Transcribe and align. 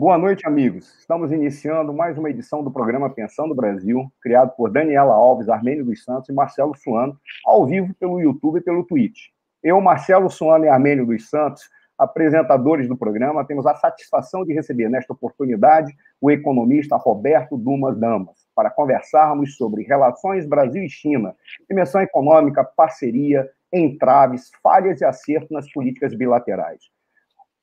Boa 0.00 0.16
noite, 0.16 0.46
amigos. 0.46 0.98
Estamos 0.98 1.30
iniciando 1.30 1.92
mais 1.92 2.16
uma 2.16 2.30
edição 2.30 2.64
do 2.64 2.70
programa 2.70 3.10
Pensando 3.10 3.54
Brasil, 3.54 4.10
criado 4.22 4.56
por 4.56 4.70
Daniela 4.70 5.12
Alves, 5.12 5.50
Armênio 5.50 5.84
dos 5.84 6.02
Santos 6.02 6.30
e 6.30 6.32
Marcelo 6.32 6.74
Suano, 6.74 7.20
ao 7.44 7.66
vivo 7.66 7.92
pelo 8.00 8.18
YouTube 8.18 8.60
e 8.60 8.62
pelo 8.62 8.82
Twitch. 8.82 9.26
Eu, 9.62 9.78
Marcelo 9.78 10.30
Suano 10.30 10.64
e 10.64 10.68
Armênio 10.70 11.04
dos 11.04 11.28
Santos, 11.28 11.68
apresentadores 11.98 12.88
do 12.88 12.96
programa, 12.96 13.44
temos 13.44 13.66
a 13.66 13.74
satisfação 13.74 14.42
de 14.42 14.54
receber 14.54 14.88
nesta 14.88 15.12
oportunidade 15.12 15.94
o 16.18 16.30
economista 16.30 16.96
Roberto 16.96 17.58
Dumas 17.58 17.98
Damas, 17.98 18.38
para 18.54 18.70
conversarmos 18.70 19.54
sobre 19.58 19.82
relações 19.82 20.46
Brasil 20.46 20.82
e 20.82 20.88
China, 20.88 21.36
dimensão 21.68 22.00
econômica, 22.00 22.64
parceria, 22.64 23.46
entraves, 23.70 24.50
falhas 24.62 25.02
e 25.02 25.04
acertos 25.04 25.50
nas 25.50 25.70
políticas 25.70 26.14
bilaterais. 26.14 26.80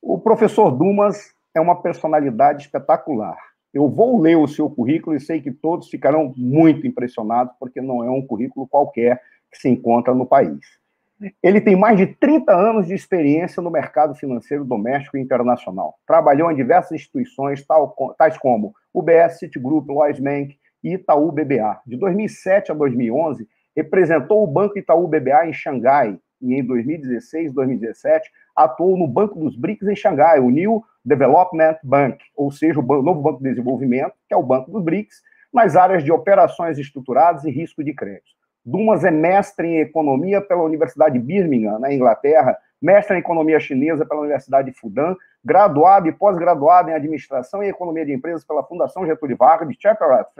O 0.00 0.20
professor 0.20 0.70
Dumas 0.70 1.36
é 1.54 1.60
uma 1.60 1.80
personalidade 1.80 2.62
espetacular. 2.62 3.38
Eu 3.72 3.88
vou 3.88 4.20
ler 4.20 4.36
o 4.36 4.48
seu 4.48 4.68
currículo 4.70 5.16
e 5.16 5.20
sei 5.20 5.40
que 5.40 5.52
todos 5.52 5.88
ficarão 5.88 6.32
muito 6.36 6.86
impressionados, 6.86 7.54
porque 7.60 7.80
não 7.80 8.02
é 8.02 8.10
um 8.10 8.26
currículo 8.26 8.66
qualquer 8.66 9.20
que 9.50 9.58
se 9.58 9.68
encontra 9.68 10.14
no 10.14 10.26
país. 10.26 10.60
Ele 11.42 11.60
tem 11.60 11.74
mais 11.74 11.96
de 11.96 12.06
30 12.06 12.54
anos 12.54 12.86
de 12.86 12.94
experiência 12.94 13.60
no 13.60 13.70
mercado 13.70 14.14
financeiro 14.14 14.64
doméstico 14.64 15.16
e 15.16 15.20
internacional. 15.20 15.98
Trabalhou 16.06 16.50
em 16.50 16.54
diversas 16.54 16.92
instituições, 16.92 17.64
tais 18.16 18.38
como 18.38 18.72
UBS 18.94 19.38
Citigroup, 19.38 19.88
Lloyds 19.88 20.20
Bank 20.20 20.56
e 20.82 20.94
Itaú 20.94 21.32
BBA. 21.32 21.80
De 21.84 21.96
2007 21.96 22.70
a 22.70 22.74
2011, 22.74 23.48
representou 23.76 24.44
o 24.44 24.46
Banco 24.46 24.78
Itaú 24.78 25.08
BBA 25.08 25.48
em 25.48 25.52
Xangai 25.52 26.18
e 26.40 26.54
em 26.54 26.64
2016 26.64 27.50
e 27.50 27.54
2017 27.54 28.30
atuou 28.54 28.96
no 28.96 29.06
Banco 29.06 29.38
dos 29.38 29.56
BRICS 29.56 29.88
em 29.88 29.96
Xangai, 29.96 30.40
o 30.40 30.50
New 30.50 30.84
Development 31.04 31.76
Bank, 31.82 32.18
ou 32.36 32.50
seja, 32.50 32.80
o 32.80 33.02
novo 33.02 33.20
Banco 33.20 33.38
de 33.38 33.50
Desenvolvimento, 33.50 34.14
que 34.26 34.34
é 34.34 34.36
o 34.36 34.42
Banco 34.42 34.70
dos 34.70 34.82
BRICS, 34.82 35.22
nas 35.52 35.76
áreas 35.76 36.04
de 36.04 36.12
operações 36.12 36.78
estruturadas 36.78 37.44
e 37.44 37.50
risco 37.50 37.82
de 37.82 37.94
crédito. 37.94 38.36
Dumas 38.64 39.04
é 39.04 39.10
mestre 39.10 39.66
em 39.66 39.80
economia 39.80 40.40
pela 40.40 40.62
Universidade 40.62 41.18
de 41.18 41.24
Birmingham, 41.24 41.78
na 41.78 41.92
Inglaterra, 41.92 42.58
mestre 42.80 43.16
em 43.16 43.20
economia 43.20 43.58
chinesa 43.58 44.04
pela 44.04 44.20
Universidade 44.20 44.70
de 44.70 44.78
Fudan, 44.78 45.16
graduado 45.44 46.08
e 46.08 46.12
pós-graduado 46.12 46.90
em 46.90 46.94
administração 46.94 47.62
e 47.62 47.68
economia 47.68 48.04
de 48.04 48.12
empresas 48.12 48.44
pela 48.44 48.62
Fundação 48.62 49.06
Getúlio 49.06 49.36
Vargas, 49.36 49.68
de 49.68 49.76
Chaparral 49.80 50.30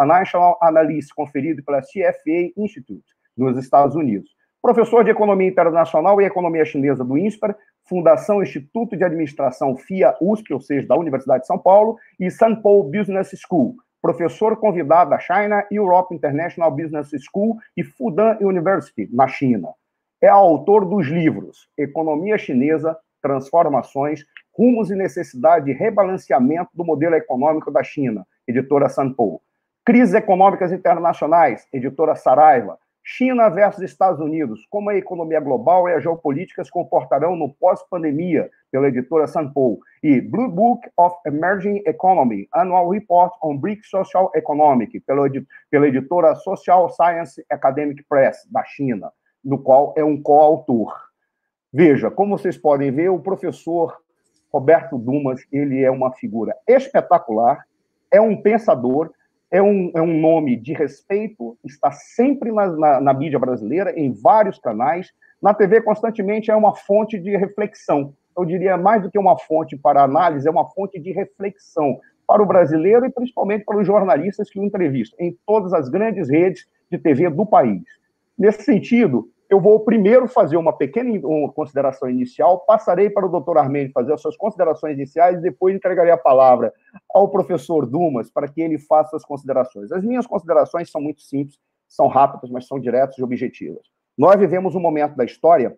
Financial 0.00 0.58
Analyst, 0.62 1.12
conferido 1.14 1.62
pela 1.62 1.82
CFA 1.82 2.52
Institute, 2.56 3.04
nos 3.36 3.58
Estados 3.58 3.94
Unidos. 3.94 4.33
Professor 4.64 5.04
de 5.04 5.10
Economia 5.10 5.46
Internacional 5.46 6.18
e 6.22 6.24
Economia 6.24 6.64
Chinesa 6.64 7.04
do 7.04 7.18
INSPER, 7.18 7.54
Fundação 7.86 8.42
Instituto 8.42 8.96
de 8.96 9.04
Administração 9.04 9.76
FIA 9.76 10.16
USP, 10.22 10.54
ou 10.54 10.58
seja, 10.58 10.86
da 10.86 10.96
Universidade 10.96 11.42
de 11.42 11.46
São 11.46 11.58
Paulo, 11.58 11.98
e 12.18 12.30
St. 12.30 12.62
Paul 12.62 12.84
Business 12.84 13.30
School, 13.46 13.76
professor 14.00 14.56
convidado 14.56 15.10
da 15.10 15.18
China 15.18 15.66
Europe 15.70 16.14
International 16.14 16.70
Business 16.70 17.10
School 17.30 17.58
e 17.76 17.84
Fudan 17.84 18.38
University, 18.40 19.06
na 19.12 19.28
China. 19.28 19.68
É 20.18 20.28
autor 20.28 20.86
dos 20.86 21.08
livros 21.08 21.68
Economia 21.76 22.38
Chinesa, 22.38 22.96
Transformações, 23.20 24.24
Rumos 24.50 24.90
e 24.90 24.94
Necessidade 24.94 25.66
de 25.66 25.72
Rebalanceamento 25.72 26.70
do 26.72 26.86
Modelo 26.86 27.16
Econômico 27.16 27.70
da 27.70 27.82
China, 27.82 28.26
editora 28.48 28.88
Sanpo. 28.88 29.42
Crises 29.84 30.14
Econômicas 30.14 30.72
Internacionais, 30.72 31.68
editora 31.70 32.16
Saraiva. 32.16 32.78
China 33.06 33.50
versus 33.50 33.82
Estados 33.82 34.18
Unidos, 34.18 34.66
como 34.70 34.88
a 34.88 34.96
economia 34.96 35.38
global 35.38 35.86
e 35.86 35.92
as 35.92 36.02
geopolíticas 36.02 36.70
comportarão 36.70 37.36
no 37.36 37.52
pós-pandemia, 37.52 38.50
pela 38.72 38.88
editora 38.88 39.26
Sanpo, 39.26 39.78
e 40.02 40.22
Blue 40.22 40.48
Book 40.48 40.88
of 40.96 41.14
Emerging 41.26 41.82
Economy, 41.86 42.48
Annual 42.54 42.88
Report 42.88 43.30
on 43.42 43.58
BRIC 43.58 43.86
Social 43.86 44.32
Economic, 44.34 44.98
pela, 45.00 45.28
pela 45.70 45.86
editora 45.86 46.34
Social 46.36 46.88
Science 46.88 47.44
Academic 47.50 48.02
Press, 48.08 48.48
da 48.50 48.64
China, 48.64 49.12
do 49.44 49.58
qual 49.58 49.92
é 49.98 50.02
um 50.02 50.20
coautor. 50.20 50.98
Veja, 51.70 52.10
como 52.10 52.38
vocês 52.38 52.56
podem 52.56 52.90
ver, 52.90 53.10
o 53.10 53.20
professor 53.20 53.98
Roberto 54.50 54.96
Dumas, 54.96 55.42
ele 55.52 55.82
é 55.82 55.90
uma 55.90 56.10
figura 56.12 56.56
espetacular, 56.66 57.66
é 58.10 58.20
um 58.20 58.40
pensador, 58.40 59.12
é 59.50 59.62
um, 59.62 59.90
é 59.94 60.02
um 60.02 60.20
nome 60.20 60.56
de 60.56 60.72
respeito, 60.72 61.56
está 61.64 61.90
sempre 61.92 62.50
na, 62.50 62.66
na, 62.68 63.00
na, 63.00 63.14
mídia 63.14 63.38
brasileira, 63.38 63.98
em 63.98 64.12
vários 64.12 64.58
canais. 64.58 65.12
Na 65.40 65.54
TV, 65.54 65.80
constantemente, 65.82 66.50
é 66.50 66.56
uma 66.56 66.74
fonte 66.74 67.18
de 67.18 67.36
reflexão. 67.36 68.14
Eu 68.36 68.44
diria, 68.44 68.76
mais 68.76 69.02
do 69.02 69.10
que 69.10 69.18
uma 69.18 69.38
fonte 69.38 69.76
para 69.76 70.02
análise, 70.02 70.48
é 70.48 70.50
uma 70.50 70.68
fonte 70.70 70.98
de 70.98 71.12
reflexão 71.12 72.00
para 72.26 72.42
o 72.42 72.46
brasileiro 72.46 73.06
e 73.06 73.10
principalmente 73.10 73.64
para 73.64 73.78
os 73.78 73.86
jornalistas 73.86 74.50
que 74.50 74.58
o 74.58 74.64
entrevistam, 74.64 75.18
em 75.20 75.36
todas 75.46 75.72
as 75.72 75.88
grandes 75.88 76.28
redes 76.28 76.66
de 76.90 76.98
TV 76.98 77.28
do 77.30 77.46
país. 77.46 77.82
Nesse 78.36 78.62
sentido, 78.62 79.28
eu 79.50 79.60
vou 79.60 79.80
primeiro 79.80 80.26
fazer 80.26 80.56
uma 80.56 80.72
pequena 80.72 81.10
consideração 81.54 82.08
inicial, 82.08 82.60
passarei 82.60 83.10
para 83.10 83.26
o 83.26 83.28
doutor 83.28 83.58
Armênio 83.58 83.92
fazer 83.92 84.12
as 84.12 84.20
suas 84.20 84.36
considerações 84.36 84.94
iniciais 84.94 85.38
e 85.38 85.42
depois 85.42 85.74
entregarei 85.74 86.12
a 86.12 86.16
palavra 86.16 86.72
ao 87.12 87.28
professor 87.28 87.86
Dumas 87.86 88.30
para 88.30 88.48
que 88.48 88.60
ele 88.60 88.78
faça 88.78 89.16
as 89.16 89.24
considerações. 89.24 89.92
As 89.92 90.02
minhas 90.02 90.26
considerações 90.26 90.90
são 90.90 91.00
muito 91.00 91.22
simples, 91.22 91.58
são 91.88 92.08
rápidas, 92.08 92.50
mas 92.50 92.66
são 92.66 92.80
diretas 92.80 93.18
e 93.18 93.22
objetivas. 93.22 93.82
Nós 94.16 94.38
vivemos 94.38 94.74
um 94.74 94.80
momento 94.80 95.16
da 95.16 95.24
história 95.24 95.76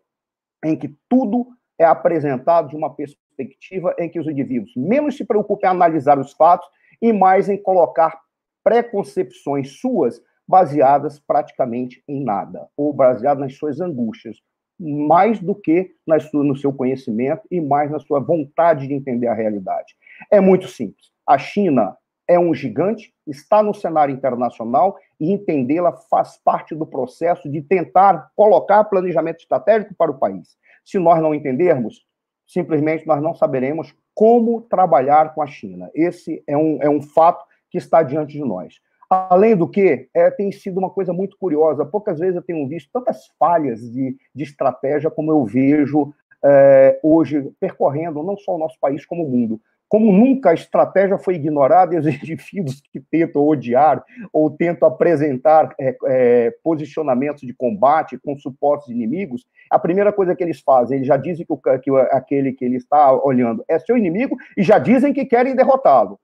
em 0.65 0.77
que 0.77 0.95
tudo 1.09 1.47
é 1.79 1.85
apresentado 1.85 2.69
de 2.69 2.77
uma 2.77 2.95
perspectiva 2.95 3.95
em 3.99 4.09
que 4.09 4.19
os 4.19 4.27
indivíduos 4.27 4.73
menos 4.77 5.17
se 5.17 5.25
preocupam 5.25 5.67
em 5.67 5.71
analisar 5.71 6.19
os 6.19 6.33
fatos 6.33 6.67
e 7.03 7.13
mais 7.13 7.49
em 7.49 7.61
colocar 7.61 8.19
preconcepções 8.65 9.79
suas 9.81 10.21
baseadas 10.47 11.19
praticamente 11.19 12.03
em 12.07 12.23
nada, 12.23 12.69
ou 12.77 12.93
baseadas 12.93 13.41
nas 13.41 13.57
suas 13.57 13.81
angústias, 13.81 14.41
mais 14.79 15.41
do 15.41 15.55
que 15.55 15.93
nas 16.07 16.31
no 16.33 16.57
seu 16.57 16.73
conhecimento 16.73 17.43
e 17.51 17.61
mais 17.61 17.91
na 17.91 17.99
sua 17.99 18.21
vontade 18.21 18.87
de 18.87 18.95
entender 18.95 19.27
a 19.27 19.35
realidade. 19.35 19.95
É 20.31 20.41
muito 20.41 20.69
simples. 20.69 21.11
A 21.27 21.39
China 21.39 21.97
é 22.29 22.39
um 22.39 22.53
gigante, 22.53 23.15
está 23.27 23.63
no 23.63 23.73
cenário 23.73 24.15
internacional 24.15 24.97
e 25.19 25.31
entendê-la 25.31 25.93
faz 25.93 26.37
parte 26.37 26.75
do 26.75 26.87
processo 26.87 27.51
de 27.51 27.63
tentar 27.63 28.31
colocar 28.35 28.85
planejamento 28.85 29.41
estratégico 29.41 29.95
para 29.95 30.11
o 30.11 30.19
país. 30.19 30.57
Se 30.85 30.99
nós 30.99 31.21
não 31.23 31.35
entendermos, 31.35 32.05
simplesmente 32.47 33.07
nós 33.07 33.23
não 33.23 33.35
saberemos 33.35 33.95
como 34.15 34.63
trabalhar 34.63 35.35
com 35.35 35.43
a 35.43 35.47
China. 35.47 35.91
Esse 35.95 36.43
é 36.47 36.57
um, 36.57 36.79
é 36.83 36.89
um 36.89 37.03
fato 37.03 37.45
que 37.71 37.79
está 37.79 38.03
diante 38.03 38.33
de 38.33 38.45
nós. 38.45 38.81
Além 39.09 39.57
do 39.57 39.69
que, 39.69 40.09
é, 40.13 40.31
tem 40.31 40.51
sido 40.51 40.79
uma 40.79 40.91
coisa 40.91 41.13
muito 41.13 41.37
curiosa. 41.39 41.85
Poucas 41.85 42.19
vezes 42.19 42.37
eu 42.37 42.43
tenho 42.43 42.67
visto 42.67 42.91
tantas 42.93 43.29
falhas 43.39 43.81
de, 43.81 44.17
de 44.35 44.43
estratégia 44.43 45.11
como 45.11 45.31
eu 45.31 45.45
vejo 45.45 46.13
é, 46.45 46.99
hoje 47.03 47.51
percorrendo 47.61 48.23
não 48.23 48.37
só 48.37 48.55
o 48.55 48.59
nosso 48.59 48.79
país, 48.81 49.07
como 49.07 49.25
o 49.25 49.31
mundo. 49.31 49.61
Como 49.89 50.11
nunca 50.11 50.51
a 50.51 50.55
estratégia 50.55 51.17
foi 51.17 51.37
ignorada 51.37 51.95
e 51.95 51.99
os 51.99 52.07
indivíduos 52.11 52.83
que 52.93 52.99
tentam 52.99 53.47
odiar 53.47 54.03
ou 54.33 54.51
tentam 54.51 54.89
apresentar 54.89 55.73
é, 55.79 55.97
é, 56.07 56.55
posicionamentos 56.63 57.43
de 57.43 57.55
combate 57.55 58.19
com 58.19 58.37
supostos 58.37 58.93
inimigos, 58.93 59.47
a 59.71 59.79
primeira 59.79 60.13
coisa 60.13 60.35
que 60.35 60.43
eles 60.43 60.61
fazem, 60.61 60.97
eles 60.97 61.07
já 61.07 61.17
dizem 61.17 61.47
que, 61.47 61.53
o, 61.53 61.57
que 61.57 61.91
aquele 62.11 62.53
que 62.53 62.65
ele 62.65 62.77
está 62.77 63.13
olhando 63.13 63.65
é 63.69 63.79
seu 63.79 63.97
inimigo 63.97 64.37
e 64.57 64.65
já 64.65 64.79
dizem 64.79 65.13
que 65.13 65.25
querem 65.25 65.55
derrotá-lo 65.55 66.19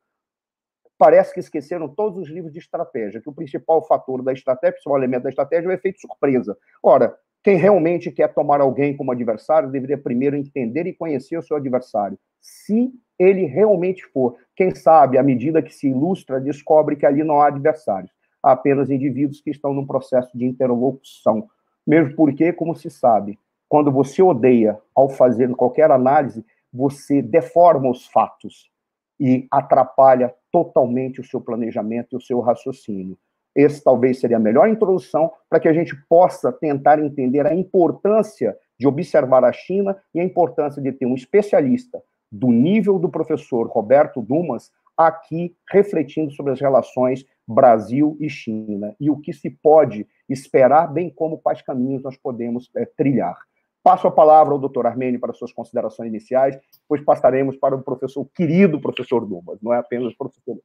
parece 1.03 1.35
que 1.35 1.41
esqueceram 1.41 1.89
todos 1.89 2.17
os 2.17 2.29
livros 2.29 2.53
de 2.53 2.61
estratégia, 2.61 3.21
que 3.21 3.29
o 3.29 3.33
principal 3.33 3.85
fator 3.85 4.23
da 4.23 4.33
estratégia, 4.33 4.71
o 4.71 4.75
principal 4.75 4.99
elemento 4.99 5.25
da 5.25 5.31
estratégia 5.31 5.67
é 5.67 5.69
o 5.69 5.73
efeito 5.73 6.01
surpresa. 6.01 6.57
Ora, 6.81 7.13
quem 7.43 7.57
realmente 7.57 8.09
quer 8.09 8.33
tomar 8.33 8.61
alguém 8.61 8.97
como 8.97 9.11
adversário 9.11 9.69
deveria 9.69 9.99
primeiro 9.99 10.37
entender 10.37 10.87
e 10.87 10.93
conhecer 10.93 11.37
o 11.37 11.43
seu 11.43 11.57
adversário. 11.57 12.17
Se 12.41 12.93
ele 13.19 13.47
realmente 13.47 14.07
for, 14.13 14.37
quem 14.55 14.73
sabe, 14.77 15.19
à 15.19 15.25
medida 15.25 15.61
que 15.61 15.75
se 15.75 15.89
ilustra, 15.89 16.41
descobre 16.41 16.95
que 16.95 17.05
ali 17.05 17.25
não 17.25 17.41
há 17.41 17.49
adversários, 17.49 18.13
há 18.41 18.53
apenas 18.53 18.89
indivíduos 18.89 19.41
que 19.41 19.51
estão 19.51 19.75
num 19.75 19.85
processo 19.85 20.31
de 20.39 20.45
interlocução. 20.45 21.49
Mesmo 21.85 22.15
porque, 22.15 22.53
como 22.53 22.77
se 22.77 22.89
sabe, 22.89 23.41
quando 23.69 23.91
você 23.91 24.23
odeia 24.23 24.79
ao 24.95 25.09
fazer 25.09 25.51
qualquer 25.57 25.91
análise, 25.91 26.47
você 26.73 27.21
deforma 27.21 27.91
os 27.91 28.07
fatos 28.07 28.71
e 29.19 29.49
atrapalha 29.51 30.33
totalmente 30.53 31.21
o 31.21 31.25
seu 31.25 31.41
planejamento 31.41 32.09
e 32.13 32.17
o 32.17 32.21
seu 32.21 32.39
raciocínio. 32.41 33.19
Esse 33.55 33.83
talvez 33.83 34.21
seria 34.21 34.37
a 34.37 34.41
melhor 34.41 34.69
introdução 34.69 35.31
para 35.49 35.59
que 35.59 35.69
a 35.69 35.73
gente 35.73 35.95
possa 36.09 36.53
tentar 36.53 36.99
entender 36.99 37.47
a 37.47 37.55
importância 37.55 38.57
de 38.79 38.87
observar 38.87 39.45
a 39.45 39.53
China 39.53 39.97
e 40.15 40.21
a 40.21 40.25
importância 40.25 40.81
de 40.81 40.93
ter 40.93 41.07
um 41.07 41.15
especialista 41.15 42.03
do 42.31 42.49
nível 42.49 42.99
do 42.99 43.11
professor 43.11 43.67
Roberto 43.69 44.23
Dumas 44.23 44.71
aqui 44.97 45.55
refletindo 45.71 46.33
sobre 46.33 46.53
as 46.53 46.61
relações 46.61 47.27
Brasil 47.47 48.17
e 48.21 48.29
China 48.29 48.95
e 48.99 49.11
o 49.11 49.19
que 49.19 49.33
se 49.33 49.51
pode 49.51 50.07
esperar, 50.29 50.87
bem 50.87 51.11
como 51.11 51.39
quais 51.39 51.61
caminhos 51.61 52.03
nós 52.03 52.17
podemos 52.17 52.71
é, 52.77 52.85
trilhar. 52.87 53.37
Passo 53.83 54.07
a 54.07 54.13
palavra 54.13 54.53
ao 54.53 54.61
doutor 54.61 54.87
Armênio 54.87 55.19
para 55.19 55.33
suas 55.33 55.53
considerações 55.53 56.09
iniciais, 56.09 56.57
depois 56.83 57.05
passaremos 57.05 57.57
para 57.57 57.75
o 57.75 57.83
professor 57.83 58.25
querido 58.35 58.81
professor 58.81 59.27
Dumas, 59.27 59.61
não 59.61 59.75
é 59.75 59.79
apenas 59.79 60.15
professor 60.15 60.59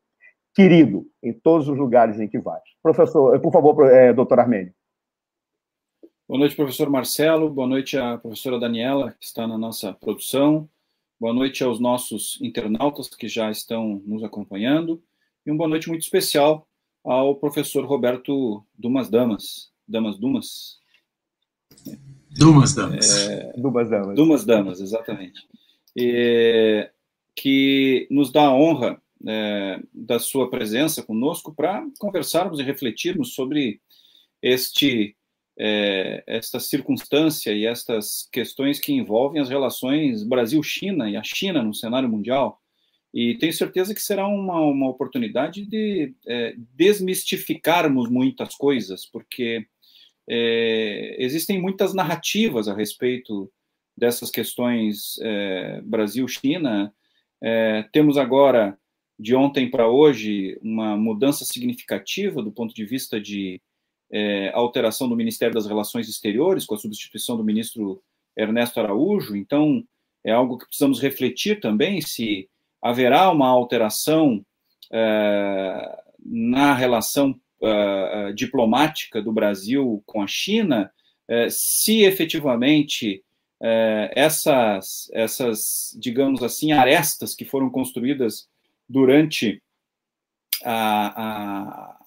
querido, 0.53 1.05
em 1.21 1.33
todos 1.33 1.67
os 1.67 1.77
lugares 1.77 2.19
em 2.19 2.27
que 2.27 2.39
vai. 2.39 2.59
Professor, 2.81 3.39
por 3.39 3.51
favor, 3.51 3.85
é, 3.91 4.13
doutor 4.13 4.39
Armênio. 4.39 4.73
Boa 6.27 6.39
noite, 6.39 6.55
professor 6.55 6.89
Marcelo. 6.89 7.49
Boa 7.49 7.67
noite 7.67 7.97
à 7.97 8.17
professora 8.17 8.59
Daniela, 8.59 9.15
que 9.19 9.25
está 9.25 9.47
na 9.47 9.57
nossa 9.57 9.93
produção. 9.93 10.69
Boa 11.19 11.33
noite 11.33 11.63
aos 11.63 11.79
nossos 11.79 12.37
internautas 12.41 13.07
que 13.07 13.27
já 13.27 13.49
estão 13.49 14.01
nos 14.05 14.23
acompanhando. 14.23 15.01
E 15.45 15.51
uma 15.51 15.57
boa 15.57 15.69
noite 15.69 15.87
muito 15.87 16.01
especial 16.01 16.67
ao 17.03 17.35
professor 17.35 17.85
Roberto 17.85 18.65
Dumas 18.77 19.09
Damas. 19.09 19.71
Damas 19.87 20.17
Dumas? 20.17 20.81
Dumas 22.37 22.73
Damas. 22.73 23.27
É, 23.27 23.53
Dumas 23.57 23.89
Damas. 23.89 24.15
Dumas 24.15 24.45
Damas, 24.45 24.79
exatamente. 24.79 25.47
E, 25.95 26.89
que 27.35 28.07
nos 28.09 28.31
dá 28.31 28.43
a 28.43 28.53
honra 28.53 29.01
é, 29.25 29.79
da 29.93 30.19
sua 30.19 30.49
presença 30.49 31.03
conosco 31.03 31.53
para 31.53 31.85
conversarmos 31.99 32.59
e 32.59 32.63
refletirmos 32.63 33.33
sobre 33.33 33.79
este 34.41 35.15
é, 35.59 36.23
esta 36.27 36.59
circunstância 36.59 37.51
e 37.51 37.65
estas 37.65 38.29
questões 38.31 38.79
que 38.79 38.93
envolvem 38.93 39.41
as 39.41 39.49
relações 39.49 40.23
Brasil-China 40.23 41.09
e 41.09 41.17
a 41.17 41.23
China 41.23 41.63
no 41.63 41.73
cenário 41.73 42.07
mundial. 42.07 42.61
E 43.13 43.35
tenho 43.35 43.53
certeza 43.53 43.95
que 43.95 44.01
será 44.01 44.27
uma, 44.27 44.59
uma 44.61 44.87
oportunidade 44.87 45.65
de 45.65 46.13
é, 46.27 46.53
desmistificarmos 46.75 48.09
muitas 48.09 48.53
coisas, 48.55 49.05
porque 49.05 49.65
é, 50.29 51.15
existem 51.19 51.61
muitas 51.61 51.93
narrativas 51.93 52.67
a 52.67 52.75
respeito 52.75 53.51
dessas 53.95 54.29
questões 54.29 55.17
é, 55.21 55.81
Brasil-China. 55.81 56.93
É, 57.41 57.83
temos 57.91 58.17
agora, 58.17 58.77
de 59.17 59.35
ontem 59.35 59.69
para 59.69 59.87
hoje, 59.89 60.59
uma 60.61 60.97
mudança 60.97 61.45
significativa 61.45 62.43
do 62.43 62.51
ponto 62.51 62.75
de 62.75 62.85
vista 62.85 63.19
de 63.19 63.61
é, 64.11 64.51
alteração 64.53 65.09
do 65.09 65.15
Ministério 65.15 65.55
das 65.55 65.65
Relações 65.65 66.07
Exteriores, 66.07 66.65
com 66.65 66.75
a 66.75 66.79
substituição 66.79 67.37
do 67.37 67.43
ministro 67.43 68.01
Ernesto 68.35 68.79
Araújo. 68.79 69.35
Então, 69.35 69.83
é 70.23 70.31
algo 70.31 70.57
que 70.57 70.65
precisamos 70.65 71.01
refletir 71.01 71.59
também 71.59 72.01
se 72.01 72.49
haverá 72.81 73.31
uma 73.31 73.47
alteração 73.47 74.45
é, 74.91 76.03
na 76.23 76.73
relação 76.73 77.39
é, 77.61 78.33
diplomática 78.33 79.21
do 79.21 79.31
Brasil 79.31 80.01
com 80.05 80.21
a 80.21 80.27
China, 80.27 80.91
é, 81.27 81.47
se 81.49 82.03
efetivamente 82.03 83.23
é, 83.61 84.11
essas, 84.15 85.09
essas, 85.13 85.95
digamos 85.99 86.43
assim, 86.43 86.71
arestas 86.71 87.35
que 87.35 87.45
foram 87.45 87.69
construídas 87.69 88.47
durante 88.87 89.61
a, 90.63 91.93
a 91.93 91.97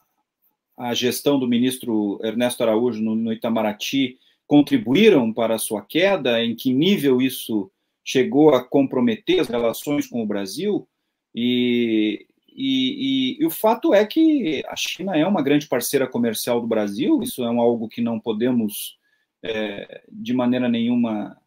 a 0.81 0.95
gestão 0.95 1.39
do 1.39 1.47
ministro 1.47 2.19
Ernesto 2.25 2.63
Araújo 2.63 3.03
no, 3.03 3.15
no 3.15 3.31
Itamaraty 3.31 4.19
contribuíram 4.47 5.31
para 5.31 5.57
a 5.57 5.59
sua 5.59 5.83
queda, 5.83 6.43
em 6.43 6.57
que 6.57 6.73
nível 6.73 7.21
isso 7.21 7.71
chegou 8.03 8.55
a 8.55 8.65
comprometer 8.65 9.41
as 9.41 9.49
relações 9.49 10.07
com 10.07 10.23
o 10.23 10.27
Brasil, 10.27 10.89
e, 11.35 12.27
e, 12.61 13.37
e, 13.39 13.43
e, 13.43 13.47
o 13.47 13.51
fato 13.51 13.95
é 13.95 14.05
que 14.05 14.63
a 14.69 14.77
China 14.77 15.17
é 15.17 15.27
uma 15.27 15.43
grande 15.43 15.67
parceira 15.67 16.07
comercial 16.07 16.61
do 16.61 16.67
Brasil, 16.67 17.23
isso 17.23 17.43
é 17.43 17.51
um, 17.51 17.59
algo 17.59 17.89
que 17.89 18.03
não 18.03 18.21
podemos, 18.21 18.99
é, 19.43 20.03
de 20.11 20.35
maneira 20.35 20.69
nenhuma, 20.69 21.41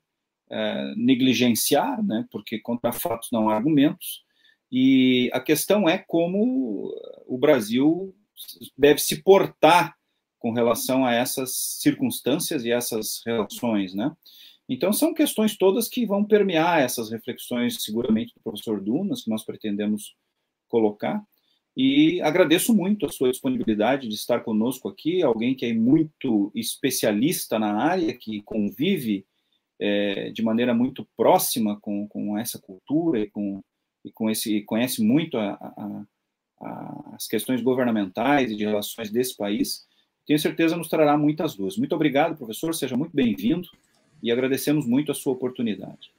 é, 0.49 0.93
negligenciar, 0.97 2.03
né, 2.03 2.25
porque 2.31 2.57
contra 2.57 2.91
fatos 2.91 3.29
não 3.31 3.47
há 3.47 3.55
argumentos, 3.55 4.23
e 4.71 5.29
a 5.31 5.39
questão 5.39 5.87
é 5.87 5.99
como 5.99 6.91
o 7.27 7.37
Brasil 7.37 8.15
deve 8.75 8.99
se 8.99 9.21
portar 9.21 9.95
com 10.39 10.51
relação 10.51 11.05
a 11.05 11.13
essas 11.13 11.55
circunstâncias 11.79 12.65
e 12.65 12.71
essas 12.71 13.21
relações, 13.23 13.93
né? 13.93 14.11
Então, 14.67 14.91
são 14.91 15.13
questões 15.13 15.55
todas 15.55 15.87
que 15.87 16.05
vão 16.05 16.25
permear 16.25 16.81
essas 16.81 17.11
reflexões, 17.11 17.83
seguramente, 17.83 18.33
do 18.33 18.41
professor 18.41 18.81
Dunas, 18.81 19.23
que 19.23 19.29
nós 19.29 19.43
pretendemos 19.43 20.15
colocar. 20.73 21.23
E 21.77 22.19
agradeço 22.21 22.73
muito 22.73 23.05
a 23.05 23.09
sua 23.09 23.29
disponibilidade 23.29 24.07
de 24.07 24.15
estar 24.15 24.39
conosco 24.39 24.89
aqui, 24.89 25.21
alguém 25.21 25.53
que 25.53 25.67
é 25.67 25.73
muito 25.73 26.51
especialista 26.55 27.59
na 27.59 27.75
área, 27.75 28.11
que 28.13 28.41
convive 28.41 29.23
é, 29.79 30.31
de 30.31 30.41
maneira 30.41 30.73
muito 30.73 31.07
próxima 31.15 31.79
com, 31.79 32.07
com 32.07 32.37
essa 32.37 32.59
cultura 32.59 33.19
e, 33.19 33.29
com, 33.29 33.63
e 34.03 34.11
com 34.11 34.29
esse, 34.29 34.61
conhece 34.61 35.03
muito 35.03 35.37
a, 35.37 35.53
a, 36.61 37.15
as 37.15 37.27
questões 37.27 37.61
governamentais 37.61 38.51
e 38.51 38.55
de 38.55 38.65
relações 38.65 39.11
desse 39.11 39.37
país, 39.37 39.85
tenho 40.25 40.39
certeza 40.39 40.75
nos 40.75 40.89
trará 40.89 41.17
muitas 41.17 41.55
luzes. 41.55 41.77
Muito 41.77 41.93
obrigado, 41.93 42.37
professor, 42.37 42.73
seja 42.73 42.97
muito 42.97 43.15
bem-vindo 43.15 43.67
e 44.23 44.31
agradecemos 44.31 44.87
muito 44.87 45.11
a 45.11 45.15
sua 45.15 45.33
oportunidade. 45.33 46.11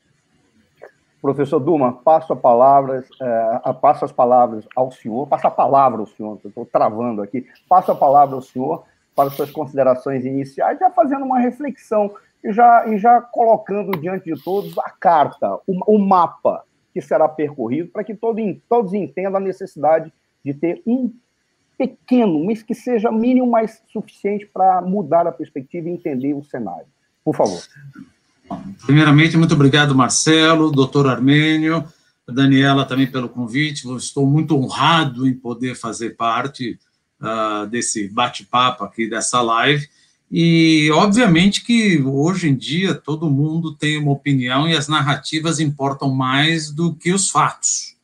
Professor 1.24 1.58
Duma, 1.58 1.90
passo 1.90 2.34
a 2.34 2.36
é, 2.36 3.72
passo 3.80 4.04
as 4.04 4.12
palavras 4.12 4.68
ao 4.76 4.90
senhor, 4.90 5.26
passo 5.26 5.46
a 5.46 5.50
palavra 5.50 6.00
ao 6.00 6.06
senhor, 6.06 6.38
estou 6.44 6.66
travando 6.66 7.22
aqui, 7.22 7.46
passo 7.66 7.92
a 7.92 7.94
palavra 7.94 8.34
ao 8.34 8.42
senhor 8.42 8.84
para 9.16 9.30
suas 9.30 9.50
considerações 9.50 10.26
iniciais, 10.26 10.78
já 10.78 10.90
fazendo 10.90 11.24
uma 11.24 11.38
reflexão 11.38 12.14
e 12.44 12.52
já, 12.52 12.86
e 12.88 12.98
já 12.98 13.22
colocando 13.22 13.98
diante 13.98 14.30
de 14.30 14.44
todos 14.44 14.76
a 14.76 14.90
carta, 14.90 15.58
o, 15.66 15.94
o 15.94 15.98
mapa 15.98 16.62
que 16.92 17.00
será 17.00 17.26
percorrido, 17.26 17.88
para 17.88 18.04
que 18.04 18.14
todo, 18.14 18.38
todos 18.68 18.92
entendam 18.92 19.36
a 19.36 19.40
necessidade 19.40 20.12
de 20.44 20.52
ter 20.52 20.82
um 20.86 21.10
pequeno, 21.78 22.44
mas 22.44 22.62
que 22.62 22.74
seja 22.74 23.10
mínimo, 23.10 23.50
mas 23.50 23.82
suficiente 23.90 24.44
para 24.44 24.82
mudar 24.82 25.26
a 25.26 25.32
perspectiva 25.32 25.88
e 25.88 25.92
entender 25.92 26.34
o 26.34 26.44
cenário. 26.44 26.86
Por 27.24 27.34
favor. 27.34 27.62
Primeiramente, 28.84 29.36
muito 29.36 29.54
obrigado, 29.54 29.94
Marcelo, 29.94 30.70
doutor 30.70 31.08
Armênio, 31.08 31.84
Daniela 32.28 32.84
também 32.84 33.06
pelo 33.06 33.28
convite. 33.28 33.88
estou 33.96 34.26
muito 34.26 34.56
honrado 34.56 35.26
em 35.26 35.34
poder 35.34 35.74
fazer 35.74 36.10
parte 36.10 36.78
uh, 37.20 37.66
desse 37.68 38.08
bate-papo 38.08 38.84
aqui, 38.84 39.08
dessa 39.08 39.40
live. 39.40 39.88
E, 40.30 40.90
obviamente, 40.92 41.62
que 41.62 42.02
hoje 42.02 42.48
em 42.48 42.56
dia 42.56 42.94
todo 42.94 43.30
mundo 43.30 43.74
tem 43.74 43.98
uma 43.98 44.12
opinião 44.12 44.68
e 44.68 44.76
as 44.76 44.88
narrativas 44.88 45.60
importam 45.60 46.12
mais 46.12 46.70
do 46.70 46.94
que 46.94 47.12
os 47.12 47.30
fatos. 47.30 47.94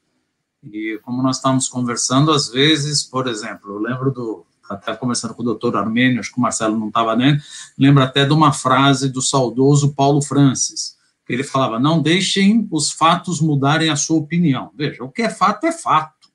E 0.63 0.99
como 1.03 1.23
nós 1.23 1.37
estávamos 1.37 1.69
conversando, 1.69 2.31
às 2.31 2.49
vezes, 2.49 3.03
por 3.03 3.27
exemplo, 3.27 3.73
eu 3.73 3.79
lembro 3.79 4.13
do, 4.13 4.47
até 4.71 4.95
conversando 4.95 5.35
com 5.35 5.43
o 5.43 5.45
doutor 5.45 5.77
Armênio, 5.77 6.21
acho 6.21 6.33
que 6.33 6.39
o 6.39 6.43
Marcelo 6.43 6.79
não 6.79 6.89
estava 6.89 7.17
dentro, 7.17 7.45
lembro 7.77 8.03
até 8.03 8.25
de 8.25 8.33
uma 8.33 8.53
frase 8.53 9.09
do 9.09 9.21
saudoso 9.21 9.95
Paulo 9.95 10.23
Francis, 10.23 10.97
que 11.27 11.33
ele 11.33 11.43
falava, 11.43 11.79
não 11.79 12.01
deixem 12.01 12.69
os 12.71 12.91
fatos 12.91 13.41
mudarem 13.41 13.91
a 13.91 13.97
sua 13.97 14.19
opinião. 14.19 14.71
Veja, 14.77 15.03
o 15.03 15.11
que 15.11 15.23
é 15.23 15.29
fato 15.29 15.67
é 15.67 15.73
fato. 15.73 16.31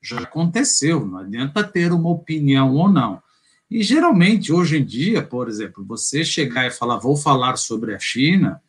Já 0.00 0.20
aconteceu, 0.20 1.04
não 1.04 1.18
adianta 1.18 1.64
ter 1.64 1.92
uma 1.92 2.10
opinião 2.10 2.74
ou 2.74 2.88
não. 2.88 3.22
E 3.70 3.82
geralmente, 3.82 4.52
hoje 4.52 4.78
em 4.78 4.84
dia, 4.84 5.22
por 5.22 5.48
exemplo, 5.48 5.84
você 5.84 6.24
chegar 6.24 6.66
e 6.66 6.70
falar, 6.70 6.98
vou 6.98 7.16
falar 7.16 7.56
sobre 7.56 7.94
a 7.94 7.98
China, 7.98 8.60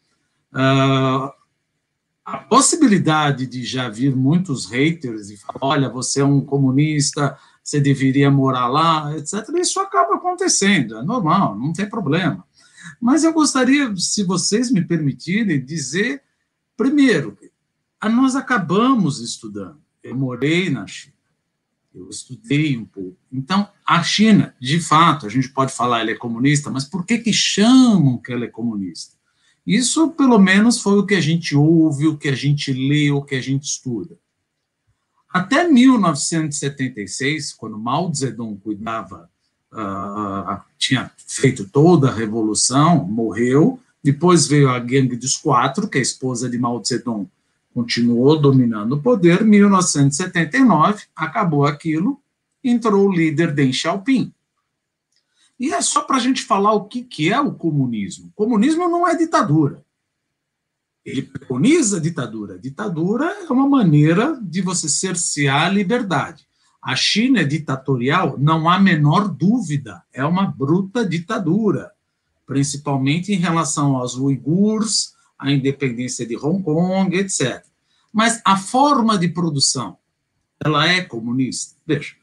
uh, 0.53 1.31
a 2.25 2.37
possibilidade 2.37 3.45
de 3.45 3.63
já 3.63 3.87
vir 3.87 4.15
muitos 4.15 4.65
haters 4.65 5.29
e 5.29 5.37
falar, 5.37 5.59
olha, 5.61 5.89
você 5.89 6.21
é 6.21 6.25
um 6.25 6.41
comunista, 6.41 7.37
você 7.65 7.81
deveria 7.81 8.29
morar 8.29 8.67
lá, 8.67 9.17
etc., 9.17 9.43
isso 9.59 9.79
acaba 9.79 10.15
acontecendo, 10.15 10.99
é 10.99 11.01
normal, 11.01 11.57
não 11.57 11.73
tem 11.73 11.89
problema. 11.89 12.45
Mas 13.01 13.23
eu 13.23 13.33
gostaria, 13.33 13.91
se 13.97 14.23
vocês 14.23 14.71
me 14.71 14.85
permitirem, 14.85 15.65
dizer, 15.65 16.21
primeiro, 16.77 17.35
nós 18.03 18.35
acabamos 18.35 19.19
estudando. 19.19 19.81
Eu 20.03 20.15
morei 20.15 20.69
na 20.69 20.85
China, 20.85 21.15
eu 21.95 22.07
estudei 22.07 22.77
um 22.77 22.85
pouco. 22.85 23.17
Então, 23.31 23.67
a 23.83 24.03
China, 24.03 24.55
de 24.61 24.79
fato, 24.79 25.25
a 25.25 25.29
gente 25.29 25.49
pode 25.49 25.73
falar 25.73 26.01
ela 26.01 26.11
é 26.11 26.15
comunista, 26.15 26.69
mas 26.69 26.85
por 26.85 27.03
que, 27.03 27.17
que 27.17 27.33
chamam 27.33 28.19
que 28.19 28.31
ela 28.31 28.45
é 28.45 28.49
comunista? 28.49 29.15
Isso, 29.65 30.11
pelo 30.11 30.37
menos, 30.37 30.79
foi 30.79 30.99
o 30.99 31.05
que 31.05 31.15
a 31.15 31.21
gente 31.21 31.55
ouve, 31.55 32.05
o 32.05 32.15
que 32.15 32.27
a 32.27 32.35
gente 32.35 32.71
lê, 32.71 33.09
o 33.09 33.23
que 33.23 33.33
a 33.33 33.41
gente 33.41 33.63
estuda. 33.63 34.19
Até 35.35 35.67
1976, 35.67 37.51
quando 37.51 37.77
Mao 37.77 38.09
Zedong 38.15 38.57
cuidava, 38.63 39.29
uh, 39.73 40.61
tinha 40.77 41.11
feito 41.27 41.67
toda 41.67 42.07
a 42.07 42.13
revolução, 42.13 43.03
morreu. 43.03 43.77
Depois 44.01 44.47
veio 44.47 44.69
a 44.69 44.79
Gangue 44.79 45.17
dos 45.17 45.35
Quatro, 45.35 45.89
que 45.89 45.97
é 45.97 45.99
a 45.99 46.01
esposa 46.01 46.49
de 46.49 46.57
Mao 46.57 46.81
Zedong 46.81 47.27
continuou 47.73 48.39
dominando 48.39 48.93
o 48.93 49.01
poder. 49.01 49.43
1979, 49.43 51.03
acabou 51.13 51.65
aquilo, 51.65 52.17
entrou 52.63 53.05
o 53.05 53.11
líder 53.11 53.53
Deng 53.53 53.73
Xiaoping. 53.73 54.31
E 55.59 55.73
é 55.73 55.81
só 55.81 56.03
para 56.03 56.15
a 56.15 56.19
gente 56.21 56.43
falar 56.43 56.71
o 56.71 56.85
que, 56.85 57.03
que 57.03 57.29
é 57.29 57.41
o 57.41 57.51
comunismo. 57.51 58.27
O 58.27 58.45
comunismo 58.45 58.87
não 58.87 59.05
é 59.05 59.17
ditadura. 59.17 59.83
Ele 61.05 61.21
preconiza 61.21 61.97
a 61.97 61.99
ditadura. 61.99 62.57
Ditadura 62.57 63.25
é 63.25 63.53
uma 63.53 63.69
maneira 63.69 64.39
de 64.41 64.61
você 64.61 64.89
cercear 64.89 65.67
a 65.67 65.69
liberdade. 65.69 66.47
A 66.81 66.95
China 66.95 67.41
é 67.41 67.43
ditatorial, 67.43 68.37
não 68.39 68.67
há 68.67 68.79
menor 68.79 69.27
dúvida, 69.27 70.03
é 70.11 70.25
uma 70.25 70.45
bruta 70.45 71.07
ditadura, 71.07 71.91
principalmente 72.45 73.31
em 73.31 73.37
relação 73.37 73.95
aos 73.95 74.15
uigures, 74.15 75.13
à 75.37 75.51
independência 75.51 76.25
de 76.25 76.35
Hong 76.37 76.63
Kong, 76.63 77.15
etc. 77.15 77.63
Mas 78.11 78.41
a 78.45 78.57
forma 78.57 79.17
de 79.17 79.27
produção, 79.27 79.97
ela 80.63 80.87
é 80.87 81.01
comunista. 81.01 81.75
Veja, 81.85 82.15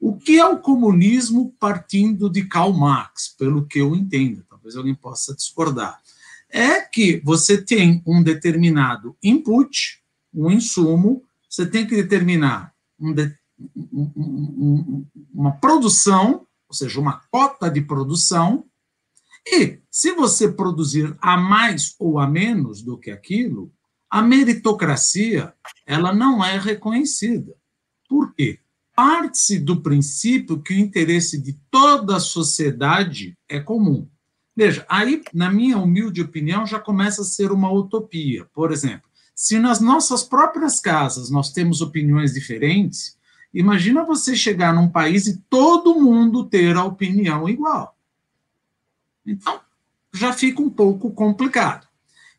o 0.00 0.16
que 0.16 0.38
é 0.38 0.46
o 0.46 0.58
comunismo 0.58 1.54
partindo 1.58 2.30
de 2.30 2.44
Karl 2.44 2.72
Marx, 2.72 3.34
pelo 3.38 3.66
que 3.66 3.80
eu 3.80 3.94
entendo, 3.94 4.44
talvez 4.48 4.76
alguém 4.76 4.94
possa 4.94 5.34
discordar, 5.34 6.00
é 6.54 6.80
que 6.80 7.20
você 7.24 7.60
tem 7.60 8.00
um 8.06 8.22
determinado 8.22 9.16
input, 9.20 10.00
um 10.32 10.48
insumo, 10.52 11.24
você 11.50 11.66
tem 11.66 11.84
que 11.84 11.96
determinar 11.96 12.72
um, 12.96 13.12
de, 13.12 13.34
uma 15.34 15.50
produção, 15.52 16.46
ou 16.68 16.74
seja, 16.74 17.00
uma 17.00 17.20
cota 17.28 17.68
de 17.68 17.80
produção, 17.80 18.64
e 19.44 19.80
se 19.90 20.12
você 20.12 20.48
produzir 20.48 21.16
a 21.20 21.36
mais 21.36 21.96
ou 21.98 22.20
a 22.20 22.26
menos 22.26 22.82
do 22.82 22.96
que 22.96 23.10
aquilo, 23.10 23.72
a 24.08 24.22
meritocracia 24.22 25.52
ela 25.84 26.14
não 26.14 26.42
é 26.42 26.56
reconhecida. 26.56 27.52
Por 28.08 28.32
quê? 28.32 28.60
Parte-se 28.94 29.58
do 29.58 29.82
princípio 29.82 30.62
que 30.62 30.72
o 30.72 30.78
interesse 30.78 31.36
de 31.36 31.54
toda 31.68 32.16
a 32.16 32.20
sociedade 32.20 33.36
é 33.48 33.58
comum. 33.58 34.08
Veja, 34.56 34.86
aí, 34.88 35.22
na 35.32 35.50
minha 35.50 35.78
humilde 35.78 36.22
opinião, 36.22 36.64
já 36.66 36.78
começa 36.78 37.22
a 37.22 37.24
ser 37.24 37.50
uma 37.50 37.70
utopia. 37.72 38.46
Por 38.54 38.72
exemplo, 38.72 39.08
se 39.34 39.58
nas 39.58 39.80
nossas 39.80 40.22
próprias 40.22 40.78
casas 40.80 41.30
nós 41.30 41.52
temos 41.52 41.80
opiniões 41.80 42.34
diferentes, 42.34 43.18
Imagina 43.54 44.04
você 44.04 44.34
chegar 44.34 44.74
num 44.74 44.88
país 44.88 45.28
e 45.28 45.38
todo 45.48 45.94
mundo 45.94 46.44
ter 46.44 46.76
a 46.76 46.82
opinião 46.82 47.48
igual. 47.48 47.96
Então, 49.24 49.60
já 50.12 50.32
fica 50.32 50.60
um 50.60 50.68
pouco 50.68 51.12
complicado. 51.12 51.86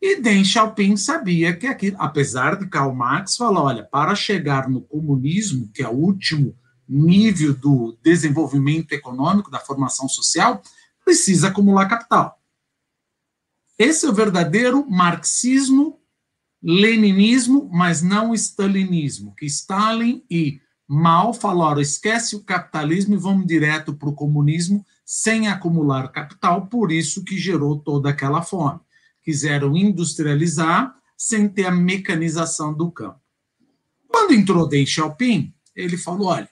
E 0.01 0.19
Deng 0.19 0.43
Xiaoping 0.43 0.97
sabia 0.97 1.55
que 1.55 1.67
aquilo, 1.67 1.95
apesar 1.99 2.57
de 2.57 2.67
Karl 2.67 2.93
Marx 2.93 3.37
falar, 3.37 3.63
olha, 3.63 3.83
para 3.83 4.13
chegar 4.13 4.69
no 4.69 4.81
comunismo, 4.81 5.69
que 5.73 5.81
é 5.81 5.87
o 5.87 5.93
último 5.93 6.53
nível 6.87 7.53
do 7.53 7.97
desenvolvimento 8.03 8.91
econômico, 8.91 9.49
da 9.49 9.59
formação 9.59 10.09
social, 10.09 10.61
precisa 11.05 11.47
acumular 11.47 11.87
capital. 11.87 12.41
Esse 13.77 14.05
é 14.05 14.09
o 14.09 14.13
verdadeiro 14.13 14.89
marxismo, 14.89 16.01
leninismo, 16.61 17.69
mas 17.71 18.01
não 18.01 18.33
stalinismo, 18.33 19.35
que 19.35 19.45
Stalin 19.45 20.25
e 20.29 20.59
Mal 20.87 21.33
falaram, 21.33 21.81
esquece 21.81 22.35
o 22.35 22.43
capitalismo 22.43 23.15
e 23.15 23.17
vamos 23.17 23.47
direto 23.47 23.93
para 23.95 24.09
o 24.09 24.13
comunismo 24.13 24.85
sem 25.03 25.47
acumular 25.47 26.11
capital, 26.11 26.67
por 26.67 26.91
isso 26.91 27.23
que 27.23 27.37
gerou 27.37 27.79
toda 27.79 28.09
aquela 28.09 28.43
fome. 28.43 28.79
Quiseram 29.23 29.75
industrializar 29.75 30.95
sem 31.17 31.49
ter 31.49 31.65
a 31.65 31.71
mecanização 31.71 32.71
do 32.71 32.91
campo. 32.91 33.19
Quando 34.07 34.33
entrou 34.33 34.67
Deng 34.67 34.85
Xiaoping, 34.85 35.53
ele 35.75 35.97
falou, 35.97 36.27
olha, 36.27 36.49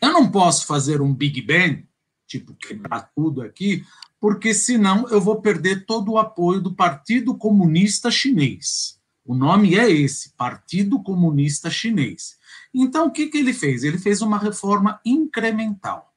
eu 0.00 0.12
não 0.12 0.30
posso 0.30 0.66
fazer 0.66 1.02
um 1.02 1.14
Big 1.14 1.42
Bang, 1.42 1.86
tipo, 2.30 2.54
quebrar 2.54 3.10
tudo 3.12 3.42
aqui, 3.42 3.84
porque 4.20 4.54
senão 4.54 5.08
eu 5.08 5.20
vou 5.20 5.40
perder 5.42 5.84
todo 5.84 6.12
o 6.12 6.18
apoio 6.18 6.60
do 6.60 6.72
Partido 6.72 7.36
Comunista 7.36 8.08
Chinês. 8.08 9.00
O 9.26 9.34
nome 9.34 9.74
é 9.74 9.90
esse, 9.90 10.30
Partido 10.36 11.02
Comunista 11.02 11.68
Chinês. 11.68 12.38
Então, 12.72 13.08
o 13.08 13.10
que, 13.10 13.26
que 13.26 13.38
ele 13.38 13.52
fez? 13.52 13.82
Ele 13.82 13.98
fez 13.98 14.22
uma 14.22 14.38
reforma 14.38 15.00
incremental. 15.04 16.14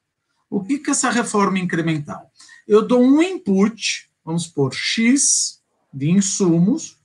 O 0.49 0.63
que, 0.63 0.77
que 0.77 0.91
é 0.91 0.93
essa 0.93 1.09
reforma 1.09 1.57
incremental? 1.57 2.31
Eu 2.67 2.87
dou 2.87 3.01
um 3.01 3.21
input, 3.21 4.07
vamos 4.23 4.45
por 4.45 4.71
X 4.71 5.61
de 5.91 6.11
insumos, 6.11 6.99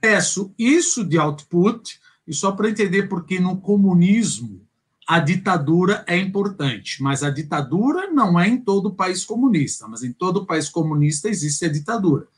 peço 0.00 0.54
isso 0.58 1.04
de 1.04 1.18
output, 1.18 2.00
e 2.26 2.32
só 2.32 2.52
para 2.52 2.70
entender 2.70 3.02
porque 3.02 3.38
no 3.38 3.60
comunismo 3.60 4.66
a 5.10 5.18
ditadura 5.18 6.04
é 6.06 6.16
importante, 6.16 7.02
mas 7.02 7.24
a 7.24 7.30
ditadura 7.30 8.12
não 8.12 8.38
é 8.38 8.46
em 8.46 8.56
todo 8.56 8.94
país 8.94 9.24
comunista, 9.24 9.88
mas 9.88 10.04
em 10.04 10.12
todo 10.12 10.46
país 10.46 10.68
comunista 10.68 11.28
existe 11.28 11.64
a 11.64 11.68
ditadura. 11.68 12.28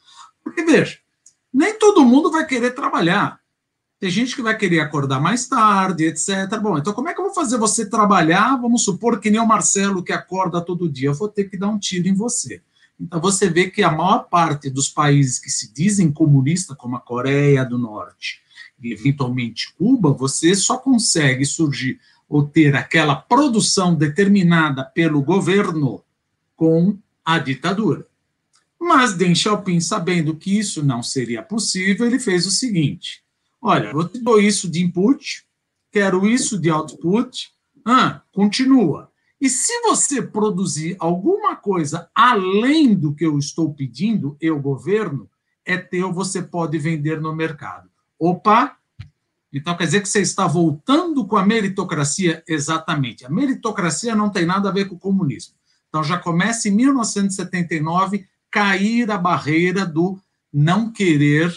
Porque, 0.43 0.65
veja, 0.65 0.97
nem 1.53 1.79
todo 1.79 2.03
mundo 2.03 2.31
vai 2.31 2.47
querer 2.47 2.71
trabalhar. 2.71 3.39
Tem 4.01 4.09
gente 4.09 4.35
que 4.35 4.41
vai 4.41 4.57
querer 4.57 4.81
acordar 4.81 5.21
mais 5.21 5.47
tarde, 5.47 6.07
etc. 6.07 6.59
Bom, 6.63 6.79
então 6.79 6.95
como 6.95 7.11
é 7.11 7.13
que 7.13 7.21
eu 7.21 7.27
vou 7.27 7.35
fazer 7.35 7.59
você 7.59 7.85
trabalhar? 7.85 8.57
Vamos 8.57 8.85
supor 8.85 9.21
que 9.21 9.31
nem 9.31 9.39
o 9.39 9.47
Marcelo 9.47 10.03
que 10.03 10.11
acorda 10.15 10.59
todo 10.63 10.89
dia. 10.89 11.11
Eu 11.11 11.15
vou 11.15 11.29
ter 11.29 11.51
que 11.51 11.59
dar 11.59 11.69
um 11.69 11.79
tiro 11.79 12.09
em 12.09 12.15
você. 12.15 12.63
Então 12.99 13.21
você 13.21 13.51
vê 13.51 13.71
que 13.71 13.83
a 13.83 13.91
maior 13.91 14.31
parte 14.31 14.71
dos 14.71 14.89
países 14.89 15.39
que 15.39 15.51
se 15.51 15.71
dizem 15.75 16.11
comunistas, 16.11 16.75
como 16.79 16.97
a 16.97 17.01
Coreia 17.01 17.67
do 17.67 17.77
Norte 17.77 18.41
e 18.83 18.95
eventualmente 18.95 19.75
Cuba, 19.75 20.11
você 20.11 20.55
só 20.55 20.79
consegue 20.79 21.45
surgir 21.45 22.01
ou 22.33 22.43
ter 22.43 22.75
aquela 22.75 23.15
produção 23.15 23.95
determinada 23.95 24.83
pelo 24.83 25.21
governo 25.21 26.03
com 26.57 26.97
a 27.23 27.39
ditadura. 27.39 28.07
Mas 28.81 29.13
Deng 29.13 29.35
Xiaoping, 29.35 29.81
sabendo 29.81 30.35
que 30.35 30.59
isso 30.59 30.83
não 30.83 31.03
seria 31.03 31.43
possível, 31.43 32.07
ele 32.07 32.19
fez 32.19 32.47
o 32.47 32.51
seguinte: 32.51 33.23
Olha, 33.61 33.89
eu 33.89 34.09
te 34.09 34.19
dou 34.19 34.41
isso 34.41 34.67
de 34.67 34.83
input, 34.83 35.45
quero 35.91 36.27
isso 36.27 36.59
de 36.59 36.71
output, 36.71 37.51
ah, 37.85 38.23
continua. 38.33 39.11
E 39.39 39.51
se 39.51 39.83
você 39.83 40.23
produzir 40.23 40.97
alguma 40.99 41.55
coisa 41.55 42.09
além 42.15 42.95
do 42.95 43.15
que 43.15 43.27
eu 43.27 43.37
estou 43.37 43.75
pedindo, 43.75 44.39
eu, 44.41 44.59
governo, 44.59 45.29
é 45.67 45.77
teu, 45.77 46.11
você 46.11 46.41
pode 46.41 46.79
vender 46.79 47.21
no 47.21 47.37
mercado. 47.37 47.91
Opa! 48.19 48.75
Então 49.53 49.77
quer 49.77 49.85
dizer 49.85 50.01
que 50.01 50.09
você 50.09 50.21
está 50.21 50.47
voltando 50.47 51.27
com 51.27 51.37
a 51.37 51.45
meritocracia? 51.45 52.43
Exatamente. 52.49 53.27
A 53.27 53.31
meritocracia 53.31 54.15
não 54.15 54.31
tem 54.31 54.47
nada 54.47 54.69
a 54.69 54.73
ver 54.73 54.87
com 54.87 54.95
o 54.95 54.99
comunismo. 54.99 55.55
Então 55.89 56.03
já 56.03 56.19
começa 56.19 56.69
em 56.69 56.73
1979 56.73 58.27
cair 58.51 59.11
a 59.11 59.19
barreira 59.19 59.85
do 59.85 60.19
não 60.53 60.91
querer 60.91 61.49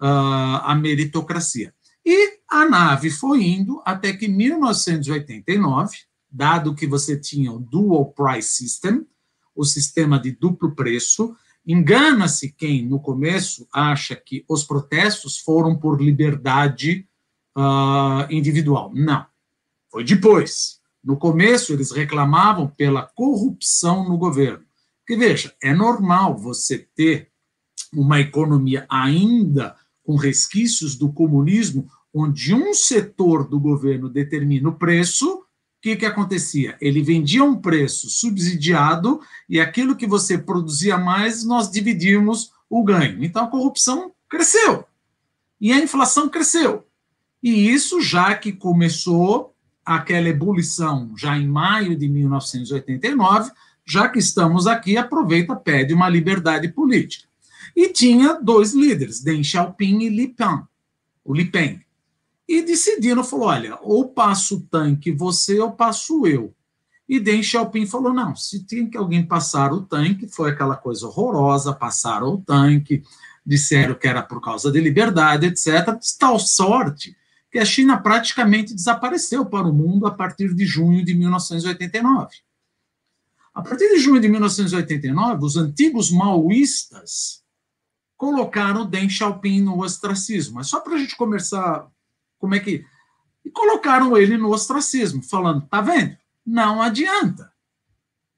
uh, 0.00 0.62
a 0.62 0.74
meritocracia. 0.74 1.72
E 2.04 2.38
a 2.48 2.68
nave 2.68 3.10
foi 3.10 3.44
indo 3.44 3.80
até 3.84 4.12
que 4.12 4.28
1989, 4.28 5.96
dado 6.30 6.74
que 6.74 6.86
você 6.86 7.18
tinha 7.18 7.52
o 7.52 7.58
Dual 7.58 8.12
Price 8.12 8.48
System, 8.48 9.06
o 9.54 9.64
sistema 9.64 10.18
de 10.18 10.32
duplo 10.32 10.74
preço, 10.74 11.34
engana-se 11.66 12.50
quem 12.52 12.84
no 12.86 13.00
começo 13.00 13.66
acha 13.72 14.14
que 14.14 14.44
os 14.48 14.64
protestos 14.64 15.38
foram 15.38 15.76
por 15.76 16.02
liberdade 16.02 17.08
uh, 17.56 18.26
individual. 18.30 18.92
Não, 18.94 19.26
foi 19.90 20.04
depois. 20.04 20.80
No 21.02 21.16
começo, 21.16 21.72
eles 21.72 21.90
reclamavam 21.90 22.66
pela 22.66 23.02
corrupção 23.02 24.08
no 24.08 24.16
governo. 24.16 24.64
Porque, 25.00 25.16
veja, 25.16 25.54
é 25.62 25.74
normal 25.74 26.36
você 26.36 26.78
ter 26.96 27.28
uma 27.92 28.20
economia 28.20 28.86
ainda 28.88 29.76
com 30.02 30.16
resquícios 30.16 30.96
do 30.96 31.12
comunismo, 31.12 31.88
onde 32.12 32.54
um 32.54 32.72
setor 32.72 33.46
do 33.48 33.60
governo 33.60 34.08
determina 34.08 34.68
o 34.68 34.74
preço, 34.74 35.34
o 35.34 35.44
que, 35.82 35.96
que 35.96 36.06
acontecia? 36.06 36.76
Ele 36.80 37.02
vendia 37.02 37.44
um 37.44 37.56
preço 37.56 38.08
subsidiado 38.08 39.20
e 39.48 39.60
aquilo 39.60 39.96
que 39.96 40.06
você 40.06 40.38
produzia 40.38 40.96
mais, 40.96 41.44
nós 41.44 41.70
dividimos 41.70 42.52
o 42.68 42.82
ganho. 42.82 43.22
Então 43.22 43.44
a 43.44 43.50
corrupção 43.50 44.12
cresceu 44.28 44.84
e 45.60 45.72
a 45.72 45.78
inflação 45.78 46.28
cresceu. 46.28 46.86
E 47.44 47.68
isso 47.68 48.00
já 48.00 48.34
que 48.34 48.52
começou 48.52 49.54
aquela 49.84 50.30
ebulição 50.30 51.12
já 51.14 51.36
em 51.36 51.46
maio 51.46 51.94
de 51.94 52.08
1989, 52.08 53.50
já 53.86 54.08
que 54.08 54.18
estamos 54.18 54.66
aqui, 54.66 54.96
aproveita, 54.96 55.54
pede 55.54 55.92
uma 55.92 56.08
liberdade 56.08 56.68
política. 56.68 57.28
E 57.76 57.90
tinha 57.90 58.40
dois 58.40 58.72
líderes, 58.72 59.20
Deng 59.22 59.44
Xiaoping 59.44 60.04
e 60.04 60.08
Li 60.08 60.28
Peng, 60.28 60.62
o 61.22 61.34
Li 61.34 61.44
Peng. 61.44 61.82
E 62.48 62.62
decidiram, 62.62 63.22
falou, 63.22 63.48
olha, 63.48 63.78
ou 63.82 64.08
passo 64.08 64.56
o 64.56 64.60
tanque 64.62 65.12
você 65.12 65.60
ou 65.60 65.72
passo 65.72 66.26
eu. 66.26 66.54
E 67.06 67.20
Deng 67.20 67.42
Xiaoping 67.42 67.84
falou, 67.84 68.14
não, 68.14 68.34
se 68.34 68.64
tem 68.64 68.88
que 68.88 68.96
alguém 68.96 69.22
passar 69.22 69.70
o 69.70 69.82
tanque, 69.82 70.26
foi 70.26 70.50
aquela 70.50 70.76
coisa 70.76 71.06
horrorosa, 71.06 71.74
passaram 71.74 72.28
o 72.28 72.40
tanque, 72.40 73.02
disseram 73.44 73.94
que 73.96 74.08
era 74.08 74.22
por 74.22 74.40
causa 74.40 74.72
de 74.72 74.80
liberdade, 74.80 75.44
etc. 75.44 75.94
Tal 76.18 76.38
sorte 76.38 77.14
que 77.54 77.60
a 77.60 77.64
China 77.64 77.96
praticamente 77.96 78.74
desapareceu 78.74 79.46
para 79.46 79.68
o 79.68 79.72
mundo 79.72 80.08
a 80.08 80.10
partir 80.10 80.52
de 80.52 80.66
junho 80.66 81.04
de 81.04 81.14
1989. 81.14 82.28
A 83.54 83.62
partir 83.62 83.90
de 83.90 84.00
junho 84.00 84.20
de 84.20 84.28
1989, 84.28 85.44
os 85.44 85.56
antigos 85.56 86.10
maoístas 86.10 87.44
colocaram 88.16 88.84
Deng 88.84 89.08
Xiaoping 89.08 89.60
no 89.60 89.80
ostracismo. 89.84 90.56
Mas 90.56 90.66
só 90.66 90.80
para 90.80 90.96
a 90.96 90.98
gente 90.98 91.14
começar, 91.14 91.88
como 92.40 92.56
é 92.56 92.58
que. 92.58 92.84
E 93.44 93.50
colocaram 93.52 94.16
ele 94.16 94.36
no 94.36 94.50
ostracismo, 94.50 95.22
falando: 95.22 95.64
tá 95.68 95.80
vendo? 95.80 96.16
Não 96.44 96.82
adianta. 96.82 97.52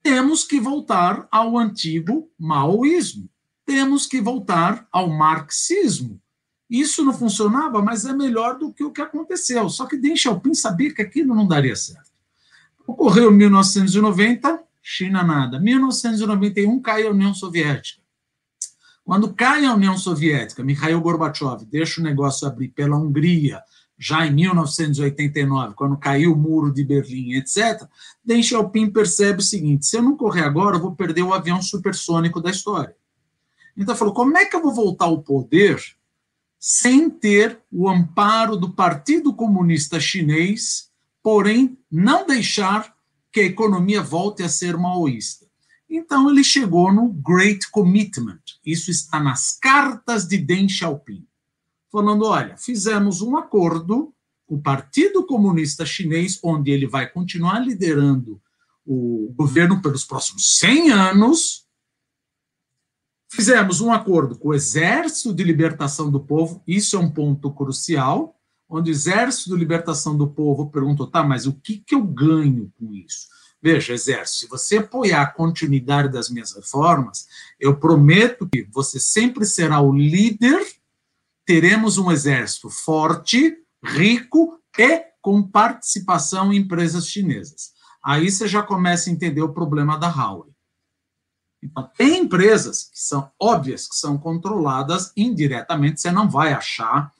Temos 0.02 0.44
que 0.44 0.60
voltar 0.60 1.26
ao 1.30 1.56
antigo 1.56 2.30
maoísmo. 2.38 3.30
Temos 3.64 4.04
que 4.04 4.20
voltar 4.20 4.86
ao 4.92 5.08
marxismo. 5.08 6.20
Isso 6.68 7.04
não 7.04 7.12
funcionava, 7.12 7.80
mas 7.80 8.04
é 8.04 8.12
melhor 8.12 8.58
do 8.58 8.72
que 8.72 8.84
o 8.84 8.90
que 8.90 9.00
aconteceu. 9.00 9.68
Só 9.68 9.86
que 9.86 9.96
Deng 9.96 10.16
Xiaoping 10.16 10.54
sabia 10.54 10.92
que 10.92 11.02
aquilo 11.02 11.34
não 11.34 11.46
daria 11.46 11.76
certo. 11.76 12.10
Ocorreu 12.86 13.32
em 13.32 13.36
1990, 13.36 14.62
China 14.82 15.22
nada. 15.22 15.60
1991 15.60 16.80
cai 16.80 17.06
a 17.06 17.10
União 17.10 17.32
Soviética. 17.32 18.00
Quando 19.04 19.32
cai 19.32 19.64
a 19.64 19.74
União 19.74 19.96
Soviética, 19.96 20.64
Mikhail 20.64 21.00
Gorbachev 21.00 21.64
deixa 21.64 22.00
o 22.00 22.04
negócio 22.04 22.46
abrir 22.46 22.68
pela 22.68 22.96
Hungria, 22.96 23.62
já 23.98 24.26
em 24.26 24.34
1989, 24.34 25.74
quando 25.74 25.96
caiu 25.96 26.32
o 26.32 26.36
muro 26.36 26.72
de 26.72 26.84
Berlim, 26.84 27.34
etc., 27.34 27.88
Deng 28.24 28.42
Xiaoping 28.42 28.90
percebe 28.90 29.38
o 29.38 29.42
seguinte: 29.42 29.86
se 29.86 29.96
eu 29.96 30.02
não 30.02 30.16
correr 30.16 30.42
agora, 30.42 30.76
eu 30.76 30.80
vou 30.80 30.94
perder 30.94 31.22
o 31.22 31.32
avião 31.32 31.62
supersônico 31.62 32.40
da 32.40 32.50
história. 32.50 32.94
Então, 33.76 33.94
falou: 33.94 34.12
como 34.12 34.36
é 34.36 34.44
que 34.44 34.56
eu 34.56 34.62
vou 34.62 34.74
voltar 34.74 35.06
ao 35.06 35.22
poder 35.22 35.80
sem 36.58 37.08
ter 37.10 37.60
o 37.70 37.88
amparo 37.88 38.56
do 38.56 38.72
Partido 38.72 39.34
Comunista 39.34 40.00
Chinês, 40.00 40.90
porém 41.22 41.78
não 41.90 42.26
deixar 42.26 42.94
que 43.32 43.40
a 43.40 43.44
economia 43.44 44.02
volte 44.02 44.42
a 44.42 44.48
ser 44.48 44.76
maoísta. 44.76 45.46
Então 45.88 46.30
ele 46.30 46.42
chegou 46.42 46.92
no 46.92 47.08
Great 47.08 47.70
Commitment. 47.70 48.40
Isso 48.64 48.90
está 48.90 49.20
nas 49.20 49.58
cartas 49.58 50.26
de 50.26 50.38
Deng 50.38 50.68
Xiaoping, 50.68 51.24
falando: 51.90 52.24
olha, 52.24 52.56
fizemos 52.56 53.22
um 53.22 53.36
acordo 53.36 54.12
com 54.46 54.56
o 54.56 54.62
Partido 54.62 55.24
Comunista 55.24 55.84
Chinês, 55.84 56.38
onde 56.42 56.70
ele 56.70 56.86
vai 56.86 57.08
continuar 57.08 57.60
liderando 57.60 58.40
o 58.84 59.32
governo 59.36 59.82
pelos 59.82 60.04
próximos 60.04 60.58
100 60.58 60.90
anos, 60.90 61.65
Fizemos 63.36 63.82
um 63.82 63.92
acordo 63.92 64.34
com 64.38 64.48
o 64.48 64.54
Exército 64.54 65.34
de 65.34 65.44
Libertação 65.44 66.10
do 66.10 66.18
Povo, 66.18 66.62
isso 66.66 66.96
é 66.96 66.98
um 66.98 67.10
ponto 67.10 67.52
crucial, 67.52 68.34
onde 68.66 68.90
o 68.90 68.92
Exército 68.94 69.50
de 69.50 69.56
Libertação 69.56 70.16
do 70.16 70.26
Povo 70.26 70.70
perguntou: 70.70 71.06
tá, 71.06 71.22
mas 71.22 71.46
o 71.46 71.52
que, 71.52 71.76
que 71.76 71.94
eu 71.94 72.02
ganho 72.02 72.72
com 72.78 72.94
isso? 72.94 73.28
Veja, 73.60 73.92
Exército, 73.92 74.38
se 74.38 74.48
você 74.48 74.78
apoiar 74.78 75.20
a 75.20 75.30
continuidade 75.30 76.08
das 76.10 76.30
minhas 76.30 76.56
reformas, 76.56 77.28
eu 77.60 77.76
prometo 77.76 78.48
que 78.48 78.66
você 78.72 78.98
sempre 78.98 79.44
será 79.44 79.82
o 79.82 79.92
líder, 79.92 80.66
teremos 81.44 81.98
um 81.98 82.10
exército 82.10 82.70
forte, 82.70 83.54
rico 83.84 84.58
e 84.78 85.04
com 85.20 85.42
participação 85.42 86.54
em 86.54 86.56
empresas 86.56 87.06
chinesas. 87.06 87.72
Aí 88.02 88.30
você 88.30 88.48
já 88.48 88.62
começa 88.62 89.10
a 89.10 89.12
entender 89.12 89.42
o 89.42 89.52
problema 89.52 89.98
da 89.98 90.08
Huawei. 90.08 90.55
Então, 91.62 91.88
tem 91.96 92.18
empresas 92.18 92.90
que 92.92 93.00
são 93.00 93.30
óbvias, 93.40 93.88
que 93.88 93.96
são 93.96 94.18
controladas 94.18 95.12
indiretamente, 95.16 96.00
você 96.00 96.10
não 96.10 96.28
vai 96.28 96.52
achar 96.52 97.12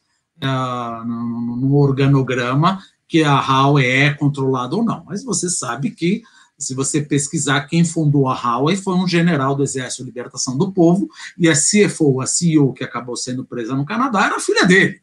uh, 0.43 1.05
no, 1.05 1.57
no, 1.57 1.75
organograma 1.77 2.83
que 3.09 3.23
a 3.23 3.39
Huawei 3.41 4.03
é 4.03 4.15
controlada 4.15 4.77
ou 4.77 4.85
não, 4.85 5.05
mas 5.05 5.25
você 5.25 5.49
sabe 5.49 5.91
que, 5.91 6.23
se 6.59 6.75
você 6.75 7.01
pesquisar, 7.01 7.67
quem 7.67 7.85
fundou 7.85 8.29
a 8.29 8.35
Huawei 8.35 8.77
foi 8.77 8.95
um 8.95 9.07
general 9.07 9.55
do 9.55 9.63
Exército 9.63 10.03
de 10.03 10.11
Libertação 10.11 10.57
do 10.57 10.73
Povo, 10.73 11.09
e 11.39 11.49
a 11.49 11.55
CFO, 11.55 12.21
a 12.21 12.27
CEO, 12.27 12.73
que 12.73 12.85
acabou 12.85 13.17
sendo 13.17 13.45
presa 13.45 13.75
no 13.75 13.87
Canadá, 13.87 14.27
era 14.27 14.41
filha 14.41 14.65
dele. 14.67 15.01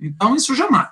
Então, 0.00 0.34
isso 0.34 0.54
jamais. 0.54 0.88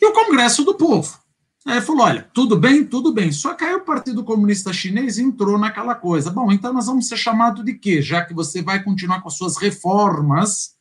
E 0.00 0.06
o 0.06 0.12
Congresso 0.12 0.64
do 0.64 0.74
Povo. 0.74 1.18
Aí 1.66 1.80
falou: 1.80 2.06
olha, 2.06 2.28
tudo 2.32 2.56
bem, 2.56 2.84
tudo 2.84 3.12
bem. 3.12 3.32
Só 3.32 3.54
que 3.54 3.64
aí 3.64 3.74
o 3.74 3.84
Partido 3.84 4.24
Comunista 4.24 4.72
Chinês 4.72 5.18
entrou 5.18 5.58
naquela 5.58 5.94
coisa. 5.94 6.30
Bom, 6.30 6.50
então 6.52 6.72
nós 6.72 6.86
vamos 6.86 7.08
ser 7.08 7.16
chamados 7.16 7.64
de 7.64 7.74
quê? 7.74 8.00
Já 8.00 8.24
que 8.24 8.32
você 8.32 8.62
vai 8.62 8.82
continuar 8.82 9.20
com 9.20 9.28
as 9.28 9.36
suas 9.36 9.56
reformas, 9.56 10.76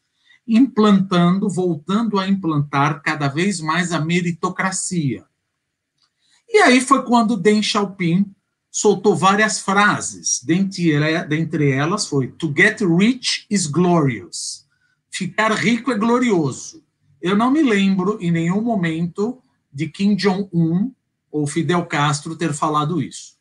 implantando, 0.48 1.50
voltando 1.50 2.20
a 2.20 2.28
implantar 2.28 3.02
cada 3.02 3.28
vez 3.28 3.60
mais 3.60 3.92
a 3.92 4.00
meritocracia. 4.00 5.26
E 6.48 6.60
aí 6.60 6.80
foi 6.80 7.04
quando 7.04 7.36
Deng 7.36 7.62
Xiaoping 7.62 8.34
soltou 8.72 9.16
várias 9.16 9.60
frases. 9.60 10.42
Dentre, 10.44 11.72
elas 11.72 12.08
foi: 12.08 12.28
To 12.28 12.54
get 12.56 12.80
rich 12.82 13.46
is 13.50 13.66
glorious. 13.66 14.66
Ficar 15.10 15.52
rico 15.52 15.92
é 15.92 15.98
glorioso. 15.98 16.84
Eu 17.20 17.36
não 17.36 17.50
me 17.52 17.64
lembro 17.64 18.20
em 18.22 18.32
nenhum 18.32 18.62
momento 18.62 19.42
de 19.78 19.88
Kim 19.88 20.16
Jong-un 20.16 20.92
ou 21.32 21.46
Fidel 21.46 21.86
Castro 21.86 22.36
ter 22.36 22.52
falado 22.52 23.00
isso. 23.00 23.38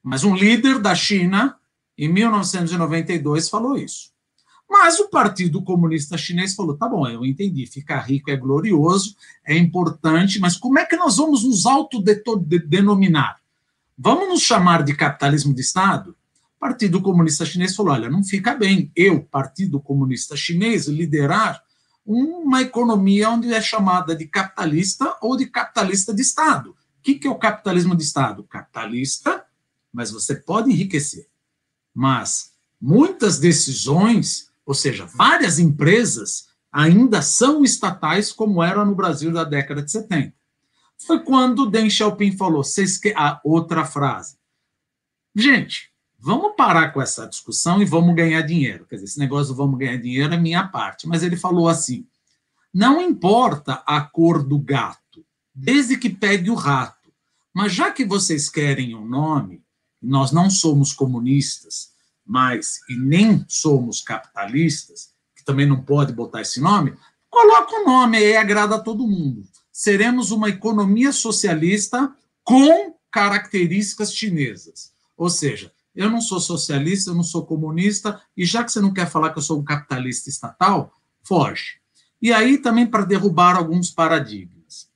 Mas 0.00 0.22
um 0.22 0.32
líder 0.32 0.78
da 0.78 0.94
China, 0.94 1.56
em 1.98 2.08
1992, 2.08 3.48
falou 3.48 3.76
isso. 3.76 4.12
Mas 4.70 5.00
o 5.00 5.10
Partido 5.10 5.60
Comunista 5.64 6.16
Chinês 6.16 6.54
falou: 6.54 6.76
tá 6.76 6.88
bom, 6.88 7.08
eu 7.08 7.24
entendi, 7.24 7.66
ficar 7.66 7.98
rico 8.02 8.30
é 8.30 8.36
glorioso, 8.36 9.16
é 9.44 9.58
importante, 9.58 10.38
mas 10.38 10.56
como 10.56 10.78
é 10.78 10.86
que 10.86 10.96
nós 10.96 11.16
vamos 11.16 11.42
nos 11.42 11.66
autodenominar? 11.66 13.40
Vamos 13.98 14.28
nos 14.28 14.42
chamar 14.42 14.84
de 14.84 14.94
capitalismo 14.94 15.52
de 15.52 15.60
Estado? 15.60 16.16
O 16.56 16.60
Partido 16.60 17.02
Comunista 17.02 17.44
Chinês 17.44 17.74
falou: 17.74 17.94
olha, 17.94 18.08
não 18.08 18.22
fica 18.22 18.54
bem 18.54 18.92
eu, 18.94 19.24
Partido 19.24 19.80
Comunista 19.80 20.36
Chinês, 20.36 20.86
liderar 20.86 21.60
uma 22.04 22.60
economia 22.60 23.30
onde 23.30 23.52
é 23.52 23.60
chamada 23.60 24.14
de 24.14 24.26
capitalista 24.26 25.16
ou 25.20 25.36
de 25.36 25.46
capitalista 25.46 26.12
de 26.12 26.22
Estado. 26.22 26.70
O 26.70 27.02
que, 27.02 27.26
é 27.26 27.30
o 27.30 27.38
capitalismo 27.38 27.96
de 27.96 28.02
Estado? 28.02 28.44
Capitalista, 28.44 29.44
mas 29.92 30.10
você 30.10 30.34
pode 30.34 30.70
enriquecer. 30.70 31.28
Mas 31.94 32.52
muitas 32.80 33.38
decisões, 33.38 34.50
ou 34.66 34.74
seja, 34.74 35.06
várias 35.06 35.58
empresas, 35.58 36.48
ainda 36.70 37.22
são 37.22 37.62
estatais, 37.62 38.32
como 38.32 38.62
era 38.62 38.84
no 38.84 38.94
Brasil 38.94 39.32
da 39.32 39.44
década 39.44 39.82
de 39.82 39.90
70. 39.90 40.34
Foi 40.98 41.22
quando 41.22 41.70
Deng 41.70 41.88
Xiaoping 41.88 42.36
falou, 42.36 42.64
vocês 42.64 42.98
que 42.98 43.12
a 43.16 43.40
outra 43.44 43.84
frase. 43.84 44.36
Gente, 45.34 45.93
vamos 46.24 46.54
parar 46.56 46.90
com 46.90 47.02
essa 47.02 47.26
discussão 47.26 47.82
e 47.82 47.84
vamos 47.84 48.14
ganhar 48.14 48.40
dinheiro. 48.40 48.86
Quer 48.86 48.94
dizer, 48.94 49.04
esse 49.04 49.18
negócio 49.18 49.54
vamos 49.54 49.78
ganhar 49.78 49.98
dinheiro 49.98 50.32
é 50.32 50.38
minha 50.38 50.66
parte. 50.66 51.06
Mas 51.06 51.22
ele 51.22 51.36
falou 51.36 51.68
assim: 51.68 52.06
não 52.72 52.98
importa 52.98 53.82
a 53.86 54.00
cor 54.00 54.42
do 54.42 54.58
gato, 54.58 55.24
desde 55.54 55.98
que 55.98 56.08
pegue 56.08 56.50
o 56.50 56.54
rato. 56.54 57.12
Mas 57.52 57.74
já 57.74 57.90
que 57.90 58.06
vocês 58.06 58.48
querem 58.48 58.94
um 58.94 59.04
nome, 59.04 59.62
nós 60.00 60.32
não 60.32 60.48
somos 60.48 60.94
comunistas, 60.94 61.90
mas 62.26 62.80
e 62.88 62.96
nem 62.96 63.44
somos 63.46 64.00
capitalistas, 64.00 65.10
que 65.36 65.44
também 65.44 65.66
não 65.66 65.82
pode 65.82 66.12
botar 66.12 66.40
esse 66.40 66.58
nome, 66.58 66.94
coloca 67.28 67.76
o 67.76 67.84
nome 67.84 68.16
aí, 68.16 68.34
agrada 68.34 68.76
a 68.76 68.80
todo 68.80 69.06
mundo. 69.06 69.44
Seremos 69.70 70.30
uma 70.30 70.48
economia 70.48 71.12
socialista 71.12 72.10
com 72.42 72.94
características 73.10 74.14
chinesas. 74.14 74.90
Ou 75.16 75.28
seja, 75.28 75.70
eu 75.94 76.10
não 76.10 76.20
sou 76.20 76.40
socialista, 76.40 77.10
eu 77.10 77.14
não 77.14 77.22
sou 77.22 77.46
comunista, 77.46 78.20
e 78.36 78.44
já 78.44 78.64
que 78.64 78.72
você 78.72 78.80
não 78.80 78.92
quer 78.92 79.08
falar 79.08 79.30
que 79.30 79.38
eu 79.38 79.42
sou 79.42 79.60
um 79.60 79.64
capitalista 79.64 80.28
estatal, 80.28 80.92
foge. 81.22 81.78
E 82.20 82.32
aí 82.32 82.58
também 82.58 82.86
para 82.86 83.04
derrubar 83.04 83.56
alguns 83.56 83.90
paradigmas. 83.90 84.88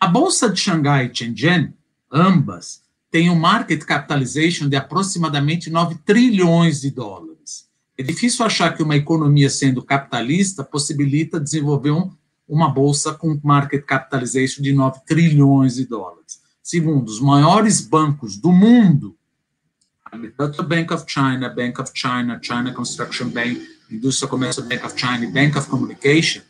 A 0.00 0.06
Bolsa 0.06 0.50
de 0.50 0.58
Xangai 0.58 1.06
e 1.06 1.14
Shenzhen, 1.14 1.72
ambas, 2.12 2.82
têm 3.10 3.30
um 3.30 3.38
market 3.38 3.82
capitalization 3.84 4.68
de 4.68 4.76
aproximadamente 4.76 5.70
9 5.70 5.96
trilhões 6.04 6.80
de 6.80 6.90
dólares. 6.90 7.68
É 7.98 8.02
difícil 8.02 8.44
achar 8.44 8.76
que 8.76 8.82
uma 8.82 8.96
economia 8.96 9.48
sendo 9.48 9.82
capitalista 9.82 10.62
possibilita 10.62 11.40
desenvolver 11.40 11.92
um, 11.92 12.10
uma 12.46 12.68
bolsa 12.68 13.14
com 13.14 13.40
market 13.42 13.84
capitalization 13.84 14.62
de 14.62 14.72
9 14.72 15.00
trilhões 15.06 15.76
de 15.76 15.86
dólares. 15.86 16.40
Segundo, 16.62 17.08
os 17.08 17.20
maiores 17.20 17.80
bancos 17.80 18.36
do 18.36 18.52
mundo 18.52 19.16
tanto 20.36 20.62
Bank 20.62 20.92
of 20.92 21.04
China, 21.06 21.48
Bank 21.48 21.80
of 21.80 21.90
China, 21.94 22.38
China 22.42 22.72
Construction 22.72 23.28
Bank, 23.28 23.60
Indústria 23.90 24.28
Comércio 24.28 24.62
Bank 24.62 24.84
of 24.84 24.98
China 24.98 25.24
e 25.24 25.30
Bank 25.30 25.56
of 25.58 25.68
Communication, 25.68 26.42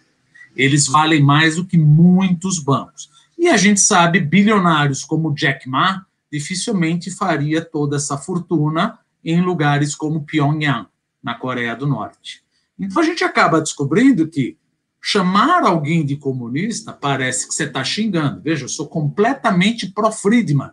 eles 0.54 0.86
valem 0.86 1.22
mais 1.22 1.56
do 1.56 1.66
que 1.66 1.76
muitos 1.76 2.58
bancos. 2.58 3.10
E 3.38 3.48
a 3.48 3.56
gente 3.56 3.80
sabe, 3.80 4.20
bilionários 4.20 5.04
como 5.04 5.34
Jack 5.34 5.68
Ma 5.68 6.06
dificilmente 6.32 7.10
faria 7.10 7.62
toda 7.62 7.96
essa 7.96 8.16
fortuna 8.16 8.98
em 9.24 9.40
lugares 9.40 9.94
como 9.94 10.24
Pyongyang, 10.24 10.86
na 11.22 11.34
Coreia 11.34 11.76
do 11.76 11.86
Norte. 11.86 12.42
Então 12.78 13.02
a 13.02 13.04
gente 13.04 13.24
acaba 13.24 13.60
descobrindo 13.60 14.28
que 14.28 14.56
chamar 15.00 15.62
alguém 15.62 16.04
de 16.04 16.16
comunista 16.16 16.92
parece 16.92 17.46
que 17.46 17.54
você 17.54 17.64
está 17.64 17.84
xingando. 17.84 18.40
Veja, 18.40 18.64
eu 18.64 18.68
sou 18.68 18.88
completamente 18.88 19.90
pró-Friedman. 19.90 20.70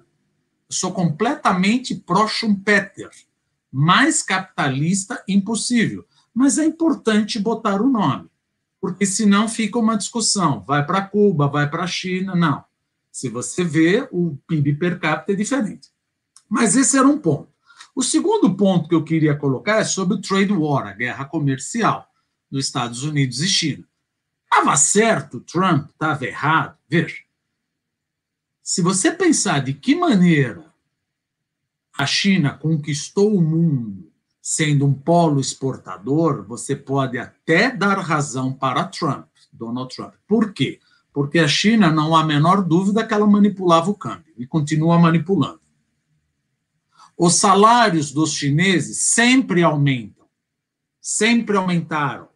Sou 0.70 0.92
completamente 0.92 1.96
pró-Schumpeter. 1.96 3.10
Mais 3.72 4.22
capitalista, 4.22 5.24
impossível. 5.28 6.06
Mas 6.34 6.58
é 6.58 6.66
importante 6.66 7.40
botar 7.40 7.82
o 7.82 7.90
nome, 7.90 8.30
porque 8.82 9.06
senão 9.06 9.48
fica 9.48 9.78
uma 9.80 9.98
discussão. 9.98 10.64
Vai 10.66 10.86
para 10.86 11.02
Cuba, 11.02 11.48
vai 11.48 11.70
para 11.70 11.84
a 11.84 11.88
China. 11.88 12.36
Não. 12.36 12.64
Se 13.12 13.30
você 13.30 13.64
vê, 13.64 14.08
o 14.12 14.38
PIB 14.48 14.76
per 14.76 15.00
capita 15.00 15.34
é 15.34 15.36
diferente. 15.36 15.90
Mas 16.50 16.76
esse 16.76 16.98
era 16.98 17.08
um 17.08 17.18
ponto. 17.18 17.50
O 17.96 18.02
segundo 18.02 18.56
ponto 18.56 18.90
que 18.90 18.96
eu 18.96 19.04
queria 19.04 19.36
colocar 19.36 19.78
é 19.78 19.84
sobre 19.84 20.16
o 20.16 20.22
trade 20.22 20.52
war, 20.52 20.88
a 20.88 20.94
guerra 20.94 21.26
comercial 21.26 22.08
dos 22.50 22.66
Estados 22.66 23.04
Unidos 23.04 23.40
e 23.42 23.48
China. 23.48 23.88
Estava 24.44 24.76
certo 24.76 25.40
Trump, 25.40 25.90
estava 25.90 26.26
errado. 26.26 26.78
Veja, 26.90 27.18
se 28.64 28.82
você 28.82 29.12
pensar 29.12 29.60
de 29.60 29.74
que 29.74 29.94
maneira 29.94 30.74
a 32.00 32.06
China 32.06 32.58
conquistou 32.58 33.36
o 33.36 33.42
mundo 33.42 34.10
sendo 34.42 34.86
um 34.86 34.94
polo 34.94 35.40
exportador, 35.40 36.46
você 36.48 36.74
pode 36.76 37.18
até 37.18 37.70
dar 37.70 38.00
razão 38.00 38.54
para 38.54 38.86
Trump, 38.86 39.28
Donald 39.52 39.94
Trump. 39.94 40.14
Por 40.26 40.54
quê? 40.54 40.80
Porque 41.12 41.40
a 41.40 41.48
China 41.48 41.92
não 41.92 42.16
há 42.16 42.22
a 42.22 42.26
menor 42.26 42.64
dúvida 42.64 43.06
que 43.06 43.14
ela 43.14 43.28
manipulava 43.28 43.92
o 43.92 43.96
câmbio 43.96 44.34
e 44.38 44.48
continua 44.48 44.98
manipulando. 44.98 45.62
Os 47.18 47.36
salários 47.36 48.12
dos 48.12 48.34
chineses 48.34 49.14
sempre 49.14 49.62
aumentam, 49.62 50.26
sempre 51.00 51.58
aumentaram, 51.58 52.30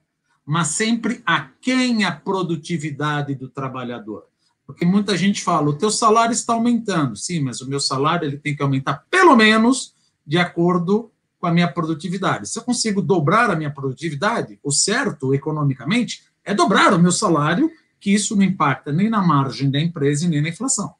mas 0.46 0.68
sempre 0.68 1.22
aquém 1.26 2.04
a 2.04 2.12
produtividade 2.12 3.34
do 3.34 3.50
trabalhador. 3.50 4.28
Porque 4.68 4.86
muita 4.86 5.16
gente 5.16 5.42
fala, 5.42 5.70
o 5.70 5.78
teu 5.78 5.90
salário 5.90 6.34
está 6.34 6.54
aumentando. 6.54 7.16
Sim, 7.16 7.40
mas 7.40 7.62
o 7.62 7.70
meu 7.70 7.80
salário 7.80 8.28
ele 8.28 8.38
tem 8.38 8.54
que 8.54 8.62
aumentar 8.62 9.06
pelo 9.10 9.34
menos 9.34 9.96
de 10.26 10.38
acordo 10.38 11.10
com 11.40 11.48
a 11.48 11.52
minha 11.52 11.72
produtividade. 11.72 12.50
Se 12.50 12.60
eu 12.60 12.64
consigo 12.64 13.02
dobrar 13.02 13.50
a 13.50 13.56
minha 13.56 13.72
produtividade, 13.72 14.60
o 14.62 14.72
certo 14.72 15.34
economicamente 15.34 16.26
é 16.44 16.54
dobrar 16.54 16.94
o 16.94 17.00
meu 17.00 17.14
salário, 17.14 17.72
que 17.98 18.14
isso 18.14 18.36
não 18.36 18.44
impacta 18.44 18.92
nem 18.92 19.10
na 19.10 19.22
margem 19.22 19.72
da 19.72 19.80
empresa 19.80 20.26
e 20.26 20.28
nem 20.28 20.42
na 20.42 20.50
inflação. 20.50 20.94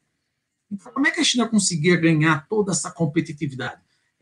Então, 0.72 0.92
como 0.94 1.06
é 1.06 1.12
que 1.12 1.20
a 1.20 1.24
China 1.24 1.48
conseguia 1.48 1.98
ganhar 1.98 2.48
toda 2.48 2.72
essa 2.72 2.90
competitividade? 2.90 3.82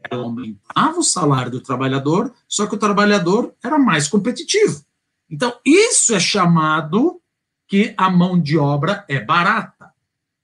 Ela 0.09 0.23
aumentava 0.23 0.99
o 0.99 1.03
salário 1.03 1.51
do 1.51 1.61
trabalhador, 1.61 2.33
só 2.47 2.65
que 2.65 2.75
o 2.75 2.79
trabalhador 2.79 3.53
era 3.63 3.77
mais 3.77 4.07
competitivo. 4.07 4.83
Então, 5.29 5.53
isso 5.65 6.13
é 6.15 6.19
chamado 6.19 7.21
que 7.67 7.93
a 7.97 8.09
mão 8.09 8.39
de 8.39 8.57
obra 8.57 9.03
é 9.07 9.19
barata. 9.19 9.91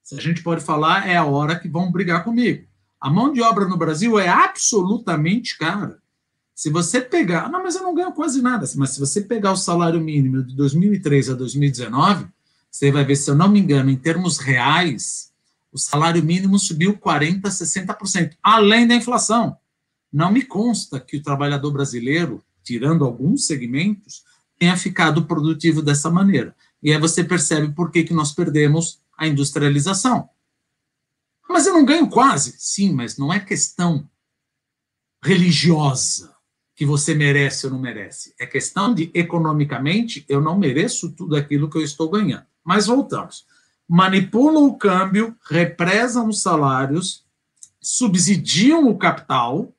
Se 0.02 0.14
a 0.16 0.20
gente 0.20 0.42
pode 0.42 0.62
falar, 0.62 1.08
é 1.08 1.16
a 1.16 1.24
hora 1.24 1.58
que 1.58 1.68
vão 1.68 1.90
brigar 1.90 2.24
comigo. 2.24 2.66
A 3.00 3.10
mão 3.10 3.32
de 3.32 3.40
obra 3.42 3.66
no 3.66 3.76
Brasil 3.76 4.18
é 4.18 4.28
absolutamente 4.28 5.56
cara. 5.58 5.98
Se 6.54 6.70
você 6.70 7.00
pegar, 7.00 7.50
não, 7.50 7.62
mas 7.62 7.74
eu 7.74 7.82
não 7.82 7.94
ganho 7.94 8.12
quase 8.12 8.40
nada, 8.42 8.64
mas 8.76 8.90
se 8.90 9.00
você 9.00 9.22
pegar 9.22 9.52
o 9.52 9.56
salário 9.56 10.00
mínimo 10.00 10.44
de 10.44 10.54
2003 10.54 11.30
a 11.30 11.34
2019, 11.34 12.26
você 12.70 12.92
vai 12.92 13.04
ver, 13.04 13.16
se 13.16 13.30
eu 13.30 13.34
não 13.34 13.48
me 13.48 13.58
engano, 13.58 13.90
em 13.90 13.96
termos 13.96 14.38
reais, 14.38 15.32
o 15.72 15.78
salário 15.78 16.22
mínimo 16.22 16.58
subiu 16.58 16.96
40%, 16.96 17.42
60%, 17.42 18.36
além 18.42 18.86
da 18.86 18.94
inflação. 18.94 19.56
Não 20.12 20.30
me 20.30 20.42
consta 20.42 21.00
que 21.00 21.16
o 21.16 21.22
trabalhador 21.22 21.72
brasileiro, 21.72 22.42
tirando 22.62 23.04
alguns 23.04 23.46
segmentos, 23.46 24.22
tenha 24.58 24.76
ficado 24.76 25.24
produtivo 25.24 25.82
dessa 25.82 26.10
maneira. 26.10 26.54
E 26.82 26.92
aí 26.92 26.98
você 26.98 27.22
percebe 27.22 27.72
por 27.72 27.90
que, 27.90 28.04
que 28.04 28.14
nós 28.14 28.32
perdemos 28.32 29.00
a 29.16 29.26
industrialização. 29.26 30.28
Mas 31.48 31.66
eu 31.66 31.74
não 31.74 31.84
ganho 31.84 32.08
quase. 32.08 32.54
Sim, 32.58 32.92
mas 32.92 33.16
não 33.16 33.32
é 33.32 33.38
questão 33.38 34.08
religiosa 35.22 36.34
que 36.74 36.84
você 36.84 37.14
merece 37.14 37.66
ou 37.66 37.72
não 37.72 37.78
merece. 37.78 38.34
É 38.40 38.46
questão 38.46 38.92
de, 38.92 39.10
economicamente, 39.14 40.24
eu 40.28 40.40
não 40.40 40.58
mereço 40.58 41.12
tudo 41.12 41.36
aquilo 41.36 41.70
que 41.70 41.78
eu 41.78 41.82
estou 41.82 42.10
ganhando. 42.10 42.46
Mas 42.64 42.86
voltamos 42.86 43.46
manipulam 43.92 44.64
o 44.64 44.78
câmbio, 44.78 45.36
represam 45.50 46.28
os 46.28 46.40
salários, 46.40 47.26
subsidiam 47.78 48.88
o 48.88 48.96
capital, 48.96 49.70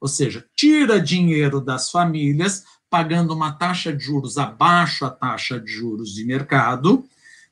ou 0.00 0.08
seja, 0.08 0.44
tira 0.56 1.00
dinheiro 1.00 1.60
das 1.60 1.88
famílias, 1.88 2.64
pagando 2.90 3.32
uma 3.32 3.52
taxa 3.52 3.92
de 3.92 4.04
juros 4.04 4.36
abaixo 4.36 5.04
da 5.04 5.10
taxa 5.10 5.60
de 5.60 5.70
juros 5.70 6.12
de 6.12 6.24
mercado. 6.24 7.04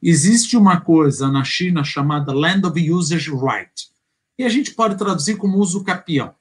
Existe 0.02 0.56
uma 0.56 0.80
coisa 0.80 1.30
na 1.30 1.44
China 1.44 1.82
chamada 1.84 2.32
Land 2.32 2.66
of 2.66 2.90
Usage 2.90 3.30
Right, 3.30 3.88
e 4.36 4.44
a 4.44 4.48
gente 4.48 4.72
pode 4.72 4.96
traduzir 4.96 5.36
como 5.36 5.58
uso 5.58 5.82
capião. 5.82 6.34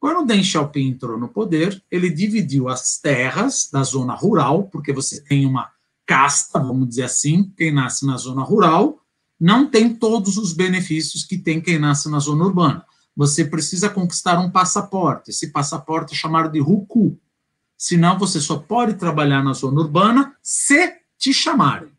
Quando 0.00 0.26
Deng 0.26 0.42
Xiaoping 0.42 0.88
entrou 0.88 1.16
no 1.16 1.28
poder, 1.28 1.80
ele 1.90 2.10
dividiu 2.10 2.68
as 2.68 2.98
terras 2.98 3.68
da 3.72 3.84
zona 3.84 4.14
rural, 4.14 4.64
porque 4.64 4.92
você 4.92 5.20
tem 5.20 5.46
uma 5.46 5.70
casta, 6.04 6.58
vamos 6.58 6.88
dizer 6.88 7.04
assim, 7.04 7.52
quem 7.56 7.72
nasce 7.72 8.04
na 8.04 8.16
zona 8.16 8.42
rural, 8.42 8.98
não 9.38 9.66
tem 9.66 9.94
todos 9.94 10.36
os 10.36 10.52
benefícios 10.52 11.24
que 11.24 11.38
tem 11.38 11.60
quem 11.60 11.78
nasce 11.78 12.10
na 12.10 12.18
zona 12.18 12.44
urbana. 12.44 12.84
Você 13.16 13.44
precisa 13.44 13.88
conquistar 13.88 14.38
um 14.40 14.50
passaporte. 14.50 15.30
Esse 15.30 15.52
passaporte 15.52 16.14
é 16.14 16.16
chamado 16.16 16.50
de 16.50 16.58
RUCU. 16.58 17.18
Senão, 17.82 18.16
você 18.16 18.40
só 18.40 18.58
pode 18.58 18.94
trabalhar 18.94 19.42
na 19.42 19.54
zona 19.54 19.80
urbana 19.80 20.36
se 20.40 21.00
te 21.18 21.34
chamarem. 21.34 21.90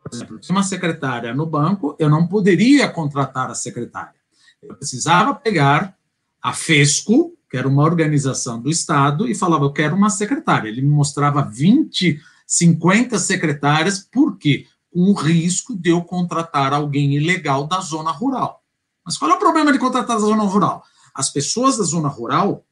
Por 0.00 0.14
exemplo, 0.14 0.38
se 0.40 0.52
uma 0.52 0.62
secretária 0.62 1.34
no 1.34 1.44
banco, 1.44 1.96
eu 1.98 2.08
não 2.08 2.28
poderia 2.28 2.88
contratar 2.88 3.50
a 3.50 3.54
secretária. 3.54 4.14
Eu 4.62 4.76
precisava 4.76 5.34
pegar 5.34 5.98
a 6.40 6.52
FESCO, 6.52 7.36
que 7.50 7.56
era 7.56 7.66
uma 7.66 7.82
organização 7.82 8.62
do 8.62 8.70
Estado, 8.70 9.26
e 9.26 9.34
falava, 9.34 9.64
eu 9.64 9.72
quero 9.72 9.96
uma 9.96 10.08
secretária. 10.08 10.68
Ele 10.68 10.82
me 10.82 10.90
mostrava 10.90 11.42
20, 11.42 12.20
50 12.46 13.18
secretárias, 13.18 13.98
por 13.98 14.38
quê? 14.38 14.68
com 14.92 15.00
o 15.10 15.14
risco 15.14 15.74
de 15.74 15.90
eu 15.90 16.04
contratar 16.04 16.72
alguém 16.72 17.14
ilegal 17.14 17.66
da 17.66 17.80
zona 17.80 18.12
rural. 18.12 18.62
Mas 19.04 19.18
qual 19.18 19.32
é 19.32 19.34
o 19.34 19.38
problema 19.40 19.72
de 19.72 19.80
contratar 19.80 20.16
da 20.16 20.22
zona 20.22 20.44
rural? 20.44 20.84
As 21.12 21.28
pessoas 21.28 21.76
da 21.76 21.82
zona 21.82 22.08
rural 22.08 22.64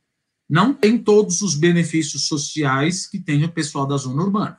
não 0.51 0.75
têm 0.75 0.99
todos 0.99 1.43
os 1.43 1.55
benefícios 1.55 2.27
sociais 2.27 3.07
que 3.07 3.21
tem 3.21 3.45
o 3.45 3.53
pessoal 3.53 3.87
da 3.87 3.97
zona 3.97 4.21
urbana. 4.21 4.59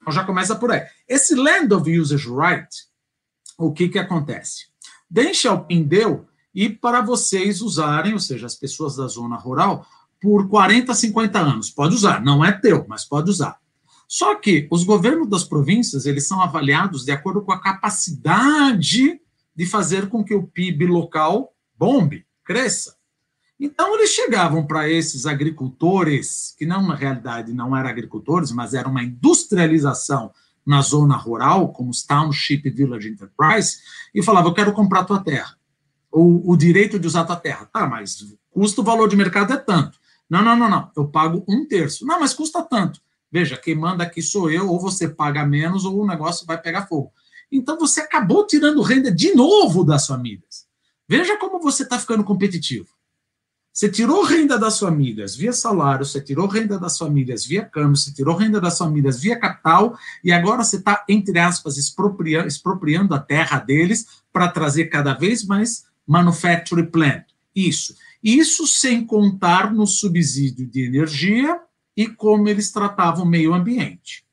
Então 0.00 0.12
já 0.12 0.24
começa 0.24 0.56
por 0.56 0.72
aí. 0.72 0.84
Esse 1.06 1.36
Land 1.36 1.72
of 1.72 1.98
Usage 1.98 2.28
Right, 2.28 2.68
o 3.56 3.72
que, 3.72 3.88
que 3.88 4.00
acontece? 4.00 4.66
Xiaoping 5.32 5.84
deu 5.84 6.26
e 6.52 6.68
para 6.68 7.00
vocês 7.00 7.62
usarem, 7.62 8.14
ou 8.14 8.18
seja, 8.18 8.46
as 8.46 8.56
pessoas 8.56 8.96
da 8.96 9.06
zona 9.06 9.36
rural, 9.36 9.86
por 10.20 10.48
40, 10.48 10.92
50 10.92 11.38
anos. 11.38 11.70
Pode 11.70 11.94
usar, 11.94 12.20
não 12.20 12.44
é 12.44 12.50
teu, 12.50 12.84
mas 12.88 13.04
pode 13.04 13.30
usar. 13.30 13.60
Só 14.08 14.34
que 14.34 14.66
os 14.72 14.82
governos 14.82 15.28
das 15.28 15.44
províncias, 15.44 16.04
eles 16.04 16.26
são 16.26 16.42
avaliados 16.42 17.04
de 17.04 17.12
acordo 17.12 17.42
com 17.42 17.52
a 17.52 17.60
capacidade 17.60 19.20
de 19.54 19.66
fazer 19.66 20.08
com 20.08 20.24
que 20.24 20.34
o 20.34 20.48
PIB 20.48 20.86
local 20.86 21.54
bombe, 21.76 22.26
cresça. 22.44 22.97
Então 23.60 23.94
eles 23.96 24.10
chegavam 24.10 24.64
para 24.64 24.88
esses 24.88 25.26
agricultores, 25.26 26.54
que 26.56 26.64
não 26.64 26.86
na 26.86 26.94
realidade 26.94 27.52
não 27.52 27.76
eram 27.76 27.88
agricultores, 27.88 28.52
mas 28.52 28.72
era 28.72 28.88
uma 28.88 29.02
industrialização 29.02 30.30
na 30.64 30.80
zona 30.80 31.16
rural, 31.16 31.72
como 31.72 31.90
os 31.90 32.04
Township 32.04 32.70
Village 32.70 33.08
Enterprise, 33.08 33.78
e 34.14 34.22
falavam: 34.22 34.50
Eu 34.50 34.54
quero 34.54 34.72
comprar 34.72 35.04
tua 35.04 35.18
terra, 35.18 35.56
ou 36.10 36.48
o 36.48 36.56
direito 36.56 36.98
de 36.98 37.06
usar 37.06 37.24
tua 37.24 37.36
terra. 37.36 37.68
Tá, 37.72 37.86
mas 37.86 38.24
custa 38.50 38.80
o 38.80 38.84
valor 38.84 39.08
de 39.08 39.16
mercado 39.16 39.52
é 39.52 39.56
tanto. 39.56 39.98
Não, 40.30 40.42
não, 40.42 40.56
não, 40.56 40.68
não, 40.68 40.90
eu 40.96 41.08
pago 41.08 41.44
um 41.48 41.66
terço. 41.66 42.06
Não, 42.06 42.20
mas 42.20 42.34
custa 42.34 42.62
tanto. 42.62 43.00
Veja, 43.32 43.56
quem 43.56 43.74
manda 43.74 44.04
aqui 44.04 44.22
sou 44.22 44.50
eu, 44.50 44.68
ou 44.68 44.78
você 44.78 45.08
paga 45.08 45.44
menos, 45.44 45.84
ou 45.84 46.00
o 46.00 46.06
negócio 46.06 46.46
vai 46.46 46.60
pegar 46.60 46.86
fogo. 46.86 47.12
Então 47.50 47.78
você 47.78 48.02
acabou 48.02 48.46
tirando 48.46 48.82
renda 48.82 49.10
de 49.10 49.34
novo 49.34 49.84
das 49.84 50.06
famílias. 50.06 50.66
Veja 51.08 51.38
como 51.38 51.58
você 51.58 51.82
está 51.82 51.98
ficando 51.98 52.22
competitivo. 52.22 52.97
Você 53.78 53.88
tirou 53.88 54.24
renda 54.24 54.58
das 54.58 54.80
famílias 54.80 55.36
via 55.36 55.52
salário, 55.52 56.04
você 56.04 56.20
tirou 56.20 56.48
renda 56.48 56.80
das 56.80 56.98
famílias 56.98 57.46
via 57.46 57.64
câmbio, 57.64 57.94
você 57.94 58.12
tirou 58.12 58.34
renda 58.34 58.60
das 58.60 58.76
famílias 58.76 59.20
via 59.20 59.38
capital, 59.38 59.96
e 60.24 60.32
agora 60.32 60.64
você 60.64 60.78
está, 60.78 61.04
entre 61.08 61.38
aspas, 61.38 61.76
expropriando, 61.76 62.48
expropriando 62.48 63.14
a 63.14 63.20
terra 63.20 63.60
deles 63.60 64.24
para 64.32 64.48
trazer 64.48 64.86
cada 64.86 65.14
vez 65.14 65.44
mais 65.44 65.84
manufacturing 66.04 66.86
plant. 66.86 67.26
Isso. 67.54 67.94
Isso 68.20 68.66
sem 68.66 69.06
contar 69.06 69.72
no 69.72 69.86
subsídio 69.86 70.66
de 70.66 70.84
energia 70.84 71.60
e 71.96 72.08
como 72.08 72.48
eles 72.48 72.72
tratavam 72.72 73.24
o 73.24 73.28
meio 73.28 73.54
ambiente. 73.54 74.24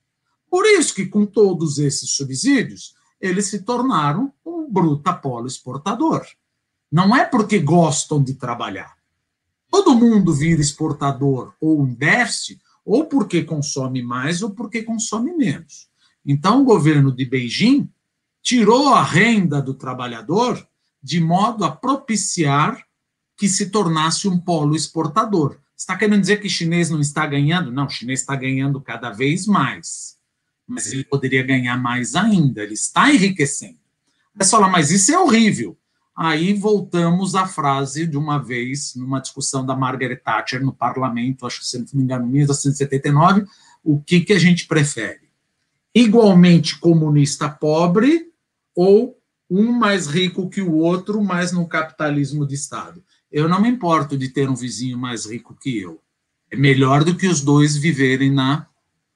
Por 0.49 0.65
isso 0.65 0.91
que, 0.95 1.05
com 1.05 1.23
todos 1.23 1.77
esses 1.77 2.09
subsídios, 2.09 2.95
eles 3.21 3.45
se 3.45 3.59
tornaram 3.59 4.33
um 4.43 4.67
brutapolo 4.67 5.45
exportador. 5.45 6.25
Não 6.91 7.15
é 7.15 7.23
porque 7.23 7.59
gostam 7.59 8.23
de 8.23 8.33
trabalhar. 8.33 9.04
Todo 9.75 9.93
mundo 9.93 10.33
vira 10.33 10.61
exportador 10.61 11.53
ou 11.59 11.85
investe, 11.85 12.61
ou 12.85 13.07
porque 13.07 13.43
consome 13.43 14.01
mais 14.01 14.41
ou 14.41 14.51
porque 14.51 14.83
consome 14.83 15.35
menos. 15.35 15.89
Então, 16.25 16.61
o 16.61 16.63
governo 16.63 17.11
de 17.11 17.25
Beijing 17.25 17.89
tirou 18.41 18.93
a 18.93 19.03
renda 19.03 19.61
do 19.61 19.73
trabalhador 19.73 20.65
de 21.03 21.19
modo 21.19 21.65
a 21.65 21.71
propiciar 21.71 22.85
que 23.35 23.49
se 23.49 23.69
tornasse 23.69 24.29
um 24.29 24.39
polo 24.39 24.77
exportador. 24.77 25.59
Está 25.75 25.97
querendo 25.97 26.21
dizer 26.21 26.39
que 26.39 26.47
o 26.47 26.49
chinês 26.49 26.89
não 26.89 27.01
está 27.01 27.27
ganhando? 27.27 27.69
Não, 27.69 27.85
o 27.85 27.89
chinês 27.89 28.21
está 28.21 28.33
ganhando 28.33 28.79
cada 28.79 29.09
vez 29.09 29.45
mais. 29.45 30.15
Mas 30.65 30.89
ele 30.93 31.03
poderia 31.03 31.43
ganhar 31.43 31.75
mais 31.75 32.15
ainda, 32.15 32.63
ele 32.63 32.75
está 32.75 33.13
enriquecendo. 33.13 33.77
Você 34.37 34.51
fala, 34.51 34.69
mas 34.69 34.89
isso 34.89 35.11
é 35.11 35.19
horrível. 35.19 35.77
Aí 36.15 36.53
voltamos 36.53 37.35
à 37.35 37.45
frase 37.45 38.07
de 38.07 38.17
uma 38.17 38.37
vez, 38.37 38.95
numa 38.95 39.19
discussão 39.19 39.65
da 39.65 39.75
Margaret 39.75 40.15
Thatcher 40.15 40.63
no 40.63 40.73
parlamento, 40.73 41.45
acho 41.45 41.59
que 41.59 41.67
se 41.67 41.77
não 41.77 41.85
me 41.93 42.03
engano, 42.03 42.25
em 42.25 42.31
1979, 42.31 43.45
o 43.83 43.99
que, 43.99 44.21
que 44.21 44.31
a 44.31 44.39
gente 44.39 44.65
prefere? 44.65 45.29
Igualmente 45.93 46.79
comunista 46.79 47.49
pobre 47.49 48.31
ou 48.73 49.17
um 49.49 49.71
mais 49.71 50.07
rico 50.07 50.49
que 50.49 50.61
o 50.61 50.73
outro, 50.73 51.21
mas 51.21 51.51
no 51.51 51.67
capitalismo 51.67 52.47
de 52.47 52.55
Estado? 52.55 53.03
Eu 53.29 53.49
não 53.49 53.61
me 53.61 53.69
importo 53.69 54.17
de 54.17 54.29
ter 54.29 54.49
um 54.49 54.55
vizinho 54.55 54.97
mais 54.97 55.25
rico 55.25 55.53
que 55.53 55.77
eu. 55.77 56.01
É 56.49 56.55
melhor 56.55 57.03
do 57.03 57.15
que 57.15 57.27
os 57.27 57.41
dois 57.41 57.75
viverem 57.75 58.31
na 58.31 58.67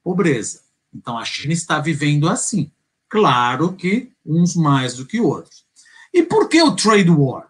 pobreza. 0.04 0.62
Então 0.94 1.18
a 1.18 1.24
China 1.24 1.54
está 1.54 1.80
vivendo 1.80 2.28
assim. 2.28 2.72
Claro 3.08 3.74
que 3.74 4.12
uns 4.26 4.56
mais 4.56 4.96
do 4.96 5.06
que 5.06 5.20
outros. 5.20 5.66
E 6.14 6.24
por 6.24 6.48
que 6.50 6.62
o 6.62 6.76
trade 6.76 7.10
war? 7.10 7.50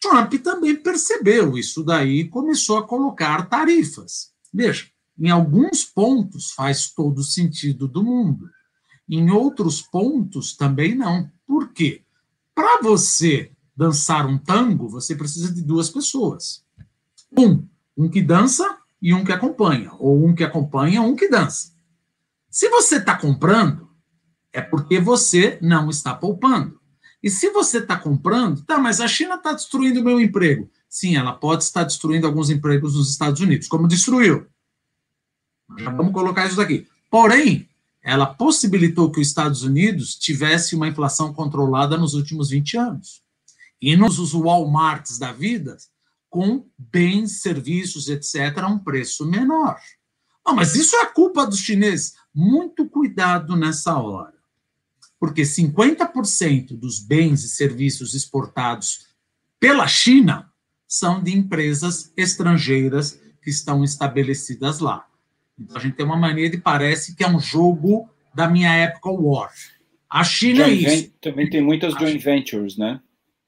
Trump 0.00 0.34
também 0.42 0.76
percebeu 0.76 1.56
isso 1.56 1.82
daí 1.82 2.20
e 2.20 2.28
começou 2.28 2.78
a 2.78 2.86
colocar 2.86 3.48
tarifas. 3.48 4.32
Veja, 4.52 4.86
em 5.18 5.30
alguns 5.30 5.84
pontos 5.84 6.50
faz 6.50 6.90
todo 6.90 7.22
sentido 7.22 7.88
do 7.88 8.04
mundo. 8.04 8.50
Em 9.08 9.30
outros 9.30 9.80
pontos 9.80 10.56
também 10.56 10.94
não. 10.94 11.30
Por 11.46 11.72
quê? 11.72 12.02
Para 12.54 12.82
você 12.82 13.50
dançar 13.76 14.26
um 14.26 14.38
tango, 14.38 14.88
você 14.88 15.14
precisa 15.14 15.52
de 15.52 15.62
duas 15.62 15.90
pessoas. 15.90 16.64
Um, 17.36 17.66
um 17.96 18.08
que 18.08 18.22
dança 18.22 18.78
e 19.00 19.12
um 19.12 19.24
que 19.24 19.32
acompanha, 19.32 19.92
ou 19.98 20.24
um 20.24 20.34
que 20.34 20.44
acompanha, 20.44 21.02
um 21.02 21.16
que 21.16 21.28
dança. 21.28 21.72
Se 22.50 22.68
você 22.68 22.96
está 22.96 23.16
comprando, 23.16 23.90
é 24.52 24.60
porque 24.60 25.00
você 25.00 25.58
não 25.60 25.90
está 25.90 26.14
poupando. 26.14 26.80
E 27.24 27.30
se 27.30 27.48
você 27.48 27.78
está 27.78 27.96
comprando, 27.96 28.60
tá, 28.64 28.76
mas 28.76 29.00
a 29.00 29.08
China 29.08 29.36
está 29.36 29.54
destruindo 29.54 29.98
o 29.98 30.04
meu 30.04 30.20
emprego. 30.20 30.70
Sim, 30.86 31.16
ela 31.16 31.32
pode 31.32 31.64
estar 31.64 31.82
destruindo 31.82 32.26
alguns 32.26 32.50
empregos 32.50 32.96
nos 32.96 33.10
Estados 33.10 33.40
Unidos, 33.40 33.66
como 33.66 33.88
destruiu. 33.88 34.46
Já 35.78 35.90
vamos 35.90 36.12
colocar 36.12 36.46
isso 36.46 36.56
daqui. 36.56 36.86
Porém, 37.10 37.66
ela 38.02 38.26
possibilitou 38.26 39.10
que 39.10 39.22
os 39.22 39.26
Estados 39.26 39.62
Unidos 39.62 40.16
tivesse 40.16 40.76
uma 40.76 40.86
inflação 40.86 41.32
controlada 41.32 41.96
nos 41.96 42.12
últimos 42.12 42.50
20 42.50 42.76
anos. 42.76 43.22
E 43.80 43.96
nos 43.96 44.34
Walmarts 44.34 45.18
da 45.18 45.32
vida, 45.32 45.78
com 46.28 46.66
bens, 46.76 47.40
serviços, 47.40 48.10
etc., 48.10 48.58
a 48.58 48.68
um 48.68 48.78
preço 48.78 49.24
menor. 49.24 49.80
Não, 50.46 50.54
mas 50.54 50.74
isso 50.74 50.94
é 50.96 51.06
culpa 51.06 51.46
dos 51.46 51.60
chineses. 51.60 52.16
Muito 52.34 52.86
cuidado 52.86 53.56
nessa 53.56 53.96
hora 53.96 54.34
porque 55.24 55.40
50% 55.40 56.76
dos 56.76 57.00
bens 57.00 57.44
e 57.44 57.48
serviços 57.48 58.12
exportados 58.12 59.06
pela 59.58 59.88
China 59.88 60.52
são 60.86 61.22
de 61.22 61.34
empresas 61.34 62.12
estrangeiras 62.14 63.18
que 63.42 63.48
estão 63.48 63.82
estabelecidas 63.82 64.80
lá. 64.80 65.06
Então 65.58 65.78
a 65.78 65.80
gente 65.80 65.96
tem 65.96 66.04
uma 66.04 66.18
mania 66.18 66.50
de 66.50 66.58
parece 66.58 67.16
que 67.16 67.24
é 67.24 67.26
um 67.26 67.40
jogo 67.40 68.06
da 68.34 68.50
minha 68.50 68.70
época 68.74 69.10
War. 69.10 69.50
A 70.10 70.22
China 70.22 70.64
é 70.64 70.66
joint 70.66 70.84
é 70.84 70.94
isso. 70.94 71.12
Também 71.22 71.48
tem 71.48 71.62
muitas 71.62 71.94
joint 71.94 72.22
ventures, 72.22 72.76
né? 72.76 73.00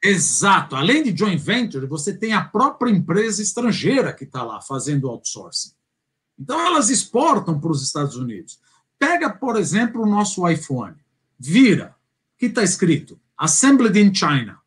Exato. 0.03 0.77
Além 0.77 1.03
de 1.03 1.15
joint 1.15 1.39
venture, 1.39 1.85
você 1.85 2.17
tem 2.17 2.33
a 2.33 2.43
própria 2.43 2.91
empresa 2.91 3.43
estrangeira 3.43 4.15
que 4.15 4.25
está 4.25 4.43
lá 4.43 4.63
fazendo 4.63 5.11
outsourcing. 5.11 5.73
Então 6.41 6.59
elas 6.59 6.89
exportam 6.89 7.61
para 7.61 7.71
os 7.71 7.83
Estados 7.83 8.17
Unidos. 8.17 8.59
Pega, 8.99 9.29
por 9.29 9.57
exemplo, 9.57 10.03
o 10.03 10.07
nosso 10.07 10.49
iPhone 10.49 10.97
vira, 11.39 11.95
que 12.39 12.47
está 12.47 12.63
escrito 12.63 13.21
Assembled 13.37 13.99
in 13.99 14.15
China. 14.15 14.59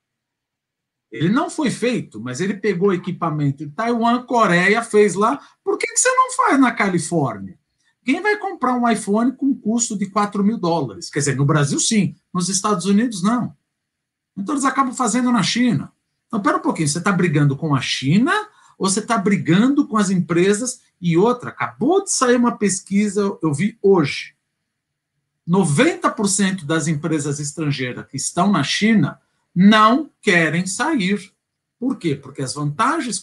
Ele 1.12 1.29
não 1.29 1.49
foi 1.49 1.71
feito, 1.71 2.21
mas 2.21 2.39
ele 2.39 2.53
pegou 2.53 2.93
equipamento 2.93 3.65
de 3.65 3.71
Taiwan, 3.71 4.23
Coreia, 4.23 4.84
fez 4.84 5.15
lá. 5.15 5.41
Por 5.63 5.77
que, 5.77 5.88
que 5.88 5.97
você 5.97 6.10
não 6.10 6.32
faz 6.34 6.60
na 6.60 6.71
Califórnia? 6.71 7.58
Quem 8.05 8.21
vai 8.21 8.38
comprar 8.38 8.75
um 8.75 8.88
iPhone 8.88 9.32
com 9.36 9.53
custo 9.55 9.97
de 9.97 10.08
4 10.08 10.43
mil 10.43 10.58
dólares? 10.58 11.10
Quer 11.10 11.19
dizer, 11.19 11.36
no 11.36 11.45
Brasil, 11.45 11.79
sim. 11.79 12.15
Nos 12.32 12.47
Estados 12.47 12.86
Unidos, 12.86 13.23
não. 13.23 13.55
Então, 14.38 14.53
eles 14.53 14.65
acabam 14.65 14.93
fazendo 14.93 15.32
na 15.32 15.41
China. 15.41 15.91
Então, 16.27 16.41
pera 16.41 16.58
um 16.58 16.62
pouquinho. 16.62 16.88
Você 16.88 16.99
está 16.99 17.12
brigando 17.12 17.58
com 17.58 17.75
a 17.75 17.82
China 17.82 18.32
ou 18.77 18.88
você 18.88 18.99
está 18.99 19.17
brigando 19.17 19.88
com 19.88 19.97
as 19.97 20.12
empresas? 20.12 20.82
E 21.01 21.17
outra, 21.17 21.49
acabou 21.49 22.03
de 22.03 22.12
sair 22.12 22.36
uma 22.36 22.55
pesquisa, 22.55 23.38
eu 23.41 23.53
vi 23.53 23.77
hoje. 23.82 24.36
90% 25.50 26.64
das 26.64 26.88
empresas 26.88 27.40
estrangeiras 27.40 28.06
que 28.08 28.18
estão 28.18 28.52
na 28.52 28.64
China 28.64 29.20
não 29.56 30.12
querem 30.22 30.68
sair. 30.68 31.34
Por 31.80 31.98
quê? 31.98 32.14
Porque 32.14 32.44
as 32.44 32.54
vantagens 32.54 33.20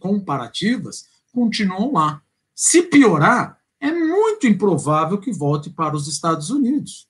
comparativas 0.00 1.06
continuam 1.30 1.92
lá. 1.92 2.22
Se 2.54 2.82
piorar, 2.82 3.58
é 3.78 3.92
muito 3.92 4.46
improvável 4.46 5.18
que 5.18 5.30
volte 5.30 5.68
para 5.68 5.94
os 5.94 6.08
Estados 6.08 6.48
Unidos. 6.48 7.06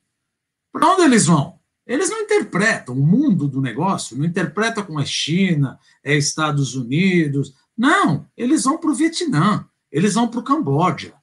Para 0.72 0.88
onde 0.88 1.02
eles 1.02 1.26
vão? 1.26 1.60
Eles 1.86 2.10
não 2.10 2.22
interpretam 2.22 2.96
o 2.96 3.06
mundo 3.06 3.46
do 3.46 3.60
negócio, 3.60 4.16
não 4.16 4.24
interpretam 4.24 4.84
como 4.84 5.00
é 5.00 5.04
China, 5.04 5.78
é 6.02 6.16
Estados 6.16 6.74
Unidos. 6.74 7.54
Não, 7.76 8.26
eles 8.36 8.64
vão 8.64 8.78
para 8.78 8.90
o 8.90 8.94
Vietnã, 8.94 9.68
eles 9.90 10.14
vão 10.14 10.26
para 10.26 10.40
o 10.40 10.44
Camboja, 10.44 11.14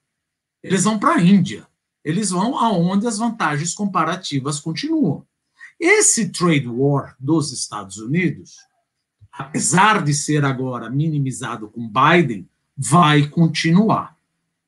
eles 0.61 0.83
vão 0.83 0.99
para 0.99 1.15
a 1.15 1.21
Índia 1.21 1.68
eles 2.09 2.31
vão 2.31 2.57
aonde 2.57 3.05
as 3.05 3.17
vantagens 3.17 3.73
comparativas 3.73 4.59
continuam. 4.59 5.25
Esse 5.79 6.29
trade 6.29 6.67
war 6.67 7.15
dos 7.19 7.51
Estados 7.51 7.97
Unidos, 7.97 8.55
apesar 9.31 10.03
de 10.03 10.13
ser 10.13 10.43
agora 10.43 10.89
minimizado 10.89 11.69
com 11.69 11.87
Biden, 11.87 12.49
vai 12.75 13.27
continuar. 13.27 14.17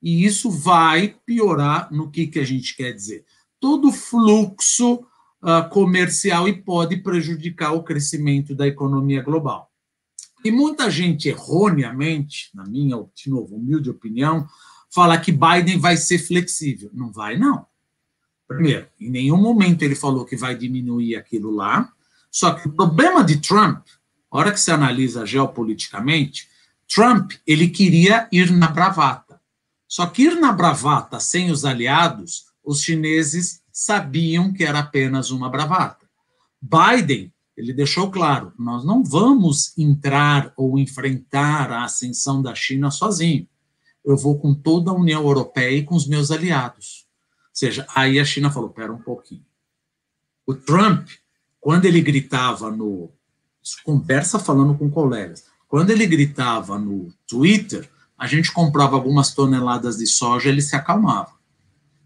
E 0.01 0.23
isso 0.23 0.49
vai 0.49 1.15
piorar 1.25 1.91
no 1.91 2.09
que, 2.09 2.27
que 2.27 2.39
a 2.39 2.45
gente 2.45 2.75
quer 2.75 2.91
dizer. 2.91 3.25
Todo 3.59 3.91
fluxo 3.91 4.93
uh, 5.41 5.67
comercial 5.69 6.47
e 6.47 6.53
pode 6.53 6.97
prejudicar 6.97 7.73
o 7.73 7.83
crescimento 7.83 8.55
da 8.55 8.67
economia 8.67 9.21
global. 9.21 9.71
E 10.43 10.51
muita 10.51 10.89
gente, 10.89 11.29
erroneamente, 11.29 12.49
na 12.53 12.63
minha, 12.65 12.97
de 13.15 13.29
novo, 13.29 13.55
humilde 13.55 13.89
opinião, 13.89 14.47
falar 14.93 15.17
que 15.19 15.31
Biden 15.31 15.79
vai 15.79 15.97
ser 15.97 16.19
flexível. 16.19 16.89
Não 16.93 17.11
vai, 17.11 17.37
não. 17.37 17.65
Primeiro, 18.47 18.87
em 18.99 19.09
nenhum 19.09 19.37
momento 19.37 19.81
ele 19.81 19.95
falou 19.95 20.25
que 20.25 20.35
vai 20.35 20.55
diminuir 20.55 21.15
aquilo 21.15 21.49
lá. 21.49 21.89
Só 22.29 22.53
que 22.53 22.67
o 22.67 22.71
problema 22.71 23.23
de 23.23 23.37
Trump, 23.37 23.85
hora 24.29 24.51
que 24.51 24.59
se 24.59 24.71
analisa 24.71 25.25
geopoliticamente, 25.25 26.49
Trump 26.93 27.31
ele 27.47 27.69
queria 27.69 28.27
ir 28.31 28.51
na 28.51 28.67
bravata. 28.67 29.39
Só 29.87 30.05
que 30.05 30.23
ir 30.23 30.39
na 30.39 30.51
bravata 30.51 31.19
sem 31.19 31.49
os 31.49 31.63
aliados, 31.63 32.45
os 32.63 32.81
chineses 32.81 33.61
sabiam 33.71 34.51
que 34.51 34.63
era 34.63 34.79
apenas 34.79 35.31
uma 35.31 35.49
bravata. 35.49 36.05
Biden 36.61 37.33
ele 37.55 37.73
deixou 37.73 38.11
claro: 38.11 38.53
nós 38.57 38.83
não 38.83 39.03
vamos 39.03 39.77
entrar 39.77 40.51
ou 40.57 40.77
enfrentar 40.77 41.71
a 41.71 41.83
ascensão 41.85 42.41
da 42.41 42.53
China 42.53 42.91
sozinho 42.91 43.47
eu 44.03 44.17
vou 44.17 44.39
com 44.39 44.53
toda 44.53 44.91
a 44.91 44.95
União 44.95 45.23
Europeia 45.23 45.77
e 45.77 45.83
com 45.83 45.95
os 45.95 46.07
meus 46.07 46.31
aliados. 46.31 47.05
Ou 47.45 47.55
seja, 47.55 47.85
aí 47.95 48.19
a 48.19 48.25
China 48.25 48.51
falou: 48.51 48.69
pera 48.69 48.91
um 48.91 49.01
pouquinho. 49.01 49.45
O 50.45 50.53
Trump, 50.53 51.07
quando 51.59 51.85
ele 51.85 52.01
gritava 52.01 52.71
no. 52.71 53.11
Conversa 53.83 54.39
falando 54.39 54.75
com 54.75 54.89
colegas. 54.89 55.45
Quando 55.67 55.91
ele 55.91 56.07
gritava 56.07 56.79
no 56.79 57.13
Twitter, 57.27 57.89
a 58.17 58.25
gente 58.25 58.51
comprava 58.51 58.95
algumas 58.95 59.33
toneladas 59.33 59.97
de 59.97 60.07
soja, 60.07 60.49
ele 60.49 60.61
se 60.61 60.75
acalmava. 60.75 61.31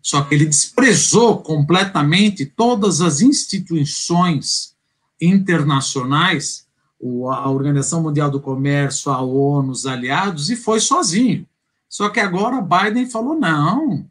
Só 0.02 0.22
que 0.22 0.36
ele 0.36 0.46
desprezou 0.46 1.42
completamente 1.42 2.46
todas 2.46 3.02
as 3.02 3.22
instituições 3.22 4.76
internacionais, 5.20 6.68
a 7.32 7.50
Organização 7.50 8.04
Mundial 8.04 8.30
do 8.30 8.40
Comércio, 8.40 9.12
a 9.12 9.22
ONU, 9.22 9.72
os 9.72 9.86
aliados, 9.86 10.50
e 10.50 10.56
foi 10.56 10.80
sozinho. 10.80 11.48
Só 11.88 12.10
que 12.10 12.20
agora 12.20 12.62
Biden 12.62 13.10
falou 13.10 13.38
não. 13.38 14.10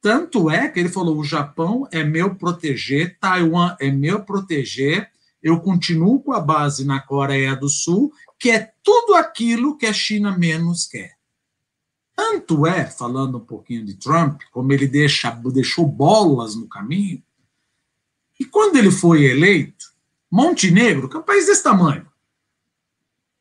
Tanto 0.00 0.50
é 0.50 0.68
que 0.68 0.78
ele 0.78 0.88
falou: 0.88 1.18
o 1.18 1.24
Japão 1.24 1.88
é 1.90 2.04
meu 2.04 2.34
proteger, 2.34 3.18
Taiwan 3.18 3.76
é 3.80 3.90
meu 3.90 4.22
proteger, 4.22 5.10
eu 5.42 5.60
continuo 5.60 6.20
com 6.20 6.32
a 6.32 6.40
base 6.40 6.84
na 6.84 7.00
Coreia 7.00 7.56
do 7.56 7.68
Sul, 7.68 8.12
que 8.38 8.50
é 8.50 8.72
tudo 8.82 9.14
aquilo 9.14 9.76
que 9.76 9.86
a 9.86 9.92
China 9.92 10.36
menos 10.36 10.86
quer. 10.86 11.16
Tanto 12.14 12.66
é, 12.66 12.86
falando 12.86 13.38
um 13.38 13.44
pouquinho 13.44 13.84
de 13.84 13.94
Trump, 13.94 14.42
como 14.52 14.72
ele 14.72 14.86
deixa, 14.86 15.30
deixou 15.30 15.86
bolas 15.86 16.54
no 16.54 16.68
caminho, 16.68 17.22
e 18.38 18.44
quando 18.44 18.76
ele 18.76 18.90
foi 18.90 19.24
eleito, 19.24 19.86
Montenegro, 20.30 21.08
que 21.08 21.16
é 21.16 21.20
um 21.20 21.24
país 21.24 21.46
desse 21.46 21.62
tamanho, 21.62 22.06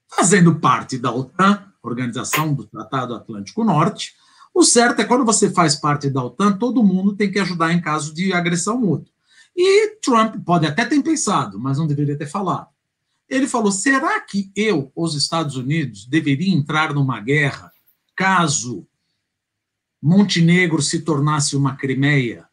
fazendo 0.07 0.59
parte 0.59 0.97
da 0.97 1.11
OTAN, 1.11 1.72
Organização 1.83 2.53
do 2.53 2.65
Tratado 2.65 3.13
Atlântico 3.13 3.63
Norte, 3.63 4.15
o 4.53 4.63
certo 4.63 5.01
é 5.01 5.05
quando 5.05 5.25
você 5.25 5.51
faz 5.51 5.75
parte 5.75 6.09
da 6.09 6.23
OTAN, 6.23 6.57
todo 6.57 6.83
mundo 6.83 7.15
tem 7.15 7.31
que 7.31 7.39
ajudar 7.39 7.73
em 7.73 7.81
caso 7.81 8.13
de 8.13 8.31
agressão 8.31 8.79
mútua. 8.79 9.11
E 9.55 9.97
Trump 10.01 10.35
pode 10.45 10.65
até 10.65 10.85
ter 10.85 11.01
pensado, 11.03 11.59
mas 11.59 11.77
não 11.77 11.85
deveria 11.85 12.17
ter 12.17 12.27
falado. 12.27 12.69
Ele 13.29 13.47
falou: 13.47 13.71
será 13.71 14.19
que 14.21 14.51
eu, 14.55 14.91
os 14.95 15.15
Estados 15.15 15.55
Unidos, 15.55 16.05
deveria 16.05 16.53
entrar 16.53 16.93
numa 16.93 17.19
guerra 17.19 17.71
caso 18.15 18.87
Montenegro 20.01 20.81
se 20.81 21.01
tornasse 21.01 21.55
uma 21.55 21.75
Crimeia? 21.75 22.47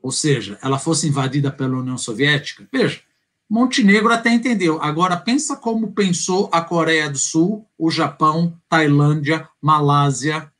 Ou 0.00 0.12
seja, 0.12 0.58
ela 0.62 0.78
fosse 0.78 1.08
invadida 1.08 1.50
pela 1.50 1.78
União 1.78 1.98
Soviética? 1.98 2.68
Veja, 2.72 3.02
Montenegro 3.48 4.12
até 4.12 4.30
entendeu. 4.30 4.80
Agora, 4.82 5.16
pensa 5.16 5.56
como 5.56 5.92
pensou 5.92 6.50
a 6.52 6.60
Coreia 6.60 7.08
do 7.08 7.16
Sul, 7.16 7.66
o 7.78 7.90
Japão, 7.90 8.54
Tailândia, 8.68 9.48
Malásia 9.60 10.52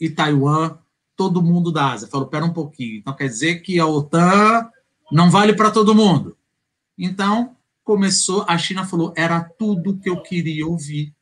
e 0.00 0.08
Taiwan, 0.08 0.78
todo 1.16 1.42
mundo 1.42 1.72
da 1.72 1.90
Ásia. 1.92 2.06
Falou, 2.06 2.28
pera 2.28 2.44
um 2.44 2.52
pouquinho. 2.52 2.98
Então, 2.98 3.16
quer 3.16 3.26
dizer 3.26 3.56
que 3.56 3.80
a 3.80 3.86
OTAN 3.86 4.68
não 5.10 5.30
vale 5.30 5.52
para 5.52 5.72
todo 5.72 5.94
mundo. 5.94 6.36
Então, 6.96 7.56
começou, 7.82 8.44
a 8.46 8.56
China 8.56 8.86
falou, 8.86 9.12
era 9.16 9.40
tudo 9.40 9.98
que 9.98 10.08
eu 10.08 10.22
queria 10.22 10.64
ouvir. 10.64 11.12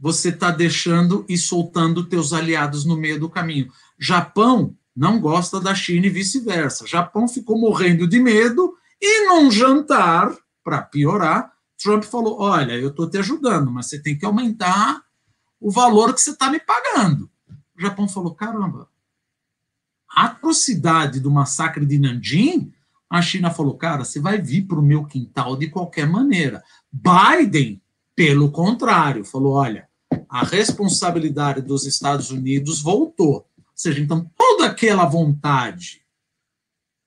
Você 0.00 0.30
está 0.30 0.50
deixando 0.50 1.24
e 1.28 1.36
soltando 1.36 2.04
teus 2.04 2.32
aliados 2.32 2.86
no 2.86 2.96
meio 2.96 3.20
do 3.20 3.28
caminho. 3.28 3.70
Japão 3.98 4.74
não 4.94 5.20
gosta 5.20 5.60
da 5.60 5.74
China 5.74 6.06
e 6.06 6.10
vice-versa. 6.10 6.86
Japão 6.86 7.28
ficou 7.28 7.58
morrendo 7.58 8.06
de 8.06 8.18
medo 8.18 8.74
e 9.00 9.26
num 9.28 9.50
jantar 9.50 10.34
para 10.66 10.82
piorar, 10.82 11.52
Trump 11.80 12.02
falou: 12.02 12.40
Olha, 12.40 12.72
eu 12.72 12.88
estou 12.88 13.08
te 13.08 13.18
ajudando, 13.18 13.70
mas 13.70 13.86
você 13.86 14.02
tem 14.02 14.18
que 14.18 14.26
aumentar 14.26 15.00
o 15.60 15.70
valor 15.70 16.12
que 16.12 16.20
você 16.20 16.30
está 16.30 16.50
me 16.50 16.58
pagando. 16.58 17.30
O 17.78 17.80
Japão 17.80 18.08
falou: 18.08 18.34
Caramba, 18.34 18.88
a 20.10 20.24
atrocidade 20.24 21.20
do 21.20 21.30
massacre 21.30 21.86
de 21.86 21.96
Nanjing, 22.00 22.72
a 23.08 23.22
China 23.22 23.48
falou: 23.48 23.76
Cara, 23.76 24.04
você 24.04 24.18
vai 24.18 24.42
vir 24.42 24.66
para 24.66 24.80
o 24.80 24.82
meu 24.82 25.04
quintal 25.04 25.56
de 25.56 25.70
qualquer 25.70 26.08
maneira. 26.08 26.64
Biden, 26.92 27.80
pelo 28.16 28.50
contrário, 28.50 29.24
falou: 29.24 29.52
Olha, 29.52 29.88
a 30.28 30.42
responsabilidade 30.42 31.62
dos 31.62 31.86
Estados 31.86 32.32
Unidos 32.32 32.82
voltou. 32.82 33.46
Ou 33.56 33.64
seja, 33.72 34.00
então 34.00 34.28
toda 34.36 34.66
aquela 34.66 35.04
vontade 35.04 36.04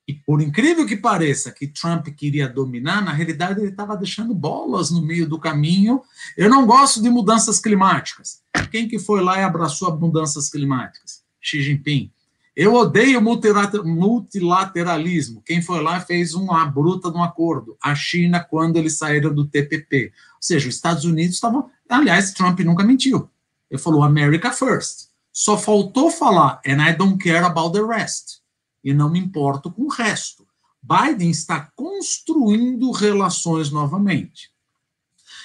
e 0.09 0.13
por 0.25 0.41
incrível 0.41 0.87
que 0.87 0.97
pareça, 0.97 1.51
que 1.51 1.67
Trump 1.67 2.07
queria 2.07 2.49
dominar, 2.49 2.99
na 2.99 3.13
realidade 3.13 3.59
ele 3.59 3.69
estava 3.69 3.95
deixando 3.95 4.33
bolas 4.33 4.89
no 4.89 5.03
meio 5.03 5.29
do 5.29 5.37
caminho. 5.37 6.01
Eu 6.35 6.49
não 6.49 6.65
gosto 6.65 6.99
de 6.99 7.11
mudanças 7.11 7.59
climáticas. 7.59 8.41
Quem 8.71 8.87
que 8.87 8.97
foi 8.97 9.21
lá 9.21 9.39
e 9.39 9.43
abraçou 9.43 9.93
as 9.93 9.99
mudanças 9.99 10.49
climáticas? 10.49 11.21
Xi 11.39 11.61
Jinping. 11.61 12.11
Eu 12.55 12.73
odeio 12.73 13.21
multilateralismo. 13.21 15.43
Quem 15.45 15.61
foi 15.61 15.79
lá 15.79 16.01
fez 16.01 16.33
uma 16.33 16.65
bruta 16.65 17.11
de 17.11 17.17
um 17.17 17.23
acordo. 17.23 17.77
A 17.79 17.93
China, 17.93 18.43
quando 18.43 18.77
eles 18.77 18.97
saíram 18.97 19.31
do 19.31 19.45
TPP. 19.45 20.05
Ou 20.05 20.11
seja, 20.41 20.67
os 20.67 20.73
Estados 20.73 21.05
Unidos 21.05 21.35
estavam. 21.35 21.69
Aliás, 21.87 22.33
Trump 22.33 22.59
nunca 22.61 22.83
mentiu. 22.83 23.29
Ele 23.69 23.79
falou 23.79 24.01
America 24.01 24.51
first. 24.51 25.09
Só 25.31 25.55
faltou 25.55 26.09
falar, 26.09 26.59
and 26.65 26.81
I 26.81 26.95
don't 26.95 27.23
care 27.23 27.45
about 27.45 27.73
the 27.73 27.85
rest 27.85 28.38
e 28.83 28.93
não 28.93 29.09
me 29.09 29.19
importo 29.19 29.71
com 29.71 29.83
o 29.83 29.89
resto. 29.89 30.47
Biden 30.81 31.29
está 31.29 31.71
construindo 31.75 32.91
relações 32.91 33.69
novamente. 33.69 34.51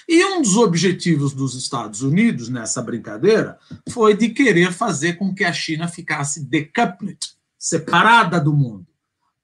E 0.08 0.24
um 0.24 0.42
dos 0.42 0.56
objetivos 0.56 1.32
dos 1.32 1.54
Estados 1.54 2.02
Unidos 2.02 2.48
nessa 2.48 2.82
brincadeira 2.82 3.58
foi 3.88 4.14
de 4.16 4.28
querer 4.28 4.72
fazer 4.72 5.14
com 5.14 5.34
que 5.34 5.44
a 5.44 5.52
China 5.52 5.88
ficasse 5.88 6.44
decoupled, 6.44 7.18
separada 7.58 8.38
do 8.38 8.52
mundo. 8.52 8.86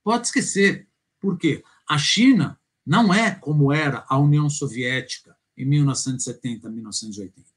Pode 0.04 0.26
esquecer, 0.26 0.86
porque 1.18 1.64
a 1.88 1.96
China 1.96 2.58
não 2.86 3.12
é 3.12 3.30
como 3.30 3.72
era 3.72 4.04
a 4.08 4.18
União 4.18 4.48
Soviética 4.50 5.36
em 5.56 5.64
1970, 5.64 6.68
1980. 6.68 7.48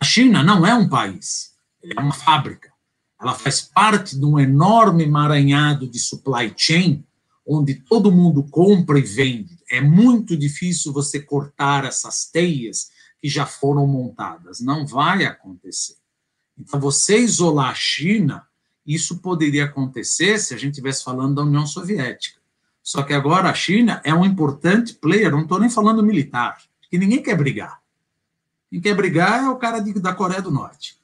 A 0.00 0.04
China 0.04 0.42
não 0.42 0.66
é 0.66 0.74
um 0.74 0.88
país, 0.88 1.54
é 1.82 2.00
uma 2.00 2.12
fábrica. 2.12 2.72
Ela 3.26 3.34
faz 3.34 3.60
parte 3.60 4.16
de 4.16 4.24
um 4.24 4.38
enorme 4.38 5.02
emaranhado 5.02 5.88
de 5.88 5.98
supply 5.98 6.54
chain, 6.56 7.04
onde 7.44 7.74
todo 7.74 8.12
mundo 8.12 8.44
compra 8.44 9.00
e 9.00 9.02
vende. 9.02 9.58
É 9.68 9.80
muito 9.80 10.36
difícil 10.36 10.92
você 10.92 11.18
cortar 11.18 11.84
essas 11.84 12.26
teias 12.26 12.92
que 13.20 13.28
já 13.28 13.44
foram 13.44 13.84
montadas. 13.84 14.60
Não 14.60 14.86
vai 14.86 15.24
acontecer. 15.24 15.96
Então, 16.56 16.78
você 16.78 17.18
isolar 17.18 17.70
a 17.70 17.74
China, 17.74 18.46
isso 18.86 19.18
poderia 19.18 19.64
acontecer 19.64 20.38
se 20.38 20.54
a 20.54 20.56
gente 20.56 20.74
estivesse 20.74 21.02
falando 21.02 21.34
da 21.34 21.42
União 21.42 21.66
Soviética. 21.66 22.38
Só 22.80 23.02
que 23.02 23.12
agora 23.12 23.50
a 23.50 23.54
China 23.54 24.00
é 24.04 24.14
um 24.14 24.24
importante 24.24 24.94
player, 24.94 25.32
não 25.32 25.42
estou 25.42 25.58
nem 25.58 25.68
falando 25.68 26.00
militar, 26.00 26.62
que 26.88 26.96
ninguém 26.96 27.20
quer 27.20 27.36
brigar. 27.36 27.82
Quem 28.70 28.80
quer 28.80 28.94
brigar 28.94 29.42
é 29.42 29.48
o 29.48 29.56
cara 29.56 29.80
de, 29.80 29.94
da 29.94 30.14
Coreia 30.14 30.40
do 30.40 30.52
Norte. 30.52 30.96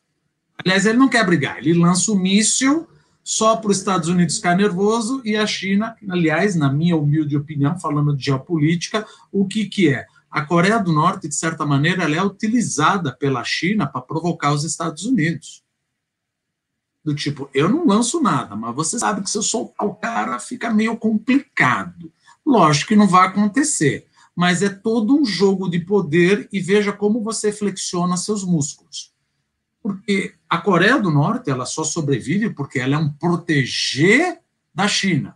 Aliás, 0.65 0.87
ele 0.87 0.99
não 0.99 1.09
quer 1.09 1.25
brigar, 1.27 1.59
ele 1.59 1.75
lança 1.75 2.13
o 2.13 2.19
míssil 2.19 2.89
só 3.25 3.57
para 3.57 3.71
os 3.71 3.79
Estados 3.79 4.09
Unidos 4.09 4.37
ficar 4.37 4.57
nervoso 4.57 5.23
e 5.25 5.37
a 5.37 5.47
China, 5.47 5.97
aliás, 6.09 6.57
na 6.57 6.73
minha 6.73 6.97
humilde 6.97 7.37
opinião, 7.37 7.79
falando 7.79 8.17
de 8.17 8.25
geopolítica, 8.25 9.07
o 9.31 9.47
que, 9.47 9.67
que 9.67 9.89
é? 9.89 10.07
A 10.31 10.45
Coreia 10.45 10.79
do 10.79 10.93
Norte, 10.93 11.29
de 11.29 11.35
certa 11.35 11.65
maneira, 11.65 12.05
ela 12.05 12.17
é 12.17 12.23
utilizada 12.23 13.13
pela 13.13 13.45
China 13.45 13.87
para 13.87 14.01
provocar 14.01 14.53
os 14.53 14.65
Estados 14.65 15.05
Unidos. 15.05 15.63
Do 17.05 17.15
tipo, 17.15 17.51
eu 17.53 17.69
não 17.69 17.87
lanço 17.87 18.21
nada, 18.21 18.57
mas 18.57 18.75
você 18.75 18.99
sabe 18.99 19.23
que 19.23 19.31
se 19.31 19.37
eu 19.37 19.43
soltar 19.43 19.87
o 19.87 19.95
cara, 19.95 20.39
fica 20.39 20.71
meio 20.71 20.97
complicado. 20.97 22.13
Lógico 22.47 22.89
que 22.89 22.97
não 22.97 23.07
vai 23.07 23.29
acontecer, 23.29 24.07
mas 24.35 24.63
é 24.63 24.69
todo 24.69 25.15
um 25.15 25.25
jogo 25.25 25.69
de 25.69 25.81
poder 25.81 26.49
e 26.53 26.61
veja 26.61 26.93
como 26.93 27.23
você 27.23 27.53
flexiona 27.53 28.17
seus 28.17 28.45
músculos 28.45 29.13
porque 29.83 30.35
a 30.53 30.59
Coreia 30.59 31.01
do 31.01 31.11
Norte 31.11 31.49
ela 31.49 31.65
só 31.65 31.83
sobrevive 31.83 32.51
porque 32.51 32.79
ela 32.79 32.95
é 32.95 32.99
um 32.99 33.11
proteger 33.11 34.39
da 34.75 34.87
China. 34.87 35.35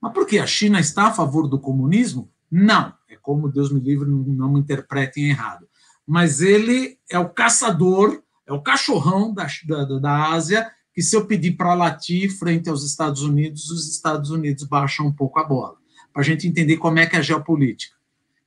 Mas 0.00 0.14
por 0.14 0.26
que 0.26 0.38
a 0.38 0.46
China 0.46 0.80
está 0.80 1.08
a 1.08 1.12
favor 1.12 1.46
do 1.46 1.58
comunismo? 1.58 2.30
Não. 2.50 2.94
É 3.06 3.16
como 3.20 3.52
Deus 3.52 3.70
me 3.70 3.78
livre, 3.78 4.08
não 4.08 4.50
me 4.50 4.60
interpretem 4.60 5.28
errado. 5.28 5.68
Mas 6.06 6.40
ele 6.40 6.98
é 7.10 7.18
o 7.18 7.28
caçador, 7.28 8.22
é 8.46 8.54
o 8.54 8.62
cachorrão 8.62 9.34
da, 9.34 9.46
da, 9.66 9.98
da 9.98 10.32
Ásia, 10.32 10.66
que 10.94 11.02
se 11.02 11.14
eu 11.14 11.26
pedir 11.26 11.58
para 11.58 11.74
latir 11.74 12.30
frente 12.30 12.70
aos 12.70 12.82
Estados 12.86 13.20
Unidos, 13.20 13.68
os 13.68 13.90
Estados 13.90 14.30
Unidos 14.30 14.64
baixam 14.64 15.08
um 15.08 15.12
pouco 15.12 15.38
a 15.40 15.44
bola. 15.44 15.76
Para 16.10 16.22
a 16.22 16.24
gente 16.24 16.48
entender 16.48 16.78
como 16.78 16.98
é 16.98 17.04
que 17.04 17.16
é 17.16 17.18
a 17.18 17.22
geopolítica. 17.22 17.94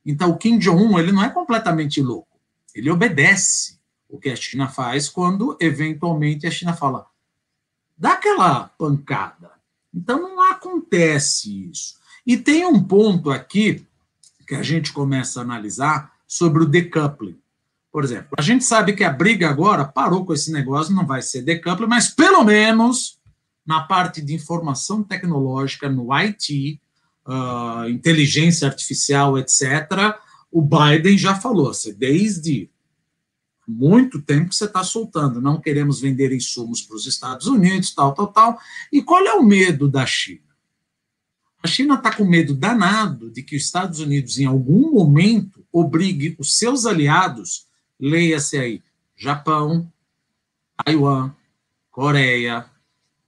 Então, 0.04 0.30
o 0.30 0.36
Kim 0.36 0.58
Jong-un 0.58 0.98
ele 0.98 1.12
não 1.12 1.22
é 1.22 1.30
completamente 1.30 2.02
louco. 2.02 2.40
Ele 2.74 2.90
obedece 2.90 3.77
o 4.08 4.18
que 4.18 4.30
a 4.30 4.36
China 4.36 4.68
faz 4.68 5.08
quando, 5.08 5.56
eventualmente, 5.60 6.46
a 6.46 6.50
China 6.50 6.72
fala, 6.72 7.06
dá 7.96 8.12
aquela 8.12 8.64
pancada. 8.78 9.50
Então, 9.94 10.20
não 10.22 10.42
acontece 10.50 11.68
isso. 11.70 11.96
E 12.26 12.36
tem 12.36 12.64
um 12.66 12.82
ponto 12.82 13.30
aqui 13.30 13.86
que 14.46 14.54
a 14.54 14.62
gente 14.62 14.92
começa 14.92 15.40
a 15.40 15.42
analisar 15.42 16.12
sobre 16.26 16.62
o 16.62 16.66
decoupling. 16.66 17.38
Por 17.90 18.04
exemplo, 18.04 18.28
a 18.38 18.42
gente 18.42 18.64
sabe 18.64 18.92
que 18.92 19.02
a 19.02 19.10
briga 19.10 19.48
agora 19.48 19.84
parou 19.84 20.24
com 20.24 20.32
esse 20.32 20.52
negócio, 20.52 20.94
não 20.94 21.06
vai 21.06 21.22
ser 21.22 21.42
decoupling, 21.42 21.88
mas 21.88 22.08
pelo 22.08 22.44
menos 22.44 23.18
na 23.66 23.82
parte 23.82 24.22
de 24.22 24.34
informação 24.34 25.02
tecnológica, 25.02 25.90
no 25.90 26.10
IT, 26.14 26.80
uh, 27.26 27.30
ah, 27.30 27.84
inteligência 27.90 28.66
artificial, 28.66 29.36
etc., 29.38 30.16
o 30.50 30.62
Biden 30.62 31.18
já 31.18 31.34
falou, 31.34 31.68
assim, 31.68 31.92
desde 31.92 32.70
muito 33.68 34.22
tempo 34.22 34.48
que 34.48 34.56
você 34.56 34.64
está 34.64 34.82
soltando. 34.82 35.42
Não 35.42 35.60
queremos 35.60 36.00
vender 36.00 36.32
insumos 36.32 36.80
para 36.80 36.96
os 36.96 37.06
Estados 37.06 37.46
Unidos, 37.46 37.94
tal, 37.94 38.14
tal, 38.14 38.28
tal. 38.28 38.58
E 38.90 39.02
qual 39.02 39.24
é 39.26 39.34
o 39.34 39.42
medo 39.42 39.88
da 39.88 40.06
China? 40.06 40.48
A 41.62 41.68
China 41.68 41.94
está 41.94 42.14
com 42.14 42.24
medo 42.24 42.54
danado 42.54 43.30
de 43.30 43.42
que 43.42 43.56
os 43.56 43.64
Estados 43.64 44.00
Unidos, 44.00 44.38
em 44.38 44.46
algum 44.46 44.92
momento, 44.92 45.66
obrigue 45.70 46.34
os 46.38 46.56
seus 46.56 46.86
aliados, 46.86 47.66
leia-se 48.00 48.56
aí, 48.56 48.82
Japão, 49.16 49.92
Taiwan, 50.84 51.34
Coreia, 51.90 52.64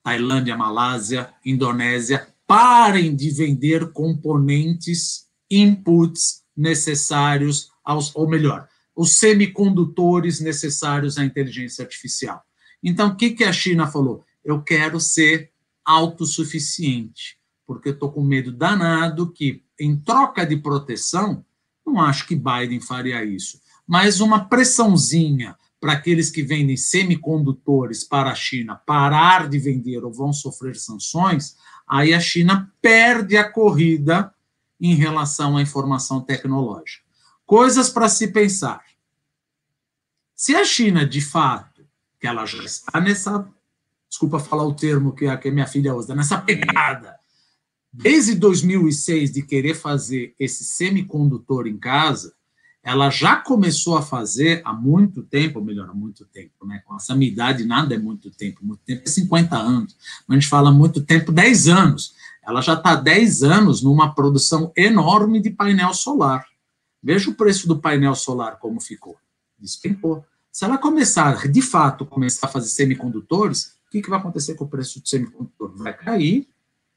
Tailândia, 0.03 0.57
Malásia, 0.57 1.34
Indonésia, 1.45 2.28
parem 2.47 3.14
de 3.14 3.30
vender 3.30 3.93
componentes, 3.93 5.26
inputs 5.51 6.43
necessários 6.57 7.70
aos, 7.84 8.14
ou 8.14 8.28
melhor, 8.28 8.69
os 9.01 9.16
semicondutores 9.16 10.40
necessários 10.40 11.16
à 11.16 11.24
inteligência 11.24 11.82
artificial. 11.82 12.44
Então, 12.82 13.09
o 13.09 13.16
que, 13.16 13.42
a 13.44 13.51
China 13.51 13.86
falou? 13.86 14.26
Eu 14.44 14.61
quero 14.61 15.01
ser 15.01 15.51
autossuficiente, 15.82 17.38
porque 17.66 17.88
eu 17.88 17.94
estou 17.94 18.12
com 18.12 18.22
medo 18.22 18.53
danado 18.53 19.32
que 19.32 19.64
em 19.80 19.96
troca 19.96 20.44
de 20.44 20.55
proteção, 20.59 21.42
não 21.86 21.98
acho 21.98 22.26
que 22.26 22.36
Biden 22.36 22.78
faria 22.78 23.24
isso, 23.24 23.59
mas 23.86 24.20
uma 24.20 24.44
pressãozinha 24.44 25.57
para 25.80 25.94
aqueles 25.94 26.30
que 26.30 26.42
vendem 26.42 26.76
semicondutores 26.76 28.05
para 28.05 28.30
a 28.30 28.34
China 28.34 28.76
parar 28.84 29.48
de 29.48 29.59
vender 29.59 30.05
ou 30.05 30.12
vão 30.12 30.30
sofrer 30.30 30.76
sanções, 30.76 31.57
aí 31.88 32.12
a 32.12 32.20
China 32.20 32.70
perde 32.82 33.38
a 33.38 33.51
corrida 33.51 34.30
em 34.78 34.94
relação 34.94 35.57
à 35.57 35.62
informação 35.62 36.20
tecnológica. 36.20 37.03
Coisas 37.46 37.88
para 37.88 38.11
se 38.11 38.28
pensar. 38.28 38.89
Se 40.41 40.55
a 40.55 40.64
China, 40.64 41.05
de 41.05 41.20
fato, 41.20 41.84
que 42.18 42.26
ela 42.26 42.47
já 42.47 42.64
está 42.64 42.99
nessa, 42.99 43.47
desculpa 44.09 44.38
falar 44.38 44.64
o 44.64 44.72
termo 44.72 45.12
que 45.12 45.26
a, 45.26 45.36
que 45.36 45.51
minha 45.51 45.66
filha 45.66 45.95
usa, 45.95 46.14
nessa 46.14 46.38
pegada, 46.41 47.14
desde 47.93 48.34
2006 48.36 49.32
de 49.32 49.43
querer 49.43 49.74
fazer 49.74 50.34
esse 50.41 50.64
semicondutor 50.64 51.66
em 51.66 51.76
casa, 51.76 52.32
ela 52.82 53.11
já 53.11 53.36
começou 53.36 53.99
a 53.99 54.03
fazer 54.03 54.62
há 54.64 54.72
muito 54.72 55.22
tempo, 55.22 55.61
melhor, 55.61 55.91
há 55.91 55.95
muito 55.95 56.24
tempo, 56.24 56.66
né? 56.66 56.80
Com 56.86 56.97
essa 56.97 57.14
minha 57.14 57.30
idade, 57.30 57.66
nada 57.66 57.95
é 57.95 57.99
muito 57.99 58.30
tempo, 58.30 58.64
muito 58.64 58.80
tempo 58.82 59.03
é 59.05 59.11
50 59.11 59.55
anos, 59.59 59.95
mas 60.26 60.38
a 60.38 60.41
gente 60.41 60.49
fala 60.49 60.72
muito 60.72 61.03
tempo, 61.03 61.30
10 61.30 61.68
anos. 61.68 62.14
Ela 62.43 62.62
já 62.62 62.72
está 62.72 62.95
10 62.95 63.43
anos 63.43 63.82
numa 63.82 64.14
produção 64.14 64.72
enorme 64.74 65.38
de 65.38 65.51
painel 65.51 65.93
solar. 65.93 66.47
Veja 67.03 67.28
o 67.28 67.34
preço 67.34 67.68
do 67.68 67.78
painel 67.78 68.14
solar 68.14 68.59
como 68.59 68.80
ficou. 68.80 69.18
Despencou. 69.59 70.24
Se 70.51 70.64
ela 70.64 70.78
começar, 70.78 71.48
de 71.48 71.62
fato, 71.62 72.05
começar 72.05 72.46
a 72.46 72.51
fazer 72.51 72.68
semicondutores, 72.68 73.78
o 73.86 73.90
que, 73.90 74.03
que 74.03 74.11
vai 74.11 74.18
acontecer 74.18 74.55
com 74.55 74.64
o 74.64 74.68
preço 74.68 75.01
do 75.01 75.09
semicondutor? 75.09 75.72
Vai 75.76 75.96
cair 75.96 76.48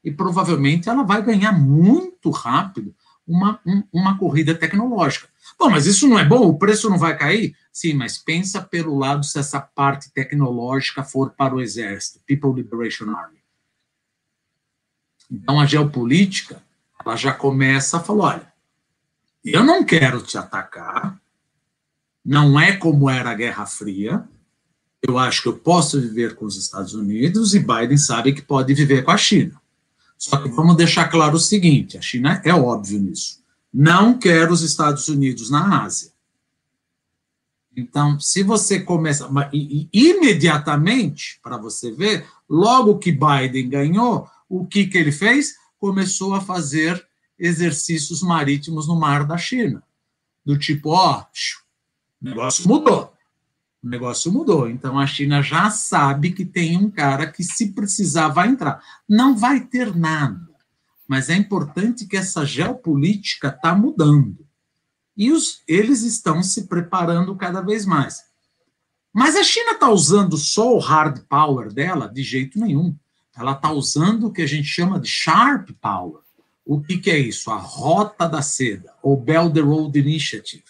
e 0.02 0.10
provavelmente 0.10 0.88
ela 0.88 1.02
vai 1.02 1.22
ganhar 1.22 1.52
muito 1.52 2.30
rápido 2.30 2.94
uma, 3.26 3.60
um, 3.66 3.82
uma 3.92 4.18
corrida 4.18 4.54
tecnológica. 4.54 5.28
Bom, 5.58 5.70
mas 5.70 5.86
isso 5.86 6.08
não 6.08 6.18
é 6.18 6.24
bom? 6.24 6.46
O 6.46 6.58
preço 6.58 6.90
não 6.90 6.98
vai 6.98 7.16
cair? 7.16 7.56
Sim, 7.72 7.94
mas 7.94 8.18
pensa 8.18 8.60
pelo 8.60 8.96
lado 8.96 9.24
se 9.24 9.38
essa 9.38 9.60
parte 9.60 10.10
tecnológica 10.12 11.02
for 11.02 11.30
para 11.30 11.54
o 11.54 11.60
exército, 11.60 12.20
People 12.26 12.52
Liberation 12.52 13.10
Army. 13.10 13.38
Então 15.30 15.58
a 15.58 15.66
geopolítica, 15.66 16.62
ela 17.04 17.16
já 17.16 17.32
começa 17.32 17.96
a 17.96 18.00
falar, 18.00 18.24
olha, 18.24 18.52
eu 19.44 19.64
não 19.64 19.84
quero 19.84 20.22
te 20.22 20.38
atacar, 20.38 21.18
não 22.24 22.58
é 22.58 22.76
como 22.76 23.10
era 23.10 23.30
a 23.30 23.34
Guerra 23.34 23.66
Fria, 23.66 24.24
eu 25.06 25.18
acho 25.18 25.42
que 25.42 25.48
eu 25.48 25.58
posso 25.58 26.00
viver 26.00 26.34
com 26.34 26.46
os 26.46 26.56
Estados 26.56 26.94
Unidos 26.94 27.54
e 27.54 27.60
Biden 27.60 27.98
sabe 27.98 28.32
que 28.32 28.40
pode 28.40 28.72
viver 28.72 29.04
com 29.04 29.10
a 29.10 29.18
China. 29.18 29.60
Só 30.16 30.38
que 30.38 30.48
vamos 30.48 30.76
deixar 30.76 31.08
claro 31.08 31.36
o 31.36 31.40
seguinte: 31.40 31.98
a 31.98 32.00
China 32.00 32.40
é 32.44 32.54
óbvio 32.54 32.98
nisso. 32.98 33.42
Não 33.72 34.18
quer 34.18 34.50
os 34.50 34.62
Estados 34.62 35.08
Unidos 35.08 35.50
na 35.50 35.84
Ásia. 35.84 36.10
Então, 37.76 38.18
se 38.18 38.42
você 38.42 38.80
começa. 38.80 39.28
Imediatamente, 39.92 41.38
para 41.42 41.58
você 41.58 41.90
ver, 41.90 42.24
logo 42.48 42.98
que 42.98 43.12
Biden 43.12 43.68
ganhou, 43.68 44.28
o 44.48 44.64
que, 44.64 44.86
que 44.86 44.96
ele 44.96 45.12
fez? 45.12 45.54
Começou 45.78 46.34
a 46.34 46.40
fazer 46.40 47.04
exercícios 47.38 48.22
marítimos 48.22 48.86
no 48.86 48.98
mar 48.98 49.26
da 49.26 49.36
China. 49.36 49.82
Do 50.44 50.56
tipo, 50.56 50.90
ó, 50.90 51.24
o 52.24 52.28
negócio 52.30 52.66
mudou. 52.66 53.12
O 53.82 53.88
negócio 53.88 54.32
mudou. 54.32 54.68
Então 54.68 54.98
a 54.98 55.06
China 55.06 55.42
já 55.42 55.68
sabe 55.70 56.32
que 56.32 56.46
tem 56.46 56.74
um 56.78 56.90
cara 56.90 57.30
que, 57.30 57.44
se 57.44 57.72
precisar, 57.72 58.28
vai 58.28 58.48
entrar. 58.48 58.82
Não 59.06 59.36
vai 59.36 59.60
ter 59.60 59.94
nada. 59.94 60.40
Mas 61.06 61.28
é 61.28 61.34
importante 61.34 62.06
que 62.06 62.16
essa 62.16 62.46
geopolítica 62.46 63.48
está 63.48 63.74
mudando. 63.74 64.38
E 65.14 65.30
os, 65.30 65.62
eles 65.68 66.02
estão 66.02 66.42
se 66.42 66.66
preparando 66.66 67.36
cada 67.36 67.60
vez 67.60 67.84
mais. 67.84 68.22
Mas 69.12 69.36
a 69.36 69.44
China 69.44 69.72
está 69.72 69.90
usando 69.90 70.38
só 70.38 70.74
o 70.74 70.78
hard 70.78 71.20
power 71.28 71.70
dela? 71.70 72.08
De 72.08 72.22
jeito 72.22 72.58
nenhum. 72.58 72.96
Ela 73.36 73.52
está 73.52 73.70
usando 73.70 74.28
o 74.28 74.32
que 74.32 74.40
a 74.40 74.46
gente 74.46 74.66
chama 74.66 74.98
de 74.98 75.08
sharp 75.08 75.70
power. 75.78 76.22
O 76.64 76.80
que, 76.80 76.96
que 76.96 77.10
é 77.10 77.18
isso? 77.18 77.50
A 77.50 77.56
rota 77.56 78.26
da 78.26 78.40
seda, 78.40 78.94
ou 79.02 79.20
Belt 79.20 79.54
and 79.58 79.64
Road 79.64 79.98
Initiative. 79.98 80.64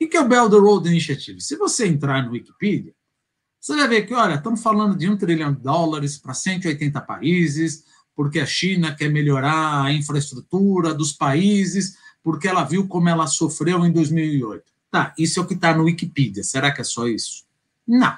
O 0.00 0.08
que 0.08 0.16
é 0.16 0.20
o 0.20 0.28
Belt 0.28 0.52
and 0.52 0.60
Road 0.60 0.88
Initiative? 0.88 1.40
Se 1.40 1.56
você 1.56 1.86
entrar 1.86 2.22
no 2.22 2.32
Wikipedia, 2.32 2.94
você 3.60 3.76
vai 3.76 3.88
ver 3.88 4.06
que, 4.06 4.12
olha, 4.12 4.34
estamos 4.34 4.62
falando 4.62 4.96
de 4.96 5.08
um 5.08 5.16
trilhão 5.16 5.52
de 5.52 5.60
dólares 5.60 6.18
para 6.18 6.34
180 6.34 7.00
países, 7.00 7.84
porque 8.14 8.38
a 8.38 8.46
China 8.46 8.94
quer 8.94 9.08
melhorar 9.08 9.84
a 9.84 9.92
infraestrutura 9.92 10.92
dos 10.92 11.12
países, 11.12 11.96
porque 12.22 12.46
ela 12.46 12.64
viu 12.64 12.86
como 12.86 13.08
ela 13.08 13.26
sofreu 13.26 13.84
em 13.86 13.90
2008. 13.92 14.62
Tá, 14.90 15.14
isso 15.18 15.40
é 15.40 15.42
o 15.42 15.46
que 15.46 15.54
está 15.54 15.74
no 15.74 15.84
Wikipedia. 15.84 16.44
Será 16.44 16.70
que 16.72 16.80
é 16.80 16.84
só 16.84 17.08
isso? 17.08 17.44
Não. 17.86 18.16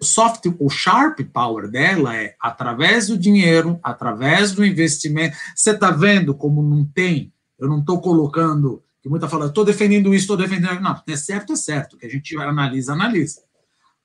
O 0.00 0.04
soft, 0.04 0.46
o 0.58 0.70
sharp 0.70 1.20
power 1.32 1.68
dela 1.68 2.16
é 2.16 2.34
através 2.40 3.08
do 3.08 3.18
dinheiro, 3.18 3.78
através 3.82 4.52
do 4.52 4.64
investimento. 4.64 5.36
Você 5.54 5.72
está 5.72 5.90
vendo 5.90 6.34
como 6.34 6.62
não 6.62 6.84
tem? 6.86 7.32
Eu 7.58 7.68
não 7.68 7.80
estou 7.80 8.00
colocando 8.00 8.82
que 9.02 9.08
muita 9.08 9.28
fala, 9.28 9.46
estou 9.46 9.64
defendendo 9.64 10.14
isso, 10.14 10.24
estou 10.24 10.36
defendendo. 10.36 10.80
Não, 10.80 11.02
é 11.06 11.16
certo, 11.16 11.54
é 11.54 11.56
certo. 11.56 11.96
Que 11.96 12.06
a 12.06 12.08
gente 12.08 12.36
analisa, 12.36 12.92
analisa. 12.92 13.42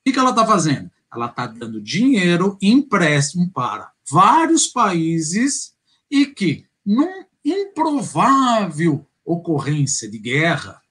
O 0.06 0.12
que 0.12 0.18
ela 0.18 0.30
está 0.30 0.46
fazendo? 0.46 0.90
Ela 1.14 1.28
está 1.28 1.48
dando 1.48 1.82
dinheiro, 1.82 2.58
empréstimo 2.62 3.50
para 3.52 3.92
vários 4.10 4.68
países 4.68 5.74
e 6.10 6.26
que, 6.26 6.66
num 6.86 7.26
improvável 7.44 9.06
ocorrência 9.24 10.10
de 10.10 10.18
guerra 10.18 10.82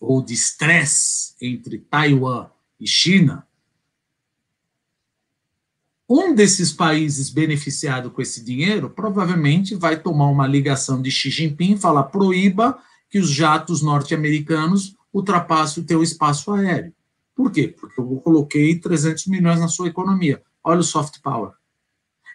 ou 0.00 0.22
de 0.22 0.34
estresse 0.34 1.34
entre 1.40 1.78
Taiwan 1.78 2.48
e 2.78 2.86
China, 2.86 3.46
um 6.08 6.34
desses 6.34 6.72
países 6.72 7.30
beneficiado 7.30 8.10
com 8.10 8.22
esse 8.22 8.44
dinheiro 8.44 8.88
provavelmente 8.88 9.74
vai 9.74 9.98
tomar 9.98 10.28
uma 10.28 10.46
ligação 10.46 11.02
de 11.02 11.10
Xi 11.10 11.30
Jinping 11.30 11.72
e 11.72 11.78
falar 11.78 12.04
proíba 12.04 12.78
que 13.10 13.18
os 13.18 13.30
jatos 13.30 13.82
norte-americanos 13.82 14.96
ultrapassem 15.12 15.82
o 15.82 15.86
teu 15.86 16.02
espaço 16.02 16.52
aéreo. 16.52 16.92
Por 17.34 17.50
quê? 17.50 17.68
Porque 17.68 18.00
eu 18.00 18.16
coloquei 18.16 18.78
300 18.78 19.26
milhões 19.26 19.60
na 19.60 19.68
sua 19.68 19.88
economia. 19.88 20.42
Olha 20.64 20.80
o 20.80 20.84
soft 20.84 21.20
power. 21.20 21.52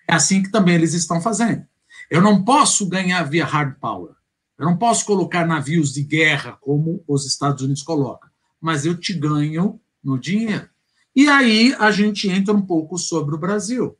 É 0.07 0.13
assim 0.13 0.43
que 0.43 0.51
também 0.51 0.75
eles 0.75 0.93
estão 0.93 1.21
fazendo. 1.21 1.65
Eu 2.09 2.21
não 2.21 2.43
posso 2.43 2.87
ganhar 2.87 3.23
via 3.23 3.45
hard 3.45 3.75
power. 3.79 4.13
Eu 4.57 4.65
não 4.65 4.77
posso 4.77 5.05
colocar 5.05 5.45
navios 5.45 5.93
de 5.93 6.03
guerra 6.03 6.57
como 6.61 7.03
os 7.07 7.25
Estados 7.25 7.63
Unidos 7.63 7.81
colocam, 7.81 8.29
mas 8.59 8.85
eu 8.85 8.95
te 8.95 9.13
ganho 9.13 9.79
no 10.03 10.19
dinheiro. 10.19 10.69
E 11.15 11.27
aí 11.27 11.73
a 11.79 11.89
gente 11.91 12.29
entra 12.29 12.53
um 12.53 12.61
pouco 12.61 12.97
sobre 12.97 13.33
o 13.33 13.39
Brasil. 13.39 13.97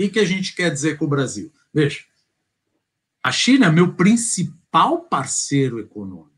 O 0.00 0.08
que 0.08 0.18
a 0.18 0.24
gente 0.24 0.54
quer 0.54 0.70
dizer 0.70 0.96
com 0.96 1.04
o 1.04 1.08
Brasil? 1.08 1.52
Veja, 1.72 2.00
a 3.22 3.30
China 3.30 3.66
é 3.66 3.70
meu 3.70 3.94
principal 3.94 4.59
principal 4.70 5.00
parceiro 5.00 5.80
econômico, 5.80 6.30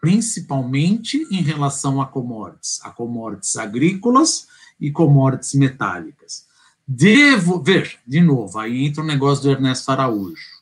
principalmente 0.00 1.26
em 1.30 1.42
relação 1.42 2.00
a 2.00 2.06
commodities, 2.06 2.80
a 2.82 2.90
commodities 2.90 3.56
agrícolas 3.56 4.46
e 4.80 4.90
commodities 4.90 5.54
metálicas. 5.54 6.46
Devo 6.88 7.62
ver, 7.62 7.98
de 8.06 8.22
novo, 8.22 8.58
aí 8.58 8.86
entra 8.86 9.02
o 9.02 9.06
negócio 9.06 9.44
do 9.44 9.50
Ernesto 9.50 9.90
Araújo. 9.90 10.56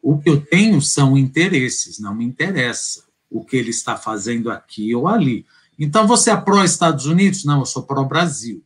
O 0.00 0.18
que 0.18 0.30
eu 0.30 0.40
tenho 0.40 0.80
são 0.80 1.18
interesses, 1.18 1.98
não 1.98 2.14
me 2.14 2.24
interessa 2.24 3.04
o 3.28 3.44
que 3.44 3.56
ele 3.56 3.70
está 3.70 3.96
fazendo 3.96 4.50
aqui 4.50 4.94
ou 4.94 5.08
ali. 5.08 5.44
Então, 5.78 6.06
você 6.06 6.30
é 6.30 6.36
pró-Estados 6.36 7.04
Unidos? 7.04 7.44
Não, 7.44 7.60
eu 7.60 7.66
sou 7.66 7.82
pró-Brasil. 7.82 8.64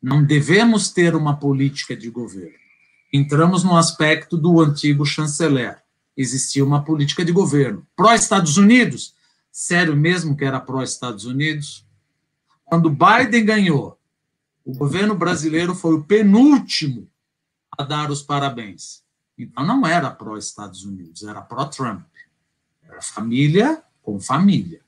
Não 0.00 0.24
devemos 0.24 0.88
ter 0.88 1.14
uma 1.14 1.36
política 1.36 1.94
de 1.94 2.08
governo. 2.08 2.58
Entramos 3.12 3.64
no 3.64 3.76
aspecto 3.76 4.38
do 4.38 4.60
antigo 4.60 5.04
chanceler 5.04 5.82
existia 6.16 6.64
uma 6.64 6.84
política 6.84 7.24
de 7.24 7.32
governo. 7.32 7.86
Pró-Estados 7.96 8.56
Unidos? 8.56 9.14
Sério 9.50 9.96
mesmo 9.96 10.36
que 10.36 10.44
era 10.44 10.60
pró-Estados 10.60 11.24
Unidos? 11.24 11.86
Quando 12.64 12.90
Biden 12.90 13.44
ganhou, 13.44 13.98
o 14.64 14.74
governo 14.74 15.14
brasileiro 15.14 15.74
foi 15.74 15.94
o 15.94 16.04
penúltimo 16.04 17.08
a 17.76 17.82
dar 17.82 18.10
os 18.10 18.22
parabéns. 18.22 19.02
Então 19.36 19.66
não 19.66 19.86
era 19.86 20.10
pró-Estados 20.10 20.84
Unidos, 20.84 21.22
era 21.22 21.40
pró-Trump. 21.40 22.04
Era 22.82 23.00
família 23.00 23.82
com 24.02 24.20
família. 24.20 24.80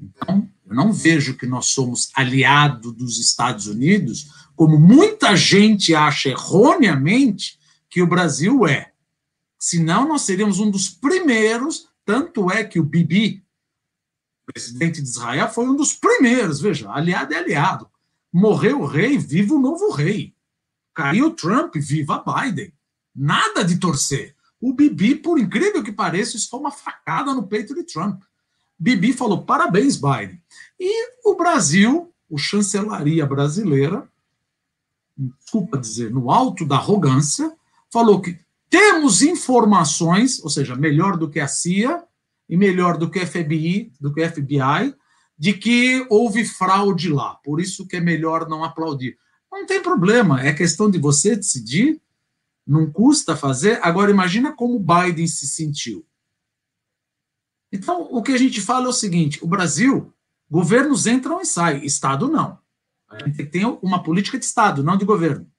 Então, 0.00 0.48
eu 0.66 0.74
não 0.74 0.92
vejo 0.92 1.36
que 1.36 1.46
nós 1.46 1.66
somos 1.66 2.10
aliados 2.14 2.94
dos 2.94 3.18
Estados 3.18 3.66
Unidos, 3.66 4.48
como 4.56 4.78
muita 4.78 5.36
gente 5.36 5.94
acha 5.94 6.30
erroneamente 6.30 7.58
que 7.88 8.02
o 8.02 8.06
Brasil 8.06 8.66
é. 8.66 8.89
Senão, 9.60 10.08
nós 10.08 10.22
seríamos 10.22 10.58
um 10.58 10.70
dos 10.70 10.88
primeiros. 10.88 11.86
Tanto 12.02 12.50
é 12.50 12.64
que 12.64 12.80
o 12.80 12.82
Bibi, 12.82 13.44
presidente 14.46 15.02
de 15.02 15.08
Israel, 15.08 15.50
foi 15.50 15.66
um 15.66 15.76
dos 15.76 15.92
primeiros. 15.92 16.62
Veja, 16.62 16.90
aliado 16.90 17.34
é 17.34 17.36
aliado. 17.36 17.90
Morreu 18.32 18.80
o 18.80 18.86
rei, 18.86 19.18
viva 19.18 19.54
o 19.54 19.60
novo 19.60 19.90
rei. 19.90 20.34
Caiu 20.94 21.30
Trump, 21.32 21.76
viva 21.76 22.24
Biden. 22.24 22.72
Nada 23.14 23.62
de 23.62 23.78
torcer. 23.78 24.34
O 24.58 24.72
Bibi, 24.72 25.16
por 25.16 25.38
incrível 25.38 25.84
que 25.84 25.92
pareça, 25.92 26.38
isso 26.38 26.48
foi 26.48 26.60
uma 26.60 26.70
facada 26.70 27.34
no 27.34 27.46
peito 27.46 27.74
de 27.74 27.82
Trump. 27.82 28.22
Bibi 28.78 29.12
falou: 29.12 29.44
parabéns, 29.44 29.96
Biden. 29.96 30.42
E 30.78 31.12
o 31.22 31.34
Brasil, 31.34 32.10
o 32.30 32.38
chancelaria 32.38 33.26
brasileira, 33.26 34.10
desculpa 35.18 35.76
dizer, 35.76 36.10
no 36.10 36.30
alto 36.30 36.64
da 36.64 36.76
arrogância, 36.76 37.54
falou 37.90 38.22
que 38.22 38.38
temos 38.70 39.20
informações, 39.20 40.42
ou 40.42 40.48
seja, 40.48 40.76
melhor 40.76 41.16
do 41.16 41.28
que 41.28 41.40
a 41.40 41.48
CIA 41.48 42.04
e 42.48 42.56
melhor 42.56 42.96
do 42.96 43.10
que 43.10 43.18
a 43.18 43.26
FBI, 43.26 43.92
do 44.00 44.12
que 44.14 44.26
FBI, 44.26 44.94
de 45.36 45.54
que 45.54 46.06
houve 46.08 46.44
fraude 46.44 47.08
lá. 47.08 47.34
Por 47.42 47.60
isso 47.60 47.86
que 47.86 47.96
é 47.96 48.00
melhor 48.00 48.48
não 48.48 48.62
aplaudir. 48.62 49.18
Não 49.50 49.66
tem 49.66 49.82
problema, 49.82 50.40
é 50.40 50.52
questão 50.52 50.88
de 50.88 50.98
você 50.98 51.34
decidir, 51.34 52.00
não 52.64 52.90
custa 52.90 53.36
fazer. 53.36 53.80
Agora 53.82 54.10
imagina 54.10 54.52
como 54.52 54.78
Biden 54.78 55.26
se 55.26 55.48
sentiu. 55.48 56.06
Então, 57.72 58.08
o 58.10 58.22
que 58.22 58.32
a 58.32 58.38
gente 58.38 58.60
fala 58.60 58.86
é 58.86 58.88
o 58.88 58.92
seguinte: 58.92 59.42
o 59.42 59.48
Brasil, 59.48 60.12
governos 60.48 61.06
entram 61.06 61.40
e 61.40 61.44
saem, 61.44 61.84
Estado 61.84 62.28
não. 62.28 62.58
A 63.08 63.26
gente 63.26 63.44
tem 63.46 63.64
uma 63.82 64.02
política 64.02 64.38
de 64.38 64.44
Estado, 64.44 64.84
não 64.84 64.96
de 64.96 65.04
governo. 65.04 65.49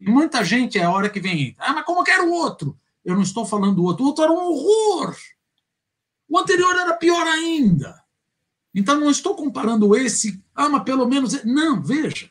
Muita 0.00 0.44
gente 0.44 0.78
é 0.78 0.84
a 0.84 0.90
hora 0.90 1.10
que 1.10 1.20
vem, 1.20 1.56
ah, 1.58 1.72
mas 1.72 1.84
como 1.84 2.04
que 2.04 2.10
era 2.10 2.24
o 2.24 2.32
outro? 2.32 2.78
Eu 3.04 3.14
não 3.14 3.22
estou 3.22 3.44
falando 3.44 3.76
do 3.76 3.84
outro, 3.84 4.04
o 4.04 4.08
outro 4.08 4.24
era 4.24 4.32
um 4.32 4.36
horror. 4.36 5.16
O 6.28 6.38
anterior 6.38 6.76
era 6.76 6.94
pior 6.94 7.26
ainda. 7.26 8.00
Então 8.74 9.00
não 9.00 9.10
estou 9.10 9.34
comparando 9.34 9.96
esse, 9.96 10.42
ah, 10.54 10.68
mas 10.68 10.82
pelo 10.82 11.06
menos. 11.06 11.42
Não, 11.44 11.82
veja. 11.82 12.30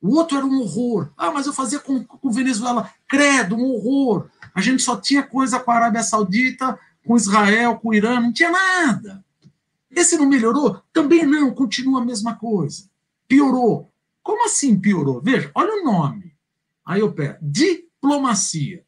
O 0.00 0.16
outro 0.16 0.36
era 0.36 0.46
um 0.46 0.60
horror. 0.60 1.10
Ah, 1.16 1.30
mas 1.30 1.46
eu 1.46 1.52
fazia 1.52 1.78
com, 1.78 2.04
com 2.04 2.30
Venezuela. 2.30 2.92
Credo, 3.08 3.56
um 3.56 3.64
horror. 3.64 4.28
A 4.54 4.60
gente 4.60 4.82
só 4.82 4.96
tinha 4.96 5.22
coisa 5.22 5.58
com 5.58 5.70
a 5.70 5.76
Arábia 5.76 6.02
Saudita, 6.02 6.78
com 7.06 7.16
Israel, 7.16 7.76
com 7.76 7.88
o 7.88 7.94
Irã, 7.94 8.20
não 8.20 8.32
tinha 8.32 8.50
nada. 8.50 9.24
Esse 9.90 10.16
não 10.16 10.26
melhorou? 10.26 10.82
Também 10.92 11.24
não, 11.24 11.54
continua 11.54 12.00
a 12.00 12.04
mesma 12.04 12.34
coisa. 12.34 12.84
Piorou. 13.28 13.90
Como 14.22 14.44
assim 14.44 14.78
piorou? 14.78 15.20
Veja, 15.20 15.50
olha 15.54 15.82
o 15.82 15.84
nome. 15.84 16.31
Aí 16.84 17.00
eu 17.00 17.12
pego, 17.12 17.38
diplomacia. 17.40 18.84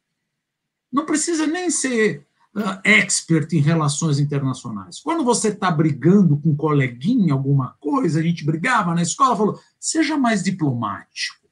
Não 0.93 1.05
precisa 1.05 1.47
nem 1.47 1.71
ser 1.71 2.27
uh, 2.55 2.81
expert 2.85 3.53
em 3.53 3.61
relações 3.61 4.19
internacionais. 4.19 5.01
Quando 5.01 5.25
você 5.25 5.49
está 5.49 5.71
brigando 5.71 6.37
com 6.37 6.51
um 6.51 6.57
coleguinha, 6.57 7.33
alguma 7.33 7.77
coisa, 7.81 8.21
a 8.21 8.23
gente 8.23 8.45
brigava 8.45 8.95
na 8.95 9.03
escola, 9.03 9.37
falou, 9.37 9.61
seja 9.79 10.17
mais 10.17 10.43
diplomático. 10.43 11.45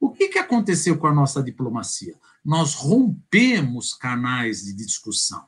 O 0.00 0.10
que, 0.10 0.28
que 0.28 0.38
aconteceu 0.38 0.96
com 0.98 1.06
a 1.06 1.14
nossa 1.14 1.42
diplomacia? 1.42 2.14
Nós 2.44 2.74
rompemos 2.74 3.94
canais 3.94 4.62
de 4.62 4.72
discussão, 4.72 5.44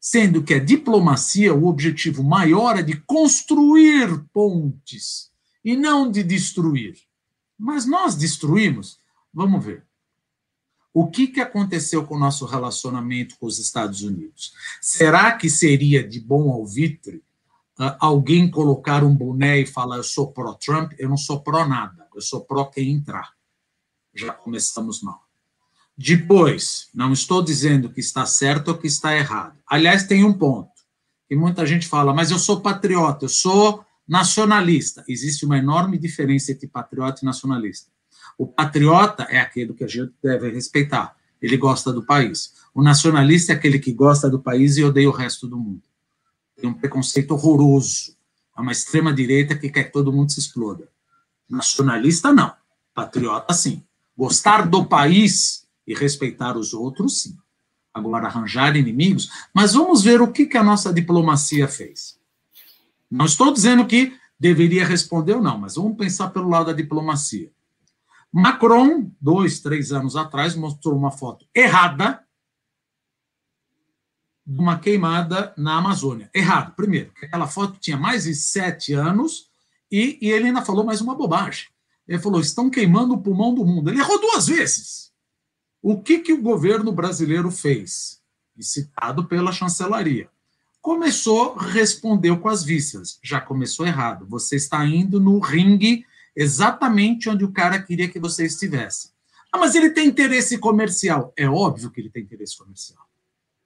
sendo 0.00 0.42
que 0.42 0.54
a 0.54 0.62
diplomacia, 0.62 1.54
o 1.54 1.66
objetivo 1.66 2.22
maior 2.22 2.78
é 2.78 2.82
de 2.82 2.96
construir 2.96 4.24
pontes 4.32 5.30
e 5.64 5.76
não 5.76 6.10
de 6.10 6.22
destruir. 6.22 6.96
Mas 7.58 7.86
nós 7.86 8.14
destruímos 8.16 8.98
Vamos 9.34 9.64
ver. 9.64 9.84
O 10.92 11.10
que, 11.10 11.26
que 11.26 11.40
aconteceu 11.40 12.06
com 12.06 12.14
o 12.14 12.18
nosso 12.18 12.46
relacionamento 12.46 13.36
com 13.36 13.46
os 13.46 13.58
Estados 13.58 14.02
Unidos? 14.02 14.52
Será 14.80 15.32
que 15.32 15.50
seria 15.50 16.06
de 16.06 16.20
bom 16.20 16.52
alvitre 16.52 17.16
uh, 17.80 17.96
alguém 17.98 18.48
colocar 18.48 19.02
um 19.02 19.12
boné 19.12 19.58
e 19.58 19.66
falar 19.66 19.96
eu 19.96 20.04
sou 20.04 20.32
pró-Trump? 20.32 20.92
Eu 20.96 21.08
não 21.08 21.16
sou 21.16 21.40
pró 21.40 21.66
nada, 21.66 22.06
eu 22.14 22.20
sou 22.20 22.42
pró 22.42 22.66
quem 22.66 22.92
entrar. 22.92 23.32
Já 24.14 24.32
começamos 24.32 25.02
mal. 25.02 25.24
Depois, 25.98 26.88
não 26.94 27.12
estou 27.12 27.42
dizendo 27.42 27.90
que 27.90 27.98
está 27.98 28.24
certo 28.24 28.68
ou 28.68 28.78
que 28.78 28.86
está 28.86 29.16
errado. 29.16 29.58
Aliás, 29.66 30.04
tem 30.04 30.24
um 30.24 30.32
ponto 30.32 30.70
que 31.28 31.34
muita 31.34 31.66
gente 31.66 31.88
fala, 31.88 32.14
mas 32.14 32.30
eu 32.30 32.38
sou 32.38 32.60
patriota, 32.60 33.24
eu 33.24 33.28
sou 33.28 33.84
nacionalista. 34.06 35.04
Existe 35.08 35.44
uma 35.44 35.58
enorme 35.58 35.98
diferença 35.98 36.52
entre 36.52 36.68
patriota 36.68 37.20
e 37.22 37.24
nacionalista. 37.24 37.93
O 38.38 38.46
patriota 38.46 39.24
é 39.24 39.38
aquele 39.38 39.72
que 39.72 39.84
a 39.84 39.88
gente 39.88 40.12
deve 40.22 40.50
respeitar. 40.50 41.16
Ele 41.40 41.56
gosta 41.56 41.92
do 41.92 42.04
país. 42.04 42.54
O 42.74 42.82
nacionalista 42.82 43.52
é 43.52 43.56
aquele 43.56 43.78
que 43.78 43.92
gosta 43.92 44.28
do 44.28 44.40
país 44.40 44.76
e 44.76 44.84
odeia 44.84 45.08
o 45.08 45.12
resto 45.12 45.46
do 45.46 45.58
mundo. 45.58 45.82
Tem 46.56 46.68
um 46.68 46.74
preconceito 46.74 47.32
horroroso. 47.32 48.16
É 48.56 48.60
uma 48.60 48.72
extrema-direita 48.72 49.56
que 49.56 49.68
quer 49.68 49.84
que 49.84 49.92
todo 49.92 50.12
mundo 50.12 50.32
se 50.32 50.40
exploda. 50.40 50.88
Nacionalista, 51.48 52.32
não. 52.32 52.52
Patriota, 52.94 53.52
sim. 53.52 53.82
Gostar 54.16 54.68
do 54.68 54.86
país 54.86 55.66
e 55.86 55.94
respeitar 55.94 56.56
os 56.56 56.72
outros, 56.72 57.22
sim. 57.22 57.36
Agora, 57.92 58.26
arranjar 58.26 58.76
inimigos. 58.76 59.30
Mas 59.52 59.74
vamos 59.74 60.02
ver 60.02 60.20
o 60.20 60.32
que, 60.32 60.46
que 60.46 60.56
a 60.56 60.64
nossa 60.64 60.92
diplomacia 60.92 61.68
fez. 61.68 62.18
Não 63.10 63.26
estou 63.26 63.52
dizendo 63.52 63.86
que 63.86 64.16
deveria 64.38 64.84
responder 64.84 65.34
ou 65.34 65.42
não, 65.42 65.58
mas 65.58 65.76
vamos 65.76 65.96
pensar 65.96 66.30
pelo 66.30 66.48
lado 66.48 66.66
da 66.66 66.72
diplomacia. 66.72 67.50
Macron, 68.36 69.12
dois, 69.20 69.60
três 69.60 69.92
anos 69.92 70.16
atrás, 70.16 70.56
mostrou 70.56 70.98
uma 70.98 71.12
foto 71.12 71.46
errada 71.54 72.20
de 74.44 74.58
uma 74.60 74.76
queimada 74.76 75.54
na 75.56 75.76
Amazônia. 75.76 76.28
Errado, 76.34 76.74
primeiro, 76.74 77.12
aquela 77.22 77.46
foto 77.46 77.78
tinha 77.78 77.96
mais 77.96 78.24
de 78.24 78.34
sete 78.34 78.92
anos 78.92 79.48
e, 79.88 80.18
e 80.20 80.32
ele 80.32 80.48
ainda 80.48 80.62
falou 80.62 80.82
mais 80.82 81.00
uma 81.00 81.14
bobagem. 81.14 81.68
Ele 82.08 82.18
falou: 82.18 82.40
estão 82.40 82.68
queimando 82.68 83.14
o 83.14 83.22
pulmão 83.22 83.54
do 83.54 83.64
mundo. 83.64 83.88
Ele 83.88 84.00
errou 84.00 84.20
duas 84.20 84.48
vezes. 84.48 85.12
O 85.80 86.02
que, 86.02 86.18
que 86.18 86.32
o 86.32 86.42
governo 86.42 86.90
brasileiro 86.90 87.52
fez? 87.52 88.20
E 88.56 88.64
citado 88.64 89.26
pela 89.26 89.52
chancelaria. 89.52 90.28
Começou, 90.82 91.54
respondeu 91.54 92.36
com 92.40 92.48
as 92.48 92.64
vísceras. 92.64 93.20
Já 93.22 93.40
começou 93.40 93.86
errado. 93.86 94.26
Você 94.28 94.56
está 94.56 94.84
indo 94.84 95.20
no 95.20 95.38
ringue 95.38 96.04
exatamente 96.36 97.28
onde 97.28 97.44
o 97.44 97.52
cara 97.52 97.80
queria 97.80 98.08
que 98.08 98.18
você 98.18 98.44
estivesse. 98.44 99.10
Ah, 99.52 99.58
mas 99.58 99.74
ele 99.74 99.90
tem 99.90 100.08
interesse 100.08 100.58
comercial. 100.58 101.32
É 101.36 101.48
óbvio 101.48 101.90
que 101.90 102.00
ele 102.00 102.10
tem 102.10 102.24
interesse 102.24 102.56
comercial. 102.56 103.04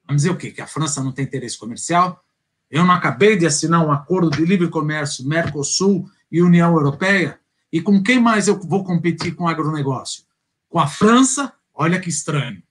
Vamos 0.07 0.23
dizer 0.23 0.35
o 0.35 0.37
quê? 0.37 0.51
Que 0.51 0.61
a 0.61 0.67
França 0.67 1.03
não 1.03 1.13
tem 1.13 1.25
interesse 1.25 1.59
comercial? 1.59 2.23
Eu 2.71 2.85
não 2.85 2.93
acabei 2.93 3.37
de 3.37 3.47
assinar 3.47 3.87
um 3.87 3.91
acordo 3.91 4.31
de 4.31 4.45
livre 4.45 4.69
comércio 4.69 5.27
Mercosul 5.27 6.09
e 6.31 6.43
União 6.43 6.75
Europeia? 6.75 7.41
E 7.73 7.81
com 7.81 8.03
quem 8.03 8.21
mais 8.21 8.49
eu 8.49 8.59
vou 8.59 8.85
competir 8.85 9.35
com 9.35 9.45
o 9.45 9.49
agronegócio? 9.49 10.25
Com 10.69 10.79
a 10.79 10.87
França? 10.87 11.53
Olha 11.75 12.01
que 12.01 12.09
estranho. 12.09 12.63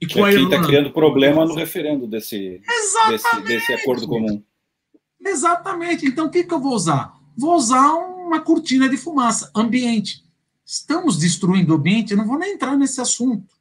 E 0.00 0.06
com 0.06 0.24
Aqui 0.24 0.42
está 0.42 0.62
criando 0.62 0.92
problema 0.92 1.44
no 1.44 1.54
referendo 1.54 2.06
desse, 2.06 2.62
desse, 3.08 3.40
desse, 3.42 3.72
acordo 3.72 4.06
comum. 4.06 4.42
Exatamente. 5.20 6.06
Então, 6.06 6.26
o 6.26 6.30
que, 6.30 6.44
que 6.44 6.52
eu 6.52 6.60
vou 6.60 6.74
usar? 6.74 7.14
Vou 7.36 7.54
usar 7.54 7.94
um 7.94 8.13
uma 8.26 8.40
cortina 8.40 8.88
de 8.88 8.96
fumaça, 8.96 9.50
ambiente. 9.54 10.24
Estamos 10.64 11.18
destruindo 11.18 11.72
o 11.72 11.76
ambiente, 11.76 12.16
não 12.16 12.26
vou 12.26 12.38
nem 12.38 12.54
entrar 12.54 12.76
nesse 12.76 13.00
assunto. 13.00 13.54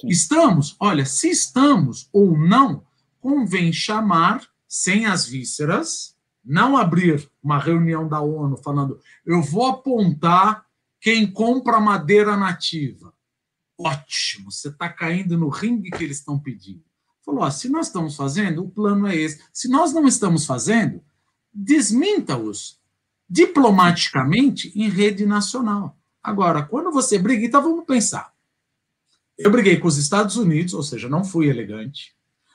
Sim. 0.00 0.08
Estamos, 0.08 0.76
olha, 0.78 1.06
se 1.06 1.30
estamos 1.30 2.08
ou 2.12 2.36
não, 2.36 2.84
convém 3.20 3.72
chamar 3.72 4.46
sem 4.68 5.06
as 5.06 5.26
vísceras, 5.26 6.14
não 6.44 6.76
abrir 6.76 7.30
uma 7.42 7.58
reunião 7.58 8.06
da 8.06 8.20
ONU 8.20 8.56
falando, 8.58 9.00
eu 9.24 9.40
vou 9.40 9.66
apontar 9.66 10.66
quem 11.00 11.30
compra 11.30 11.80
madeira 11.80 12.36
nativa. 12.36 13.14
Ótimo, 13.78 14.52
você 14.52 14.68
está 14.68 14.88
caindo 14.88 15.38
no 15.38 15.48
ringue 15.48 15.90
que 15.90 16.04
eles 16.04 16.18
estão 16.18 16.38
pedindo. 16.38 16.84
Falou: 17.24 17.42
ó, 17.42 17.50
se 17.50 17.68
nós 17.68 17.86
estamos 17.86 18.14
fazendo, 18.14 18.62
o 18.62 18.70
plano 18.70 19.06
é 19.06 19.16
esse. 19.16 19.42
Se 19.52 19.68
nós 19.68 19.92
não 19.92 20.06
estamos 20.06 20.44
fazendo, 20.44 21.02
desminta-os 21.52 22.78
diplomaticamente 23.34 24.72
em 24.76 24.88
rede 24.88 25.26
nacional. 25.26 25.98
Agora, 26.22 26.62
quando 26.62 26.92
você 26.92 27.18
briga, 27.18 27.44
então 27.44 27.60
vamos 27.60 27.84
pensar. 27.84 28.32
Eu 29.36 29.50
briguei 29.50 29.76
com 29.76 29.88
os 29.88 29.98
Estados 29.98 30.36
Unidos, 30.36 30.72
ou 30.72 30.84
seja, 30.84 31.08
não 31.08 31.24
fui 31.24 31.48
elegante. 31.48 32.14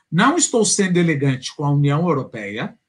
Não 0.09 0.37
estou 0.37 0.63
sendo 0.63 0.95
elegante 0.95 1.53
com 1.53 1.65
a 1.65 1.69
União 1.69 2.07
Europeia. 2.07 2.79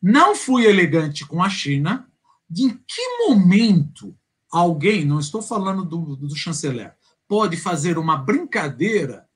Não 0.00 0.36
fui 0.36 0.66
elegante 0.66 1.26
com 1.26 1.42
a 1.42 1.50
China. 1.50 2.08
De 2.48 2.62
em 2.62 2.70
que 2.70 3.26
momento 3.26 4.16
alguém, 4.48 5.04
não 5.04 5.18
estou 5.18 5.42
falando 5.42 5.84
do, 5.84 6.14
do 6.14 6.36
chanceler, 6.36 6.94
pode 7.26 7.56
fazer 7.56 7.98
uma 7.98 8.16
brincadeira 8.16 9.28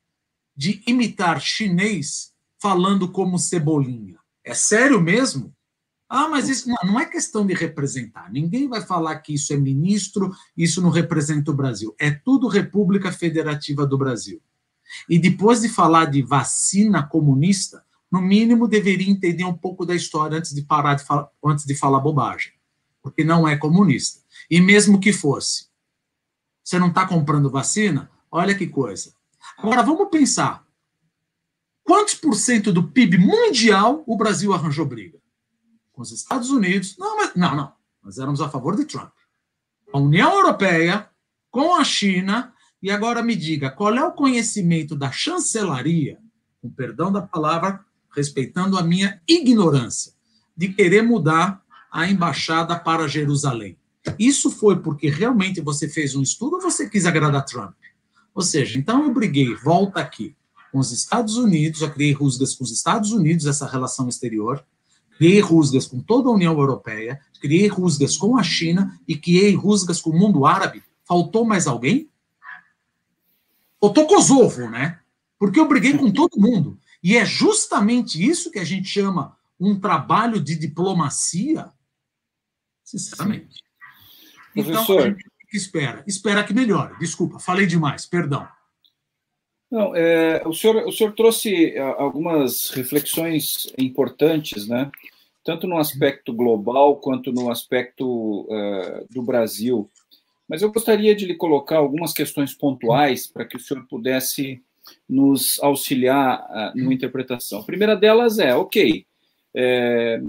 de 0.56 0.80
imitar 0.86 1.40
chinês 1.40 2.32
falando 2.60 3.10
como 3.10 3.36
cebolinha? 3.36 4.16
É 4.44 4.54
sério 4.54 5.00
mesmo? 5.00 5.52
Ah, 6.14 6.28
mas 6.28 6.50
isso 6.50 6.68
não, 6.68 6.76
não 6.84 7.00
é 7.00 7.06
questão 7.06 7.46
de 7.46 7.54
representar. 7.54 8.30
Ninguém 8.30 8.68
vai 8.68 8.82
falar 8.82 9.16
que 9.20 9.32
isso 9.32 9.50
é 9.54 9.56
ministro, 9.56 10.30
isso 10.54 10.82
não 10.82 10.90
representa 10.90 11.50
o 11.50 11.54
Brasil. 11.54 11.94
É 11.98 12.10
tudo 12.10 12.48
República 12.48 13.10
Federativa 13.10 13.86
do 13.86 13.96
Brasil. 13.96 14.38
E 15.08 15.18
depois 15.18 15.62
de 15.62 15.70
falar 15.70 16.04
de 16.04 16.20
vacina 16.20 17.02
comunista, 17.02 17.82
no 18.10 18.20
mínimo 18.20 18.68
deveria 18.68 19.10
entender 19.10 19.44
um 19.44 19.56
pouco 19.56 19.86
da 19.86 19.94
história 19.94 20.36
antes 20.36 20.54
de 20.54 20.60
parar 20.60 20.96
de 20.96 21.02
falar, 21.02 21.30
antes 21.42 21.64
de 21.64 21.74
falar 21.74 21.98
bobagem, 21.98 22.52
porque 23.02 23.24
não 23.24 23.48
é 23.48 23.56
comunista. 23.56 24.20
E 24.50 24.60
mesmo 24.60 25.00
que 25.00 25.14
fosse, 25.14 25.68
você 26.62 26.78
não 26.78 26.88
está 26.88 27.06
comprando 27.06 27.50
vacina? 27.50 28.10
Olha 28.30 28.54
que 28.54 28.66
coisa. 28.66 29.14
Agora 29.56 29.82
vamos 29.82 30.10
pensar. 30.10 30.62
Quantos 31.82 32.14
por 32.14 32.34
cento 32.34 32.70
do 32.70 32.86
PIB 32.86 33.16
mundial 33.16 34.04
o 34.06 34.14
Brasil 34.14 34.52
arranjou 34.52 34.84
briga? 34.84 35.21
Com 36.02 36.04
os 36.04 36.10
Estados 36.10 36.50
Unidos? 36.50 36.96
Não, 36.98 37.16
mas, 37.16 37.30
não, 37.36 37.54
não. 37.54 37.72
Nós 38.02 38.18
éramos 38.18 38.40
a 38.40 38.48
favor 38.48 38.74
de 38.74 38.84
Trump. 38.84 39.12
A 39.92 40.00
União 40.00 40.32
Europeia, 40.32 41.08
com 41.48 41.76
a 41.76 41.84
China, 41.84 42.52
e 42.82 42.90
agora 42.90 43.22
me 43.22 43.36
diga, 43.36 43.70
qual 43.70 43.94
é 43.94 44.04
o 44.04 44.10
conhecimento 44.10 44.96
da 44.96 45.12
chancelaria, 45.12 46.18
com 46.60 46.68
perdão 46.68 47.12
da 47.12 47.22
palavra, 47.22 47.84
respeitando 48.16 48.76
a 48.76 48.82
minha 48.82 49.22
ignorância, 49.28 50.12
de 50.56 50.70
querer 50.70 51.02
mudar 51.02 51.62
a 51.92 52.08
embaixada 52.08 52.76
para 52.76 53.06
Jerusalém? 53.06 53.78
Isso 54.18 54.50
foi 54.50 54.80
porque 54.80 55.08
realmente 55.08 55.60
você 55.60 55.88
fez 55.88 56.16
um 56.16 56.22
estudo 56.22 56.56
ou 56.56 56.60
você 56.60 56.90
quis 56.90 57.06
agradar 57.06 57.44
Trump? 57.44 57.76
Ou 58.34 58.42
seja, 58.42 58.76
então 58.76 59.04
eu 59.04 59.14
briguei, 59.14 59.54
volta 59.54 60.00
aqui, 60.00 60.34
com 60.72 60.80
os 60.80 60.90
Estados 60.90 61.36
Unidos, 61.36 61.78
já 61.78 61.88
criei 61.88 62.12
rusgas 62.12 62.56
com 62.56 62.64
os 62.64 62.72
Estados 62.72 63.12
Unidos, 63.12 63.46
essa 63.46 63.68
relação 63.68 64.08
exterior, 64.08 64.66
criei 65.22 65.38
rusgas 65.38 65.86
com 65.86 66.00
toda 66.00 66.28
a 66.28 66.32
União 66.32 66.58
Europeia, 66.58 67.20
criei 67.40 67.68
rusgas 67.68 68.16
com 68.16 68.36
a 68.36 68.42
China 68.42 68.98
e 69.06 69.14
criei 69.14 69.54
rusgas 69.54 70.00
com 70.00 70.10
o 70.10 70.18
mundo 70.18 70.44
árabe. 70.44 70.82
Faltou 71.04 71.44
mais 71.44 71.68
alguém? 71.68 72.10
Faltou 73.80 74.04
Kosovo, 74.08 74.68
né? 74.68 74.98
Porque 75.38 75.60
eu 75.60 75.68
briguei 75.68 75.96
com 75.96 76.10
todo 76.10 76.40
mundo. 76.40 76.76
E 77.00 77.16
é 77.16 77.24
justamente 77.24 78.20
isso 78.20 78.50
que 78.50 78.58
a 78.58 78.64
gente 78.64 78.88
chama 78.88 79.36
um 79.60 79.78
trabalho 79.78 80.40
de 80.40 80.56
diplomacia, 80.56 81.70
sinceramente. 82.82 83.62
Então, 84.56 84.84
Professor. 84.84 85.16
espera? 85.52 86.02
Espera 86.04 86.42
que 86.42 86.52
melhore. 86.52 86.98
Desculpa, 86.98 87.38
falei 87.38 87.66
demais, 87.66 88.06
perdão. 88.06 88.48
Não, 89.70 89.94
é, 89.94 90.42
o, 90.44 90.52
senhor, 90.52 90.84
o 90.84 90.90
senhor 90.90 91.12
trouxe 91.12 91.78
algumas 91.78 92.70
reflexões 92.70 93.72
importantes, 93.78 94.66
né? 94.66 94.90
Tanto 95.44 95.66
no 95.66 95.78
aspecto 95.78 96.32
global 96.32 96.96
quanto 96.96 97.32
no 97.32 97.50
aspecto 97.50 98.42
uh, 98.42 99.06
do 99.10 99.22
Brasil. 99.22 99.90
Mas 100.48 100.62
eu 100.62 100.72
gostaria 100.72 101.14
de 101.14 101.26
lhe 101.26 101.34
colocar 101.34 101.78
algumas 101.78 102.12
questões 102.12 102.54
pontuais 102.54 103.26
para 103.26 103.44
que 103.44 103.56
o 103.56 103.60
senhor 103.60 103.86
pudesse 103.88 104.62
nos 105.08 105.58
auxiliar 105.60 106.40
uh, 106.40 106.78
numa 106.78 106.94
interpretação. 106.94 107.60
A 107.60 107.64
primeira 107.64 107.96
delas 107.96 108.38
é, 108.38 108.54
ok, 108.54 109.04
é, 109.54 110.20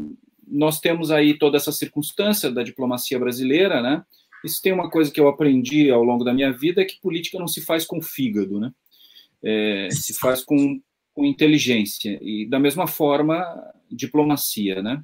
nós 0.48 0.80
temos 0.80 1.12
aí 1.12 1.38
toda 1.38 1.58
essa 1.58 1.72
circunstância 1.72 2.52
da 2.52 2.64
diplomacia 2.64 3.18
brasileira, 3.18 3.82
né? 3.82 4.04
Isso 4.44 4.62
tem 4.62 4.74
uma 4.74 4.90
coisa 4.90 5.10
que 5.10 5.20
eu 5.20 5.28
aprendi 5.28 5.90
ao 5.90 6.04
longo 6.04 6.24
da 6.24 6.34
minha 6.34 6.52
vida, 6.52 6.82
é 6.82 6.86
que 6.86 7.00
política 7.02 7.40
não 7.40 7.48
se 7.48 7.62
faz 7.62 7.86
com 7.86 8.02
fígado, 8.02 8.60
né? 8.60 8.72
É, 9.42 9.88
se 9.92 10.14
faz 10.14 10.44
com, 10.44 10.82
com 11.14 11.26
inteligência. 11.26 12.20
E, 12.22 12.46
da 12.46 12.60
mesma 12.60 12.88
forma, 12.88 13.46
diplomacia, 13.94 14.82
né? 14.82 15.04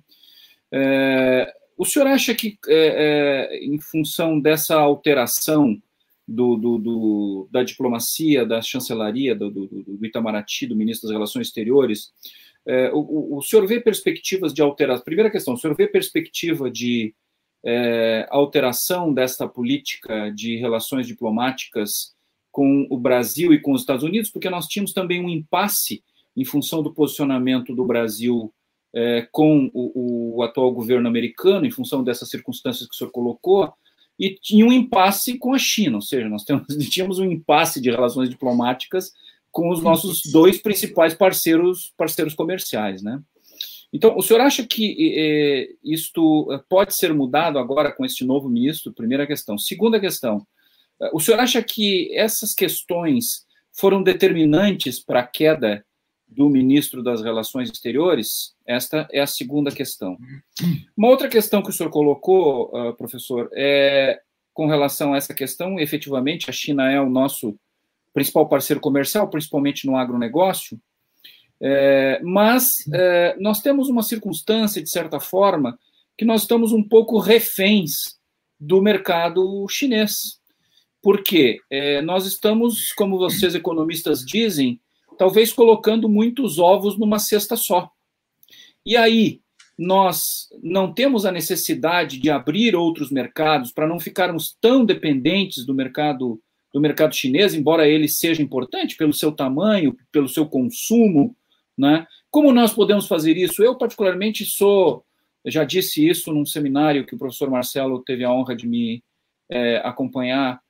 É, 0.71 1.53
o 1.77 1.85
senhor 1.85 2.07
acha 2.07 2.35
que, 2.35 2.57
é, 2.67 3.53
é 3.53 3.65
em 3.65 3.79
função 3.79 4.39
dessa 4.39 4.75
alteração 4.75 5.81
do, 6.27 6.55
do, 6.57 6.77
do, 6.77 7.49
da 7.51 7.63
diplomacia, 7.63 8.45
da 8.45 8.61
chancelaria, 8.61 9.33
do, 9.35 9.49
do, 9.49 10.05
Itamaraty, 10.05 10.67
do 10.67 10.75
ministro 10.75 11.07
das 11.07 11.15
Relações 11.15 11.47
Exteriores, 11.47 12.11
é, 12.65 12.91
o, 12.93 13.37
o 13.37 13.41
senhor 13.41 13.65
vê 13.65 13.79
perspectivas 13.79 14.53
de 14.53 14.61
alteração? 14.61 15.03
Primeira 15.03 15.31
questão, 15.31 15.55
o 15.55 15.57
senhor 15.57 15.75
vê 15.75 15.87
perspectiva 15.87 16.69
de 16.69 17.15
é, 17.65 18.27
alteração 18.29 19.13
desta 19.13 19.47
política 19.47 20.29
de 20.29 20.57
relações 20.57 21.07
diplomáticas 21.07 22.13
com 22.51 22.85
o 22.89 22.97
Brasil 22.97 23.53
e 23.53 23.59
com 23.59 23.71
os 23.71 23.81
Estados 23.81 24.03
Unidos, 24.03 24.29
porque 24.29 24.49
nós 24.49 24.67
tínhamos 24.67 24.93
também 24.93 25.23
um 25.23 25.29
impasse 25.29 26.03
em 26.35 26.45
função 26.45 26.83
do 26.83 26.93
posicionamento 26.93 27.75
do 27.75 27.85
Brasil 27.85 28.53
é, 28.93 29.27
com 29.31 29.69
o, 29.73 30.37
o, 30.37 30.43
atual 30.43 30.71
governo 30.71 31.07
americano, 31.07 31.65
em 31.65 31.71
função 31.71 32.03
dessas 32.03 32.29
circunstâncias 32.29 32.87
que 32.87 32.95
o 32.95 32.97
senhor 32.97 33.11
colocou, 33.11 33.71
e 34.17 34.35
tinha 34.35 34.65
um 34.65 34.71
impasse 34.71 35.37
com 35.37 35.53
a 35.53 35.59
China, 35.59 35.97
ou 35.97 36.01
seja, 36.01 36.27
nós 36.27 36.43
temos, 36.43 36.65
tínhamos 36.89 37.19
um 37.19 37.31
impasse 37.31 37.79
de 37.81 37.89
relações 37.89 38.29
diplomáticas 38.29 39.13
com 39.51 39.69
os 39.69 39.81
nossos 39.81 40.21
dois 40.31 40.61
principais 40.61 41.13
parceiros, 41.13 41.93
parceiros 41.97 42.33
comerciais, 42.33 43.01
né? 43.01 43.19
Então, 43.91 44.15
o 44.15 44.21
senhor 44.21 44.41
acha 44.41 44.63
que 44.67 45.15
é, 45.17 45.69
isto 45.83 46.47
pode 46.69 46.95
ser 46.95 47.11
mudado 47.11 47.57
agora 47.57 47.91
com 47.91 48.05
este 48.05 48.23
novo 48.23 48.47
ministro? 48.47 48.93
Primeira 48.93 49.25
questão. 49.25 49.57
Segunda 49.57 49.99
questão, 49.99 50.45
o 51.11 51.19
senhor 51.19 51.39
acha 51.39 51.63
que 51.63 52.13
essas 52.15 52.53
questões 52.53 53.45
foram 53.71 54.03
determinantes 54.03 54.99
para 54.99 55.21
a 55.21 55.27
queda 55.27 55.85
do 56.29 56.47
ministro 56.49 57.01
das 57.01 57.21
Relações 57.21 57.69
Exteriores? 57.69 58.55
Esta 58.65 59.07
é 59.11 59.19
a 59.19 59.27
segunda 59.27 59.71
questão. 59.71 60.17
Uma 60.95 61.09
outra 61.09 61.27
questão 61.27 61.61
que 61.61 61.69
o 61.69 61.73
senhor 61.73 61.89
colocou, 61.89 62.71
professor, 62.95 63.49
é 63.53 64.21
com 64.53 64.67
relação 64.67 65.13
a 65.13 65.17
essa 65.17 65.33
questão, 65.33 65.79
efetivamente, 65.79 66.49
a 66.49 66.53
China 66.53 66.91
é 66.91 66.99
o 66.99 67.09
nosso 67.09 67.57
principal 68.13 68.47
parceiro 68.47 68.81
comercial, 68.81 69.29
principalmente 69.29 69.87
no 69.87 69.95
agronegócio, 69.95 70.79
é, 71.61 72.19
mas 72.23 72.87
é, 72.93 73.35
nós 73.39 73.61
temos 73.61 73.89
uma 73.89 74.03
circunstância, 74.03 74.81
de 74.81 74.89
certa 74.89 75.19
forma, 75.19 75.77
que 76.17 76.25
nós 76.25 76.41
estamos 76.41 76.71
um 76.71 76.83
pouco 76.83 77.19
reféns 77.19 78.17
do 78.59 78.81
mercado 78.81 79.67
chinês. 79.69 80.39
Porque 81.01 81.59
é, 81.69 82.01
nós 82.01 82.25
estamos, 82.25 82.91
como 82.93 83.17
vocês 83.17 83.55
economistas 83.55 84.25
dizem, 84.25 84.79
talvez 85.19 85.51
colocando 85.51 86.07
muitos 86.07 86.57
ovos 86.57 86.97
numa 86.97 87.19
cesta 87.19 87.57
só. 87.57 87.91
E 88.85 88.95
aí, 88.95 89.41
nós 89.77 90.47
não 90.63 90.93
temos 90.93 91.25
a 91.25 91.31
necessidade 91.31 92.17
de 92.17 92.29
abrir 92.29 92.73
outros 92.73 93.11
mercados 93.11 93.71
para 93.71 93.85
não 93.85 93.99
ficarmos 93.99 94.57
tão 94.59 94.85
dependentes 94.85 95.65
do 95.65 95.75
mercado 95.75 96.41
do 96.71 96.79
mercado 96.79 97.15
chinês, 97.15 97.55
embora 97.55 97.87
ele 97.87 98.07
seja 98.07 98.43
importante 98.43 98.95
pelo 98.95 99.11
seu 99.11 99.31
tamanho, 99.31 99.97
pelo 100.11 100.29
seu 100.29 100.45
consumo, 100.45 101.35
né? 101.75 102.05
Como 102.29 102.53
nós 102.53 102.71
podemos 102.71 103.07
fazer 103.07 103.35
isso? 103.37 103.63
Eu, 103.63 103.75
particularmente, 103.75 104.45
sou, 104.45 105.03
já 105.47 105.63
disse 105.63 106.07
isso 106.07 106.31
num 106.31 106.45
seminário 106.45 107.07
que 107.07 107.15
o 107.15 107.17
professor 107.17 107.49
Marcelo 107.49 108.03
teve 108.03 108.23
a 108.23 108.31
honra 108.31 108.55
de 108.55 108.67
me 108.67 109.03
é, 109.49 109.77
acompanhar. 109.77 110.61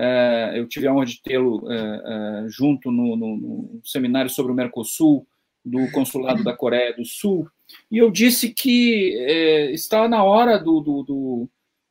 É, 0.00 0.52
eu 0.54 0.68
tive 0.68 0.86
a 0.86 0.92
honra 0.92 1.06
de 1.06 1.20
tê-lo 1.20 1.66
é, 1.68 1.76
é 1.76 2.48
junto 2.48 2.88
no, 2.88 3.16
no, 3.16 3.36
no, 3.36 3.80
seminário 3.82 4.30
sobre 4.30 4.52
o 4.52 4.54
Mercosul, 4.54 5.26
do 5.64 5.90
Consulado 5.90 6.44
da 6.44 6.54
Coreia 6.54 6.94
do 6.94 7.04
Sul, 7.04 7.48
e 7.90 7.98
eu 7.98 8.08
disse 8.08 8.50
que 8.50 9.16
é, 9.18 9.72
está 9.72 10.08
na 10.08 10.22
hora 10.22 10.56
do, 10.56 10.80
do, 10.80 11.02
do, 11.02 11.48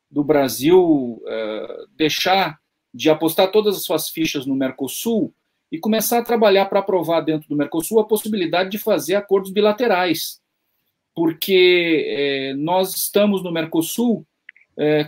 do 0.10 0.24
Brasil 0.24 1.22
é, 1.28 1.86
deixar 1.98 2.58
de 2.94 3.10
apostar 3.10 3.52
todas 3.52 3.76
as 3.76 3.84
suas 3.84 4.10
fichas 4.10 4.46
no 4.46 4.56
Mercosul 4.56 5.34
e 5.70 5.78
começar 5.78 6.20
a 6.20 6.24
trabalhar 6.24 6.68
para 6.68 6.80
aprovar 6.80 7.20
dentro 7.20 7.50
do 7.50 7.58
Mercosul 7.58 8.00
a 8.00 8.08
possibilidade 8.08 8.70
de 8.70 8.78
fazer 8.78 9.16
acordos 9.16 9.52
bilaterais, 9.52 10.42
porque 11.14 12.06
é, 12.08 12.54
nós 12.54 12.96
estamos 12.96 13.44
no 13.44 13.52
Mercosul 13.52 14.26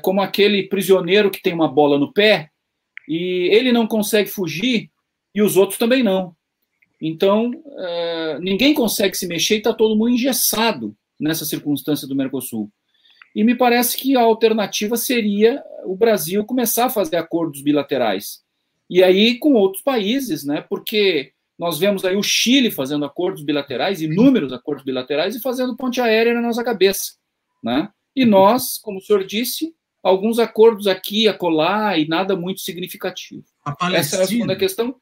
como 0.02 0.20
aquele 0.20 0.64
prisioneiro 0.64 1.30
que 1.30 1.44
tem 1.44 1.54
uma 1.54 1.68
bola 1.68 2.00
no 2.00 2.12
pé 2.12 2.50
e 3.10 3.50
ele 3.52 3.72
não 3.72 3.88
consegue 3.88 4.30
fugir 4.30 4.92
e 5.34 5.42
os 5.42 5.58
outros 5.58 5.80
também 5.80 6.04
não. 6.04 6.36
Então, 7.02 7.52
é, 7.78 8.40
ninguém 8.40 8.74
consegue 8.74 9.18
se 9.18 9.26
mexer 9.26 9.56
e 9.56 9.58
está 9.58 9.74
todo 9.74 9.96
mundo 9.96 10.12
engessado 10.12 10.96
nessa 11.20 11.44
circunstância 11.44 12.08
do 12.08 12.16
Mercosul. 12.16 12.70
E 13.36 13.44
me 13.44 13.56
parece 13.56 13.98
que 13.98 14.16
a 14.16 14.22
alternativa 14.22 14.96
seria 14.96 15.64
o 15.86 15.96
Brasil 15.96 16.46
começar 16.46 16.86
a 16.86 16.90
fazer 16.90 17.18
acordos 17.18 17.62
bilaterais 17.62 18.44
e 18.90 19.04
aí 19.04 19.38
com 19.38 19.54
outros 19.54 19.84
países, 19.84 20.44
né? 20.44 20.62
Porque 20.68 21.32
nós 21.58 21.78
vemos 21.78 22.04
aí 22.04 22.16
o 22.16 22.24
Chile 22.24 22.72
fazendo 22.72 23.06
acordos 23.06 23.44
bilaterais, 23.44 24.02
inúmeros 24.02 24.52
acordos 24.52 24.84
bilaterais, 24.84 25.36
e 25.36 25.42
fazendo 25.42 25.78
ponte 25.78 26.02
aérea 26.02 26.34
na 26.34 26.42
nossa 26.42 26.64
cabeça, 26.64 27.14
né? 27.64 27.90
E 28.16 28.26
nós, 28.26 28.80
como 28.80 28.98
o 28.98 29.02
senhor 29.02 29.24
disse, 29.24 29.76
alguns 30.02 30.40
acordos 30.40 30.88
aqui, 30.88 31.28
acolá, 31.28 31.98
e 31.98 32.08
nada 32.08 32.36
muito 32.36 32.62
significativo. 32.62 33.44
Essa 33.94 34.18
é 34.18 34.24
a 34.24 34.28
segunda 34.28 34.56
questão. 34.56 34.96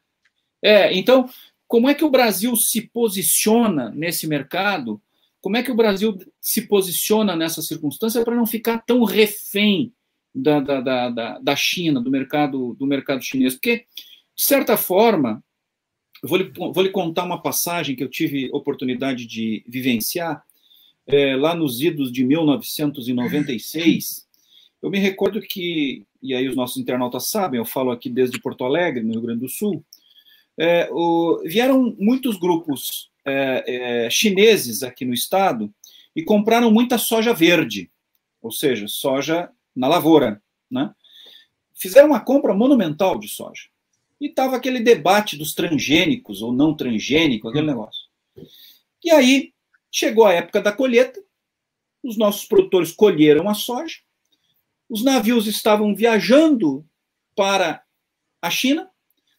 É, 0.62 0.96
então, 0.96 1.28
como 1.66 1.88
é 1.88 1.94
que 1.94 2.04
o 2.04 2.10
Brasil 2.10 2.54
se 2.56 2.82
posiciona 2.82 3.90
nesse 3.90 4.26
mercado? 4.26 5.00
Como 5.40 5.56
é 5.56 5.62
que 5.62 5.70
o 5.70 5.76
Brasil 5.76 6.18
se 6.40 6.62
posiciona 6.62 7.36
nessa 7.36 7.62
circunstância 7.62 8.24
para 8.24 8.34
não 8.34 8.46
ficar 8.46 8.78
tão 8.78 9.04
refém 9.04 9.92
da, 10.34 10.60
da, 10.60 11.10
da, 11.10 11.38
da 11.38 11.56
China, 11.56 12.00
do 12.00 12.10
mercado, 12.10 12.74
do 12.74 12.86
mercado 12.86 13.22
chinês. 13.22 13.54
Porque, 13.54 13.84
de 14.36 14.44
certa 14.44 14.76
forma, 14.76 15.42
eu 16.22 16.28
vou 16.28 16.38
lhe, 16.38 16.52
vou 16.54 16.82
lhe 16.82 16.90
contar 16.90 17.24
uma 17.24 17.42
passagem 17.42 17.96
que 17.96 18.04
eu 18.04 18.08
tive 18.08 18.48
oportunidade 18.52 19.26
de 19.26 19.64
vivenciar 19.66 20.44
é, 21.06 21.34
lá 21.36 21.54
nos 21.54 21.80
idos 21.80 22.12
de 22.12 22.22
1996. 22.24 24.27
Eu 24.82 24.90
me 24.90 24.98
recordo 24.98 25.40
que, 25.40 26.06
e 26.22 26.34
aí 26.34 26.48
os 26.48 26.54
nossos 26.54 26.76
internautas 26.76 27.28
sabem, 27.28 27.58
eu 27.58 27.64
falo 27.64 27.90
aqui 27.90 28.08
desde 28.08 28.40
Porto 28.40 28.64
Alegre, 28.64 29.02
no 29.02 29.12
Rio 29.12 29.22
Grande 29.22 29.40
do 29.40 29.48
Sul, 29.48 29.84
é, 30.56 30.88
o, 30.90 31.42
vieram 31.44 31.96
muitos 31.98 32.36
grupos 32.36 33.10
é, 33.24 34.06
é, 34.06 34.10
chineses 34.10 34.82
aqui 34.82 35.04
no 35.04 35.14
estado 35.14 35.72
e 36.14 36.22
compraram 36.22 36.70
muita 36.70 36.98
soja 36.98 37.32
verde, 37.32 37.90
ou 38.42 38.50
seja, 38.50 38.88
soja 38.88 39.50
na 39.74 39.86
lavoura, 39.86 40.42
né? 40.70 40.92
Fizeram 41.74 42.08
uma 42.08 42.20
compra 42.20 42.52
monumental 42.52 43.18
de 43.18 43.28
soja. 43.28 43.68
E 44.20 44.26
estava 44.26 44.56
aquele 44.56 44.80
debate 44.80 45.36
dos 45.36 45.54
transgênicos 45.54 46.42
ou 46.42 46.52
não 46.52 46.74
transgênico, 46.74 47.48
aquele 47.48 47.68
negócio. 47.68 48.08
E 49.04 49.12
aí 49.12 49.52
chegou 49.92 50.26
a 50.26 50.32
época 50.32 50.60
da 50.60 50.72
colheita, 50.72 51.22
os 52.02 52.16
nossos 52.16 52.46
produtores 52.46 52.90
colheram 52.90 53.48
a 53.48 53.54
soja, 53.54 53.98
os 54.88 55.04
navios 55.04 55.46
estavam 55.46 55.94
viajando 55.94 56.84
para 57.36 57.82
a 58.40 58.50
China. 58.50 58.88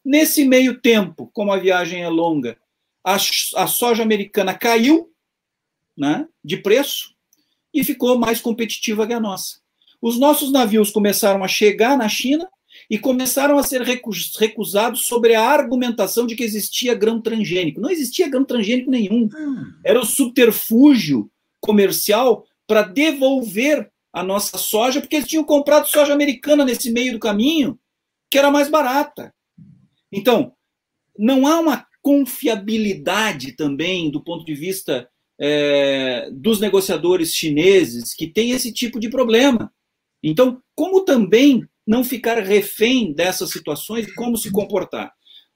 Nesse 0.04 0.46
meio 0.46 0.80
tempo, 0.80 1.30
como 1.34 1.52
a 1.52 1.58
viagem 1.58 2.04
é 2.04 2.10
longa, 2.10 2.58
a, 3.04 3.16
a 3.16 3.68
soja 3.68 4.04
americana 4.04 4.54
caiu 4.54 5.12
né, 5.98 6.28
de 6.44 6.58
preço 6.58 7.14
e 7.74 7.84
ficou 7.84 8.18
mais 8.18 8.40
competitiva 8.40 9.06
que 9.06 9.14
a 9.14 9.20
nossa. 9.20 9.60
Os 10.02 10.18
nossos 10.18 10.52
navios 10.52 10.92
começaram 10.92 11.44
a 11.44 11.48
chegar 11.48 11.98
na 11.98 12.08
China 12.08 12.50
e 12.90 12.98
começaram 12.98 13.58
a 13.58 13.64
ser 13.64 13.82
recusados 13.82 15.06
sobre 15.06 15.36
a 15.36 15.44
argumentação 15.44 16.26
de 16.26 16.36
que 16.36 16.44
existia 16.44 16.96
grão 16.96 17.20
transgênico. 17.20 17.82
Não 17.82 17.90
existia 17.90 18.30
grão 18.30 18.46
transgênico 18.46 18.90
nenhum. 18.90 19.30
Hum. 19.36 19.74
Era 19.84 20.00
o 20.00 20.06
subterfúgio 20.06 21.30
comercial 21.60 22.46
para 22.66 22.84
devolver 22.84 23.92
a 24.12 24.24
nossa 24.24 24.58
soja, 24.58 25.00
porque 25.00 25.16
eles 25.18 25.28
tinham 25.28 25.44
comprado 25.44 25.88
soja 25.88 26.14
americana 26.14 26.66
nesse 26.66 26.92
meio 26.92 27.14
do 27.14 27.20
caminho, 27.20 27.80
que 28.30 28.38
era 28.38 28.52
mais 28.52 28.70
barata. 28.70 29.34
Então, 30.12 30.54
não 31.18 31.46
há 31.46 31.60
uma 31.60 31.86
confiabilidade 32.02 33.56
também 33.56 34.10
do 34.10 34.24
ponto 34.24 34.46
de 34.46 34.56
vista 34.56 35.10
é, 35.40 36.30
dos 36.32 36.60
negociadores 36.60 37.34
chineses 37.34 38.14
que 38.14 38.28
tem 38.28 38.52
esse 38.52 38.74
tipo 38.74 39.00
de 39.00 39.10
problema. 39.10 39.72
Então, 40.24 40.62
como 40.76 41.06
também 41.06 41.64
não 41.86 42.04
ficar 42.04 42.42
refém 42.42 43.14
dessas 43.14 43.52
situações 43.52 44.08
e 44.08 44.14
como 44.14 44.38
se 44.38 44.52
comportar? 44.52 45.14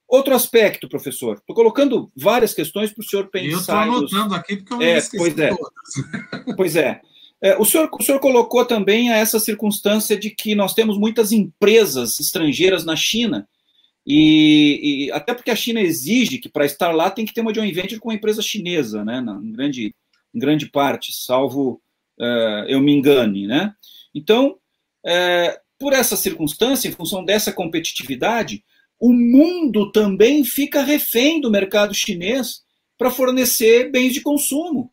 Outro 0.08 0.36
aspecto, 0.36 0.88
professor, 0.88 1.38
estou 1.38 1.56
colocando 1.56 2.12
várias 2.16 2.54
questões 2.54 2.92
para 2.92 3.02
o 3.02 3.06
senhor 3.06 3.30
pensar. 3.30 3.88
Eu 3.88 4.04
estou 4.04 4.20
anotando 4.20 4.36
aqui 4.36 4.58
porque 4.58 4.74
eu 4.74 4.82
é, 4.82 4.98
esqueci 4.98 5.18
pois 5.18 5.40
é. 5.40 5.50
Todas. 5.50 6.56
Pois 6.56 6.76
é. 6.76 7.02
É, 7.44 7.58
o, 7.58 7.66
senhor, 7.66 7.90
o 7.92 8.02
senhor 8.02 8.20
colocou 8.20 8.64
também 8.64 9.12
essa 9.12 9.38
circunstância 9.38 10.18
de 10.18 10.30
que 10.30 10.56
nós 10.56 10.74
temos 10.74 10.98
muitas 10.98 11.34
empresas 11.34 12.18
estrangeiras 12.18 12.86
na 12.86 12.96
China, 12.96 13.50
e, 14.08 15.08
e 15.08 15.12
até 15.12 15.34
porque 15.34 15.52
a 15.52 15.56
China 15.56 15.82
exige 15.82 16.38
que 16.38 16.48
para 16.48 16.66
estar 16.66 16.94
lá 16.94 17.12
tem 17.12 17.26
que 17.26 17.34
ter 17.34 17.42
uma 17.42 17.54
joint 17.54 17.74
venture 17.74 18.00
com 18.00 18.08
uma 18.08 18.16
empresa 18.16 18.42
chinesa, 18.42 19.04
né, 19.04 19.20
em, 19.20 19.52
grande, 19.52 19.94
em 20.34 20.40
grande 20.40 20.68
parte, 20.68 21.12
salvo 21.14 21.82
uh, 22.18 22.66
eu 22.68 22.80
me 22.80 22.94
engane. 22.94 23.46
Né? 23.46 23.74
Então, 24.16 24.58
uh, 25.06 25.60
por 25.78 25.92
essa 25.92 26.16
circunstância, 26.16 26.88
em 26.88 26.94
função 26.94 27.26
dessa 27.26 27.52
competitividade, 27.52 28.64
o 28.98 29.12
mundo 29.12 29.92
também 29.92 30.46
fica 30.46 30.82
refém 30.82 31.42
do 31.42 31.52
mercado 31.52 31.94
chinês 31.94 32.62
para 32.98 33.12
fornecer 33.12 33.92
bens 33.92 34.14
de 34.14 34.22
consumo. 34.22 34.93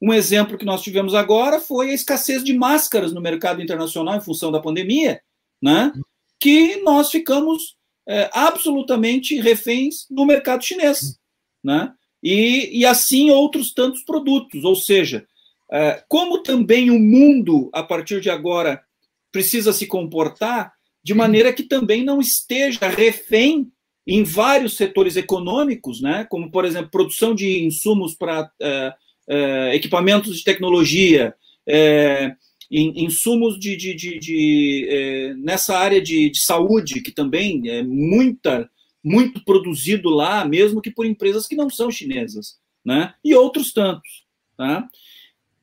Um 0.00 0.14
exemplo 0.14 0.56
que 0.56 0.64
nós 0.64 0.82
tivemos 0.82 1.14
agora 1.14 1.60
foi 1.60 1.90
a 1.90 1.94
escassez 1.94 2.42
de 2.42 2.54
máscaras 2.54 3.12
no 3.12 3.20
mercado 3.20 3.60
internacional 3.60 4.16
em 4.16 4.20
função 4.20 4.50
da 4.50 4.60
pandemia, 4.60 5.20
né? 5.60 5.92
que 6.38 6.76
nós 6.76 7.10
ficamos 7.10 7.76
é, 8.08 8.30
absolutamente 8.32 9.38
reféns 9.40 10.06
no 10.10 10.24
mercado 10.24 10.64
chinês. 10.64 11.18
Né? 11.62 11.92
E, 12.22 12.80
e 12.80 12.86
assim 12.86 13.30
outros 13.30 13.74
tantos 13.74 14.02
produtos. 14.02 14.64
Ou 14.64 14.74
seja, 14.74 15.26
é, 15.70 16.02
como 16.08 16.42
também 16.42 16.90
o 16.90 16.98
mundo, 16.98 17.68
a 17.72 17.82
partir 17.82 18.22
de 18.22 18.30
agora, 18.30 18.82
precisa 19.30 19.72
se 19.72 19.86
comportar 19.86 20.72
de 21.02 21.14
maneira 21.14 21.52
que 21.52 21.62
também 21.62 22.02
não 22.02 22.20
esteja 22.20 22.88
refém 22.88 23.70
em 24.06 24.24
vários 24.24 24.76
setores 24.76 25.16
econômicos, 25.16 26.00
né? 26.00 26.26
como, 26.30 26.50
por 26.50 26.64
exemplo, 26.64 26.90
produção 26.90 27.34
de 27.34 27.62
insumos 27.64 28.14
para. 28.14 28.50
É, 28.60 28.94
é, 29.30 29.76
equipamentos 29.76 30.36
de 30.36 30.44
tecnologia, 30.44 31.32
é, 31.64 32.34
insumos 32.68 33.58
de, 33.60 33.76
de, 33.76 33.94
de, 33.94 34.18
de 34.18 34.88
é, 34.90 35.34
nessa 35.34 35.78
área 35.78 36.02
de, 36.02 36.30
de, 36.30 36.40
saúde, 36.40 37.00
que 37.00 37.12
também 37.12 37.68
é 37.68 37.82
muita, 37.82 38.68
muito 39.02 39.44
produzido 39.44 40.08
lá, 40.08 40.44
mesmo 40.44 40.82
que 40.82 40.90
por 40.90 41.06
empresas 41.06 41.46
que 41.46 41.54
não 41.54 41.70
são 41.70 41.90
chinesas, 41.90 42.58
né? 42.84 43.14
e 43.24 43.32
outros 43.34 43.72
tantos. 43.72 44.24
Tá? 44.56 44.88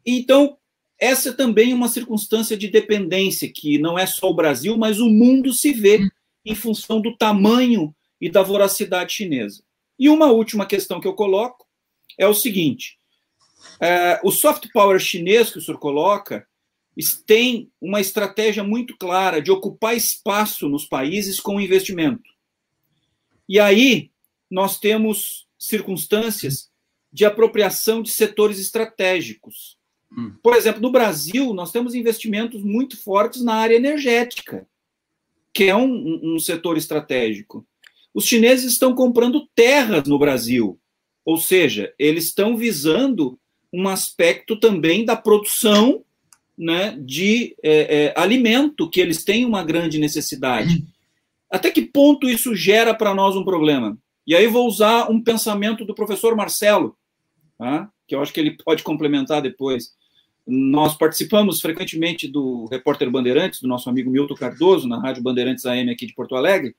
Então, 0.05 0.57
essa 0.97 1.29
é 1.29 1.33
também 1.33 1.73
uma 1.73 1.89
circunstância 1.89 2.55
de 2.55 2.69
dependência, 2.69 3.51
que 3.53 3.77
não 3.77 3.99
é 3.99 4.05
só 4.05 4.29
o 4.29 4.35
Brasil, 4.35 4.77
mas 4.77 4.99
o 4.99 5.09
mundo 5.09 5.53
se 5.53 5.73
vê 5.73 5.99
em 6.45 6.55
função 6.55 7.01
do 7.01 7.17
tamanho 7.17 7.93
e 8.19 8.29
da 8.29 8.41
voracidade 8.41 9.13
chinesa. 9.13 9.61
E 9.99 10.09
uma 10.09 10.27
última 10.31 10.65
questão 10.65 11.01
que 11.01 11.07
eu 11.07 11.13
coloco 11.13 11.67
é 12.17 12.27
o 12.27 12.33
seguinte: 12.33 12.96
é, 13.79 14.19
o 14.23 14.31
soft 14.31 14.67
power 14.71 14.99
chinês 14.99 15.51
que 15.51 15.59
o 15.59 15.61
senhor 15.61 15.77
coloca 15.77 16.47
tem 17.25 17.71
uma 17.79 18.01
estratégia 18.01 18.63
muito 18.63 18.97
clara 18.97 19.41
de 19.41 19.51
ocupar 19.51 19.95
espaço 19.95 20.67
nos 20.67 20.85
países 20.85 21.39
com 21.39 21.61
investimento. 21.61 22.29
E 23.47 23.59
aí 23.59 24.09
nós 24.49 24.79
temos 24.79 25.47
circunstâncias 25.59 26.69
de 27.11 27.25
apropriação 27.25 28.01
de 28.01 28.09
setores 28.09 28.59
estratégicos. 28.59 29.77
Hum. 30.11 30.35
Por 30.41 30.55
exemplo, 30.55 30.81
no 30.81 30.91
Brasil, 30.91 31.53
nós 31.53 31.71
temos 31.71 31.93
investimentos 31.93 32.63
muito 32.63 32.97
fortes 32.97 33.41
na 33.41 33.55
área 33.55 33.75
energética, 33.75 34.67
que 35.53 35.65
é 35.65 35.75
um, 35.75 36.35
um 36.35 36.39
setor 36.39 36.77
estratégico. 36.77 37.65
Os 38.13 38.25
chineses 38.25 38.71
estão 38.71 38.95
comprando 38.95 39.47
terras 39.53 40.07
no 40.07 40.17
Brasil, 40.17 40.79
ou 41.23 41.37
seja, 41.37 41.93
eles 41.99 42.25
estão 42.25 42.57
visando 42.57 43.39
um 43.73 43.87
aspecto 43.87 44.59
também 44.59 45.05
da 45.05 45.15
produção 45.15 46.03
né, 46.57 46.97
de 46.99 47.55
é, 47.61 48.05
é, 48.05 48.13
alimento, 48.19 48.89
que 48.89 48.99
eles 48.99 49.23
têm 49.23 49.45
uma 49.45 49.63
grande 49.63 49.99
necessidade. 49.99 50.85
Até 51.49 51.69
que 51.69 51.81
ponto 51.81 52.27
isso 52.27 52.55
gera 52.55 52.93
para 52.93 53.13
nós 53.13 53.35
um 53.35 53.43
problema? 53.43 53.97
E 54.25 54.35
aí 54.35 54.47
vou 54.47 54.67
usar 54.67 55.09
um 55.09 55.21
pensamento 55.21 55.85
do 55.85 55.95
professor 55.95 56.35
Marcelo, 56.35 56.97
tá? 57.57 57.89
que 58.07 58.15
eu 58.15 58.21
acho 58.21 58.33
que 58.33 58.39
ele 58.39 58.57
pode 58.63 58.83
complementar 58.83 59.41
depois. 59.41 59.93
Nós 60.45 60.97
participamos 60.97 61.61
frequentemente 61.61 62.27
do 62.27 62.65
Repórter 62.71 63.09
Bandeirantes, 63.11 63.61
do 63.61 63.67
nosso 63.67 63.89
amigo 63.89 64.09
Milton 64.09 64.35
Cardoso, 64.35 64.87
na 64.87 64.99
Rádio 64.99 65.23
Bandeirantes 65.23 65.65
AM 65.65 65.91
aqui 65.91 66.05
de 66.05 66.13
Porto 66.13 66.35
Alegre, 66.35 66.75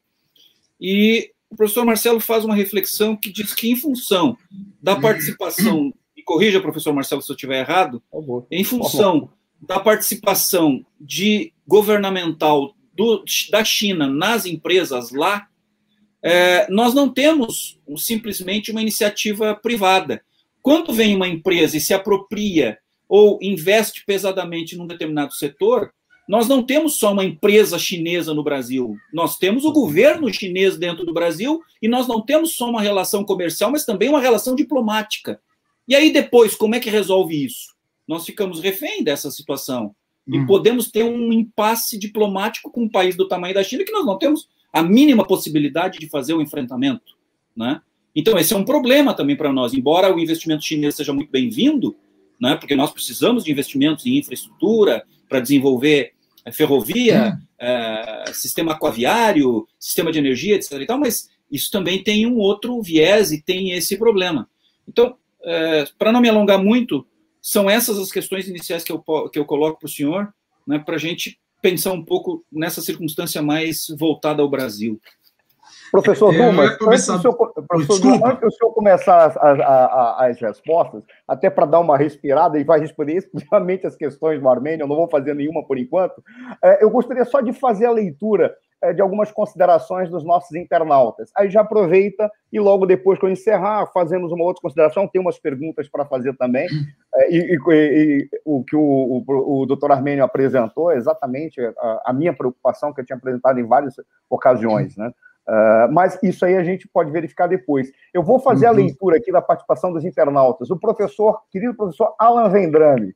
e 0.81 1.31
o 1.51 1.57
professor 1.57 1.85
Marcelo 1.85 2.21
faz 2.21 2.45
uma 2.45 2.55
reflexão 2.55 3.17
que 3.17 3.33
diz 3.33 3.55
que, 3.55 3.71
em 3.71 3.77
função 3.77 4.37
da 4.83 4.97
participação 4.97 5.93
corrija, 6.29 6.61
professor 6.61 6.93
Marcelo, 6.93 7.23
se 7.23 7.33
eu 7.33 7.35
estiver 7.35 7.61
errado, 7.61 8.03
em 8.51 8.63
função 8.63 9.31
da 9.59 9.81
participação 9.81 10.85
de 11.01 11.55
governamental 11.67 12.75
do, 12.93 13.25
da 13.51 13.65
China 13.65 14.07
nas 14.07 14.45
empresas 14.45 15.11
lá, 15.11 15.49
é, 16.23 16.71
nós 16.71 16.93
não 16.93 17.09
temos 17.09 17.81
simplesmente 17.97 18.71
uma 18.71 18.83
iniciativa 18.83 19.55
privada. 19.55 20.23
Quando 20.61 20.93
vem 20.93 21.17
uma 21.17 21.27
empresa 21.27 21.79
e 21.79 21.81
se 21.81 21.95
apropria 21.95 22.79
ou 23.09 23.39
investe 23.41 24.05
pesadamente 24.05 24.77
num 24.77 24.87
determinado 24.87 25.33
setor, 25.33 25.95
nós 26.29 26.47
não 26.47 26.63
temos 26.63 26.99
só 26.99 27.13
uma 27.13 27.25
empresa 27.25 27.79
chinesa 27.79 28.35
no 28.35 28.45
Brasil, 28.45 28.95
nós 29.11 29.39
temos 29.39 29.65
o 29.65 29.73
governo 29.73 30.31
chinês 30.31 30.77
dentro 30.77 31.07
do 31.07 31.15
Brasil 31.15 31.63
e 31.81 31.89
nós 31.89 32.07
não 32.07 32.21
temos 32.21 32.55
só 32.55 32.69
uma 32.69 32.83
relação 32.83 33.25
comercial, 33.25 33.71
mas 33.71 33.87
também 33.87 34.11
uma 34.11 34.21
relação 34.21 34.55
diplomática. 34.55 35.41
E 35.89 35.97
aí 35.97 36.13
depois, 36.13 36.55
como 36.55 36.75
é 36.75 36.81
que 36.81 36.91
resolve 36.91 37.43
isso? 37.43 37.75
Nós 38.07 38.27
ficamos 38.27 38.61
refém 38.61 39.03
dessa 39.03 39.31
situação. 39.31 39.95
E 40.27 40.39
hum. 40.39 40.47
podemos 40.47 40.91
ter 40.91 41.03
um 41.03 41.33
impasse 41.33 41.99
diplomático 41.99 42.71
com 42.71 42.83
um 42.83 42.89
país 42.89 43.17
do 43.17 43.27
tamanho 43.27 43.55
da 43.55 43.65
China 43.65 43.85
que 43.85 43.93
nós 43.93 44.05
não 44.05 44.19
temos 44.19 44.47
a 44.71 44.83
mínima 44.83 45.27
possibilidade 45.27 45.99
de 45.99 46.09
fazer 46.09 46.35
o 46.35 46.39
um 46.39 46.43
enfrentamento. 46.43 47.17
Né? 47.57 47.81
Então, 48.15 48.39
esse 48.39 48.53
é 48.53 48.57
um 48.57 48.65
problema 48.65 49.15
também 49.15 49.37
para 49.37 49.53
nós. 49.53 49.73
Embora 49.73 50.15
o 50.15 50.21
investimento 50.21 50.65
chinês 50.65 50.95
seja 50.95 51.13
muito 51.13 51.31
bem-vindo, 51.31 51.97
né, 52.41 52.57
porque 52.57 52.77
nós 52.77 52.93
precisamos 52.93 53.45
de 53.45 53.51
investimentos 53.51 54.05
em 54.07 54.19
infraestrutura 54.19 55.05
para 55.29 55.41
desenvolver 55.41 56.13
é, 56.45 56.53
ferrovia, 56.53 57.39
é, 57.59 58.25
sistema 58.33 58.73
aquaviário, 58.73 59.67
sistema 59.79 60.13
de 60.13 60.19
energia, 60.19 60.55
etc. 60.55 60.73
E 60.73 60.87
tal, 60.87 60.99
mas 60.99 61.31
isso 61.51 61.71
também 61.71 62.03
tem 62.03 62.27
um 62.27 62.37
outro 62.37 62.81
viés 62.83 63.33
e 63.33 63.43
tem 63.43 63.73
esse 63.73 63.97
problema. 63.97 64.49
Então, 64.87 65.17
é, 65.45 65.85
para 65.99 66.13
não 66.13 66.21
me 66.21 66.29
alongar 66.29 66.59
muito, 66.63 67.07
são 67.41 67.69
essas 67.69 67.99
as 67.99 68.13
questões 68.13 68.49
iniciais 68.49 68.85
que 68.85 68.93
eu, 68.93 69.03
que 69.31 69.39
eu 69.39 69.45
coloco 69.45 69.79
para 69.79 69.87
o 69.87 69.91
senhor, 69.91 70.33
né, 70.67 70.79
para 70.79 70.97
a 70.97 70.99
gente 70.99 71.39
pensar 71.63 71.93
um 71.93 72.05
pouco 72.05 72.45
nessa 72.53 72.81
circunstância 72.81 73.43
mais 73.43 73.87
voltada 73.99 74.43
ao 74.43 74.51
Brasil. 74.51 75.01
Professor 75.91 76.35
é, 76.35 76.39
Dumas, 76.39 76.77
começar... 76.77 77.15
antes, 77.15 77.23
do 77.25 77.33
senhor, 77.33 77.65
professor 77.67 78.01
Dumas, 78.01 78.31
antes 78.31 78.41
do 78.41 78.53
senhor 78.53 78.73
começar 78.75 79.27
as, 79.27 79.37
as, 79.37 79.61
as 80.21 80.41
respostas, 80.41 81.03
até 81.27 81.49
para 81.49 81.67
dar 81.67 81.81
uma 81.81 81.97
respirada 81.97 82.59
e 82.59 82.65
vai 82.65 82.79
responder 82.79 83.15
exclusivamente 83.15 83.87
as 83.87 83.97
questões 83.97 84.41
do 84.41 84.49
Armênio, 84.49 84.85
eu 84.85 84.89
não 84.89 84.97
vou 84.97 85.09
fazer 85.09 85.35
nenhuma 85.35 85.67
por 85.67 85.79
enquanto, 85.79 86.23
é, 86.63 86.83
eu 86.83 86.91
gostaria 86.91 87.25
só 87.25 87.41
de 87.41 87.53
fazer 87.53 87.87
a 87.87 87.93
leitura 87.93 88.55
de 88.95 89.03
algumas 89.03 89.33
considerações 89.33 90.09
dos 90.09 90.25
nossos 90.25 90.55
internautas. 90.55 91.31
Aí 91.37 91.51
já 91.51 91.63
aproveita 91.63 92.31
e 92.53 92.61
logo 92.61 92.87
depois 92.87 93.19
que 93.19 93.27
eu 93.27 93.31
encerrar, 93.31 93.87
fazemos 93.93 94.31
uma 94.33 94.45
outra 94.45 94.63
consideração, 94.63 95.09
tem 95.09 95.21
umas 95.21 95.39
perguntas 95.39 95.89
para 95.89 96.05
fazer 96.05 96.37
também, 96.37 96.69
é, 97.15 97.31
e, 97.31 97.39
e, 97.39 97.59
e, 97.69 98.29
o 98.45 98.63
que 98.63 98.77
o, 98.77 98.81
o, 99.27 99.63
o 99.63 99.67
doutor 99.67 99.91
Armênio 99.91 100.25
apresentou 100.25 100.91
é 100.91 100.97
exatamente 100.97 101.61
a, 101.61 102.03
a 102.07 102.13
minha 102.13 102.33
preocupação 102.33 102.93
que 102.93 103.01
eu 103.01 103.05
tinha 103.05 103.17
apresentado 103.17 103.59
em 103.59 103.67
várias 103.67 103.95
ocasiões, 104.31 104.97
né? 104.97 105.13
Uh, 105.49 105.91
mas 105.91 106.23
isso 106.23 106.45
aí 106.45 106.57
a 106.57 106.63
gente 106.63 106.87
pode 106.87 107.11
verificar 107.11 107.47
depois. 107.47 107.91
Eu 108.13 108.23
vou 108.23 108.39
fazer 108.39 108.67
uhum. 108.67 108.73
a 108.73 108.75
leitura 108.75 109.17
aqui 109.17 109.33
da 109.33 109.41
participação 109.41 109.91
dos 109.91 110.05
internautas. 110.05 110.71
O 110.71 110.79
professor, 110.79 111.41
querido 111.51 111.75
professor 111.75 112.15
Alan 112.19 112.51
Vendrame. 112.51 113.15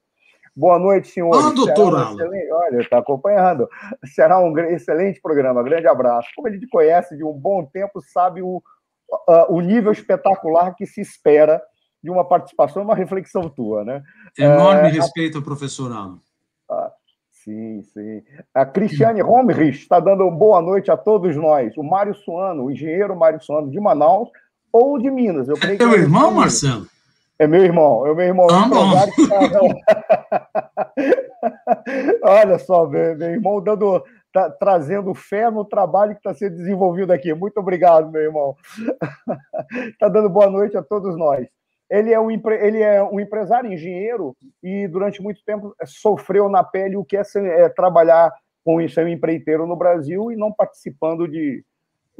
Boa 0.54 0.78
noite, 0.78 1.08
senhores. 1.08 1.44
Ah, 1.44 1.50
doutor 1.50 1.94
um 1.94 2.12
excelente... 2.12 2.52
Olha, 2.52 2.80
está 2.80 2.98
acompanhando. 2.98 3.68
Será 4.04 4.38
um 4.38 4.56
excelente 4.58 5.20
programa. 5.20 5.62
Grande 5.62 5.86
abraço. 5.86 6.28
Como 6.36 6.48
a 6.48 6.50
gente 6.50 6.68
conhece 6.68 7.16
de 7.16 7.24
um 7.24 7.32
bom 7.32 7.64
tempo, 7.64 8.00
sabe 8.00 8.42
o, 8.42 8.56
uh, 8.56 9.46
o 9.48 9.60
nível 9.60 9.92
espetacular 9.92 10.74
que 10.74 10.86
se 10.86 11.00
espera 11.00 11.62
de 12.02 12.10
uma 12.10 12.24
participação, 12.24 12.82
uma 12.82 12.94
reflexão 12.94 13.48
tua, 13.48 13.84
né? 13.84 14.02
Enorme 14.38 14.88
uh, 14.88 14.92
respeito 14.92 15.38
ao 15.38 15.44
professor 15.44 15.90
Alan. 15.90 16.18
Uh, 16.70 16.90
Sim, 17.44 17.82
sim. 17.82 18.22
A 18.54 18.64
Cristiane 18.64 19.20
Romrich 19.20 19.80
está 19.80 19.98
dando 19.98 20.30
boa 20.30 20.62
noite 20.62 20.92
a 20.92 20.96
todos 20.96 21.34
nós. 21.34 21.76
O 21.76 21.82
Mário 21.82 22.14
Suano, 22.14 22.64
o 22.64 22.70
engenheiro 22.70 23.16
Mário 23.16 23.42
Suano 23.42 23.68
de 23.68 23.80
Manaus 23.80 24.28
ou 24.72 24.96
de 24.96 25.10
Minas. 25.10 25.48
Eu 25.48 25.56
creio 25.56 25.74
é 25.74 25.78
teu 25.78 25.92
irmão, 25.92 26.30
Marcelo? 26.30 26.86
É 27.42 27.46
meu 27.48 27.64
irmão, 27.64 28.06
é 28.06 28.14
meu 28.14 28.24
irmão. 28.24 28.46
Ah, 28.48 28.68
Olha 32.22 32.56
só, 32.60 32.86
meu, 32.86 33.16
meu 33.16 33.30
irmão 33.30 33.60
dando, 33.60 34.00
tá, 34.32 34.48
trazendo 34.48 35.12
fé 35.12 35.50
no 35.50 35.64
trabalho 35.64 36.12
que 36.12 36.20
está 36.20 36.32
sendo 36.32 36.54
desenvolvido 36.54 37.12
aqui. 37.12 37.34
Muito 37.34 37.58
obrigado, 37.58 38.12
meu 38.12 38.22
irmão. 38.22 38.54
Está 39.88 40.06
dando 40.08 40.28
boa 40.28 40.48
noite 40.48 40.76
a 40.76 40.82
todos 40.84 41.18
nós. 41.18 41.48
Ele 41.90 42.12
é, 42.12 42.20
um, 42.20 42.30
ele 42.30 42.80
é 42.80 43.02
um 43.02 43.18
empresário 43.18 43.72
engenheiro 43.72 44.36
e 44.62 44.86
durante 44.86 45.20
muito 45.20 45.44
tempo 45.44 45.74
sofreu 45.84 46.48
na 46.48 46.62
pele 46.62 46.96
o 46.96 47.04
que 47.04 47.16
é, 47.16 47.22
é 47.34 47.68
trabalhar 47.68 48.32
com 48.64 48.80
isso, 48.80 48.94
ser 48.94 49.04
um 49.04 49.08
empreiteiro 49.08 49.66
no 49.66 49.74
Brasil 49.74 50.30
e 50.30 50.36
não 50.36 50.52
participando 50.52 51.26
de 51.26 51.64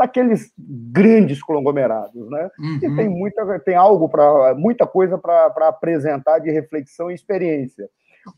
daqueles 0.02 0.52
grandes 0.58 1.40
conglomerados, 1.40 2.28
né? 2.28 2.50
Uhum. 2.58 2.76
E 2.82 2.96
tem 2.96 3.08
muita 3.08 3.60
tem 3.60 3.76
algo 3.76 4.08
para 4.08 4.54
muita 4.54 4.86
coisa 4.86 5.16
para 5.16 5.68
apresentar 5.68 6.40
de 6.40 6.50
reflexão 6.50 7.10
e 7.10 7.14
experiência. 7.14 7.88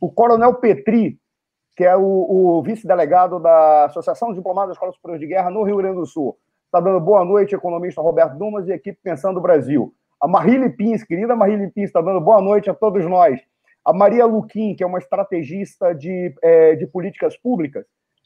O 0.01 0.11
Coronel 0.11 0.55
Petri, 0.55 1.19
que 1.75 1.85
é 1.85 1.97
o, 1.97 2.03
o 2.03 2.63
vice-delegado 2.63 3.41
da 3.41 3.87
Associação 3.87 4.29
de 4.29 4.37
Diplomados 4.37 4.69
das 4.69 4.77
Escolas 4.77 4.95
Superiores 4.95 5.21
de 5.21 5.27
Guerra 5.27 5.51
no 5.51 5.63
Rio 5.63 5.79
Grande 5.79 5.97
do 5.97 6.07
Sul, 6.07 6.37
está 6.67 6.81
dando 6.81 7.01
boa 7.01 7.25
noite, 7.25 7.55
economista 7.55 8.03
Roberto 8.03 8.37
Dumas 8.37 8.69
e 8.69 8.73
equipe 8.73 8.99
Pensando 9.03 9.41
Brasil. 9.41 9.95
A 10.21 10.29
Marília 10.29 10.71
Pins, 10.71 11.03
querida 11.03 11.35
Marília 11.35 11.71
Pins, 11.75 11.87
está 11.87 12.01
dando 12.01 12.21
boa 12.21 12.41
noite 12.41 12.69
a 12.69 12.75
todos 12.75 13.05
nós. 13.07 13.41
A 13.85 13.93
Maria 13.93 14.27
Luquim, 14.27 14.75
que 14.75 14.83
é 14.83 14.87
uma 14.87 14.99
estrategista 14.99 15.95
de, 15.95 16.35
é, 16.43 16.75
de 16.75 16.87
políticas 16.87 17.37
públicas, 17.37 17.85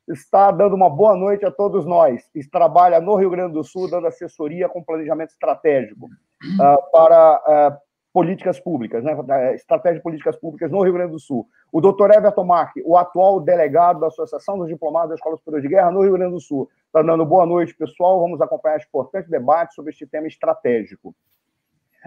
está 0.08 0.50
dando 0.50 0.74
uma 0.74 0.90
boa 0.90 1.16
noite 1.16 1.44
a 1.44 1.50
todos 1.50 1.84
nós. 1.84 2.22
Trabalha 2.50 3.00
no 3.00 3.16
Rio 3.16 3.30
Grande 3.30 3.54
do 3.54 3.64
Sul, 3.64 3.90
dando 3.90 4.06
assessoria 4.06 4.68
com 4.68 4.82
planejamento 4.82 5.30
estratégico 5.30 6.06
uh, 6.06 6.90
para 6.92 7.72
uh, 7.74 7.76
políticas 8.12 8.58
públicas, 8.58 9.04
né? 9.04 9.54
estratégia 9.54 9.98
de 9.98 10.02
políticas 10.02 10.36
públicas 10.36 10.70
no 10.70 10.82
Rio 10.82 10.92
Grande 10.92 11.12
do 11.12 11.20
Sul. 11.20 11.46
O 11.72 11.80
doutor 11.80 12.10
Everton 12.10 12.44
Mark, 12.44 12.72
o 12.84 12.96
atual 12.96 13.40
delegado 13.40 14.00
da 14.00 14.06
Associação 14.08 14.58
dos 14.58 14.68
Diplomados 14.68 15.10
da 15.10 15.14
Escola 15.14 15.36
Superior 15.36 15.62
de 15.62 15.68
Guerra 15.68 15.90
no 15.90 16.02
Rio 16.02 16.12
Grande 16.12 16.32
do 16.32 16.40
Sul, 16.40 16.68
está 16.86 17.02
dando 17.02 17.24
boa 17.24 17.44
noite, 17.46 17.74
pessoal. 17.74 18.20
Vamos 18.20 18.40
acompanhar 18.40 18.76
este 18.76 18.88
importante 18.88 19.30
debate 19.30 19.74
sobre 19.74 19.90
este 19.90 20.06
tema 20.06 20.26
estratégico 20.26 21.14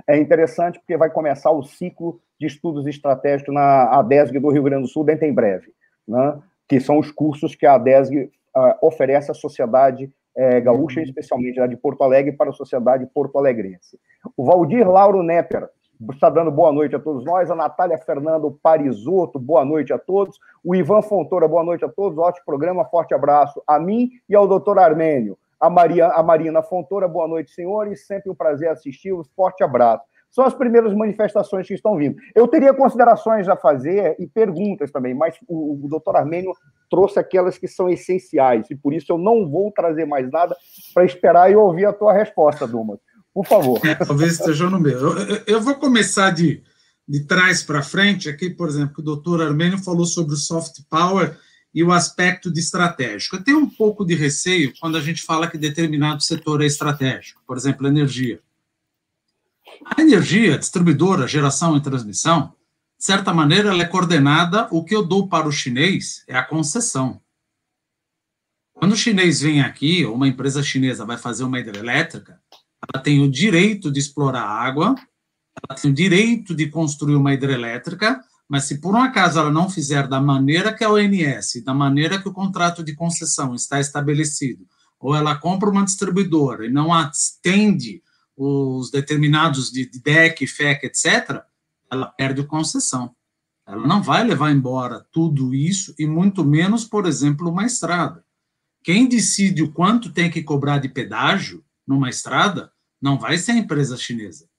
é 0.08 0.18
interessante 0.18 0.80
porque 0.80 0.98
vai 0.98 1.10
começar 1.10 1.52
o 1.52 1.64
ciclo 1.64 2.20
de 2.40 2.48
estudos 2.48 2.88
estratégicos 2.88 3.54
na 3.54 4.00
ADESG 4.00 4.40
do 4.40 4.50
Rio 4.50 4.64
Grande 4.64 4.84
do 4.84 4.88
Sul 4.88 5.04
dentro 5.04 5.26
em 5.26 5.34
breve, 5.34 5.72
né? 6.08 6.40
Que 6.72 6.80
são 6.80 6.98
os 6.98 7.12
cursos 7.12 7.54
que 7.54 7.66
a 7.66 7.74
ADESG 7.74 8.32
uh, 8.56 8.88
oferece 8.88 9.30
à 9.30 9.34
sociedade 9.34 10.10
é, 10.34 10.62
gaúcha, 10.62 11.02
uhum. 11.02 11.06
especialmente 11.06 11.60
a 11.60 11.68
de 11.68 11.76
Porto 11.76 12.02
Alegre, 12.02 12.32
para 12.32 12.50
a 12.50 12.54
sociedade 12.54 13.06
porto-alegrense. 13.14 14.00
O 14.38 14.46
Valdir 14.46 14.90
Lauro 14.90 15.22
Nepper 15.22 15.68
está 16.14 16.30
dando 16.30 16.50
boa 16.50 16.72
noite 16.72 16.96
a 16.96 17.00
todos 17.00 17.26
nós, 17.26 17.52
a 17.52 17.56
Natália 17.56 17.98
Fernando 17.98 18.58
Parisotto, 18.64 19.38
boa 19.38 19.66
noite 19.66 19.92
a 19.92 20.00
todos, 20.00 20.40
o 20.64 20.74
Ivan 20.74 21.02
Fontoura, 21.02 21.46
boa 21.46 21.62
noite 21.62 21.84
a 21.84 21.90
todos, 21.90 22.18
ótimo 22.18 22.46
programa, 22.46 22.86
forte 22.86 23.14
abraço 23.14 23.62
a 23.68 23.78
mim 23.78 24.10
e 24.30 24.34
ao 24.34 24.48
doutor 24.48 24.80
Armênio 24.80 25.38
a, 25.62 25.70
Maria, 25.70 26.08
a 26.08 26.24
Marina 26.24 26.64
Fontoura. 26.64 27.08
Boa 27.08 27.28
noite, 27.28 27.52
senhores. 27.52 28.08
Sempre 28.08 28.32
um 28.32 28.36
prazer 28.36 28.70
assisti-los. 28.70 29.30
Forte 29.36 29.64
abraço. 29.64 30.04
São 30.32 30.46
as 30.46 30.54
primeiras 30.54 30.96
manifestações 30.96 31.68
que 31.68 31.74
estão 31.74 31.98
vindo. 31.98 32.16
Eu 32.34 32.48
teria 32.48 32.74
considerações 32.74 33.50
a 33.50 33.58
fazer 33.58 34.16
e 34.18 34.26
perguntas 34.26 34.90
também, 34.90 35.14
mas 35.14 35.36
o, 35.48 35.86
o 35.86 35.90
doutor 35.90 36.16
Armênio 36.16 36.54
trouxe 36.90 37.20
aquelas 37.20 37.58
que 37.58 37.68
são 37.68 37.90
essenciais, 37.90 38.70
e 38.72 38.76
por 38.76 38.94
isso 38.94 39.12
eu 39.12 39.18
não 39.18 39.50
vou 39.50 39.72
trazer 39.72 40.06
mais 40.06 40.32
nada 40.32 40.56
para 40.94 41.04
esperar 41.04 41.52
e 41.52 41.56
ouvir 41.56 41.86
a 41.86 41.94
tua 41.94 42.14
resposta, 42.14 42.66
Dumas. 42.66 43.00
Por 43.34 43.46
favor. 43.46 43.80
É, 43.86 43.94
talvez 44.06 44.34
esteja 44.34 44.70
no 44.70 44.80
meu. 44.80 45.18
Eu, 45.18 45.44
eu, 45.46 45.62
vou 45.62 45.76
começar 45.76 46.32
de, 46.32 46.64
de 47.08 47.26
trás 47.26 47.62
para 47.62 47.84
frente. 47.84 48.30
Aqui, 48.30 48.50
por 48.50 48.68
exemplo, 48.68 48.96
o 49.00 49.04
doutor 49.04 49.42
Armênio 49.42 49.78
falou 49.78 50.06
sobre 50.06 50.34
o 50.34 50.38
soft 50.38 50.82
power 50.90 51.38
e 51.74 51.84
o 51.84 51.92
aspecto 51.92 52.52
de 52.52 52.60
estratégico. 52.60 53.38
Eu 53.38 53.44
tenho 53.44 53.60
um 53.60 53.70
pouco 53.70 54.06
de 54.06 54.16
receio 54.16 54.74
quando 54.80 54.98
a 54.98 55.02
gente 55.02 55.24
fala 55.24 55.48
que 55.48 55.58
determinado 55.58 56.22
setor 56.22 56.62
é 56.62 56.66
estratégico, 56.66 57.42
por 57.48 57.58
exemplo, 57.58 57.88
energia. 57.88 58.40
A 59.86 60.02
energia, 60.02 60.58
distribuidora, 60.58 61.28
geração 61.28 61.76
e 61.76 61.82
transmissão, 61.82 62.54
de 62.98 63.06
certa 63.06 63.34
maneira, 63.34 63.70
ela 63.70 63.82
é 63.82 63.88
coordenada, 63.88 64.68
o 64.72 64.84
que 64.84 64.96
eu 64.96 65.04
dou 65.04 65.28
para 65.28 65.48
o 65.48 65.52
chinês 65.52 66.24
é 66.28 66.38
a 66.38 66.44
concessão. 66.44 67.20
Quando 68.74 68.94
o 68.94 68.98
chinês 68.98 69.42
vem 69.42 69.62
aqui, 69.62 70.06
ou 70.06 70.16
uma 70.16 70.28
empresa 70.28 70.62
chinesa 70.62 71.06
vai 71.06 71.18
fazer 71.18 71.44
uma 71.44 71.60
hidrelétrica, 71.60 72.40
ela 72.94 73.02
tem 73.02 73.22
o 73.22 73.30
direito 73.30 73.92
de 73.92 74.00
explorar 74.00 74.44
água, 74.44 74.96
ela 75.68 75.80
tem 75.80 75.92
o 75.92 75.94
direito 75.94 76.56
de 76.56 76.68
construir 76.68 77.16
uma 77.16 77.34
hidrelétrica, 77.34 78.24
mas 78.48 78.66
se 78.66 78.80
por 78.82 78.94
um 78.94 79.02
acaso 79.02 79.40
ela 79.40 79.52
não 79.52 79.70
fizer 79.70 80.08
da 80.08 80.20
maneira 80.20 80.74
que 80.74 80.84
a 80.84 80.92
ONS, 80.92 81.64
da 81.64 81.74
maneira 81.74 82.22
que 82.22 82.28
o 82.28 82.34
contrato 82.34 82.84
de 82.84 82.94
concessão 82.94 83.56
está 83.56 83.80
estabelecido, 83.80 84.66
ou 85.00 85.16
ela 85.16 85.36
compra 85.36 85.70
uma 85.70 85.86
distribuidora 85.86 86.66
e 86.66 86.70
não 86.70 86.94
atende 86.94 88.02
os 88.36 88.90
determinados 88.92 89.72
de 89.72 89.86
DEC, 89.86 90.48
FEC, 90.48 90.86
etc., 90.86 91.44
ela 91.92 92.08
perde 92.08 92.44
concessão. 92.46 93.16
Ela 93.68 93.86
não 93.88 94.02
vai 94.02 94.24
levar 94.24 94.52
embora 94.52 95.06
tudo 95.12 95.54
isso 95.54 95.94
e 96.00 96.08
muito 96.08 96.44
menos, 96.44 96.86
por 96.86 97.06
exemplo, 97.06 97.50
uma 97.50 97.66
estrada. 97.66 98.26
Quem 98.84 99.08
decide 99.08 99.62
o 99.62 99.72
quanto 99.72 100.12
tem 100.12 100.30
que 100.30 100.42
cobrar 100.42 100.80
de 100.80 100.90
pedágio 100.90 101.64
numa 101.86 102.10
estrada 102.10 102.72
não 103.02 103.20
vai 103.20 103.38
ser 103.38 103.52
a 103.52 103.58
empresa 103.58 103.98
chinesa. 103.98 104.50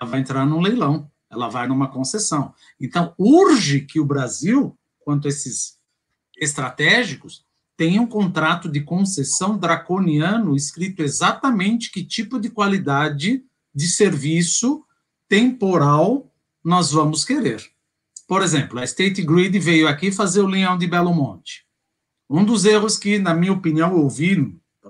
Ela 0.00 0.08
vai 0.08 0.20
entrar 0.20 0.46
num 0.46 0.60
leilão 0.60 1.10
ela 1.32 1.48
vai 1.48 1.66
numa 1.66 1.88
concessão. 1.88 2.54
Então, 2.78 3.14
urge 3.18 3.80
que 3.80 3.98
o 3.98 4.04
Brasil, 4.04 4.78
quanto 5.00 5.26
a 5.26 5.30
esses 5.30 5.78
estratégicos, 6.36 7.44
tenha 7.82 8.00
um 8.00 8.06
contrato 8.06 8.68
de 8.68 8.80
concessão 8.80 9.58
draconiano 9.58 10.54
escrito 10.54 11.02
exatamente 11.02 11.90
que 11.90 12.04
tipo 12.04 12.38
de 12.38 12.48
qualidade 12.48 13.42
de 13.74 13.86
serviço 13.88 14.84
temporal 15.28 16.32
nós 16.62 16.92
vamos 16.92 17.24
querer. 17.24 17.60
Por 18.28 18.40
exemplo, 18.40 18.78
a 18.78 18.84
State 18.84 19.20
Grid 19.22 19.58
veio 19.58 19.88
aqui 19.88 20.12
fazer 20.12 20.42
o 20.42 20.46
leão 20.46 20.78
de 20.78 20.86
Belo 20.86 21.12
Monte. 21.12 21.66
Um 22.30 22.44
dos 22.44 22.64
erros 22.64 22.96
que, 22.96 23.18
na 23.18 23.34
minha 23.34 23.52
opinião, 23.52 24.08
vi, 24.08 24.56
tá 24.80 24.88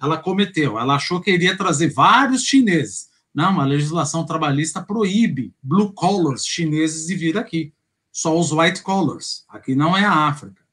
ela 0.00 0.16
cometeu, 0.16 0.78
ela 0.78 0.94
achou 0.94 1.20
que 1.20 1.32
iria 1.32 1.56
trazer 1.56 1.92
vários 1.92 2.44
chineses. 2.44 3.08
Não, 3.34 3.60
a 3.60 3.64
legislação 3.64 4.24
trabalhista 4.24 4.80
proíbe 4.80 5.52
blue 5.60 5.92
collars 5.92 6.46
chineses 6.46 7.08
de 7.08 7.16
vir 7.16 7.36
aqui. 7.36 7.74
Só 8.12 8.38
os 8.38 8.52
white 8.52 8.80
collars. 8.82 9.44
Aqui 9.48 9.74
não 9.74 9.96
é 9.96 10.04
a 10.04 10.28
África. 10.28 10.67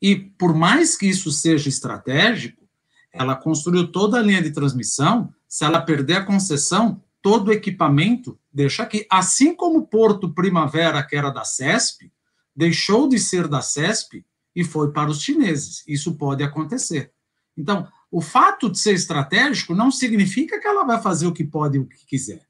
E 0.00 0.14
por 0.14 0.54
mais 0.54 0.96
que 0.96 1.06
isso 1.06 1.30
seja 1.32 1.68
estratégico, 1.68 2.68
ela 3.12 3.34
construiu 3.34 3.90
toda 3.90 4.18
a 4.18 4.22
linha 4.22 4.42
de 4.42 4.50
transmissão. 4.50 5.32
Se 5.48 5.64
ela 5.64 5.80
perder 5.80 6.16
a 6.16 6.24
concessão, 6.24 7.02
todo 7.22 7.48
o 7.48 7.52
equipamento 7.52 8.38
deixa 8.52 8.82
aqui. 8.82 9.06
Assim 9.10 9.54
como 9.54 9.78
o 9.78 9.86
Porto 9.86 10.32
Primavera, 10.34 11.02
que 11.02 11.16
era 11.16 11.30
da 11.30 11.44
CESP, 11.44 12.12
deixou 12.54 13.08
de 13.08 13.18
ser 13.18 13.48
da 13.48 13.62
CESP 13.62 14.24
e 14.54 14.64
foi 14.64 14.92
para 14.92 15.10
os 15.10 15.22
chineses. 15.22 15.82
Isso 15.86 16.16
pode 16.16 16.42
acontecer. 16.42 17.12
Então, 17.56 17.88
O 18.10 18.20
fato 18.20 18.70
de 18.70 18.78
ser 18.78 18.94
estratégico 18.94 19.74
não 19.74 19.90
significa 19.90 20.60
que 20.60 20.66
ela 20.66 20.84
vai 20.84 21.00
fazer 21.02 21.26
o 21.26 21.32
que 21.32 21.44
pode 21.44 21.76
e 21.76 21.80
o 21.80 21.86
que 21.86 22.06
quiser. 22.06 22.46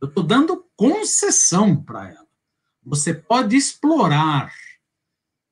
Eu 0.00 0.08
estou 0.08 0.24
dando 0.24 0.64
concessão 0.76 1.76
para 1.76 2.08
ela. 2.08 2.26
Você 2.84 3.12
pode 3.12 3.56
explorar 3.56 4.52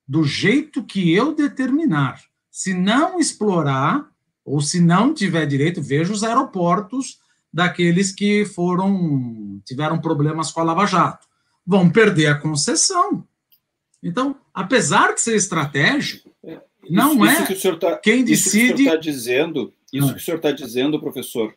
do 0.06 0.24
jeito 0.24 0.82
que 0.84 1.12
eu 1.12 1.34
determinar. 1.34 2.22
Se 2.50 2.74
não 2.74 3.18
explorar, 3.18 4.08
ou 4.44 4.60
se 4.60 4.80
não 4.80 5.14
tiver 5.14 5.46
direito, 5.46 5.82
veja 5.82 6.12
os 6.12 6.22
aeroportos 6.22 7.18
daqueles 7.52 8.12
que 8.12 8.44
foram 8.44 9.60
tiveram 9.64 10.00
problemas 10.00 10.50
com 10.50 10.60
a 10.60 10.64
Lava 10.64 10.86
Jato. 10.86 11.26
Vão 11.66 11.88
perder 11.88 12.26
a 12.26 12.34
concessão. 12.34 13.26
Então, 14.02 14.36
apesar 14.52 15.14
de 15.14 15.20
ser 15.20 15.34
estratégico, 15.34 16.30
não 16.90 17.12
isso, 17.24 17.24
é 17.24 17.52
isso 17.52 17.72
que 17.72 17.76
tá, 17.78 17.96
quem 17.96 18.22
decide. 18.22 18.32
Isso 18.32 18.50
que 18.50 18.58
o 18.58 18.76
senhor 18.76 18.78
está 18.78 18.96
dizendo, 18.96 19.72
isso 19.92 20.12
que 20.12 20.20
o 20.20 20.22
senhor 20.22 20.36
está 20.36 20.50
dizendo, 20.50 21.00
professor, 21.00 21.54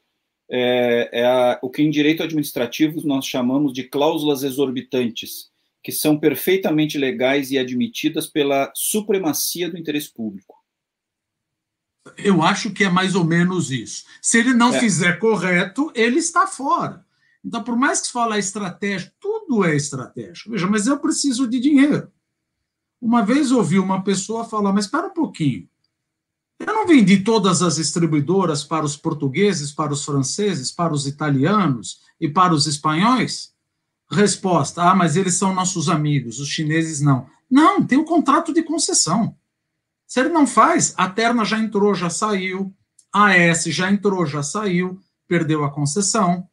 é, 0.49 1.09
é 1.11 1.25
a, 1.25 1.59
o 1.61 1.69
que 1.69 1.83
em 1.83 1.89
direito 1.89 2.23
administrativo 2.23 3.05
nós 3.05 3.25
chamamos 3.25 3.73
de 3.73 3.83
cláusulas 3.83 4.43
exorbitantes, 4.43 5.49
que 5.87 5.91
são 5.93 6.19
perfeitamente 6.19 6.97
legais 6.97 7.49
e 7.49 7.57
admitidas 7.57 8.27
pela 8.27 8.69
supremacia 8.75 9.71
do 9.71 9.77
interesse 9.77 10.13
público. 10.13 10.61
Eu 12.17 12.41
acho 12.41 12.73
que 12.73 12.83
é 12.83 12.89
mais 12.89 13.15
ou 13.15 13.23
menos 13.23 13.71
isso. 13.71 14.03
Se 14.21 14.37
ele 14.37 14.53
não 14.53 14.75
é. 14.75 14.79
fizer 14.81 15.17
correto, 15.17 15.89
ele 15.95 16.19
está 16.19 16.45
fora. 16.45 17.05
Então, 17.41 17.63
por 17.63 17.77
mais 17.77 18.01
que 18.01 18.07
se 18.07 18.11
fale 18.11 18.37
estratégia, 18.37 19.13
tudo 19.17 19.63
é 19.63 19.77
estratégia. 19.77 20.51
Veja, 20.51 20.67
mas 20.67 20.87
eu 20.87 20.99
preciso 20.99 21.47
de 21.47 21.57
dinheiro. 21.57 22.11
Uma 22.99 23.25
vez 23.25 23.53
ouvi 23.53 23.79
uma 23.79 24.03
pessoa 24.03 24.43
falar, 24.43 24.73
mas 24.73 24.83
espera 24.83 25.07
um 25.07 25.13
pouquinho. 25.13 25.69
Eu 26.59 26.73
não 26.73 26.85
vendi 26.85 27.23
todas 27.23 27.61
as 27.61 27.77
distribuidoras 27.77 28.61
para 28.61 28.83
os 28.83 28.97
portugueses, 28.97 29.71
para 29.71 29.93
os 29.93 30.03
franceses, 30.03 30.69
para 30.69 30.93
os 30.93 31.07
italianos 31.07 32.01
e 32.19 32.27
para 32.27 32.53
os 32.53 32.67
espanhóis? 32.67 33.55
Resposta: 34.09 34.83
ah, 34.83 34.95
mas 34.95 35.15
eles 35.15 35.35
são 35.35 35.53
nossos 35.53 35.89
amigos, 35.89 36.39
os 36.39 36.49
chineses 36.49 37.01
não. 37.01 37.27
Não, 37.49 37.85
tem 37.85 37.97
um 37.97 38.05
contrato 38.05 38.53
de 38.53 38.63
concessão. 38.63 39.35
Se 40.05 40.19
ele 40.19 40.29
não 40.29 40.47
faz, 40.47 40.93
a 40.97 41.09
Terna 41.09 41.43
já 41.43 41.59
entrou, 41.59 41.93
já 41.93 42.09
saiu, 42.09 42.73
a 43.13 43.35
S 43.35 43.71
já 43.71 43.91
entrou, 43.91 44.25
já 44.25 44.41
saiu, 44.41 45.01
perdeu 45.27 45.63
a 45.63 45.71
concessão. 45.71 46.47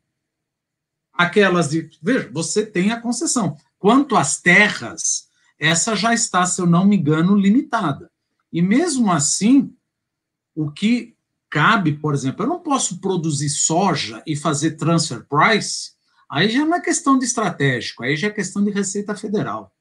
Aquelas 1.12 1.70
de. 1.70 1.88
Veja, 2.02 2.28
você 2.32 2.66
tem 2.66 2.90
a 2.90 3.00
concessão. 3.00 3.56
Quanto 3.78 4.16
às 4.16 4.40
terras, 4.40 5.28
essa 5.58 5.94
já 5.94 6.12
está, 6.12 6.44
se 6.46 6.60
eu 6.60 6.66
não 6.66 6.84
me 6.84 6.96
engano, 6.96 7.36
limitada. 7.36 8.10
E 8.52 8.60
mesmo 8.60 9.12
assim, 9.12 9.72
o 10.54 10.70
que 10.70 11.14
cabe, 11.50 11.92
por 11.92 12.14
exemplo, 12.14 12.44
eu 12.44 12.48
não 12.48 12.58
posso 12.58 13.00
produzir 13.00 13.50
soja 13.50 14.22
e 14.26 14.34
fazer 14.34 14.72
transfer 14.72 15.24
price, 15.28 15.93
aí 16.34 16.48
já 16.48 16.64
não 16.64 16.74
é 16.74 16.80
questão 16.80 17.18
de 17.18 17.24
estratégico, 17.24 18.02
aí 18.02 18.16
já 18.16 18.28
é 18.28 18.30
questão 18.30 18.64
de 18.64 18.70
receita 18.70 19.14
federal. 19.14 19.72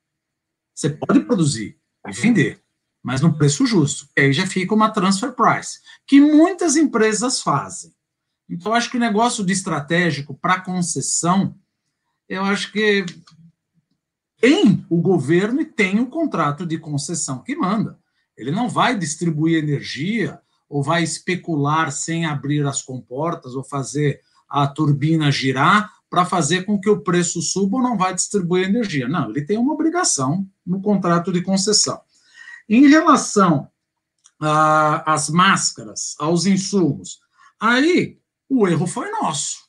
Você 0.73 0.89
pode 0.89 1.21
produzir 1.21 1.77
e 2.07 2.11
vender 2.11 2.63
mas 3.03 3.19
no 3.19 3.37
preço 3.37 3.65
justo. 3.65 4.07
Aí 4.17 4.31
já 4.31 4.47
fica 4.47 4.73
uma 4.73 4.89
transfer 4.89 5.33
price, 5.33 5.79
que 6.07 6.21
muitas 6.21 6.77
empresas 6.77 7.41
fazem. 7.41 7.93
Então, 8.49 8.73
acho 8.73 8.89
que 8.89 8.97
o 8.97 8.99
negócio 8.99 9.45
de 9.45 9.51
estratégico 9.51 10.33
para 10.33 10.61
concessão, 10.61 11.55
eu 12.29 12.43
acho 12.43 12.71
que 12.71 13.05
tem 14.39 14.85
o 14.89 15.01
governo 15.01 15.61
e 15.61 15.65
tem 15.65 15.99
o 15.99 16.07
contrato 16.07 16.65
de 16.65 16.77
concessão 16.77 17.43
que 17.43 17.55
manda. 17.55 17.99
Ele 18.37 18.51
não 18.51 18.69
vai 18.69 18.97
distribuir 18.97 19.61
energia 19.61 20.39
ou 20.69 20.81
vai 20.81 21.03
especular 21.03 21.91
sem 21.91 22.25
abrir 22.25 22.65
as 22.65 22.81
comportas 22.81 23.53
ou 23.53 23.63
fazer 23.63 24.21
a 24.49 24.67
turbina 24.67 25.31
girar 25.31 25.91
para 26.13 26.25
fazer 26.25 26.63
com 26.63 26.79
que 26.79 26.91
o 26.91 27.01
preço 27.01 27.41
suba 27.41 27.77
ou 27.77 27.81
não 27.81 27.97
vai 27.97 28.13
distribuir 28.13 28.69
energia. 28.69 29.07
Não, 29.07 29.31
ele 29.31 29.43
tem 29.43 29.57
uma 29.57 29.73
obrigação 29.73 30.47
no 30.63 30.79
contrato 30.79 31.31
de 31.31 31.41
concessão. 31.41 31.99
Em 32.69 32.87
relação 32.87 33.67
às 34.39 35.27
máscaras, 35.27 36.15
aos 36.19 36.45
insumos, 36.45 37.19
aí 37.59 38.19
o 38.47 38.67
erro 38.67 38.85
foi 38.85 39.09
nosso. 39.09 39.67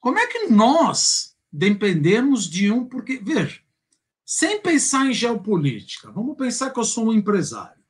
Como 0.00 0.18
é 0.18 0.26
que 0.26 0.48
nós 0.48 1.36
dependemos 1.52 2.50
de 2.50 2.72
um. 2.72 2.84
Porque, 2.84 3.18
veja, 3.18 3.60
sem 4.24 4.60
pensar 4.60 5.06
em 5.06 5.14
geopolítica, 5.14 6.10
vamos 6.10 6.36
pensar 6.36 6.70
que 6.70 6.80
eu 6.80 6.84
sou 6.84 7.10
um 7.10 7.12
empresário. 7.12 7.80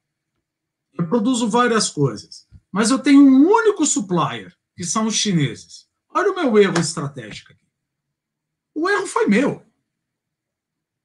Eu 0.93 1.09
produzo 1.09 1.49
várias 1.49 1.89
coisas, 1.89 2.47
mas 2.71 2.91
eu 2.91 2.99
tenho 2.99 3.23
um 3.23 3.49
único 3.49 3.87
supplier, 3.87 4.55
que 4.77 4.85
são 4.85 5.07
os 5.07 5.15
chineses. 5.15 5.86
Olha 6.17 6.33
o 6.33 6.35
meu 6.35 6.59
erro 6.59 6.81
estratégico 6.81 7.53
aqui. 7.53 7.67
O 8.75 8.89
erro 8.89 9.07
foi 9.07 9.27
meu. 9.27 9.63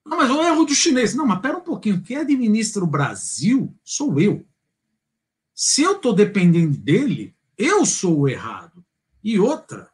Não, 0.05 0.15
mas 0.15 0.31
o 0.31 0.41
erro 0.41 0.63
do 0.63 0.73
chinês. 0.73 1.13
Não, 1.13 1.27
mas 1.27 1.41
pera 1.41 1.57
um 1.57 1.61
pouquinho. 1.61 2.01
Quem 2.01 2.15
administra 2.15 2.81
o 2.81 2.87
Brasil 2.87 3.77
sou 3.83 4.21
eu. 4.21 4.47
Se 5.53 5.81
eu 5.81 5.97
estou 5.97 6.15
dependendo 6.15 6.77
dele, 6.77 7.35
eu 7.57 7.85
sou 7.85 8.19
o 8.21 8.29
errado. 8.29 8.85
E 9.21 9.37
outra, 9.37 9.91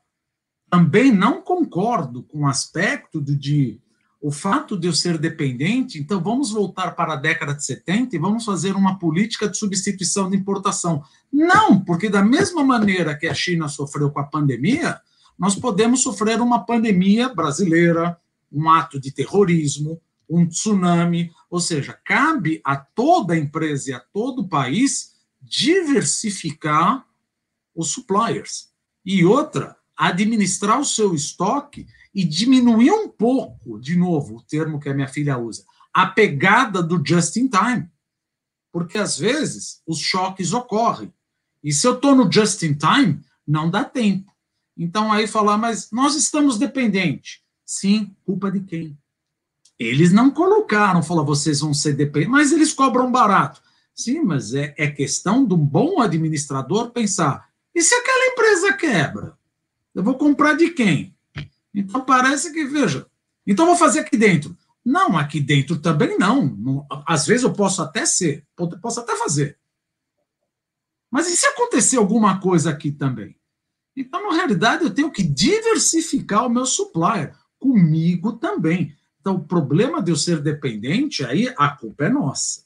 também 0.69 1.11
não 1.11 1.41
concordo 1.41 2.21
com 2.21 2.41
o 2.41 2.47
aspecto 2.47 3.19
de 3.19 3.81
o 4.19 4.31
fato 4.31 4.77
de 4.77 4.87
eu 4.87 4.93
ser 4.93 5.17
dependente, 5.17 5.99
então 5.99 6.21
vamos 6.21 6.51
voltar 6.51 6.95
para 6.95 7.13
a 7.13 7.17
década 7.17 7.53
de 7.53 7.63
70 7.63 8.15
e 8.15 8.19
vamos 8.19 8.43
fazer 8.43 8.75
uma 8.75 8.97
política 8.97 9.47
de 9.47 9.57
substituição 9.57 10.29
de 10.29 10.35
importação. 10.35 11.03
Não, 11.31 11.79
porque 11.79 12.09
da 12.09 12.23
mesma 12.23 12.63
maneira 12.63 13.15
que 13.15 13.27
a 13.27 13.33
China 13.33 13.67
sofreu 13.67 14.09
com 14.09 14.19
a 14.19 14.25
pandemia, 14.25 14.99
nós 15.37 15.55
podemos 15.55 16.01
sofrer 16.01 16.41
uma 16.41 16.65
pandemia 16.65 17.29
brasileira, 17.29 18.17
um 18.51 18.69
ato 18.69 18.99
de 18.99 19.11
terrorismo, 19.11 20.01
um 20.27 20.45
tsunami, 20.47 21.31
ou 21.49 21.59
seja, 21.59 21.97
cabe 22.03 22.59
a 22.65 22.75
toda 22.75 23.37
empresa 23.37 23.91
e 23.91 23.93
a 23.93 23.99
todo 23.99 24.47
país 24.47 25.13
diversificar 25.41 27.05
os 27.75 27.91
suppliers. 27.91 28.69
E 29.05 29.23
outra, 29.23 29.77
administrar 29.95 30.79
o 30.79 30.85
seu 30.85 31.13
estoque 31.13 31.87
e 32.17 32.23
diminuir 32.23 32.89
um 32.89 33.07
pouco, 33.07 33.79
de 33.79 33.95
novo, 33.95 34.37
o 34.37 34.41
termo 34.41 34.79
que 34.79 34.89
a 34.89 34.93
minha 34.95 35.07
filha 35.07 35.37
usa, 35.37 35.63
a 35.93 36.07
pegada 36.07 36.81
do 36.81 36.99
just 37.05 37.35
in 37.35 37.47
time. 37.47 37.87
Porque 38.71 38.97
às 38.97 39.19
vezes 39.19 39.83
os 39.85 39.99
choques 39.99 40.51
ocorrem. 40.51 41.13
E 41.63 41.71
se 41.71 41.85
eu 41.85 41.93
estou 41.93 42.15
no 42.15 42.31
just 42.31 42.63
in 42.63 42.73
time, 42.73 43.21
não 43.47 43.69
dá 43.69 43.83
tempo. 43.83 44.31
Então 44.75 45.13
aí 45.13 45.27
falar, 45.27 45.59
mas 45.59 45.91
nós 45.91 46.15
estamos 46.15 46.57
dependentes. 46.57 47.41
Sim, 47.63 48.15
culpa 48.25 48.49
de 48.49 48.61
quem? 48.61 48.97
Eles 49.77 50.11
não 50.11 50.31
colocaram, 50.31 51.03
falou, 51.03 51.23
vocês 51.23 51.59
vão 51.59 51.71
ser 51.71 51.93
dependentes, 51.93 52.31
mas 52.31 52.51
eles 52.51 52.73
cobram 52.73 53.11
barato. 53.11 53.61
Sim, 53.93 54.21
mas 54.21 54.55
é, 54.55 54.73
é 54.75 54.89
questão 54.89 55.45
de 55.45 55.53
um 55.53 55.63
bom 55.63 56.01
administrador 56.01 56.89
pensar: 56.89 57.47
e 57.75 57.81
se 57.83 57.93
aquela 57.93 58.31
empresa 58.31 58.73
quebra? 58.73 59.37
Eu 59.93 60.03
vou 60.03 60.15
comprar 60.15 60.55
de 60.55 60.71
quem? 60.71 61.15
Então 61.77 62.01
parece 62.03 62.51
que, 62.51 62.65
veja, 62.65 63.05
então 63.45 63.67
vou 63.67 63.75
fazer 63.75 63.99
aqui 63.99 64.17
dentro. 64.17 64.57
Não, 64.83 65.15
aqui 65.15 65.39
dentro 65.39 65.77
também 65.77 66.17
não. 66.17 66.47
não. 66.47 66.87
Às 67.05 67.27
vezes 67.27 67.43
eu 67.43 67.53
posso 67.53 67.83
até 67.83 68.03
ser, 68.03 68.43
posso 68.81 68.99
até 68.99 69.15
fazer. 69.15 69.59
Mas 71.11 71.29
e 71.29 71.37
se 71.37 71.45
acontecer 71.45 71.97
alguma 71.97 72.39
coisa 72.39 72.71
aqui 72.71 72.91
também? 72.91 73.37
Então, 73.95 74.27
na 74.27 74.35
realidade, 74.35 74.83
eu 74.83 74.89
tenho 74.89 75.11
que 75.11 75.21
diversificar 75.21 76.47
o 76.47 76.49
meu 76.49 76.65
supplier 76.65 77.35
comigo 77.59 78.33
também. 78.33 78.95
Então, 79.19 79.35
o 79.35 79.43
problema 79.43 80.01
de 80.01 80.11
eu 80.11 80.15
ser 80.15 80.41
dependente, 80.41 81.23
aí 81.23 81.53
a 81.57 81.69
culpa 81.69 82.05
é 82.05 82.09
nossa. 82.09 82.63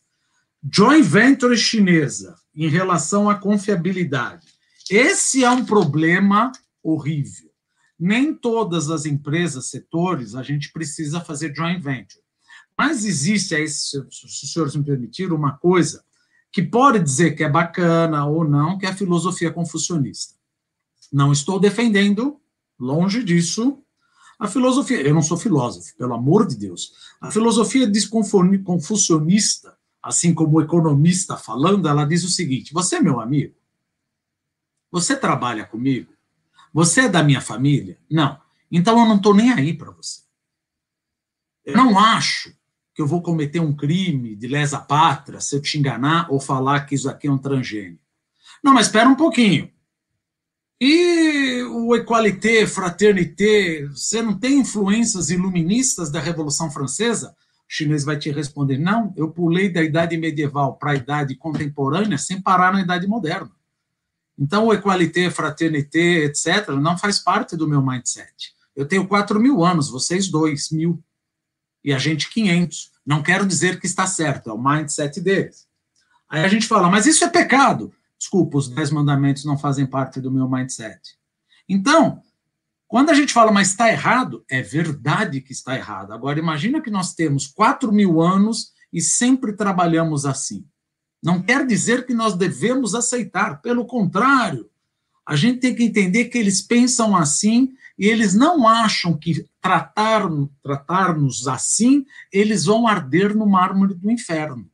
Joint 0.72 1.04
venture 1.04 1.58
chinesa 1.58 2.36
em 2.56 2.70
relação 2.70 3.30
à 3.30 3.36
confiabilidade. 3.36 4.48
Esse 4.90 5.44
é 5.44 5.50
um 5.50 5.66
problema 5.66 6.52
horrível. 6.82 7.51
Nem 8.04 8.34
todas 8.34 8.90
as 8.90 9.06
empresas, 9.06 9.68
setores, 9.68 10.34
a 10.34 10.42
gente 10.42 10.72
precisa 10.74 11.22
fazer 11.22 11.56
joint 11.56 11.80
venture. 11.80 12.24
Mas 12.76 13.06
existe 13.06 13.54
aí, 13.54 13.68
se 13.68 13.96
os 14.00 14.52
senhores 14.52 14.76
me 14.76 14.84
permitirem, 14.84 15.32
uma 15.32 15.56
coisa 15.56 16.04
que 16.52 16.64
pode 16.64 16.98
dizer 16.98 17.36
que 17.36 17.44
é 17.44 17.50
bacana 17.50 18.26
ou 18.26 18.44
não, 18.44 18.80
que 18.80 18.88
é 18.88 18.90
a 18.90 18.96
filosofia 18.96 19.52
confucionista. 19.52 20.34
Não 21.14 21.32
estou 21.32 21.60
defendendo, 21.60 22.42
longe 22.80 23.24
disso, 23.24 23.84
a 24.40 24.48
filosofia, 24.48 25.00
eu 25.00 25.14
não 25.14 25.22
sou 25.22 25.38
filósofo, 25.38 25.96
pelo 25.96 26.16
amor 26.16 26.48
de 26.48 26.56
Deus. 26.56 26.94
A 27.22 27.30
filosofia 27.30 27.88
confucionista, 28.66 29.78
assim 30.02 30.34
como 30.34 30.58
o 30.58 30.62
economista 30.62 31.38
falando, 31.38 31.88
ela 31.88 32.04
diz 32.04 32.24
o 32.24 32.30
seguinte: 32.30 32.74
você 32.74 32.96
é 32.96 33.00
meu 33.00 33.20
amigo? 33.20 33.54
Você 34.92 35.16
trabalha 35.16 35.66
comigo? 35.66 36.11
Você 36.74 37.02
é 37.02 37.10
da 37.10 37.24
minha 37.24 37.42
família? 37.42 37.98
Não. 38.10 38.40
Então 38.72 38.98
eu 39.00 39.06
não 39.06 39.18
estou 39.18 39.34
nem 39.34 39.52
aí 39.52 39.74
para 39.74 39.92
você. 39.92 40.22
Eu 41.66 41.76
não 41.76 42.00
acho 42.00 42.54
que 42.94 43.02
eu 43.02 43.08
vou 43.08 43.22
cometer 43.22 43.60
um 43.60 43.76
crime 43.76 44.36
de 44.36 44.48
lesa 44.48 44.80
pátria 44.80 45.40
se 45.40 45.56
eu 45.56 45.62
te 45.62 45.78
enganar 45.78 46.32
ou 46.32 46.40
falar 46.40 46.82
que 46.82 46.96
isso 46.96 47.10
aqui 47.10 47.28
é 47.28 47.32
um 47.32 47.38
transgênio. 47.38 48.00
Não, 48.64 48.74
mas 48.74 48.88
espera 48.88 49.10
um 49.10 49.16
pouquinho. 49.16 49.72
E 50.80 51.62
o 51.64 51.96
equalité, 51.96 52.66
fraternité, 52.66 53.86
você 53.88 54.22
não 54.22 54.38
tem 54.38 54.60
influências 54.60 55.30
iluministas 55.30 56.10
da 56.10 56.20
Revolução 56.20 56.72
Francesa? 56.72 57.36
O 57.60 57.66
chinês 57.68 58.04
vai 58.04 58.18
te 58.18 58.32
responder: 58.32 58.80
não, 58.80 59.14
eu 59.16 59.30
pulei 59.30 59.72
da 59.72 59.84
idade 59.84 60.18
medieval 60.18 60.78
para 60.78 60.92
a 60.92 60.96
idade 60.96 61.36
contemporânea 61.36 62.18
sem 62.18 62.42
parar 62.42 62.74
na 62.74 62.82
idade 62.82 63.06
moderna. 63.08 63.52
Então, 64.38 64.66
o 64.66 64.74
equalité, 64.74 65.30
fraternité, 65.30 66.26
etc., 66.26 66.70
não 66.70 66.98
faz 66.98 67.20
parte 67.20 67.56
do 67.56 67.68
meu 67.68 67.82
mindset. 67.82 68.54
Eu 68.76 68.88
tenho 68.88 69.08
4 69.08 69.40
mil 69.40 69.64
anos, 69.64 69.90
vocês 69.90 70.28
2 70.28 70.72
mil. 70.72 71.04
E 71.84 71.94
a 71.94 71.98
gente 71.98 72.30
500. 72.30 72.92
Não 73.06 73.22
quero 73.22 73.46
dizer 73.46 73.80
que 73.80 73.86
está 73.86 74.06
certo, 74.08 74.50
é 74.50 74.54
o 74.54 74.62
mindset 74.62 75.20
deles. 75.20 75.68
Aí 76.30 76.44
a 76.44 76.48
gente 76.48 76.68
fala, 76.68 76.90
mas 76.90 77.06
isso 77.06 77.24
é 77.24 77.30
pecado. 77.30 77.94
Desculpa, 78.18 78.58
os 78.58 78.70
10 78.70 78.92
mandamentos 78.92 79.44
não 79.44 79.58
fazem 79.58 79.86
parte 79.86 80.22
do 80.22 80.32
meu 80.32 80.50
mindset. 80.50 81.18
Então, 81.68 82.22
quando 82.88 83.10
a 83.10 83.14
gente 83.14 83.34
fala, 83.34 83.52
mas 83.52 83.70
está 83.70 83.90
errado, 83.90 84.44
é 84.50 84.62
verdade 84.62 85.42
que 85.42 85.52
está 85.52 85.76
errado. 85.76 86.14
Agora, 86.14 86.40
imagina 86.40 86.82
que 86.82 86.92
nós 86.92 87.14
temos 87.14 87.48
4 87.48 87.92
mil 87.92 88.22
anos 88.22 88.74
e 88.94 89.02
sempre 89.02 89.54
trabalhamos 89.54 90.26
assim. 90.26 90.66
Não 91.22 91.42
quer 91.42 91.66
dizer 91.66 92.06
que 92.06 92.14
nós 92.14 92.36
devemos 92.36 92.96
aceitar, 92.96 93.62
pelo 93.62 93.86
contrário, 93.86 94.70
a 95.26 95.36
gente 95.36 95.60
tem 95.60 95.76
que 95.76 95.84
entender 95.84 96.26
que 96.26 96.38
eles 96.38 96.62
pensam 96.62 97.16
assim 97.16 97.74
e 97.98 98.08
eles 98.08 98.34
não 98.34 98.68
acham 98.68 99.16
que 99.16 99.46
tratar, 99.62 100.28
tratar-nos 100.64 101.48
assim, 101.48 102.06
eles 102.34 102.66
vão 102.66 102.88
arder 102.88 103.36
no 103.36 103.46
mármore 103.46 103.94
do 103.94 104.10
inferno. 104.10 104.70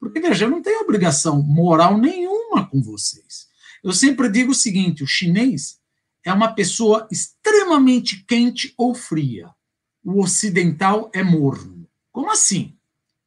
Porque, 0.00 0.20
veja, 0.20 0.44
eu 0.44 0.50
não 0.50 0.62
tenho 0.62 0.82
obrigação 0.82 1.40
moral 1.42 1.96
nenhuma 1.96 2.66
com 2.66 2.82
vocês. 2.82 3.48
Eu 3.82 3.92
sempre 3.92 4.28
digo 4.28 4.52
o 4.52 4.54
seguinte: 4.54 5.02
o 5.02 5.06
chinês 5.06 5.78
é 6.24 6.32
uma 6.32 6.52
pessoa 6.52 7.06
extremamente 7.10 8.24
quente 8.24 8.74
ou 8.76 8.94
fria. 8.94 9.50
O 10.04 10.20
ocidental 10.20 11.10
é 11.14 11.22
morno. 11.22 11.88
Como 12.12 12.30
assim? 12.30 12.76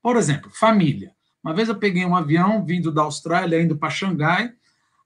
Por 0.01 0.17
exemplo, 0.17 0.51
família. 0.53 1.15
Uma 1.43 1.53
vez 1.53 1.69
eu 1.69 1.75
peguei 1.75 2.05
um 2.05 2.15
avião 2.15 2.63
vindo 2.63 2.91
da 2.91 3.01
Austrália, 3.01 3.61
indo 3.61 3.75
para 3.75 3.89
Xangai, 3.89 4.51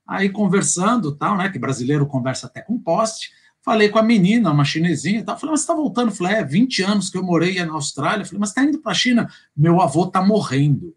aí 0.08 0.30
conversando, 0.30 1.16
tal, 1.16 1.38
né? 1.38 1.50
Que 1.50 1.58
brasileiro 1.58 2.06
conversa 2.06 2.48
até 2.48 2.62
com 2.62 2.78
poste. 2.78 3.32
Falei 3.62 3.90
com 3.90 3.98
a 3.98 4.04
menina, 4.04 4.52
uma 4.52 4.64
chinesinha, 4.64 5.24
tal. 5.24 5.40
Falei, 5.40 5.52
mas 5.52 5.62
você 5.62 5.64
está 5.64 5.74
voltando? 5.74 6.12
Falei, 6.12 6.36
é 6.36 6.44
20 6.44 6.84
anos 6.84 7.10
que 7.10 7.18
eu 7.18 7.24
morei 7.24 7.64
na 7.66 7.74
Austrália. 7.74 8.24
Falei, 8.24 8.40
mas 8.40 8.50
está 8.50 8.64
indo 8.64 8.80
para 8.80 8.92
a 8.92 8.96
China? 8.96 9.28
Meu 9.58 9.82
avô 9.82 10.04
está 10.04 10.22
morrendo. 10.22 10.96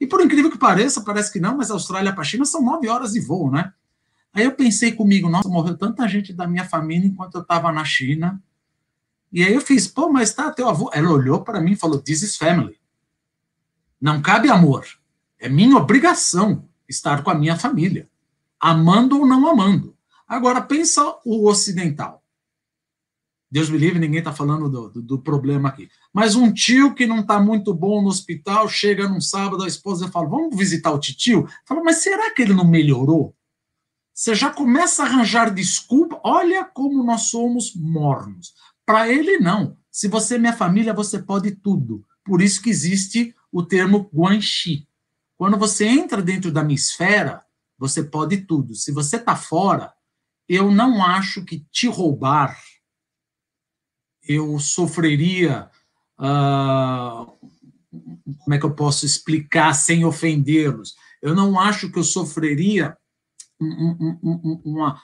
E 0.00 0.06
por 0.06 0.22
incrível 0.22 0.50
que 0.50 0.58
pareça, 0.58 1.02
parece 1.02 1.32
que 1.32 1.40
não, 1.40 1.56
mas 1.56 1.70
a 1.70 1.74
Austrália 1.74 2.12
para 2.12 2.22
a 2.22 2.24
China 2.24 2.44
são 2.44 2.62
nove 2.62 2.88
horas 2.88 3.12
de 3.12 3.20
voo, 3.20 3.50
né? 3.50 3.72
Aí 4.32 4.44
eu 4.44 4.52
pensei 4.52 4.92
comigo, 4.92 5.28
nossa, 5.28 5.48
morreu 5.48 5.76
tanta 5.76 6.06
gente 6.06 6.32
da 6.32 6.46
minha 6.46 6.64
família 6.64 7.06
enquanto 7.06 7.36
eu 7.36 7.40
estava 7.40 7.72
na 7.72 7.84
China. 7.84 8.42
E 9.32 9.42
aí 9.42 9.52
eu 9.52 9.60
fiz, 9.60 9.86
pô, 9.86 10.10
mas 10.10 10.32
tá, 10.32 10.50
teu 10.50 10.68
avô. 10.68 10.90
Ela 10.92 11.10
olhou 11.10 11.42
para 11.42 11.60
mim 11.60 11.72
e 11.72 11.76
falou, 11.76 11.98
this 11.98 12.22
is 12.22 12.36
family. 12.36 12.75
Não 14.00 14.20
cabe 14.20 14.50
amor. 14.50 14.86
É 15.38 15.48
minha 15.48 15.76
obrigação 15.76 16.68
estar 16.88 17.22
com 17.22 17.30
a 17.30 17.34
minha 17.34 17.56
família, 17.56 18.08
amando 18.60 19.18
ou 19.18 19.26
não 19.26 19.46
amando. 19.48 19.96
Agora, 20.26 20.60
pensa 20.60 21.02
o 21.24 21.48
ocidental. 21.48 22.22
Deus 23.50 23.70
me 23.70 23.78
livre, 23.78 23.98
ninguém 23.98 24.18
está 24.18 24.32
falando 24.32 24.68
do, 24.68 24.88
do, 24.90 25.02
do, 25.02 25.18
problema 25.20 25.68
aqui. 25.68 25.88
Mas 26.12 26.34
um 26.34 26.52
tio 26.52 26.94
que 26.94 27.06
não 27.06 27.20
está 27.20 27.40
muito 27.40 27.72
bom 27.72 28.02
no 28.02 28.08
hospital, 28.08 28.68
chega 28.68 29.08
num 29.08 29.20
sábado, 29.20 29.62
a 29.62 29.68
esposa 29.68 30.08
fala: 30.08 30.28
Vamos 30.28 30.56
visitar 30.56 30.90
o 30.90 30.98
tio? 30.98 31.48
Fala, 31.64 31.82
mas 31.82 31.98
será 31.98 32.32
que 32.32 32.42
ele 32.42 32.54
não 32.54 32.66
melhorou? 32.66 33.34
Você 34.12 34.34
já 34.34 34.50
começa 34.50 35.02
a 35.02 35.06
arranjar 35.06 35.54
desculpa. 35.54 36.20
Olha 36.24 36.64
como 36.64 37.04
nós 37.04 37.22
somos 37.28 37.74
mornos. 37.76 38.54
Para 38.84 39.08
ele, 39.08 39.38
não. 39.38 39.76
Se 39.90 40.08
você 40.08 40.36
é 40.36 40.38
minha 40.38 40.52
família, 40.52 40.92
você 40.92 41.18
pode 41.18 41.52
tudo. 41.52 42.04
Por 42.24 42.42
isso 42.42 42.60
que 42.62 42.70
existe 42.70 43.34
o 43.52 43.62
termo 43.62 44.10
guanxi. 44.12 44.88
Quando 45.36 45.58
você 45.58 45.86
entra 45.86 46.22
dentro 46.22 46.50
da 46.50 46.64
minha 46.64 46.76
esfera, 46.76 47.44
você 47.78 48.02
pode 48.02 48.38
tudo. 48.38 48.74
Se 48.74 48.92
você 48.92 49.16
está 49.16 49.36
fora, 49.36 49.92
eu 50.48 50.70
não 50.70 51.04
acho 51.04 51.44
que 51.44 51.66
te 51.70 51.86
roubar 51.86 52.56
eu 54.28 54.58
sofreria. 54.58 55.70
Uh, 56.18 57.30
como 58.38 58.54
é 58.54 58.58
que 58.58 58.64
eu 58.64 58.74
posso 58.74 59.06
explicar 59.06 59.72
sem 59.74 60.04
ofendê-los? 60.04 60.94
Eu 61.22 61.34
não 61.34 61.58
acho 61.58 61.90
que 61.90 61.98
eu 61.98 62.04
sofreria 62.04 62.96
um, 63.60 64.18
um, 64.22 64.60
uma, 64.64 65.00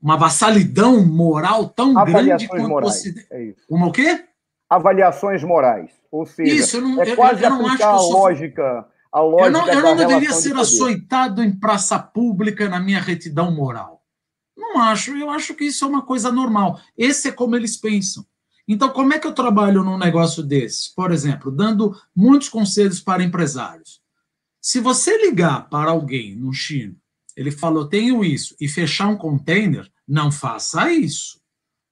uma 0.00 0.16
vassalidão 0.16 1.04
moral 1.04 1.68
tão 1.68 1.92
grande 1.92 2.48
quanto 2.48 2.68
morais, 2.68 2.94
você. 2.94 3.26
É. 3.30 3.54
Uma 3.68 3.88
o 3.88 3.92
quê? 3.92 4.26
Avaliações 4.74 5.44
morais. 5.44 5.90
Ou 6.10 6.24
seja, 6.24 6.54
Isso, 6.54 6.80
não, 6.80 7.02
é 7.02 7.14
quase 7.14 7.44
eu, 7.44 7.50
eu 7.50 7.66
aplicar 7.66 7.88
a 7.88 8.00
lógica. 8.00 8.86
A 9.12 9.20
lógica 9.20 9.46
eu 9.46 9.52
não, 9.52 9.68
eu 9.68 9.82
não 9.82 9.96
deveria 9.96 10.32
ser 10.32 10.54
de 10.54 10.60
açoitado 10.60 11.42
em 11.42 11.54
praça 11.54 11.98
pública 11.98 12.68
na 12.68 12.80
minha 12.80 13.00
retidão 13.00 13.54
moral. 13.54 14.02
Não 14.56 14.80
acho, 14.80 15.14
eu 15.16 15.28
acho 15.28 15.54
que 15.54 15.64
isso 15.64 15.84
é 15.84 15.88
uma 15.88 16.02
coisa 16.02 16.32
normal. 16.32 16.80
Esse 16.96 17.28
é 17.28 17.32
como 17.32 17.54
eles 17.54 17.76
pensam. 17.76 18.24
Então, 18.66 18.88
como 18.88 19.12
é 19.12 19.18
que 19.18 19.26
eu 19.26 19.34
trabalho 19.34 19.84
num 19.84 19.98
negócio 19.98 20.42
desses? 20.42 20.88
Por 20.88 21.12
exemplo, 21.12 21.50
dando 21.50 21.94
muitos 22.16 22.48
conselhos 22.48 23.00
para 23.00 23.22
empresários. 23.22 24.00
Se 24.60 24.80
você 24.80 25.18
ligar 25.18 25.68
para 25.68 25.90
alguém 25.90 26.34
no 26.36 26.52
China, 26.52 26.94
ele 27.36 27.50
falou, 27.50 27.88
tenho 27.88 28.24
isso, 28.24 28.54
e 28.60 28.68
fechar 28.68 29.08
um 29.08 29.16
container, 29.16 29.90
não 30.06 30.30
faça 30.30 30.90
isso 30.92 31.41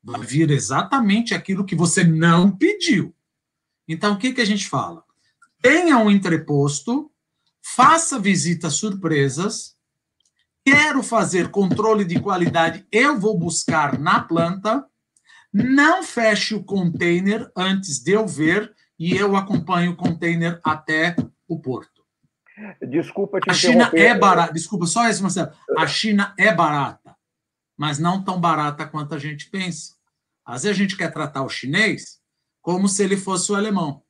vai 0.03 0.21
vir 0.21 0.51
exatamente 0.51 1.35
aquilo 1.35 1.65
que 1.65 1.75
você 1.75 2.03
não 2.05 2.51
pediu. 2.51 3.15
Então, 3.87 4.15
o 4.15 4.19
que, 4.19 4.33
que 4.33 4.41
a 4.41 4.47
gente 4.47 4.69
fala? 4.69 5.05
Tenha 5.61 5.99
um 5.99 6.11
entreposto, 6.11 7.11
faça 7.61 8.19
visitas 8.19 8.75
surpresas, 8.75 9.77
quero 10.65 11.03
fazer 11.03 11.51
controle 11.51 12.05
de 12.05 12.19
qualidade, 12.21 12.87
eu 12.91 13.19
vou 13.19 13.39
buscar 13.39 13.99
na 13.99 14.21
planta, 14.21 14.87
não 15.53 16.03
feche 16.03 16.55
o 16.55 16.63
container 16.63 17.51
antes 17.57 17.99
de 17.99 18.13
eu 18.13 18.27
ver 18.27 18.73
e 18.99 19.17
eu 19.17 19.37
acompanho 19.37 19.93
o 19.93 19.97
container 19.97 20.61
até 20.65 21.17
o 21.49 21.59
porto. 21.59 22.01
Desculpa 22.89 23.41
te 23.41 23.51
A 23.51 23.55
China 23.55 23.91
é 23.95 24.15
barata. 24.15 24.53
Desculpa, 24.53 24.87
só 24.87 25.09
isso, 25.09 25.23
Marcelo. 25.23 25.51
A 25.79 25.87
China 25.87 26.35
é 26.39 26.55
barata 26.55 27.00
mas 27.81 27.99
não 27.99 28.23
tão 28.23 28.39
barata 28.39 28.85
quanto 28.85 29.15
a 29.15 29.19
gente 29.19 29.49
pensa. 29.49 29.95
Às 30.45 30.65
vezes 30.65 30.77
a 30.77 30.83
gente 30.83 30.99
quer 30.99 31.11
tratar 31.11 31.43
o 31.43 31.49
chinês 31.49 32.21
como 32.61 32.87
se 32.87 33.03
ele 33.03 33.17
fosse 33.17 33.51
o 33.51 33.55
alemão. 33.55 34.03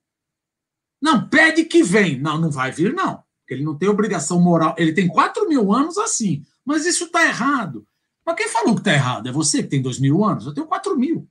Não, 1.01 1.29
pede 1.29 1.63
que 1.63 1.81
vem. 1.81 2.19
Não, 2.19 2.37
não 2.37 2.51
vai 2.51 2.73
vir, 2.73 2.93
não. 2.93 3.23
Porque 3.39 3.55
ele 3.55 3.63
não 3.63 3.79
tem 3.79 3.89
obrigação 3.89 4.41
moral. 4.41 4.75
Ele 4.77 4.93
tem 4.93 5.07
4 5.07 5.49
mil 5.49 5.73
anos 5.73 5.97
assim. 5.99 6.43
Mas 6.65 6.85
isso 6.85 7.05
está 7.05 7.25
errado. 7.25 7.87
Mas 8.27 8.35
quem 8.35 8.49
falou 8.49 8.75
que 8.75 8.81
está 8.81 8.93
errado? 8.93 9.29
É 9.29 9.33
você 9.33 9.63
que 9.63 9.69
tem 9.69 9.81
2 9.81 10.01
mil 10.01 10.25
anos? 10.25 10.47
Eu 10.47 10.53
tenho 10.53 10.67
4 10.67 10.99
mil. 10.99 11.29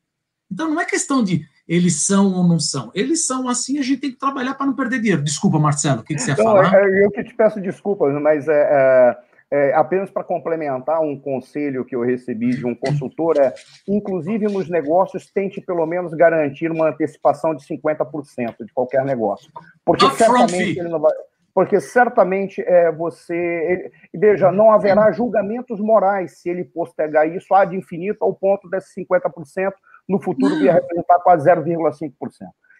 Então 0.49 0.70
não 0.70 0.80
é 0.80 0.86
questão 0.86 1.22
de 1.22 1.45
eles 1.68 2.06
são 2.06 2.34
ou 2.34 2.48
não 2.48 2.57
são. 2.57 2.90
Eles 2.95 3.28
são 3.28 3.49
assim, 3.49 3.80
a 3.80 3.82
gente 3.82 3.99
tem 3.99 4.11
que 4.11 4.18
trabalhar 4.18 4.53
para 4.53 4.66
não 4.66 4.76
perder 4.78 5.02
dinheiro. 5.02 5.22
Desculpa, 5.22 5.60
Marcelo, 5.60 5.99
o 5.99 6.03
que, 6.06 6.16
que 6.16 6.22
você 6.22 6.32
ia 6.32 6.38
falar? 6.38 6.74
É, 6.74 7.03
eu 7.03 7.11
que 7.11 7.22
te 7.22 7.34
peço 7.34 7.60
desculpas, 7.60 8.14
mas 8.22 8.48
é, 8.48 8.53
é 8.53 9.28
é, 9.51 9.73
apenas 9.73 10.11
para 10.11 10.23
complementar 10.23 11.01
um 11.01 11.19
conselho 11.19 11.84
que 11.84 11.95
eu 11.95 12.01
recebi 12.01 12.51
de 12.51 12.65
um 12.65 12.76
consultor, 12.76 13.38
é, 13.38 13.53
inclusive 13.88 14.45
nos 14.45 14.69
negócios, 14.69 15.31
tente 15.31 15.59
pelo 15.59 15.85
menos 15.85 16.13
garantir 16.13 16.71
uma 16.71 16.89
antecipação 16.89 17.55
de 17.55 17.65
50% 17.65 18.65
de 18.65 18.73
qualquer 18.73 19.03
negócio. 19.03 19.51
Porque 19.84 20.09
certamente 20.11 20.80
ele 20.80 20.89
não 20.89 20.99
vai. 20.99 21.13
Porque 21.53 21.81
certamente 21.81 22.61
é, 22.61 22.91
você. 22.91 23.35
Ele, 23.35 23.91
veja, 24.13 24.51
não 24.51 24.71
haverá 24.71 25.11
julgamentos 25.11 25.80
morais 25.80 26.39
se 26.39 26.49
ele 26.49 26.63
postergar 26.63 27.27
isso 27.27 27.53
ad 27.53 27.76
infinito 27.76 28.23
ao 28.23 28.34
ponto 28.34 28.69
desses 28.69 28.93
50% 28.95 29.73
no 30.07 30.21
futuro 30.21 30.55
vir 30.57 30.71
representar 30.71 31.19
quase 31.19 31.49
0,5%. 31.49 32.11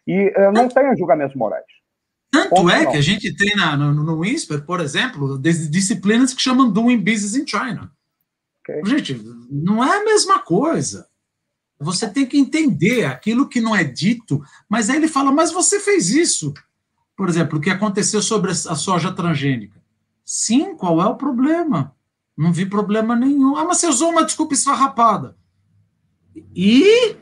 E 0.08 0.32
é, 0.36 0.52
não 0.52 0.68
tenha 0.68 0.96
julgamentos 0.96 1.36
morais. 1.36 1.66
Tanto 2.32 2.70
é 2.70 2.86
que 2.86 2.98
a 2.98 3.02
gente 3.02 3.36
tem 3.36 3.56
na, 3.56 3.76
no, 3.76 3.94
no 3.94 4.26
INSPER, 4.26 4.64
por 4.64 4.80
exemplo, 4.80 5.40
disciplinas 5.40 6.34
que 6.34 6.42
chamam 6.42 6.70
Doing 6.70 7.00
Business 7.00 7.36
in 7.36 7.48
China. 7.48 7.92
Okay. 8.62 8.86
Gente, 8.86 9.20
não 9.50 9.84
é 9.84 9.98
a 9.98 10.06
mesma 10.06 10.40
coisa. 10.40 11.08
Você 11.80 12.08
tem 12.10 12.26
que 12.26 12.38
entender 12.38 13.06
aquilo 13.06 13.48
que 13.48 13.62
não 13.62 13.76
é 13.76 13.84
dito, 13.84 14.44
mas 14.68 14.90
aí 14.90 14.98
ele 14.98 15.08
fala, 15.08 15.32
mas 15.32 15.52
você 15.52 15.80
fez 15.80 16.10
isso. 16.10 16.54
Por 17.16 17.30
exemplo, 17.30 17.58
o 17.58 17.62
que 17.62 17.70
aconteceu 17.70 18.22
sobre 18.22 18.52
a 18.52 18.54
soja 18.54 19.12
transgênica. 19.12 19.82
Sim, 20.24 20.76
qual 20.76 21.02
é 21.02 21.06
o 21.06 21.16
problema? 21.16 21.96
Não 22.38 22.54
vi 22.54 22.66
problema 22.66 23.16
nenhum. 23.16 23.56
Ah, 23.56 23.66
mas 23.66 23.78
você 23.78 23.88
usou 23.88 24.12
uma 24.12 24.24
desculpa 24.24 24.54
esfarrapada. 24.54 25.36
E 26.56 27.18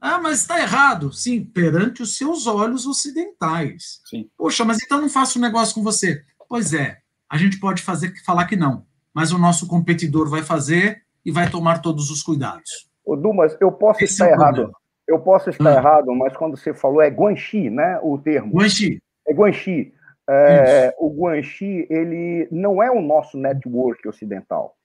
ah, 0.00 0.18
mas 0.18 0.40
está 0.40 0.58
errado. 0.60 1.12
Sim, 1.12 1.44
perante 1.44 2.02
os 2.02 2.16
seus 2.16 2.46
olhos 2.46 2.86
ocidentais. 2.86 4.00
Sim. 4.08 4.28
Poxa, 4.36 4.64
mas 4.64 4.78
então 4.82 5.00
não 5.00 5.08
faço 5.08 5.38
um 5.38 5.42
negócio 5.42 5.74
com 5.74 5.82
você. 5.82 6.22
Pois 6.48 6.72
é, 6.72 6.98
a 7.28 7.36
gente 7.36 7.60
pode 7.60 7.82
fazer 7.82 8.12
falar 8.24 8.46
que 8.46 8.56
não, 8.56 8.84
mas 9.14 9.32
o 9.32 9.38
nosso 9.38 9.68
competidor 9.68 10.28
vai 10.28 10.42
fazer 10.42 11.02
e 11.24 11.30
vai 11.30 11.50
tomar 11.50 11.80
todos 11.80 12.10
os 12.10 12.22
cuidados. 12.22 12.88
Ô, 13.04 13.14
Dumas, 13.14 13.56
eu 13.60 13.70
posso 13.70 14.02
Esse 14.02 14.14
estar 14.14 14.28
é 14.28 14.32
errado. 14.32 14.54
Problema. 14.54 14.80
Eu 15.06 15.18
posso 15.18 15.50
estar 15.50 15.70
ah. 15.70 15.76
errado, 15.76 16.14
mas 16.14 16.36
quando 16.36 16.56
você 16.56 16.72
falou 16.72 17.02
é 17.02 17.08
Guanxi, 17.08 17.68
né? 17.68 17.98
O 18.02 18.16
termo. 18.16 18.52
Guanxi. 18.54 19.02
É 19.26 19.34
Guanxi. 19.34 19.92
É, 20.28 20.94
o 20.98 21.10
Guanxi, 21.10 21.86
ele 21.90 22.46
não 22.52 22.80
é 22.80 22.88
o 22.90 23.02
nosso 23.02 23.36
network 23.36 24.06
ocidental. 24.08 24.76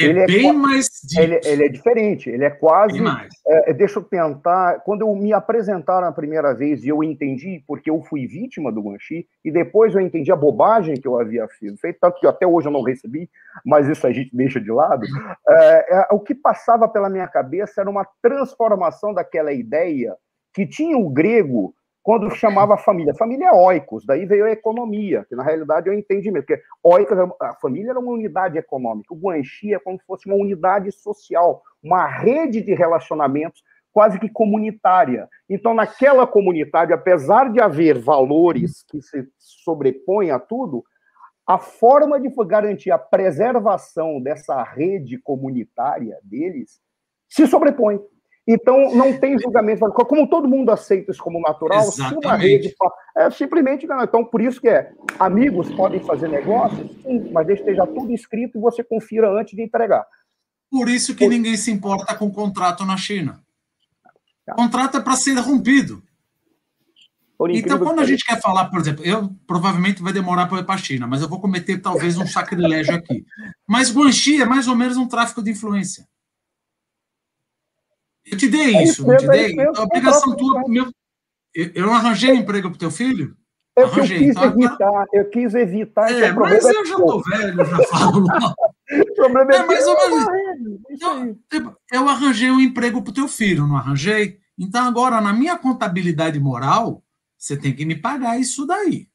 É 0.00 0.04
ele 0.04 0.20
é 0.20 0.26
bem 0.26 0.52
mais. 0.52 0.88
Ele, 1.16 1.40
ele, 1.44 1.64
é 1.64 1.68
diferente, 1.68 2.28
ele 2.30 2.44
é 2.44 2.50
quase. 2.50 2.98
É, 3.46 3.72
deixa 3.72 3.98
eu 3.98 4.02
tentar. 4.02 4.80
Quando 4.80 5.02
eu 5.02 5.14
me 5.14 5.32
apresentaram 5.32 6.06
a 6.06 6.12
primeira 6.12 6.54
vez 6.54 6.84
e 6.84 6.88
eu 6.88 7.02
entendi, 7.02 7.62
porque 7.66 7.90
eu 7.90 8.02
fui 8.02 8.26
vítima 8.26 8.72
do 8.72 8.82
Guanxi, 8.82 9.26
e 9.44 9.50
depois 9.50 9.94
eu 9.94 10.00
entendi 10.00 10.32
a 10.32 10.36
bobagem 10.36 10.96
que 10.96 11.06
eu 11.06 11.18
havia 11.18 11.46
feito, 11.80 11.98
tanto 12.00 12.18
que 12.18 12.26
até 12.26 12.46
hoje 12.46 12.68
eu 12.68 12.72
não 12.72 12.82
recebi, 12.82 13.28
mas 13.64 13.88
isso 13.88 14.06
a 14.06 14.12
gente 14.12 14.34
deixa 14.34 14.60
de 14.60 14.70
lado. 14.70 15.06
É, 15.48 16.00
é, 16.00 16.08
o 16.10 16.20
que 16.20 16.34
passava 16.34 16.88
pela 16.88 17.08
minha 17.08 17.28
cabeça 17.28 17.80
era 17.80 17.90
uma 17.90 18.06
transformação 18.20 19.14
daquela 19.14 19.52
ideia 19.52 20.16
que 20.56 20.66
tinha 20.66 20.96
o 20.96 21.10
grego 21.10 21.74
quando 22.06 22.30
chamava 22.30 22.76
família. 22.76 23.12
Família 23.16 23.48
é 23.48 23.52
oikos, 23.52 24.06
daí 24.06 24.24
veio 24.26 24.44
a 24.44 24.52
economia, 24.52 25.26
que 25.28 25.34
na 25.34 25.42
realidade 25.42 25.88
eu 25.88 25.92
entendi 25.92 26.30
mesmo, 26.30 26.46
porque 26.46 26.62
oikos, 26.80 27.18
a 27.42 27.54
família 27.54 27.90
era 27.90 27.98
uma 27.98 28.12
unidade 28.12 28.56
econômica, 28.56 29.12
o 29.12 29.18
guanxi 29.18 29.74
é 29.74 29.78
como 29.80 29.98
se 29.98 30.06
fosse 30.06 30.28
uma 30.28 30.36
unidade 30.36 30.92
social, 30.92 31.64
uma 31.82 32.06
rede 32.06 32.62
de 32.62 32.74
relacionamentos 32.74 33.60
quase 33.92 34.20
que 34.20 34.28
comunitária. 34.28 35.28
Então, 35.50 35.74
naquela 35.74 36.28
comunidade, 36.28 36.92
apesar 36.92 37.50
de 37.50 37.60
haver 37.60 37.98
valores 37.98 38.84
que 38.88 39.02
se 39.02 39.26
sobrepõem 39.36 40.30
a 40.30 40.38
tudo, 40.38 40.84
a 41.44 41.58
forma 41.58 42.20
de 42.20 42.28
garantir 42.46 42.92
a 42.92 42.98
preservação 42.98 44.20
dessa 44.22 44.62
rede 44.62 45.18
comunitária 45.18 46.16
deles 46.22 46.80
se 47.28 47.48
sobrepõe. 47.48 47.98
Então, 48.46 48.94
não 48.94 49.18
tem 49.18 49.36
julgamento. 49.38 49.80
Como 49.90 50.28
todo 50.28 50.46
mundo 50.46 50.70
aceita 50.70 51.10
isso 51.10 51.20
como 51.22 51.40
natural, 51.40 51.80
Exatamente. 51.80 52.22
se 52.22 52.26
uma 52.26 52.36
rede 52.36 52.74
é 53.16 53.30
simplesmente. 53.30 53.86
Então, 54.02 54.24
por 54.24 54.40
isso 54.40 54.60
que 54.60 54.68
é. 54.68 54.92
Amigos 55.18 55.72
podem 55.74 55.98
fazer 56.00 56.28
negócios, 56.28 56.88
sim, 57.02 57.30
mas 57.32 57.48
esteja 57.48 57.84
tudo 57.86 58.12
escrito 58.12 58.56
e 58.56 58.60
você 58.60 58.84
confira 58.84 59.28
antes 59.28 59.56
de 59.56 59.62
entregar. 59.62 60.06
Por 60.70 60.88
isso 60.88 61.14
que 61.14 61.24
por... 61.24 61.30
ninguém 61.30 61.56
se 61.56 61.72
importa 61.72 62.14
com 62.14 62.30
contrato 62.30 62.84
na 62.84 62.96
China. 62.96 63.42
O 64.04 64.46
tá. 64.46 64.54
contrato 64.54 64.96
é 64.98 65.00
para 65.00 65.16
ser 65.16 65.34
rompido. 65.38 66.02
Então, 67.50 67.78
quando 67.78 68.00
a 68.00 68.04
gente 68.04 68.24
quer 68.24 68.40
falar, 68.40 68.66
por 68.66 68.80
exemplo, 68.80 69.04
eu 69.04 69.30
provavelmente 69.46 70.02
vai 70.02 70.12
demorar 70.12 70.46
para 70.46 70.60
ir 70.60 70.64
para 70.64 70.74
a 70.74 70.78
China, 70.78 71.06
mas 71.06 71.20
eu 71.20 71.28
vou 71.28 71.38
cometer 71.38 71.78
talvez 71.78 72.16
um 72.16 72.26
sacrilégio 72.26 72.94
aqui. 72.94 73.26
Mas 73.66 73.94
Guanxi 73.94 74.40
é 74.40 74.46
mais 74.46 74.66
ou 74.66 74.74
menos 74.74 74.96
um 74.96 75.06
tráfico 75.06 75.42
de 75.42 75.50
influência. 75.50 76.08
Eu 78.26 78.36
te 78.36 78.48
dei 78.48 78.76
é 78.76 78.82
isso, 78.82 79.06
não 79.06 79.16
te 79.16 79.26
dei? 79.26 79.52
Então, 79.52 79.72
a 79.76 79.82
obrigação 79.82 80.36
tua. 80.36 80.68
Meu, 80.68 80.90
eu 81.54 81.92
arranjei 81.92 82.34
emprego 82.34 82.70
para 82.70 82.78
teu 82.78 82.90
filho? 82.90 83.36
Eu, 83.76 83.86
arranjei. 83.86 84.16
eu 84.16 84.20
quis 84.20 84.30
então, 84.30 84.44
evitar, 84.44 85.06
eu 85.12 85.30
quis 85.30 85.54
evitar. 85.54 86.12
É, 86.12 86.32
mas 86.32 86.64
eu 86.64 86.86
já 86.86 86.96
estou 86.96 87.22
velho, 87.22 87.64
já 87.64 87.82
falo 87.84 88.24
o 88.90 89.14
problema 89.14 89.52
é, 89.52 89.56
é 89.56 89.66
mais 89.66 89.86
ou 89.86 89.96
menos. 89.96 90.80
Eu, 91.00 91.38
tipo, 91.50 91.76
eu 91.92 92.08
arranjei 92.08 92.50
um 92.50 92.60
emprego 92.60 93.02
para 93.02 93.10
o 93.10 93.14
teu 93.14 93.28
filho, 93.28 93.66
não 93.66 93.76
arranjei? 93.76 94.38
Então, 94.58 94.86
agora, 94.86 95.20
na 95.20 95.32
minha 95.32 95.58
contabilidade 95.58 96.40
moral, 96.40 97.02
você 97.36 97.56
tem 97.56 97.74
que 97.74 97.84
me 97.84 97.94
pagar 97.94 98.40
isso 98.40 98.66
daí. 98.66 99.08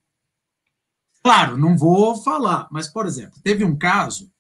Claro, 1.24 1.58
não 1.58 1.78
vou 1.78 2.16
falar, 2.16 2.68
mas, 2.72 2.88
por 2.88 3.06
exemplo, 3.06 3.40
teve 3.44 3.64
um 3.64 3.76
caso 3.76 4.32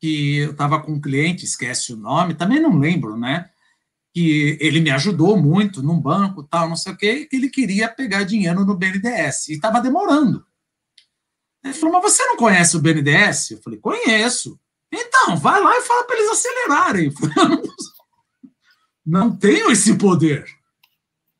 que 0.00 0.38
eu 0.38 0.52
estava 0.52 0.80
com 0.80 0.92
um 0.92 1.00
cliente, 1.00 1.44
esquece 1.44 1.92
o 1.92 1.96
nome, 1.96 2.34
também 2.34 2.60
não 2.60 2.78
lembro, 2.78 3.16
né? 3.16 3.50
Que 4.18 4.58
ele 4.60 4.80
me 4.80 4.90
ajudou 4.90 5.36
muito 5.36 5.80
num 5.80 6.00
banco, 6.00 6.42
tal, 6.42 6.68
não 6.68 6.74
sei 6.74 6.92
o 6.92 6.96
quê, 6.96 7.26
que 7.26 7.36
ele 7.36 7.48
queria 7.48 7.88
pegar 7.88 8.24
dinheiro 8.24 8.64
no 8.64 8.76
BNDES 8.76 9.48
e 9.48 9.52
estava 9.52 9.80
demorando. 9.80 10.44
Ele 11.62 11.72
falou: 11.72 12.00
Mas 12.00 12.12
você 12.12 12.24
não 12.24 12.36
conhece 12.36 12.76
o 12.76 12.80
BNDES? 12.80 13.52
Eu 13.52 13.62
falei: 13.62 13.78
Conheço. 13.78 14.58
Então, 14.92 15.36
vai 15.36 15.62
lá 15.62 15.78
e 15.78 15.82
fala 15.82 16.04
para 16.04 16.16
eles 16.16 16.30
acelerarem. 16.30 17.12
Não 19.06 19.34
tenho 19.34 19.70
esse 19.70 19.96
poder. 19.96 20.44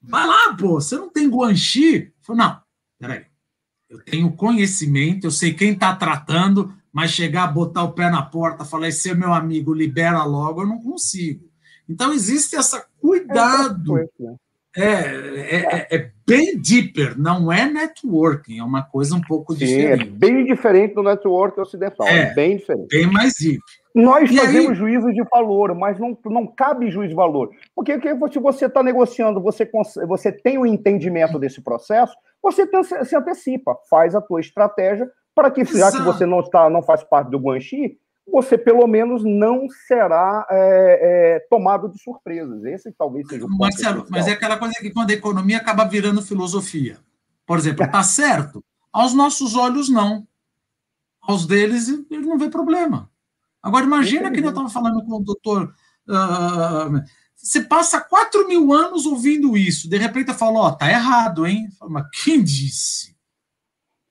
Vai 0.00 0.26
lá, 0.26 0.55
pô, 0.55 0.80
você 0.80 0.96
não 0.96 1.10
tem 1.10 1.28
guanxi? 1.28 2.12
Falei: 2.22 2.42
Não, 2.42 2.62
peraí. 2.98 3.26
Eu 3.90 4.02
tenho 4.02 4.32
conhecimento, 4.32 5.26
eu 5.26 5.30
sei 5.30 5.52
quem 5.52 5.72
está 5.72 5.94
tratando, 5.96 6.74
mas 6.92 7.10
chegar, 7.10 7.46
botar 7.48 7.82
o 7.82 7.92
pé 7.92 8.09
na 8.09 8.22
porta, 8.22 8.64
falar: 8.64 8.88
Esse 8.88 9.10
é 9.10 9.14
meu 9.14 9.34
amigo, 9.34 9.74
libera 9.74 10.22
logo, 10.22 10.62
eu 10.62 10.66
não 10.66 10.80
consigo. 10.80 11.48
Então, 11.89 12.12
existe 12.12 12.56
essa 12.56 12.85
cuidado. 13.01 13.98
É, 14.77 14.82
é, 14.82 15.56
é, 15.56 15.97
é, 15.97 16.10
bem 16.27 16.56
deeper, 16.56 17.19
não 17.19 17.51
é 17.51 17.69
networking, 17.69 18.59
é 18.59 18.62
uma 18.62 18.82
coisa 18.82 19.16
um 19.16 19.20
pouco 19.20 19.55
Sim, 19.55 19.59
diferente. 19.59 20.02
É 20.02 20.06
bem 20.06 20.44
diferente 20.44 20.94
do 20.94 21.02
networking 21.02 21.60
ocidental, 21.60 22.06
é, 22.06 22.32
bem 22.35 22.59
diferente. 22.59 22.89
Bem 22.89 23.10
mais 23.10 23.35
deep. 23.40 23.59
Nós 23.94 24.31
e 24.31 24.36
fazemos 24.36 24.70
aí... 24.70 24.74
juízo 24.77 25.12
de 25.12 25.24
valor, 25.24 25.74
mas 25.74 25.98
não, 25.98 26.16
não 26.27 26.47
cabe 26.47 26.90
juízo 26.90 27.09
de 27.09 27.15
valor. 27.16 27.51
Porque 27.74 27.98
se 28.31 28.39
você 28.39 28.66
está 28.66 28.82
negociando, 28.82 29.40
você, 29.40 29.69
você 30.06 30.31
tem 30.31 30.59
o 30.59 30.60
um 30.60 30.66
entendimento 30.66 31.39
desse 31.39 31.60
processo, 31.60 32.15
você 32.40 32.65
tem, 32.66 32.82
se 32.85 33.16
antecipa, 33.16 33.77
faz 33.90 34.15
a 34.15 34.20
tua 34.20 34.39
estratégia 34.39 35.10
para 35.35 35.51
que, 35.51 35.65
já 35.65 35.90
que 35.90 36.02
você 36.02 36.27
não, 36.27 36.40
está, 36.40 36.69
não 36.69 36.82
faz 36.82 37.02
parte 37.02 37.31
do 37.31 37.39
Guanxi, 37.39 37.98
você 38.30 38.59
pelo 38.59 38.86
menos 38.86 39.24
não 39.24 39.68
será 39.86 40.46
é, 40.50 41.36
é, 41.36 41.40
tomado 41.50 41.88
de 41.88 42.00
surpresas. 42.02 42.64
Esse 42.64 42.92
talvez 42.92 43.26
seja 43.28 43.44
o 43.44 43.48
ponto. 43.48 43.59
Marcelo, 43.59 44.06
mas 44.10 44.26
é 44.26 44.32
aquela 44.32 44.56
coisa 44.56 44.74
que 44.80 44.90
quando 44.90 45.10
a 45.10 45.14
economia 45.14 45.59
acaba 45.59 45.84
virando 45.84 46.22
filosofia. 46.22 46.98
Por 47.46 47.59
exemplo, 47.59 47.84
está 47.84 48.02
certo? 48.02 48.64
Aos 48.92 49.14
nossos 49.14 49.55
olhos, 49.55 49.88
não. 49.88 50.26
Aos 51.22 51.46
deles, 51.46 51.88
ele 51.88 52.26
não 52.26 52.38
vê 52.38 52.48
problema. 52.48 53.10
Agora, 53.62 53.84
imagina 53.84 54.30
que 54.30 54.40
eu 54.40 54.48
estava 54.48 54.68
falando 54.68 55.05
com 55.05 55.16
o 55.16 55.24
doutor. 55.24 55.74
Uh, 56.09 57.02
você 57.34 57.62
passa 57.62 58.00
quatro 58.00 58.48
mil 58.48 58.72
anos 58.72 59.06
ouvindo 59.06 59.56
isso, 59.56 59.88
de 59.88 59.96
repente 59.96 60.34
fala, 60.34 60.59
ó, 60.59 60.68
oh, 60.68 60.72
tá 60.72 60.90
errado, 60.90 61.46
hein? 61.46 61.68
Mas 61.88 62.06
quem 62.22 62.42
disse? 62.42 63.16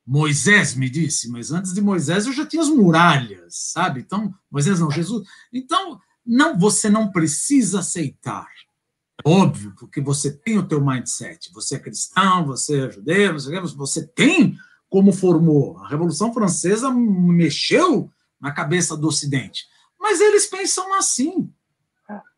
Moisés 0.08 0.74
me 0.74 0.90
disse, 0.90 1.30
mas 1.30 1.52
antes 1.52 1.74
de 1.74 1.82
Moisés 1.82 2.26
eu 2.26 2.32
já 2.32 2.46
tinha 2.46 2.62
as 2.62 2.70
muralhas, 2.70 3.72
sabe? 3.74 4.00
Então, 4.00 4.34
Moisés 4.50 4.80
não, 4.80 4.90
Jesus. 4.90 5.28
Então, 5.52 6.00
não, 6.26 6.58
você 6.58 6.90
não 6.90 7.12
precisa 7.12 7.82
aceitar. 7.82 8.48
Óbvio, 9.26 9.74
porque 9.78 10.00
você 10.00 10.32
tem 10.32 10.58
o 10.58 10.66
teu 10.66 10.80
mindset. 10.80 11.52
Você 11.54 11.76
é 11.76 11.80
cristão, 11.80 12.46
você 12.46 12.86
é 12.88 12.92
judeu, 12.92 13.38
você 13.76 14.08
tem 14.08 14.58
como 14.90 15.12
formou. 15.12 15.78
A 15.80 15.90
Revolução 15.90 16.34
Francesa 16.34 16.90
mexeu 16.90 18.10
na 18.40 18.54
cabeça 18.54 18.96
do 18.96 19.08
Ocidente. 19.08 19.66
Mas 20.00 20.22
eles 20.22 20.46
pensam 20.46 20.98
assim. 20.98 21.52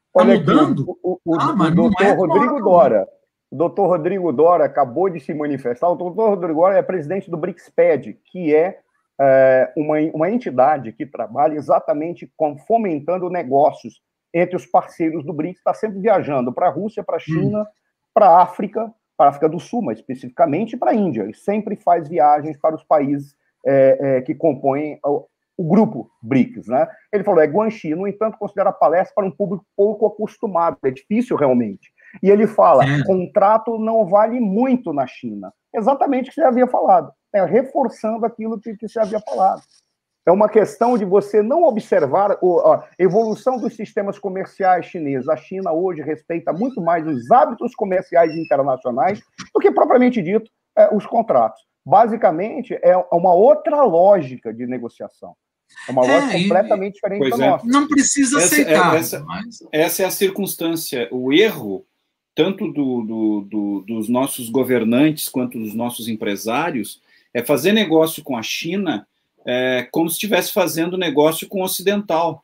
Está 0.08 0.26
mudando. 0.26 0.82
Aqui, 0.82 1.00
o, 1.04 1.20
o, 1.24 1.40
ah, 1.40 1.52
o 1.52 1.72
doutor 1.72 2.04
é 2.04 2.14
Rodrigo 2.14 2.62
Dora 2.62 3.08
o 3.52 3.56
doutor 3.56 3.88
Rodrigo 3.88 4.32
Dora 4.32 4.66
acabou 4.66 5.10
de 5.10 5.20
se 5.20 5.34
manifestar. 5.34 5.90
O 5.90 5.96
doutor 5.96 6.30
Rodrigo 6.30 6.62
Dora 6.62 6.78
é 6.78 6.82
presidente 6.84 7.32
do 7.32 7.38
BRICSPED, 7.38 8.20
que 8.26 8.54
é, 8.54 8.80
é 9.20 9.74
uma, 9.76 9.98
uma 10.14 10.30
entidade 10.30 10.94
que 10.94 11.06
trabalha 11.06 11.56
exatamente 11.56 12.32
com, 12.38 12.58
fomentando 12.58 13.30
negócios 13.30 14.02
entre 14.34 14.56
os 14.56 14.66
parceiros 14.66 15.26
do 15.26 15.34
BRICS. 15.34 15.58
Está 15.58 15.74
sempre 15.74 16.00
viajando 16.00 16.54
para 16.54 16.68
a 16.68 16.72
Rússia, 16.72 17.04
para 17.04 17.16
a 17.16 17.20
China, 17.20 17.62
hum. 17.62 17.66
para 18.14 18.28
a 18.28 18.42
África, 18.44 18.94
para 19.18 19.26
a 19.26 19.30
África 19.30 19.50
do 19.50 19.60
Sul, 19.60 19.82
mas 19.82 19.98
especificamente 19.98 20.78
para 20.78 20.92
a 20.92 20.96
Índia. 20.96 21.28
E 21.28 21.34
sempre 21.34 21.76
faz 21.76 22.08
viagens 22.08 22.56
para 22.56 22.76
os 22.76 22.84
países 22.84 23.36
é, 23.66 23.98
é, 24.00 24.22
que 24.22 24.36
compõem 24.36 25.00
o, 25.04 25.26
o, 25.58 25.64
grupo 25.68 26.08
BRICS. 26.22 26.68
Né? 26.68 26.88
Ele 27.12 27.24
falou, 27.24 27.42
é 27.42 27.48
Guanxi, 27.48 27.96
no 27.96 28.08
entanto, 28.08 28.38
considera 28.38 28.70
a 28.70 28.74
palestra 28.74 29.16
para 29.16 29.26
um 29.26 29.32
público 29.32 29.66
pouco 29.76 30.06
acostumado, 30.06 30.78
é 30.84 30.92
difícil 30.92 31.36
realmente. 31.36 31.92
E 32.22 32.30
ele 32.30 32.48
fala: 32.48 32.84
é. 32.84 33.04
contrato 33.04 33.78
não 33.78 34.06
vale 34.06 34.40
muito 34.40 34.94
na 34.94 35.06
China. 35.06 35.54
Exatamente 35.74 36.30
o 36.30 36.34
que 36.34 36.42
você 36.42 36.48
havia 36.48 36.68
falado. 36.68 37.12
É, 37.34 37.44
reforçando 37.46 38.26
aquilo 38.26 38.60
que, 38.60 38.76
que 38.76 38.88
você 38.88 39.00
havia 39.00 39.20
falado. 39.20 39.62
É 40.26 40.32
uma 40.32 40.50
questão 40.50 40.98
de 40.98 41.06
você 41.06 41.42
não 41.42 41.64
observar 41.64 42.34
a 42.34 42.88
evolução 43.00 43.58
dos 43.58 43.76
sistemas 43.76 44.20
comerciais 44.20 44.86
chineses. 44.86 45.28
A 45.28 45.36
China 45.36 45.72
hoje 45.72 46.02
respeita 46.02 46.54
muito 46.54 46.82
mais 46.82 47.08
os 47.08 47.32
hábitos 47.32 47.74
comerciais 47.74 48.36
internacionais 48.36 49.22
do 49.54 49.60
que, 49.60 49.72
propriamente 49.72 50.22
dito, 50.22 50.52
é, 50.78 50.94
os 50.94 51.06
contratos. 51.06 51.62
Basicamente, 51.86 52.78
é 52.84 52.96
uma 53.12 53.34
outra 53.34 53.82
lógica 53.82 54.54
de 54.54 54.68
negociação. 54.68 55.36
É 55.88 55.92
uma 55.92 56.02
lógica 56.02 56.38
é, 56.38 56.42
completamente 56.44 56.94
diferente 56.96 57.30
da 57.30 57.46
é. 57.46 57.50
nossa. 57.50 57.66
Não 57.66 57.88
precisa 57.88 58.38
essa, 58.38 58.56
é, 58.56 58.62
aceitar. 58.62 58.96
Essa, 58.96 59.20
mas... 59.22 59.60
essa 59.72 60.04
é 60.04 60.06
a 60.06 60.12
circunstância. 60.12 61.08
O 61.12 61.34
erro 61.34 61.86
tanto 62.36 62.72
do, 62.72 63.02
do, 63.02 63.42
do, 63.42 63.84
dos 63.88 64.10
nossos 64.10 64.50
governantes 64.50 65.28
quanto 65.28 65.60
dos 65.60 65.74
nossos 65.74 66.08
empresários, 66.08 67.02
é 67.34 67.44
fazer 67.44 67.74
negócio 67.74 68.24
com 68.24 68.38
a 68.38 68.44
China 68.44 69.08
é, 69.46 69.88
como 69.92 70.10
se 70.10 70.16
estivesse 70.16 70.54
fazendo 70.54 70.98
negócio 70.98 71.48
com 71.48 71.62
o 71.62 71.64
ocidental. 71.64 72.44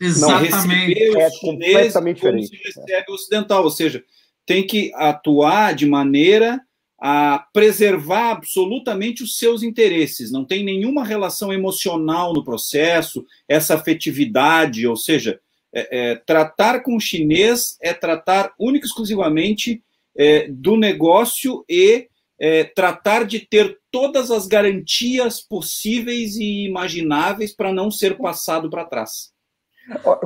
Exatamente. 0.00 1.10
Não, 1.10 1.20
é 1.20 1.30
completamente 1.40 2.16
diferente. 2.16 2.48
Se 2.48 2.56
recebe 2.56 3.06
o 3.10 3.14
ocidental, 3.14 3.62
ou 3.64 3.70
seja, 3.70 4.04
tem 4.44 4.66
que 4.66 4.90
atuar 4.94 5.74
de 5.74 5.86
maneira 5.86 6.60
a 7.00 7.46
preservar 7.52 8.30
absolutamente 8.30 9.24
os 9.24 9.36
seus 9.36 9.62
interesses, 9.64 10.30
não 10.30 10.44
tem 10.44 10.62
nenhuma 10.62 11.04
relação 11.04 11.52
emocional 11.52 12.32
no 12.32 12.44
processo, 12.44 13.26
essa 13.48 13.74
afetividade, 13.74 14.86
ou 14.86 14.96
seja, 14.96 15.40
é, 15.74 16.10
é, 16.10 16.16
tratar 16.16 16.82
com 16.82 16.96
o 16.96 17.00
chinês 17.00 17.76
é 17.80 17.94
tratar 17.94 18.52
única 18.58 18.84
e 18.84 18.88
exclusivamente 18.88 19.82
é, 20.16 20.46
do 20.48 20.76
negócio 20.76 21.64
e 21.68 22.08
é, 22.38 22.64
tratar 22.64 23.24
de 23.24 23.40
ter 23.40 23.78
todas 23.90 24.30
as 24.30 24.46
garantias 24.46 25.40
possíveis 25.40 26.36
e 26.36 26.66
imagináveis 26.66 27.54
para 27.54 27.72
não 27.72 27.90
ser 27.90 28.18
passado 28.18 28.68
para 28.68 28.84
trás. 28.84 29.32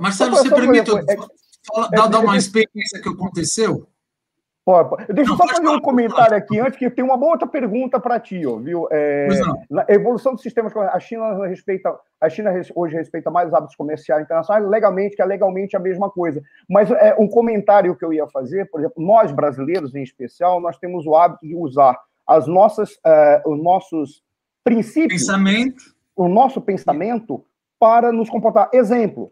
Marcelo, 0.01 0.37
você 0.37 0.49
permite 0.49 0.91
dar, 1.91 2.07
dar 2.09 2.21
uma 2.21 2.37
experiência 2.37 3.01
que 3.03 3.09
aconteceu? 3.09 3.89
Deixa 5.15 5.31
eu 5.31 5.37
só 5.37 5.47
fazer 5.47 5.69
um 5.69 5.81
comentário 5.81 6.37
aqui 6.37 6.59
antes, 6.59 6.77
que 6.77 6.91
tem 6.91 7.05
uma 7.05 7.17
boa 7.17 7.33
outra 7.33 7.47
pergunta 7.47 8.01
para 8.01 8.19
ti, 8.19 8.45
ó, 8.45 8.57
viu? 8.57 8.89
É, 8.91 9.29
na 9.71 9.87
evolução 9.89 10.33
dos 10.33 10.43
sistemas, 10.43 10.77
a 10.77 10.99
China 10.99 11.47
respeita, 11.47 11.97
a 12.21 12.29
China 12.29 12.51
hoje 12.75 12.97
respeita 12.97 13.31
mais 13.31 13.47
os 13.47 13.55
hábitos 13.55 13.77
comerciais 13.77 14.25
internacionais, 14.25 14.69
legalmente, 14.69 15.15
que 15.15 15.23
é 15.23 15.25
legalmente 15.25 15.77
a 15.77 15.79
mesma 15.79 16.11
coisa. 16.11 16.43
Mas 16.69 16.91
é, 16.91 17.15
um 17.17 17.29
comentário 17.29 17.95
que 17.95 18.05
eu 18.05 18.13
ia 18.13 18.27
fazer, 18.27 18.69
por 18.69 18.81
exemplo, 18.81 19.01
nós 19.01 19.31
brasileiros 19.31 19.95
em 19.95 20.03
especial, 20.03 20.61
nós 20.61 20.77
temos 20.79 21.07
o 21.07 21.15
hábito 21.15 21.47
de 21.47 21.55
usar 21.55 21.97
as 22.27 22.49
nossas, 22.49 22.95
uh, 22.95 23.49
os 23.49 23.63
nossos 23.63 24.25
princípios, 24.65 25.23
pensamento. 25.23 25.85
o 26.17 26.27
nosso 26.27 26.61
pensamento 26.61 27.45
para 27.79 28.11
nos 28.11 28.29
comportar. 28.29 28.69
Exemplo, 28.73 29.31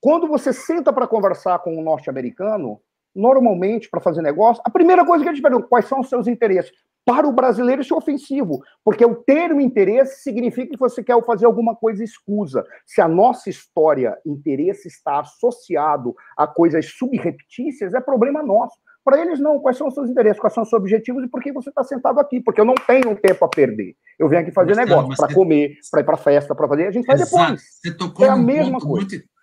quando 0.00 0.28
você 0.28 0.52
senta 0.52 0.92
para 0.92 1.08
conversar 1.08 1.58
com 1.58 1.76
um 1.76 1.82
norte-americano, 1.82 2.80
normalmente, 3.16 3.88
para 3.88 4.00
fazer 4.00 4.22
negócio, 4.22 4.62
a 4.64 4.70
primeira 4.70 5.04
coisa 5.04 5.24
que 5.24 5.30
a 5.30 5.32
gente 5.32 5.42
pergunta, 5.42 5.66
quais 5.66 5.86
são 5.86 6.00
os 6.00 6.08
seus 6.08 6.26
interesses? 6.26 6.70
Para 7.04 7.26
o 7.26 7.32
brasileiro, 7.32 7.82
isso 7.82 7.94
é 7.94 7.96
ofensivo, 7.96 8.60
porque 8.84 9.04
o 9.04 9.14
termo 9.14 9.60
interesse 9.60 10.22
significa 10.22 10.72
que 10.72 10.78
você 10.78 11.04
quer 11.04 11.20
fazer 11.24 11.46
alguma 11.46 11.74
coisa 11.74 12.02
escusa. 12.02 12.64
Se 12.84 13.00
a 13.00 13.06
nossa 13.06 13.48
história, 13.48 14.18
interesse, 14.26 14.88
está 14.88 15.20
associado 15.20 16.14
a 16.36 16.48
coisas 16.48 16.86
subreptícias, 16.86 17.94
é 17.94 18.00
problema 18.00 18.42
nosso. 18.42 18.76
Para 19.04 19.20
eles, 19.20 19.38
não. 19.38 19.60
Quais 19.60 19.76
são 19.76 19.86
os 19.86 19.94
seus 19.94 20.10
interesses? 20.10 20.40
Quais 20.40 20.52
são 20.52 20.64
os 20.64 20.68
seus 20.68 20.80
objetivos 20.80 21.22
e 21.22 21.28
por 21.28 21.40
que 21.40 21.52
você 21.52 21.68
está 21.68 21.84
sentado 21.84 22.18
aqui? 22.18 22.40
Porque 22.40 22.60
eu 22.60 22.64
não 22.64 22.74
tenho 22.74 23.14
tempo 23.14 23.44
a 23.44 23.48
perder. 23.48 23.94
Eu 24.18 24.28
venho 24.28 24.42
aqui 24.42 24.50
fazer 24.50 24.74
mas, 24.74 24.88
negócio, 24.88 25.16
para 25.16 25.28
você... 25.28 25.34
comer, 25.34 25.76
para 25.92 26.00
ir 26.00 26.04
para 26.04 26.16
festa, 26.16 26.56
para 26.56 26.66
fazer. 26.66 26.88
A 26.88 26.90
gente 26.90 27.06
vai 27.06 27.16
depois. 27.16 27.62
Você 27.62 27.96
tocou 27.96 28.26
é 28.26 28.30
a 28.30 28.36
mesma 28.36 28.80
coisa. 28.80 29.06
Muito... 29.06 29.35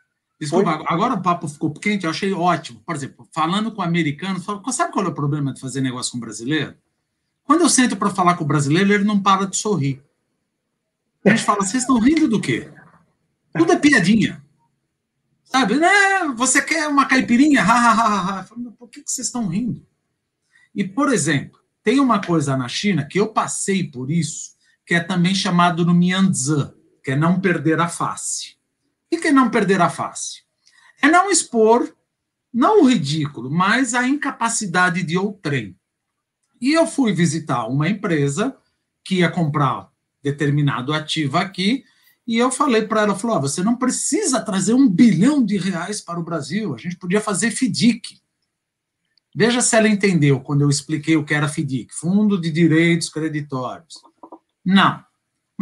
Desculpa, 0.44 0.78
Foi? 0.78 0.86
agora 0.90 1.14
o 1.14 1.22
papo 1.22 1.48
ficou 1.48 1.72
quente, 1.72 2.04
eu 2.04 2.10
achei 2.10 2.34
ótimo. 2.34 2.82
Por 2.86 2.96
exemplo, 2.96 3.26
falando 3.32 3.72
com 3.72 3.82
americanos, 3.82 4.44
sabe 4.44 4.92
qual 4.92 5.06
é 5.06 5.08
o 5.08 5.14
problema 5.14 5.54
de 5.54 5.60
fazer 5.62 5.80
negócio 5.80 6.12
com 6.12 6.20
brasileiro? 6.20 6.76
Quando 7.46 7.62
eu 7.62 7.70
sento 7.70 7.96
para 7.96 8.10
falar 8.10 8.36
com 8.36 8.44
o 8.44 8.48
brasileiro, 8.48 8.92
ele 8.92 9.06
não 9.06 9.22
para 9.22 9.48
de 9.48 9.56
sorrir. 9.56 10.04
A 11.26 11.30
gente 11.30 11.44
fala, 11.44 11.62
vocês 11.62 11.84
estão 11.84 11.98
rindo 11.98 12.28
do 12.28 12.42
quê? 12.42 12.70
Tudo 13.58 13.72
é 13.72 13.78
piadinha. 13.78 14.44
Sabe? 15.46 15.76
Né? 15.76 15.90
Você 16.36 16.62
quer 16.62 16.90
uma 16.90 17.06
caipirinha? 17.06 17.62
Ha, 17.62 17.66
ha, 17.66 17.92
ha, 17.92 18.40
ha. 18.40 18.44
Falo, 18.44 18.74
por 18.74 18.90
que, 18.90 19.02
que 19.02 19.10
vocês 19.10 19.28
estão 19.28 19.48
rindo? 19.48 19.86
E, 20.76 20.84
por 20.84 21.14
exemplo, 21.14 21.58
tem 21.82 22.02
uma 22.02 22.22
coisa 22.22 22.58
na 22.58 22.68
China 22.68 23.06
que 23.06 23.18
eu 23.18 23.30
passei 23.30 23.84
por 23.90 24.12
isso, 24.12 24.56
que 24.86 24.94
é 24.94 25.00
também 25.00 25.34
chamado 25.34 25.86
no 25.86 25.94
Mianzi, 25.94 26.70
que 27.02 27.12
é 27.12 27.16
não 27.16 27.40
perder 27.40 27.80
a 27.80 27.88
face. 27.88 28.53
O 29.16 29.22
que 29.22 29.32
não 29.32 29.50
perder 29.50 29.82
a 29.82 29.90
face? 29.90 30.42
É 31.02 31.08
não 31.08 31.30
expor, 31.32 31.96
não 32.54 32.82
o 32.82 32.90
ridículo, 32.90 33.50
mas 33.50 33.94
a 33.94 34.08
incapacidade 34.08 35.04
de 35.04 35.18
outrem. 35.18 35.78
E 36.60 36.74
eu 36.74 36.88
fui 36.88 37.14
visitar 37.14 37.68
uma 37.68 37.90
empresa 37.90 38.56
que 39.04 39.16
ia 39.16 39.30
comprar 39.30 39.90
determinado 40.22 40.94
ativo 40.94 41.38
aqui, 41.38 41.84
e 42.26 42.38
eu 42.38 42.50
falei 42.50 42.84
para 42.84 43.02
ela, 43.02 43.16
falou, 43.16 43.38
oh, 43.38 43.42
você 43.42 43.62
não 43.62 43.76
precisa 43.76 44.42
trazer 44.42 44.74
um 44.74 44.90
bilhão 44.90 45.44
de 45.44 45.58
reais 45.58 46.00
para 46.00 46.20
o 46.20 46.24
Brasil, 46.24 46.74
a 46.74 46.78
gente 46.78 46.96
podia 46.96 47.20
fazer 47.20 47.52
FDIC. 47.52 48.22
Veja 49.36 49.62
se 49.62 49.76
ela 49.76 49.90
entendeu 49.90 50.40
quando 50.40 50.62
eu 50.62 50.70
expliquei 50.70 51.18
o 51.18 51.26
que 51.26 51.34
era 51.34 51.50
FDIC, 51.50 51.94
Fundo 51.94 52.40
de 52.40 52.50
Direitos 52.50 53.10
Creditórios. 53.10 53.96
Não. 54.64 55.04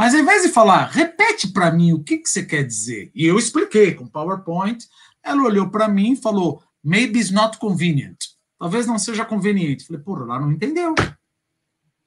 Mas 0.01 0.15
ao 0.15 0.21
invés 0.21 0.41
de 0.41 0.49
falar, 0.49 0.87
repete 0.87 1.47
para 1.49 1.69
mim 1.69 1.93
o 1.93 2.03
que, 2.03 2.17
que 2.17 2.27
você 2.27 2.43
quer 2.43 2.63
dizer. 2.63 3.11
E 3.13 3.23
eu 3.23 3.37
expliquei 3.37 3.93
com 3.93 4.07
PowerPoint. 4.07 4.83
Ela 5.21 5.43
olhou 5.43 5.69
para 5.69 5.87
mim 5.87 6.13
e 6.13 6.15
falou, 6.15 6.63
maybe 6.83 7.19
it's 7.19 7.29
not 7.29 7.59
convenient. 7.59 8.17
Talvez 8.57 8.87
não 8.87 8.97
seja 8.97 9.23
conveniente. 9.23 9.85
Falei, 9.85 10.01
porra, 10.01 10.23
ela 10.23 10.39
não 10.39 10.51
entendeu. 10.51 10.95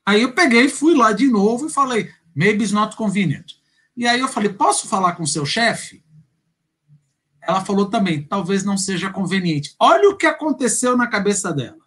Aí 0.05 0.23
eu 0.23 0.35
peguei, 0.35 0.69
fui 0.69 0.93
lá 0.97 1.13
de 1.13 1.29
novo 1.29 1.69
e 1.69 1.71
falei, 1.71 2.11
maybe 2.35 2.65
it's 2.65 2.73
not 2.73 2.97
convenient. 2.97 3.53
E 3.97 4.09
aí 4.09 4.19
eu 4.19 4.27
falei, 4.27 4.53
posso 4.53 4.89
falar 4.89 5.13
com 5.13 5.25
seu 5.25 5.47
chefe? 5.47 6.05
Ela 7.41 7.65
falou 7.65 7.87
também, 7.89 8.25
talvez 8.25 8.65
não 8.65 8.77
seja 8.77 9.09
conveniente. 9.09 9.73
Olha 9.79 10.11
o 10.11 10.17
que 10.17 10.27
aconteceu 10.27 10.97
na 10.97 11.07
cabeça 11.07 11.53
dela. 11.53 11.79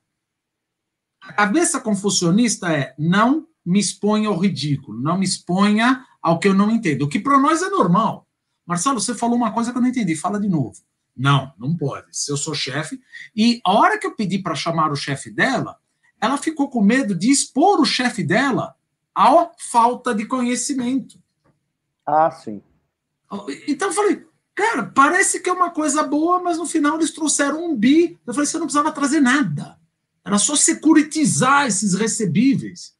A 1.20 1.34
cabeça 1.34 1.82
confucionista 1.82 2.72
é 2.72 2.96
não 2.98 3.46
me 3.68 3.80
exponha 3.80 4.30
ao 4.30 4.38
ridículo, 4.38 4.98
não 4.98 5.18
me 5.18 5.26
exponha 5.26 6.06
ao 6.22 6.40
que 6.40 6.48
eu 6.48 6.54
não 6.54 6.72
entendo. 6.72 7.02
O 7.02 7.10
que 7.10 7.20
para 7.20 7.38
nós 7.38 7.62
é 7.62 7.70
normal. 7.70 8.26
Marcelo, 8.66 9.00
você 9.00 9.14
falou 9.14 9.36
uma 9.36 9.52
coisa 9.52 9.74
que 9.74 9.78
eu 9.78 9.82
não 9.82 9.90
entendi, 9.90 10.16
fala 10.16 10.40
de 10.40 10.48
novo. 10.48 10.78
Não, 11.16 11.52
não 11.58 11.76
pode. 11.76 12.08
Se 12.12 12.32
eu 12.32 12.38
sou 12.38 12.56
chefe. 12.56 12.98
E 13.36 13.60
a 13.66 13.74
hora 13.74 14.00
que 14.00 14.08
eu 14.08 14.16
pedi 14.16 14.40
para 14.40 14.56
chamar 14.56 14.90
o 14.90 14.96
chefe 14.96 15.30
dela, 15.30 15.78
ela 16.22 16.38
ficou 16.38 16.70
com 16.70 16.82
medo 16.82 17.14
de 17.14 17.30
expor 17.30 17.82
o 17.82 17.86
chefe 17.86 18.24
dela 18.24 18.74
à 19.14 19.52
falta 19.58 20.16
de 20.16 20.26
conhecimento. 20.26 21.20
Ah, 22.06 22.32
sim. 22.32 22.62
Então 23.68 23.90
eu 23.90 23.94
falei, 23.94 24.26
cara, 24.56 24.86
parece 24.86 25.42
que 25.42 25.50
é 25.50 25.54
uma 25.54 25.72
coisa 25.72 26.04
boa, 26.04 26.42
mas 26.42 26.58
no 26.58 26.66
final 26.66 26.96
eles 26.96 27.12
trouxeram 27.12 27.66
um 27.66 27.76
bi. 27.76 28.18
Eu 28.26 28.34
falei, 28.34 28.48
você 28.48 28.58
não 28.58 28.66
precisava 28.66 28.94
trazer 28.94 29.20
nada. 29.20 29.78
Era 30.24 30.38
só 30.38 30.56
securitizar 30.56 31.68
esses 31.68 31.94
recebíveis. 31.96 32.97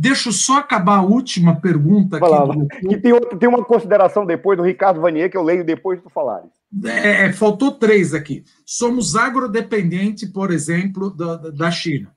Deixa 0.00 0.28
eu 0.28 0.32
só 0.32 0.58
acabar 0.58 0.98
a 0.98 1.02
última 1.02 1.60
pergunta 1.60 2.18
aqui. 2.18 2.28
Lá, 2.28 2.44
do... 2.44 2.68
E 2.88 2.96
tem, 2.96 3.20
tem 3.36 3.48
uma 3.48 3.64
consideração 3.64 4.24
depois 4.24 4.56
do 4.56 4.62
Ricardo 4.62 5.00
Vanier, 5.00 5.28
que 5.28 5.36
eu 5.36 5.42
leio 5.42 5.64
depois 5.64 6.00
do 6.00 6.08
falares. 6.08 6.50
É, 6.84 7.24
é, 7.24 7.32
faltou 7.32 7.72
três 7.72 8.14
aqui. 8.14 8.44
Somos 8.64 9.16
agrodependente, 9.16 10.28
por 10.28 10.52
exemplo, 10.52 11.10
da, 11.10 11.36
da 11.50 11.70
China. 11.72 12.14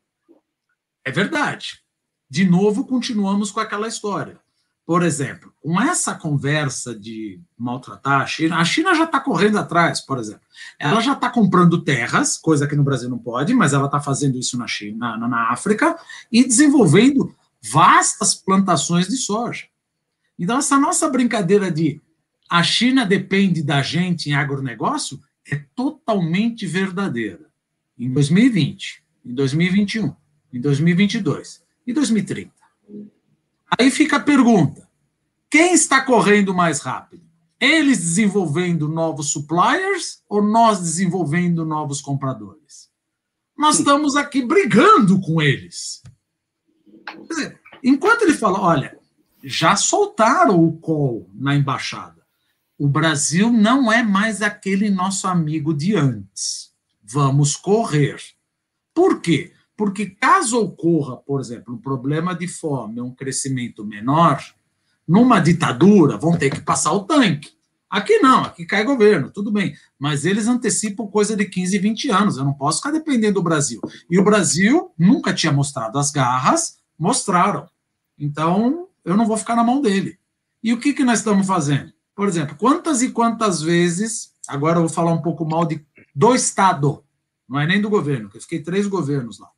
É 1.04 1.12
verdade. 1.12 1.82
De 2.30 2.46
novo, 2.46 2.86
continuamos 2.86 3.50
com 3.50 3.60
aquela 3.60 3.88
história. 3.88 4.40
Por 4.86 5.02
exemplo, 5.02 5.52
com 5.60 5.82
essa 5.82 6.14
conversa 6.14 6.94
de 6.94 7.40
maltratar 7.58 8.22
a 8.22 8.26
China, 8.28 8.58
a 8.58 8.66
China 8.66 8.94
já 8.94 9.06
está 9.06 9.20
correndo 9.20 9.58
atrás, 9.58 10.02
por 10.02 10.20
exemplo. 10.20 10.42
Ela 10.78 11.02
já 11.02 11.14
está 11.14 11.30
comprando 11.30 11.82
terras, 11.82 12.38
coisa 12.38 12.68
que 12.68 12.76
no 12.76 12.84
Brasil 12.84 13.10
não 13.10 13.18
pode, 13.18 13.54
mas 13.54 13.74
ela 13.74 13.86
está 13.86 14.00
fazendo 14.00 14.38
isso 14.38 14.58
na 14.58 14.68
China, 14.68 15.18
na, 15.18 15.28
na 15.28 15.52
África, 15.52 15.98
e 16.32 16.44
desenvolvendo 16.44 17.34
vastas 17.62 18.34
plantações 18.34 19.08
de 19.08 19.18
soja. 19.18 19.66
Então, 20.38 20.58
essa 20.58 20.78
nossa 20.78 21.08
brincadeira 21.08 21.70
de 21.72 22.02
a 22.50 22.64
China 22.64 23.06
depende 23.06 23.64
da 23.64 23.82
gente 23.82 24.30
em 24.30 24.34
agronegócio 24.34 25.22
é 25.50 25.64
totalmente 25.76 26.66
verdadeira. 26.66 27.50
Em 27.98 28.12
2020, 28.12 29.04
em 29.26 29.34
2021, 29.34 30.14
em 30.52 30.60
2022 30.60 31.64
e 31.86 31.94
2030. 31.94 32.52
Aí 33.80 33.90
fica 33.90 34.18
a 34.18 34.20
pergunta: 34.20 34.90
quem 35.50 35.74
está 35.74 36.02
correndo 36.02 36.54
mais 36.54 36.80
rápido? 36.80 37.24
Eles 37.60 38.00
desenvolvendo 38.00 38.88
novos 38.88 39.32
suppliers 39.32 40.24
ou 40.28 40.42
nós 40.42 40.80
desenvolvendo 40.80 41.64
novos 41.64 42.02
compradores? 42.02 42.90
Nós 43.56 43.78
estamos 43.78 44.16
aqui 44.16 44.44
brigando 44.44 45.22
com 45.22 45.42
eles. 45.42 46.01
Enquanto 47.84 48.24
ele 48.24 48.34
fala, 48.34 48.60
olha, 48.60 48.98
já 49.44 49.76
soltaram 49.76 50.64
o 50.64 50.74
call 50.78 51.30
na 51.34 51.56
embaixada. 51.56 52.22
O 52.78 52.88
Brasil 52.88 53.52
não 53.52 53.92
é 53.92 54.04
mais 54.04 54.42
aquele 54.42 54.90
nosso 54.90 55.28
amigo 55.28 55.74
de 55.74 55.96
antes. 55.96 56.72
Vamos 57.04 57.56
correr. 57.56 58.18
Por 58.94 59.22
quê? 59.22 59.54
Porque 59.76 60.08
caso 60.08 60.60
ocorra, 60.60 61.18
por 61.18 61.40
exemplo, 61.40 61.74
um 61.74 61.78
problema 61.78 62.36
de 62.36 62.48
fome, 62.48 63.02
um 63.02 63.14
crescimento 63.14 63.86
menor, 63.86 64.44
numa 65.08 65.40
ditadura 65.40 66.18
vão 66.18 66.38
ter 66.38 66.50
que 66.50 66.62
passar 66.62 66.92
o 66.94 67.04
tanque. 67.04 67.52
Aqui 67.90 68.20
não, 68.20 68.44
aqui 68.44 68.66
cai 68.66 68.86
governo, 68.86 69.30
tudo 69.30 69.52
bem. 69.52 69.76
Mas 70.00 70.24
eles 70.24 70.48
antecipam 70.48 71.08
coisa 71.08 71.36
de 71.36 71.44
15, 71.46 71.78
20 71.78 72.10
anos. 72.10 72.38
Eu 72.38 72.46
não 72.46 72.54
posso 72.54 72.78
ficar 72.78 72.92
dependendo 72.92 73.34
do 73.34 73.44
Brasil. 73.44 73.82
E 74.10 74.18
o 74.18 74.24
Brasil 74.24 74.92
nunca 74.98 75.34
tinha 75.34 75.52
mostrado 75.52 76.00
as 76.00 76.10
garras, 76.10 76.78
mostraram. 77.02 77.68
Então, 78.18 78.88
eu 79.04 79.18
não 79.18 79.26
vou 79.26 79.36
ficar 79.36 79.56
na 79.56 79.64
mão 79.64 79.82
dele. 79.82 80.20
E 80.64 80.72
o 80.72 80.80
que, 80.80 80.94
que 80.94 81.04
nós 81.04 81.18
estamos 81.18 81.48
fazendo? 81.48 81.92
Por 82.16 82.28
exemplo, 82.28 82.56
quantas 82.56 83.02
e 83.02 83.10
quantas 83.10 83.60
vezes, 83.60 84.34
agora 84.48 84.78
eu 84.78 84.82
vou 84.82 84.90
falar 84.90 85.12
um 85.12 85.22
pouco 85.22 85.44
mal 85.44 85.66
de, 85.66 85.84
do 86.14 86.36
Estado, 86.36 87.04
não 87.50 87.60
é 87.60 87.66
nem 87.66 87.82
do 87.82 87.90
governo, 87.90 88.30
que 88.30 88.38
eu 88.38 88.42
fiquei 88.42 88.62
três 88.62 88.86
governos 88.86 89.40
lá. 89.40 89.50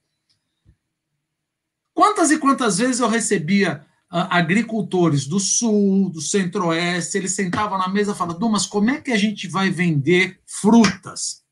Quantas 1.94 2.32
e 2.32 2.38
quantas 2.38 2.78
vezes 2.78 3.02
eu 3.02 3.10
recebia 3.10 3.86
uh, 4.10 4.26
agricultores 4.30 5.28
do 5.28 5.38
sul, 5.38 6.10
do 6.10 6.22
centro-oeste, 6.22 7.18
eles 7.18 7.34
sentavam 7.34 7.78
na 7.78 7.90
mesa 7.90 8.14
e 8.14 8.16
falavam, 8.16 8.40
Dumas, 8.40 8.66
como 8.66 8.90
é 8.90 9.02
que 9.02 9.12
a 9.12 9.18
gente 9.18 9.50
vai 9.50 9.70
vender 9.70 10.40
frutas 10.46 11.44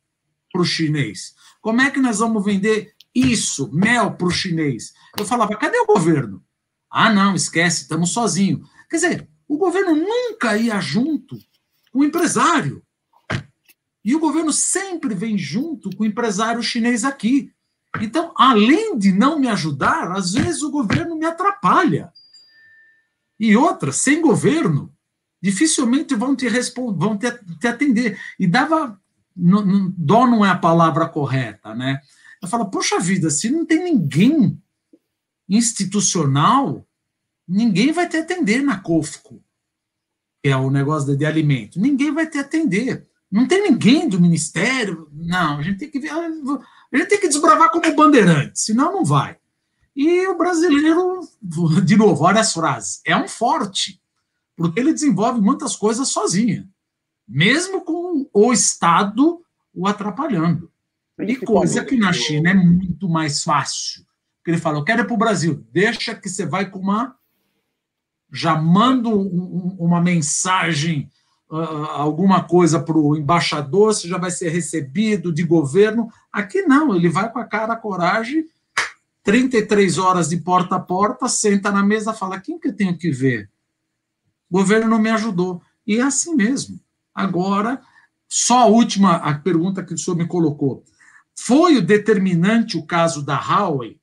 para 0.50 0.62
o 0.62 0.66
chinês? 0.66 1.36
Como 1.60 1.82
é 1.82 1.92
que 1.92 2.00
nós 2.00 2.20
vamos 2.20 2.46
vender 2.46 2.96
isso, 3.14 3.72
mel 3.72 4.14
para 4.14 4.28
o 4.28 4.32
chinês? 4.32 4.94
Eu 5.18 5.26
falava, 5.26 5.58
cadê 5.58 5.78
o 5.80 5.86
governo? 5.86 6.44
Ah, 6.90 7.14
não, 7.14 7.36
esquece, 7.36 7.84
estamos 7.84 8.12
sozinhos. 8.12 8.68
Quer 8.90 8.96
dizer, 8.96 9.30
o 9.48 9.58
governo 9.58 9.96
nunca 9.96 10.58
ia 10.58 10.80
junto 10.80 11.38
com 11.92 12.00
o 12.00 12.04
empresário. 12.06 12.84
E 14.04 14.16
o 14.16 14.20
governo 14.20 14.52
sempre 14.52 15.14
vem 15.14 15.38
junto 15.38 15.96
com 15.96 16.04
o 16.04 16.08
empresário 16.08 16.64
chinês 16.64 17.04
aqui. 17.04 17.52
Então, 18.00 18.34
além 18.38 18.98
de 18.98 19.12
não 19.12 19.40
me 19.40 19.48
ajudar, 19.48 20.12
às 20.12 20.32
vezes 20.34 20.64
o 20.64 20.72
governo 20.72 21.16
me 21.16 21.26
atrapalha. 21.26 22.12
E 23.40 23.56
outra, 23.56 23.92
sem 23.92 24.22
governo, 24.22 24.94
dificilmente 25.42 26.16
vão 26.16 26.36
te 26.36 26.48
responder, 26.48 26.98
vão 26.98 27.18
te, 27.18 27.32
te 27.60 27.68
atender. 27.68 28.20
E 28.40 28.48
dava. 28.48 29.00
dó 29.36 30.28
não 30.28 30.46
é 30.46 30.50
a 30.50 30.58
palavra 30.58 31.08
correta, 31.10 31.76
né? 31.76 32.00
Eu 32.42 32.48
falo, 32.48 32.70
poxa 32.70 33.00
vida, 33.00 33.30
se 33.30 33.50
não 33.50 33.66
tem 33.66 33.84
ninguém 33.84 34.62
institucional 35.48 36.88
ninguém 37.52 37.92
vai 37.92 38.08
te 38.08 38.18
atender 38.18 38.64
na 38.64 38.80
COFCO, 38.80 39.44
que 40.42 40.50
é 40.50 40.56
o 40.56 40.70
negócio 40.70 41.12
de, 41.12 41.18
de 41.18 41.26
alimento. 41.26 41.80
Ninguém 41.80 42.12
vai 42.14 42.28
te 42.28 42.38
atender. 42.38 43.08
Não 43.30 43.48
tem 43.48 43.70
ninguém 43.70 44.08
do 44.08 44.20
ministério. 44.20 45.10
Não, 45.12 45.60
a 45.60 45.62
gente 45.62 45.80
tem 45.80 45.92
que 45.92 46.00
ver. 46.00 46.10
A 46.10 46.98
gente 46.98 47.10
tem 47.10 47.20
que 47.20 47.28
desbravar 47.28 47.70
como 47.70 47.96
bandeirante, 47.96 48.60
senão 48.60 48.94
não 48.94 49.06
vai. 49.06 49.38
E 49.94 50.26
o 50.28 50.38
brasileiro, 50.38 51.20
de 51.84 51.98
novo, 51.98 52.24
olha 52.24 52.40
as 52.40 52.54
frases, 52.54 53.02
é 53.06 53.16
um 53.16 53.28
forte, 53.28 54.02
porque 54.56 54.80
ele 54.80 54.94
desenvolve 54.94 55.42
muitas 55.42 55.76
coisas 55.76 56.08
sozinho, 56.08 56.68
mesmo 57.28 57.82
com 57.82 58.30
o 58.34 58.54
Estado 58.54 59.44
o 59.74 59.86
atrapalhando. 59.86 60.71
E 61.24 61.36
coisa 61.38 61.84
que 61.84 61.96
na 61.98 62.14
China 62.14 62.52
é 62.52 62.54
muito 62.54 63.08
mais 63.10 63.44
fácil. 63.44 64.06
Porque 64.38 64.52
ele 64.52 64.58
fala, 64.58 64.80
eu 64.80 64.84
quero 64.84 65.02
ir 65.02 65.06
para 65.06 65.14
o 65.14 65.18
Brasil, 65.18 65.66
deixa 65.72 66.16
que 66.16 66.28
você 66.28 66.46
vai 66.46 66.70
com 66.70 66.80
uma 66.80 67.16
já 68.32 68.56
mando 68.56 69.10
um, 69.10 69.76
uma 69.78 70.00
mensagem, 70.00 71.12
uh, 71.50 71.58
alguma 71.92 72.44
coisa 72.44 72.80
para 72.80 72.98
o 72.98 73.18
embaixador, 73.18 73.94
você 73.94 74.08
já 74.08 74.18
vai 74.18 74.32
ser 74.32 74.50
recebido 74.50 75.34
de 75.34 75.44
governo. 75.44 76.10
Aqui 76.32 76.62
não, 76.62 76.96
ele 76.96 77.10
vai 77.10 77.30
com 77.30 77.40
a 77.40 77.46
cara, 77.46 77.74
a 77.74 77.78
coragem, 77.78 78.46
33 79.24 79.98
horas 79.98 80.30
de 80.30 80.38
porta 80.38 80.78
a 80.78 80.80
porta, 80.80 81.28
senta 81.28 81.72
na 81.72 81.84
mesa, 81.84 82.14
fala: 82.14 82.40
quem 82.40 82.58
que 82.58 82.70
eu 82.70 82.76
tenho 82.76 82.98
que 82.98 83.12
ver? 83.12 83.50
O 84.50 84.58
governo 84.58 84.88
não 84.88 85.00
me 85.00 85.10
ajudou. 85.10 85.62
E 85.86 85.98
é 85.98 86.02
assim 86.02 86.36
mesmo. 86.36 86.80
Agora, 87.14 87.82
só 88.30 88.60
a 88.60 88.66
última 88.66 89.16
a 89.18 89.34
pergunta 89.38 89.84
que 89.84 89.94
o 89.94 89.98
senhor 89.98 90.16
me 90.16 90.26
colocou. 90.26 90.84
Foi 91.38 91.78
o 91.78 91.82
determinante 91.82 92.78
o 92.78 92.86
caso 92.86 93.24
da 93.24 93.36
Huawei, 93.36 94.00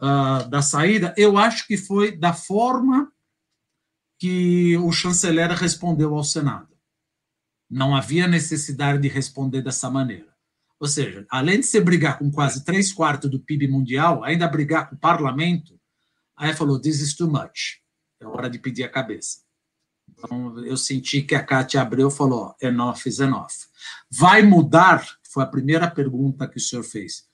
uh, 0.00 0.48
da 0.48 0.62
saída? 0.62 1.14
Eu 1.16 1.38
acho 1.38 1.66
que 1.66 1.76
foi 1.76 2.16
da 2.16 2.32
forma 2.32 3.12
que 4.18 4.76
o 4.78 4.92
chanceler 4.92 5.50
respondeu 5.52 6.14
ao 6.14 6.24
Senado. 6.24 6.68
Não 7.68 7.94
havia 7.94 8.26
necessidade 8.26 9.00
de 9.00 9.08
responder 9.08 9.62
dessa 9.62 9.88
maneira. 9.88 10.30
Ou 10.78 10.88
seja, 10.88 11.26
além 11.30 11.60
de 11.60 11.66
você 11.66 11.80
brigar 11.80 12.18
com 12.18 12.30
quase 12.30 12.64
três 12.64 12.92
quartos 12.92 13.30
do 13.30 13.38
PIB 13.38 13.68
mundial, 13.68 14.24
ainda 14.24 14.48
brigar 14.48 14.88
com 14.88 14.96
o 14.96 14.98
parlamento, 14.98 15.78
aí 16.36 16.54
falou: 16.54 16.80
This 16.80 17.00
is 17.00 17.14
too 17.14 17.30
much. 17.30 17.80
É 18.18 18.26
hora 18.26 18.50
de 18.50 18.58
pedir 18.58 18.84
a 18.84 18.88
cabeça. 18.88 19.38
Então, 20.08 20.58
eu 20.64 20.76
senti 20.76 21.22
que 21.22 21.34
a 21.34 21.44
Cátia 21.44 21.80
Abreu 21.80 22.10
falou: 22.10 22.54
enough 22.60 23.06
is 23.06 23.20
enough. 23.20 23.68
Vai 24.10 24.42
mudar? 24.42 25.06
Foi 25.30 25.44
a 25.44 25.46
primeira 25.46 25.88
pergunta 25.88 26.48
que 26.48 26.58
o 26.58 26.60
senhor 26.60 26.82
fez. 26.82 27.24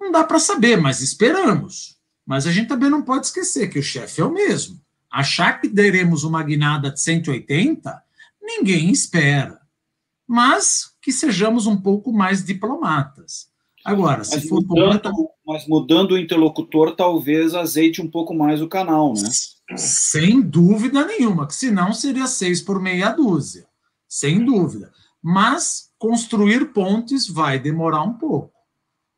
Não 0.00 0.10
dá 0.10 0.24
para 0.24 0.38
saber, 0.38 0.80
mas 0.80 1.02
esperamos. 1.02 1.98
Mas 2.24 2.46
a 2.46 2.52
gente 2.52 2.68
também 2.68 2.88
não 2.88 3.02
pode 3.02 3.26
esquecer 3.26 3.68
que 3.68 3.78
o 3.78 3.82
chefe 3.82 4.20
é 4.20 4.24
o 4.24 4.32
mesmo. 4.32 4.80
Achar 5.10 5.60
que 5.60 5.68
teremos 5.68 6.24
uma 6.24 6.42
guinada 6.42 6.90
de 6.90 7.00
180, 7.00 8.02
ninguém 8.40 8.90
espera. 8.90 9.60
Mas 10.26 10.94
que 11.02 11.12
sejamos 11.12 11.66
um 11.66 11.76
pouco 11.76 12.12
mais 12.12 12.44
diplomatas. 12.44 13.48
Agora, 13.84 14.24
se 14.24 14.36
mas 14.36 14.48
for 14.48 14.62
mudando, 14.62 15.30
Mas 15.46 15.66
mudando 15.66 16.12
o 16.12 16.18
interlocutor, 16.18 16.96
talvez 16.96 17.54
azeite 17.54 18.02
um 18.02 18.10
pouco 18.10 18.34
mais 18.34 18.60
o 18.60 18.68
canal, 18.68 19.12
né? 19.14 19.28
Sem 19.76 20.40
dúvida 20.40 21.06
nenhuma, 21.06 21.46
que 21.46 21.54
senão 21.54 21.92
seria 21.92 22.26
seis 22.26 22.60
por 22.60 22.80
meia 22.80 23.10
dúzia. 23.10 23.66
Sem 24.06 24.44
dúvida. 24.44 24.92
Mas 25.22 25.87
construir 25.98 26.72
pontes 26.72 27.28
vai 27.28 27.58
demorar 27.58 28.02
um 28.02 28.14
pouco. 28.14 28.54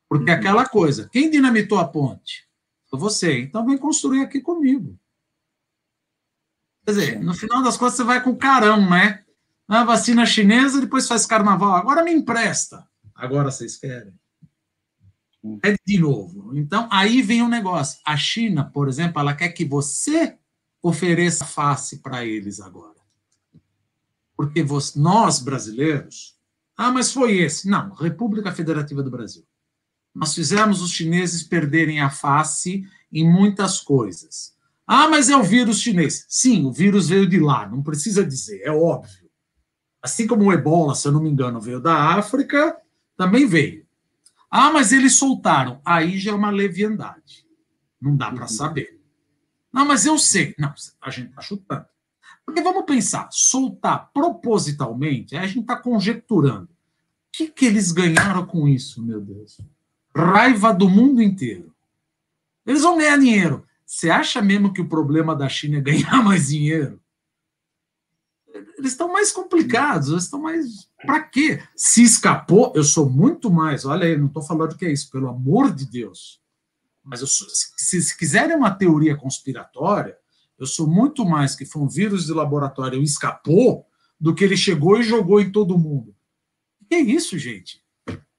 Porque 0.08 0.30
uhum. 0.30 0.36
aquela 0.36 0.66
coisa, 0.66 1.08
quem 1.12 1.30
dinamitou 1.30 1.78
a 1.78 1.86
ponte? 1.86 2.48
Você. 2.92 3.40
Então 3.40 3.64
vem 3.64 3.78
construir 3.78 4.22
aqui 4.22 4.40
comigo. 4.40 4.98
Quer 6.84 6.90
dizer, 6.90 7.20
no 7.20 7.34
final 7.34 7.62
das 7.62 7.76
contas, 7.76 7.94
você 7.94 8.04
vai 8.04 8.22
com 8.22 8.30
o 8.30 8.36
carão, 8.36 8.88
né? 8.88 9.24
A 9.68 9.84
vacina 9.84 10.26
chinesa, 10.26 10.80
depois 10.80 11.06
faz 11.06 11.24
carnaval. 11.24 11.76
Agora 11.76 12.02
me 12.02 12.12
empresta. 12.12 12.88
Agora 13.14 13.50
vocês 13.50 13.76
querem. 13.76 14.12
É 15.62 15.76
de 15.86 15.98
novo. 15.98 16.56
Então, 16.56 16.88
aí 16.90 17.22
vem 17.22 17.42
o 17.42 17.44
um 17.44 17.48
negócio. 17.48 18.00
A 18.04 18.16
China, 18.16 18.64
por 18.64 18.88
exemplo, 18.88 19.20
ela 19.20 19.34
quer 19.34 19.50
que 19.50 19.64
você 19.64 20.36
ofereça 20.82 21.44
face 21.44 21.98
para 21.98 22.24
eles 22.24 22.60
agora. 22.60 22.98
Porque 24.36 24.64
nós, 24.96 25.38
brasileiros. 25.38 26.39
Ah, 26.82 26.90
mas 26.90 27.12
foi 27.12 27.36
esse. 27.36 27.68
Não, 27.68 27.92
República 27.92 28.50
Federativa 28.52 29.02
do 29.02 29.10
Brasil. 29.10 29.44
Nós 30.14 30.34
fizemos 30.34 30.80
os 30.80 30.90
chineses 30.90 31.42
perderem 31.42 32.00
a 32.00 32.08
face 32.08 32.88
em 33.12 33.30
muitas 33.30 33.82
coisas. 33.82 34.56
Ah, 34.86 35.06
mas 35.06 35.28
é 35.28 35.36
o 35.36 35.42
vírus 35.42 35.78
chinês. 35.78 36.24
Sim, 36.26 36.64
o 36.64 36.72
vírus 36.72 37.10
veio 37.10 37.28
de 37.28 37.38
lá, 37.38 37.68
não 37.68 37.82
precisa 37.82 38.24
dizer, 38.24 38.62
é 38.64 38.70
óbvio. 38.70 39.28
Assim 40.02 40.26
como 40.26 40.44
o 40.44 40.52
ebola, 40.54 40.94
se 40.94 41.06
eu 41.06 41.12
não 41.12 41.22
me 41.22 41.28
engano, 41.28 41.60
veio 41.60 41.82
da 41.82 42.14
África, 42.14 42.74
também 43.14 43.46
veio. 43.46 43.86
Ah, 44.50 44.72
mas 44.72 44.90
eles 44.90 45.16
soltaram. 45.16 45.82
Aí 45.84 46.18
já 46.18 46.30
é 46.30 46.34
uma 46.34 46.50
leviandade. 46.50 47.46
Não 48.00 48.16
dá 48.16 48.32
para 48.32 48.44
uhum. 48.44 48.48
saber. 48.48 48.98
Não, 49.70 49.84
mas 49.84 50.06
eu 50.06 50.16
sei. 50.16 50.54
Não, 50.58 50.72
a 51.02 51.10
gente 51.10 51.28
está 51.28 51.42
chutando. 51.42 51.84
Porque 52.50 52.62
vamos 52.62 52.84
pensar, 52.84 53.28
soltar 53.30 54.10
propositalmente, 54.12 55.36
a 55.36 55.46
gente 55.46 55.60
está 55.60 55.76
conjecturando. 55.76 56.64
O 56.64 56.68
que, 57.32 57.46
que 57.46 57.64
eles 57.64 57.92
ganharam 57.92 58.44
com 58.44 58.66
isso, 58.66 59.00
meu 59.00 59.20
Deus? 59.20 59.60
Raiva 60.14 60.74
do 60.74 60.90
mundo 60.90 61.22
inteiro. 61.22 61.72
Eles 62.66 62.82
vão 62.82 62.98
ganhar 62.98 63.16
dinheiro. 63.18 63.64
Você 63.86 64.10
acha 64.10 64.42
mesmo 64.42 64.72
que 64.72 64.80
o 64.80 64.88
problema 64.88 65.34
da 65.34 65.48
China 65.48 65.78
é 65.78 65.80
ganhar 65.80 66.22
mais 66.24 66.48
dinheiro? 66.48 67.00
Eles 68.52 68.90
estão 68.90 69.12
mais 69.12 69.30
complicados, 69.30 70.08
eles 70.08 70.24
estão 70.24 70.42
mais. 70.42 70.88
Para 71.06 71.22
quê? 71.22 71.62
Se 71.76 72.02
escapou, 72.02 72.72
eu 72.74 72.82
sou 72.82 73.08
muito 73.08 73.48
mais. 73.48 73.84
Olha 73.84 74.06
aí, 74.06 74.18
não 74.18 74.26
estou 74.26 74.42
falando 74.42 74.76
que 74.76 74.84
é 74.84 74.92
isso, 74.92 75.08
pelo 75.08 75.28
amor 75.28 75.72
de 75.72 75.86
Deus. 75.86 76.40
Mas 77.04 77.20
sou, 77.20 77.48
se, 77.48 78.02
se 78.02 78.18
quiserem 78.18 78.56
uma 78.56 78.72
teoria 78.72 79.16
conspiratória, 79.16 80.18
eu 80.60 80.66
sou 80.66 80.86
muito 80.86 81.24
mais 81.24 81.56
que 81.56 81.64
foi 81.64 81.80
um 81.80 81.88
vírus 81.88 82.26
de 82.26 82.32
laboratório 82.34 83.00
e 83.00 83.02
escapou 83.02 83.86
do 84.20 84.34
que 84.34 84.44
ele 84.44 84.58
chegou 84.58 85.00
e 85.00 85.02
jogou 85.02 85.40
em 85.40 85.50
todo 85.50 85.78
mundo. 85.78 86.14
Que 86.86 86.96
é 86.96 87.00
isso, 87.00 87.38
gente? 87.38 87.82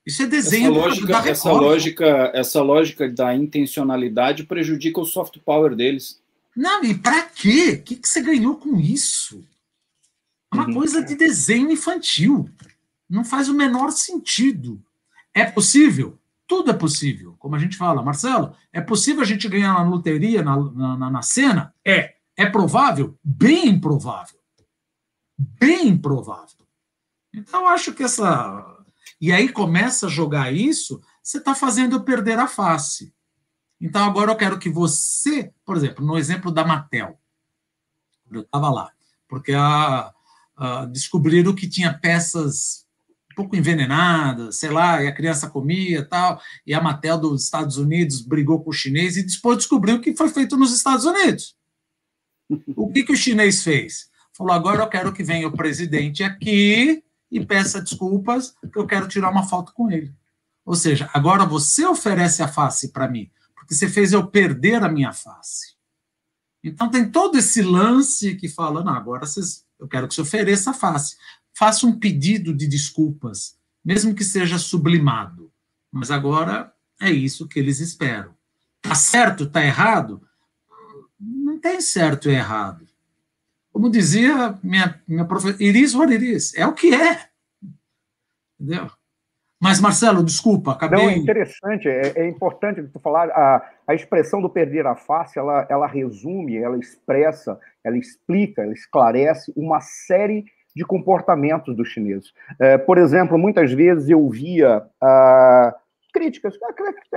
Isso 0.05 0.21
é 0.21 0.27
desenho 0.27 0.71
essa 0.71 0.79
lógica, 0.79 1.07
da 1.07 1.29
essa 1.29 1.51
lógica, 1.51 2.31
essa 2.35 2.61
lógica 2.61 3.09
da 3.09 3.35
intencionalidade 3.35 4.43
prejudica 4.43 5.01
o 5.01 5.05
soft 5.05 5.39
power 5.39 5.75
deles. 5.75 6.21
Não, 6.55 6.83
e 6.83 6.93
para 6.93 7.23
quê? 7.23 7.71
O 7.71 7.81
que, 7.81 7.95
que 7.95 8.07
você 8.07 8.21
ganhou 8.21 8.55
com 8.57 8.79
isso? 8.79 9.43
Uma 10.53 10.67
uhum. 10.67 10.73
coisa 10.73 11.03
de 11.03 11.15
desenho 11.15 11.71
infantil. 11.71 12.47
Não 13.09 13.25
faz 13.25 13.49
o 13.49 13.53
menor 13.53 13.91
sentido. 13.91 14.79
É 15.33 15.45
possível? 15.45 16.19
Tudo 16.51 16.69
é 16.69 16.73
possível. 16.73 17.37
Como 17.39 17.55
a 17.55 17.59
gente 17.59 17.77
fala, 17.77 18.03
Marcelo, 18.03 18.53
é 18.73 18.81
possível 18.81 19.21
a 19.21 19.25
gente 19.25 19.47
ganhar 19.47 19.73
na 19.73 19.89
loteria, 19.89 20.43
na, 20.43 20.97
na, 20.97 21.09
na 21.09 21.21
cena? 21.21 21.73
É. 21.87 22.15
É 22.35 22.45
provável? 22.45 23.17
Bem 23.23 23.69
improvável. 23.69 24.37
Bem 25.37 25.87
improvável. 25.87 26.67
Então, 27.33 27.69
acho 27.69 27.93
que 27.93 28.03
essa 28.03 28.67
e 29.21 29.31
aí 29.31 29.47
começa 29.47 30.07
a 30.07 30.09
jogar 30.09 30.51
isso, 30.51 31.01
você 31.23 31.37
está 31.37 31.55
fazendo 31.55 31.95
eu 31.95 32.03
perder 32.03 32.37
a 32.37 32.49
face. 32.49 33.13
Então 33.79 34.03
agora 34.03 34.31
eu 34.31 34.35
quero 34.35 34.59
que 34.59 34.69
você, 34.69 35.53
por 35.63 35.77
exemplo, 35.77 36.05
no 36.05 36.17
exemplo 36.17 36.51
da 36.51 36.65
Mattel, 36.65 37.17
eu 38.29 38.41
estava 38.41 38.69
lá, 38.69 38.91
porque 39.29 39.53
a, 39.53 40.13
a, 40.57 40.85
descobriram 40.85 41.55
que 41.55 41.69
tinha 41.69 41.97
peças 41.97 42.80
um 43.31 43.35
pouco 43.35 43.55
envenenadas, 43.55 44.57
sei 44.57 44.69
lá, 44.69 45.01
e 45.01 45.07
a 45.07 45.13
criança 45.13 45.49
comia 45.49 46.05
tal, 46.05 46.41
e 46.65 46.73
a 46.73 46.81
Mattel 46.81 47.17
dos 47.17 47.43
Estados 47.43 47.77
Unidos 47.77 48.21
brigou 48.21 48.63
com 48.63 48.69
o 48.69 48.73
chinês 48.73 49.17
e 49.17 49.23
depois 49.23 49.57
descobriu 49.57 49.99
que 49.99 50.15
foi 50.15 50.29
feito 50.29 50.57
nos 50.57 50.73
Estados 50.75 51.05
Unidos. 51.05 51.55
O 52.75 52.91
que, 52.91 53.03
que 53.03 53.13
o 53.13 53.17
chinês 53.17 53.63
fez? 53.63 54.09
Falou: 54.33 54.53
agora 54.53 54.83
eu 54.83 54.89
quero 54.89 55.13
que 55.13 55.23
venha 55.23 55.47
o 55.47 55.55
presidente 55.55 56.23
aqui 56.23 57.03
e 57.31 57.45
peça 57.45 57.81
desculpas, 57.81 58.53
que 58.71 58.77
eu 58.77 58.85
quero 58.85 59.07
tirar 59.07 59.29
uma 59.29 59.47
foto 59.47 59.73
com 59.73 59.89
ele. 59.89 60.13
Ou 60.65 60.75
seja, 60.75 61.09
agora 61.13 61.45
você 61.45 61.85
oferece 61.85 62.43
a 62.43 62.47
face 62.47 62.91
para 62.91 63.07
mim, 63.07 63.31
porque 63.55 63.73
você 63.73 63.89
fez 63.89 64.11
eu 64.13 64.27
perder 64.27 64.83
a 64.83 64.89
minha 64.89 65.13
face. 65.13 65.75
Então 66.63 66.89
tem 66.89 67.09
todo 67.09 67.37
esse 67.37 67.61
lance 67.61 68.35
que 68.35 68.49
fala: 68.49 68.83
não, 68.83 68.93
agora 68.93 69.25
vocês, 69.25 69.65
eu 69.79 69.87
quero 69.87 70.07
que 70.07 70.13
você 70.13 70.21
ofereça 70.21 70.71
a 70.71 70.73
face. 70.73 71.15
Faça 71.57 71.85
um 71.85 71.97
pedido 71.97 72.53
de 72.53 72.67
desculpas, 72.67 73.57
mesmo 73.83 74.15
que 74.15 74.23
seja 74.23 74.57
sublimado. 74.57 75.51
Mas 75.91 76.09
agora 76.09 76.73
é 76.99 77.09
isso 77.11 77.47
que 77.47 77.59
eles 77.59 77.79
esperam. 77.79 78.33
Tá 78.81 78.95
certo, 78.95 79.49
tá 79.49 79.63
errado? 79.63 80.21
Não 81.19 81.59
tem 81.59 81.81
certo 81.81 82.29
e 82.29 82.33
errado. 82.33 82.87
Como 83.71 83.89
dizia 83.89 84.57
minha, 84.63 85.01
minha 85.07 85.25
professora, 85.25 85.61
iris 85.63 85.93
what 85.93 86.11
it 86.11 86.25
is. 86.25 86.53
É 86.55 86.65
o 86.65 86.73
que 86.73 86.93
é. 86.93 87.29
Entendeu? 88.59 88.89
Mas, 89.59 89.79
Marcelo, 89.79 90.23
desculpa, 90.23 90.71
acabei... 90.71 90.99
Não, 90.99 91.09
é 91.09 91.15
interessante, 91.15 91.87
é, 91.87 92.13
é 92.21 92.27
importante 92.27 92.81
tu 92.81 92.99
falar, 92.99 93.29
a, 93.29 93.69
a 93.87 93.93
expressão 93.93 94.41
do 94.41 94.49
perder 94.49 94.87
a 94.87 94.95
face, 94.95 95.37
ela, 95.37 95.67
ela 95.69 95.85
resume, 95.85 96.57
ela 96.57 96.79
expressa, 96.79 97.59
ela 97.83 97.95
explica, 97.95 98.63
ela 98.63 98.73
esclarece 98.73 99.53
uma 99.55 99.79
série 99.79 100.45
de 100.75 100.85
comportamentos 100.85 101.75
dos 101.75 101.89
chineses. 101.89 102.33
É, 102.59 102.77
por 102.77 102.97
exemplo, 102.97 103.37
muitas 103.37 103.71
vezes 103.71 104.09
eu 104.09 104.27
via 104.29 104.83
ah, 105.01 105.75
críticas, 106.13 106.57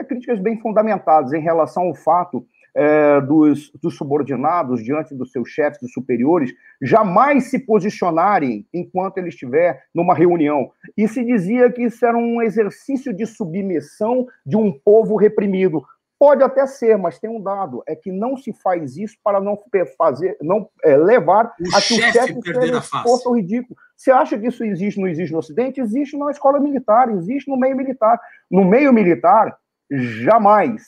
críticas 0.09 0.41
bem 0.41 0.59
fundamentadas 0.61 1.33
em 1.33 1.41
relação 1.41 1.85
ao 1.85 1.95
fato 1.95 2.47
é, 2.75 3.21
dos, 3.21 3.71
dos, 3.81 3.97
subordinados 3.97 4.83
diante 4.83 5.15
dos 5.15 5.31
seus 5.31 5.49
chefes 5.49 5.83
e 5.83 5.89
superiores 5.89 6.53
jamais 6.83 7.45
se 7.45 7.59
posicionarem 7.59 8.67
enquanto 8.75 9.19
ele 9.19 9.29
estiver 9.29 9.85
numa 9.95 10.15
reunião. 10.15 10.71
E 10.97 11.07
se 11.07 11.25
dizia 11.25 11.71
que 11.71 11.83
isso 11.83 12.05
era 12.05 12.17
um 12.17 12.43
exercício 12.43 13.15
de 13.15 13.27
submissão 13.27 14.27
de 14.45 14.57
um 14.57 14.73
povo 14.73 15.17
reprimido. 15.17 15.85
Pode 16.19 16.43
até 16.43 16.67
ser, 16.67 16.97
mas 16.97 17.19
tem 17.19 17.29
um 17.29 17.43
dado: 17.43 17.83
é 17.87 17.95
que 17.95 18.13
não 18.13 18.37
se 18.37 18.53
faz 18.53 18.97
isso 18.97 19.17
para 19.23 19.41
não 19.41 19.59
fazer, 19.99 20.37
não 20.41 20.69
é, 20.85 20.97
levar 20.97 21.47
o 21.61 21.77
a 21.77 21.81
que 21.81 21.95
o 21.95 22.13
chefe 22.13 22.41
seja 22.43 22.79
exposto 22.79 23.29
ao 23.29 23.37
ridículo. 23.37 23.77
Você 23.97 24.11
acha 24.11 24.39
que 24.39 24.47
isso 24.47 24.65
existe, 24.65 25.01
não 25.01 25.09
existe 25.09 25.33
no 25.33 25.39
Ocidente? 25.39 25.81
Existe 25.81 26.17
na 26.17 26.31
escola 26.31 26.61
militar, 26.61 27.11
existe 27.11 27.51
no 27.51 27.57
meio 27.57 27.77
militar. 27.77 28.19
No 28.51 28.65
meio 28.65 28.93
militar, 28.93 29.57
jamais 29.91 30.83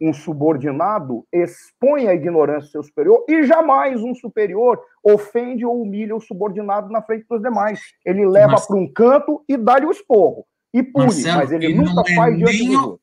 um 0.00 0.12
subordinado 0.12 1.26
expõe 1.32 2.06
a 2.06 2.14
ignorância 2.14 2.66
do 2.66 2.70
seu 2.70 2.82
superior 2.84 3.24
e 3.28 3.42
jamais 3.42 4.00
um 4.02 4.14
superior 4.14 4.80
ofende 5.02 5.64
ou 5.64 5.82
humilha 5.82 6.14
o 6.14 6.20
subordinado 6.20 6.88
na 6.90 7.02
frente 7.02 7.26
dos 7.28 7.42
demais. 7.42 7.80
Ele 8.04 8.26
leva 8.26 8.54
para 8.60 8.76
um 8.76 8.90
canto 8.92 9.42
e 9.48 9.56
dá-lhe 9.56 9.86
o 9.86 9.90
esporro. 9.90 10.46
E 10.72 10.82
pune, 10.82 11.06
Marcelo, 11.06 11.38
mas 11.38 11.52
ele 11.52 11.74
nunca 11.74 12.02
é 12.08 12.14
faz 12.14 12.36
diante 12.36 12.68
do 12.68 13.00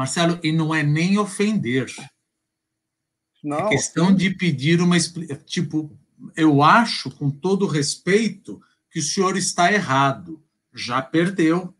Marcelo, 0.00 0.40
e 0.42 0.50
não 0.50 0.74
é 0.74 0.82
nem 0.82 1.18
ofender. 1.18 1.94
Não, 3.44 3.66
é 3.66 3.68
questão 3.68 4.14
de 4.14 4.30
pedir 4.30 4.80
uma 4.80 4.96
tipo, 5.44 5.94
eu 6.34 6.62
acho, 6.62 7.10
com 7.10 7.30
todo 7.30 7.66
respeito, 7.66 8.62
que 8.90 8.98
o 8.98 9.02
senhor 9.02 9.36
está 9.36 9.70
errado. 9.70 10.42
Já 10.72 11.02
perdeu, 11.02 11.74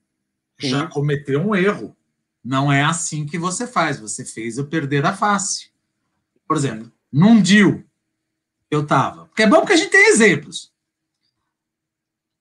Sim. 0.61 0.69
já 0.69 0.87
cometeu 0.87 1.41
um 1.41 1.55
erro. 1.55 1.97
Não 2.45 2.71
é 2.71 2.83
assim 2.83 3.25
que 3.25 3.39
você 3.39 3.67
faz. 3.67 3.99
Você 3.99 4.23
fez 4.23 4.59
eu 4.59 4.67
perder 4.67 5.07
a 5.07 5.17
face. 5.17 5.71
Por 6.47 6.59
exemplo, 6.59 6.93
num 7.11 7.41
deal 7.41 7.83
eu 8.71 8.83
estava. 8.83 9.25
Porque 9.29 9.45
é 9.45 9.49
bom 9.49 9.65
que 9.65 9.73
a 9.73 9.77
gente 9.77 9.91
tem 9.91 10.09
exemplos. 10.09 10.70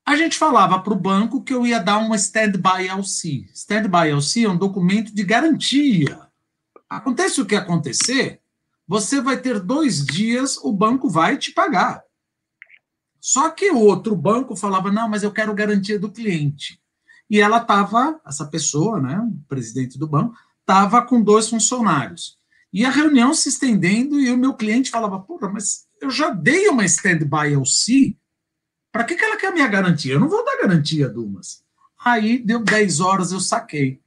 A 0.09 0.15
gente 0.15 0.39
falava 0.39 0.79
para 0.79 0.91
o 0.91 0.99
banco 0.99 1.43
que 1.43 1.53
eu 1.53 1.67
ia 1.67 1.79
dar 1.79 1.99
uma 1.99 2.15
stand-by 2.15 2.87
LC. 2.87 3.47
Stand-by 3.53 4.09
LC 4.09 4.43
é 4.43 4.49
um 4.49 4.57
documento 4.57 5.13
de 5.13 5.23
garantia. 5.23 6.19
Acontece 6.89 7.39
o 7.39 7.45
que 7.45 7.55
acontecer, 7.55 8.41
você 8.87 9.21
vai 9.21 9.39
ter 9.39 9.59
dois 9.59 10.03
dias, 10.03 10.57
o 10.63 10.73
banco 10.73 11.07
vai 11.07 11.37
te 11.37 11.51
pagar. 11.51 12.01
Só 13.21 13.51
que 13.51 13.69
o 13.69 13.77
outro 13.77 14.15
banco 14.15 14.55
falava: 14.55 14.91
não, 14.91 15.07
mas 15.07 15.21
eu 15.21 15.31
quero 15.31 15.53
garantia 15.53 15.99
do 15.99 16.11
cliente. 16.11 16.81
E 17.29 17.39
ela 17.39 17.61
estava, 17.61 18.19
essa 18.25 18.47
pessoa, 18.47 18.99
né, 18.99 19.19
o 19.19 19.47
presidente 19.47 19.99
do 19.99 20.07
banco, 20.07 20.33
estava 20.61 21.03
com 21.03 21.21
dois 21.21 21.47
funcionários. 21.47 22.35
E 22.73 22.83
a 22.83 22.89
reunião 22.89 23.31
se 23.31 23.49
estendendo, 23.49 24.19
e 24.19 24.31
o 24.31 24.37
meu 24.39 24.55
cliente 24.55 24.89
falava: 24.89 25.19
Porra, 25.19 25.49
mas 25.49 25.87
eu 26.01 26.09
já 26.09 26.31
dei 26.31 26.67
uma 26.67 26.83
stand-by 26.83 27.53
LC, 27.53 28.17
para 28.91 29.03
que, 29.03 29.15
que 29.15 29.23
ela 29.23 29.37
quer 29.37 29.47
a 29.47 29.53
minha 29.53 29.67
garantia? 29.67 30.13
Eu 30.13 30.19
não 30.19 30.29
vou 30.29 30.43
dar 30.43 30.61
garantia, 30.61 31.07
Dumas. 31.07 31.63
Aí 32.03 32.39
deu 32.39 32.63
10 32.63 32.99
horas, 32.99 33.31
eu 33.31 33.39
saquei. 33.39 34.01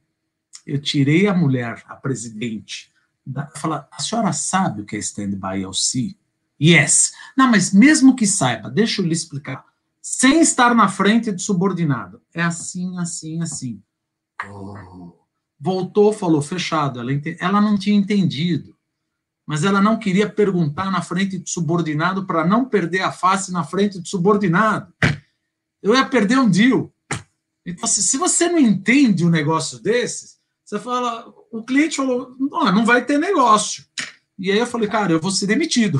Eu 0.65 0.81
tirei 0.81 1.27
a 1.27 1.33
mulher, 1.33 1.83
a 1.87 1.95
presidente, 1.95 2.91
da, 3.25 3.47
falar: 3.55 3.87
A 3.91 4.01
senhora 4.01 4.33
sabe 4.33 4.81
o 4.81 4.85
que 4.85 4.95
é 4.95 4.99
stand-by 4.99 5.63
LC? 5.63 6.15
Yes. 6.61 7.13
Não, 7.37 7.49
mas 7.49 7.73
mesmo 7.73 8.15
que 8.15 8.25
saiba, 8.25 8.69
deixa 8.69 9.01
eu 9.01 9.05
lhe 9.05 9.13
explicar 9.13 9.65
sem 10.03 10.41
estar 10.41 10.75
na 10.75 10.89
frente 10.89 11.31
do 11.31 11.41
subordinado. 11.41 12.21
É 12.33 12.43
assim, 12.43 12.97
assim, 12.97 13.41
assim. 13.41 13.81
Oh. 14.49 15.13
Voltou, 15.57 16.11
falou, 16.11 16.41
fechado. 16.41 16.99
Ela, 16.99 17.11
ela 17.39 17.61
não 17.61 17.77
tinha 17.77 17.97
entendido. 17.97 18.72
Mas 19.45 19.63
ela 19.63 19.81
não 19.81 19.97
queria 19.97 20.29
perguntar 20.29 20.89
na 20.89 21.01
frente 21.01 21.37
do 21.37 21.49
subordinado 21.49 22.25
para 22.25 22.45
não 22.45 22.65
perder 22.65 23.01
a 23.01 23.11
face 23.11 23.51
na 23.51 23.63
frente 23.63 23.99
do 23.99 24.07
subordinado. 24.07 24.93
Eu 25.81 25.93
ia 25.93 26.05
perder 26.05 26.39
um 26.39 26.49
deal. 26.49 26.91
Então, 27.65 27.87
se, 27.87 28.01
se 28.01 28.17
você 28.17 28.47
não 28.49 28.59
entende 28.59 29.25
um 29.25 29.29
negócio 29.29 29.81
desses, 29.81 30.37
você 30.63 30.79
fala, 30.79 31.33
o 31.51 31.63
cliente 31.63 31.97
falou, 31.97 32.35
não, 32.39 32.71
não 32.71 32.85
vai 32.85 33.05
ter 33.05 33.17
negócio. 33.17 33.83
E 34.39 34.51
aí 34.51 34.57
eu 34.57 34.65
falei, 34.65 34.89
cara, 34.89 35.11
eu 35.11 35.19
vou 35.19 35.31
ser 35.31 35.45
demitido. 35.45 35.99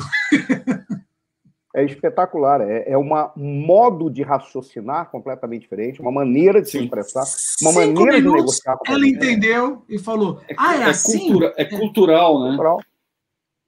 é 1.74 1.84
espetacular. 1.84 2.60
É, 2.60 2.92
é 2.92 2.96
uma, 2.96 3.32
um 3.36 3.60
modo 3.60 4.10
de 4.10 4.22
raciocinar 4.22 5.10
completamente 5.10 5.62
diferente, 5.62 6.00
uma 6.00 6.12
maneira 6.12 6.62
de 6.62 6.70
Sim. 6.70 6.78
se 6.78 6.84
expressar, 6.84 7.20
uma 7.20 7.72
Cinco 7.72 7.74
maneira 7.74 8.22
de 8.22 8.28
negociar. 8.28 8.78
Ela 8.86 9.06
entendeu 9.06 9.84
e 9.88 9.98
falou: 9.98 10.40
é, 10.48 10.54
Ah, 10.58 10.76
é, 10.76 10.80
é 10.80 10.84
assim? 10.84 11.18
Cultura, 11.18 11.54
é 11.56 11.64
cultural, 11.64 12.40
né? 12.40 12.48
Cultural. 12.48 12.80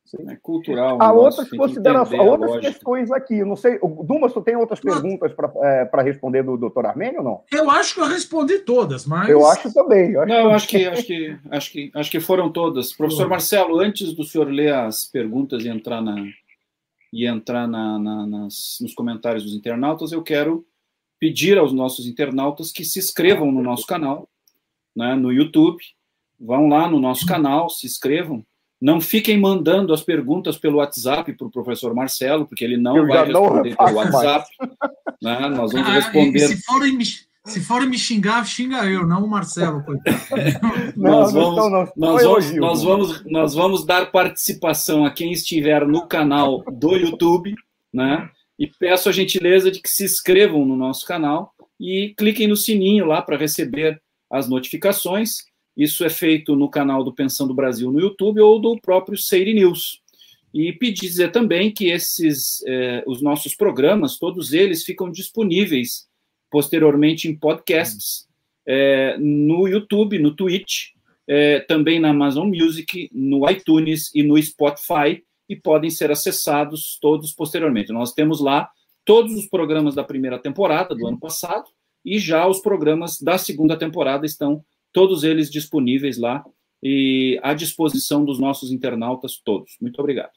Sim. 0.06 0.30
É 0.30 0.36
cultural. 0.36 1.02
Há 1.02 1.12
outras 1.12 1.50
considerações, 1.50 2.20
há 2.20 2.22
outras 2.22 2.58
questões 2.58 3.10
aqui. 3.10 3.44
Não 3.44 3.56
sei, 3.56 3.78
Dumas, 4.04 4.32
tu 4.32 4.40
tem 4.40 4.54
outras 4.54 4.78
perguntas 4.78 5.32
para 5.32 5.52
é, 5.62 6.02
responder 6.02 6.44
do 6.44 6.56
doutor 6.56 6.86
Armênio 6.86 7.18
ou 7.18 7.24
não? 7.24 7.44
Eu 7.52 7.68
acho 7.68 7.94
que 7.94 8.00
eu 8.00 8.06
respondi 8.06 8.60
todas, 8.60 9.04
mas. 9.04 9.28
Eu 9.28 9.44
acho 9.44 9.74
também. 9.74 10.12
Eu 10.12 10.22
acho 10.22 10.28
não, 10.32 10.40
eu 10.40 10.50
acho 10.52 10.68
que, 10.68 10.86
acho, 10.86 11.04
que, 11.04 11.36
acho, 11.50 11.72
que, 11.72 11.90
acho 11.92 12.10
que 12.10 12.20
foram 12.20 12.50
todas. 12.50 12.92
Professor 12.92 13.28
Marcelo, 13.28 13.80
antes 13.80 14.14
do 14.14 14.22
senhor 14.22 14.48
ler 14.48 14.72
as 14.72 15.04
perguntas 15.04 15.64
e 15.64 15.68
entrar 15.68 16.00
na, 16.00 16.14
e 17.12 17.26
entrar 17.26 17.66
na, 17.66 17.98
na, 17.98 18.26
nas, 18.26 18.78
nos 18.80 18.94
comentários 18.94 19.42
dos 19.42 19.54
internautas, 19.54 20.12
eu 20.12 20.22
quero 20.22 20.64
pedir 21.18 21.58
aos 21.58 21.72
nossos 21.72 22.06
internautas 22.06 22.70
que 22.70 22.84
se 22.84 23.00
inscrevam 23.00 23.50
no 23.50 23.62
nosso 23.62 23.86
canal, 23.86 24.28
né, 24.94 25.16
no 25.16 25.32
YouTube. 25.32 25.82
Vão 26.38 26.68
lá 26.68 26.88
no 26.88 27.00
nosso 27.00 27.26
canal, 27.26 27.68
se 27.70 27.86
inscrevam. 27.86 28.44
Não 28.80 29.00
fiquem 29.00 29.40
mandando 29.40 29.94
as 29.94 30.02
perguntas 30.02 30.58
pelo 30.58 30.78
WhatsApp 30.78 31.32
para 31.32 31.46
o 31.46 31.50
professor 31.50 31.94
Marcelo, 31.94 32.46
porque 32.46 32.64
ele 32.64 32.76
não 32.76 32.96
eu 32.96 33.06
vai 33.06 33.26
responder 33.26 33.70
não 33.70 33.76
pelo 33.76 33.96
WhatsApp. 33.96 34.48
Né, 35.22 35.48
nós 35.48 35.72
vamos 35.72 35.88
responder. 35.88 36.44
Ah, 36.44 36.48
se 36.48 36.62
forem 36.62 36.98
se 37.46 37.60
forem 37.60 37.88
me 37.88 37.96
xingar, 37.96 38.44
xinga 38.44 38.84
eu, 38.86 39.06
não 39.06 39.24
o 39.24 39.28
Marcelo, 39.28 39.82
coitado. 39.84 40.18
nós, 40.96 41.32
vamos, 41.32 41.90
nós, 41.96 42.22
vamos, 42.22 42.54
nós, 42.54 42.82
vamos, 42.82 43.24
nós 43.24 43.54
vamos 43.54 43.86
dar 43.86 44.10
participação 44.10 45.06
a 45.06 45.12
quem 45.12 45.30
estiver 45.30 45.86
no 45.86 46.08
canal 46.08 46.64
do 46.64 46.96
YouTube, 46.96 47.54
né? 47.94 48.28
E 48.58 48.66
peço 48.66 49.08
a 49.08 49.12
gentileza 49.12 49.70
de 49.70 49.80
que 49.80 49.88
se 49.88 50.04
inscrevam 50.04 50.64
no 50.64 50.76
nosso 50.76 51.06
canal 51.06 51.54
e 51.78 52.14
cliquem 52.18 52.48
no 52.48 52.56
sininho 52.56 53.06
lá 53.06 53.22
para 53.22 53.36
receber 53.36 54.00
as 54.30 54.48
notificações. 54.48 55.44
Isso 55.76 56.04
é 56.04 56.10
feito 56.10 56.56
no 56.56 56.68
canal 56.68 57.04
do 57.04 57.12
Pensando 57.12 57.54
Brasil 57.54 57.92
no 57.92 58.00
YouTube 58.00 58.40
ou 58.40 58.58
do 58.58 58.80
próprio 58.80 59.18
Seire 59.18 59.52
News. 59.52 60.00
E 60.54 60.72
pedir 60.72 61.08
dizer 61.08 61.32
também 61.32 61.70
que 61.70 61.90
esses, 61.90 62.64
eh, 62.66 63.04
os 63.06 63.20
nossos 63.20 63.54
programas, 63.54 64.18
todos 64.18 64.54
eles 64.54 64.84
ficam 64.84 65.10
disponíveis 65.10 66.08
posteriormente 66.50 67.28
em 67.28 67.36
podcasts, 67.36 68.26
é, 68.66 69.16
no 69.18 69.68
YouTube, 69.68 70.18
no 70.18 70.34
Twitch, 70.34 70.92
é, 71.26 71.60
também 71.60 72.00
na 72.00 72.10
Amazon 72.10 72.48
Music, 72.48 73.10
no 73.12 73.48
iTunes 73.50 74.10
e 74.14 74.22
no 74.22 74.40
Spotify, 74.42 75.22
e 75.48 75.54
podem 75.54 75.90
ser 75.90 76.10
acessados 76.10 76.98
todos 77.00 77.32
posteriormente. 77.32 77.92
Nós 77.92 78.12
temos 78.12 78.40
lá 78.40 78.68
todos 79.04 79.34
os 79.34 79.46
programas 79.46 79.94
da 79.94 80.02
primeira 80.02 80.38
temporada 80.38 80.94
do 80.94 81.06
ano 81.06 81.18
passado 81.18 81.66
e 82.04 82.18
já 82.18 82.46
os 82.46 82.60
programas 82.60 83.20
da 83.20 83.38
segunda 83.38 83.76
temporada 83.76 84.26
estão 84.26 84.64
todos 84.96 85.24
eles 85.24 85.50
disponíveis 85.50 86.16
lá 86.16 86.42
e 86.82 87.38
à 87.42 87.52
disposição 87.52 88.24
dos 88.24 88.40
nossos 88.40 88.72
internautas 88.72 89.36
todos. 89.36 89.76
Muito 89.78 90.00
obrigado. 90.00 90.32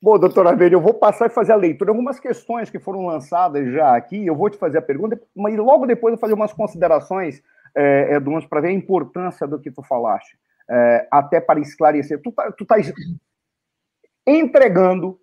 Bom, 0.00 0.18
doutor 0.18 0.46
Abelha, 0.46 0.76
eu 0.76 0.80
vou 0.80 0.94
passar 0.94 1.26
e 1.26 1.30
fazer 1.30 1.52
a 1.52 1.56
leitura. 1.56 1.90
Algumas 1.90 2.18
questões 2.18 2.70
que 2.70 2.78
foram 2.78 3.04
lançadas 3.04 3.70
já 3.70 3.94
aqui, 3.94 4.26
eu 4.26 4.34
vou 4.34 4.48
te 4.48 4.56
fazer 4.56 4.78
a 4.78 4.82
pergunta, 4.82 5.20
mas 5.36 5.54
logo 5.58 5.86
depois 5.86 6.12
eu 6.12 6.16
vou 6.16 6.20
fazer 6.22 6.32
umas 6.32 6.54
considerações, 6.54 7.42
é, 7.76 8.14
é, 8.14 8.46
para 8.48 8.62
ver 8.62 8.68
a 8.68 8.72
importância 8.72 9.46
do 9.46 9.60
que 9.60 9.70
tu 9.70 9.82
falaste, 9.82 10.38
é, 10.70 11.06
até 11.10 11.38
para 11.38 11.60
esclarecer. 11.60 12.22
Tu 12.22 12.32
tá, 12.32 12.50
tu 12.50 12.64
tá 12.64 12.76
entregando 14.26 15.20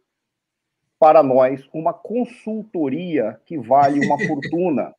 para 0.99 1.23
nós 1.23 1.67
uma 1.73 1.91
consultoria 1.91 3.41
que 3.47 3.57
vale 3.57 4.05
uma 4.05 4.19
fortuna. 4.27 4.93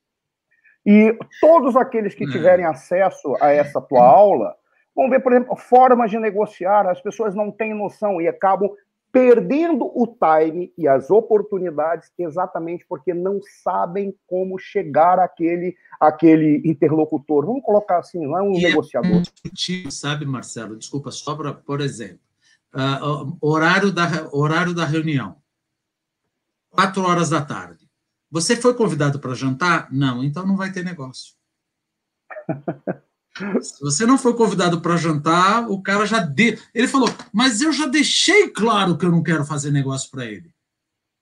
E 0.86 1.16
todos 1.40 1.76
aqueles 1.76 2.14
que 2.14 2.26
tiverem 2.26 2.64
acesso 2.64 3.36
a 3.40 3.50
essa 3.50 3.80
tua 3.80 4.06
aula 4.06 4.54
vão 4.94 5.08
ver, 5.10 5.20
por 5.20 5.32
exemplo, 5.32 5.56
formas 5.56 6.10
de 6.10 6.18
negociar. 6.18 6.86
As 6.88 7.00
pessoas 7.00 7.34
não 7.34 7.50
têm 7.50 7.74
noção 7.74 8.20
e 8.20 8.26
acabam 8.26 8.70
perdendo 9.10 9.84
o 9.84 10.06
time 10.06 10.72
e 10.76 10.86
as 10.86 11.10
oportunidades 11.10 12.12
exatamente 12.18 12.84
porque 12.86 13.14
não 13.14 13.40
sabem 13.62 14.14
como 14.26 14.58
chegar 14.58 15.18
àquele, 15.18 15.76
àquele 15.98 16.62
interlocutor. 16.64 17.46
Vamos 17.46 17.62
colocar 17.62 17.98
assim, 17.98 18.24
não 18.24 18.38
é 18.38 18.42
um 18.42 18.52
e 18.52 18.64
é 18.64 18.68
negociador. 18.68 19.22
É 19.22 19.90
sabe, 19.90 20.26
Marcelo? 20.26 20.76
Desculpa, 20.76 21.10
só 21.10 21.34
para, 21.34 21.54
por 21.54 21.80
exemplo, 21.80 22.20
uh, 22.74 23.36
horário, 23.40 23.90
da, 23.90 24.28
horário 24.32 24.74
da 24.74 24.84
reunião, 24.84 25.36
quatro 26.70 27.02
horas 27.02 27.30
da 27.30 27.40
tarde. 27.40 27.87
Você 28.30 28.56
foi 28.56 28.74
convidado 28.74 29.18
para 29.18 29.34
jantar? 29.34 29.88
Não, 29.90 30.22
então 30.22 30.46
não 30.46 30.56
vai 30.56 30.70
ter 30.70 30.84
negócio. 30.84 31.34
Se 33.62 33.80
você 33.80 34.04
não 34.04 34.18
foi 34.18 34.34
convidado 34.34 34.80
para 34.80 34.96
jantar, 34.96 35.70
o 35.70 35.80
cara 35.80 36.04
já 36.04 36.18
de... 36.18 36.58
ele 36.74 36.88
falou, 36.88 37.08
mas 37.32 37.60
eu 37.60 37.72
já 37.72 37.86
deixei 37.86 38.48
claro 38.48 38.98
que 38.98 39.06
eu 39.06 39.10
não 39.10 39.22
quero 39.22 39.44
fazer 39.44 39.70
negócio 39.70 40.10
para 40.10 40.26
ele. 40.26 40.52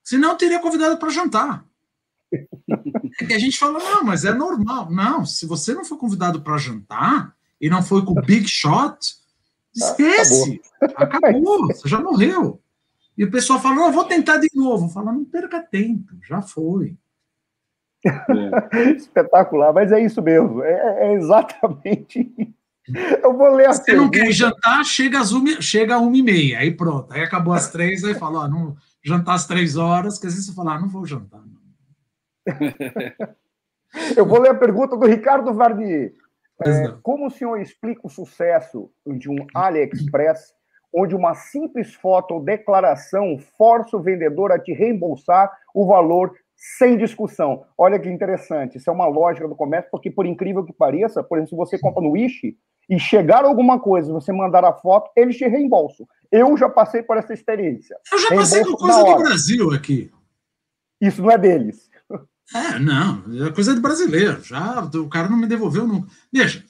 Senão 0.02 0.30
eu 0.30 0.36
teria 0.36 0.60
convidado 0.60 0.96
para 0.98 1.10
jantar. 1.10 1.64
É 2.32 3.24
que 3.26 3.34
a 3.34 3.38
gente 3.38 3.58
fala, 3.58 3.78
não, 3.78 4.02
mas 4.02 4.24
é 4.24 4.32
normal. 4.32 4.90
Não, 4.90 5.26
se 5.26 5.46
você 5.46 5.74
não 5.74 5.84
foi 5.84 5.98
convidado 5.98 6.40
para 6.40 6.58
jantar 6.58 7.34
e 7.60 7.68
não 7.68 7.82
foi 7.82 8.04
com 8.04 8.12
o 8.12 8.22
Big 8.22 8.48
Shot, 8.48 8.98
esquece. 9.74 10.60
Acabou. 10.80 11.18
Acabou, 11.18 11.66
você 11.66 11.88
já 11.88 12.00
morreu. 12.00 12.62
E 13.16 13.24
o 13.24 13.30
pessoal 13.30 13.60
fala, 13.60 13.76
não, 13.76 13.92
vou 13.92 14.04
tentar 14.04 14.36
de 14.38 14.48
novo. 14.54 14.88
Fala, 14.88 15.12
não 15.12 15.24
perca 15.24 15.60
tempo, 15.60 16.14
já 16.22 16.42
foi. 16.42 16.96
É. 18.04 18.90
Espetacular, 18.96 19.72
mas 19.72 19.90
é 19.90 20.00
isso 20.00 20.22
mesmo, 20.22 20.62
é, 20.62 21.08
é 21.08 21.14
exatamente 21.14 22.32
isso. 22.38 22.54
Eu 23.22 23.36
vou 23.36 23.52
ler 23.52 23.66
a 23.66 23.72
Você 23.72 23.94
não 23.94 24.08
quer 24.08 24.30
jantar, 24.30 24.84
chega 24.84 25.18
às 25.18 25.32
uma, 25.32 25.60
chega 25.60 25.98
uma 25.98 26.16
e 26.16 26.22
meia, 26.22 26.60
aí 26.60 26.70
pronto, 26.70 27.12
aí 27.12 27.20
acabou 27.20 27.52
às 27.52 27.68
três, 27.68 28.04
aí 28.04 28.14
fala, 28.14 28.44
ó, 28.44 28.48
não, 28.48 28.76
jantar 29.02 29.34
às 29.34 29.46
três 29.46 29.76
horas, 29.76 30.18
que 30.18 30.26
às 30.26 30.34
vezes 30.34 30.48
você 30.48 30.54
fala, 30.54 30.74
ah, 30.74 30.80
não 30.80 30.88
vou 30.88 31.04
jantar. 31.04 31.40
Não. 31.40 31.56
Eu 34.16 34.26
vou 34.26 34.40
ler 34.40 34.50
a 34.50 34.54
pergunta 34.54 34.96
do 34.96 35.06
Ricardo 35.06 35.52
Varnier. 35.54 36.12
É, 36.62 36.88
como 37.02 37.26
o 37.26 37.30
senhor 37.30 37.60
explica 37.60 38.00
o 38.04 38.10
sucesso 38.10 38.90
de 39.06 39.28
um 39.28 39.46
AliExpress, 39.54 40.54
onde 40.96 41.14
uma 41.14 41.34
simples 41.34 41.94
foto 41.94 42.32
ou 42.32 42.42
declaração 42.42 43.38
força 43.58 43.98
o 43.98 44.02
vendedor 44.02 44.50
a 44.50 44.58
te 44.58 44.72
reembolsar 44.72 45.52
o 45.74 45.86
valor 45.86 46.32
sem 46.56 46.96
discussão. 46.96 47.64
Olha 47.76 47.98
que 47.98 48.08
interessante, 48.08 48.78
isso 48.78 48.88
é 48.88 48.92
uma 48.92 49.06
lógica 49.06 49.46
do 49.46 49.54
comércio, 49.54 49.90
porque 49.90 50.10
por 50.10 50.24
incrível 50.24 50.64
que 50.64 50.72
pareça, 50.72 51.22
por 51.22 51.36
exemplo, 51.36 51.50
se 51.50 51.56
você 51.56 51.78
compra 51.78 52.02
no 52.02 52.12
Wish 52.12 52.56
e 52.88 52.98
chegar 52.98 53.44
alguma 53.44 53.78
coisa, 53.78 54.10
você 54.10 54.32
mandar 54.32 54.64
a 54.64 54.72
foto, 54.72 55.10
eles 55.14 55.36
te 55.36 55.46
reembolsam. 55.46 56.06
Eu 56.32 56.56
já 56.56 56.68
passei 56.68 57.02
por 57.02 57.18
essa 57.18 57.34
experiência. 57.34 57.96
Eu 58.10 58.18
já 58.18 58.28
passei 58.30 58.64
por 58.64 58.78
coisa 58.78 59.04
do 59.04 59.16
Brasil 59.18 59.70
aqui. 59.72 60.10
Isso 60.98 61.20
não 61.20 61.30
é 61.30 61.36
deles. 61.36 61.90
É, 62.54 62.78
não, 62.78 63.24
é 63.44 63.50
coisa 63.52 63.74
do 63.74 63.80
brasileiro. 63.80 64.40
Já 64.42 64.80
o 64.80 65.08
cara 65.08 65.28
não 65.28 65.36
me 65.36 65.46
devolveu 65.48 65.86
nunca. 65.86 66.08
Veja, 66.32 66.64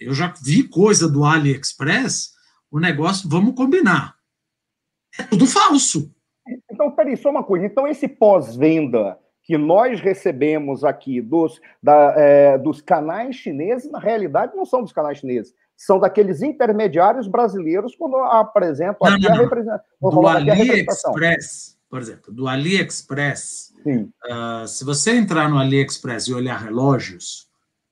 eu 0.00 0.14
já 0.14 0.32
vi 0.42 0.62
coisa 0.62 1.08
do 1.08 1.24
AliExpress, 1.24 2.35
o 2.76 2.80
negócio, 2.80 3.28
vamos 3.28 3.54
combinar. 3.54 4.14
É 5.18 5.22
tudo 5.22 5.46
falso. 5.46 6.12
Então, 6.70 6.90
peraí, 6.90 7.16
só 7.16 7.30
uma 7.30 7.42
coisa. 7.42 7.64
Então, 7.64 7.88
esse 7.88 8.06
pós-venda 8.06 9.18
que 9.42 9.56
nós 9.56 10.00
recebemos 10.00 10.84
aqui 10.84 11.20
dos, 11.20 11.60
da, 11.82 12.14
é, 12.16 12.58
dos 12.58 12.80
canais 12.80 13.36
chineses, 13.36 13.90
na 13.90 13.98
realidade, 13.98 14.56
não 14.56 14.66
são 14.66 14.82
dos 14.82 14.92
canais 14.92 15.18
chineses, 15.18 15.54
são 15.76 15.98
daqueles 15.98 16.42
intermediários 16.42 17.28
brasileiros 17.28 17.94
quando 17.94 18.16
apresentam 18.16 19.08
aqui, 19.08 19.22
não, 19.22 19.34
a, 19.34 19.38
representação. 19.38 20.10
do 20.10 20.26
AliExpress, 20.26 21.78
por 21.88 22.00
exemplo, 22.00 22.32
do 22.32 22.48
AliExpress. 22.48 23.72
Uh, 23.86 24.66
se 24.66 24.84
você 24.84 25.12
entrar 25.12 25.48
no 25.48 25.58
AliExpress 25.58 26.26
e 26.26 26.34
olhar 26.34 26.58
relógios, 26.58 27.46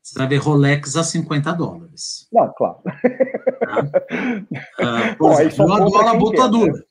você 0.05 0.19
vai 0.19 0.28
ver 0.28 0.36
Rolex 0.36 0.97
a 0.97 1.02
50 1.02 1.52
dólares. 1.52 2.28
Não, 2.31 2.52
claro. 2.52 2.78
Uh, 3.81 5.17
Bom, 5.19 5.33
exemplo, 5.41 5.65
eu 5.65 5.73
adoro 5.75 6.09
a 6.09 6.15
botadura. 6.15 6.73
Né? 6.73 6.83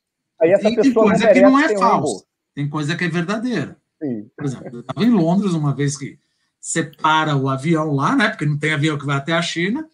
Aí 0.41 0.51
essa 0.51 0.64
tem, 0.64 0.76
tem 0.76 0.93
coisa 0.93 1.34
que 1.34 1.41
não 1.41 1.60
é 1.60 1.77
falsa, 1.77 2.26
tem 2.53 2.69
coisa 2.69 2.95
que 2.95 3.03
é 3.03 3.10
verdadeira. 3.10 3.77
Sim. 4.01 4.30
Por 4.35 4.45
exemplo, 4.45 4.69
eu 4.73 4.80
estava 4.81 5.03
em 5.03 5.10
Londres 5.10 5.53
uma 5.53 5.73
vez 5.73 5.97
que 5.97 6.19
separa 6.60 7.35
o 7.35 7.49
avião 7.49 7.91
lá, 7.91 8.15
né? 8.15 8.30
Porque 8.30 8.45
não 8.45 8.57
tem 8.57 8.73
avião 8.73 8.97
que 8.97 9.05
vai 9.05 9.18
até 9.18 9.34
a 9.34 9.41
China. 9.41 9.88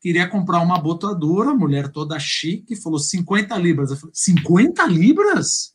Queria 0.00 0.28
comprar 0.28 0.60
uma 0.60 0.78
botoadora, 0.78 1.54
mulher 1.54 1.88
toda 1.88 2.18
chique, 2.18 2.76
falou 2.76 2.98
50 2.98 3.56
libras. 3.56 3.90
Eu 3.90 3.96
falei, 3.96 4.14
50 4.14 4.86
libras? 4.86 5.74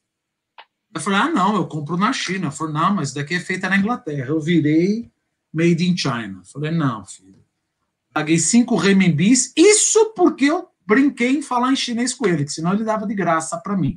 Eu 0.94 1.02
falei, 1.02 1.20
ah, 1.20 1.30
não, 1.30 1.56
eu 1.56 1.68
compro 1.68 1.98
na 1.98 2.14
China. 2.14 2.48
Eu 2.48 2.52
falei, 2.52 2.74
não, 2.74 2.94
mas 2.94 3.14
daqui 3.14 3.36
é 3.36 3.40
feita 3.40 3.70
na 3.70 3.78
Inglaterra. 3.78 4.28
Eu 4.28 4.40
virei 4.40 5.12
made 5.52 5.88
in 5.88 5.98
China. 5.98 6.40
Eu 6.40 6.46
falei, 6.46 6.72
não, 6.72 7.06
filho. 7.06 7.39
Paguei 8.20 8.38
5 8.38 8.76
renminbis, 8.76 9.54
isso 9.56 10.14
porque 10.14 10.44
eu 10.44 10.68
brinquei 10.86 11.38
em 11.38 11.42
falar 11.42 11.72
em 11.72 11.76
chinês 11.78 12.14
com 12.14 12.28
ele, 12.28 12.44
que 12.44 12.52
senão 12.52 12.74
ele 12.74 12.84
dava 12.84 13.08
de 13.08 13.16
graça 13.16 13.56
para 13.56 13.78
mim. 13.78 13.96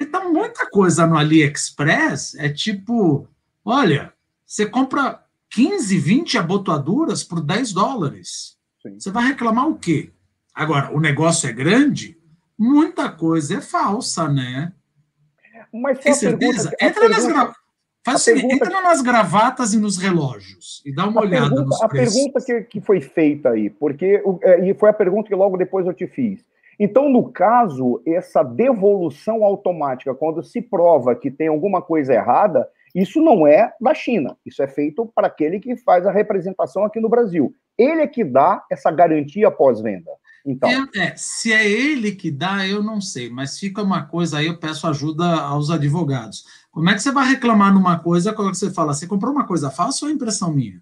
Então, 0.00 0.32
muita 0.32 0.66
coisa 0.70 1.06
no 1.06 1.18
AliExpress 1.18 2.36
é 2.36 2.48
tipo: 2.48 3.28
olha, 3.62 4.14
você 4.46 4.64
compra 4.64 5.22
15, 5.50 5.98
20 5.98 6.38
abotoaduras 6.38 7.22
por 7.22 7.42
10 7.42 7.74
dólares. 7.74 8.56
Sim. 8.80 8.98
Você 8.98 9.10
vai 9.10 9.26
reclamar 9.26 9.68
o 9.68 9.78
quê? 9.78 10.10
Agora, 10.54 10.90
o 10.90 10.98
negócio 10.98 11.50
é 11.50 11.52
grande, 11.52 12.18
muita 12.56 13.10
coisa 13.12 13.58
é 13.58 13.60
falsa, 13.60 14.26
né? 14.26 14.72
Mas 15.70 15.98
Tem 15.98 16.14
certeza? 16.14 16.74
Entra, 16.80 17.06
pergunta, 17.06 17.08
nas 17.10 17.26
gra... 17.26 17.54
Faz 18.04 18.24
pergunta... 18.24 18.54
entra 18.54 18.80
nas 18.82 19.02
gravatas 19.02 19.74
e 19.74 19.78
nos 19.78 19.98
relógios 19.98 20.82
e 20.86 20.94
dá 20.94 21.06
uma 21.06 21.20
a 21.20 21.24
olhada 21.24 21.48
pergunta, 21.48 21.64
nos 21.64 21.82
A 21.82 21.88
pergunta 21.88 22.40
que, 22.40 22.60
que 22.62 22.80
foi 22.80 23.00
feita 23.00 23.50
aí, 23.50 23.68
porque 23.68 24.22
é, 24.42 24.68
e 24.68 24.74
foi 24.74 24.88
a 24.88 24.94
pergunta 24.94 25.28
que 25.28 25.34
logo 25.34 25.56
depois 25.56 25.86
eu 25.86 25.92
te 25.92 26.06
fiz. 26.06 26.44
Então, 26.78 27.10
no 27.10 27.30
caso, 27.30 28.00
essa 28.06 28.42
devolução 28.42 29.44
automática, 29.44 30.14
quando 30.14 30.42
se 30.42 30.62
prova 30.62 31.14
que 31.14 31.30
tem 31.30 31.48
alguma 31.48 31.82
coisa 31.82 32.14
errada, 32.14 32.66
isso 32.94 33.20
não 33.20 33.46
é 33.46 33.72
da 33.78 33.92
China. 33.92 34.34
Isso 34.46 34.62
é 34.62 34.66
feito 34.66 35.04
para 35.14 35.26
aquele 35.26 35.60
que 35.60 35.76
faz 35.76 36.06
a 36.06 36.10
representação 36.10 36.82
aqui 36.82 36.98
no 36.98 37.08
Brasil. 37.08 37.54
Ele 37.76 38.00
é 38.00 38.06
que 38.06 38.24
dá 38.24 38.64
essa 38.70 38.90
garantia 38.90 39.50
pós-venda. 39.50 40.10
Então. 40.44 40.70
É, 40.70 40.98
é, 40.98 41.16
se 41.16 41.52
é 41.52 41.68
ele 41.68 42.12
que 42.12 42.30
dá, 42.30 42.66
eu 42.66 42.82
não 42.82 43.00
sei, 43.00 43.28
mas 43.28 43.58
fica 43.58 43.82
uma 43.82 44.06
coisa 44.06 44.38
aí, 44.38 44.46
eu 44.46 44.58
peço 44.58 44.86
ajuda 44.86 45.24
aos 45.24 45.70
advogados. 45.70 46.44
Como 46.70 46.88
é 46.88 46.94
que 46.94 47.00
você 47.00 47.10
vai 47.10 47.28
reclamar 47.28 47.72
numa 47.72 47.98
coisa 47.98 48.32
quando 48.32 48.54
você 48.54 48.70
fala, 48.70 48.94
você 48.94 49.06
comprou 49.06 49.32
uma 49.32 49.46
coisa 49.46 49.70
falsa 49.70 50.04
ou 50.04 50.10
é 50.10 50.14
impressão 50.14 50.52
minha? 50.52 50.80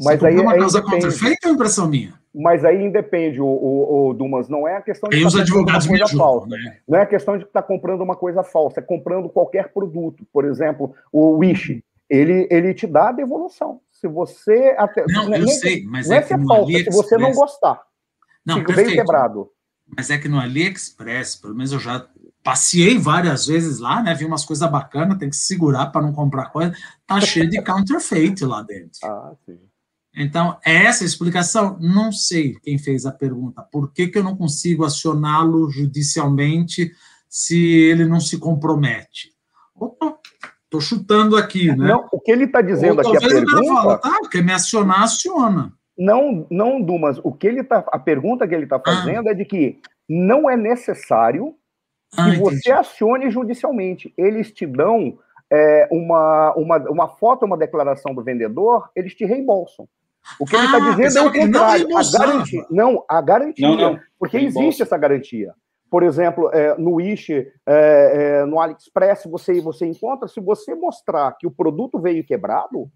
Mas 0.00 0.20
você 0.20 0.26
aí, 0.26 0.38
uma 0.38 0.56
coisa 0.56 0.82
contrafeita 0.82 1.48
ou 1.48 1.52
é 1.52 1.54
impressão 1.54 1.88
minha? 1.88 2.18
mas 2.38 2.66
aí 2.66 2.84
independe, 2.84 3.40
o, 3.40 3.46
o, 3.46 4.08
o, 4.10 4.14
Dumas, 4.14 4.46
não 4.46 4.68
é 4.68 4.76
a 4.76 4.82
questão 4.82 5.08
de 5.08 5.16
estar 5.16 5.30
tá 5.30 5.46
comprando 5.46 5.66
uma 5.66 5.88
coisa 5.88 6.04
ajudam, 6.04 6.18
falsa. 6.18 6.46
Né? 6.48 6.76
Não 6.86 6.98
é 6.98 7.02
a 7.02 7.06
questão 7.06 7.38
de 7.38 7.44
estar 7.44 7.62
tá 7.62 7.66
comprando 7.66 8.00
uma 8.02 8.14
coisa 8.14 8.44
falsa, 8.44 8.80
é 8.80 8.82
comprando 8.82 9.28
qualquer 9.30 9.72
produto. 9.72 10.26
Por 10.30 10.44
exemplo, 10.44 10.94
o 11.10 11.38
Wish, 11.38 11.82
ele, 12.10 12.46
ele 12.50 12.74
te 12.74 12.86
dá 12.86 13.08
a 13.08 13.12
devolução. 13.12 13.80
Se 13.90 14.06
você. 14.06 14.74
Até, 14.76 15.06
não, 15.08 15.30
nem, 15.30 15.40
eu 15.40 15.48
sei, 15.48 15.86
mas 15.86 16.08
não 16.08 16.16
é, 16.16 16.18
é 16.18 16.22
que 16.22 16.34
é 16.34 16.38
falsa, 16.38 16.78
se 16.78 16.90
você 16.90 17.16
não 17.16 17.32
gostar. 17.32 17.82
Não, 18.44 18.56
fica 18.56 18.66
perfeito. 18.66 18.88
bem 18.88 18.96
quebrado. 18.96 19.50
Mas 19.96 20.10
é 20.10 20.18
que 20.18 20.28
no 20.28 20.38
AliExpress, 20.38 21.36
pelo 21.36 21.54
menos 21.54 21.72
eu 21.72 21.78
já 21.78 22.06
passei 22.46 22.96
várias 22.96 23.46
vezes 23.46 23.80
lá, 23.80 24.00
né? 24.00 24.14
Vi 24.14 24.24
umas 24.24 24.44
coisas 24.44 24.70
bacanas, 24.70 25.18
tem 25.18 25.28
que 25.28 25.34
se 25.34 25.46
segurar 25.46 25.86
para 25.86 26.00
não 26.00 26.12
comprar 26.12 26.50
coisa. 26.50 26.72
Tá 27.04 27.18
cheio 27.20 27.50
de 27.50 27.60
counterfeit 27.60 28.44
lá 28.44 28.62
dentro. 28.62 29.00
Ah, 29.02 29.32
sim. 29.44 29.58
Então, 30.14 30.56
essa 30.64 31.04
explicação, 31.04 31.76
não 31.80 32.12
sei 32.12 32.54
quem 32.62 32.78
fez 32.78 33.04
a 33.04 33.12
pergunta. 33.12 33.62
Por 33.62 33.92
que, 33.92 34.06
que 34.06 34.16
eu 34.16 34.22
não 34.22 34.36
consigo 34.36 34.84
acioná-lo 34.84 35.68
judicialmente 35.70 36.92
se 37.28 37.58
ele 37.58 38.06
não 38.06 38.20
se 38.20 38.38
compromete. 38.38 39.32
Estou 40.64 40.80
chutando 40.80 41.36
aqui, 41.36 41.68
né? 41.68 41.88
Não, 41.88 42.08
o 42.10 42.18
que 42.18 42.32
ele 42.32 42.44
está 42.44 42.62
dizendo 42.62 43.02
Ou, 43.04 43.14
aqui, 43.14 43.16
a 43.24 43.28
pergunta... 43.28 43.74
Fala, 43.74 43.98
tá, 43.98 44.20
quer 44.30 44.42
me 44.42 44.52
acionar, 44.52 45.02
aciona. 45.02 45.72
Não, 45.98 46.46
não, 46.50 46.80
Dumas, 46.80 47.18
o 47.22 47.32
que 47.32 47.46
ele 47.46 47.62
tá, 47.62 47.84
a 47.92 47.98
pergunta 47.98 48.48
que 48.48 48.54
ele 48.54 48.64
está 48.64 48.80
fazendo 48.80 49.28
ah. 49.28 49.32
é 49.32 49.34
de 49.34 49.44
que 49.44 49.78
não 50.08 50.48
é 50.48 50.56
necessário 50.56 51.54
ah, 52.16 52.30
que 52.30 52.38
você 52.38 52.70
acione 52.70 53.30
judicialmente. 53.30 54.12
Eles 54.16 54.52
te 54.52 54.66
dão 54.66 55.18
é, 55.50 55.88
uma, 55.90 56.54
uma, 56.54 56.78
uma 56.90 57.08
foto, 57.08 57.44
uma 57.44 57.56
declaração 57.56 58.14
do 58.14 58.22
vendedor, 58.22 58.90
eles 58.94 59.14
te 59.14 59.24
reembolsam. 59.24 59.88
O 60.40 60.44
que 60.44 60.52
tá 60.52 60.58
ah, 60.58 60.64
ele 60.64 60.76
está 60.76 60.90
dizendo 60.90 61.18
é 61.18 61.28
o 61.28 61.32
contrário. 61.32 61.88
Não 61.88 61.98
a 61.98 62.18
garantia, 62.18 62.66
não, 62.70 63.04
a 63.08 63.20
garantia. 63.20 63.68
Não, 63.68 63.76
não. 63.76 64.00
Porque 64.18 64.36
existe 64.36 64.82
essa 64.82 64.98
garantia. 64.98 65.54
Por 65.88 66.02
exemplo, 66.02 66.50
é, 66.52 66.76
no 66.76 66.94
Wish, 66.94 67.32
é, 67.32 67.46
é, 67.66 68.44
no 68.44 68.58
AliExpress, 68.58 69.24
você, 69.26 69.60
você 69.60 69.86
encontra, 69.86 70.26
se 70.26 70.40
você 70.40 70.74
mostrar 70.74 71.36
que 71.38 71.46
o 71.46 71.50
produto 71.50 72.00
veio 72.00 72.24
quebrado, 72.24 72.90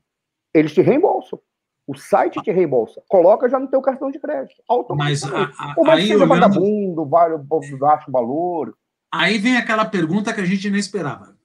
eles 0.53 0.75
te 0.75 0.81
reembolsam. 0.81 1.39
O 1.87 1.97
site 1.97 2.43
te 2.43 2.51
reembolsa. 2.51 3.03
Coloca 3.09 3.49
já 3.49 3.59
no 3.59 3.69
teu 3.69 3.81
cartão 3.81 4.11
de 4.11 4.19
crédito. 4.19 4.63
Mas 4.97 5.23
a, 5.25 5.45
a, 5.45 5.75
Ou 5.77 5.85
vai 5.85 6.03
ser 6.03 6.17
olhando... 6.17 6.29
vagabundo, 6.29 7.07
vai, 7.07 7.37
baixa 7.39 8.05
o 8.09 8.13
valor. 8.13 8.77
Aí 9.13 9.39
vem 9.39 9.57
aquela 9.57 9.85
pergunta 9.85 10.33
que 10.33 10.41
a 10.41 10.47
gente 10.47 10.71
não 10.71 10.79
esperava. 10.79 11.37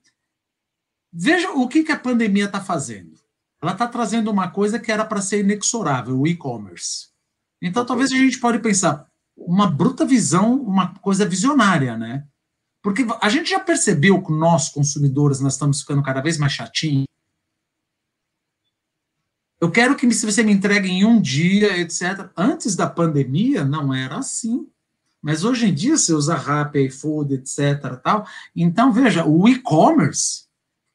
Veja 1.12 1.52
o 1.52 1.68
que, 1.68 1.84
que 1.84 1.92
a 1.92 2.00
pandemia 2.00 2.46
está 2.46 2.62
fazendo. 2.62 3.20
Ela 3.62 3.72
está 3.72 3.88
trazendo 3.88 4.30
uma 4.30 4.52
coisa 4.52 4.78
que 4.78 4.92
era 4.92 5.06
para 5.06 5.22
ser 5.22 5.40
inexorável, 5.40 6.20
o 6.20 6.28
e-commerce. 6.28 7.08
Então, 7.62 7.86
talvez 7.86 8.12
a 8.12 8.16
gente 8.16 8.40
pode 8.40 8.60
pensar, 8.60 9.10
uma 9.36 9.66
bruta 9.66 10.06
visão, 10.06 10.62
uma 10.62 10.94
coisa 10.96 11.26
visionária, 11.26 11.98
né? 11.98 12.28
Porque 12.84 13.06
a 13.22 13.30
gente 13.30 13.50
já 13.50 13.60
percebeu 13.60 14.22
que 14.22 14.32
nós, 14.32 14.70
consumidores, 14.70 15.40
nós 15.40 15.54
estamos 15.54 15.82
ficando 15.82 16.04
cada 16.04 16.22
vez 16.22 16.38
mais 16.38 16.54
chatinhos. 16.54 17.08
Eu 19.60 19.72
quero 19.72 19.96
que 19.96 20.06
você 20.06 20.44
me 20.44 20.52
entregue 20.52 20.90
em 20.90 21.04
um 21.04 21.20
dia, 21.20 21.78
etc. 21.80 22.30
Antes 22.38 22.76
da 22.76 22.88
pandemia, 22.88 23.64
não 23.66 23.92
era 23.92 24.18
assim. 24.18 24.70
Mas 25.26 25.44
hoje 25.44 25.66
em 25.66 25.74
dia, 25.74 25.98
você 25.98 26.14
usa 26.14 26.36
Rappi, 26.36 26.86
iFood, 26.86 27.34
etc. 27.34 28.00
Tal. 28.04 28.28
Então, 28.56 28.94
veja, 28.94 29.26
o 29.26 29.50
e-commerce 29.50 30.44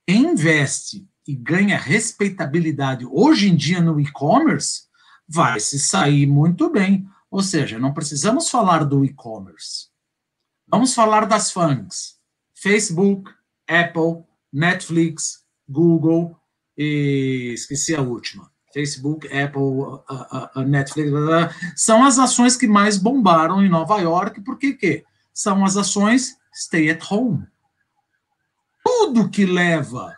investe 0.06 1.04
e 1.26 1.34
ganha 1.34 1.76
respeitabilidade 1.76 3.04
hoje 3.10 3.48
em 3.48 3.56
dia 3.56 3.80
no 3.80 3.98
e-commerce, 3.98 4.84
vai 5.28 5.58
se 5.58 5.80
sair 5.80 6.28
muito 6.28 6.70
bem. 6.70 7.08
Ou 7.28 7.42
seja, 7.42 7.76
não 7.76 7.92
precisamos 7.92 8.48
falar 8.48 8.84
do 8.84 9.04
e-commerce. 9.04 9.88
Vamos 10.68 10.94
falar 10.94 11.24
das 11.24 11.50
FANGs. 11.50 12.16
Facebook, 12.54 13.32
Apple, 13.66 14.22
Netflix, 14.52 15.44
Google 15.68 16.36
e 16.78 17.50
esqueci 17.52 17.96
a 17.96 18.00
última. 18.00 18.48
Facebook, 18.72 19.26
Apple, 19.26 19.60
uh, 19.60 20.00
uh, 20.08 20.60
uh, 20.60 20.62
Netflix, 20.62 21.10
são 21.76 22.04
as 22.04 22.18
ações 22.18 22.56
que 22.56 22.66
mais 22.66 22.96
bombaram 22.96 23.64
em 23.64 23.68
Nova 23.68 23.98
York, 23.98 24.40
porque 24.42 24.74
quê? 24.74 25.04
São 25.32 25.64
as 25.64 25.76
ações 25.76 26.36
stay 26.54 26.90
at 26.90 27.02
home. 27.10 27.46
Tudo 28.84 29.28
que 29.28 29.44
leva 29.44 30.16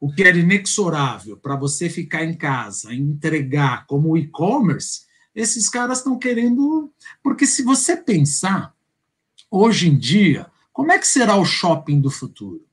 o 0.00 0.12
que 0.12 0.22
era 0.22 0.36
inexorável 0.36 1.36
para 1.36 1.56
você 1.56 1.88
ficar 1.88 2.24
em 2.24 2.34
casa 2.34 2.92
entregar 2.92 3.86
como 3.86 4.16
e-commerce, 4.18 5.02
esses 5.34 5.68
caras 5.68 5.98
estão 5.98 6.18
querendo. 6.18 6.92
Porque 7.22 7.46
se 7.46 7.62
você 7.62 7.96
pensar, 7.96 8.74
hoje 9.50 9.88
em 9.88 9.96
dia, 9.96 10.50
como 10.72 10.92
é 10.92 10.98
que 10.98 11.06
será 11.06 11.36
o 11.36 11.44
shopping 11.44 12.00
do 12.00 12.10
futuro? 12.10 12.66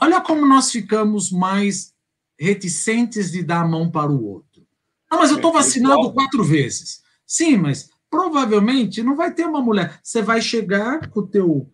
Olha 0.00 0.20
como 0.20 0.46
nós 0.46 0.70
ficamos 0.70 1.30
mais 1.30 1.91
reticentes 2.42 3.30
de 3.30 3.42
dar 3.42 3.62
a 3.62 3.68
mão 3.68 3.90
para 3.90 4.10
o 4.10 4.24
outro. 4.24 4.66
Ah, 5.10 5.16
mas 5.16 5.30
eu 5.30 5.36
estou 5.36 5.52
vacinado 5.52 6.12
quatro 6.12 6.42
vezes. 6.42 7.02
Sim, 7.26 7.56
mas 7.56 7.90
provavelmente 8.10 9.02
não 9.02 9.16
vai 9.16 9.32
ter 9.32 9.46
uma 9.46 9.60
mulher. 9.60 10.00
Você 10.02 10.22
vai 10.22 10.40
chegar 10.40 11.08
com 11.08 11.20
o 11.20 11.26
teu 11.26 11.70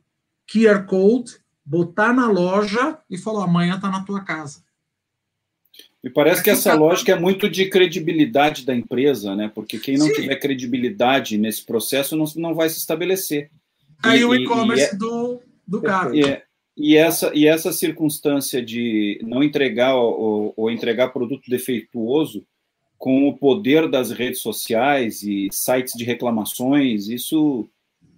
QR 0.53 0.85
Code, 0.87 1.37
botar 1.65 2.13
na 2.13 2.31
loja 2.31 2.99
e 3.09 3.17
falar, 3.17 3.45
amanhã 3.45 3.77
está 3.77 3.91
na 3.91 4.05
tua 4.05 4.23
casa. 4.23 4.63
Me 6.03 6.11
parece 6.11 6.43
que 6.43 6.51
essa 6.51 6.75
lógica 6.75 7.13
é 7.13 7.19
muito 7.19 7.49
de 7.49 7.69
credibilidade 7.69 8.65
da 8.65 8.75
empresa, 8.75 9.35
né? 9.35 9.51
Porque 9.53 9.79
quem 9.79 9.99
não 9.99 10.07
Sim. 10.07 10.13
tiver 10.13 10.37
credibilidade 10.37 11.37
nesse 11.37 11.65
processo 11.65 12.17
não, 12.17 12.25
não 12.37 12.55
vai 12.55 12.69
se 12.69 12.79
estabelecer. 12.79 13.51
Aí 14.03 14.21
e, 14.21 14.25
o 14.25 14.35
e-commerce 14.35 14.95
é, 14.95 14.97
do, 14.97 15.41
do 15.67 15.83
cara. 15.83 16.17
E, 16.17 16.43
e, 16.79 16.97
essa, 16.97 17.35
e 17.35 17.47
essa 17.47 17.73
circunstância 17.73 18.65
de 18.65 19.21
não 19.23 19.43
entregar 19.43 19.97
ou, 19.97 20.55
ou 20.57 20.71
entregar 20.71 21.09
produto 21.09 21.51
defeituoso 21.51 22.47
com 22.97 23.29
o 23.29 23.37
poder 23.37 23.91
das 23.91 24.11
redes 24.11 24.41
sociais 24.41 25.23
e 25.23 25.49
sites 25.51 25.95
de 25.95 26.05
reclamações, 26.05 27.09
isso 27.09 27.69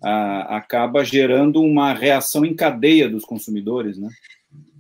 a, 0.03 0.57
acaba 0.57 1.03
gerando 1.05 1.63
uma 1.63 1.93
reação 1.95 2.45
em 2.45 2.55
cadeia 2.55 3.09
dos 3.09 3.25
consumidores, 3.25 3.99
né? 3.99 4.09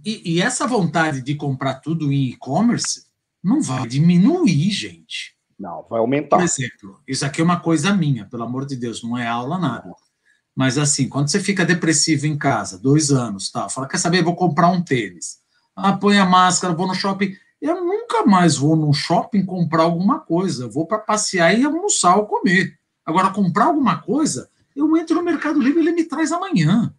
E, 0.04 0.34
e 0.34 0.40
essa 0.40 0.66
vontade 0.66 1.22
de 1.22 1.34
comprar 1.34 1.74
tudo 1.76 2.12
em 2.12 2.30
e-commerce 2.30 3.06
não 3.42 3.62
vai 3.62 3.86
diminuir, 3.86 4.70
gente. 4.70 5.34
Não, 5.58 5.84
vai 5.88 6.00
aumentar. 6.00 6.38
Por 6.38 6.44
exemplo, 6.44 7.00
isso 7.06 7.24
aqui 7.24 7.40
é 7.40 7.44
uma 7.44 7.60
coisa 7.60 7.94
minha, 7.94 8.24
pelo 8.26 8.44
amor 8.44 8.66
de 8.66 8.76
Deus, 8.76 9.02
não 9.02 9.16
é 9.16 9.26
aula 9.26 9.58
nada. 9.58 9.94
Mas 10.60 10.76
assim, 10.76 11.08
quando 11.08 11.28
você 11.28 11.40
fica 11.40 11.64
depressivo 11.64 12.26
em 12.26 12.36
casa, 12.36 12.78
dois 12.78 13.10
anos, 13.10 13.50
tal, 13.50 13.70
fala, 13.70 13.88
quer 13.88 13.96
saber, 13.96 14.22
vou 14.22 14.36
comprar 14.36 14.68
um 14.68 14.82
tênis. 14.82 15.38
Ah, 15.74 15.94
põe 15.94 16.18
a 16.18 16.26
máscara, 16.26 16.74
vou 16.74 16.86
no 16.86 16.94
shopping. 16.94 17.32
Eu 17.62 17.82
nunca 17.82 18.26
mais 18.26 18.58
vou 18.58 18.76
no 18.76 18.92
shopping 18.92 19.42
comprar 19.46 19.84
alguma 19.84 20.20
coisa. 20.20 20.64
Eu 20.64 20.70
vou 20.70 20.86
para 20.86 20.98
passear 20.98 21.58
e 21.58 21.64
almoçar 21.64 22.14
ou 22.18 22.26
comer. 22.26 22.74
Agora, 23.06 23.30
comprar 23.30 23.68
alguma 23.68 24.02
coisa, 24.02 24.50
eu 24.76 24.94
entro 24.98 25.16
no 25.16 25.22
Mercado 25.22 25.58
Livre 25.58 25.80
e 25.80 25.82
ele 25.82 25.92
me 25.92 26.04
traz 26.04 26.30
amanhã. 26.30 26.92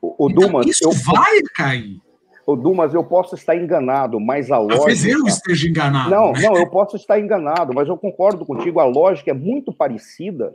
O, 0.00 0.26
o 0.26 0.30
então, 0.30 0.46
Dumas, 0.46 0.66
isso 0.68 0.84
eu... 0.84 0.92
vai 0.92 1.42
cair. 1.56 2.00
O 2.46 2.54
Dumas, 2.54 2.94
eu 2.94 3.02
posso 3.02 3.34
estar 3.34 3.56
enganado, 3.56 4.20
mas 4.20 4.52
a 4.52 4.58
lógica. 4.58 4.76
Talvez 4.76 5.04
eu 5.04 5.26
esteja 5.26 5.68
enganado. 5.68 6.10
Não, 6.10 6.30
né? 6.32 6.42
não, 6.42 6.56
eu 6.56 6.70
posso 6.70 6.94
estar 6.94 7.18
enganado, 7.18 7.74
mas 7.74 7.88
eu 7.88 7.96
concordo 7.98 8.46
contigo. 8.46 8.78
A 8.78 8.84
lógica 8.84 9.32
é 9.32 9.34
muito 9.34 9.72
parecida, 9.72 10.54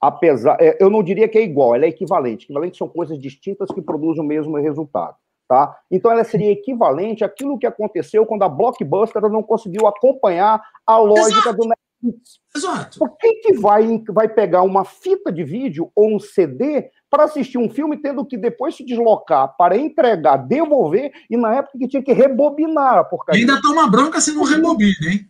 apesar. 0.00 0.56
É, 0.60 0.76
eu 0.80 0.88
não 0.88 1.02
diria 1.02 1.28
que 1.28 1.38
é 1.38 1.42
igual, 1.42 1.74
ela 1.74 1.84
é 1.84 1.88
equivalente. 1.88 2.44
Equivalente 2.44 2.78
são 2.78 2.88
coisas 2.88 3.18
distintas 3.18 3.70
que 3.70 3.82
produzem 3.82 4.22
o 4.22 4.26
mesmo 4.26 4.56
resultado. 4.56 5.16
Tá? 5.48 5.76
Então 5.90 6.12
ela 6.12 6.22
seria 6.22 6.52
equivalente 6.52 7.24
àquilo 7.24 7.58
que 7.58 7.66
aconteceu 7.66 8.24
quando 8.24 8.44
a 8.44 8.48
Blockbuster 8.48 9.20
não 9.22 9.42
conseguiu 9.42 9.84
acompanhar 9.88 10.62
a 10.86 10.96
lógica 10.96 11.40
Exato. 11.40 11.56
do 11.56 11.68
Netflix. 11.68 12.40
Exato. 12.56 12.98
Por 13.00 13.16
que, 13.16 13.34
que 13.34 13.52
vai, 13.54 14.00
vai 14.10 14.28
pegar 14.28 14.62
uma 14.62 14.84
fita 14.84 15.32
de 15.32 15.42
vídeo 15.42 15.90
ou 15.92 16.14
um 16.14 16.20
CD 16.20 16.88
para 17.10 17.24
assistir 17.24 17.58
um 17.58 17.68
filme, 17.68 17.96
tendo 17.96 18.24
que 18.24 18.36
depois 18.36 18.76
se 18.76 18.84
deslocar 18.84 19.56
para 19.56 19.76
entregar, 19.76 20.36
devolver, 20.36 21.10
e 21.28 21.36
na 21.36 21.56
época 21.56 21.78
que 21.78 21.88
tinha 21.88 22.02
que 22.02 22.12
rebobinar 22.12 22.98
a 22.98 23.04
porcaria. 23.04 23.40
E 23.40 23.42
ainda 23.42 23.60
toma 23.60 23.90
bronca 23.90 24.20
se 24.20 24.32
não 24.32 24.44
rebobina, 24.44 25.10
hein? 25.10 25.20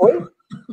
Oi? 0.00 0.26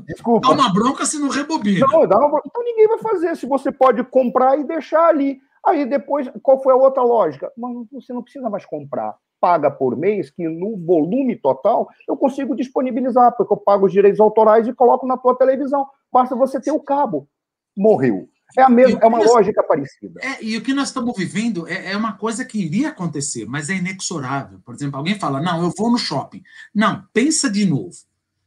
Desculpa. 0.07 0.47
Dá 0.47 0.53
uma 0.53 0.73
bronca 0.73 1.05
se 1.05 1.19
não 1.19 1.29
rebobina. 1.29 1.85
Não, 1.91 2.07
dá 2.07 2.17
uma... 2.17 2.41
Então 2.45 2.63
ninguém 2.63 2.87
vai 2.87 2.97
fazer. 2.99 3.35
Se 3.35 3.45
você 3.45 3.71
pode 3.71 4.03
comprar 4.03 4.59
e 4.59 4.63
deixar 4.63 5.07
ali. 5.07 5.39
Aí 5.65 5.85
depois, 5.85 6.29
qual 6.41 6.61
foi 6.61 6.73
a 6.73 6.77
outra 6.77 7.03
lógica? 7.03 7.51
Mas 7.57 7.71
você 7.91 8.11
não 8.13 8.21
precisa 8.21 8.49
mais 8.49 8.65
comprar. 8.65 9.15
Paga 9.39 9.69
por 9.69 9.95
mês, 9.97 10.29
que 10.29 10.47
no 10.47 10.77
volume 10.77 11.35
total 11.35 11.89
eu 12.07 12.15
consigo 12.15 12.55
disponibilizar, 12.55 13.35
porque 13.35 13.53
eu 13.53 13.57
pago 13.57 13.85
os 13.85 13.91
direitos 13.91 14.19
autorais 14.19 14.67
e 14.67 14.73
coloco 14.73 15.05
na 15.05 15.17
tua 15.17 15.35
televisão. 15.35 15.85
Basta 16.11 16.35
você 16.35 16.59
ter 16.59 16.71
o 16.71 16.79
cabo. 16.79 17.27
Morreu. 17.75 18.29
É 18.57 18.61
a 18.61 18.69
mesma, 18.69 18.99
é 19.01 19.05
uma 19.07 19.17
nós, 19.17 19.27
lógica 19.27 19.63
parecida. 19.63 20.19
É, 20.21 20.43
e 20.43 20.55
o 20.57 20.61
que 20.61 20.73
nós 20.73 20.89
estamos 20.89 21.17
vivendo 21.17 21.67
é, 21.67 21.91
é, 21.91 21.97
uma 21.97 22.15
coisa 22.17 22.45
que 22.45 22.63
iria 22.63 22.89
acontecer, 22.89 23.45
mas 23.47 23.69
é 23.69 23.75
inexorável. 23.75 24.59
Por 24.63 24.75
exemplo, 24.75 24.97
alguém 24.97 25.19
fala: 25.19 25.41
não, 25.41 25.63
eu 25.63 25.71
vou 25.75 25.91
no 25.91 25.97
shopping. 25.97 26.43
Não, 26.73 27.03
pensa 27.11 27.49
de 27.49 27.65
novo. 27.65 27.95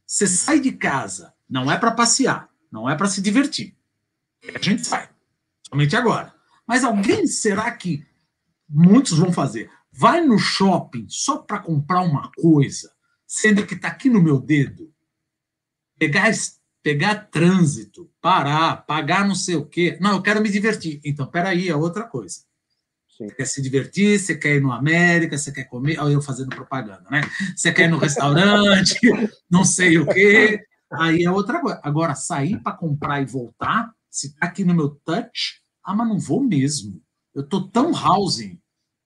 Você 0.07 0.25
sai 0.25 0.61
de 0.61 0.71
casa, 0.71 1.33
não 1.49 1.69
é 1.69 1.77
para 1.77 1.91
passear, 1.91 2.49
não 2.71 2.89
é 2.89 2.95
para 2.95 3.07
se 3.07 3.21
divertir. 3.21 3.75
A 4.55 4.61
gente 4.61 4.87
sai, 4.87 5.09
somente 5.67 5.95
agora. 5.97 6.33
Mas 6.65 6.85
alguém 6.85 7.27
será 7.27 7.69
que 7.71 8.05
muitos 8.69 9.17
vão 9.17 9.33
fazer? 9.33 9.69
Vai 9.91 10.21
no 10.21 10.39
shopping 10.39 11.07
só 11.09 11.39
para 11.39 11.59
comprar 11.59 12.01
uma 12.01 12.31
coisa, 12.37 12.91
sendo 13.25 13.65
que 13.65 13.73
está 13.73 13.89
aqui 13.89 14.09
no 14.09 14.21
meu 14.21 14.39
dedo, 14.39 14.93
pegar 15.99 16.31
pegar 16.81 17.15
trânsito, 17.29 18.09
parar, 18.21 18.85
pagar 18.85 19.27
não 19.27 19.35
sei 19.35 19.57
o 19.57 19.65
quê. 19.65 19.97
Não, 19.99 20.13
eu 20.13 20.21
quero 20.21 20.41
me 20.41 20.49
divertir. 20.49 21.01
Então, 21.03 21.27
peraí, 21.27 21.67
é 21.67 21.75
outra 21.75 22.05
coisa. 22.05 22.41
Sim. 23.17 23.27
Você 23.27 23.35
quer 23.35 23.45
se 23.45 23.61
divertir, 23.61 24.19
você 24.19 24.35
quer 24.35 24.55
ir 24.55 24.61
no 24.61 24.71
América, 24.71 25.37
você 25.37 25.51
quer 25.51 25.63
comer. 25.63 25.99
Olha 25.99 26.13
eu 26.13 26.21
fazendo 26.21 26.49
propaganda, 26.49 27.03
né? 27.09 27.21
Você 27.55 27.71
quer 27.71 27.85
ir 27.85 27.91
no 27.91 27.97
restaurante, 27.97 28.99
não 29.49 29.65
sei 29.65 29.97
o 29.97 30.05
quê. 30.05 30.63
Aí 30.93 31.23
é 31.23 31.31
outra 31.31 31.59
coisa. 31.59 31.79
Agora, 31.83 32.13
sair 32.13 32.61
para 32.61 32.77
comprar 32.77 33.21
e 33.21 33.25
voltar, 33.25 33.91
se 34.09 34.35
tá 34.35 34.45
aqui 34.45 34.63
no 34.63 34.73
meu 34.73 34.89
touch, 35.03 35.61
ah, 35.83 35.95
mas 35.95 36.07
não 36.07 36.19
vou 36.19 36.43
mesmo. 36.43 37.01
Eu 37.33 37.41
estou 37.41 37.67
tão 37.69 37.91
housing. 37.91 38.59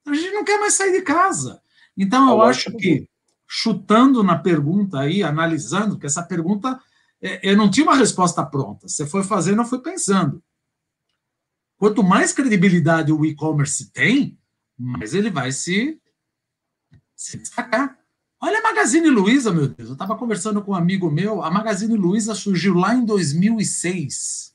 A 0.06 0.14
gente 0.14 0.32
não 0.32 0.44
quer 0.44 0.60
mais 0.60 0.74
sair 0.74 0.92
de 0.92 1.02
casa. 1.02 1.62
Então, 1.98 2.30
eu 2.30 2.42
acho 2.42 2.72
que, 2.78 3.08
chutando 3.48 4.24
na 4.24 4.38
pergunta 4.38 5.00
aí, 5.00 5.24
analisando, 5.24 5.98
que 5.98 6.06
essa 6.06 6.24
pergunta, 6.24 6.80
é, 7.22 7.52
eu 7.52 7.56
não 7.56 7.70
tinha 7.70 7.86
uma 7.86 7.96
resposta 7.96 8.46
pronta. 8.46 8.88
Você 8.88 9.06
foi 9.06 9.24
fazendo, 9.24 9.62
eu 9.62 9.66
fui 9.66 9.80
pensando. 9.80 10.42
Quanto 11.82 12.04
mais 12.04 12.32
credibilidade 12.32 13.12
o 13.12 13.26
e-commerce 13.26 13.90
tem, 13.90 14.38
mais 14.78 15.16
ele 15.16 15.32
vai 15.32 15.52
se, 15.52 16.00
se 17.16 17.40
destacar. 17.40 17.98
Olha 18.40 18.60
a 18.60 18.62
Magazine 18.62 19.10
Luiza, 19.10 19.52
meu 19.52 19.68
Deus. 19.68 19.90
Eu 19.90 19.94
estava 19.94 20.16
conversando 20.16 20.62
com 20.62 20.74
um 20.74 20.76
amigo 20.76 21.10
meu. 21.10 21.42
A 21.42 21.50
Magazine 21.50 21.98
Luiza 21.98 22.36
surgiu 22.36 22.76
lá 22.76 22.94
em 22.94 23.04
2006, 23.04 24.54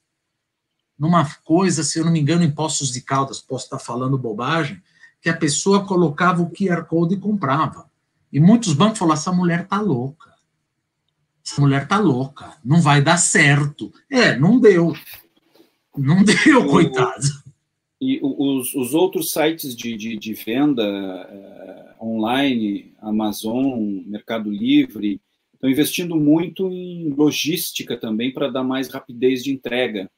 numa 0.97 1.29
coisa, 1.43 1.83
se 1.83 1.99
eu 1.99 2.05
não 2.05 2.13
me 2.13 2.21
engano, 2.21 2.45
em 2.45 2.51
Poços 2.53 2.93
de 2.93 3.01
Caldas, 3.01 3.41
posso 3.41 3.65
estar 3.65 3.81
falando 3.81 4.17
bobagem, 4.17 4.81
que 5.21 5.29
a 5.29 5.37
pessoa 5.37 5.85
colocava 5.85 6.41
o 6.43 6.51
QR 6.51 6.85
Code 6.85 7.15
e 7.15 7.19
comprava. 7.19 7.91
E 8.33 8.39
muitos 8.39 8.73
bancos 8.73 9.01
falaram: 9.01 9.19
essa 9.19 9.33
mulher 9.33 9.67
tá 9.67 9.81
louca. 9.81 10.33
Essa 11.45 11.61
mulher 11.61 11.89
tá 11.89 11.99
louca. 11.99 12.57
Não 12.65 12.81
vai 12.81 13.03
dar 13.03 13.17
certo. 13.17 13.93
É, 14.09 14.39
não 14.39 14.61
deu. 14.61 14.95
Não 15.97 16.23
deu, 16.23 16.67
coitado. 16.67 17.25
E 18.01 18.21
os, 18.23 18.75
os 18.75 18.93
outros 18.93 19.33
sites 19.33 19.75
de, 19.75 19.97
de, 19.97 20.17
de 20.17 20.35
venda 20.35 20.83
eh, 20.83 21.95
online, 22.01 22.93
Amazon, 23.01 24.03
Mercado 24.07 24.51
Livre, 24.51 25.21
estão 25.55 25.71
investindo 25.71 26.15
muito 26.15 26.71
em 26.71 27.09
logística 27.09 27.97
também 27.97 28.31
para 28.31 28.51
dar 28.51 28.63
mais 28.63 28.89
rapidez 28.89 29.43
de 29.43 29.51
entrega. 29.51 30.11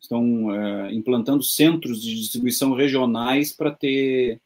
Estão 0.00 0.52
eh, 0.52 0.92
implantando 0.92 1.42
centros 1.42 2.02
de 2.02 2.16
distribuição 2.16 2.74
regionais 2.74 3.52
para 3.52 3.70
ter 3.70 4.40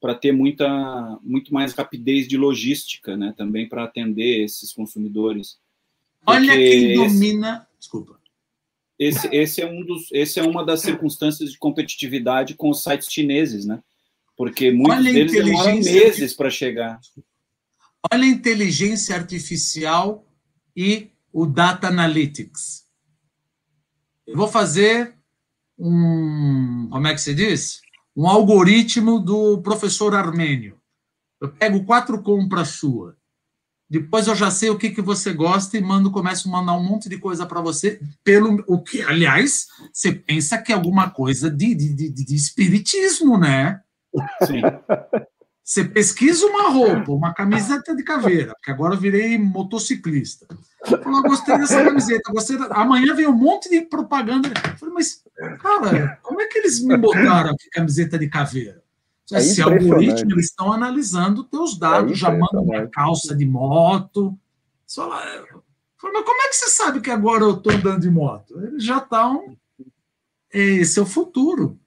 para 0.00 0.14
ter 0.16 0.32
muita 0.32 1.18
muito 1.22 1.54
mais 1.54 1.72
rapidez 1.72 2.26
de 2.26 2.36
logística, 2.36 3.16
né? 3.16 3.34
Também 3.36 3.68
para 3.68 3.84
atender 3.84 4.44
esses 4.44 4.72
consumidores. 4.72 5.58
Olha 6.26 6.56
quem 6.56 6.94
domina. 6.94 7.66
Desculpa. 7.78 8.21
Esse, 8.98 9.28
esse, 9.34 9.60
é 9.60 9.66
um 9.66 9.84
dos, 9.84 10.10
esse 10.12 10.38
é 10.38 10.42
uma 10.42 10.64
das 10.64 10.80
circunstâncias 10.80 11.50
de 11.50 11.58
competitividade 11.58 12.54
com 12.54 12.70
os 12.70 12.82
sites 12.82 13.10
chineses, 13.10 13.64
né? 13.64 13.82
Porque 14.36 14.70
muitos 14.70 14.98
Olha 14.98 15.12
deles 15.12 15.32
demoram 15.32 15.74
meses 15.76 16.34
para 16.34 16.50
chegar. 16.50 17.00
Olha 18.12 18.24
a 18.24 18.28
inteligência 18.28 19.14
artificial 19.14 20.26
e 20.76 21.10
o 21.32 21.46
data 21.46 21.88
analytics. 21.88 22.84
Eu 24.26 24.36
vou 24.36 24.48
fazer 24.48 25.14
um, 25.78 26.88
como 26.90 27.06
é 27.06 27.14
que 27.14 27.20
se 27.20 27.34
diz? 27.34 27.80
Um 28.16 28.28
algoritmo 28.28 29.18
do 29.18 29.60
professor 29.62 30.14
Armênio. 30.14 30.78
Eu 31.40 31.50
pego 31.50 31.84
quatro 31.84 32.22
compras 32.22 32.68
suas 32.68 33.21
depois 33.92 34.26
eu 34.26 34.34
já 34.34 34.50
sei 34.50 34.70
o 34.70 34.78
que, 34.78 34.88
que 34.88 35.02
você 35.02 35.34
gosta 35.34 35.76
e 35.76 35.82
mando, 35.82 36.10
começo 36.10 36.48
a 36.48 36.50
mandar 36.50 36.72
um 36.72 36.82
monte 36.82 37.10
de 37.10 37.18
coisa 37.18 37.44
para 37.44 37.60
você, 37.60 38.00
pelo 38.24 38.64
o 38.66 38.82
que, 38.82 39.02
aliás, 39.02 39.66
você 39.92 40.10
pensa 40.10 40.56
que 40.56 40.72
é 40.72 40.74
alguma 40.74 41.10
coisa 41.10 41.50
de, 41.50 41.74
de, 41.74 41.92
de, 41.92 42.08
de 42.10 42.34
espiritismo, 42.34 43.36
né? 43.36 43.82
Sim. 44.46 44.62
Você 45.62 45.84
pesquisa 45.84 46.46
uma 46.46 46.70
roupa, 46.70 47.12
uma 47.12 47.34
camiseta 47.34 47.94
de 47.94 48.02
caveira, 48.02 48.54
porque 48.54 48.70
agora 48.70 48.94
eu 48.94 48.98
virei 48.98 49.36
motociclista. 49.36 50.46
Eu 50.90 51.02
falei, 51.02 51.22
gostei 51.22 51.58
dessa 51.58 51.84
camiseta, 51.84 52.32
gostei 52.32 52.56
da... 52.56 52.68
amanhã 52.68 53.14
vem 53.14 53.26
um 53.26 53.36
monte 53.36 53.68
de 53.68 53.82
propaganda. 53.82 54.48
Eu 54.48 54.78
falei, 54.78 54.94
mas, 54.94 55.22
cara, 55.60 56.18
como 56.22 56.40
é 56.40 56.46
que 56.46 56.58
eles 56.58 56.82
me 56.82 56.96
botaram 56.96 57.50
aqui 57.50 57.68
camiseta 57.70 58.18
de 58.18 58.28
caveira? 58.28 58.81
É 59.30 59.38
Esse 59.38 59.62
algoritmo, 59.62 60.32
eles 60.32 60.46
estão 60.46 60.72
analisando 60.72 61.44
teus 61.44 61.78
dados, 61.78 62.12
é 62.12 62.14
já 62.14 62.30
mandam 62.30 62.62
uma 62.62 62.86
calça 62.88 63.34
de 63.34 63.46
moto. 63.46 64.36
Mas 66.02 66.24
como 66.24 66.42
é 66.42 66.48
que 66.48 66.56
você 66.56 66.68
sabe 66.68 67.00
que 67.00 67.10
agora 67.10 67.44
eu 67.44 67.52
estou 67.52 67.72
andando 67.72 68.00
de 68.00 68.10
moto? 68.10 68.60
Eles 68.60 68.84
já 68.84 68.98
estão. 68.98 69.56
Esse 70.52 70.98
é 70.98 71.02
o 71.02 71.06
futuro. 71.06 71.78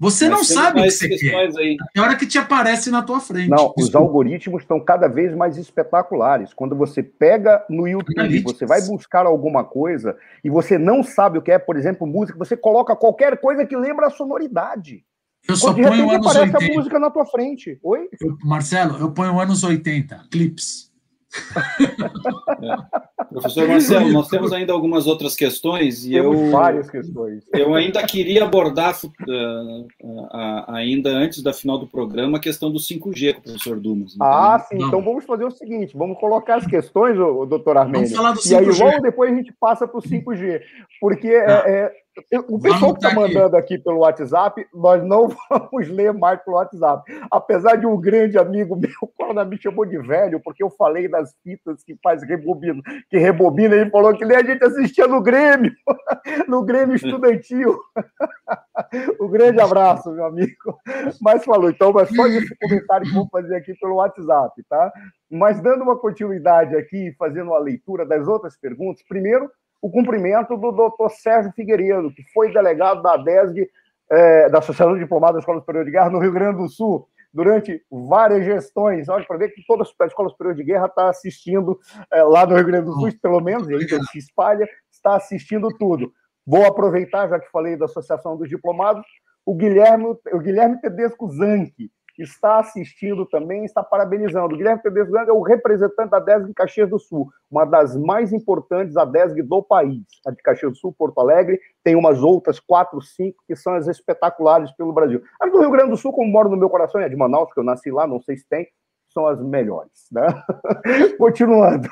Você 0.00 0.28
Mas 0.28 0.38
não 0.38 0.44
sabe 0.44 0.80
o 0.80 0.84
que 0.84 0.90
você 0.92 1.08
quer. 1.08 1.50
Aí. 1.58 1.76
É 1.94 2.00
hora 2.00 2.14
que 2.14 2.26
te 2.26 2.38
aparece 2.38 2.88
na 2.88 3.02
tua 3.02 3.18
frente. 3.18 3.50
Não, 3.50 3.74
os 3.76 3.92
algoritmos 3.94 4.62
estão 4.62 4.78
cada 4.78 5.08
vez 5.08 5.34
mais 5.34 5.56
espetaculares. 5.56 6.54
Quando 6.54 6.76
você 6.76 7.02
pega 7.02 7.64
no 7.68 7.86
YouTube, 7.86 8.42
você 8.42 8.64
vai 8.64 8.80
buscar 8.82 9.26
alguma 9.26 9.64
coisa 9.64 10.16
e 10.44 10.48
você 10.48 10.78
não 10.78 11.02
sabe 11.02 11.38
o 11.38 11.42
que 11.42 11.50
é, 11.50 11.58
por 11.58 11.76
exemplo, 11.76 12.06
música, 12.06 12.38
você 12.38 12.56
coloca 12.56 12.94
qualquer 12.94 13.40
coisa 13.40 13.66
que 13.66 13.76
lembra 13.76 14.06
a 14.06 14.10
sonoridade. 14.10 15.04
Eu 15.48 15.56
só 15.56 15.72
Quando 15.72 15.88
ponho 15.88 16.10
anos 16.10 16.26
80. 16.36 16.58
a 16.58 16.74
música 16.74 16.98
na 16.98 17.10
tua 17.10 17.24
frente. 17.24 17.78
Oi? 17.82 18.08
Eu, 18.20 18.36
Marcelo, 18.44 18.98
eu 18.98 19.10
ponho 19.10 19.40
anos 19.40 19.64
80, 19.64 20.26
clips. 20.30 20.88
É. 22.62 23.24
Professor 23.30 23.68
Marcelo, 23.68 24.10
nós 24.10 24.28
temos 24.28 24.52
ainda 24.52 24.72
algumas 24.72 25.06
outras 25.06 25.36
questões 25.36 26.04
e 26.06 26.12
temos 26.12 26.40
eu 26.40 26.50
várias 26.50 26.90
questões. 26.90 27.44
Eu 27.52 27.74
ainda 27.74 28.02
queria 28.04 28.44
abordar 28.44 28.98
uh, 29.04 29.08
uh, 29.08 30.64
ainda 30.68 31.10
antes 31.10 31.42
da 31.42 31.52
final 31.52 31.78
do 31.78 31.86
programa 31.86 32.38
a 32.38 32.40
questão 32.40 32.70
do 32.70 32.78
5G 32.78 33.34
com 33.34 33.40
o 33.40 33.42
professor 33.42 33.78
Dumas. 33.78 34.16
Ah, 34.20 34.58
sim. 34.68 34.78
Não. 34.78 34.88
Então 34.88 35.02
vamos 35.02 35.24
fazer 35.24 35.44
o 35.44 35.50
seguinte, 35.50 35.96
vamos 35.96 36.18
colocar 36.18 36.56
as 36.56 36.66
questões, 36.66 37.18
o, 37.18 37.44
doutor 37.44 37.76
Armênio. 37.76 38.08
Vamos 38.08 38.16
falar 38.16 38.32
do 38.32 38.40
5G. 38.40 38.50
E 38.50 38.56
aí 38.56 38.78
logo 38.78 39.02
depois 39.02 39.32
a 39.32 39.36
gente 39.36 39.52
passa 39.60 39.86
para 39.86 39.98
o 39.98 40.02
5G, 40.02 40.60
porque 41.00 41.28
é, 41.28 41.50
é 41.50 41.92
o 42.48 42.58
pessoal 42.60 42.94
que 42.94 43.04
está 43.04 43.14
mandando 43.14 43.56
aqui 43.56 43.78
pelo 43.78 43.98
WhatsApp, 43.98 44.66
nós 44.74 45.02
não 45.04 45.28
vamos 45.50 45.88
ler 45.88 46.12
mais 46.12 46.42
pelo 46.42 46.56
WhatsApp. 46.56 47.10
Apesar 47.30 47.76
de 47.76 47.86
um 47.86 48.00
grande 48.00 48.38
amigo 48.38 48.76
meu, 48.76 48.90
quando 49.16 49.44
me 49.46 49.60
chamou 49.60 49.84
de 49.84 49.98
velho, 49.98 50.40
porque 50.40 50.62
eu 50.62 50.70
falei 50.70 51.08
das 51.08 51.34
fitas 51.42 51.82
que 51.82 51.96
faz 52.02 52.22
rebobina, 52.22 52.82
que 53.08 53.18
rebobina, 53.18 53.74
ele 53.74 53.90
falou 53.90 54.16
que 54.16 54.24
nem 54.24 54.36
a 54.36 54.42
gente 54.42 54.64
assistia 54.64 55.06
no 55.06 55.22
Grêmio, 55.22 55.72
no 56.48 56.64
Grêmio 56.64 56.96
Estudantil. 56.96 57.78
um 59.20 59.28
grande 59.28 59.60
abraço, 59.60 60.10
meu 60.10 60.24
amigo. 60.24 60.78
Mas 61.20 61.44
falou, 61.44 61.70
então, 61.70 61.92
mas 61.92 62.08
só 62.14 62.26
esse 62.26 62.56
comentário 62.56 63.06
que 63.06 63.14
vou 63.14 63.28
fazer 63.30 63.56
aqui 63.56 63.74
pelo 63.74 63.96
WhatsApp, 63.96 64.62
tá? 64.68 64.92
Mas 65.30 65.60
dando 65.60 65.82
uma 65.82 65.98
continuidade 65.98 66.74
aqui, 66.76 67.14
fazendo 67.18 67.48
uma 67.48 67.58
leitura 67.58 68.06
das 68.06 68.26
outras 68.26 68.56
perguntas, 68.56 69.02
primeiro, 69.06 69.50
o 69.80 69.90
cumprimento 69.90 70.56
do 70.56 70.72
doutor 70.72 71.10
Sérgio 71.10 71.52
Figueiredo, 71.52 72.12
que 72.12 72.22
foi 72.32 72.52
delegado 72.52 73.02
da 73.02 73.16
DESG, 73.16 73.68
é, 74.10 74.48
da 74.48 74.58
Associação 74.58 74.94
de 74.94 75.00
Diplomados 75.00 75.34
da 75.34 75.40
Escola 75.40 75.60
Superior 75.60 75.84
de 75.84 75.90
Guerra, 75.90 76.10
no 76.10 76.18
Rio 76.18 76.32
Grande 76.32 76.58
do 76.58 76.68
Sul, 76.68 77.08
durante 77.32 77.82
várias 77.90 78.44
gestões. 78.44 79.08
Olha, 79.08 79.24
para 79.26 79.36
ver 79.36 79.50
que 79.50 79.64
toda 79.66 79.84
a 79.84 80.06
Escola 80.06 80.28
Superior 80.30 80.54
de 80.54 80.64
Guerra 80.64 80.86
está 80.86 81.08
assistindo 81.08 81.78
é, 82.12 82.22
lá 82.22 82.46
no 82.46 82.56
Rio 82.56 82.66
Grande 82.66 82.86
do 82.86 82.94
Sul, 82.94 83.10
pelo 83.20 83.40
menos, 83.40 83.68
e 83.68 83.74
ainda 83.74 84.02
se 84.04 84.18
espalha, 84.18 84.68
está 84.90 85.16
assistindo 85.16 85.68
tudo. 85.78 86.12
Vou 86.46 86.66
aproveitar, 86.66 87.28
já 87.28 87.38
que 87.38 87.50
falei 87.50 87.76
da 87.76 87.84
Associação 87.84 88.36
dos 88.36 88.48
Diplomados, 88.48 89.04
o 89.44 89.54
Guilherme, 89.54 90.16
o 90.32 90.38
Guilherme 90.38 90.80
Tedesco 90.80 91.28
Zanchi, 91.30 91.90
está 92.18 92.58
assistindo 92.58 93.24
também, 93.26 93.64
está 93.64 93.82
parabenizando. 93.82 94.54
O 94.54 94.58
Guilherme 94.58 94.82
Tedesco 94.82 95.16
é 95.16 95.32
o 95.32 95.42
representante 95.42 96.10
da 96.10 96.18
DESG 96.18 96.52
Caxias 96.54 96.90
do 96.90 96.98
Sul, 96.98 97.30
uma 97.50 97.64
das 97.64 97.96
mais 97.96 98.32
importantes 98.32 98.96
ADESG 98.96 99.42
do 99.42 99.62
país. 99.62 100.02
A 100.26 100.30
de 100.30 100.42
Caxias 100.42 100.72
do 100.72 100.78
Sul, 100.78 100.94
Porto 100.96 101.20
Alegre, 101.20 101.60
tem 101.84 101.94
umas 101.94 102.22
outras 102.22 102.58
quatro, 102.58 103.00
cinco, 103.00 103.42
que 103.46 103.54
são 103.54 103.74
as 103.74 103.86
espetaculares 103.86 104.72
pelo 104.72 104.92
Brasil. 104.92 105.22
As 105.40 105.50
do 105.52 105.60
Rio 105.60 105.70
Grande 105.70 105.90
do 105.90 105.96
Sul, 105.96 106.12
como 106.12 106.30
moro 106.30 106.48
no 106.48 106.56
meu 106.56 106.68
coração, 106.68 107.00
é 107.00 107.08
de 107.08 107.16
Manaus, 107.16 107.52
que 107.52 107.60
eu 107.60 107.64
nasci 107.64 107.90
lá, 107.90 108.06
não 108.06 108.20
sei 108.20 108.36
se 108.36 108.48
tem, 108.48 108.66
são 109.08 109.26
as 109.26 109.40
melhores. 109.42 110.08
Né? 110.12 110.26
Continuando. 111.18 111.88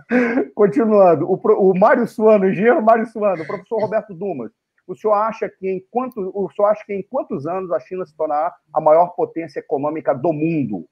Continuando. 0.54 1.30
O, 1.30 1.70
o 1.70 1.78
Mário 1.78 2.06
Suano, 2.06 2.44
o 2.44 2.48
engenheiro 2.48 2.82
Mário 2.82 3.06
Suano, 3.06 3.42
o 3.42 3.46
professor 3.46 3.80
Roberto 3.80 4.14
Dumas, 4.14 4.50
o 4.86 4.94
senhor 4.94 5.14
acha 5.14 5.48
que 5.48 5.68
em 5.68 5.84
quantos, 5.90 6.16
o 6.16 6.48
senhor 6.50 6.68
acha 6.68 6.84
que 6.84 6.94
em 6.94 7.02
quantos 7.02 7.46
anos 7.46 7.72
a 7.72 7.80
China 7.80 8.04
se 8.06 8.16
tornará 8.16 8.54
a 8.72 8.80
maior 8.80 9.08
potência 9.14 9.60
econômica 9.60 10.14
do 10.14 10.32
mundo? 10.32 10.86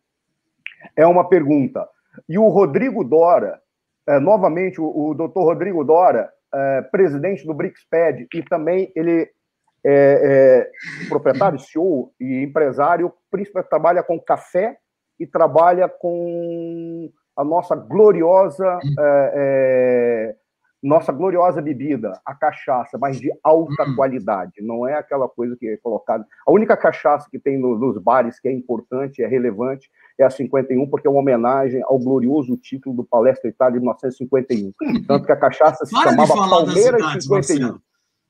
É 0.97 1.07
uma 1.07 1.29
pergunta. 1.29 1.89
E 2.29 2.39
o 2.39 2.49
Rodrigo 2.49 3.05
Dora, 3.05 3.61
é, 4.07 4.19
novamente, 4.19 4.81
o, 4.81 5.11
o 5.11 5.15
doutor 5.15 5.45
Rodrigo 5.45 5.85
Dora, 5.85 6.31
é, 6.53 6.83
presidente 6.83 7.47
do 7.47 7.55
BRICSPED, 7.55 8.29
e 8.35 8.43
também 8.43 8.93
ele 8.95 9.31
é, 9.85 10.71
é 11.03 11.09
proprietário, 11.09 11.59
CEO 11.59 12.13
e 12.21 12.43
empresário, 12.43 13.13
principalmente 13.31 13.69
trabalha 13.69 14.03
com 14.03 14.21
café 14.21 14.77
e 15.19 15.27
trabalha 15.27 15.89
com 15.89 17.11
a 17.37 17.45
nossa 17.45 17.75
gloriosa 17.75 18.79
é, 18.99 19.33
é 19.35 20.37
nossa 20.85 21.11
gloriosa 21.11 21.63
bebida, 21.63 22.21
a 22.27 22.35
cachaça, 22.35 22.99
mas 22.99 23.19
de 23.19 23.33
alta 23.43 23.85
hum. 23.85 23.97
qualidade, 23.97 24.61
não 24.61 24.87
é 24.87 24.95
aquela 24.95 25.27
coisa 25.27 25.57
que 25.57 25.67
é 25.67 25.77
colocada. 25.79 26.27
A 26.47 26.53
única 26.53 26.77
cachaça 26.77 27.27
que 27.31 27.39
tem 27.39 27.59
no, 27.59 27.79
nos 27.79 27.97
bares 27.97 28.39
que 28.39 28.49
é 28.49 28.53
importante, 28.53 29.23
é 29.23 29.27
relevante, 29.27 29.91
é 30.19 30.25
a 30.25 30.31
51, 30.31 30.87
porque 30.89 31.09
é 31.09 31.11
uma 31.11 31.21
homenagem 31.21 31.83
ao 31.85 31.99
glorioso 31.99 32.55
título 32.59 32.95
do 32.95 33.05
Palestra 33.05 33.49
Itália 33.49 33.75
de 33.75 33.81
1951. 33.81 34.73
Tanto 35.09 35.25
que 35.25 35.33
a 35.33 35.37
cachaça 35.37 35.87
se 35.87 35.93
Para 35.93 36.11
chamava 36.11 36.35
Palmeiras 36.35 37.01
cidades, 37.01 37.25
51. 37.25 37.35
Marcelo. 37.35 37.83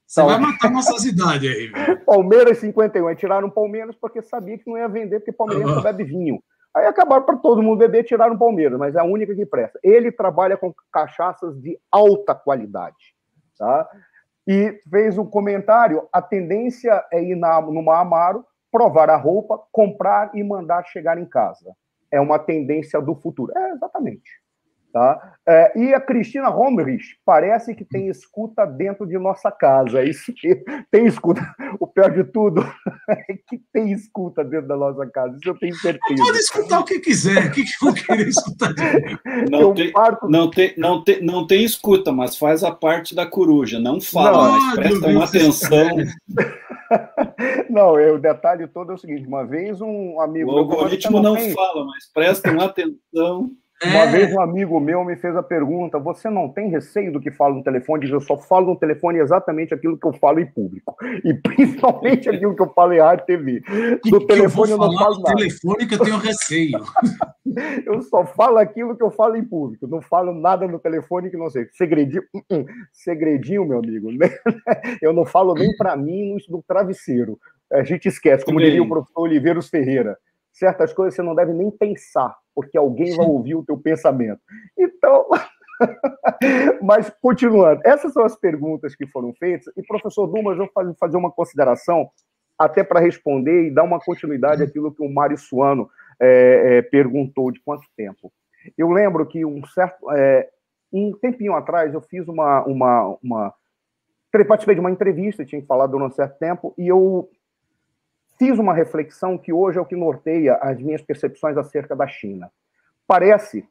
Você 0.06 0.20
então, 0.20 0.26
vai 0.26 0.38
matar 0.38 0.70
nossas 0.70 1.04
idades 1.04 1.50
aí. 1.50 1.72
Palmeiras 2.06 2.58
51. 2.58 3.14
Tiraram 3.16 3.50
Palmeiras 3.50 3.96
porque 4.00 4.22
sabia 4.22 4.56
que 4.56 4.70
não 4.70 4.78
ia 4.78 4.86
vender, 4.86 5.18
porque 5.18 5.32
Palmeiras 5.32 5.74
só 5.74 5.80
bebe 5.82 6.04
vinho. 6.04 6.40
Aí 6.74 6.86
acabaram 6.86 7.24
para 7.24 7.36
todo 7.36 7.62
mundo 7.62 7.78
beber, 7.78 8.04
tiraram 8.04 8.36
Palmeiras, 8.36 8.78
mas 8.78 8.96
é 8.96 9.00
a 9.00 9.04
única 9.04 9.34
que 9.34 9.46
presta. 9.46 9.78
Ele 9.82 10.10
trabalha 10.10 10.56
com 10.56 10.74
cachaças 10.92 11.56
de 11.60 11.78
alta 11.90 12.34
qualidade. 12.34 13.14
Tá? 13.56 13.88
E 14.46 14.80
fez 14.90 15.16
um 15.16 15.24
comentário: 15.24 16.08
a 16.12 16.20
tendência 16.20 17.04
é 17.12 17.22
ir 17.22 17.36
na, 17.36 17.60
numa 17.60 18.00
Amaro, 18.00 18.44
provar 18.72 19.08
a 19.08 19.16
roupa, 19.16 19.60
comprar 19.70 20.34
e 20.34 20.42
mandar 20.42 20.84
chegar 20.86 21.16
em 21.16 21.26
casa. 21.26 21.74
É 22.10 22.20
uma 22.20 22.38
tendência 22.38 23.00
do 23.00 23.14
futuro. 23.14 23.52
É, 23.56 23.70
exatamente. 23.70 24.43
Tá? 24.94 25.34
É, 25.44 25.76
e 25.76 25.92
a 25.92 26.00
Cristina 26.00 26.48
Romrich 26.48 27.18
parece 27.26 27.74
que 27.74 27.84
tem 27.84 28.06
escuta 28.06 28.64
dentro 28.64 29.04
de 29.04 29.18
nossa 29.18 29.50
casa. 29.50 30.00
É 30.00 30.08
isso 30.08 30.32
que 30.32 30.54
tem 30.88 31.04
escuta. 31.06 31.42
O 31.80 31.86
pior 31.88 32.12
de 32.12 32.22
tudo 32.22 32.64
é 33.10 33.34
que 33.48 33.60
tem 33.72 33.90
escuta 33.90 34.44
dentro 34.44 34.68
da 34.68 34.76
nossa 34.76 35.04
casa. 35.08 35.34
Isso 35.34 35.48
eu 35.48 35.58
tenho 35.58 35.74
certeza. 35.74 36.22
Pode 36.22 36.38
escutar 36.38 36.78
o 36.78 36.84
que 36.84 37.00
quiser. 37.00 37.46
O 37.46 37.50
que, 37.50 37.64
que 37.64 37.84
eu 37.84 37.92
querer 37.92 38.28
escutar 38.28 38.72
de 38.72 38.80
não 39.50 39.74
tem, 39.74 39.90
parto... 39.90 40.28
não, 40.28 40.48
tem, 40.48 40.74
não, 40.78 41.02
tem, 41.02 41.20
não 41.20 41.44
tem 41.44 41.64
escuta, 41.64 42.12
mas 42.12 42.38
faz 42.38 42.62
a 42.62 42.70
parte 42.70 43.16
da 43.16 43.26
coruja. 43.26 43.80
Não 43.80 44.00
fala, 44.00 44.46
não, 44.46 44.60
mas 44.60 44.74
presta 44.76 45.08
uma 45.08 45.24
atenção. 45.24 45.88
Não, 47.68 47.98
é, 47.98 48.12
o 48.12 48.18
detalhe 48.20 48.68
todo 48.68 48.92
é 48.92 48.94
o 48.94 48.98
seguinte: 48.98 49.26
uma 49.26 49.44
vez 49.44 49.80
um 49.80 50.20
amigo. 50.20 50.52
O 50.52 50.58
algoritmo 50.58 51.20
não, 51.20 51.34
não 51.34 51.50
fala, 51.50 51.84
mas 51.84 52.08
prestem 52.12 52.62
atenção. 52.62 53.50
Uma 53.86 54.04
é. 54.04 54.06
vez 54.06 54.32
um 54.32 54.40
amigo 54.40 54.78
meu 54.80 55.04
me 55.04 55.16
fez 55.16 55.36
a 55.36 55.42
pergunta: 55.42 55.98
você 55.98 56.30
não 56.30 56.48
tem 56.48 56.68
receio 56.68 57.12
do 57.12 57.20
que 57.20 57.30
fala 57.30 57.54
no 57.54 57.62
telefone? 57.62 58.02
Diz, 58.02 58.10
eu 58.10 58.20
só 58.20 58.36
falo 58.36 58.68
no 58.68 58.78
telefone 58.78 59.18
exatamente 59.18 59.74
aquilo 59.74 59.98
que 59.98 60.06
eu 60.06 60.12
falo 60.12 60.40
em 60.40 60.46
público. 60.46 60.96
E 61.24 61.32
principalmente 61.32 62.28
aquilo 62.28 62.54
que 62.54 62.62
eu 62.62 62.72
falo 62.72 62.92
em 62.92 63.00
rádio 63.00 63.24
TV. 63.24 63.62
No 64.04 64.20
que 64.20 64.26
telefone 64.26 64.72
eu, 64.72 64.76
eu 64.76 64.80
não 64.80 64.98
falo 64.98 65.22
nada. 65.22 65.36
telefone 65.36 65.86
que 65.86 65.94
eu 65.94 65.98
tenho 65.98 66.16
receio. 66.18 66.80
eu 67.86 68.02
só 68.02 68.26
falo 68.26 68.58
aquilo 68.58 68.96
que 68.96 69.02
eu 69.02 69.10
falo 69.10 69.36
em 69.36 69.44
público. 69.44 69.86
Não 69.86 70.02
falo 70.02 70.34
nada 70.34 70.66
no 70.66 70.78
telefone 70.78 71.30
que 71.30 71.36
não 71.36 71.48
sei. 71.48 71.66
Segredinho, 71.72 72.22
uh 72.34 72.42
-uh. 72.50 72.66
segredinho, 72.92 73.64
meu 73.64 73.78
amigo. 73.78 74.10
Eu 75.00 75.12
não 75.12 75.24
falo 75.24 75.54
nem 75.54 75.74
para 75.76 75.96
mim 75.96 76.36
no 76.48 76.62
travesseiro. 76.62 77.38
A 77.72 77.82
gente 77.82 78.08
esquece, 78.08 78.44
como 78.44 78.60
diria 78.60 78.82
o 78.82 78.88
professor 78.88 79.22
Oliveiros 79.22 79.68
Ferreira 79.68 80.18
certas 80.54 80.92
coisas 80.92 81.14
você 81.14 81.22
não 81.22 81.34
deve 81.34 81.52
nem 81.52 81.70
pensar, 81.70 82.34
porque 82.54 82.78
alguém 82.78 83.16
vai 83.16 83.26
ouvir 83.26 83.54
o 83.54 83.64
teu 83.64 83.76
pensamento. 83.76 84.40
Então, 84.78 85.28
mas 86.82 87.10
continuando, 87.20 87.80
essas 87.84 88.12
são 88.12 88.24
as 88.24 88.36
perguntas 88.36 88.94
que 88.94 89.06
foram 89.06 89.32
feitas, 89.34 89.72
e 89.76 89.82
professor 89.82 90.26
Dumas, 90.26 90.58
eu 90.58 90.68
vou 90.74 90.94
fazer 90.94 91.16
uma 91.16 91.30
consideração 91.30 92.08
até 92.58 92.84
para 92.84 93.00
responder 93.00 93.66
e 93.66 93.70
dar 93.70 93.82
uma 93.82 93.98
continuidade 93.98 94.62
àquilo 94.62 94.94
que 94.94 95.02
o 95.02 95.12
Mário 95.12 95.36
Suano 95.36 95.88
é, 96.20 96.78
é, 96.78 96.82
perguntou 96.82 97.50
de 97.50 97.60
quanto 97.60 97.84
tempo. 97.96 98.32
Eu 98.78 98.90
lembro 98.90 99.26
que 99.26 99.44
um 99.44 99.64
certo, 99.66 100.10
é, 100.12 100.48
um 100.92 101.12
tempinho 101.12 101.54
atrás 101.54 101.92
eu 101.92 102.00
fiz 102.00 102.28
uma, 102.28 102.64
uma, 102.64 103.18
uma 103.22 103.54
participei 104.30 104.74
de 104.74 104.80
uma 104.80 104.90
entrevista, 104.90 105.44
tinha 105.44 105.60
que 105.60 105.66
falar 105.66 105.86
durante 105.86 106.12
um 106.12 106.16
certo 106.16 106.38
tempo, 106.38 106.74
e 106.78 106.88
eu 106.88 107.28
fiz 108.38 108.58
uma 108.58 108.74
reflexão 108.74 109.38
que 109.38 109.52
hoje 109.52 109.78
é 109.78 109.80
o 109.80 109.86
que 109.86 109.96
norteia 109.96 110.54
as 110.56 110.80
minhas 110.80 111.02
percepções 111.02 111.56
acerca 111.56 111.94
da 111.94 112.06
China. 112.06 112.50
Parece 113.06 113.66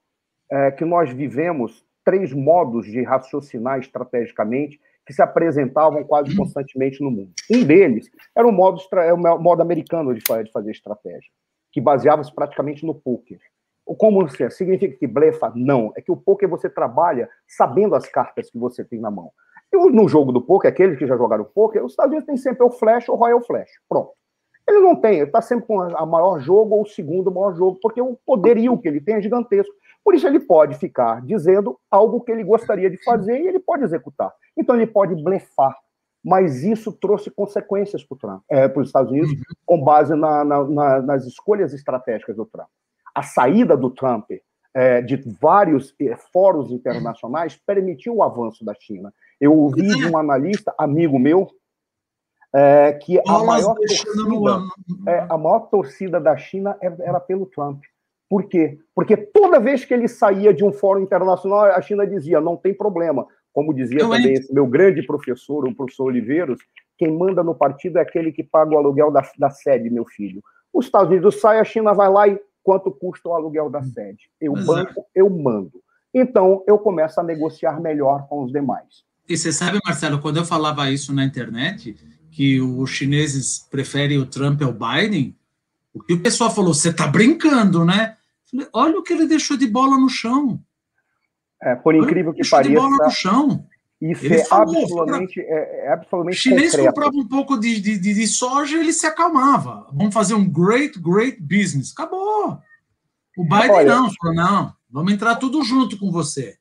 é, 0.51 0.71
que 0.71 0.85
nós 0.85 1.11
vivemos 1.11 1.85
três 2.03 2.33
modos 2.33 2.85
de 2.85 3.01
raciocinar 3.01 3.79
estrategicamente 3.79 4.79
que 5.05 5.13
se 5.13 5.21
apresentavam 5.21 6.03
quase 6.03 6.31
uhum. 6.31 6.37
constantemente 6.37 7.01
no 7.01 7.11
mundo. 7.11 7.31
Um 7.51 7.63
deles 7.63 8.09
era 8.35 8.47
o 8.47 8.51
modo, 8.51 8.81
é 8.97 9.13
o 9.13 9.17
modo 9.17 9.61
americano 9.61 10.13
de 10.13 10.21
fazer 10.51 10.71
estratégia, 10.71 11.29
que 11.71 11.81
baseava-se 11.81 12.33
praticamente 12.33 12.85
no 12.85 12.95
poker. 12.95 13.39
Como 13.85 14.25
é? 14.25 14.49
significa 14.49 14.97
que 14.97 15.07
blefa? 15.07 15.51
Não. 15.55 15.91
É 15.95 16.01
que 16.01 16.11
o 16.11 16.15
poker 16.15 16.47
você 16.47 16.69
trabalha 16.69 17.29
sabendo 17.45 17.95
as 17.95 18.07
cartas 18.07 18.49
que 18.49 18.57
você 18.57 18.83
tem 18.83 18.99
na 18.99 19.11
mão. 19.11 19.31
E 19.71 19.91
no 19.91 20.07
jogo 20.07 20.31
do 20.31 20.41
poker, 20.41 20.71
aqueles 20.71 20.97
que 20.97 21.05
já 21.05 21.17
jogaram 21.17 21.43
poker, 21.43 21.83
os 21.83 21.91
Estados 21.91 22.11
Unidos 22.11 22.27
têm 22.27 22.37
sempre 22.37 22.63
o 22.63 22.71
flash 22.71 23.09
ou 23.09 23.15
royal 23.15 23.43
flash. 23.43 23.69
Pronto. 23.89 24.11
Ele 24.67 24.79
não 24.79 24.95
tem, 24.95 25.15
ele 25.15 25.25
está 25.25 25.41
sempre 25.41 25.65
com 25.65 25.81
a 25.81 26.05
maior 26.05 26.39
jogo 26.39 26.75
ou 26.75 26.83
o 26.83 26.87
segundo 26.87 27.31
maior 27.31 27.53
jogo, 27.53 27.79
porque 27.81 28.01
o 28.01 28.17
poderio 28.25 28.77
que 28.77 28.87
ele 28.87 29.01
tem 29.01 29.15
é 29.15 29.21
gigantesco. 29.21 29.73
Por 30.03 30.15
isso 30.15 30.27
ele 30.27 30.39
pode 30.39 30.77
ficar 30.77 31.21
dizendo 31.21 31.79
algo 31.89 32.21
que 32.21 32.31
ele 32.31 32.43
gostaria 32.43 32.89
de 32.89 33.01
fazer 33.03 33.41
e 33.41 33.47
ele 33.47 33.59
pode 33.59 33.83
executar. 33.83 34.33
Então 34.57 34.75
ele 34.75 34.87
pode 34.87 35.21
blefar. 35.21 35.75
Mas 36.23 36.63
isso 36.63 36.91
trouxe 36.91 37.29
consequências 37.29 38.03
para 38.03 38.39
é, 38.49 38.71
os 38.79 38.87
Estados 38.87 39.11
Unidos, 39.11 39.31
uhum. 39.31 39.41
com 39.65 39.83
base 39.83 40.15
na, 40.15 40.45
na, 40.45 40.63
na, 40.63 41.01
nas 41.01 41.25
escolhas 41.25 41.73
estratégicas 41.73 42.35
do 42.35 42.45
Trump. 42.45 42.67
A 43.13 43.21
saída 43.21 43.75
do 43.75 43.89
Trump 43.89 44.29
é, 44.73 45.01
de 45.01 45.17
vários 45.39 45.93
é, 46.01 46.15
fóruns 46.31 46.71
internacionais 46.71 47.55
permitiu 47.55 48.15
o 48.15 48.23
avanço 48.23 48.63
da 48.63 48.73
China. 48.73 49.13
Eu 49.39 49.53
ouvi 49.53 49.87
de 49.87 50.07
um 50.07 50.17
analista, 50.17 50.73
amigo 50.77 51.19
meu, 51.19 51.49
é, 52.53 52.93
que 52.93 53.19
a 53.27 53.39
maior, 53.39 53.75
torcida, 53.75 54.61
é, 55.07 55.25
a 55.27 55.37
maior 55.37 55.59
torcida 55.69 56.19
da 56.19 56.37
China 56.37 56.77
era 56.81 57.19
pelo 57.19 57.47
Trump. 57.47 57.81
Por 58.29 58.43
quê? 58.43 58.77
Porque 58.95 59.17
toda 59.17 59.59
vez 59.59 59.83
que 59.85 59.93
ele 59.93 60.07
saía 60.07 60.53
de 60.53 60.63
um 60.63 60.71
fórum 60.71 61.01
internacional, 61.01 61.65
a 61.65 61.81
China 61.81 62.05
dizia: 62.05 62.39
não 62.39 62.55
tem 62.55 62.73
problema. 62.73 63.25
Como 63.51 63.73
dizia 63.73 63.99
Eu 63.99 64.09
também 64.09 64.33
esse 64.33 64.51
meu 64.51 64.65
grande 64.65 65.03
professor, 65.03 65.67
o 65.67 65.75
professor 65.75 66.05
Oliveiros, 66.05 66.59
quem 66.97 67.11
manda 67.11 67.43
no 67.43 67.53
partido 67.53 67.99
é 67.99 68.01
aquele 68.01 68.31
que 68.31 68.43
paga 68.43 68.73
o 68.73 68.77
aluguel 68.77 69.11
da, 69.11 69.21
da 69.37 69.49
sede, 69.49 69.89
meu 69.89 70.05
filho. 70.05 70.41
Os 70.73 70.85
Estados 70.85 71.09
Unidos 71.09 71.39
saem, 71.39 71.61
a 71.61 71.63
China 71.63 71.93
vai 71.93 72.09
lá 72.09 72.27
e 72.27 72.39
quanto 72.63 72.89
custa 72.91 73.29
o 73.29 73.33
aluguel 73.33 73.69
da 73.69 73.83
sede? 73.83 74.29
Eu 74.41 74.53
Exato. 74.53 74.65
banco, 74.67 75.05
eu 75.13 75.29
mando. 75.29 75.83
Então, 76.11 76.63
eu 76.67 76.79
começo 76.79 77.19
a 77.19 77.23
negociar 77.23 77.79
melhor 77.79 78.27
com 78.27 78.43
os 78.43 78.51
demais. 78.51 79.03
E 79.27 79.37
você 79.37 79.51
sabe, 79.51 79.79
Marcelo, 79.85 80.19
quando 80.19 80.37
eu 80.37 80.45
falava 80.45 80.89
isso 80.89 81.13
na 81.13 81.23
internet, 81.23 81.95
que 82.33 82.59
os 82.59 82.89
chineses 82.89 83.59
preferem 83.69 84.17
o 84.17 84.25
Trump 84.25 84.61
ao 84.63 84.73
Biden, 84.73 85.35
o 85.93 86.01
que 86.01 86.13
o 86.13 86.21
pessoal 86.21 86.53
falou, 86.53 86.73
você 86.73 86.89
está 86.89 87.05
brincando, 87.05 87.85
né? 87.85 88.17
Falei, 88.49 88.67
olha 88.73 88.99
o 88.99 89.03
que 89.03 89.13
ele 89.13 89.27
deixou 89.27 89.55
de 89.55 89.67
bola 89.67 89.97
no 89.97 90.09
chão. 90.09 90.59
É, 91.61 91.75
por 91.75 91.95
incrível 91.95 92.33
que 92.33 92.47
pareça. 92.49 92.69
de 92.69 92.75
bola 92.75 92.97
no 93.05 93.11
chão. 93.11 93.65
Isso 94.01 94.25
ele 94.25 94.35
é, 94.35 94.45
falou, 94.45 94.81
absolutamente, 94.81 95.39
é, 95.39 95.85
é 95.85 95.93
absolutamente. 95.93 96.35
O 96.35 96.41
chinês 96.41 96.75
comprava 96.75 97.15
um 97.15 97.27
pouco 97.27 97.57
de, 97.57 97.79
de, 97.79 97.97
de, 97.97 98.27
soja 98.27 98.75
e 98.75 98.79
ele 98.81 98.91
se 98.91 99.05
acalmava. 99.05 99.87
Vamos 99.93 100.13
fazer 100.13 100.33
um 100.33 100.49
great, 100.49 100.99
great 100.99 101.39
business. 101.39 101.93
Acabou. 101.93 102.59
O 103.37 103.43
Biden 103.43 103.71
olha, 103.71 103.95
não, 103.95 104.11
falou, 104.11 104.35
não, 104.35 104.73
vamos 104.89 105.13
entrar 105.13 105.35
tudo 105.35 105.63
junto 105.63 105.97
com 105.97 106.11
você. 106.11 106.57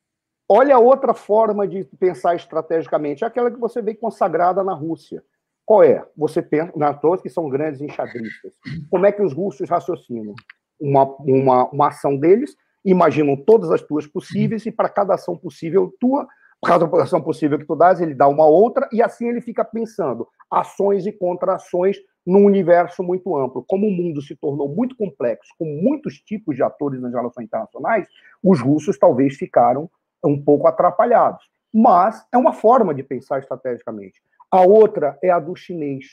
Olha 0.49 0.79
outra 0.79 1.15
forma 1.15 1.67
de 1.67 1.83
pensar 1.99 2.37
estrategicamente, 2.37 3.25
é 3.25 3.27
aquela 3.27 3.51
que 3.51 3.59
você 3.59 3.83
vê 3.83 3.95
consagrada 3.95 4.63
na 4.63 4.75
Rússia. 4.75 5.25
Qual 5.73 5.83
é? 5.83 6.05
Você 6.15 6.43
pensa, 6.43 6.71
na 6.77 6.93
todos 6.93 7.23
que 7.23 7.31
são 7.31 7.49
grandes 7.49 7.81
enxadristas. 7.81 8.53
Como 8.91 9.07
é 9.07 9.11
que 9.11 9.23
os 9.23 9.33
russos 9.33 9.71
raciocinam? 9.71 10.35
Uma, 10.79 11.05
uma, 11.21 11.71
uma 11.71 11.89
ação 11.89 12.15
deles, 12.15 12.55
imaginam 12.85 13.37
todas 13.37 13.71
as 13.71 13.81
tuas 13.81 14.07
possíveis, 14.07 14.67
e 14.67 14.71
para 14.71 14.91
cada 14.91 15.15
ação 15.15 15.35
possível 15.35 15.91
tua, 15.99 16.29
cada 16.63 16.85
ação 17.03 17.23
possível 17.23 17.59
que 17.59 17.65
tu 17.65 17.75
dás, 17.75 18.03
ele 18.03 18.15
dá 18.15 18.29
uma 18.29 18.45
outra, 18.45 18.87
e 18.93 19.03
assim 19.03 19.27
ele 19.27 19.41
fica 19.41 19.65
pensando 19.65 20.29
ações 20.51 21.07
e 21.07 21.13
contra-ações 21.13 21.97
num 22.27 22.45
universo 22.45 23.03
muito 23.03 23.35
amplo. 23.35 23.65
Como 23.67 23.87
o 23.87 23.91
mundo 23.91 24.21
se 24.21 24.37
tornou 24.37 24.69
muito 24.69 24.95
complexo, 24.95 25.55
com 25.59 25.65
muitos 25.65 26.21
tipos 26.21 26.55
de 26.55 26.63
atores 26.63 27.01
nas 27.01 27.15
relações 27.15 27.47
internacionais, 27.47 28.07
os 28.45 28.61
russos 28.61 28.99
talvez 28.99 29.37
ficaram 29.37 29.89
um 30.23 30.39
pouco 30.39 30.69
atrapalhados. 30.69 31.51
Mas 31.73 32.27
é 32.31 32.37
uma 32.37 32.53
forma 32.53 32.95
de 32.95 33.03
pensar 33.03 33.39
estrategicamente. 33.39 34.21
A 34.53 34.61
outra 34.61 35.19
é 35.23 35.31
a 35.31 35.41
do 35.41 35.57
chinês, 35.57 36.05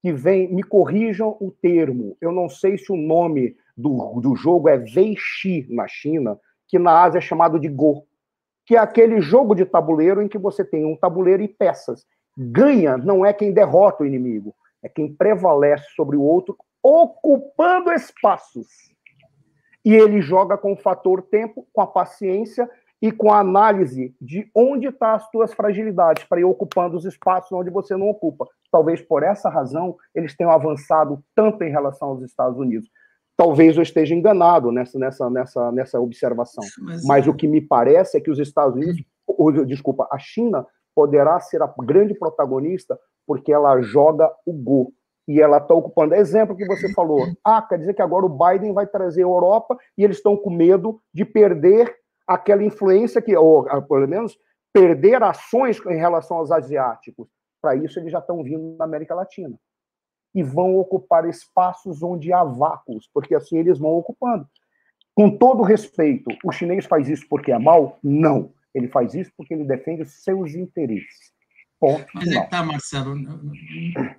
que 0.00 0.12
vem, 0.12 0.54
me 0.54 0.62
corrijam 0.62 1.36
o 1.40 1.50
termo, 1.50 2.16
eu 2.20 2.30
não 2.30 2.48
sei 2.48 2.78
se 2.78 2.92
o 2.92 2.96
nome 2.96 3.56
do, 3.76 4.20
do 4.20 4.36
jogo 4.36 4.68
é 4.68 4.76
Weiqi 4.76 5.66
na 5.68 5.88
China, 5.88 6.38
que 6.68 6.78
na 6.78 7.02
Ásia 7.02 7.18
é 7.18 7.20
chamado 7.20 7.58
de 7.58 7.68
Go, 7.68 8.06
que 8.64 8.76
é 8.76 8.78
aquele 8.78 9.20
jogo 9.20 9.52
de 9.52 9.64
tabuleiro 9.64 10.22
em 10.22 10.28
que 10.28 10.38
você 10.38 10.64
tem 10.64 10.84
um 10.84 10.96
tabuleiro 10.96 11.42
e 11.42 11.48
peças. 11.48 12.06
Ganha 12.38 12.96
não 12.96 13.26
é 13.26 13.32
quem 13.32 13.52
derrota 13.52 14.04
o 14.04 14.06
inimigo, 14.06 14.54
é 14.80 14.88
quem 14.88 15.12
prevalece 15.12 15.86
sobre 15.96 16.16
o 16.16 16.22
outro, 16.22 16.56
ocupando 16.80 17.90
espaços. 17.92 18.68
E 19.84 19.92
ele 19.92 20.20
joga 20.20 20.56
com 20.56 20.72
o 20.72 20.76
fator 20.76 21.20
tempo, 21.20 21.66
com 21.72 21.80
a 21.80 21.86
paciência 21.86 22.70
e 23.02 23.10
com 23.10 23.32
a 23.32 23.40
análise 23.40 24.14
de 24.20 24.48
onde 24.54 24.86
estão 24.86 25.08
tá 25.08 25.14
as 25.14 25.28
tuas 25.28 25.52
fragilidades 25.52 26.22
para 26.22 26.40
ir 26.40 26.44
ocupando 26.44 26.96
os 26.96 27.04
espaços 27.04 27.50
onde 27.50 27.68
você 27.68 27.96
não 27.96 28.08
ocupa. 28.08 28.46
Talvez 28.70 29.02
por 29.02 29.24
essa 29.24 29.50
razão 29.50 29.96
eles 30.14 30.36
tenham 30.36 30.52
avançado 30.52 31.20
tanto 31.34 31.64
em 31.64 31.70
relação 31.70 32.10
aos 32.10 32.22
Estados 32.22 32.56
Unidos. 32.56 32.88
Talvez 33.36 33.76
eu 33.76 33.82
esteja 33.82 34.14
enganado 34.14 34.70
nessa, 34.70 34.98
nessa, 35.00 35.28
nessa, 35.28 35.72
nessa 35.72 36.00
observação. 36.00 36.62
Mas, 36.80 37.04
Mas 37.04 37.26
o 37.26 37.34
que 37.34 37.48
me 37.48 37.60
parece 37.60 38.16
é 38.16 38.20
que 38.20 38.30
os 38.30 38.38
Estados 38.38 38.76
Unidos, 38.76 39.02
ou, 39.26 39.50
desculpa, 39.64 40.06
a 40.12 40.18
China 40.18 40.64
poderá 40.94 41.40
ser 41.40 41.60
a 41.60 41.74
grande 41.80 42.14
protagonista 42.14 42.96
porque 43.26 43.52
ela 43.52 43.80
joga 43.80 44.30
o 44.46 44.52
Go. 44.52 44.92
E 45.26 45.40
ela 45.40 45.58
está 45.58 45.74
ocupando. 45.74 46.14
Exemplo 46.14 46.56
que 46.56 46.66
você 46.66 46.92
falou. 46.92 47.26
Ah, 47.44 47.62
quer 47.62 47.78
dizer 47.78 47.94
que 47.94 48.02
agora 48.02 48.26
o 48.26 48.28
Biden 48.28 48.72
vai 48.72 48.86
trazer 48.86 49.22
a 49.22 49.26
Europa 49.26 49.76
e 49.96 50.04
eles 50.04 50.18
estão 50.18 50.36
com 50.36 50.50
medo 50.50 51.00
de 51.14 51.24
perder 51.24 52.01
aquela 52.26 52.62
influência 52.64 53.20
que, 53.22 53.36
ou 53.36 53.64
pelo 53.82 54.06
menos, 54.06 54.38
perder 54.72 55.22
ações 55.22 55.80
em 55.86 55.96
relação 55.96 56.38
aos 56.38 56.50
asiáticos. 56.50 57.28
Para 57.60 57.76
isso, 57.76 57.98
eles 57.98 58.10
já 58.10 58.18
estão 58.18 58.42
vindo 58.42 58.76
da 58.76 58.84
América 58.84 59.14
Latina. 59.14 59.56
E 60.34 60.42
vão 60.42 60.76
ocupar 60.76 61.28
espaços 61.28 62.02
onde 62.02 62.32
há 62.32 62.42
vácuos, 62.42 63.08
porque 63.12 63.34
assim 63.34 63.58
eles 63.58 63.78
vão 63.78 63.90
ocupando. 63.90 64.46
Com 65.14 65.36
todo 65.36 65.62
respeito, 65.62 66.30
o 66.42 66.50
chinês 66.50 66.86
faz 66.86 67.08
isso 67.08 67.26
porque 67.28 67.52
é 67.52 67.58
mal? 67.58 67.98
Não. 68.02 68.52
Ele 68.74 68.88
faz 68.88 69.14
isso 69.14 69.30
porque 69.36 69.52
ele 69.52 69.64
defende 69.64 70.02
os 70.02 70.22
seus 70.24 70.54
interesses. 70.54 71.32
Ponto 71.78 72.06
Mas 72.14 72.30
é 72.30 72.40
que 72.40 72.48
tá, 72.50 72.62
Marcelo, 72.62 73.14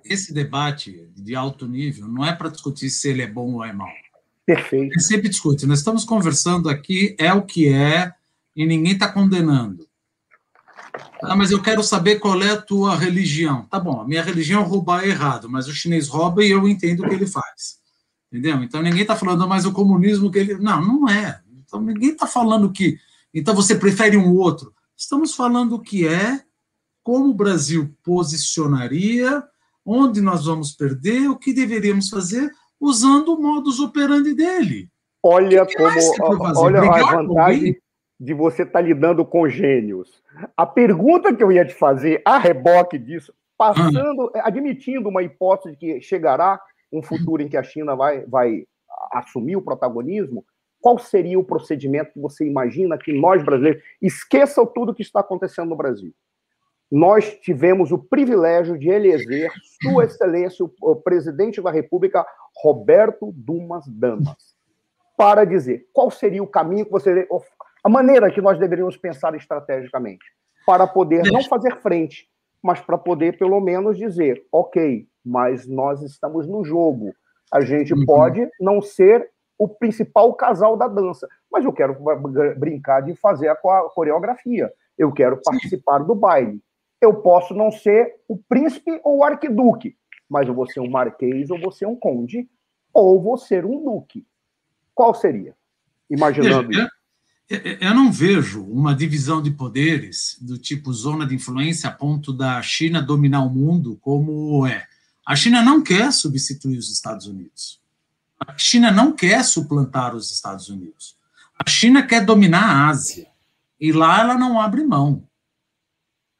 esse 0.04 0.32
debate 0.32 1.10
de 1.16 1.34
alto 1.34 1.66
nível 1.66 2.06
não 2.06 2.24
é 2.24 2.36
para 2.36 2.50
discutir 2.50 2.90
se 2.90 3.08
ele 3.08 3.22
é 3.22 3.26
bom 3.26 3.54
ou 3.54 3.64
é 3.64 3.72
mau. 3.72 3.88
Perfeito. 4.46 5.00
Sempre 5.00 5.28
discute. 5.28 5.66
Nós 5.66 5.78
estamos 5.78 6.04
conversando 6.04 6.68
aqui, 6.68 7.16
é 7.18 7.32
o 7.32 7.42
que 7.42 7.68
é, 7.68 8.12
e 8.54 8.66
ninguém 8.66 8.92
está 8.92 9.10
condenando. 9.10 9.86
Ah, 11.22 11.34
mas 11.34 11.50
eu 11.50 11.60
quero 11.60 11.82
saber 11.82 12.20
qual 12.20 12.40
é 12.42 12.50
a 12.50 12.60
tua 12.60 12.94
religião. 12.94 13.64
Tá 13.66 13.80
bom, 13.80 14.00
a 14.00 14.06
minha 14.06 14.22
religião 14.22 14.62
é 14.62 14.66
roubar 14.66 15.04
errado, 15.04 15.48
mas 15.48 15.66
o 15.66 15.72
chinês 15.72 16.06
rouba 16.08 16.44
e 16.44 16.50
eu 16.50 16.68
entendo 16.68 17.00
o 17.00 17.08
que 17.08 17.14
ele 17.14 17.26
faz. 17.26 17.78
Entendeu? 18.30 18.62
Então 18.62 18.82
ninguém 18.82 19.02
está 19.02 19.16
falando, 19.16 19.48
mas 19.48 19.64
o 19.64 19.72
comunismo 19.72 20.30
que 20.30 20.38
ele. 20.38 20.54
Não, 20.56 20.84
não 20.84 21.08
é. 21.08 21.40
Então 21.64 21.80
ninguém 21.80 22.10
está 22.10 22.26
falando 22.26 22.70
que. 22.70 22.98
Então 23.32 23.54
você 23.54 23.74
prefere 23.74 24.16
um 24.16 24.34
outro. 24.34 24.72
Estamos 24.96 25.34
falando 25.34 25.74
o 25.76 25.80
que 25.80 26.06
é, 26.06 26.42
como 27.02 27.30
o 27.30 27.34
Brasil 27.34 27.96
posicionaria, 28.02 29.42
onde 29.84 30.20
nós 30.20 30.44
vamos 30.44 30.72
perder, 30.72 31.28
o 31.28 31.36
que 31.36 31.52
deveríamos 31.52 32.08
fazer, 32.08 32.50
usando 32.84 33.34
o 33.34 33.40
modus 33.40 33.80
operandi 33.80 34.34
dele. 34.34 34.88
Olha 35.22 35.66
como. 35.66 36.58
Olha 36.58 36.80
a 36.80 37.16
vantagem 37.16 37.76
de 38.18 38.34
você 38.34 38.62
estar 38.62 38.80
tá 38.80 38.80
lidando 38.80 39.24
com 39.24 39.48
gênios. 39.48 40.22
A 40.56 40.66
pergunta 40.66 41.34
que 41.34 41.42
eu 41.42 41.50
ia 41.50 41.64
te 41.64 41.74
fazer, 41.74 42.22
a 42.24 42.38
reboque 42.38 42.98
disso, 42.98 43.32
passando, 43.56 44.30
ah. 44.34 44.46
admitindo 44.46 45.08
uma 45.08 45.22
hipótese 45.22 45.74
de 45.74 45.78
que 45.78 46.00
chegará 46.00 46.60
um 46.92 47.02
futuro 47.02 47.42
em 47.42 47.48
que 47.48 47.56
a 47.56 47.62
China 47.62 47.96
vai, 47.96 48.24
vai 48.26 48.64
assumir 49.12 49.56
o 49.56 49.62
protagonismo, 49.62 50.44
qual 50.80 50.98
seria 50.98 51.38
o 51.38 51.44
procedimento 51.44 52.12
que 52.12 52.20
você 52.20 52.46
imagina 52.46 52.98
que 52.98 53.12
nós 53.12 53.42
brasileiros 53.42 53.82
esqueçam 54.00 54.66
tudo 54.66 54.94
que 54.94 55.02
está 55.02 55.20
acontecendo 55.20 55.70
no 55.70 55.76
Brasil? 55.76 56.12
Nós 56.94 57.34
tivemos 57.40 57.90
o 57.90 57.98
privilégio 57.98 58.78
de 58.78 58.88
eleger 58.88 59.50
Sua 59.82 60.04
Excelência, 60.04 60.64
o 60.80 60.94
presidente 60.94 61.60
da 61.60 61.68
República, 61.68 62.24
Roberto 62.56 63.32
Dumas 63.34 63.84
Damas, 63.88 64.36
para 65.16 65.44
dizer 65.44 65.88
qual 65.92 66.08
seria 66.08 66.40
o 66.40 66.46
caminho 66.46 66.84
que 66.84 66.92
você 66.92 67.26
a 67.82 67.88
maneira 67.88 68.30
que 68.30 68.40
nós 68.40 68.60
deveríamos 68.60 68.96
pensar 68.96 69.34
estrategicamente, 69.34 70.24
para 70.64 70.86
poder 70.86 71.24
não 71.32 71.42
fazer 71.42 71.80
frente, 71.80 72.28
mas 72.62 72.80
para 72.80 72.96
poder 72.96 73.36
pelo 73.38 73.60
menos 73.60 73.98
dizer, 73.98 74.46
ok, 74.52 75.04
mas 75.26 75.66
nós 75.66 76.00
estamos 76.00 76.46
no 76.46 76.62
jogo. 76.64 77.12
A 77.52 77.60
gente 77.60 77.92
uhum. 77.92 78.06
pode 78.06 78.48
não 78.60 78.80
ser 78.80 79.28
o 79.58 79.66
principal 79.66 80.32
casal 80.34 80.76
da 80.76 80.86
dança, 80.86 81.26
mas 81.50 81.64
eu 81.64 81.72
quero 81.72 81.96
brincar 82.56 83.00
de 83.00 83.16
fazer 83.16 83.48
a 83.48 83.56
coreografia. 83.56 84.72
Eu 84.96 85.10
quero 85.12 85.40
participar 85.42 85.98
do 85.98 86.14
baile. 86.14 86.62
Eu 87.00 87.14
posso 87.16 87.54
não 87.54 87.70
ser 87.70 88.14
o 88.28 88.36
príncipe 88.36 89.00
ou 89.04 89.18
o 89.18 89.24
arquiduque, 89.24 89.96
mas 90.28 90.48
eu 90.48 90.54
vou 90.54 90.66
ser 90.66 90.80
um 90.80 90.90
marquês 90.90 91.50
ou 91.50 91.60
vou 91.60 91.70
ser 91.70 91.86
um 91.86 91.96
conde 91.96 92.48
ou 92.92 93.20
vou 93.20 93.36
ser 93.36 93.64
um 93.64 93.82
duque. 93.84 94.26
Qual 94.94 95.14
seria? 95.14 95.56
Imaginando 96.08 96.70
isso. 96.70 96.88
Eu 97.80 97.94
não 97.94 98.10
vejo 98.10 98.64
uma 98.64 98.94
divisão 98.94 99.42
de 99.42 99.50
poderes 99.50 100.38
do 100.40 100.56
tipo 100.56 100.92
zona 100.92 101.26
de 101.26 101.34
influência 101.34 101.90
a 101.90 101.92
ponto 101.92 102.32
da 102.32 102.62
China 102.62 103.02
dominar 103.02 103.44
o 103.44 103.50
mundo 103.50 103.98
como 104.00 104.66
é. 104.66 104.86
A 105.26 105.36
China 105.36 105.62
não 105.62 105.82
quer 105.82 106.10
substituir 106.12 106.78
os 106.78 106.90
Estados 106.90 107.26
Unidos. 107.26 107.82
A 108.38 108.56
China 108.56 108.90
não 108.90 109.12
quer 109.12 109.44
suplantar 109.44 110.14
os 110.14 110.30
Estados 110.30 110.68
Unidos. 110.68 111.16
A 111.58 111.68
China 111.68 112.02
quer 112.02 112.24
dominar 112.24 112.64
a 112.64 112.88
Ásia. 112.88 113.26
E 113.78 113.92
lá 113.92 114.20
ela 114.20 114.38
não 114.38 114.58
abre 114.58 114.82
mão. 114.84 115.22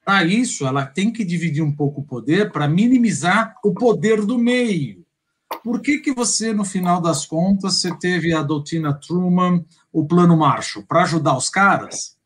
Para 0.05 0.25
isso, 0.25 0.67
ela 0.67 0.85
tem 0.85 1.11
que 1.11 1.25
dividir 1.25 1.63
um 1.63 1.75
pouco 1.75 2.03
o 2.03 2.05
poder 2.05 2.53
para 2.53 2.69
minimizar 2.69 3.57
o 3.65 3.73
poder 3.73 4.25
do 4.25 4.39
meio. 4.39 5.05
Por 5.63 5.81
que, 5.81 5.99
que 5.99 6.13
você, 6.13 6.53
no 6.53 6.65
final 6.65 7.01
das 7.01 7.25
contas, 7.25 7.81
você 7.81 7.97
teve 7.97 8.35
a 8.35 8.43
doutrina 8.43 8.93
Truman, 8.93 9.65
o 9.93 10.07
plano 10.07 10.37
Marshall? 10.37 10.85
Para 10.87 11.05
ajudar 11.05 11.37
os 11.37 11.49
caras? 11.49 12.17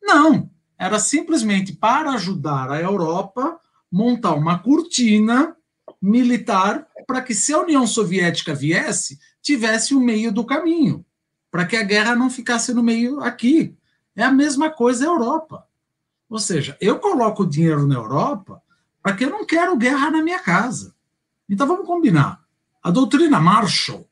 Não. 0.00 0.48
Era 0.78 0.98
simplesmente 0.98 1.72
para 1.72 2.12
ajudar 2.12 2.70
a 2.70 2.80
Europa 2.80 3.58
montar 3.90 4.34
uma 4.34 4.58
cortina 4.58 5.56
militar 6.00 6.86
para 7.06 7.22
que, 7.22 7.34
se 7.34 7.52
a 7.52 7.60
União 7.60 7.86
Soviética 7.86 8.54
viesse, 8.54 9.18
tivesse 9.40 9.94
o 9.94 10.00
meio 10.00 10.30
do 10.30 10.44
caminho, 10.44 11.04
para 11.50 11.64
que 11.64 11.76
a 11.76 11.82
guerra 11.82 12.14
não 12.14 12.28
ficasse 12.28 12.74
no 12.74 12.82
meio 12.82 13.20
aqui. 13.20 13.74
É 14.14 14.22
a 14.22 14.32
mesma 14.32 14.70
coisa 14.70 15.04
a 15.04 15.08
Europa. 15.08 15.65
Ou 16.28 16.38
seja, 16.38 16.76
eu 16.80 16.98
coloco 16.98 17.46
dinheiro 17.46 17.86
na 17.86 17.94
Europa 17.94 18.60
para 19.02 19.14
que 19.14 19.24
eu 19.24 19.30
não 19.30 19.46
quero 19.46 19.76
guerra 19.76 20.10
na 20.10 20.22
minha 20.22 20.40
casa. 20.40 20.94
Então 21.48 21.66
vamos 21.66 21.86
combinar. 21.86 22.40
A 22.82 22.90
doutrina 22.90 23.40
Marshall, 23.40 24.08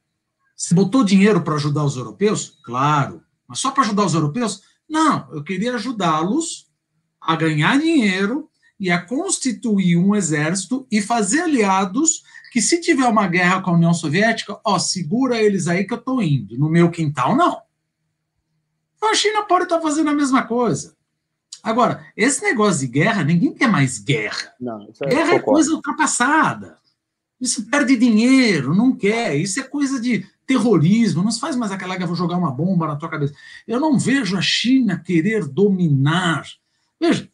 se 0.56 0.74
botou 0.74 1.04
dinheiro 1.04 1.42
para 1.42 1.54
ajudar 1.54 1.84
os 1.84 1.96
europeus? 1.96 2.58
Claro. 2.64 3.22
Mas 3.46 3.58
só 3.58 3.70
para 3.70 3.82
ajudar 3.82 4.04
os 4.04 4.14
europeus? 4.14 4.62
Não, 4.88 5.28
eu 5.32 5.42
queria 5.42 5.74
ajudá-los 5.74 6.70
a 7.20 7.34
ganhar 7.34 7.78
dinheiro 7.78 8.48
e 8.78 8.90
a 8.90 9.00
constituir 9.00 9.96
um 9.96 10.14
exército 10.14 10.86
e 10.90 11.00
fazer 11.00 11.42
aliados 11.42 12.22
que, 12.52 12.60
se 12.60 12.80
tiver 12.80 13.06
uma 13.08 13.26
guerra 13.26 13.62
com 13.62 13.70
a 13.70 13.74
União 13.74 13.94
Soviética, 13.94 14.60
ó, 14.64 14.78
segura 14.78 15.40
eles 15.40 15.66
aí 15.66 15.84
que 15.84 15.94
eu 15.94 15.98
estou 15.98 16.22
indo. 16.22 16.56
No 16.58 16.68
meu 16.68 16.90
quintal, 16.90 17.34
não. 17.34 17.60
Então 18.96 19.10
a 19.10 19.14
China 19.14 19.42
pode 19.44 19.64
estar 19.64 19.76
tá 19.76 19.82
fazendo 19.82 20.10
a 20.10 20.14
mesma 20.14 20.44
coisa. 20.44 20.93
Agora, 21.64 22.06
esse 22.14 22.42
negócio 22.42 22.80
de 22.80 22.92
guerra, 22.92 23.24
ninguém 23.24 23.54
quer 23.54 23.68
mais 23.68 23.98
guerra. 23.98 24.52
Não, 24.60 24.86
é 25.02 25.08
guerra 25.08 25.34
é 25.36 25.38
coisa 25.38 25.72
ultrapassada. 25.72 26.78
Isso 27.40 27.64
perde 27.70 27.96
dinheiro, 27.96 28.74
não 28.74 28.94
quer. 28.94 29.34
Isso 29.34 29.58
é 29.58 29.62
coisa 29.62 29.98
de 29.98 30.26
terrorismo. 30.46 31.22
Não 31.22 31.30
se 31.30 31.40
faz 31.40 31.56
mais 31.56 31.72
aquela 31.72 31.96
que 31.96 32.04
vou 32.04 32.14
jogar 32.14 32.36
uma 32.36 32.50
bomba 32.50 32.86
na 32.86 32.96
tua 32.96 33.08
cabeça. 33.08 33.34
Eu 33.66 33.80
não 33.80 33.98
vejo 33.98 34.36
a 34.36 34.42
China 34.42 34.98
querer 34.98 35.48
dominar. 35.48 36.46
Veja, 37.00 37.26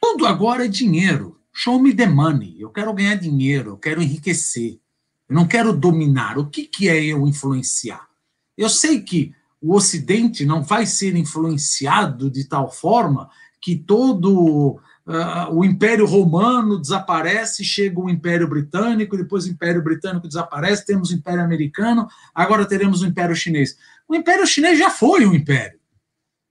tudo 0.00 0.24
agora 0.26 0.64
é 0.64 0.68
dinheiro. 0.68 1.38
Show 1.52 1.78
me 1.78 1.94
the 1.94 2.06
money. 2.06 2.58
Eu 2.58 2.70
quero 2.70 2.94
ganhar 2.94 3.16
dinheiro, 3.16 3.72
eu 3.72 3.76
quero 3.76 4.02
enriquecer. 4.02 4.80
Eu 5.28 5.36
não 5.36 5.46
quero 5.46 5.70
dominar. 5.70 6.38
O 6.38 6.46
que, 6.46 6.64
que 6.64 6.88
é 6.88 7.04
eu 7.04 7.28
influenciar? 7.28 8.08
Eu 8.56 8.70
sei 8.70 9.02
que 9.02 9.34
o 9.62 9.74
Ocidente 9.74 10.44
não 10.44 10.62
vai 10.62 10.84
ser 10.84 11.16
influenciado 11.16 12.28
de 12.28 12.44
tal 12.44 12.70
forma 12.70 13.30
que 13.60 13.76
todo 13.76 14.80
Uh, 15.04 15.52
o 15.52 15.64
Império 15.64 16.06
Romano 16.06 16.78
desaparece, 16.78 17.64
chega 17.64 17.98
o 17.98 18.08
Império 18.08 18.46
Britânico, 18.46 19.16
depois 19.16 19.44
o 19.44 19.50
Império 19.50 19.82
Britânico 19.82 20.28
desaparece, 20.28 20.86
temos 20.86 21.10
o 21.10 21.14
Império 21.14 21.42
Americano, 21.42 22.06
agora 22.32 22.64
teremos 22.64 23.02
o 23.02 23.06
Império 23.06 23.34
Chinês. 23.34 23.76
O 24.08 24.14
Império 24.14 24.46
Chinês 24.46 24.78
já 24.78 24.90
foi 24.90 25.26
um 25.26 25.34
império. 25.34 25.80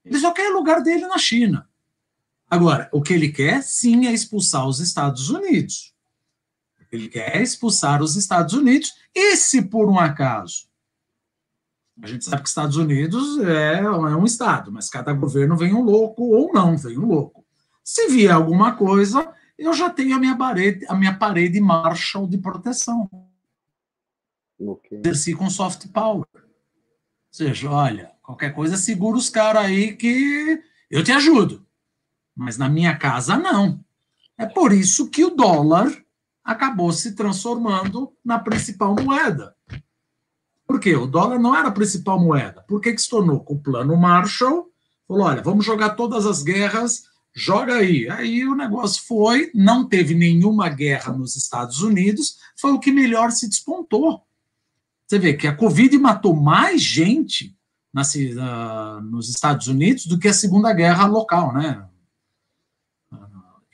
Ele 0.04 0.20
só 0.20 0.34
quer 0.34 0.52
o 0.52 0.54
lugar 0.54 0.84
dele 0.84 1.08
na 1.08 1.18
China. 1.18 1.66
Agora, 2.50 2.90
o 2.92 3.02
que 3.02 3.14
ele 3.14 3.30
quer, 3.30 3.64
sim, 3.64 4.06
é 4.06 4.12
expulsar 4.12 4.68
os 4.68 4.82
Estados 4.82 5.30
Unidos. 5.30 5.94
Ele 6.92 7.08
quer 7.08 7.42
expulsar 7.42 8.04
os 8.04 8.18
Estados 8.18 8.54
Unidos, 8.54 8.92
e 9.16 9.38
se 9.38 9.62
por 9.62 9.90
um 9.90 9.98
acaso 9.98 10.70
a 12.02 12.08
gente 12.08 12.26
sabe 12.26 12.38
que 12.38 12.46
os 12.46 12.52
Estados 12.52 12.78
Unidos 12.78 13.40
é, 13.40 13.80
é 13.80 13.90
um 13.90 14.26
Estado, 14.26 14.72
mas 14.72 14.90
cada 14.90 15.14
governo 15.14 15.58
vem 15.58 15.74
um 15.74 15.82
louco 15.82 16.24
ou 16.24 16.52
não 16.54 16.78
vem 16.78 16.98
um 16.98 17.06
louco. 17.06 17.46
Se 17.84 18.08
vier 18.08 18.34
alguma 18.34 18.76
coisa, 18.76 19.34
eu 19.58 19.74
já 19.74 19.90
tenho 19.90 20.16
a 20.16 20.20
minha 20.20 20.38
parede, 20.38 20.86
a 20.88 20.96
minha 20.96 21.18
parede 21.18 21.60
Marshall 21.60 22.28
de 22.28 22.38
proteção. 22.38 23.10
Okay. 24.60 25.00
Exerci 25.00 25.34
com 25.34 25.50
soft 25.50 25.88
power. 25.90 26.26
Ou 26.34 26.42
seja, 27.32 27.70
olha, 27.70 28.12
qualquer 28.22 28.54
coisa 28.54 28.78
segura 28.78 29.18
os 29.18 29.30
caras 29.30 29.66
aí 29.66 29.96
que 29.96 30.62
eu 30.90 31.04
te 31.04 31.12
ajudo. 31.12 31.66
Mas 32.36 32.58
na 32.58 32.70
minha 32.70 32.96
casa, 32.96 33.38
não. 33.38 33.84
É 34.38 34.46
por 34.46 34.72
isso 34.72 35.10
que 35.10 35.24
o 35.24 35.32
dólar 35.32 35.92
acabou 36.44 36.92
se 36.92 37.16
transformando 37.16 38.12
na 38.24 38.40
principal 38.40 38.96
moeda. 38.96 39.56
Por 40.72 40.80
quê? 40.80 40.96
O 40.96 41.06
dólar 41.06 41.38
não 41.38 41.54
era 41.54 41.68
a 41.68 41.72
principal 41.72 42.18
moeda. 42.18 42.64
Por 42.66 42.80
que, 42.80 42.94
que 42.94 43.02
se 43.02 43.10
tornou? 43.10 43.42
Com 43.42 43.56
o 43.56 43.60
plano 43.60 43.98
Marshall, 43.98 44.70
falou: 45.06 45.26
olha, 45.26 45.42
vamos 45.42 45.66
jogar 45.66 45.92
todas 45.92 46.26
as 46.26 46.42
guerras 46.44 47.12
joga 47.34 47.76
aí. 47.76 48.10
Aí 48.10 48.48
o 48.48 48.56
negócio 48.56 49.04
foi, 49.06 49.52
não 49.54 49.88
teve 49.88 50.14
nenhuma 50.14 50.70
guerra 50.70 51.14
nos 51.14 51.36
Estados 51.36 51.82
Unidos, 51.82 52.38
foi 52.58 52.72
o 52.72 52.80
que 52.80 52.92
melhor 52.92 53.32
se 53.32 53.48
despontou. 53.48 54.26
Você 55.08 55.20
vê 55.20 55.34
que 55.34 55.48
a 55.48 55.56
Covid 55.56 55.98
matou 55.98 56.34
mais 56.34 56.82
gente 56.82 57.58
na, 57.94 58.04
nos 59.02 59.30
Estados 59.30 59.68
Unidos 59.68 60.06
do 60.06 60.18
que 60.18 60.28
a 60.28 60.34
Segunda 60.34 60.72
Guerra 60.74 61.06
local, 61.06 61.54
né? 61.54 61.86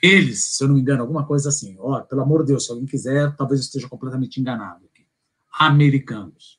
Eles, 0.02 0.56
se 0.56 0.64
eu 0.64 0.68
não 0.68 0.76
me 0.76 0.82
engano, 0.82 1.02
alguma 1.02 1.26
coisa 1.26 1.50
assim. 1.50 1.76
Ó, 1.80 2.00
pelo 2.02 2.22
amor 2.22 2.42
de 2.42 2.48
Deus, 2.48 2.66
se 2.66 2.72
alguém 2.72 2.86
quiser, 2.86 3.36
talvez 3.36 3.62
eu 3.62 3.66
esteja 3.66 3.90
completamente 3.90 4.40
enganado 4.40 4.86
aqui. 4.86 5.08
Americanos. 5.60 6.57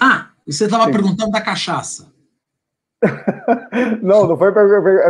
Ah, 0.00 0.30
e 0.46 0.52
você 0.52 0.64
estava 0.64 0.90
perguntando 0.90 1.30
da 1.30 1.40
cachaça. 1.40 2.12
não, 4.02 4.28
não 4.28 4.36
foi 4.36 4.52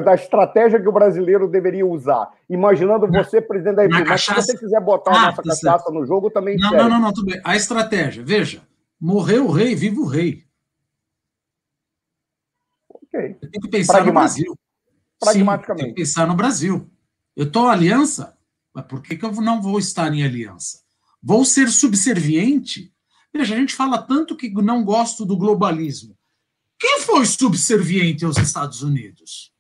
da 0.03 0.15
estratégia 0.15 0.81
que 0.81 0.89
o 0.89 0.93
brasileiro 0.93 1.47
deveria 1.47 1.87
usar. 1.87 2.31
Imaginando 2.49 3.07
você, 3.07 3.41
presidente 3.41 3.77
da 3.77 3.83
República, 3.83 4.11
cachaça... 4.11 4.43
se 4.43 4.53
você 4.53 4.59
quiser 4.59 4.81
botar 4.81 5.13
ah, 5.13 5.15
a 5.15 5.27
nossa 5.27 5.43
tá 5.43 5.51
cachaça 5.51 5.85
certo. 5.85 5.93
no 5.93 6.07
jogo, 6.07 6.31
também 6.31 6.57
não, 6.57 6.71
não, 6.71 6.89
não, 6.89 7.01
não, 7.01 7.13
tudo 7.13 7.27
bem. 7.27 7.41
A 7.45 7.55
estratégia, 7.55 8.23
veja, 8.25 8.63
morreu 8.99 9.47
o 9.47 9.51
rei, 9.51 9.75
viva 9.75 10.01
o 10.01 10.07
rei. 10.07 10.45
Ok. 12.89 13.35
Tem 13.35 13.61
que 13.61 13.69
pensar 13.69 14.07
no 14.07 14.13
Brasil. 14.13 14.59
Pragmaticamente. 15.21 15.81
Sim, 15.81 15.87
tem 15.87 15.95
que 15.95 16.01
pensar 16.01 16.27
no 16.27 16.35
Brasil. 16.35 16.91
Eu 17.37 17.45
estou 17.45 17.69
aliança, 17.69 18.37
mas 18.75 18.85
por 18.87 19.03
que, 19.03 19.17
que 19.17 19.25
eu 19.25 19.33
não 19.33 19.61
vou 19.61 19.79
estar 19.79 20.13
em 20.13 20.25
aliança? 20.25 20.81
Vou 21.23 21.45
ser 21.45 21.69
subserviente? 21.69 22.92
Veja, 23.35 23.55
a 23.55 23.59
gente 23.59 23.75
fala 23.75 23.99
tanto 24.03 24.37
que 24.37 24.51
não 24.51 24.85
gosto 24.85 25.25
do 25.25 25.37
globalismo. 25.37 26.17
Quem 26.79 27.01
foi 27.01 27.25
subserviente 27.25 28.25
aos 28.25 28.37
Estados 28.37 28.83
Unidos? 28.83 29.53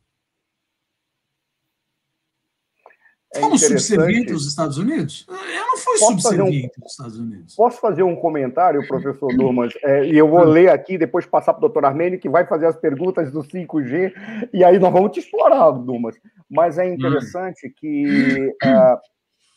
É 3.34 3.40
Fomos 3.40 3.62
subservientes 3.62 4.34
aos 4.34 4.46
Estados 4.46 4.76
Unidos? 4.76 5.24
Eu 5.28 5.66
não 5.66 5.78
fui 5.78 5.98
posso 5.98 6.20
subserviente 6.20 6.78
um, 6.78 6.82
aos 6.82 6.92
Estados 6.92 7.18
Unidos. 7.18 7.54
Posso 7.54 7.80
fazer 7.80 8.02
um 8.02 8.14
comentário, 8.14 8.86
professor 8.86 9.34
Durmas? 9.34 9.72
É, 9.82 10.04
e 10.04 10.18
eu 10.18 10.28
vou 10.28 10.44
ler 10.44 10.68
aqui, 10.68 10.98
depois 10.98 11.24
passar 11.24 11.54
para 11.54 11.60
o 11.60 11.62
doutor 11.62 11.86
Armênio, 11.86 12.18
que 12.18 12.28
vai 12.28 12.46
fazer 12.46 12.66
as 12.66 12.76
perguntas 12.76 13.32
do 13.32 13.40
5G, 13.40 14.12
e 14.52 14.62
aí 14.62 14.78
nós 14.78 14.92
vamos 14.92 15.12
te 15.12 15.20
explorar, 15.20 15.70
Durmas. 15.70 16.16
Mas 16.50 16.76
é 16.76 16.86
interessante 16.86 17.70
que 17.70 18.48
uh, 18.62 18.98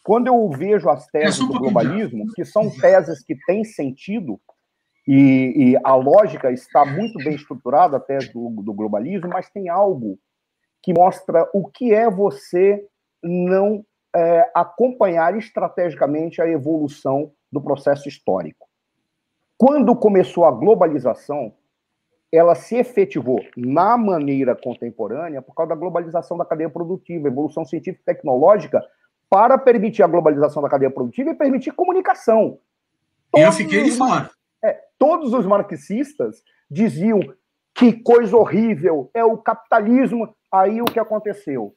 quando 0.05 0.27
eu 0.27 0.47
vejo 0.51 0.87
as 0.87 1.07
teses 1.07 1.39
do 1.39 1.57
globalismo, 1.57 2.27
que 2.35 2.45
são 2.45 2.69
teses 2.69 3.23
que 3.23 3.35
têm 3.47 3.63
sentido, 3.63 4.39
e, 5.07 5.71
e, 5.71 5.77
a 5.83 5.95
lógica 5.95 6.51
está 6.51 6.85
muito 6.85 7.17
bem 7.23 7.33
estruturada, 7.33 7.97
até 7.97 8.19
do, 8.19 8.49
do 8.61 8.71
globalismo, 8.71 9.29
mas 9.29 9.49
tem 9.49 9.67
algo 9.67 10.19
que 10.81 10.93
mostra 10.93 11.49
o 11.53 11.67
que 11.67 11.91
é 11.91 12.07
você 12.07 12.85
não 13.23 13.83
é, 14.15 14.51
acompanhar 14.53 15.35
estrategicamente 15.37 16.39
a 16.39 16.47
evolução 16.47 17.31
do 17.51 17.59
processo 17.59 18.07
histórico. 18.07 18.67
Quando 19.57 19.95
começou 19.95 20.45
a 20.45 20.51
globalização, 20.51 21.51
ela 22.31 22.53
se 22.53 22.75
efetivou 22.75 23.39
na 23.57 23.97
maneira 23.97 24.55
contemporânea 24.55 25.41
por 25.41 25.55
causa 25.55 25.69
da 25.69 25.75
globalização 25.75 26.37
da 26.37 26.45
cadeia 26.45 26.69
produtiva, 26.69 27.27
evolução 27.27 27.65
científica 27.65 28.03
e 28.03 28.15
tecnológica, 28.15 28.83
para 29.29 29.57
permitir 29.57 30.03
a 30.03 30.07
globalização 30.07 30.61
da 30.61 30.69
cadeia 30.69 30.91
produtiva 30.91 31.31
e 31.31 31.35
permitir 31.35 31.71
comunicação. 31.71 32.59
Eu 33.35 33.51
fiquei 33.51 33.83
de 33.83 33.91
fora 33.91 34.29
é, 34.65 34.79
todos 34.97 35.31
os 35.33 35.45
marxistas 35.45 36.41
diziam 36.69 37.19
que 37.75 37.93
coisa 37.93 38.35
horrível, 38.35 39.11
é 39.13 39.23
o 39.23 39.37
capitalismo. 39.37 40.33
Aí 40.51 40.81
o 40.81 40.85
que 40.85 40.99
aconteceu? 40.99 41.75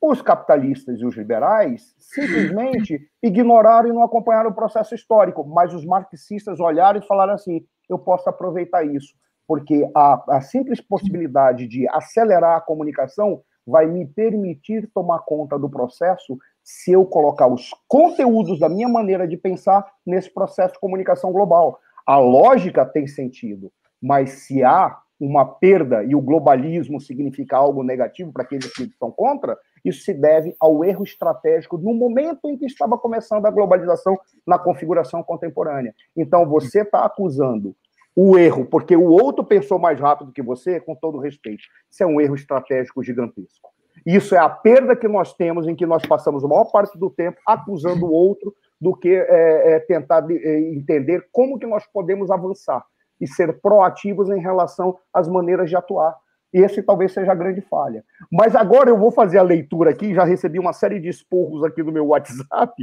Os 0.00 0.22
capitalistas 0.22 1.00
e 1.00 1.04
os 1.04 1.16
liberais 1.16 1.94
simplesmente 1.98 3.00
ignoraram 3.22 3.88
e 3.88 3.92
não 3.92 4.02
acompanharam 4.02 4.50
o 4.50 4.54
processo 4.54 4.94
histórico, 4.94 5.44
mas 5.44 5.74
os 5.74 5.84
marxistas 5.84 6.60
olharam 6.60 7.00
e 7.00 7.06
falaram 7.06 7.34
assim: 7.34 7.66
eu 7.88 7.98
posso 7.98 8.28
aproveitar 8.28 8.84
isso, 8.84 9.14
porque 9.46 9.90
a, 9.94 10.36
a 10.36 10.40
simples 10.40 10.80
possibilidade 10.80 11.66
de 11.66 11.88
acelerar 11.88 12.56
a 12.56 12.60
comunicação 12.60 13.42
vai 13.66 13.86
me 13.86 14.06
permitir 14.06 14.90
tomar 14.94 15.20
conta 15.20 15.58
do 15.58 15.68
processo 15.68 16.38
se 16.78 16.92
eu 16.92 17.04
colocar 17.04 17.46
os 17.46 17.70
conteúdos 17.88 18.58
da 18.58 18.68
minha 18.68 18.88
maneira 18.88 19.26
de 19.26 19.36
pensar 19.36 19.86
nesse 20.06 20.32
processo 20.32 20.74
de 20.74 20.80
comunicação 20.80 21.32
global 21.32 21.80
a 22.06 22.18
lógica 22.18 22.84
tem 22.84 23.06
sentido, 23.06 23.72
mas 24.02 24.30
se 24.30 24.64
há 24.64 24.98
uma 25.20 25.44
perda 25.44 26.02
e 26.02 26.14
o 26.14 26.20
globalismo 26.20 27.00
significa 27.00 27.56
algo 27.56 27.84
negativo 27.84 28.32
para 28.32 28.42
aqueles 28.42 28.72
que 28.72 28.84
estão 28.84 29.12
contra, 29.12 29.56
isso 29.84 30.02
se 30.02 30.12
deve 30.12 30.56
ao 30.58 30.82
erro 30.84 31.04
estratégico 31.04 31.78
no 31.78 31.94
momento 31.94 32.48
em 32.48 32.56
que 32.56 32.66
estava 32.66 32.98
começando 32.98 33.46
a 33.46 33.50
globalização 33.50 34.18
na 34.46 34.58
configuração 34.58 35.22
contemporânea. 35.22 35.94
Então, 36.16 36.48
você 36.48 36.80
está 36.80 37.04
acusando 37.04 37.76
o 38.16 38.36
erro 38.36 38.64
porque 38.64 38.96
o 38.96 39.08
outro 39.08 39.44
pensou 39.44 39.78
mais 39.78 40.00
rápido 40.00 40.32
que 40.32 40.42
você, 40.42 40.80
com 40.80 40.96
todo 40.96 41.18
respeito. 41.18 41.62
Isso 41.88 42.02
é 42.02 42.06
um 42.06 42.20
erro 42.20 42.34
estratégico 42.34 43.04
gigantesco. 43.04 43.70
Isso 44.06 44.34
é 44.34 44.38
a 44.38 44.48
perda 44.48 44.96
que 44.96 45.08
nós 45.08 45.34
temos 45.34 45.66
em 45.66 45.74
que 45.74 45.86
nós 45.86 46.04
passamos 46.06 46.44
a 46.44 46.48
maior 46.48 46.70
parte 46.70 46.98
do 46.98 47.10
tempo 47.10 47.38
acusando 47.46 48.06
o 48.06 48.12
outro 48.12 48.54
do 48.80 48.96
que 48.96 49.08
é, 49.08 49.74
é, 49.74 49.80
tentar 49.80 50.24
é, 50.30 50.60
entender 50.72 51.28
como 51.32 51.58
que 51.58 51.66
nós 51.66 51.86
podemos 51.86 52.30
avançar 52.30 52.82
e 53.20 53.26
ser 53.26 53.60
proativos 53.60 54.30
em 54.30 54.40
relação 54.40 54.96
às 55.12 55.28
maneiras 55.28 55.68
de 55.68 55.76
atuar. 55.76 56.16
Esse 56.52 56.82
talvez 56.82 57.12
seja 57.12 57.30
a 57.30 57.34
grande 57.34 57.60
falha. 57.60 58.04
Mas 58.30 58.56
agora 58.56 58.90
eu 58.90 58.98
vou 58.98 59.10
fazer 59.10 59.38
a 59.38 59.42
leitura 59.42 59.90
aqui, 59.90 60.14
já 60.14 60.24
recebi 60.24 60.58
uma 60.58 60.72
série 60.72 60.98
de 60.98 61.08
esporros 61.08 61.62
aqui 61.62 61.82
no 61.82 61.92
meu 61.92 62.06
WhatsApp. 62.08 62.74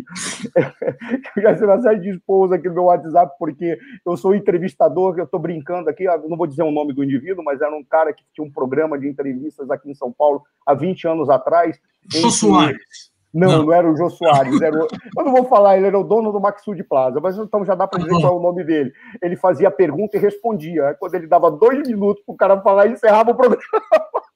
já 1.38 1.49
recebi 1.49 1.72
uma 1.72 1.81
série 1.81 1.99
de 1.99 2.10
esporros 2.11 2.52
aqui 2.52 2.68
no 2.69 2.76
meu 2.76 2.85
WhatsApp, 2.85 3.35
porque 3.38 3.77
eu 4.06 4.15
sou 4.15 4.34
entrevistador, 4.34 5.18
eu 5.18 5.26
estou 5.26 5.39
brincando 5.39 5.89
aqui, 5.89 6.06
não 6.27 6.38
vou 6.38 6.48
dizer 6.48 6.64
o 6.64 6.72
nome 6.72 6.94
do 6.94 7.03
indivíduo, 7.03 7.44
mas 7.44 7.61
era 7.61 7.76
um 7.76 7.84
cara 7.84 8.14
que 8.14 8.23
tinha 8.34 8.45
um 8.45 8.52
programa 8.52 8.98
de 8.98 9.07
entrevistas 9.07 9.69
aqui 9.69 9.89
em 9.89 9.95
São 9.95 10.11
Paulo 10.11 10.44
há 10.65 10.73
20 10.73 11.07
anos 11.07 11.30
atrás. 11.30 11.80
Jô 12.10 12.30
Soares. 12.30 13.16
Não, 13.38 13.51
não, 13.51 13.64
não, 13.64 13.73
era 13.73 13.89
o 13.89 13.95
Jô 13.95 14.09
Soares. 14.09 14.59
Era 14.61 14.76
o... 14.76 14.88
Eu 15.18 15.26
não 15.26 15.31
vou 15.31 15.45
falar, 15.45 15.77
ele 15.77 15.88
era 15.88 15.99
o 15.99 16.03
dono 16.03 16.31
do 16.31 16.39
Maxud 16.39 16.81
Plaza, 16.84 17.19
mas 17.22 17.38
então 17.38 17.64
já 17.64 17.76
dá 17.76 17.88
para 17.88 17.99
dizer 17.99 18.19
qual 18.19 18.34
é 18.34 18.39
o 18.39 18.41
nome 18.41 18.64
dele. 18.64 18.91
Ele 19.22 19.35
fazia 19.35 19.69
pergunta 19.69 20.18
e 20.18 20.19
respondia. 20.19 20.95
Quando 20.99 21.15
ele 21.15 21.27
dava 21.27 21.51
dois 21.51 21.88
minutos 21.88 22.23
para 22.26 22.34
o 22.34 22.38
cara 22.38 22.61
falar, 22.61 22.88
encerrava 22.88 23.31
o 23.31 23.35
programa. 23.35 23.61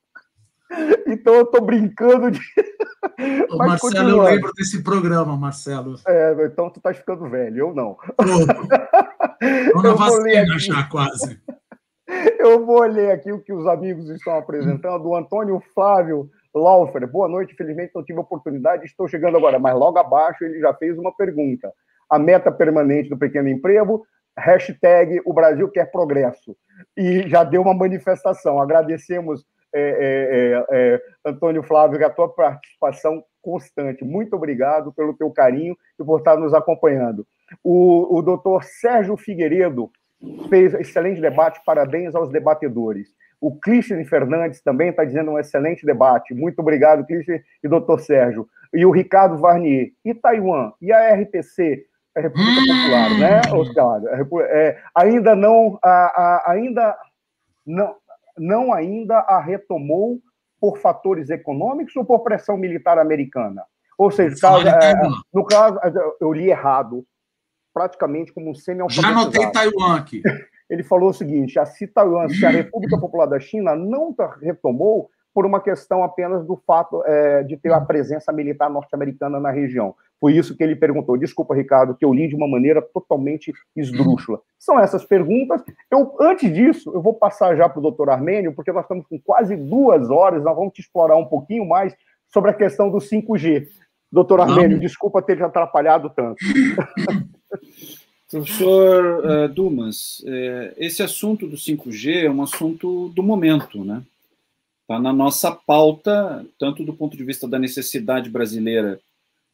Então 1.05 1.33
eu 1.33 1.41
estou 1.41 1.59
brincando 1.59 2.31
de. 2.31 2.39
Ô, 3.49 3.57
Marcelo, 3.57 4.09
eu 4.09 4.21
lembro 4.21 4.53
desse 4.53 4.81
programa, 4.81 5.35
Marcelo. 5.35 5.95
É, 6.07 6.33
então 6.45 6.69
tu 6.69 6.79
tá 6.79 6.93
ficando 6.93 7.29
velho, 7.29 7.57
eu 7.57 7.73
não. 7.73 7.97
Estou 9.67 9.83
na 9.83 9.93
vacina 9.93 10.57
já, 10.57 10.83
quase. 10.83 11.41
Eu 12.39 12.65
vou 12.65 12.81
ler 12.83 13.11
aqui 13.11 13.31
o 13.31 13.39
que 13.39 13.53
os 13.53 13.65
amigos 13.67 14.09
estão 14.09 14.37
apresentando. 14.37 15.07
O 15.07 15.15
Antônio 15.15 15.61
Flávio 15.73 16.29
Laufer, 16.53 17.07
boa 17.07 17.27
noite. 17.27 17.55
Felizmente 17.55 17.91
não 17.95 18.03
tive 18.03 18.19
oportunidade, 18.19 18.85
estou 18.85 19.07
chegando 19.07 19.37
agora, 19.37 19.59
mas 19.59 19.75
logo 19.75 19.97
abaixo 19.97 20.43
ele 20.43 20.59
já 20.59 20.73
fez 20.73 20.97
uma 20.97 21.15
pergunta. 21.15 21.71
A 22.09 22.19
meta 22.19 22.51
permanente 22.51 23.09
do 23.09 23.17
pequeno 23.17 23.47
emprego, 23.47 24.05
hashtag 24.37 25.21
o 25.25 25.33
Brasil 25.33 25.69
quer 25.69 25.91
progresso. 25.91 26.55
E 26.97 27.27
já 27.29 27.43
deu 27.43 27.61
uma 27.61 27.73
manifestação. 27.73 28.61
Agradecemos, 28.61 29.45
é, 29.73 29.81
é, 29.81 30.75
é, 30.77 30.93
é 30.93 31.01
Antônio 31.25 31.63
Flávio, 31.63 32.05
a 32.05 32.09
tua 32.09 32.27
participação 32.27 33.23
constante. 33.41 34.03
Muito 34.03 34.35
obrigado 34.35 34.91
pelo 34.93 35.13
teu 35.13 35.31
carinho 35.31 35.75
e 35.99 36.03
por 36.03 36.19
estar 36.19 36.37
nos 36.37 36.53
acompanhando. 36.53 37.25
O, 37.63 38.17
o 38.17 38.21
doutor 38.21 38.63
Sérgio 38.63 39.17
Figueiredo 39.17 39.89
fez 40.49 40.73
excelente 40.73 41.19
debate, 41.19 41.61
parabéns 41.65 42.13
aos 42.13 42.29
debatedores. 42.29 43.09
O 43.41 43.59
Clício 43.59 44.05
Fernandes 44.05 44.61
também 44.61 44.89
está 44.89 45.03
dizendo 45.03 45.31
um 45.31 45.39
excelente 45.39 45.84
debate. 45.84 46.31
Muito 46.31 46.59
obrigado, 46.59 47.03
Clício 47.07 47.41
e 47.63 47.68
doutor 47.68 47.99
Sérgio. 47.99 48.47
E 48.72 48.85
o 48.85 48.91
Ricardo 48.91 49.35
Varnier. 49.39 49.93
E 50.05 50.13
Taiwan? 50.13 50.72
E 50.80 50.93
a 50.93 51.15
RPC? 51.15 51.88
A 52.15 52.22
República 52.22 52.61
Popular, 52.61 53.19
né. 53.19 53.41
Oscar? 53.51 54.01
É, 54.43 54.80
ainda 54.93 55.35
não, 55.35 55.80
a, 55.84 55.89
a, 55.89 56.51
ainda 56.51 56.95
não, 57.65 57.95
não 58.38 58.72
ainda 58.72 59.18
a 59.18 59.39
retomou 59.39 60.19
por 60.59 60.77
fatores 60.77 61.31
econômicos 61.31 61.95
ou 61.95 62.05
por 62.05 62.19
pressão 62.19 62.55
militar 62.55 62.99
americana? 62.99 63.63
Ou 63.97 64.11
seja, 64.11 64.35
caso, 64.39 64.68
é, 64.68 64.93
no 65.34 65.43
caso, 65.45 65.80
eu 66.19 66.31
li 66.31 66.49
errado, 66.49 67.03
praticamente 67.73 68.31
como 68.31 68.51
um 68.51 68.55
semi 68.55 68.84
Já 68.89 69.07
anotei 69.07 69.51
Taiwan 69.51 69.97
aqui 69.97 70.22
ele 70.72 70.84
falou 70.84 71.10
o 71.10 71.14
seguinte: 71.14 71.60
a, 71.60 71.65
se 71.65 71.85
Taiwan, 71.85 72.30
se 72.30 72.45
a 72.45 72.49
República 72.49 72.98
Popular 72.98 73.26
da 73.26 73.39
China 73.39 73.76
não 73.76 74.15
retomou 74.41 75.10
por 75.34 75.45
uma 75.45 75.61
questão 75.61 76.03
apenas 76.03 76.45
do 76.45 76.56
fato 76.65 77.03
é, 77.06 77.43
de 77.43 77.57
ter 77.57 77.72
a 77.72 77.81
presença 77.81 78.31
militar 78.31 78.69
norte-americana 78.69 79.39
na 79.39 79.52
região. 79.52 79.95
Foi 80.19 80.34
isso 80.34 80.56
que 80.56 80.64
ele 80.64 80.76
perguntou. 80.76 81.18
Desculpa, 81.18 81.56
Ricardo, 81.56 81.95
que 81.95 82.06
eu 82.06 82.14
li 82.14 82.27
de 82.27 82.35
uma 82.35 82.48
maneira 82.48 82.81
totalmente 82.81 83.53
esdrúxula. 83.76 84.39
São 84.60 84.80
essas 84.80 85.06
perguntas. 85.06 85.64
Eu, 85.89 86.15
antes 86.19 86.53
disso, 86.53 86.91
eu 86.93 87.02
vou 87.02 87.14
passar 87.14 87.56
já 87.56 87.68
para 87.68 87.80
o 87.80 87.81
doutor 87.81 88.10
Armênio, 88.10 88.53
porque 88.53 88.72
nós 88.72 88.84
estamos 88.84 89.06
com 89.07 89.19
quase 89.19 89.56
duas 89.56 90.10
horas, 90.10 90.43
nós 90.43 90.56
vamos 90.56 90.73
te 90.73 90.81
explorar 90.81 91.15
um 91.15 91.26
pouquinho 91.26 91.65
mais 91.65 91.95
sobre 92.27 92.52
a 92.52 92.53
questão 92.53 92.89
do 92.89 92.98
5G. 92.98 93.68
Doutor 94.11 94.41
Armênio, 94.41 94.80
desculpa 94.80 95.22
ter 95.22 95.38
te 95.38 95.43
atrapalhado 95.43 96.10
tanto. 96.10 96.35
Professor 98.31 99.25
uh, 99.25 99.49
Dumas, 99.49 100.21
uh, 100.21 100.73
esse 100.77 101.03
assunto 101.03 101.45
do 101.47 101.57
5G 101.57 102.23
é 102.23 102.31
um 102.31 102.41
assunto 102.41 103.09
do 103.09 103.21
momento, 103.21 103.83
né? 103.83 104.01
Está 104.83 104.97
na 104.97 105.11
nossa 105.11 105.51
pauta, 105.51 106.45
tanto 106.57 106.85
do 106.85 106.93
ponto 106.93 107.17
de 107.17 107.25
vista 107.25 107.45
da 107.45 107.59
necessidade 107.59 108.29
brasileira 108.29 109.01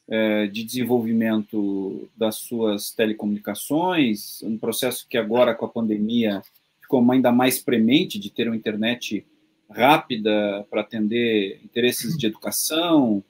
uh, 0.07 0.47
de 0.49 0.63
desenvolvimento 0.63 2.07
das 2.15 2.35
suas 2.35 2.91
telecomunicações, 2.91 4.43
um 4.43 4.59
processo 4.59 5.07
que 5.09 5.17
agora 5.17 5.55
com 5.55 5.65
a 5.65 5.69
pandemia 5.69 6.43
ficou 6.79 7.03
ainda 7.11 7.31
mais 7.31 7.57
premente 7.57 8.19
de 8.19 8.29
ter 8.29 8.47
uma 8.47 8.55
internet 8.55 9.25
rápida 9.71 10.67
para 10.69 10.81
atender 10.81 11.59
interesses 11.63 12.15
de 12.15 12.27
educação, 12.27 13.23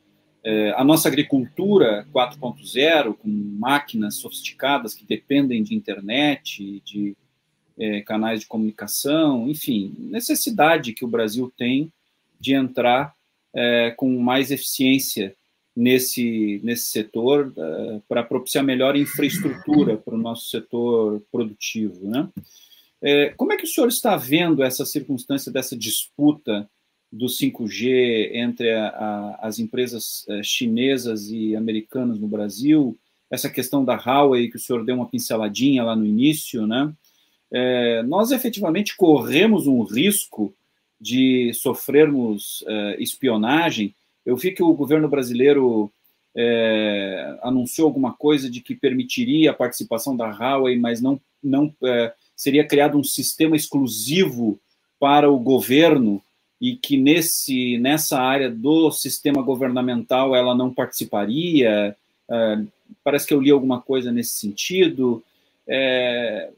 a 0.75 0.83
nossa 0.83 1.07
agricultura 1.07 2.07
4.0, 2.13 3.17
com 3.17 3.27
máquinas 3.27 4.15
sofisticadas 4.15 4.93
que 4.93 5.03
dependem 5.03 5.61
de 5.61 5.75
internet, 5.75 6.81
de 6.85 7.15
é, 7.77 8.01
canais 8.01 8.41
de 8.41 8.47
comunicação, 8.47 9.49
enfim, 9.49 9.95
necessidade 9.99 10.93
que 10.93 11.05
o 11.05 11.07
Brasil 11.07 11.51
tem 11.55 11.91
de 12.39 12.53
entrar 12.53 13.13
é, 13.53 13.91
com 13.91 14.19
mais 14.19 14.51
eficiência 14.51 15.35
nesse, 15.75 16.59
nesse 16.63 16.85
setor 16.85 17.53
é, 17.55 18.01
para 18.07 18.23
propiciar 18.23 18.63
melhor 18.63 18.95
infraestrutura 18.95 19.97
para 19.97 20.15
o 20.15 20.17
nosso 20.17 20.49
setor 20.49 21.21
produtivo. 21.31 22.09
Né? 22.09 22.27
É, 23.01 23.29
como 23.37 23.53
é 23.53 23.57
que 23.57 23.63
o 23.63 23.67
senhor 23.67 23.87
está 23.87 24.15
vendo 24.15 24.63
essa 24.63 24.85
circunstância 24.85 25.51
dessa 25.51 25.77
disputa 25.77 26.67
do 27.11 27.27
5G 27.27 28.31
entre 28.33 28.71
a, 28.73 28.87
a, 28.87 29.47
as 29.47 29.59
empresas 29.59 30.25
eh, 30.27 30.43
chinesas 30.43 31.29
e 31.29 31.55
americanas 31.55 32.19
no 32.19 32.27
Brasil, 32.27 32.97
essa 33.29 33.49
questão 33.49 33.83
da 33.83 33.95
Huawei, 33.95 34.49
que 34.49 34.57
o 34.57 34.59
senhor 34.59 34.83
deu 34.85 34.95
uma 34.95 35.07
pinceladinha 35.07 35.83
lá 35.83 35.95
no 35.95 36.05
início, 36.05 36.65
né? 36.65 36.93
É, 37.51 38.03
nós 38.03 38.31
efetivamente 38.31 38.95
corremos 38.95 39.67
um 39.67 39.81
risco 39.83 40.53
de 40.99 41.53
sofrermos 41.53 42.63
é, 42.67 43.01
espionagem. 43.01 43.95
Eu 44.25 44.35
vi 44.35 44.51
que 44.51 44.63
o 44.63 44.73
governo 44.73 45.07
brasileiro 45.07 45.91
é, 46.35 47.37
anunciou 47.41 47.87
alguma 47.87 48.13
coisa 48.13 48.49
de 48.49 48.59
que 48.61 48.75
permitiria 48.75 49.51
a 49.51 49.55
participação 49.55 50.15
da 50.15 50.29
Huawei, 50.29 50.77
mas 50.77 51.01
não, 51.01 51.19
não 51.41 51.73
seria 52.35 52.67
criado 52.67 52.97
um 52.97 53.03
sistema 53.03 53.55
exclusivo 53.55 54.59
para 54.99 55.31
o 55.31 55.39
governo 55.39 56.21
e 56.59 56.75
que 56.75 56.97
nesse 56.97 57.77
nessa 57.77 58.19
área 58.19 58.49
do 58.49 58.91
sistema 58.91 59.41
governamental 59.41 60.35
ela 60.35 60.55
não 60.55 60.73
participaria. 60.73 61.95
É, 62.29 62.59
parece 63.03 63.27
que 63.27 63.33
eu 63.33 63.41
li 63.41 63.51
alguma 63.51 63.81
coisa 63.81 64.11
nesse 64.11 64.37
sentido. 64.37 65.23
É, 65.67 66.49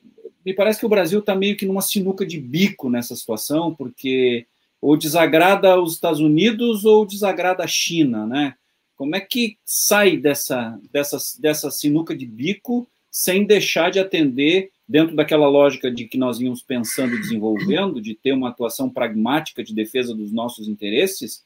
me 0.45 0.53
parece 0.53 0.79
que 0.79 0.85
o 0.85 0.89
Brasil 0.89 1.19
está 1.19 1.35
meio 1.35 1.57
que 1.57 1.65
numa 1.65 1.81
sinuca 1.81 2.25
de 2.25 2.39
bico 2.39 2.89
nessa 2.89 3.15
situação, 3.15 3.73
porque 3.73 4.45
ou 4.81 4.95
desagrada 4.95 5.79
os 5.79 5.93
Estados 5.93 6.19
Unidos 6.19 6.85
ou 6.85 7.05
desagrada 7.05 7.63
a 7.63 7.67
China, 7.67 8.25
né? 8.25 8.55
Como 8.95 9.15
é 9.15 9.19
que 9.19 9.57
sai 9.65 10.17
dessa, 10.17 10.79
dessa, 10.91 11.17
dessa 11.39 11.71
sinuca 11.71 12.15
de 12.15 12.25
bico 12.25 12.87
sem 13.11 13.45
deixar 13.45 13.91
de 13.91 13.99
atender 13.99 14.71
dentro 14.89 15.15
daquela 15.15 15.47
lógica 15.47 15.91
de 15.91 16.05
que 16.05 16.17
nós 16.17 16.41
íamos 16.41 16.63
pensando 16.63 17.13
e 17.13 17.19
desenvolvendo, 17.19 18.01
de 18.01 18.15
ter 18.15 18.33
uma 18.33 18.49
atuação 18.49 18.89
pragmática 18.89 19.63
de 19.63 19.71
defesa 19.71 20.15
dos 20.15 20.31
nossos 20.31 20.67
interesses, 20.67 21.45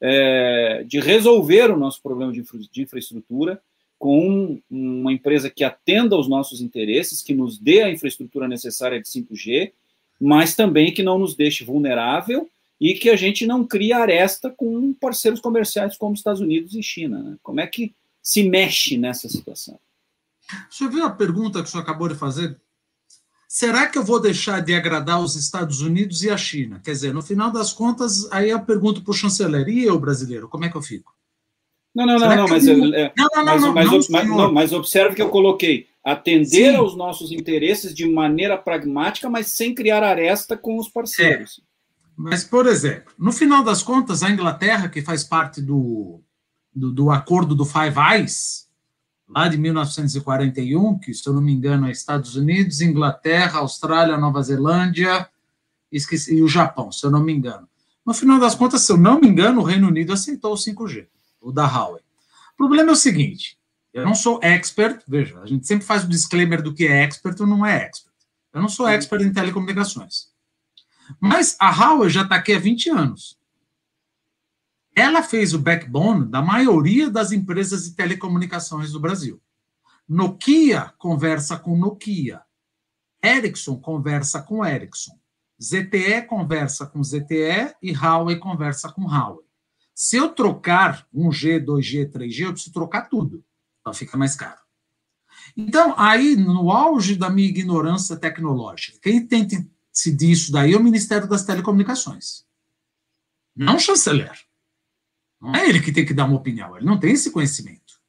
é, 0.00 0.84
de 0.86 1.00
resolver 1.00 1.72
o 1.72 1.76
nosso 1.76 2.00
problema 2.00 2.32
de, 2.32 2.38
infra, 2.38 2.60
de 2.60 2.82
infraestrutura 2.82 3.60
com 3.98 4.60
um, 4.70 5.00
uma 5.00 5.12
empresa 5.12 5.50
que 5.50 5.64
atenda 5.64 6.14
aos 6.14 6.28
nossos 6.28 6.60
interesses, 6.60 7.20
que 7.20 7.34
nos 7.34 7.58
dê 7.58 7.82
a 7.82 7.90
infraestrutura 7.90 8.46
necessária 8.46 9.02
de 9.02 9.08
5G, 9.08 9.72
mas 10.20 10.54
também 10.54 10.94
que 10.94 11.02
não 11.02 11.18
nos 11.18 11.34
deixe 11.34 11.64
vulnerável 11.64 12.48
e 12.80 12.94
que 12.94 13.10
a 13.10 13.16
gente 13.16 13.44
não 13.44 13.66
crie 13.66 13.92
aresta 13.92 14.50
com 14.50 14.92
parceiros 14.92 15.40
comerciais 15.40 15.96
como 15.96 16.14
Estados 16.14 16.40
Unidos 16.40 16.74
e 16.76 16.82
China. 16.82 17.22
Né? 17.22 17.36
Como 17.42 17.60
é 17.60 17.66
que 17.66 17.92
se 18.22 18.48
mexe 18.48 18.96
nessa 18.96 19.28
situação? 19.28 19.80
Senhor 20.70 20.92
viu 20.92 21.04
a 21.04 21.10
pergunta 21.10 21.60
que 21.60 21.68
o 21.68 21.70
senhor 21.70 21.82
acabou 21.82 22.08
de 22.08 22.14
fazer 22.14 22.56
será 23.54 23.86
que 23.86 23.96
eu 23.96 24.02
vou 24.02 24.18
deixar 24.18 24.58
de 24.58 24.74
agradar 24.74 25.22
os 25.22 25.36
Estados 25.36 25.80
Unidos 25.80 26.24
e 26.24 26.30
a 26.30 26.36
China? 26.36 26.80
Quer 26.84 26.90
dizer, 26.90 27.14
no 27.14 27.22
final 27.22 27.52
das 27.52 27.72
contas, 27.72 28.26
aí 28.32 28.50
eu 28.50 28.58
pergunto 28.58 29.00
para 29.00 29.12
o 29.12 29.14
chanceler, 29.14 29.68
e 29.68 29.84
eu, 29.84 29.96
brasileiro, 29.96 30.48
como 30.48 30.64
é 30.64 30.68
que 30.68 30.76
eu 30.76 30.82
fico? 30.82 31.14
Não, 31.94 32.04
não, 32.04 32.18
não, 32.18 32.34
não, 32.34 32.48
mas, 32.48 32.66
eu, 32.66 32.92
é, 32.92 33.12
não, 33.16 33.28
não, 33.32 33.44
mas, 33.44 33.62
não, 33.62 33.72
mas, 33.72 34.08
mas, 34.08 34.28
não, 34.28 34.52
mas 34.52 34.72
observe 34.72 35.14
que 35.14 35.22
eu 35.22 35.28
coloquei 35.28 35.86
atender 36.02 36.72
Sim. 36.72 36.74
aos 36.74 36.96
nossos 36.96 37.30
interesses 37.30 37.94
de 37.94 38.04
maneira 38.10 38.58
pragmática, 38.58 39.30
mas 39.30 39.46
sem 39.52 39.72
criar 39.72 40.02
aresta 40.02 40.56
com 40.56 40.76
os 40.76 40.88
parceiros. 40.88 41.60
É. 41.60 41.62
Mas, 42.16 42.42
por 42.42 42.66
exemplo, 42.66 43.12
no 43.16 43.30
final 43.30 43.62
das 43.62 43.84
contas, 43.84 44.24
a 44.24 44.30
Inglaterra, 44.30 44.88
que 44.88 45.00
faz 45.00 45.22
parte 45.22 45.62
do, 45.62 46.20
do, 46.74 46.90
do 46.90 47.08
acordo 47.08 47.54
do 47.54 47.64
Five 47.64 48.00
Eyes, 48.14 48.63
lá 49.28 49.48
de 49.48 49.56
1941, 49.56 50.98
que, 50.98 51.14
se 51.14 51.26
eu 51.28 51.32
não 51.32 51.40
me 51.40 51.52
engano, 51.52 51.86
é 51.86 51.90
Estados 51.90 52.36
Unidos, 52.36 52.80
Inglaterra, 52.80 53.60
Austrália, 53.60 54.16
Nova 54.16 54.42
Zelândia 54.42 55.28
esqueci, 55.96 56.36
e 56.36 56.42
o 56.42 56.48
Japão, 56.48 56.90
se 56.90 57.04
eu 57.06 57.10
não 57.10 57.22
me 57.22 57.32
engano. 57.32 57.68
No 58.04 58.12
final 58.12 58.38
das 58.38 58.54
contas, 58.54 58.82
se 58.82 58.92
eu 58.92 58.96
não 58.96 59.20
me 59.20 59.28
engano, 59.28 59.60
o 59.60 59.64
Reino 59.64 59.88
Unido 59.88 60.12
aceitou 60.12 60.52
o 60.52 60.56
5G, 60.56 61.06
o 61.40 61.52
da 61.52 61.66
Huawei. 61.66 62.02
O 62.52 62.56
problema 62.56 62.90
é 62.90 62.92
o 62.92 62.96
seguinte, 62.96 63.58
eu 63.92 64.04
não 64.04 64.14
sou 64.14 64.40
expert, 64.42 65.02
veja, 65.06 65.38
a 65.40 65.46
gente 65.46 65.66
sempre 65.66 65.86
faz 65.86 66.04
o 66.04 66.08
disclaimer 66.08 66.60
do 66.62 66.74
que 66.74 66.86
é 66.86 67.02
expert 67.02 67.40
ou 67.40 67.46
não 67.46 67.64
é 67.64 67.84
expert. 67.84 68.14
Eu 68.52 68.60
não 68.60 68.68
sou 68.68 68.88
expert 68.88 69.22
em 69.22 69.32
telecomunicações. 69.32 70.28
Mas 71.20 71.56
a 71.60 71.70
Huawei 71.70 72.10
já 72.10 72.22
está 72.22 72.36
aqui 72.36 72.52
há 72.52 72.58
20 72.58 72.90
anos. 72.90 73.38
Ela 74.96 75.22
fez 75.22 75.52
o 75.54 75.58
backbone 75.58 76.26
da 76.26 76.40
maioria 76.40 77.10
das 77.10 77.32
empresas 77.32 77.84
de 77.84 77.96
telecomunicações 77.96 78.92
do 78.92 79.00
Brasil. 79.00 79.42
Nokia 80.08 80.92
conversa 80.98 81.58
com 81.58 81.76
Nokia. 81.76 82.42
Ericsson 83.22 83.76
conversa 83.80 84.42
com 84.42 84.64
Ericsson. 84.64 85.18
ZTE 85.60 86.22
conversa 86.28 86.86
com 86.86 87.02
ZTE 87.02 87.74
e 87.82 87.92
Huawei 87.92 88.36
conversa 88.36 88.92
com 88.92 89.06
Huawei. 89.06 89.44
Se 89.94 90.16
eu 90.16 90.28
trocar 90.30 91.06
1G, 91.14 91.64
2G, 91.64 92.10
3G, 92.10 92.40
eu 92.40 92.52
preciso 92.52 92.72
trocar 92.72 93.08
tudo. 93.08 93.44
Então 93.80 93.94
fica 93.94 94.16
mais 94.16 94.34
caro. 94.34 94.60
Então, 95.56 95.94
aí, 95.96 96.36
no 96.36 96.70
auge 96.70 97.16
da 97.16 97.30
minha 97.30 97.48
ignorância 97.48 98.16
tecnológica, 98.16 98.98
quem 99.00 99.26
que 99.26 99.68
decidir 99.92 100.32
isso 100.32 100.50
daí 100.50 100.72
é 100.72 100.76
o 100.76 100.82
Ministério 100.82 101.28
das 101.28 101.44
Telecomunicações. 101.44 102.44
Não 103.54 103.76
o 103.76 103.80
chanceler. 103.80 104.32
Não 105.44 105.54
é 105.54 105.68
ele 105.68 105.80
que 105.80 105.92
tem 105.92 106.06
que 106.06 106.14
dar 106.14 106.24
uma 106.24 106.36
opinião, 106.36 106.74
ele 106.74 106.86
não 106.86 106.98
tem 106.98 107.12
esse 107.12 107.30
conhecimento. 107.30 108.00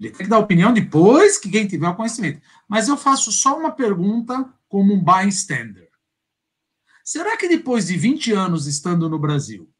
Ele 0.00 0.10
tem 0.10 0.24
que 0.24 0.30
dar 0.30 0.38
opinião 0.38 0.72
depois 0.72 1.36
que 1.36 1.50
quem 1.50 1.68
tiver 1.68 1.88
o 1.88 1.94
conhecimento. 1.94 2.40
Mas 2.66 2.88
eu 2.88 2.96
faço 2.96 3.30
só 3.30 3.58
uma 3.58 3.70
pergunta 3.70 4.50
como 4.68 4.94
um 4.94 5.04
bystander. 5.04 5.90
Será 7.04 7.36
que 7.36 7.46
depois 7.46 7.88
de 7.88 7.96
20 7.96 8.32
anos 8.32 8.66
estando 8.66 9.06
no 9.06 9.18
Brasil, 9.18 9.70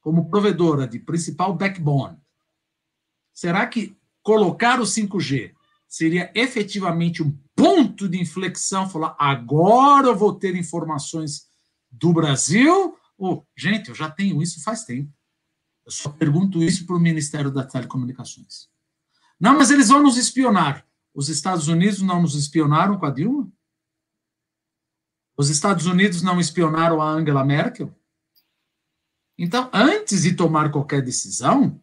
como 0.00 0.30
provedora 0.30 0.86
de 0.86 1.00
principal 1.00 1.54
backbone, 1.54 2.16
será 3.32 3.66
que 3.66 3.96
colocar 4.22 4.80
o 4.80 4.84
5G 4.84 5.52
seria 5.88 6.30
efetivamente 6.36 7.20
um 7.20 7.36
ponto 7.56 8.08
de 8.08 8.20
inflexão? 8.20 8.88
Falar, 8.88 9.16
agora 9.18 10.06
eu 10.06 10.16
vou 10.16 10.32
ter 10.32 10.54
informações 10.54 11.48
do 11.90 12.12
Brasil? 12.12 12.96
Ou, 13.18 13.44
gente, 13.56 13.88
eu 13.88 13.94
já 13.94 14.08
tenho 14.08 14.40
isso 14.40 14.62
faz 14.62 14.84
tempo. 14.84 15.12
Eu 15.84 15.92
só 15.92 16.08
pergunto 16.10 16.62
isso 16.62 16.86
para 16.86 16.96
o 16.96 17.00
Ministério 17.00 17.50
das 17.50 17.70
Telecomunicações. 17.70 18.68
Não, 19.38 19.56
mas 19.56 19.70
eles 19.70 19.88
vão 19.88 20.02
nos 20.02 20.16
espionar. 20.16 20.86
Os 21.14 21.28
Estados 21.28 21.68
Unidos 21.68 22.00
não 22.00 22.22
nos 22.22 22.34
espionaram 22.34 22.98
com 22.98 23.06
a 23.06 23.10
Dilma? 23.10 23.50
Os 25.36 25.50
Estados 25.50 25.86
Unidos 25.86 26.22
não 26.22 26.38
espionaram 26.38 27.00
a 27.00 27.10
Angela 27.10 27.44
Merkel? 27.44 27.94
Então, 29.36 29.68
antes 29.72 30.22
de 30.22 30.34
tomar 30.34 30.70
qualquer 30.70 31.02
decisão, 31.02 31.82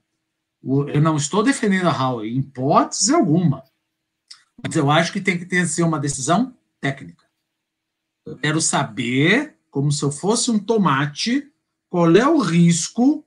eu 0.64 1.02
não 1.02 1.18
estou 1.18 1.44
defendendo 1.44 1.88
a 1.88 1.92
Huawei, 1.92 2.34
em 2.34 2.40
hipótese 2.40 3.14
alguma. 3.14 3.64
Mas 4.64 4.76
eu 4.76 4.90
acho 4.90 5.12
que 5.12 5.22
tem 5.22 5.38
que 5.38 5.46
ter, 5.46 5.68
ser 5.68 5.84
uma 5.84 6.00
decisão 6.00 6.56
técnica. 6.80 7.26
Eu 8.26 8.38
quero 8.38 8.62
saber, 8.62 9.58
como 9.70 9.92
se 9.92 10.04
eu 10.04 10.12
fosse 10.12 10.52
um 10.52 10.60
tomate, 10.60 11.52
qual 11.90 12.16
é 12.16 12.28
o 12.28 12.40
risco, 12.40 13.26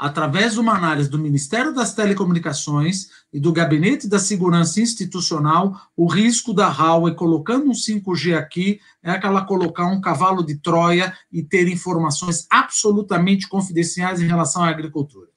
através 0.00 0.54
de 0.54 0.60
uma 0.60 0.74
análise 0.74 1.10
do 1.10 1.18
Ministério 1.18 1.74
das 1.74 1.92
Telecomunicações 1.92 3.10
e 3.30 3.38
do 3.38 3.52
Gabinete 3.52 4.08
da 4.08 4.18
Segurança 4.18 4.80
Institucional, 4.80 5.78
o 5.94 6.06
risco 6.06 6.54
da 6.54 6.70
Huawei 6.70 7.14
colocando 7.14 7.66
um 7.66 7.72
5G 7.72 8.34
aqui 8.34 8.80
é 9.02 9.10
aquela 9.10 9.44
colocar 9.44 9.84
um 9.84 10.00
cavalo 10.00 10.42
de 10.42 10.56
Troia 10.56 11.14
e 11.30 11.42
ter 11.42 11.68
informações 11.68 12.46
absolutamente 12.48 13.46
confidenciais 13.46 14.22
em 14.22 14.26
relação 14.26 14.64
à 14.64 14.70
agricultura. 14.70 15.28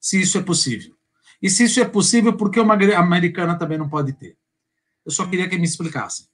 Se 0.00 0.18
isso 0.18 0.38
é 0.38 0.42
possível. 0.42 0.94
E 1.42 1.50
se 1.50 1.64
isso 1.64 1.78
é 1.78 1.84
possível, 1.84 2.34
por 2.34 2.50
que 2.50 2.58
uma 2.58 2.72
americana 2.72 3.58
também 3.58 3.76
não 3.76 3.90
pode 3.90 4.14
ter? 4.14 4.38
Eu 5.04 5.12
só 5.12 5.26
queria 5.26 5.46
que 5.46 5.58
me 5.58 5.66
explicassem. 5.66 6.24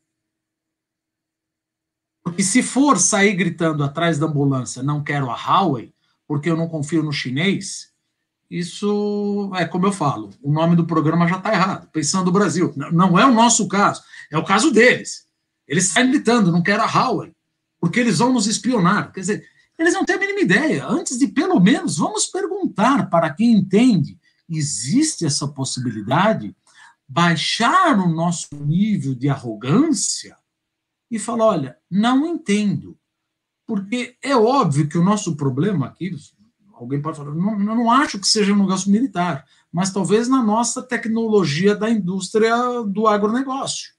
Porque 2.22 2.44
se 2.44 2.62
for 2.62 2.96
sair 2.96 3.34
gritando 3.34 3.82
atrás 3.82 4.20
da 4.20 4.26
ambulância, 4.26 4.84
não 4.84 5.02
quero 5.02 5.28
a 5.28 5.34
Huawei, 5.34 5.92
porque 6.32 6.48
eu 6.48 6.56
não 6.56 6.66
confio 6.66 7.02
no 7.02 7.12
chinês, 7.12 7.92
isso 8.50 9.52
é 9.54 9.66
como 9.66 9.86
eu 9.86 9.92
falo, 9.92 10.30
o 10.40 10.50
nome 10.50 10.74
do 10.74 10.86
programa 10.86 11.28
já 11.28 11.36
está 11.36 11.52
errado. 11.52 11.90
Pensando 11.92 12.24
no 12.24 12.32
Brasil. 12.32 12.72
Não 12.74 13.18
é 13.18 13.26
o 13.26 13.34
nosso 13.34 13.68
caso, 13.68 14.02
é 14.30 14.38
o 14.38 14.44
caso 14.44 14.70
deles. 14.70 15.26
Eles 15.68 15.88
saem 15.88 16.10
gritando, 16.10 16.50
não 16.50 16.62
quero 16.62 16.82
a 16.82 16.86
Huawei, 16.86 17.34
porque 17.78 18.00
eles 18.00 18.16
vão 18.16 18.32
nos 18.32 18.46
espionar. 18.46 19.12
Quer 19.12 19.20
dizer, 19.20 19.46
eles 19.78 19.92
não 19.92 20.06
têm 20.06 20.16
a 20.16 20.20
mínima 20.20 20.40
ideia. 20.40 20.86
Antes 20.86 21.18
de, 21.18 21.28
pelo 21.28 21.60
menos, 21.60 21.98
vamos 21.98 22.24
perguntar 22.24 23.10
para 23.10 23.28
quem 23.28 23.52
entende, 23.52 24.18
existe 24.48 25.26
essa 25.26 25.46
possibilidade? 25.46 26.56
Baixar 27.06 28.00
o 28.00 28.08
nosso 28.08 28.48
nível 28.54 29.14
de 29.14 29.28
arrogância 29.28 30.34
e 31.10 31.18
falar: 31.18 31.44
olha, 31.44 31.78
não 31.90 32.26
entendo. 32.26 32.98
Porque 33.72 34.16
é 34.20 34.36
óbvio 34.36 34.86
que 34.86 34.98
o 34.98 35.02
nosso 35.02 35.34
problema 35.34 35.86
aqui, 35.86 36.14
alguém 36.74 37.00
pode 37.00 37.16
falar, 37.16 37.34
não, 37.34 37.58
não 37.58 37.90
acho 37.90 38.18
que 38.18 38.28
seja 38.28 38.52
um 38.52 38.58
negócio 38.58 38.90
militar, 38.90 39.46
mas 39.72 39.90
talvez 39.90 40.28
na 40.28 40.42
nossa 40.42 40.82
tecnologia 40.82 41.74
da 41.74 41.88
indústria 41.88 42.54
do 42.86 43.06
agronegócio. 43.06 43.94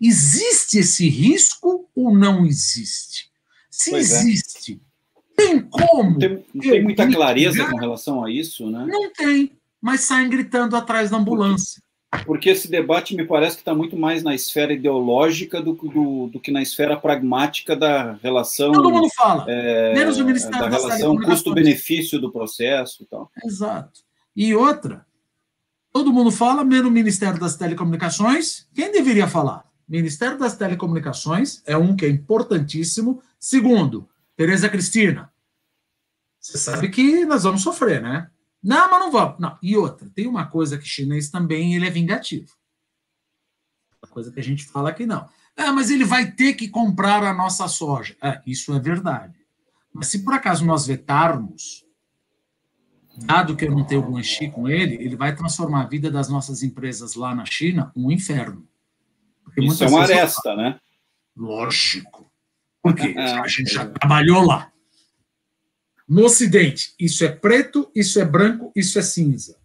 Existe 0.00 0.80
esse 0.80 1.08
risco 1.08 1.88
ou 1.94 2.12
não 2.12 2.44
existe? 2.44 3.30
Se 3.70 3.92
pois 3.92 4.12
é. 4.12 4.18
existe, 4.18 4.82
é. 5.16 5.20
tem 5.36 5.60
como. 5.60 6.18
Tem, 6.18 6.44
não 6.52 6.60
tem 6.60 6.82
muita 6.82 7.08
clareza 7.08 7.70
com 7.70 7.76
relação 7.76 8.24
a 8.24 8.28
isso, 8.28 8.68
né? 8.68 8.84
Não 8.88 9.12
tem, 9.12 9.52
mas 9.80 10.00
saem 10.00 10.28
gritando 10.28 10.74
atrás 10.74 11.08
da 11.08 11.18
ambulância 11.18 11.83
porque 12.24 12.50
esse 12.50 12.70
debate 12.70 13.16
me 13.16 13.24
parece 13.26 13.56
que 13.56 13.62
está 13.62 13.74
muito 13.74 13.96
mais 13.96 14.22
na 14.22 14.34
esfera 14.34 14.72
ideológica 14.72 15.60
do, 15.60 15.72
do, 15.72 16.28
do, 16.28 16.40
que 16.40 16.50
na 16.50 16.62
esfera 16.62 16.96
pragmática 16.96 17.74
da 17.74 18.12
relação. 18.14 18.72
Todo 18.72 18.90
mundo 18.90 19.08
fala, 19.14 19.44
é, 19.48 19.94
menos 19.94 20.18
o 20.18 20.24
Ministério 20.24 20.60
da, 20.60 20.68
da 20.68 20.76
relação 20.76 21.16
custo-benefício 21.16 22.20
do 22.20 22.30
processo 22.30 23.02
e 23.02 23.06
tal. 23.06 23.30
Exato. 23.44 24.00
E 24.36 24.54
outra, 24.54 25.06
todo 25.92 26.12
mundo 26.12 26.30
fala, 26.30 26.64
menos 26.64 26.88
o 26.88 26.92
Ministério 26.92 27.38
das 27.38 27.56
Telecomunicações. 27.56 28.66
Quem 28.74 28.92
deveria 28.92 29.28
falar? 29.28 29.64
Ministério 29.88 30.38
das 30.38 30.56
Telecomunicações 30.56 31.62
é 31.66 31.76
um 31.76 31.94
que 31.94 32.06
é 32.06 32.08
importantíssimo. 32.08 33.22
Segundo, 33.38 34.08
Tereza 34.36 34.68
Cristina. 34.68 35.30
Você 36.40 36.58
sabe 36.58 36.90
que 36.90 37.24
nós 37.24 37.44
vamos 37.44 37.62
sofrer, 37.62 38.02
né? 38.02 38.28
Não, 38.64 38.90
mas 38.90 38.98
não 38.98 39.12
vamos. 39.12 39.38
Não. 39.38 39.58
E 39.62 39.76
outra, 39.76 40.08
tem 40.08 40.26
uma 40.26 40.46
coisa 40.46 40.78
que 40.78 40.88
chinês 40.88 41.28
também 41.28 41.74
ele 41.74 41.86
é 41.86 41.90
vingativo. 41.90 42.50
Uma 44.02 44.10
coisa 44.10 44.32
que 44.32 44.40
a 44.40 44.42
gente 44.42 44.64
fala 44.64 44.92
que 44.92 45.04
não. 45.04 45.28
Ah, 45.54 45.70
mas 45.70 45.90
ele 45.90 46.04
vai 46.04 46.32
ter 46.32 46.54
que 46.54 46.68
comprar 46.68 47.22
a 47.22 47.34
nossa 47.34 47.68
soja. 47.68 48.16
É, 48.22 48.40
isso 48.46 48.74
é 48.74 48.80
verdade. 48.80 49.38
Mas 49.92 50.08
se 50.08 50.24
por 50.24 50.32
acaso 50.32 50.64
nós 50.64 50.86
vetarmos, 50.86 51.84
dado 53.18 53.54
que 53.54 53.66
eu 53.66 53.70
não 53.70 53.84
tenho 53.84 54.00
guanxi 54.00 54.50
com 54.50 54.66
ele, 54.66 54.94
ele 54.94 55.14
vai 55.14 55.36
transformar 55.36 55.82
a 55.82 55.86
vida 55.86 56.10
das 56.10 56.30
nossas 56.30 56.62
empresas 56.62 57.14
lá 57.14 57.34
na 57.34 57.44
China 57.44 57.92
um 57.94 58.10
inferno. 58.10 58.66
Porque 59.44 59.60
isso 59.60 59.84
é 59.84 59.88
uma 59.88 60.02
aresta, 60.02 60.56
né? 60.56 60.80
Lógico. 61.36 62.32
Porque 62.82 63.08
é, 63.16 63.38
a 63.38 63.46
gente 63.46 63.72
já 63.72 63.86
trabalhou 63.86 64.42
lá. 64.42 64.72
No 66.06 66.24
Ocidente, 66.24 66.94
isso 66.98 67.24
é 67.24 67.28
preto, 67.28 67.90
isso 67.94 68.20
é 68.20 68.24
branco, 68.24 68.70
isso 68.76 68.98
é 68.98 69.02
cinza. 69.02 69.56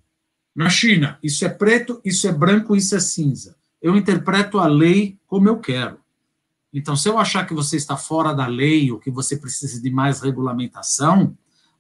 Na 0.56 0.70
China, 0.70 1.20
isso 1.22 1.46
é 1.46 1.50
preto, 1.50 2.02
isso 2.04 2.28
é 2.28 2.32
branco, 2.32 2.76
isso 2.76 2.96
é 2.96 3.00
cinza. 3.00 3.56
Eu 3.82 3.96
interpreto 3.96 4.60
a 4.60 4.68
lei 4.68 5.18
como 5.28 5.48
eu 5.48 5.60
quero. 5.60 6.00
Então, 6.74 6.96
se 6.96 7.10
eu 7.10 7.18
achar 7.18 7.46
que 7.46 7.54
você 7.54 7.78
está 7.78 7.98
fora 7.98 8.34
da 8.34 8.46
lei 8.46 8.92
ou 8.92 9.00
que 9.00 9.10
você 9.10 9.38
precisa 9.38 9.82
de 9.82 9.90
mais 9.90 10.22
regulamentação, 10.22 11.36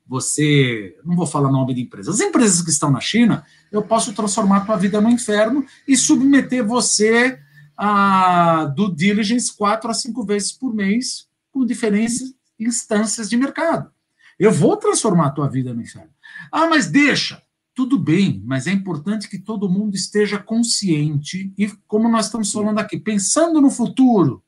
você. 0.08 0.98
Não 1.06 1.16
vou 1.16 1.28
falar 1.28 1.52
nome 1.52 1.74
de 1.74 1.82
empresas. 1.82 2.16
As 2.16 2.22
empresas 2.22 2.62
que 2.62 2.72
estão 2.72 2.90
na 2.90 3.00
China, 3.00 3.46
eu 3.72 3.84
posso 3.84 4.14
transformar 4.14 4.66
tua 4.66 4.76
vida 4.76 5.00
no 5.00 5.10
inferno 5.10 5.66
e 5.88 5.96
submeter 5.96 6.66
você 6.66 7.40
a 7.78 8.66
do 8.66 8.94
diligence 8.94 9.56
quatro 9.56 9.90
a 9.90 9.94
cinco 9.94 10.26
vezes 10.26 10.52
por 10.52 10.74
mês, 10.74 11.28
com 11.52 11.66
diferentes 11.66 12.34
instâncias 12.60 13.30
de 13.30 13.38
mercado. 13.38 13.92
Eu 14.40 14.52
vou 14.54 14.78
transformar 14.78 15.28
a 15.28 15.32
tua 15.32 15.50
vida 15.50 15.74
no 15.74 15.82
inferno. 15.82 16.12
Ah, 16.52 16.68
mas 16.68 16.88
deixa. 16.88 17.44
Tudo 17.76 18.00
bem, 18.00 18.42
mas 18.46 18.68
é 18.68 18.72
importante 18.72 19.30
que 19.30 19.38
todo 19.38 19.70
mundo 19.70 19.96
esteja 19.96 20.40
consciente 20.40 21.54
e, 21.58 21.68
como 21.88 22.10
nós 22.10 22.26
estamos 22.26 22.52
falando 22.52 22.80
aqui, 22.80 22.98
pensando 22.98 23.62
no 23.62 23.70
futuro. 23.70 24.44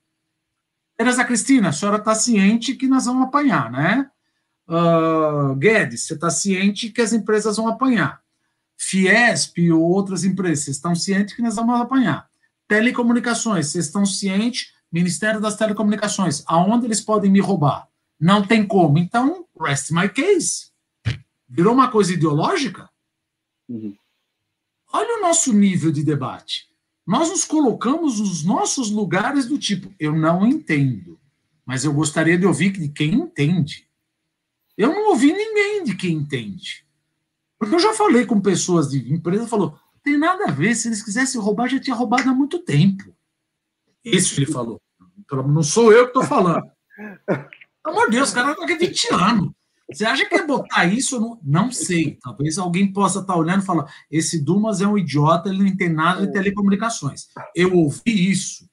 Teresa 0.98 1.26
Cristina, 1.26 1.70
a 1.70 1.74
senhora 1.74 1.98
está 1.98 2.16
ciente 2.16 2.76
que 2.76 2.88
nós 2.88 3.06
vamos 3.06 3.24
apanhar, 3.24 3.72
né? 3.72 4.10
Uh, 4.68 5.56
Guedes, 5.56 6.04
você 6.04 6.14
está 6.14 6.30
ciente 6.30 6.90
que 6.90 7.02
as 7.02 7.12
empresas 7.12 7.58
vão 7.58 7.68
apanhar. 7.68 8.22
Fiesp 8.78 9.72
ou 9.72 9.82
outras 9.82 10.24
empresas, 10.24 10.66
vocês 10.66 10.78
estão 10.78 10.96
cientes 10.96 11.36
que 11.36 11.42
nós 11.42 11.56
vamos 11.56 11.80
apanhar. 11.80 12.30
Telecomunicações, 12.68 13.68
vocês 13.68 13.86
estão 13.86 14.06
cientes, 14.06 14.74
Ministério 14.92 15.42
das 15.42 15.56
Telecomunicações, 15.56 16.44
aonde 16.46 16.86
eles 16.86 17.02
podem 17.02 17.32
me 17.32 17.40
roubar? 17.40 17.91
Não 18.22 18.46
tem 18.46 18.64
como. 18.64 19.00
Então, 19.00 19.48
rest 19.60 19.90
my 19.90 20.08
case. 20.08 20.70
Virou 21.50 21.74
uma 21.74 21.90
coisa 21.90 22.14
ideológica? 22.14 22.88
Uhum. 23.68 23.98
Olha 24.94 25.18
o 25.18 25.22
nosso 25.22 25.52
nível 25.52 25.92
de 25.92 26.04
debate. 26.04 26.70
Nós 27.06 27.30
nos 27.30 27.44
colocamos 27.44 28.20
nos 28.20 28.44
nossos 28.44 28.92
lugares 28.92 29.48
do 29.48 29.58
tipo, 29.58 29.92
eu 30.00 30.16
não 30.16 30.46
entendo, 30.46 31.20
mas 31.66 31.84
eu 31.84 31.92
gostaria 31.92 32.38
de 32.38 32.46
ouvir 32.46 32.72
de 32.72 32.90
quem 32.90 33.16
entende. 33.16 33.88
Eu 34.78 34.94
não 34.94 35.10
ouvi 35.10 35.34
ninguém 35.34 35.84
de 35.84 35.96
quem 35.96 36.14
entende. 36.14 36.86
Porque 37.58 37.74
eu 37.74 37.80
já 37.80 37.94
falei 37.94 38.26
com 38.26 38.40
pessoas 38.40 38.92
de 38.92 39.12
empresa, 39.12 39.48
falou, 39.48 39.80
tem 40.04 40.18
nada 40.18 40.46
a 40.46 40.52
ver, 40.52 40.76
se 40.76 40.88
eles 40.88 41.02
quisessem 41.02 41.42
roubar, 41.42 41.68
já 41.68 41.80
tinha 41.80 41.96
roubado 41.96 42.30
há 42.30 42.34
muito 42.34 42.60
tempo. 42.60 43.16
Isso 44.06 44.40
ele 44.40 44.52
falou. 44.52 44.80
Não 45.48 45.64
sou 45.64 45.92
eu 45.92 46.04
que 46.04 46.10
estou 46.10 46.24
falando. 46.24 46.70
Pelo 47.84 47.96
amor 47.96 48.10
de 48.10 48.18
Deus, 48.18 48.32
o 48.32 48.34
cara 48.34 48.52
está 48.52 48.64
aqui 48.64 48.76
20 48.76 49.14
anos. 49.14 49.52
Você 49.92 50.06
acha 50.06 50.26
que 50.26 50.36
é 50.36 50.46
botar 50.46 50.86
isso? 50.86 51.20
Não, 51.20 51.40
não 51.44 51.72
sei. 51.72 52.18
Talvez 52.22 52.58
alguém 52.58 52.92
possa 52.92 53.20
estar 53.20 53.34
tá 53.34 53.40
olhando 53.40 53.62
e 53.62 53.66
falar: 53.66 53.94
esse 54.10 54.40
Dumas 54.40 54.82
é 54.82 54.88
um 54.88 54.98
idiota, 54.98 55.50
ele 55.50 55.60
não 55.60 55.68
entende 55.68 55.94
nada 55.94 56.22
de 56.22 56.30
é. 56.30 56.32
telecomunicações. 56.32 57.28
Eu 57.56 57.76
ouvi 57.76 58.02
isso. 58.32 58.70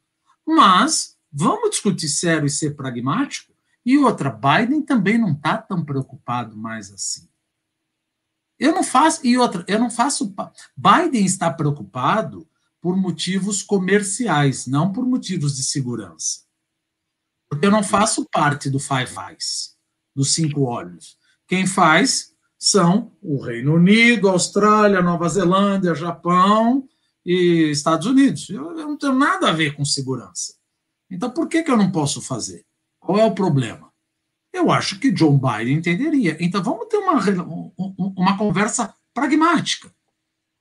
Mas 0.46 1.16
vamos 1.32 1.70
discutir 1.70 2.08
sério 2.08 2.46
e 2.46 2.50
ser 2.50 2.76
pragmático. 2.76 3.52
E 3.84 3.98
outra, 3.98 4.30
Biden 4.30 4.82
também 4.82 5.18
não 5.18 5.32
está 5.32 5.56
tão 5.56 5.84
preocupado 5.84 6.56
mais 6.56 6.92
assim. 6.92 7.28
Eu 8.58 8.72
não 8.72 8.84
faço. 8.84 9.26
E 9.26 9.36
outra, 9.36 9.64
eu 9.66 9.78
não 9.78 9.90
faço. 9.90 10.34
Biden 10.76 11.24
está 11.24 11.50
preocupado 11.52 12.48
por 12.80 12.96
motivos 12.96 13.62
comerciais, 13.62 14.66
não 14.66 14.92
por 14.92 15.04
motivos 15.04 15.56
de 15.56 15.64
segurança. 15.64 16.47
Porque 17.48 17.66
eu 17.66 17.70
não 17.70 17.82
faço 17.82 18.26
parte 18.30 18.68
do 18.68 18.78
Five 18.78 19.14
Eyes, 19.28 19.74
dos 20.14 20.34
cinco 20.34 20.62
olhos. 20.62 21.16
Quem 21.46 21.66
faz 21.66 22.32
são 22.58 23.12
o 23.22 23.40
Reino 23.40 23.74
Unido, 23.74 24.28
Austrália, 24.28 25.00
Nova 25.00 25.28
Zelândia, 25.28 25.94
Japão 25.94 26.86
e 27.24 27.70
Estados 27.70 28.06
Unidos. 28.06 28.50
Eu, 28.50 28.78
eu, 28.78 28.88
não 28.88 28.98
tenho 28.98 29.14
nada 29.14 29.48
a 29.48 29.52
ver 29.52 29.74
com 29.74 29.84
segurança. 29.84 30.54
Então, 31.10 31.30
por 31.30 31.48
que, 31.48 31.62
que 31.62 31.70
eu 31.70 31.76
não 31.76 31.90
posso 31.90 32.20
fazer? 32.20 32.66
Qual 33.00 33.18
é 33.18 33.24
o 33.24 33.34
problema? 33.34 33.90
Eu 34.52 34.70
acho 34.70 34.98
que 34.98 35.12
John 35.12 35.38
Biden 35.38 35.78
entenderia. 35.78 36.36
Então, 36.40 36.62
vamos 36.62 36.86
ter 36.88 36.98
uma, 36.98 37.22
uma 38.16 38.36
conversa 38.36 38.92
pragmática. 39.14 39.90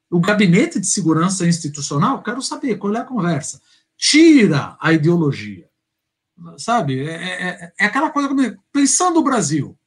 O 0.10 0.22
gabinete 0.22 0.80
de 0.80 0.88
segurança 0.88 1.46
institucional, 1.46 2.24
quero 2.24 2.42
saber 2.42 2.78
qual 2.78 2.96
é 2.96 3.00
a 3.00 3.04
conversa. 3.04 3.62
Tira 3.98 4.78
a 4.80 4.94
ideologia 4.94 5.66
sabe? 6.58 7.08
É, 7.08 7.14
é, 7.14 7.48
é, 7.50 7.74
é 7.80 7.86
aquela 7.86 8.10
coisa 8.10 8.30
pensando 8.72 9.16
no 9.16 9.24
Brasil. 9.24 9.78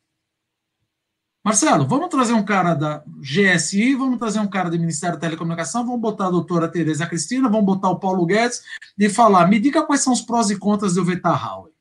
Marcelo, 1.42 1.86
vamos 1.86 2.10
trazer 2.10 2.34
um 2.34 2.44
cara 2.44 2.74
da 2.74 3.02
GSI, 3.18 3.94
vamos 3.94 4.18
trazer 4.18 4.40
um 4.40 4.48
cara 4.48 4.68
do 4.68 4.78
Ministério 4.78 5.16
da 5.16 5.22
Telecomunicação, 5.22 5.86
vamos 5.86 6.00
botar 6.00 6.26
a 6.26 6.30
doutora 6.30 6.68
Tereza 6.68 7.06
Cristina, 7.06 7.48
vamos 7.48 7.64
botar 7.64 7.88
o 7.88 7.98
Paulo 7.98 8.26
Guedes 8.26 8.62
e 8.98 9.08
falar, 9.08 9.48
me 9.48 9.58
diga 9.58 9.82
quais 9.82 10.02
são 10.02 10.12
os 10.12 10.20
prós 10.20 10.50
e 10.50 10.58
contras 10.58 10.92
de 10.92 11.00
eu 11.00 11.04
vetar 11.04 11.42
Huawei. 11.42 11.72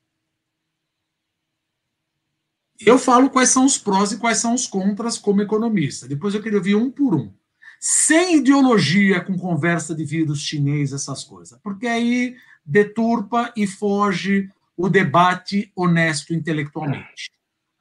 eu 2.80 2.98
falo 2.98 3.28
quais 3.28 3.50
são 3.50 3.66
os 3.66 3.76
prós 3.76 4.12
e 4.12 4.16
quais 4.16 4.38
são 4.38 4.54
os 4.54 4.66
contras 4.66 5.18
como 5.18 5.42
economista. 5.42 6.08
Depois 6.08 6.34
eu 6.34 6.42
queria 6.42 6.58
ouvir 6.58 6.74
um 6.74 6.90
por 6.90 7.14
um. 7.14 7.30
Sem 7.78 8.38
ideologia, 8.38 9.22
com 9.22 9.36
conversa 9.36 9.94
de 9.94 10.04
vírus 10.04 10.40
chinês, 10.40 10.94
essas 10.94 11.22
coisas. 11.22 11.58
Porque 11.62 11.86
aí 11.86 12.34
deturpa 12.64 13.52
e 13.54 13.66
foge 13.66 14.50
o 14.80 14.88
debate 14.88 15.70
honesto 15.76 16.32
intelectualmente. 16.32 17.30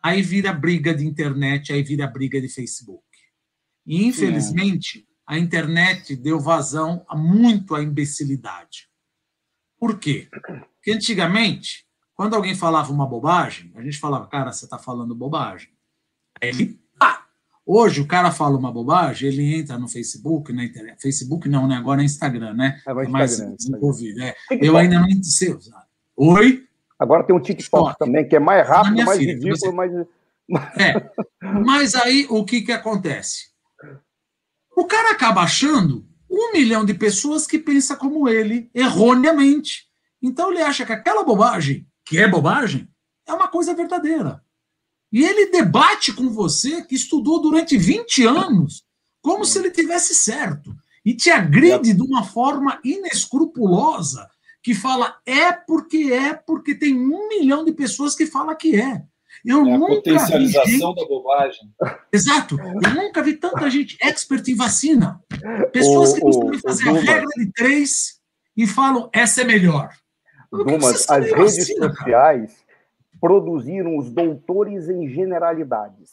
Aí 0.02 0.22
vira 0.22 0.54
briga 0.54 0.94
de 0.94 1.06
internet, 1.06 1.72
aí 1.72 1.84
vira 1.84 2.08
briga 2.08 2.40
de 2.40 2.50
Facebook. 2.50 3.04
E, 3.86 4.06
infelizmente, 4.06 5.08
a 5.26 5.38
internet 5.38 6.16
deu 6.16 6.40
vazão 6.40 7.06
a 7.08 7.16
muito 7.16 7.76
à 7.76 7.82
imbecilidade. 7.82 8.90
Por 9.78 10.00
quê? 10.00 10.28
Porque 10.30 10.92
antigamente 10.92 11.88
quando 12.20 12.36
alguém 12.36 12.54
falava 12.54 12.92
uma 12.92 13.08
bobagem, 13.08 13.72
a 13.78 13.82
gente 13.82 13.98
falava, 13.98 14.28
cara, 14.28 14.52
você 14.52 14.66
está 14.66 14.78
falando 14.78 15.16
bobagem. 15.16 15.70
Aí 16.42 16.50
ele, 16.50 16.78
ah! 17.02 17.24
Hoje 17.66 18.02
o 18.02 18.06
cara 18.06 18.30
fala 18.30 18.58
uma 18.58 18.74
bobagem, 18.74 19.30
ele 19.30 19.56
entra 19.56 19.80
no 19.80 19.88
Facebook, 19.88 20.52
na 20.52 20.66
internet. 20.66 21.02
Facebook 21.02 21.48
não, 21.48 21.66
né? 21.66 21.78
Agora 21.78 22.02
é 22.02 22.04
Instagram, 22.04 22.56
né? 22.56 22.82
É, 22.86 22.94
mais 23.08 23.40
desenvolvido. 23.56 24.22
É. 24.22 24.36
Eu 24.52 24.76
ainda 24.76 25.00
não 25.00 25.24
sei 25.24 25.54
usar. 25.54 25.88
Oi? 26.18 26.68
Agora 27.00 27.24
tem 27.24 27.36
um 27.36 27.40
TikTok, 27.40 27.98
também, 27.98 28.28
que 28.28 28.36
é 28.36 28.40
mais 28.40 28.68
rápido, 28.68 29.06
mais 29.06 29.18
filha, 29.18 29.34
ridículo, 29.34 29.58
você... 29.58 29.72
mais. 29.72 29.92
É. 30.78 31.12
Mas 31.66 31.96
aí 31.96 32.28
o 32.30 32.44
que, 32.44 32.62
que 32.62 32.72
acontece? 32.72 33.50
O 34.76 34.86
cara 34.86 35.12
acaba 35.12 35.42
achando 35.42 36.06
um 36.30 36.52
milhão 36.52 36.84
de 36.84 36.94
pessoas 36.94 37.48
que 37.48 37.58
pensa 37.58 37.96
como 37.96 38.28
ele, 38.28 38.70
erroneamente. 38.74 39.88
Então 40.22 40.52
ele 40.52 40.62
acha 40.62 40.86
que 40.86 40.92
aquela 40.92 41.24
bobagem 41.24 41.88
que 42.10 42.18
é 42.18 42.28
bobagem, 42.28 42.90
é 43.28 43.32
uma 43.32 43.48
coisa 43.48 43.76
verdadeira. 43.76 44.44
E 45.12 45.24
ele 45.24 45.52
debate 45.52 46.12
com 46.12 46.28
você 46.32 46.82
que 46.82 46.96
estudou 46.96 47.40
durante 47.40 47.78
20 47.78 48.26
anos, 48.26 48.84
como 49.22 49.46
se 49.46 49.60
ele 49.60 49.70
tivesse 49.70 50.16
certo. 50.16 50.76
E 51.06 51.16
te 51.16 51.30
agride 51.30 51.94
de 51.94 52.02
uma 52.02 52.24
forma 52.24 52.80
inescrupulosa, 52.84 54.28
que 54.70 54.76
fala 54.76 55.16
é 55.26 55.52
porque 55.52 56.14
é, 56.14 56.32
porque 56.32 56.76
tem 56.76 56.96
um 56.96 57.28
milhão 57.28 57.66
de 57.66 57.72
pessoas 57.72 58.14
que 58.14 58.28
fala 58.28 58.54
que 58.54 58.80
é. 58.80 59.02
Eu 59.44 59.66
é 59.66 59.78
nunca 59.80 59.94
a 59.94 59.96
potencialização 59.96 60.64
vi 60.64 60.78
gente... 60.78 60.96
da 60.96 61.06
bobagem. 61.08 61.74
Exato. 62.14 62.56
Eu 62.60 62.94
nunca 62.94 63.24
vi 63.24 63.34
tanta 63.34 63.68
gente 63.68 63.98
expert 64.00 64.48
em 64.48 64.54
vacina. 64.54 65.20
Pessoas 65.74 66.14
que 66.14 66.22
costumam 66.22 66.60
fazer 66.60 66.88
a 66.88 66.94
regra 66.94 67.30
de 67.36 67.52
três 67.52 68.20
e 68.56 68.68
falam 68.68 69.10
essa 69.12 69.42
é 69.42 69.44
melhor. 69.44 69.90
Dumas, 70.52 71.10
as 71.10 71.26
redes 71.26 71.66
sociais 71.66 72.52
cara? 72.52 72.80
produziram 73.20 73.98
os 73.98 74.12
doutores 74.12 74.88
em 74.88 75.10
generalidades. 75.10 76.12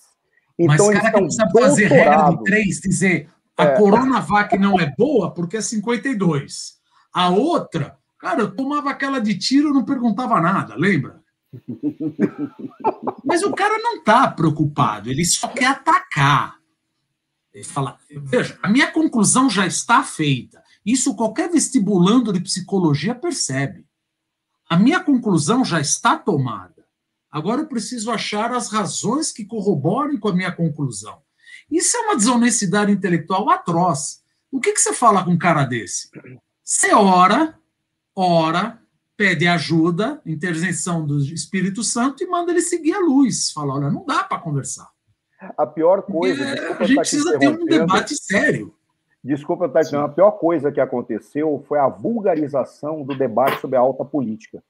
Então, 0.58 0.86
Mas 0.86 0.98
cara 0.98 1.12
que 1.12 1.20
não 1.20 1.30
sabe 1.30 1.60
fazer 1.60 1.88
regra 1.88 2.30
de 2.30 2.42
três, 2.42 2.80
dizer 2.80 3.28
a 3.54 3.64
é. 3.64 3.76
Coronavac 3.76 4.56
não 4.56 4.80
é 4.80 4.94
boa 4.96 5.30
porque 5.34 5.58
é 5.58 5.60
52. 5.60 6.76
A 7.12 7.28
outra, 7.28 7.98
cara, 8.27 8.40
eu 8.40 8.55
tomava 8.55 8.90
aquela 8.90 9.20
de 9.20 9.39
tiro 9.39 9.69
e 9.69 9.73
não 9.73 9.85
perguntava 9.85 10.40
nada, 10.40 10.74
lembra? 10.74 11.23
Mas 13.24 13.44
o 13.44 13.53
cara 13.53 13.78
não 13.78 13.98
está 13.98 14.28
preocupado, 14.28 15.09
ele 15.09 15.24
só 15.24 15.47
quer 15.47 15.66
atacar. 15.66 16.57
Ele 17.55 17.62
fala, 17.62 17.98
veja, 18.11 18.59
a 18.61 18.69
minha 18.69 18.90
conclusão 18.90 19.48
já 19.48 19.65
está 19.65 20.03
feita. 20.03 20.62
Isso 20.85 21.15
qualquer 21.15 21.51
vestibulando 21.51 22.32
de 22.32 22.40
psicologia 22.40 23.15
percebe. 23.15 23.86
A 24.69 24.77
minha 24.77 24.98
conclusão 24.98 25.65
já 25.65 25.81
está 25.81 26.19
tomada. 26.19 26.85
Agora 27.31 27.62
eu 27.62 27.69
preciso 27.69 28.11
achar 28.11 28.53
as 28.53 28.70
razões 28.70 29.31
que 29.31 29.44
corroborem 29.44 30.19
com 30.19 30.28
a 30.28 30.35
minha 30.35 30.51
conclusão. 30.51 31.23
Isso 31.70 31.97
é 31.97 32.01
uma 32.01 32.16
desonestidade 32.16 32.90
intelectual 32.90 33.48
atroz. 33.51 34.20
O 34.51 34.61
que, 34.61 34.73
que 34.73 34.81
você 34.81 34.93
fala 34.93 35.24
com 35.24 35.31
um 35.31 35.39
cara 35.39 35.65
desse? 35.65 36.11
Você 36.62 36.93
ora, 36.93 37.59
ora, 38.16 38.78
pede 39.16 39.47
ajuda, 39.47 40.20
intervenção 40.24 41.06
do 41.06 41.18
Espírito 41.18 41.84
Santo 41.84 42.24
e 42.24 42.26
manda 42.26 42.51
ele 42.51 42.62
seguir 42.62 42.94
a 42.94 43.01
luz. 43.01 43.52
Fala, 43.52 43.74
olha, 43.74 43.90
não 43.90 44.05
dá 44.05 44.24
para 44.24 44.38
conversar. 44.38 44.88
A 45.56 45.66
pior 45.66 46.02
coisa. 46.02 46.43
a 46.78 46.84
gente 46.84 46.97
precisa 46.97 47.38
ter 47.38 47.48
um 47.48 47.66
debate 47.66 48.16
sério. 48.16 48.74
Desculpa, 49.22 49.68
Tatiana, 49.68 50.06
a 50.06 50.09
pior 50.09 50.32
coisa 50.32 50.72
que 50.72 50.80
aconteceu 50.80 51.62
foi 51.66 51.78
a 51.78 51.88
vulgarização 51.88 53.02
do 53.02 53.16
debate 53.16 53.60
sobre 53.60 53.76
a 53.76 53.80
alta 53.80 54.05
política. 54.05 54.62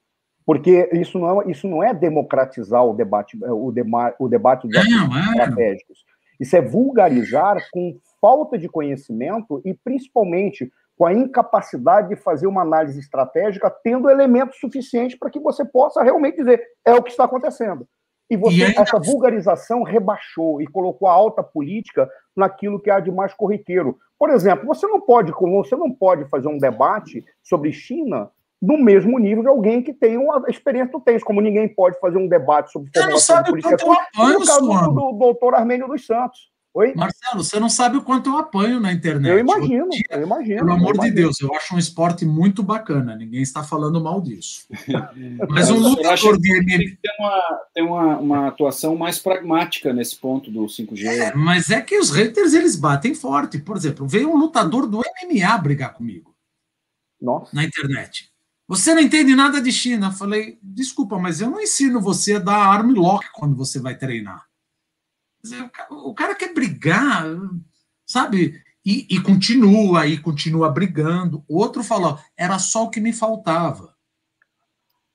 Porque 0.47 0.89
isso 0.93 1.18
não 1.18 1.43
é, 1.43 1.51
isso 1.51 1.68
não 1.68 1.82
é 1.82 1.93
democratizar 1.93 2.85
o 2.85 2.94
debate, 2.94 3.36
o, 3.43 3.70
dema, 3.70 4.14
o 4.18 4.28
debate 4.28 4.66
dos 4.66 4.77
assuntos 4.77 5.16
estratégicos. 5.28 6.05
Isso 6.39 6.56
é 6.56 6.60
vulgarizar 6.60 7.59
com 7.73 7.98
falta 8.20 8.56
de 8.56 8.68
conhecimento 8.68 9.60
e, 9.64 9.74
principalmente, 9.74 10.70
com 10.97 11.05
a 11.05 11.12
incapacidade 11.12 12.09
de 12.09 12.16
fazer 12.16 12.47
uma 12.47 12.62
análise 12.62 12.98
estratégica, 12.98 13.70
tendo 13.70 14.09
elementos 14.09 14.59
suficientes 14.59 15.18
para 15.18 15.31
que 15.31 15.39
você 15.39 15.64
possa 15.64 16.02
realmente 16.02 16.36
dizer 16.36 16.62
é 16.85 16.94
o 16.94 17.02
que 17.02 17.10
está 17.10 17.24
acontecendo. 17.24 17.86
E 18.31 18.36
você, 18.36 18.56
e 18.56 18.64
ainda... 18.64 18.82
essa 18.82 18.98
vulgarização 18.98 19.82
rebaixou 19.82 20.60
e 20.60 20.66
colocou 20.66 21.06
a 21.06 21.12
alta 21.12 21.43
política 21.43 22.09
naquilo 22.35 22.81
que 22.81 22.90
há 22.90 22.98
de 22.98 23.10
mais 23.10 23.32
corriqueiro. 23.35 23.98
Por 24.18 24.31
exemplo, 24.31 24.66
você 24.66 24.86
não 24.86 25.01
pode, 25.01 25.31
você 25.32 25.77
não 25.77 25.93
pode 25.93 26.28
fazer 26.28 26.48
um 26.48 26.59
debate 26.59 27.24
sobre 27.43 27.73
China 27.73 28.31
no 28.60 28.78
mesmo 28.78 29.18
nível 29.18 29.43
de 29.43 29.48
alguém 29.48 29.82
que 29.82 29.93
tem 29.93 30.16
uma 30.16 30.43
experiência 30.48 30.93
do 30.93 31.01
tens, 31.01 31.23
como 31.23 31.43
ninguém 31.43 31.68
pode 31.68 32.01
fazer 32.01 32.16
um 32.16 32.27
debate 32.27 32.73
sobre 32.73 32.90
formulação 32.93 33.43
de 33.43 33.51
política 33.51 33.77
pública, 33.77 34.06
no 34.16 34.47
caso 34.47 34.60
do, 34.60 34.93
do 34.93 35.12
doutor 35.18 35.55
Armênio 35.55 35.86
dos 35.86 36.06
Santos. 36.06 36.51
Oi? 36.77 36.93
Marcelo, 36.94 37.43
você 37.43 37.59
não 37.59 37.70
sabe 37.70 37.97
o 37.97 38.03
quanto 38.03 38.28
eu 38.28 38.36
apanho 38.36 38.78
na 38.78 38.93
internet. 38.93 39.32
Eu 39.32 39.39
imagino, 39.39 39.89
dia, 39.89 40.05
eu 40.11 40.23
imagino. 40.24 40.59
Pelo 40.59 40.73
amor 40.73 40.94
imagino. 40.94 41.15
de 41.16 41.23
Deus, 41.23 41.40
eu 41.40 41.55
acho 41.55 41.74
um 41.74 41.78
esporte 41.78 42.27
muito 42.27 42.62
bacana. 42.62 43.16
Ninguém 43.16 43.40
está 43.40 43.65
falando 43.65 43.98
mal 43.98 44.20
disso. 44.20 44.66
Mas 45.48 45.70
um 45.70 45.78
lutador 45.78 46.39
de 46.39 46.53
MMA. 46.53 46.66
Tem 46.66 46.78
que 46.81 46.97
ter, 46.97 47.12
uma, 47.19 47.61
ter 47.73 47.81
uma, 47.82 48.19
uma, 48.19 48.48
atuação 48.48 48.94
mais 48.94 49.19
pragmática 49.19 49.90
nesse 49.90 50.16
ponto 50.16 50.51
do 50.51 50.66
5G. 50.66 51.07
É, 51.07 51.35
mas 51.35 51.70
é 51.70 51.81
que 51.81 51.98
os 51.98 52.11
haters 52.11 52.53
eles 52.53 52.77
batem 52.77 53.15
forte. 53.15 53.59
Por 53.59 53.74
exemplo, 53.74 54.07
veio 54.07 54.31
um 54.31 54.36
lutador 54.36 54.86
do 54.86 54.98
MMA 54.98 55.57
brigar 55.57 55.94
comigo. 55.94 56.35
Nossa. 57.19 57.57
Na 57.57 57.65
internet. 57.65 58.31
Você 58.69 58.93
não 58.93 59.01
entende 59.01 59.35
nada 59.35 59.62
de 59.62 59.73
China. 59.73 60.09
Eu 60.09 60.12
falei, 60.12 60.59
desculpa, 60.62 61.19
mas 61.19 61.40
eu 61.40 61.48
não 61.48 61.59
ensino 61.59 62.03
você 62.03 62.35
a 62.35 62.39
dar 62.39 62.59
arm 62.59 62.90
lock 62.90 63.24
quando 63.32 63.57
você 63.57 63.81
vai 63.81 63.97
treinar. 63.97 64.44
O 65.90 66.14
cara 66.14 66.35
quer 66.35 66.52
brigar, 66.52 67.24
sabe? 68.05 68.62
E, 68.85 69.06
e 69.10 69.20
continua, 69.20 70.06
e 70.06 70.16
continua 70.16 70.70
brigando. 70.70 71.44
Outro 71.48 71.82
falou, 71.82 72.18
era 72.36 72.59
só 72.59 72.85
o 72.85 72.90
que 72.90 73.01
me 73.01 73.12
faltava. 73.12 73.94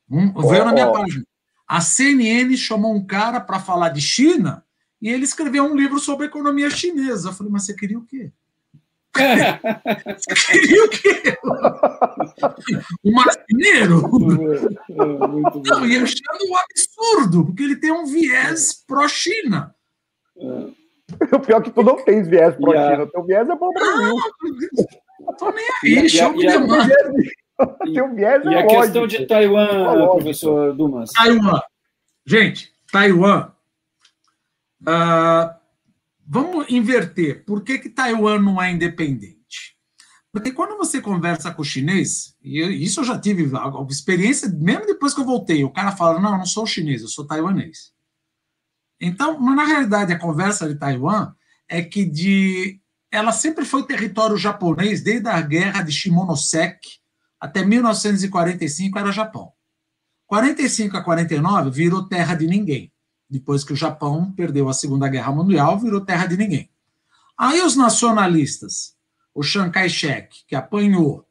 Um, 0.09 0.31
oh, 0.35 0.49
veio 0.49 0.65
na 0.65 0.73
minha 0.73 0.89
oh. 0.89 0.91
página. 0.91 1.25
A 1.65 1.79
CNN 1.79 2.57
chamou 2.57 2.93
um 2.93 3.05
cara 3.05 3.39
para 3.39 3.61
falar 3.61 3.89
de 3.89 4.01
China 4.01 4.65
e 5.01 5.07
ele 5.07 5.23
escreveu 5.23 5.63
um 5.63 5.75
livro 5.75 5.99
sobre 5.99 6.25
economia 6.25 6.69
chinesa. 6.69 7.29
Eu 7.29 7.33
falei, 7.33 7.51
mas 7.51 7.65
você 7.65 7.73
queria 7.73 7.97
o 7.97 8.05
quê? 8.05 8.31
você 9.15 10.51
queria 10.51 10.85
o 10.85 10.89
quê? 10.89 11.37
um 13.05 13.11
marceneiro? 13.13 14.01
Não, 14.89 15.85
e 15.85 15.97
achando 15.97 16.45
um 16.45 16.57
absurdo, 16.57 17.45
porque 17.45 17.63
ele 17.63 17.77
tem 17.77 17.91
um 17.91 18.05
viés 18.05 18.83
pró-China. 18.85 19.73
O 21.33 21.39
pior 21.39 21.59
é 21.59 21.61
que 21.61 21.71
tu 21.71 21.83
não 21.83 21.97
tens 22.03 22.27
viés 22.27 22.55
pro 22.55 22.71
yeah. 22.71 22.95
China, 22.95 23.07
teu 23.11 23.23
viés 23.25 23.49
é 23.49 23.55
pro 23.55 23.71
Brasil. 23.71 24.15
Não, 25.19 25.35
tô 25.35 25.51
nem 25.51 25.65
aí, 25.83 26.09
show 26.09 26.31
me 26.31 26.45
demanda. 26.45 26.93
Teu 27.93 28.15
viés 28.15 28.45
é 28.45 28.49
E 28.49 28.55
a 28.55 28.67
questão 28.67 29.05
de 29.05 29.25
Taiwan, 29.25 29.67
professor 30.11 30.73
Dumas? 30.73 31.11
Taiwan. 31.11 31.59
Gente, 32.25 32.73
Taiwan. 32.91 33.51
Uh, 34.81 35.53
vamos 36.25 36.69
inverter. 36.69 37.45
Por 37.45 37.63
que, 37.63 37.77
que 37.77 37.89
Taiwan 37.89 38.39
não 38.39 38.61
é 38.61 38.71
independente? 38.71 39.41
Porque 40.31 40.51
quando 40.53 40.77
você 40.77 41.01
conversa 41.01 41.51
com 41.53 41.61
o 41.61 41.65
chinês, 41.65 42.35
e 42.41 42.61
isso 42.83 43.01
eu 43.01 43.03
já 43.03 43.19
tive 43.19 43.51
experiência, 43.89 44.49
mesmo 44.49 44.85
depois 44.85 45.13
que 45.13 45.19
eu 45.19 45.25
voltei, 45.25 45.63
o 45.63 45.71
cara 45.71 45.91
fala: 45.91 46.19
não, 46.19 46.31
eu 46.31 46.37
não 46.37 46.45
sou 46.45 46.65
chinês, 46.65 47.01
eu 47.01 47.09
sou 47.09 47.27
taiwanês. 47.27 47.90
Então, 49.01 49.41
na 49.41 49.65
realidade, 49.65 50.13
a 50.13 50.19
conversa 50.19 50.69
de 50.69 50.75
Taiwan 50.75 51.33
é 51.67 51.81
que 51.81 52.05
de 52.05 52.79
ela 53.11 53.31
sempre 53.33 53.65
foi 53.65 53.83
território 53.83 54.37
japonês 54.37 55.01
desde 55.01 55.27
a 55.27 55.41
guerra 55.41 55.81
de 55.81 55.91
Shimonoseki 55.91 57.01
até 57.39 57.65
1945 57.65 58.99
era 58.99 59.11
Japão. 59.11 59.51
45 60.27 60.95
a 60.95 61.03
49 61.03 61.71
virou 61.71 62.07
terra 62.07 62.35
de 62.35 62.45
ninguém. 62.45 62.93
Depois 63.27 63.63
que 63.63 63.73
o 63.73 63.75
Japão 63.75 64.31
perdeu 64.31 64.69
a 64.69 64.73
Segunda 64.73 65.09
Guerra 65.09 65.31
Mundial, 65.31 65.79
virou 65.79 66.01
terra 66.01 66.27
de 66.27 66.37
ninguém. 66.37 66.69
Aí 67.37 67.61
os 67.61 67.75
nacionalistas, 67.75 68.95
o 69.33 69.41
Chiang 69.41 69.71
Kai-shek, 69.71 70.45
que 70.47 70.55
apanhou 70.55 71.25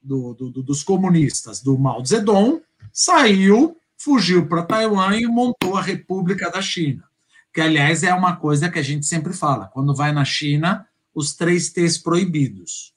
do, 0.00 0.32
do, 0.34 0.62
dos 0.62 0.82
comunistas 0.84 1.60
do 1.60 1.76
Mao 1.76 2.04
Zedong, 2.04 2.62
saiu 2.92 3.76
fugiu 4.02 4.48
para 4.48 4.64
Taiwan 4.64 5.16
e 5.16 5.26
montou 5.26 5.76
a 5.76 5.82
República 5.82 6.50
da 6.50 6.60
China. 6.60 7.04
Que, 7.52 7.60
aliás, 7.60 8.02
é 8.02 8.12
uma 8.12 8.36
coisa 8.36 8.68
que 8.68 8.78
a 8.78 8.82
gente 8.82 9.06
sempre 9.06 9.32
fala. 9.32 9.68
Quando 9.68 9.94
vai 9.94 10.12
na 10.12 10.24
China, 10.24 10.86
os 11.14 11.34
três 11.34 11.70
T's 11.70 11.98
proibidos: 11.98 12.94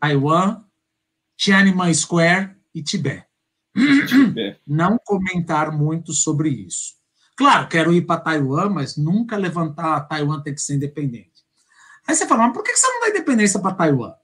Taiwan, 0.00 0.64
Tiananmen 1.36 1.94
Square 1.94 2.56
e 2.74 2.82
Tibete. 2.82 3.26
Não 4.66 4.98
comentar 5.04 5.70
muito 5.70 6.12
sobre 6.12 6.48
isso. 6.48 6.96
Claro, 7.36 7.68
quero 7.68 7.92
ir 7.92 8.06
para 8.06 8.20
Taiwan, 8.20 8.70
mas 8.70 8.96
nunca 8.96 9.36
levantar 9.36 10.08
Taiwan 10.08 10.40
tem 10.40 10.54
que 10.54 10.62
ser 10.62 10.76
independente. 10.76 11.44
Aí 12.08 12.14
você 12.14 12.26
fala, 12.26 12.44
mas 12.44 12.54
por 12.54 12.62
que 12.62 12.74
você 12.74 12.86
não 12.86 13.00
dá 13.00 13.08
independência 13.10 13.60
para 13.60 13.74
Taiwan? 13.74 14.14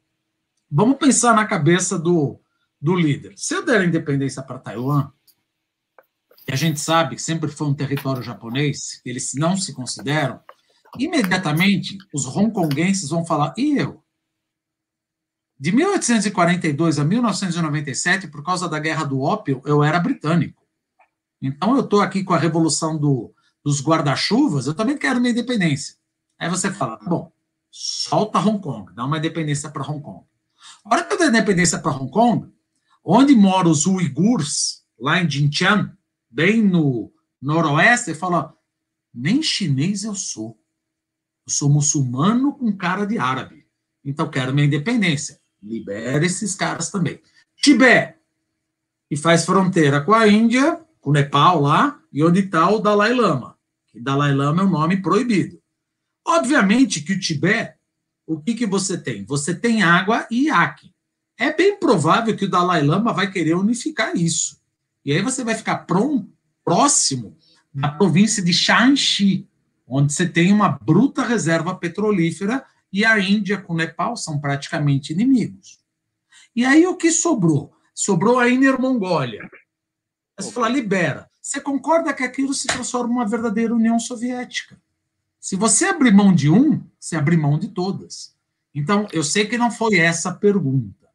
Vamos 0.70 0.96
pensar 0.96 1.34
na 1.34 1.44
cabeça 1.44 1.98
do, 1.98 2.40
do 2.80 2.94
líder. 2.94 3.34
Se 3.36 3.54
eu 3.54 3.64
der 3.64 3.84
independência 3.84 4.42
para 4.42 4.58
Taiwan, 4.58 5.12
e 6.46 6.52
a 6.52 6.56
gente 6.56 6.80
sabe 6.80 7.16
que 7.16 7.22
sempre 7.22 7.50
foi 7.50 7.68
um 7.68 7.74
território 7.74 8.22
japonês, 8.22 9.00
eles 9.04 9.32
não 9.34 9.56
se 9.56 9.72
consideram, 9.72 10.40
imediatamente 10.98 11.96
os 12.12 12.26
hongkonguenses 12.26 13.10
vão 13.10 13.24
falar, 13.24 13.54
e 13.56 13.78
eu? 13.78 14.02
De 15.58 15.70
1842 15.70 16.98
a 16.98 17.04
1997, 17.04 18.26
por 18.26 18.42
causa 18.44 18.68
da 18.68 18.80
Guerra 18.80 19.04
do 19.04 19.20
Ópio, 19.20 19.62
eu 19.64 19.84
era 19.84 20.00
britânico. 20.00 20.60
Então 21.40 21.76
eu 21.76 21.84
estou 21.84 22.00
aqui 22.00 22.24
com 22.24 22.34
a 22.34 22.38
revolução 22.38 22.98
do, 22.98 23.32
dos 23.64 23.80
guarda-chuvas, 23.80 24.66
eu 24.66 24.74
também 24.74 24.98
quero 24.98 25.20
minha 25.20 25.30
independência. 25.30 25.94
Aí 26.38 26.48
você 26.48 26.72
fala, 26.72 26.98
bom, 27.06 27.30
solta 27.70 28.40
Hong 28.40 28.60
Kong, 28.60 28.92
dá 28.92 29.04
uma 29.04 29.18
independência 29.18 29.70
para 29.70 29.88
Hong 29.88 30.02
Kong. 30.02 30.24
A 30.84 30.94
hora 30.94 31.04
que 31.04 31.14
eu 31.14 31.18
dei 31.18 31.28
independência 31.28 31.78
para 31.78 31.92
Hong 31.92 32.10
Kong, 32.10 32.52
onde 33.04 33.34
moram 33.34 33.70
os 33.70 33.86
uigurs, 33.86 34.82
lá 34.98 35.20
em 35.20 35.30
Jinjiang, 35.30 35.92
bem 36.32 36.62
no 36.62 37.12
noroeste, 37.40 38.10
ele 38.10 38.18
fala: 38.18 38.56
nem 39.12 39.42
chinês 39.42 40.04
eu 40.04 40.14
sou. 40.14 40.58
Eu 41.46 41.52
sou 41.52 41.68
muçulmano 41.68 42.54
com 42.54 42.76
cara 42.76 43.04
de 43.04 43.18
árabe. 43.18 43.66
Então 44.04 44.30
quero 44.30 44.54
minha 44.54 44.66
independência. 44.66 45.40
Libera 45.62 46.24
esses 46.24 46.54
caras 46.54 46.90
também. 46.90 47.20
Tibete, 47.56 48.18
que 49.08 49.16
faz 49.16 49.44
fronteira 49.44 50.00
com 50.00 50.12
a 50.12 50.26
Índia, 50.26 50.80
com 51.00 51.10
o 51.10 51.12
Nepal 51.12 51.60
lá, 51.60 52.00
e 52.12 52.24
onde 52.24 52.40
está 52.40 52.68
o 52.70 52.78
Dalai 52.78 53.12
Lama. 53.12 53.56
Que 53.88 54.00
Dalai 54.00 54.34
Lama 54.34 54.62
é 54.62 54.64
um 54.64 54.70
nome 54.70 55.02
proibido. 55.02 55.60
Obviamente 56.24 57.02
que 57.02 57.12
o 57.12 57.20
Tibete 57.20 57.76
o 58.26 58.40
que, 58.40 58.54
que 58.54 58.66
você 58.66 58.96
tem? 58.96 59.24
Você 59.24 59.54
tem 59.54 59.82
água 59.82 60.26
e 60.30 60.46
iaque. 60.46 60.92
É 61.38 61.52
bem 61.52 61.78
provável 61.78 62.36
que 62.36 62.44
o 62.44 62.50
Dalai 62.50 62.82
Lama 62.82 63.12
vai 63.12 63.30
querer 63.30 63.54
unificar 63.54 64.16
isso. 64.16 64.60
E 65.04 65.12
aí 65.12 65.22
você 65.22 65.42
vai 65.42 65.54
ficar 65.54 65.86
próximo 66.64 67.36
da 67.74 67.88
província 67.90 68.42
de 68.42 68.52
Shanxi, 68.52 69.48
onde 69.86 70.12
você 70.12 70.28
tem 70.28 70.52
uma 70.52 70.68
bruta 70.68 71.24
reserva 71.24 71.74
petrolífera 71.74 72.64
e 72.92 73.04
a 73.04 73.18
Índia 73.18 73.60
com 73.60 73.72
o 73.72 73.76
Nepal 73.76 74.16
são 74.16 74.38
praticamente 74.38 75.12
inimigos. 75.12 75.80
E 76.54 76.64
aí 76.64 76.86
o 76.86 76.96
que 76.96 77.10
sobrou? 77.10 77.72
Sobrou 77.94 78.38
a 78.38 78.48
Inner 78.48 78.80
Mongólia. 78.80 79.48
Você 80.38 80.52
fala, 80.52 80.68
libera. 80.68 81.28
Você 81.40 81.60
concorda 81.60 82.14
que 82.14 82.22
aquilo 82.22 82.54
se 82.54 82.66
transforma 82.66 83.08
numa 83.08 83.28
verdadeira 83.28 83.74
União 83.74 83.98
Soviética? 83.98 84.80
Se 85.40 85.56
você 85.56 85.86
abrir 85.86 86.12
mão 86.12 86.32
de 86.32 86.48
um, 86.48 86.80
você 87.00 87.16
abre 87.16 87.36
mão 87.36 87.58
de 87.58 87.68
todas. 87.68 88.36
Então, 88.74 89.08
eu 89.12 89.24
sei 89.24 89.46
que 89.46 89.58
não 89.58 89.70
foi 89.70 89.96
essa 89.96 90.30
a 90.30 90.34
pergunta, 90.34 91.08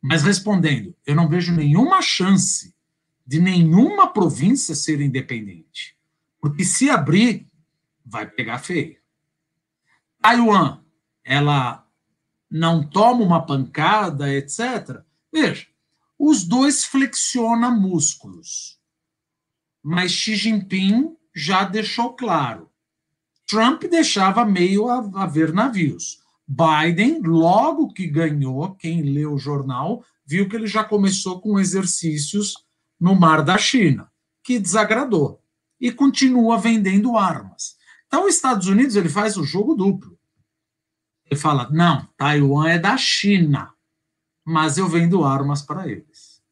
mas 0.00 0.22
respondendo, 0.22 0.94
eu 1.04 1.14
não 1.14 1.28
vejo 1.28 1.52
nenhuma 1.54 2.00
chance 2.00 2.74
de 3.26 3.40
nenhuma 3.40 4.06
província 4.06 4.74
ser 4.74 5.00
independente. 5.00 5.96
Porque 6.40 6.64
se 6.64 6.88
abrir, 6.88 7.48
vai 8.04 8.28
pegar 8.28 8.58
feio. 8.58 8.96
Taiwan, 10.20 10.80
ela 11.24 11.86
não 12.50 12.88
toma 12.88 13.24
uma 13.24 13.44
pancada, 13.44 14.32
etc. 14.32 15.02
Veja, 15.32 15.66
os 16.18 16.44
dois 16.44 16.84
flexionam 16.84 17.78
músculos. 17.78 18.78
Mas 19.82 20.12
Xi 20.12 20.36
Jinping 20.36 21.16
já 21.34 21.64
deixou 21.64 22.14
claro 22.14 22.70
Trump 23.46 23.84
deixava 23.84 24.44
meio 24.44 24.88
a, 24.88 24.98
a 25.22 25.26
ver 25.26 25.52
navios. 25.52 26.18
Biden, 26.48 27.20
logo 27.22 27.92
que 27.92 28.06
ganhou, 28.06 28.74
quem 28.74 29.02
leu 29.02 29.34
o 29.34 29.38
jornal, 29.38 30.04
viu 30.24 30.48
que 30.48 30.56
ele 30.56 30.66
já 30.66 30.82
começou 30.82 31.40
com 31.40 31.58
exercícios 31.58 32.54
no 32.98 33.14
Mar 33.14 33.42
da 33.42 33.58
China, 33.58 34.10
que 34.42 34.58
desagradou, 34.58 35.42
e 35.80 35.92
continua 35.92 36.58
vendendo 36.58 37.16
armas. 37.16 37.76
Então, 38.06 38.26
os 38.26 38.34
Estados 38.34 38.66
Unidos 38.66 38.96
ele 38.96 39.08
faz 39.08 39.36
o 39.36 39.44
jogo 39.44 39.74
duplo. 39.74 40.18
Ele 41.24 41.38
fala: 41.38 41.68
não, 41.70 42.06
Taiwan 42.16 42.68
é 42.68 42.78
da 42.78 42.96
China, 42.96 43.72
mas 44.44 44.78
eu 44.78 44.88
vendo 44.88 45.24
armas 45.24 45.62
para 45.62 45.88
eles. 45.88 46.42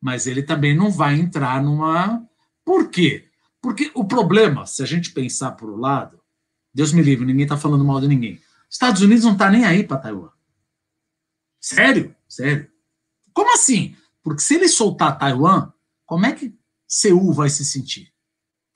Mas 0.00 0.26
ele 0.26 0.42
também 0.42 0.74
não 0.76 0.90
vai 0.90 1.18
entrar 1.18 1.62
numa. 1.62 2.26
Por 2.64 2.88
quê? 2.88 3.28
Porque 3.60 3.90
o 3.94 4.04
problema, 4.04 4.66
se 4.66 4.82
a 4.82 4.86
gente 4.86 5.12
pensar 5.12 5.52
por 5.52 5.70
um 5.70 5.76
lado, 5.76 6.20
Deus 6.72 6.92
me 6.92 7.02
livre, 7.02 7.26
ninguém 7.26 7.44
está 7.44 7.56
falando 7.56 7.84
mal 7.84 8.00
de 8.00 8.08
ninguém. 8.08 8.40
Estados 8.68 9.02
Unidos 9.02 9.24
não 9.24 9.32
está 9.32 9.50
nem 9.50 9.64
aí 9.64 9.84
para 9.84 9.98
Taiwan. 9.98 10.30
Sério? 11.60 12.14
Sério. 12.28 12.70
Como 13.32 13.52
assim? 13.52 13.96
Porque 14.22 14.42
se 14.42 14.54
ele 14.54 14.68
soltar 14.68 15.18
Taiwan, 15.18 15.72
como 16.04 16.26
é 16.26 16.32
que 16.32 16.54
Seul 16.86 17.32
vai 17.32 17.48
se 17.48 17.64
sentir? 17.64 18.12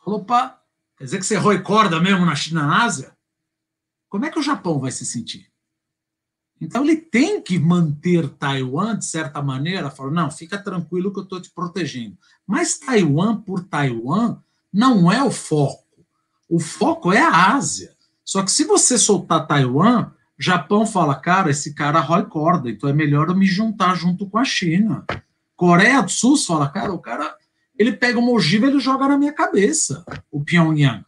Falou, 0.05 0.21
opa, 0.21 0.61
quer 0.97 1.05
dizer 1.05 1.19
que 1.19 1.27
você 1.27 1.37
roi 1.37 1.63
corda 1.63 2.01
mesmo 2.01 2.25
na 2.25 2.35
China, 2.35 2.67
na 2.67 2.85
Ásia? 2.85 3.17
Como 4.09 4.25
é 4.25 4.31
que 4.31 4.39
o 4.39 4.43
Japão 4.43 4.79
vai 4.79 4.91
se 4.91 5.05
sentir? 5.05 5.53
Então 6.61 6.85
ele 6.85 6.97
tem 6.97 7.43
que 7.43 7.59
manter 7.59 8.29
Taiwan, 8.29 8.97
de 8.97 9.05
certa 9.05 9.43
maneira, 9.43 9.91
falou, 9.91 10.13
não, 10.13 10.31
fica 10.31 10.57
tranquilo 10.57 11.13
que 11.13 11.19
eu 11.19 11.25
estou 11.25 11.41
te 11.41 11.51
protegendo. 11.51 12.17
Mas 12.47 12.79
Taiwan 12.79 13.41
por 13.41 13.65
Taiwan 13.65 14.39
não 14.73 15.11
é 15.11 15.23
o 15.23 15.31
foco. 15.31 15.85
O 16.49 16.61
foco 16.61 17.13
é 17.13 17.21
a 17.21 17.55
Ásia. 17.55 17.95
Só 18.25 18.43
que 18.43 18.51
se 18.51 18.65
você 18.65 18.97
soltar 18.97 19.47
Taiwan, 19.47 20.13
Japão 20.39 20.87
fala, 20.87 21.15
cara, 21.15 21.51
esse 21.51 21.75
cara 21.75 22.01
rói 22.01 22.27
corda, 22.27 22.71
então 22.71 22.89
é 22.89 22.93
melhor 22.93 23.29
eu 23.29 23.37
me 23.37 23.47
juntar 23.47 23.95
junto 23.95 24.29
com 24.29 24.39
a 24.39 24.45
China. 24.45 25.05
Coreia 25.57 26.03
do 26.03 26.11
Sul 26.11 26.37
fala, 26.37 26.69
cara, 26.69 26.93
o 26.93 26.99
cara, 26.99 27.37
ele 27.79 27.93
pega 27.93 28.19
uma 28.19 28.33
ogiva 28.33 28.67
e 28.67 28.71
ele 28.71 28.81
joga 28.81 29.09
na 29.09 29.19
minha 29.19 29.33
cabeça, 29.33 30.05
o 30.31 30.43
Pyongyang. 30.43 31.05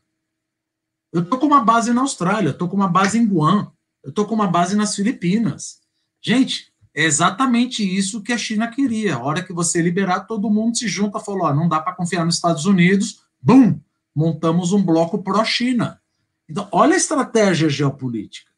Eu 1.12 1.24
tô 1.24 1.38
com 1.38 1.46
uma 1.46 1.64
base 1.64 1.92
na 1.92 2.02
Austrália, 2.02 2.50
eu 2.50 2.58
tô 2.58 2.68
com 2.68 2.76
uma 2.76 2.88
base 2.88 3.18
em 3.18 3.26
Guam, 3.26 3.72
eu 4.02 4.12
tô 4.12 4.24
com 4.24 4.34
uma 4.34 4.46
base 4.46 4.76
nas 4.76 4.94
Filipinas. 4.94 5.80
Gente, 6.20 6.72
é 6.94 7.04
exatamente 7.04 7.82
isso 7.82 8.22
que 8.22 8.32
a 8.32 8.38
China 8.38 8.68
queria. 8.68 9.16
A 9.16 9.22
hora 9.22 9.42
que 9.42 9.52
você 9.52 9.80
liberar, 9.82 10.20
todo 10.20 10.50
mundo 10.50 10.76
se 10.76 10.88
junta 10.88 11.20
falou: 11.20 11.52
não 11.54 11.68
dá 11.68 11.80
para 11.80 11.94
confiar 11.94 12.24
nos 12.24 12.36
Estados 12.36 12.66
Unidos, 12.66 13.26
Bum! 13.46 13.78
Montamos 14.12 14.72
um 14.72 14.82
bloco 14.82 15.22
pró-China. 15.22 16.00
Então, 16.48 16.68
olha 16.72 16.94
a 16.94 16.96
estratégia 16.96 17.68
geopolítica. 17.68 18.50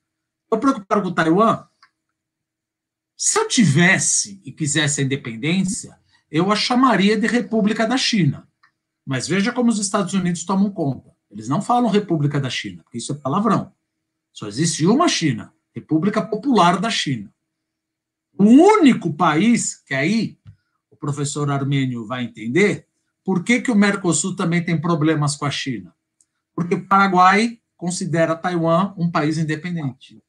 Estou 0.45 0.59
preocupado 0.59 1.03
com 1.03 1.13
Taiwan? 1.13 1.65
Se 3.21 3.37
eu 3.37 3.49
tivesse 3.49 4.41
e 4.45 4.53
quisesse 4.53 5.01
a 5.01 5.05
independência, 5.05 5.99
eu 6.31 6.53
a 6.53 6.55
chamaria 6.55 7.19
de 7.19 7.27
República 7.27 7.85
da 7.85 7.97
China. 7.97 8.49
Mas 9.05 9.27
veja 9.27 9.51
como 9.51 9.71
os 9.71 9.81
Estados 9.81 10.15
Unidos 10.15 10.45
tomam 10.45 10.71
conta. 10.71 11.11
Eles 11.29 11.49
não 11.49 11.61
falam 11.61 11.91
República 11.91 12.41
da 12.41 12.49
China, 12.49 12.85
porque 12.85 12.99
isso 12.99 13.11
é 13.11 13.17
palavrão. 13.17 13.73
Só 14.33 14.47
existe 14.47 14.87
uma 14.87 15.09
China, 15.09 15.53
República 15.75 16.23
Popular 16.23 16.79
da 16.79 16.91
China. 16.91 17.35
O 18.39 18.45
único 18.45 19.13
país 19.13 19.75
que 19.75 19.95
aí 19.95 20.39
o 20.89 20.97
professor 20.97 21.51
Armênio 21.51 22.07
vai 22.07 22.23
entender 22.23 22.87
por 23.25 23.43
que, 23.43 23.61
que 23.61 23.73
o 23.73 23.75
Mercosul 23.75 24.37
também 24.37 24.65
tem 24.65 24.81
problemas 24.81 25.35
com 25.35 25.45
a 25.45 25.51
China? 25.51 25.93
Porque 26.55 26.77
o 26.77 26.87
Paraguai 26.87 27.59
considera 27.77 28.37
Taiwan 28.37 28.95
um 28.97 29.11
país 29.11 29.39
independente. 29.39 30.23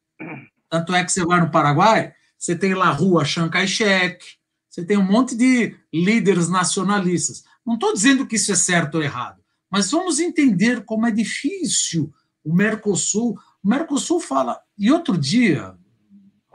Tanto 0.67 0.95
é 0.95 1.03
que 1.03 1.11
você 1.11 1.23
vai 1.23 1.39
no 1.39 1.51
Paraguai, 1.51 2.15
você 2.39 2.55
tem 2.55 2.73
lá 2.73 2.87
a 2.87 2.93
rua 2.93 3.25
Chiang 3.25 3.51
Kai-shek, 3.51 4.25
você 4.69 4.85
tem 4.85 4.97
um 4.97 5.03
monte 5.03 5.35
de 5.35 5.75
líderes 5.93 6.49
nacionalistas. 6.49 7.43
Não 7.65 7.75
estou 7.75 7.93
dizendo 7.93 8.25
que 8.25 8.37
isso 8.37 8.51
é 8.51 8.55
certo 8.55 8.95
ou 8.95 9.03
errado, 9.03 9.43
mas 9.69 9.91
vamos 9.91 10.19
entender 10.19 10.85
como 10.85 11.05
é 11.05 11.11
difícil 11.11 12.11
o 12.43 12.55
Mercosul. 12.55 13.37
O 13.61 13.67
Mercosul 13.67 14.19
fala. 14.19 14.59
E 14.77 14.91
outro 14.91 15.17
dia, 15.17 15.75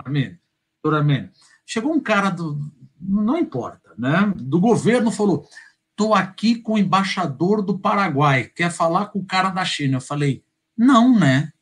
Amém, 0.05 1.31
chegou 1.65 1.93
um 1.93 2.01
cara 2.01 2.31
do. 2.31 2.59
Não 3.01 3.39
importa, 3.39 3.95
né? 3.97 4.33
Do 4.37 4.61
governo 4.61 5.11
falou: 5.11 5.47
Estou 5.91 6.15
aqui 6.15 6.57
com 6.57 6.73
o 6.73 6.79
embaixador 6.79 7.63
do 7.63 7.79
Paraguai, 7.79 8.51
quer 8.55 8.71
falar 8.71 9.07
com 9.07 9.21
o 9.21 9.25
cara 9.25 9.51
da 9.51 9.65
China. 9.65 9.99
Eu 9.99 10.01
falei, 10.01 10.43
não, 10.77 11.17
né? 11.17 11.53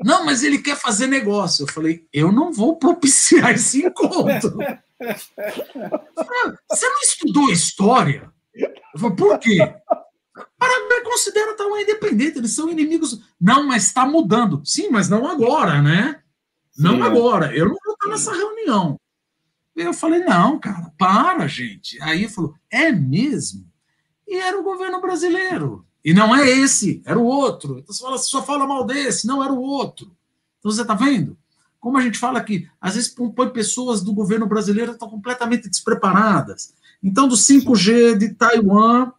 Não, 0.00 0.24
mas 0.24 0.42
ele 0.42 0.58
quer 0.58 0.76
fazer 0.76 1.06
negócio. 1.06 1.64
Eu 1.64 1.72
falei, 1.72 2.06
eu 2.12 2.30
não 2.30 2.52
vou 2.52 2.76
propiciar 2.76 3.52
esse 3.52 3.84
encontro. 3.84 4.56
Você 6.70 6.88
não 6.88 7.00
estudou 7.02 7.50
história? 7.50 8.32
Eu 8.54 9.00
falei, 9.00 9.16
por 9.16 9.38
quê? 9.38 9.58
Paraguai 10.58 11.02
considera 11.02 11.56
Taiwan 11.56 11.80
independente, 11.80 12.38
eles 12.38 12.52
são 12.52 12.70
inimigos. 12.70 13.20
Não, 13.40 13.66
mas 13.66 13.84
está 13.84 14.06
mudando. 14.06 14.62
Sim, 14.64 14.88
mas 14.90 15.08
não 15.08 15.26
agora, 15.28 15.80
né? 15.82 16.20
Não 16.76 16.96
Sim, 16.96 17.02
é. 17.02 17.06
agora. 17.06 17.56
Eu 17.56 17.66
não 17.68 17.76
vou 17.84 17.94
estar 17.94 18.08
nessa 18.08 18.32
reunião. 18.32 18.98
Eu 19.76 19.92
falei, 19.92 20.20
não, 20.20 20.58
cara, 20.58 20.92
para, 20.96 21.46
gente. 21.46 22.00
Aí 22.02 22.20
ele 22.20 22.28
falou, 22.28 22.54
é 22.70 22.92
mesmo? 22.92 23.66
E 24.26 24.36
era 24.36 24.58
o 24.58 24.62
governo 24.62 25.00
brasileiro. 25.00 25.86
E 26.04 26.12
não 26.12 26.36
é 26.36 26.48
esse, 26.48 27.02
era 27.06 27.18
o 27.18 27.24
outro. 27.24 27.78
Então 27.78 27.94
você 27.94 28.02
fala, 28.02 28.18
só 28.18 28.42
fala 28.42 28.66
mal 28.66 28.84
desse, 28.84 29.26
não 29.26 29.42
era 29.42 29.52
o 29.52 29.60
outro. 29.60 30.10
Então 30.58 30.70
você 30.70 30.82
está 30.82 30.94
vendo? 30.94 31.36
Como 31.80 31.98
a 31.98 32.00
gente 32.00 32.18
fala 32.18 32.38
aqui, 32.38 32.68
às 32.80 32.94
vezes 32.94 33.08
põe 33.08 33.48
pessoas 33.50 34.02
do 34.02 34.12
governo 34.12 34.46
brasileiro 34.46 34.90
que 34.90 34.96
estão 34.96 35.08
completamente 35.08 35.68
despreparadas. 35.68 36.74
Então, 37.02 37.28
do 37.28 37.34
5G 37.34 38.16
de 38.16 38.30
Taiwan, 38.34 39.12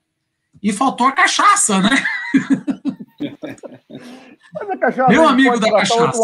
e 0.62 0.74
faltou 0.74 1.06
a 1.06 1.12
cachaça, 1.12 1.80
né? 1.80 1.90
A 4.58 4.78
cachaça 4.78 5.12
Meu 5.12 5.28
amigo 5.28 5.60
da 5.60 5.70
cachaça. 5.70 6.18
Outro... 6.18 6.24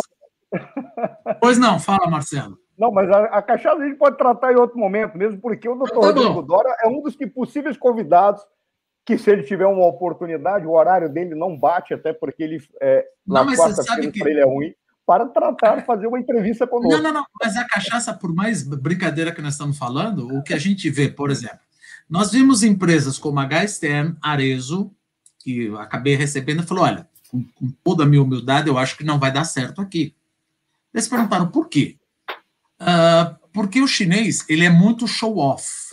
Pois 1.40 1.58
não, 1.58 1.80
fala, 1.80 2.10
Marcelo. 2.10 2.58
Não, 2.78 2.92
mas 2.92 3.10
a, 3.10 3.26
a, 3.26 3.42
cachaça 3.42 3.82
a 3.82 3.86
gente 3.86 3.98
pode 3.98 4.18
tratar 4.18 4.52
em 4.52 4.56
outro 4.56 4.78
momento 4.78 5.18
mesmo, 5.18 5.40
porque 5.40 5.68
o 5.68 5.76
doutor 5.76 6.00
tá 6.02 6.08
Rodrigo 6.08 6.42
Dora 6.42 6.76
é 6.82 6.88
um 6.88 7.02
dos 7.02 7.16
possíveis 7.34 7.78
convidados 7.78 8.42
que 9.06 9.18
se 9.18 9.32
ele 9.32 9.44
tiver 9.44 9.66
uma 9.66 9.86
oportunidade, 9.86 10.66
o 10.66 10.72
horário 10.72 11.10
dele 11.10 11.36
não 11.36 11.58
bate, 11.58 11.94
até 11.94 12.14
porque 12.14 12.44
ele 12.44 12.64
é, 12.80 13.06
não, 13.26 13.46
na 13.46 13.56
quarta-feira 13.56 14.12
que... 14.12 14.22
ele 14.24 14.40
é 14.40 14.46
ruim, 14.46 14.74
para 15.06 15.26
tratar, 15.26 15.84
fazer 15.84 16.08
uma 16.08 16.20
entrevista 16.20 16.68
conosco. 16.68 16.92
Não, 16.92 17.04
não, 17.04 17.14
não, 17.14 17.26
mas 17.42 17.58
a 17.58 17.66
cachaça, 17.66 18.14
por 18.14 18.34
mais 18.34 18.64
brincadeira 18.64 19.32
que 19.32 19.42
nós 19.42 19.54
estamos 19.54 19.78
falando, 19.78 20.28
o 20.28 20.44
que 20.44 20.54
a 20.54 20.58
gente 20.58 20.90
vê, 20.90 21.10
por 21.10 21.32
exemplo, 21.32 21.60
nós 22.10 22.32
vimos 22.32 22.64
empresas 22.64 23.18
como 23.18 23.40
a 23.40 23.44
HSTM, 23.44 24.16
Arezo, 24.22 24.92
que 25.40 25.66
eu 25.66 25.80
acabei 25.80 26.16
recebendo, 26.16 26.62
e 26.62 26.66
falou: 26.66 26.84
olha, 26.84 27.08
com, 27.30 27.44
com, 27.56 27.72
toda 27.84 28.04
a 28.04 28.06
minha 28.06 28.22
humildade, 28.22 28.68
eu 28.68 28.78
acho 28.78 28.98
que 28.98 29.04
não 29.04 29.20
vai 29.20 29.32
dar 29.32 29.44
certo 29.44 29.82
aqui. 29.82 30.16
Eles 30.94 31.08
perguntaram 31.08 31.48
por 31.48 31.68
quê? 31.70 31.98
Uh, 32.82 33.36
porque 33.54 33.82
o 33.82 33.88
chinês 33.88 34.46
ele 34.50 34.66
é 34.66 34.70
muito 34.70 35.08
show 35.08 35.38
off. 35.38 35.91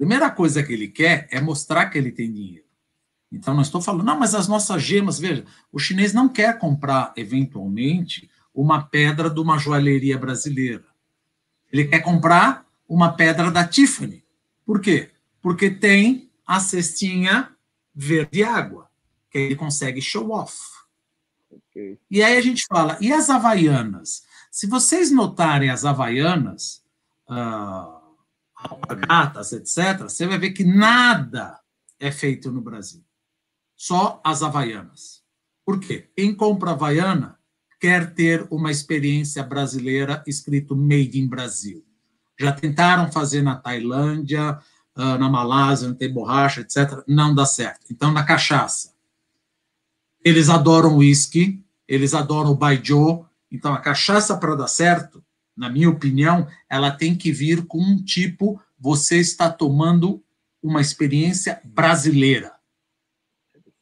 Primeira 0.00 0.30
coisa 0.30 0.62
que 0.62 0.72
ele 0.72 0.88
quer 0.88 1.28
é 1.30 1.42
mostrar 1.42 1.90
que 1.90 1.98
ele 1.98 2.10
tem 2.10 2.32
dinheiro. 2.32 2.64
Então, 3.30 3.52
não 3.52 3.60
estou 3.60 3.82
falando, 3.82 4.02
não, 4.02 4.18
mas 4.18 4.34
as 4.34 4.48
nossas 4.48 4.82
gemas, 4.82 5.18
veja, 5.18 5.44
o 5.70 5.78
chinês 5.78 6.14
não 6.14 6.26
quer 6.26 6.58
comprar, 6.58 7.12
eventualmente, 7.18 8.30
uma 8.54 8.82
pedra 8.82 9.28
de 9.28 9.38
uma 9.38 9.58
joalheria 9.58 10.16
brasileira. 10.16 10.86
Ele 11.70 11.84
quer 11.84 12.00
comprar 12.00 12.66
uma 12.88 13.12
pedra 13.12 13.50
da 13.50 13.68
Tiffany. 13.68 14.24
Por 14.64 14.80
quê? 14.80 15.10
Porque 15.42 15.68
tem 15.68 16.30
a 16.46 16.60
cestinha 16.60 17.50
verde 17.94 18.42
água, 18.42 18.88
que 19.30 19.36
ele 19.36 19.54
consegue 19.54 20.00
show 20.00 20.30
off. 20.30 20.56
Okay. 21.50 21.98
E 22.10 22.22
aí 22.22 22.38
a 22.38 22.40
gente 22.40 22.64
fala, 22.66 22.96
e 23.02 23.12
as 23.12 23.28
havaianas? 23.28 24.22
Se 24.50 24.66
vocês 24.66 25.10
notarem 25.10 25.68
as 25.68 25.84
havaianas, 25.84 26.82
uh, 27.28 27.99
alpargatas, 28.62 29.52
etc., 29.52 30.02
você 30.02 30.26
vai 30.26 30.38
ver 30.38 30.50
que 30.50 30.64
nada 30.64 31.58
é 31.98 32.10
feito 32.10 32.50
no 32.50 32.60
Brasil. 32.60 33.04
Só 33.76 34.20
as 34.24 34.42
havaianas. 34.42 35.22
Por 35.64 35.78
quê? 35.80 36.10
Quem 36.16 36.34
compra 36.34 36.72
havaiana 36.72 37.38
quer 37.80 38.12
ter 38.14 38.46
uma 38.50 38.70
experiência 38.70 39.42
brasileira 39.42 40.22
escrito 40.26 40.76
Made 40.76 41.18
in 41.18 41.26
Brasil. 41.26 41.84
Já 42.38 42.52
tentaram 42.52 43.10
fazer 43.10 43.42
na 43.42 43.56
Tailândia, 43.56 44.58
ah, 44.94 45.16
na 45.16 45.28
Malásia, 45.28 45.88
não 45.88 45.94
tem 45.94 46.12
borracha, 46.12 46.60
etc. 46.60 47.02
Não 47.06 47.34
dá 47.34 47.46
certo. 47.46 47.86
Então, 47.90 48.12
na 48.12 48.22
cachaça. 48.22 48.94
Eles 50.22 50.50
adoram 50.50 50.98
whisky, 50.98 51.64
eles 51.88 52.12
adoram 52.12 52.50
o 52.50 52.56
baijiu. 52.56 53.24
Então, 53.50 53.72
a 53.72 53.78
cachaça, 53.78 54.36
para 54.36 54.54
dar 54.54 54.68
certo, 54.68 55.24
na 55.60 55.68
minha 55.68 55.90
opinião, 55.90 56.48
ela 56.70 56.90
tem 56.90 57.14
que 57.14 57.30
vir 57.30 57.66
com 57.66 57.78
um 57.78 58.02
tipo: 58.02 58.58
você 58.78 59.18
está 59.18 59.50
tomando 59.50 60.24
uma 60.62 60.80
experiência 60.80 61.60
brasileira. 61.62 62.54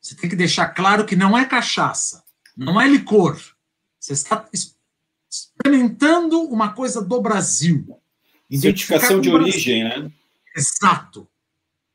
Você 0.01 0.17
tem 0.17 0.29
que 0.29 0.35
deixar 0.35 0.67
claro 0.71 1.07
que 1.07 1.15
não 1.15 1.39
é 1.39 1.45
cachaça, 1.45 2.25
não 2.57 2.81
é 2.81 2.89
licor. 2.89 3.41
Você 4.01 4.13
está 4.13 4.49
experimentando 5.31 6.43
uma 6.43 6.73
coisa 6.73 7.01
do 7.01 7.23
Brasil. 7.23 7.97
Identificação 8.51 9.21
de 9.21 9.31
origem, 9.31 9.85
né? 9.85 10.11
Exato. 10.57 11.29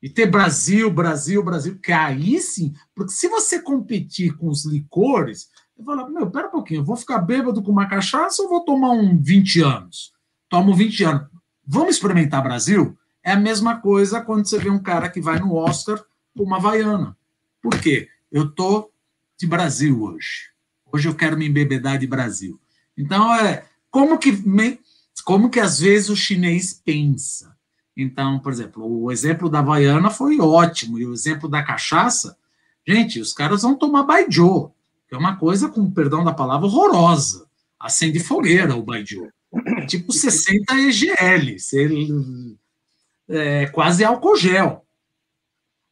E 0.01 0.09
ter 0.09 0.27
Brasil, 0.27 0.89
Brasil, 0.89 1.43
Brasil, 1.43 1.77
que 1.77 1.91
aí 1.91 2.39
sim, 2.39 2.73
porque 2.95 3.11
se 3.11 3.27
você 3.27 3.61
competir 3.61 4.37
com 4.37 4.47
os 4.47 4.65
licores, 4.65 5.49
eu 5.77 5.83
falo, 5.83 6.09
meu, 6.09 6.29
pera 6.29 6.47
um 6.47 6.51
pouquinho, 6.51 6.81
eu 6.81 6.85
vou 6.85 6.95
ficar 6.95 7.19
bêbado 7.19 7.61
com 7.61 7.71
uma 7.71 7.87
cachaça 7.87 8.41
ou 8.41 8.49
vou 8.49 8.61
tomar 8.61 8.91
um 8.91 9.17
20 9.21 9.61
anos? 9.61 10.13
Tomo 10.49 10.73
20 10.73 11.03
anos. 11.03 11.27
Vamos 11.65 11.95
experimentar 11.95 12.43
Brasil? 12.43 12.97
É 13.23 13.31
a 13.31 13.39
mesma 13.39 13.77
coisa 13.77 14.21
quando 14.21 14.45
você 14.45 14.57
vê 14.59 14.69
um 14.69 14.81
cara 14.81 15.09
que 15.09 15.21
vai 15.21 15.39
no 15.39 15.55
Oscar 15.55 16.03
com 16.35 16.43
uma 16.43 16.57
Havaiana. 16.57 17.17
Por 17.61 17.79
quê? 17.79 18.09
Eu 18.31 18.49
tô 18.49 18.91
de 19.37 19.47
Brasil 19.47 20.03
hoje. 20.03 20.49
Hoje 20.91 21.07
eu 21.07 21.15
quero 21.15 21.37
me 21.37 21.47
embebedar 21.47 21.97
de 21.97 22.05
Brasil. 22.05 22.59
Então, 22.97 23.33
é 23.33 23.65
como 23.89 24.17
que 24.17 24.43
como 25.23 25.49
que 25.49 25.59
às 25.59 25.79
vezes 25.79 26.09
o 26.09 26.15
chinês 26.15 26.73
pensa. 26.73 27.55
Então, 27.95 28.39
por 28.39 28.51
exemplo, 28.51 28.85
o 28.85 29.11
exemplo 29.11 29.49
da 29.49 29.59
Havaiana 29.59 30.09
foi 30.09 30.39
ótimo, 30.39 30.99
e 30.99 31.05
o 31.05 31.13
exemplo 31.13 31.47
da 31.47 31.63
cachaça, 31.63 32.35
gente, 32.85 33.19
os 33.19 33.33
caras 33.33 33.61
vão 33.61 33.75
tomar 33.75 34.03
baijiu, 34.03 34.73
é 35.15 35.19
uma 35.19 35.37
coisa, 35.37 35.69
com 35.69 35.91
perdão 35.91 36.23
da 36.23 36.33
palavra, 36.33 36.67
horrorosa. 36.67 37.47
Acende 37.79 38.19
fogueira 38.19 38.75
o 38.75 38.83
baijiu. 38.83 39.29
É 39.65 39.85
tipo 39.85 40.11
60 40.11 40.73
EGL, 40.73 41.57
é 43.29 43.67
quase 43.67 44.03
álcool 44.03 44.35
gel. 44.35 44.85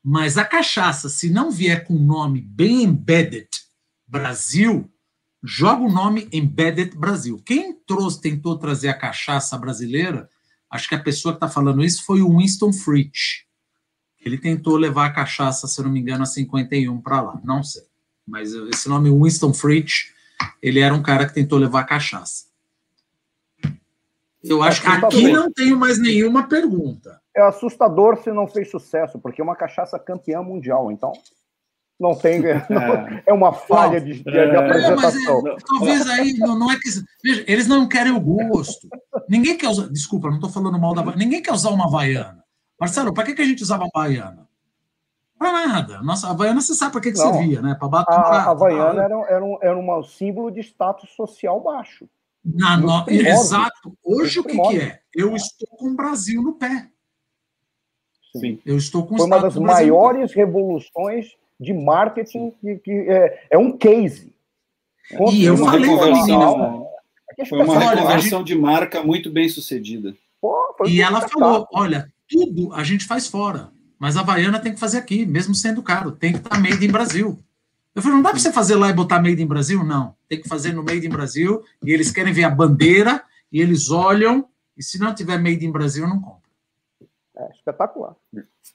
Mas 0.03 0.37
a 0.37 0.43
cachaça, 0.43 1.09
se 1.09 1.29
não 1.29 1.51
vier 1.51 1.85
com 1.85 1.95
o 1.95 1.99
nome 1.99 2.41
bem 2.41 2.83
embedded 2.83 3.47
Brasil, 4.07 4.91
joga 5.43 5.83
o 5.83 5.91
nome 5.91 6.27
Embedded 6.31 6.97
Brasil. 6.97 7.41
Quem 7.45 7.73
trouxe, 7.73 8.21
tentou 8.21 8.57
trazer 8.57 8.89
a 8.89 8.97
cachaça 8.97 9.57
brasileira, 9.57 10.29
acho 10.69 10.89
que 10.89 10.95
a 10.95 11.01
pessoa 11.01 11.33
que 11.33 11.37
está 11.37 11.47
falando 11.47 11.83
isso 11.83 12.03
foi 12.05 12.21
o 12.21 12.37
Winston 12.37 12.73
Fritz. 12.73 13.45
Ele 14.19 14.37
tentou 14.37 14.75
levar 14.75 15.07
a 15.07 15.13
cachaça, 15.13 15.67
se 15.67 15.81
não 15.81 15.89
me 15.89 15.99
engano, 15.99 16.23
a 16.23 16.27
51 16.27 17.01
para 17.01 17.21
lá. 17.21 17.41
Não 17.43 17.63
sei. 17.63 17.83
Mas 18.27 18.53
esse 18.53 18.87
nome 18.87 19.09
Winston 19.09 19.53
Fritz, 19.53 20.13
ele 20.61 20.79
era 20.79 20.93
um 20.93 21.03
cara 21.03 21.25
que 21.25 21.33
tentou 21.33 21.57
levar 21.57 21.81
a 21.81 21.85
cachaça. 21.85 22.45
Eu 24.43 24.63
acho 24.63 24.81
que 24.81 24.87
aqui 24.87 25.31
não 25.31 25.51
tenho 25.51 25.77
mais 25.77 25.99
nenhuma 25.99 26.47
pergunta. 26.47 27.21
É 27.35 27.41
assustador 27.41 28.17
se 28.17 28.31
não 28.31 28.47
fez 28.47 28.69
sucesso, 28.71 29.19
porque 29.19 29.39
é 29.39 29.43
uma 29.43 29.55
cachaça 29.55 29.99
campeã 29.99 30.41
mundial. 30.41 30.91
Então, 30.91 31.13
não 31.99 32.15
tem. 32.15 32.43
É, 32.45 32.65
é 33.27 33.33
uma 33.33 33.53
falha 33.53 34.01
de, 34.01 34.13
de, 34.15 34.23
de 34.23 34.37
é. 34.37 34.55
apresentação. 34.55 35.47
É, 35.47 35.55
talvez 35.65 36.09
aí 36.09 36.33
não, 36.39 36.57
não, 36.57 36.71
é 36.71 36.75
que. 36.75 36.89
Veja, 37.23 37.45
eles 37.47 37.67
não 37.67 37.87
querem 37.87 38.11
o 38.11 38.19
gosto. 38.19 38.89
Ninguém 39.29 39.55
quer 39.55 39.69
usar. 39.69 39.87
Desculpa, 39.89 40.27
não 40.27 40.35
estou 40.35 40.49
falando 40.49 40.79
mal 40.79 40.95
da. 40.95 41.03
Ninguém 41.15 41.41
quer 41.41 41.53
usar 41.53 41.69
uma 41.69 41.85
Havaiana. 41.85 42.43
Marcelo, 42.79 43.13
para 43.13 43.25
que, 43.25 43.35
que 43.35 43.41
a 43.43 43.45
gente 43.45 43.61
usava 43.61 43.83
uma 43.83 43.91
Havaiana? 43.93 44.49
Para 45.41 45.67
nada. 45.67 46.01
Nossa, 46.03 46.27
a 46.27 46.31
Havaiana 46.31 46.61
você 46.61 46.75
sabe 46.75 46.91
para 46.91 47.01
que, 47.01 47.11
que 47.11 47.17
não, 47.17 47.33
servia, 47.33 47.63
né? 47.63 47.73
Para 47.73 47.87
bater. 47.87 48.13
A, 48.13 48.21
a 48.21 48.51
Havaiana 48.51 49.03
era, 49.03 49.25
era, 49.27 49.43
um, 49.43 49.57
era 49.59 49.75
um 49.75 50.03
símbolo 50.03 50.51
de 50.51 50.59
status 50.59 51.09
social 51.15 51.59
baixo. 51.59 52.07
Na, 52.45 52.77
no, 52.77 53.03
exato. 53.09 53.97
Hoje 54.03 54.39
o 54.39 54.43
que, 54.43 54.55
que 54.55 54.79
é? 54.79 54.99
Eu 55.15 55.35
estou 55.35 55.67
com 55.79 55.87
o 55.87 55.95
Brasil 55.95 56.43
no 56.43 56.53
pé. 56.53 56.89
Sim. 58.37 58.59
Eu 58.63 58.77
estou 58.77 59.03
com 59.07 59.17
Foi 59.17 59.25
uma 59.25 59.39
das 59.39 59.57
maiores 59.57 60.31
revoluções 60.31 61.35
de 61.59 61.73
marketing 61.73 62.51
que, 62.61 62.75
que 62.75 62.91
é, 62.91 63.47
é, 63.49 63.57
um 63.57 63.75
case. 63.75 64.35
E 65.31 65.43
eu 65.43 65.57
falei 65.57 65.89
conversão, 65.89 66.87
é 67.35 67.45
Foi 67.45 67.63
uma 67.63 67.79
reconversão 67.79 68.43
de 68.43 68.53
marca 68.53 69.01
muito 69.01 69.31
bem 69.31 69.49
sucedida. 69.49 70.15
Pô, 70.39 70.75
e 70.85 71.01
ela 71.01 71.27
falou: 71.27 71.67
olha, 71.73 72.13
tudo 72.29 72.71
a 72.73 72.83
gente 72.83 73.05
faz 73.05 73.27
fora, 73.27 73.71
mas 74.01 74.17
a 74.17 74.21
Havaiana 74.21 74.59
tem 74.59 74.73
que 74.73 74.79
fazer 74.79 74.97
aqui, 74.97 75.27
mesmo 75.27 75.53
sendo 75.53 75.83
caro, 75.83 76.11
tem 76.11 76.31
que 76.31 76.39
estar 76.39 76.59
made 76.59 76.83
in 76.83 76.89
Brasil. 76.91 77.37
Eu 77.93 78.01
falei, 78.01 78.15
não 78.15 78.23
dá 78.23 78.31
para 78.31 78.39
você 78.39 78.51
fazer 78.51 78.75
lá 78.75 78.89
e 78.89 78.93
botar 78.93 79.21
made 79.21 79.39
in 79.39 79.45
Brasil? 79.45 79.83
Não, 79.83 80.15
tem 80.27 80.41
que 80.41 80.49
fazer 80.49 80.73
no 80.73 80.83
made 80.83 81.05
in 81.05 81.09
Brasil, 81.11 81.63
e 81.85 81.91
eles 81.91 82.09
querem 82.09 82.33
ver 82.33 82.45
a 82.45 82.49
bandeira, 82.49 83.23
e 83.51 83.61
eles 83.61 83.91
olham, 83.91 84.49
e 84.75 84.81
se 84.81 84.97
não 84.97 85.13
tiver 85.13 85.37
made 85.37 85.63
in 85.63 85.71
Brasil, 85.71 86.07
não 86.07 86.19
compra. 86.19 86.41
É 87.37 87.51
espetacular 87.51 88.15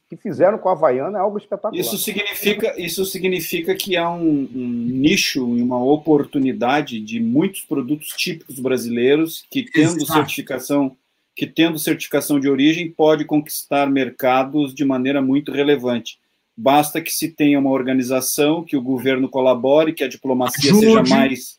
que 0.08 0.16
fizeram 0.16 0.58
com 0.58 0.68
a 0.68 0.72
Havaiana 0.72 1.18
é 1.18 1.20
algo 1.20 1.38
espetacular. 1.38 1.80
Isso 1.80 1.98
significa, 1.98 2.80
isso 2.80 3.04
significa 3.04 3.74
que 3.74 3.96
há 3.96 4.08
um, 4.08 4.48
um 4.54 4.68
nicho 4.86 5.56
e 5.56 5.62
uma 5.62 5.82
oportunidade 5.82 7.00
de 7.00 7.18
muitos 7.18 7.62
produtos 7.62 8.08
típicos 8.10 8.60
brasileiros 8.60 9.44
que, 9.50 9.64
tendo 9.64 9.96
Exato. 9.96 10.12
certificação 10.12 10.96
que, 11.36 11.46
tendo 11.46 11.78
certificação 11.78 12.40
de 12.40 12.48
origem, 12.48 12.90
pode 12.90 13.26
conquistar 13.26 13.90
mercados 13.90 14.74
de 14.74 14.84
maneira 14.86 15.20
muito 15.20 15.52
relevante. 15.52 16.18
Basta 16.56 17.02
que 17.02 17.12
se 17.12 17.28
tenha 17.28 17.58
uma 17.58 17.70
organização, 17.70 18.64
que 18.64 18.76
o 18.76 18.82
governo 18.82 19.28
colabore, 19.28 19.92
que 19.92 20.02
a 20.02 20.08
diplomacia 20.08 20.70
Ajude. 20.70 20.86
seja 20.86 21.02
mais 21.02 21.58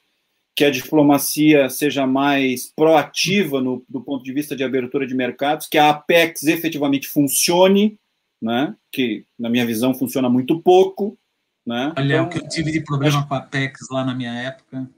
que 0.56 0.66
a 0.66 0.72
diplomacia 0.72 1.70
seja 1.70 2.08
mais 2.08 2.74
proativa 2.76 3.62
no, 3.62 3.86
do 3.88 4.02
ponto 4.02 4.24
de 4.24 4.34
vista 4.34 4.56
de 4.56 4.64
abertura 4.64 5.06
de 5.06 5.14
mercados, 5.14 5.68
que 5.68 5.78
a 5.78 5.92
Apex 5.92 6.46
efetivamente 6.46 7.08
funcione, 7.08 8.00
né? 8.42 8.76
que, 8.92 9.24
na 9.38 9.52
minha 9.52 9.68
visão, 9.68 9.94
funciona 9.94 10.28
muito 10.28 10.60
pouco. 10.60 11.16
Né? 11.64 11.94
Olha, 11.96 12.14
então, 12.16 12.26
o 12.26 12.30
que 12.30 12.40
eu 12.40 12.50
tive 12.50 12.72
de 12.72 12.82
problema 12.82 13.20
acho, 13.20 13.28
com 13.28 13.36
a 13.36 13.38
Apex 13.38 13.82
lá 13.92 14.04
na 14.04 14.16
minha 14.16 14.34
época. 14.34 14.90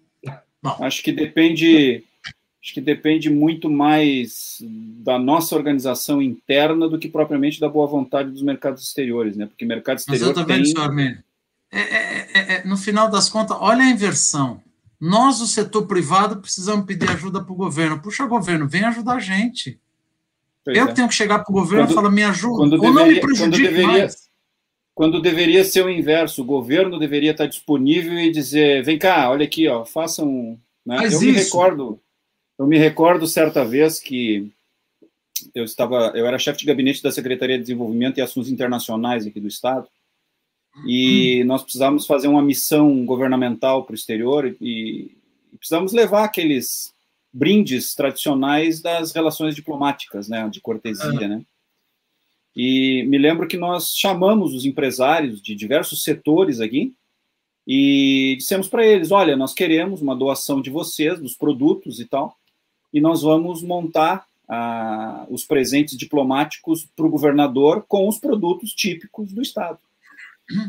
Bom. 0.63 0.77
Acho 0.79 1.03
que 1.03 1.11
depende 1.11 2.05
acho 2.61 2.73
que 2.73 2.81
depende 2.81 3.29
muito 3.29 3.69
mais 3.69 4.61
da 4.61 5.17
nossa 5.17 5.55
organização 5.55 6.21
interna 6.21 6.89
do 6.89 6.99
que 6.99 7.07
propriamente 7.07 7.59
da 7.59 7.69
boa 7.69 7.87
vontade 7.87 8.31
dos 8.31 8.41
mercados 8.41 8.83
exteriores, 8.83 9.37
né? 9.37 9.45
Porque 9.45 9.65
mercado 9.65 9.99
exterior 9.99 10.31
Exatamente, 10.31 10.63
tem... 10.63 10.73
senhor 10.73 10.83
Armênio. 10.83 11.23
É, 11.71 11.79
é, 11.79 12.27
é, 12.33 12.53
é, 12.55 12.65
no 12.65 12.75
final 12.75 13.09
das 13.09 13.29
contas, 13.29 13.55
olha 13.59 13.83
a 13.83 13.89
inversão. 13.89 14.61
Nós, 14.99 15.39
o 15.39 15.47
setor 15.47 15.87
privado, 15.87 16.37
precisamos 16.37 16.85
pedir 16.85 17.09
ajuda 17.09 17.41
para 17.41 17.53
o 17.53 17.55
governo. 17.55 18.01
Puxa, 18.01 18.25
governo, 18.25 18.67
vem 18.67 18.83
ajudar 18.83 19.13
a 19.13 19.19
gente. 19.19 19.79
Pois 20.65 20.77
eu 20.77 20.89
é. 20.89 20.91
tenho 20.91 21.07
que 21.07 21.15
chegar 21.15 21.39
para 21.39 21.51
o 21.51 21.53
governo 21.53 21.85
quando, 21.85 21.91
e 21.91 21.95
falar, 21.95 22.11
me 22.11 22.23
ajuda, 22.23 22.63
ou 22.63 22.69
deveria, 22.69 22.93
não 22.93 23.07
me 23.07 23.21
prejudique 23.21 23.63
quando 23.63 23.71
deveria, 23.71 23.87
mais. 23.87 24.29
Quando 24.93 25.21
deveria 25.21 25.63
ser 25.63 25.85
o 25.85 25.89
inverso, 25.89 26.41
o 26.41 26.45
governo 26.45 26.99
deveria 26.99 27.31
estar 27.31 27.45
disponível 27.45 28.19
e 28.19 28.29
dizer, 28.29 28.83
vem 28.83 28.99
cá, 28.99 29.29
olha 29.29 29.45
aqui, 29.45 29.65
ó, 29.69 29.85
façam... 29.85 30.59
Né? 30.85 30.97
eu 31.03 31.07
isso. 31.07 31.21
me 31.21 31.31
recordo 31.31 32.01
eu 32.59 32.67
me 32.67 32.77
recordo 32.77 33.25
certa 33.25 33.63
vez 33.63 33.99
que 33.99 34.51
eu 35.55 35.63
estava, 35.63 36.11
eu 36.13 36.25
era 36.27 36.37
chefe 36.37 36.59
de 36.59 36.65
gabinete 36.65 37.01
da 37.01 37.11
Secretaria 37.11 37.57
de 37.57 37.63
Desenvolvimento 37.63 38.17
e 38.17 38.21
Assuntos 38.21 38.51
Internacionais 38.51 39.25
aqui 39.25 39.39
do 39.39 39.47
Estado, 39.47 39.87
e 40.85 41.41
hum. 41.41 41.47
nós 41.47 41.63
precisávamos 41.63 42.05
fazer 42.05 42.27
uma 42.27 42.41
missão 42.41 43.05
governamental 43.05 43.85
para 43.85 43.93
o 43.93 43.95
exterior 43.95 44.45
e, 44.45 45.15
e 45.53 45.57
precisávamos 45.57 45.93
levar 45.93 46.25
aqueles 46.25 46.93
brindes 47.31 47.95
tradicionais 47.95 48.81
das 48.81 49.13
relações 49.13 49.55
diplomáticas, 49.55 50.27
né, 50.27 50.47
de 50.49 50.59
cortesia, 50.59 51.27
né? 51.27 51.41
E 52.55 53.03
me 53.03 53.17
lembro 53.17 53.47
que 53.47 53.55
nós 53.55 53.95
chamamos 53.95 54.53
os 54.53 54.65
empresários 54.65 55.41
de 55.41 55.55
diversos 55.55 56.03
setores 56.03 56.59
aqui 56.59 56.93
e 57.65 58.35
dissemos 58.37 58.67
para 58.67 58.85
eles: 58.85 59.11
olha, 59.11 59.37
nós 59.37 59.53
queremos 59.53 60.01
uma 60.01 60.15
doação 60.15 60.59
de 60.61 60.69
vocês, 60.69 61.19
dos 61.19 61.35
produtos 61.35 61.99
e 61.99 62.05
tal, 62.05 62.38
e 62.93 62.99
nós 62.99 63.21
vamos 63.21 63.61
montar 63.61 64.25
ah, 64.47 65.25
os 65.29 65.45
presentes 65.45 65.97
diplomáticos 65.97 66.87
para 66.95 67.05
o 67.05 67.09
governador 67.09 67.85
com 67.87 68.07
os 68.07 68.17
produtos 68.17 68.73
típicos 68.73 69.31
do 69.31 69.41
Estado. 69.41 69.79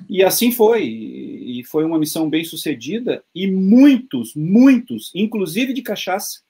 E 0.08 0.22
assim 0.22 0.52
foi, 0.52 0.84
e 0.84 1.64
foi 1.64 1.84
uma 1.84 1.98
missão 1.98 2.28
bem 2.28 2.44
sucedida, 2.44 3.24
e 3.34 3.50
muitos, 3.50 4.34
muitos, 4.34 5.10
inclusive 5.14 5.72
de 5.72 5.80
cachaça, 5.80 6.40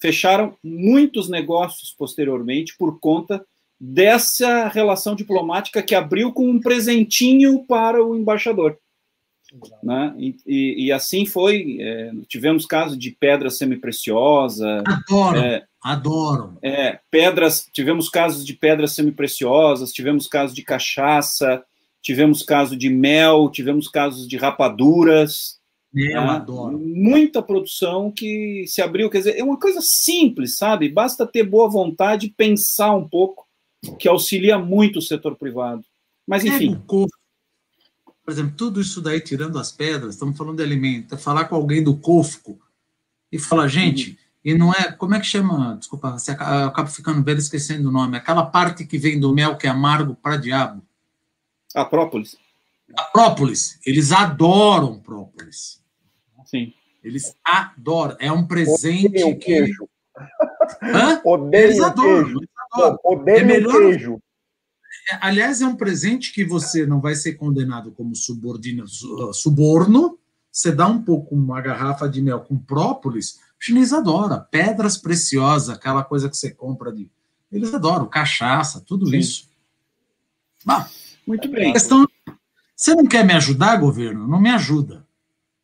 fecharam 0.00 0.56
muitos 0.62 1.28
negócios 1.28 1.92
posteriormente 1.96 2.76
por 2.76 3.00
conta 3.00 3.44
dessa 3.80 4.68
relação 4.68 5.16
diplomática 5.16 5.82
que 5.82 5.94
abriu 5.94 6.32
com 6.32 6.48
um 6.48 6.60
presentinho 6.60 7.64
para 7.64 8.04
o 8.04 8.14
embaixador. 8.14 8.78
Né? 9.82 10.14
E, 10.18 10.36
e, 10.46 10.86
e, 10.86 10.92
assim 10.92 11.26
foi. 11.26 11.76
É, 11.80 12.10
tivemos 12.26 12.64
casos 12.64 12.98
de 12.98 13.10
pedra 13.10 13.50
semipreciosa. 13.50 14.82
Adoro, 14.86 15.38
é, 15.38 15.64
adoro. 15.82 16.58
É, 16.62 16.98
pedras, 17.10 17.68
tivemos 17.72 18.08
casos 18.08 18.46
de 18.46 18.54
pedras 18.54 18.92
semipreciosas, 18.92 19.92
tivemos 19.92 20.26
casos 20.26 20.54
de 20.54 20.62
cachaça, 20.62 21.62
tivemos 22.00 22.42
casos 22.42 22.78
de 22.78 22.88
mel, 22.88 23.50
tivemos 23.50 23.88
casos 23.88 24.26
de 24.26 24.36
rapaduras. 24.36 25.60
Eu 25.94 26.22
né? 26.22 26.30
adoro. 26.30 26.78
Muita 26.78 27.42
produção 27.42 28.10
que 28.10 28.64
se 28.66 28.80
abriu, 28.80 29.10
quer 29.10 29.18
dizer, 29.18 29.38
é 29.38 29.44
uma 29.44 29.58
coisa 29.58 29.80
simples, 29.82 30.56
sabe? 30.56 30.88
Basta 30.88 31.26
ter 31.26 31.42
boa 31.42 31.68
vontade 31.68 32.26
e 32.26 32.32
pensar 32.32 32.94
um 32.94 33.06
pouco, 33.06 33.46
que 33.98 34.08
auxilia 34.08 34.58
muito 34.58 34.98
o 34.98 35.02
setor 35.02 35.36
privado. 35.36 35.84
Mas, 36.26 36.44
enfim. 36.44 36.74
É 36.74 37.12
por 38.24 38.32
exemplo, 38.32 38.54
tudo 38.56 38.80
isso 38.80 39.00
daí, 39.00 39.20
tirando 39.20 39.58
as 39.58 39.72
pedras, 39.72 40.14
estamos 40.14 40.36
falando 40.36 40.58
de 40.58 40.62
alimento, 40.62 41.14
é 41.14 41.18
falar 41.18 41.46
com 41.46 41.56
alguém 41.56 41.82
do 41.82 41.96
COFCO 41.96 42.58
e 43.30 43.38
falar, 43.38 43.66
gente, 43.66 44.18
e 44.44 44.54
não 44.54 44.72
é, 44.72 44.92
como 44.92 45.14
é 45.14 45.20
que 45.20 45.26
chama, 45.26 45.76
desculpa, 45.76 46.16
acaba, 46.28 46.66
acabo 46.66 46.88
ficando 46.88 47.22
velho 47.22 47.38
esquecendo 47.38 47.88
o 47.88 47.92
nome, 47.92 48.16
aquela 48.16 48.46
parte 48.46 48.84
que 48.86 48.96
vem 48.96 49.18
do 49.18 49.34
mel 49.34 49.56
que 49.56 49.66
é 49.66 49.70
amargo 49.70 50.14
para 50.14 50.36
diabo. 50.36 50.82
A 51.74 51.84
própolis. 51.84 52.36
A 52.96 53.04
própolis, 53.04 53.80
eles 53.84 54.12
adoram 54.12 55.00
própolis. 55.00 55.82
Sim. 56.44 56.72
Eles 57.02 57.34
adoram, 57.44 58.16
é 58.20 58.30
um 58.30 58.46
presente 58.46 59.06
Odeio 59.06 59.38
que... 59.38 59.44
Queijo. 59.46 59.88
Hã? 60.82 61.20
Odeio 61.24 61.64
eles 61.64 61.80
adoram, 61.80 62.24
queijo. 62.24 62.38
Eles 62.38 62.50
adoram. 62.72 62.98
Odeio 63.04 63.38
é 63.38 63.44
melhor... 63.44 63.72
queijo 63.72 64.22
aliás, 65.20 65.60
é 65.60 65.66
um 65.66 65.76
presente 65.76 66.32
que 66.32 66.44
você 66.44 66.86
não 66.86 67.00
vai 67.00 67.14
ser 67.14 67.34
condenado 67.34 67.92
como 67.92 68.14
subordina, 68.14 68.84
uh, 68.84 69.32
suborno. 69.32 70.18
Você 70.50 70.70
dá 70.70 70.86
um 70.86 71.02
pouco 71.02 71.34
uma 71.34 71.60
garrafa 71.60 72.08
de 72.08 72.20
mel 72.20 72.40
com 72.40 72.58
própolis, 72.58 73.36
o 73.58 73.64
chinês 73.64 73.92
adora. 73.92 74.38
Pedras 74.38 74.96
preciosas, 74.96 75.70
aquela 75.70 76.04
coisa 76.04 76.28
que 76.28 76.36
você 76.36 76.50
compra 76.50 76.92
de. 76.92 77.10
Eles 77.50 77.72
adoram, 77.72 78.06
cachaça, 78.06 78.80
tudo 78.80 79.06
Sim. 79.08 79.18
isso. 79.18 79.48
Bah, 80.64 80.88
Muito 81.26 81.48
bem. 81.50 81.72
Questão, 81.72 82.06
você 82.76 82.94
não 82.94 83.06
quer 83.06 83.24
me 83.24 83.32
ajudar, 83.32 83.76
governo? 83.76 84.26
Não 84.26 84.40
me 84.40 84.50
ajuda. 84.50 85.06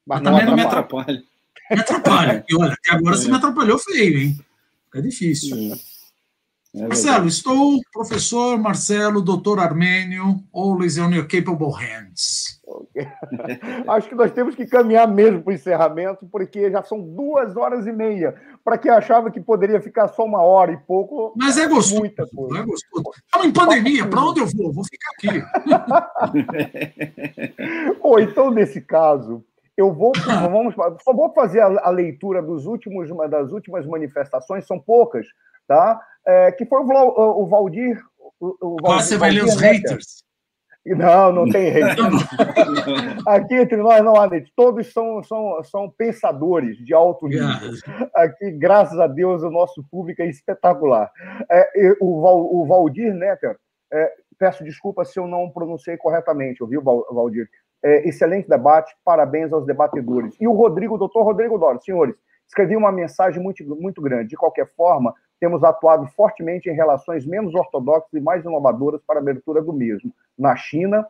Mas, 0.07 0.21
Mas 0.21 0.31
também 0.31 0.47
não 0.47 0.55
me 0.55 0.63
atrapalha. 0.63 1.23
Me 1.71 1.81
atrapalha. 1.81 2.45
E 2.49 2.57
olha, 2.57 2.73
até 2.73 2.93
agora 2.93 3.15
é. 3.15 3.19
você 3.19 3.29
me 3.29 3.37
atrapalhou 3.37 3.79
feio, 3.79 4.19
hein? 4.19 4.41
Fica 4.87 5.03
difícil. 5.03 5.57
Sim. 5.57 5.81
É 6.79 6.87
Marcelo, 6.87 7.27
estou 7.27 7.81
professor 7.93 8.57
Marcelo, 8.57 9.21
doutor 9.21 9.59
Armênio, 9.59 10.43
always 10.53 10.97
on 10.99 11.11
your 11.11 11.27
capable 11.27 11.73
hands. 11.73 12.61
Okay. 12.65 13.09
Acho 13.89 14.09
que 14.09 14.15
nós 14.15 14.31
temos 14.31 14.55
que 14.55 14.67
caminhar 14.67 15.09
mesmo 15.09 15.43
para 15.43 15.51
o 15.51 15.55
encerramento, 15.55 16.27
porque 16.31 16.71
já 16.71 16.83
são 16.83 17.01
duas 17.01 17.57
horas 17.57 17.87
e 17.87 17.93
meia. 17.93 18.35
Para 18.65 18.79
quem 18.79 18.91
achava 18.91 19.31
que 19.31 19.41
poderia 19.41 19.81
ficar 19.81 20.09
só 20.09 20.25
uma 20.25 20.43
hora 20.43 20.73
e 20.73 20.77
pouco. 20.77 21.33
Mas 21.37 21.57
é 21.57 21.67
gostoso. 21.67 22.01
Muita 22.01 22.27
coisa. 22.27 22.59
É 22.59 22.63
gostoso. 22.63 23.11
Estamos 23.25 23.47
em 23.47 23.53
pandemia, 23.53 24.07
para 24.07 24.21
onde 24.21 24.41
eu 24.41 24.47
vou? 24.47 24.73
Vou 24.73 24.85
ficar 24.85 25.11
aqui. 25.15 25.43
Bom, 28.03 28.19
então, 28.19 28.51
nesse 28.51 28.81
caso, 28.81 29.43
eu 29.77 29.93
vou, 29.93 30.13
vamos, 30.27 30.75
só 31.03 31.13
vou 31.13 31.33
fazer 31.33 31.61
a, 31.61 31.87
a 31.87 31.91
leitura 31.91 32.43
dos 32.43 32.67
últimos, 32.67 33.09
das 33.31 33.51
últimas 33.53 33.87
manifestações, 33.87 34.67
são 34.67 34.79
poucas, 34.79 35.27
tá? 35.67 36.01
É, 36.29 36.53
que 36.53 36.67
foi 36.67 36.81
o, 36.83 37.47
Valdir. 37.47 37.99
Valdir 38.39 38.83
você 38.83 39.17
vai 39.17 39.31
ler 39.31 39.45
os 39.45 39.57
haters. 39.57 40.23
Não, 40.85 41.33
não 41.33 41.49
tem 41.49 41.71
haters. 41.73 42.23
Aqui 43.27 43.55
entre 43.55 43.79
nós 43.79 44.05
não 44.05 44.15
há 44.15 44.25
haters. 44.25 44.53
Todos 44.55 44.93
são, 44.93 45.23
são, 45.23 45.65
são 45.65 45.91
pensadores 45.91 46.77
de 46.85 46.93
alto 46.93 47.27
nível. 47.27 47.49
Aqui, 48.15 48.51
graças 48.51 48.99
a 48.99 49.07
Deus, 49.07 49.43
o 49.43 49.51
nosso 49.51 49.83
público 49.91 50.21
é 50.21 50.27
espetacular. 50.27 51.11
É, 51.51 51.97
o, 51.99 52.61
o 52.61 52.67
Valdir 52.67 53.15
Netter, 53.15 53.57
é, 53.91 54.13
peço 54.39 54.63
desculpa 54.63 55.07
se 55.07 55.19
eu 55.19 55.27
não 55.27 55.51
pronunciei 55.51 55.97
corretamente, 55.97 56.63
ouviu, 56.63 56.83
Valdir? 56.83 57.49
É, 57.83 58.07
excelente 58.07 58.49
debate, 58.49 58.95
parabéns 59.03 59.51
aos 59.51 59.65
debatedores. 59.65 60.37
E 60.39 60.47
o 60.47 60.53
Rodrigo, 60.53 60.99
doutor 60.99 61.23
Rodrigo 61.23 61.57
Doro, 61.57 61.81
senhores, 61.81 62.15
escrevi 62.47 62.77
uma 62.77 62.93
mensagem 62.93 63.43
muito, 63.43 63.65
muito 63.81 64.03
grande. 64.03 64.31
De 64.31 64.37
qualquer 64.37 64.67
forma, 64.75 65.15
temos 65.41 65.63
atuado 65.65 66.07
fortemente 66.17 66.69
em 66.69 66.75
relações 66.75 67.27
menos 67.27 67.55
ortodoxas 67.55 68.13
e 68.13 68.21
mais 68.21 68.45
inovadoras 68.45 69.01
para 69.07 69.19
a 69.19 69.23
abertura 69.23 69.63
do 69.63 69.73
mesmo. 69.73 70.13
Na 70.37 70.57
China, 70.57 71.07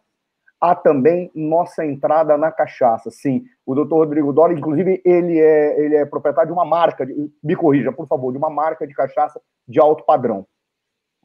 há 0.61 0.75
também 0.75 1.31
nossa 1.35 1.85
entrada 1.85 2.37
na 2.37 2.51
cachaça. 2.51 3.11
Sim, 3.11 3.45
o 3.65 3.75
doutor 3.75 3.99
Rodrigo 3.99 4.33
Dora, 4.33 4.53
inclusive, 4.53 5.01
ele 5.05 5.39
é, 5.39 5.81
ele 5.81 5.97
é 5.97 6.05
proprietário 6.05 6.49
de 6.49 6.53
uma 6.53 6.65
marca, 6.65 7.07
de, 7.07 7.31
me 7.43 7.57
corrija, 7.57 7.93
por 7.93 8.07
favor, 8.07 8.33
de 8.33 8.39
uma 8.39 8.51
marca 8.51 8.87
de 8.87 8.95
cachaça 8.95 9.41
de 9.67 9.79
alto 9.81 10.05
padrão. 10.05 10.47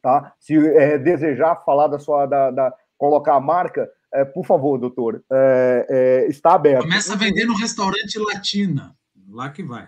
Tá? 0.01 0.33
Se 0.39 0.55
é, 0.55 0.97
desejar 0.97 1.63
falar 1.63 1.87
da 1.87 1.97
sua, 1.97 2.25
da, 2.25 2.51
da 2.51 2.73
colocar 2.97 3.35
a 3.35 3.39
marca, 3.39 3.89
é, 4.13 4.23
por 4.23 4.45
favor, 4.45 4.77
doutor, 4.77 5.23
é, 5.31 5.87
é 5.89 6.27
está 6.27 6.53
aberto. 6.53 6.83
Começa 6.83 7.13
a 7.13 7.17
vender 7.17 7.45
no 7.45 7.55
restaurante 7.55 8.19
Latina, 8.19 8.95
lá 9.29 9.49
que 9.49 9.63
vai. 9.63 9.87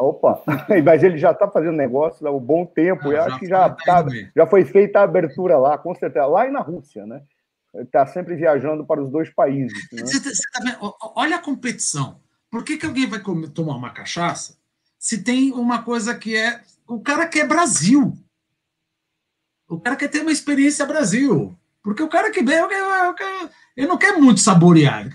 Opa, 0.00 0.42
mas 0.84 1.02
ele 1.02 1.18
já 1.18 1.30
está 1.30 1.46
fazendo 1.46 1.76
negócio 1.76 2.26
há 2.26 2.30
um 2.30 2.40
bom 2.40 2.64
tempo. 2.64 3.10
Ah, 3.10 3.12
eu 3.12 3.22
acho 3.22 3.38
que 3.38 3.46
já, 3.46 3.68
tá, 3.68 4.04
já 4.34 4.46
foi 4.46 4.64
feita 4.64 5.00
a 5.00 5.02
abertura 5.02 5.58
lá, 5.58 5.76
com 5.76 5.94
certeza. 5.94 6.26
Lá 6.26 6.46
e 6.46 6.50
na 6.50 6.60
Rússia, 6.60 7.06
né? 7.06 7.22
Está 7.74 8.06
sempre 8.06 8.34
viajando 8.34 8.84
para 8.84 9.02
os 9.02 9.10
dois 9.10 9.28
países. 9.28 9.78
Né? 9.92 10.00
Você, 10.00 10.18
você 10.18 10.42
tá 10.52 10.94
Olha 11.14 11.36
a 11.36 11.42
competição. 11.42 12.18
Por 12.50 12.64
que, 12.64 12.78
que 12.78 12.86
alguém 12.86 13.06
vai 13.06 13.20
comer, 13.20 13.50
tomar 13.50 13.76
uma 13.76 13.90
cachaça 13.90 14.58
se 15.00 15.22
tem 15.22 15.50
uma 15.52 15.82
coisa 15.82 16.14
que 16.14 16.36
é. 16.36 16.62
O 16.86 17.00
cara 17.00 17.26
quer 17.26 17.48
Brasil. 17.48 18.12
O 19.66 19.80
cara 19.80 19.96
quer 19.96 20.08
ter 20.08 20.20
uma 20.20 20.32
experiência 20.32 20.84
Brasil. 20.84 21.56
Porque 21.82 22.02
o 22.02 22.08
cara 22.08 22.30
que 22.30 22.42
vem, 22.42 22.58
ele 23.76 23.86
não 23.86 23.96
quer 23.96 24.18
muito 24.18 24.40
saborear. 24.40 25.08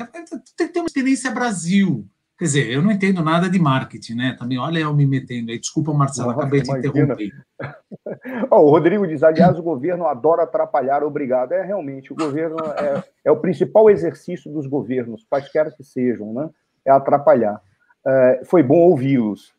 Tem 0.58 0.68
que 0.68 0.74
ter 0.74 0.80
uma 0.80 0.88
experiência 0.88 1.30
Brasil. 1.30 2.10
Quer 2.38 2.46
dizer, 2.46 2.70
eu 2.70 2.82
não 2.82 2.92
entendo 2.92 3.24
nada 3.24 3.50
de 3.50 3.58
marketing, 3.58 4.16
né? 4.16 4.36
Também, 4.38 4.58
olha 4.58 4.80
eu 4.80 4.94
me 4.94 5.06
metendo 5.06 5.52
aí. 5.52 5.60
Desculpa, 5.60 5.94
Marcelo, 5.94 6.30
Nossa, 6.30 6.42
acabei 6.42 6.62
de 6.62 6.70
interromper. 6.70 7.32
oh, 8.52 8.58
o 8.58 8.70
Rodrigo 8.72 9.08
diz, 9.08 9.24
aliás, 9.24 9.58
o 9.58 9.64
governo 9.64 10.06
adora 10.06 10.44
atrapalhar, 10.44 11.02
obrigado. 11.02 11.54
É, 11.54 11.64
realmente, 11.64 12.12
o 12.12 12.16
governo 12.16 12.58
é, 12.60 13.04
é 13.24 13.32
o 13.32 13.38
principal 13.38 13.90
exercício 13.90 14.52
dos 14.52 14.68
governos, 14.68 15.26
quaisquer 15.30 15.74
que 15.74 15.84
sejam, 15.84 16.34
né? 16.34 16.50
É 16.84 16.92
atrapalhar. 16.92 17.62
É, 18.06 18.42
foi 18.44 18.62
bom 18.62 18.80
ouvi-los. 18.80 19.54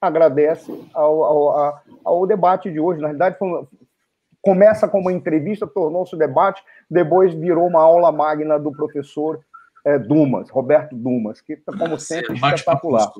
Agradece 0.00 0.72
ao, 0.94 1.22
ao, 1.22 1.82
ao, 2.02 2.26
debate 2.26 2.72
de 2.72 2.80
hoje. 2.80 2.98
Na 2.98 3.08
realidade, 3.08 3.38
foi, 3.38 3.66
começa 4.40 4.88
como 4.88 5.04
uma 5.04 5.12
entrevista, 5.12 5.66
tornou-se 5.66 6.16
debate, 6.16 6.62
depois 6.90 7.34
virou 7.34 7.66
uma 7.66 7.82
aula 7.82 8.10
magna 8.10 8.58
do 8.58 8.72
professor 8.72 9.38
é, 9.84 9.98
Dumas, 9.98 10.48
Roberto 10.50 10.96
Dumas, 10.96 11.40
que, 11.40 11.56
como 11.56 11.98
sempre, 11.98 12.32
é 12.32 12.54
espetacular. 12.54 13.12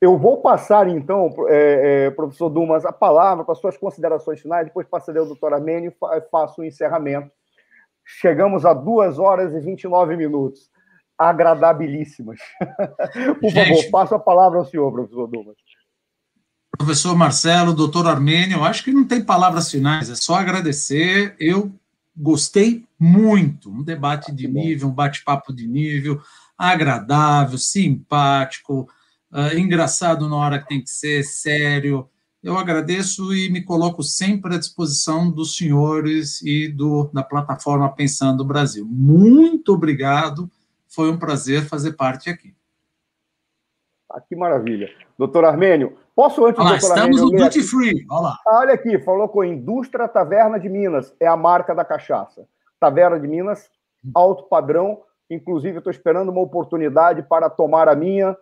Eu 0.00 0.18
vou 0.18 0.38
passar, 0.38 0.88
então, 0.88 1.32
é, 1.48 2.06
é, 2.06 2.10
professor 2.10 2.50
Dumas, 2.50 2.84
a 2.84 2.92
palavra 2.92 3.44
para 3.44 3.54
suas 3.54 3.76
considerações 3.76 4.40
finais, 4.40 4.66
depois 4.66 4.86
passarei 4.86 5.20
ao 5.20 5.26
doutor 5.26 5.54
Amênio 5.54 5.90
e 5.92 6.20
faço 6.30 6.60
o 6.60 6.64
encerramento. 6.64 7.30
Chegamos 8.04 8.66
a 8.66 8.74
duas 8.74 9.18
horas 9.18 9.54
e 9.54 9.60
29 9.60 10.16
minutos. 10.16 10.70
Agradabilíssimas. 11.16 12.38
Por 13.40 13.50
Gente, 13.50 13.76
favor, 13.76 13.90
passo 13.90 14.14
a 14.14 14.18
palavra 14.18 14.58
ao 14.58 14.64
senhor, 14.64 14.92
professor 14.92 15.26
Dumas. 15.26 15.56
Professor 16.76 17.16
Marcelo, 17.16 17.72
doutor 17.72 18.06
Armênio, 18.06 18.64
acho 18.64 18.82
que 18.82 18.92
não 18.92 19.06
tem 19.06 19.24
palavras 19.24 19.70
finais, 19.70 20.10
é 20.10 20.16
só 20.16 20.34
agradecer. 20.34 21.36
Eu 21.38 21.72
gostei 22.16 22.84
muito. 22.98 23.70
Um 23.70 23.82
debate 23.82 24.32
de 24.32 24.46
nível, 24.48 24.88
um 24.88 24.94
bate-papo 24.94 25.52
de 25.52 25.66
nível, 25.66 26.20
agradável, 26.56 27.58
simpático, 27.58 28.88
uh, 29.32 29.56
engraçado 29.58 30.28
na 30.28 30.36
hora 30.36 30.58
que 30.60 30.68
tem 30.68 30.82
que 30.82 30.90
ser, 30.90 31.24
sério. 31.24 32.08
Eu 32.42 32.58
agradeço 32.58 33.34
e 33.34 33.50
me 33.50 33.62
coloco 33.62 34.02
sempre 34.02 34.54
à 34.54 34.58
disposição 34.58 35.30
dos 35.30 35.56
senhores 35.56 36.42
e 36.42 36.68
do, 36.68 37.10
da 37.12 37.22
plataforma 37.22 37.88
Pensando 37.88 38.44
Brasil. 38.44 38.84
Muito 38.86 39.72
obrigado, 39.72 40.50
foi 40.86 41.10
um 41.10 41.18
prazer 41.18 41.66
fazer 41.66 41.92
parte 41.94 42.28
aqui. 42.28 42.54
Ah, 44.14 44.20
que 44.20 44.36
maravilha. 44.36 44.88
Doutor 45.18 45.44
Armênio, 45.44 45.96
posso 46.14 46.46
antes... 46.46 46.64
Olha 46.64 46.76
estamos 46.76 47.20
Armênio, 47.20 47.24
no 47.24 47.44
Duty 47.44 47.62
Free, 47.62 48.06
olha 48.08 48.20
lá. 48.22 48.38
Ah, 48.46 48.58
olha 48.60 48.74
aqui, 48.74 48.96
falou 49.00 49.28
com 49.28 49.42
Indústria 49.42 50.06
Taverna 50.06 50.58
de 50.60 50.68
Minas, 50.68 51.12
é 51.18 51.26
a 51.26 51.36
marca 51.36 51.74
da 51.74 51.84
cachaça. 51.84 52.46
Taverna 52.78 53.18
de 53.18 53.26
Minas, 53.26 53.68
alto 54.14 54.44
padrão, 54.44 55.00
inclusive 55.28 55.78
estou 55.78 55.90
esperando 55.90 56.30
uma 56.30 56.40
oportunidade 56.40 57.24
para 57.24 57.50
tomar 57.50 57.88
a 57.88 57.96
minha, 57.96 58.36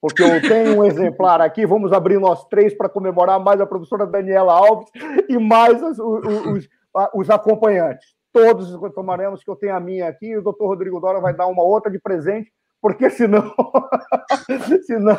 porque 0.00 0.22
eu 0.22 0.40
tenho 0.40 0.78
um 0.78 0.84
exemplar 0.84 1.42
aqui, 1.42 1.66
vamos 1.66 1.92
abrir 1.92 2.18
nós 2.18 2.46
três 2.46 2.72
para 2.72 2.88
comemorar 2.88 3.38
mais 3.38 3.60
a 3.60 3.66
professora 3.66 4.06
Daniela 4.06 4.54
Alves 4.54 4.88
e 5.28 5.36
mais 5.38 5.82
os, 5.82 5.98
os, 5.98 6.68
os 7.14 7.28
acompanhantes. 7.28 8.16
Todos 8.32 8.70
tomaremos, 8.94 9.44
que 9.44 9.50
eu 9.50 9.56
tenho 9.56 9.74
a 9.74 9.80
minha 9.80 10.08
aqui, 10.08 10.28
e 10.28 10.38
o 10.38 10.42
doutor 10.42 10.68
Rodrigo 10.68 11.00
Dora 11.00 11.20
vai 11.20 11.34
dar 11.34 11.48
uma 11.48 11.62
outra 11.62 11.90
de 11.90 11.98
presente, 11.98 12.50
porque 12.80 13.10
senão, 13.10 13.54
senão, 14.86 15.16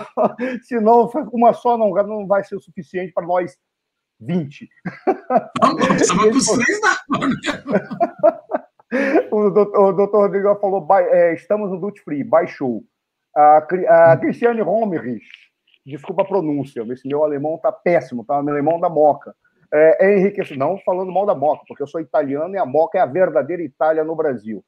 senão 0.64 1.10
uma 1.32 1.54
só 1.54 1.78
não, 1.78 1.92
não 1.92 2.28
vai 2.28 2.44
ser 2.44 2.56
o 2.56 2.62
suficiente 2.62 3.14
para 3.14 3.26
nós 3.26 3.58
20. 4.20 4.70
Vamos, 5.62 5.88
com 6.12 6.58
três 6.58 6.80
o, 9.32 9.50
doutor, 9.50 9.80
o 9.80 9.94
doutor 9.94 10.22
Rodrigo 10.22 10.56
falou, 10.56 10.88
é, 10.96 11.34
estamos 11.34 11.70
no 11.70 11.80
Duty 11.80 12.02
Free, 12.02 12.24
baixou. 12.24 12.84
A, 13.36 13.58
a 13.58 14.18
Cristiane 14.18 14.62
Romerich, 14.62 15.28
desculpa 15.86 16.24
a 16.24 16.26
pronúncia, 16.26 16.84
esse 16.92 17.08
meu 17.08 17.24
alemão 17.24 17.56
está 17.56 17.72
péssimo, 17.72 18.26
tá? 18.26 18.42
Meu 18.42 18.54
alemão 18.54 18.80
da 18.80 18.90
Moca. 18.90 19.36
É, 19.72 20.08
é 20.08 20.18
enriquecedor, 20.18 20.58
não 20.58 20.80
falando 20.80 21.12
mal 21.12 21.28
da 21.28 21.36
Moca, 21.36 21.64
porque 21.68 21.84
eu 21.84 21.88
sou 21.88 22.02
italiano 22.02 22.56
e 22.56 22.58
a 22.58 22.66
Moca 22.66 22.98
é 22.98 23.02
a 23.02 23.06
verdadeira 23.06 23.62
Itália 23.62 24.04
no 24.04 24.16
Brasil. 24.16 24.66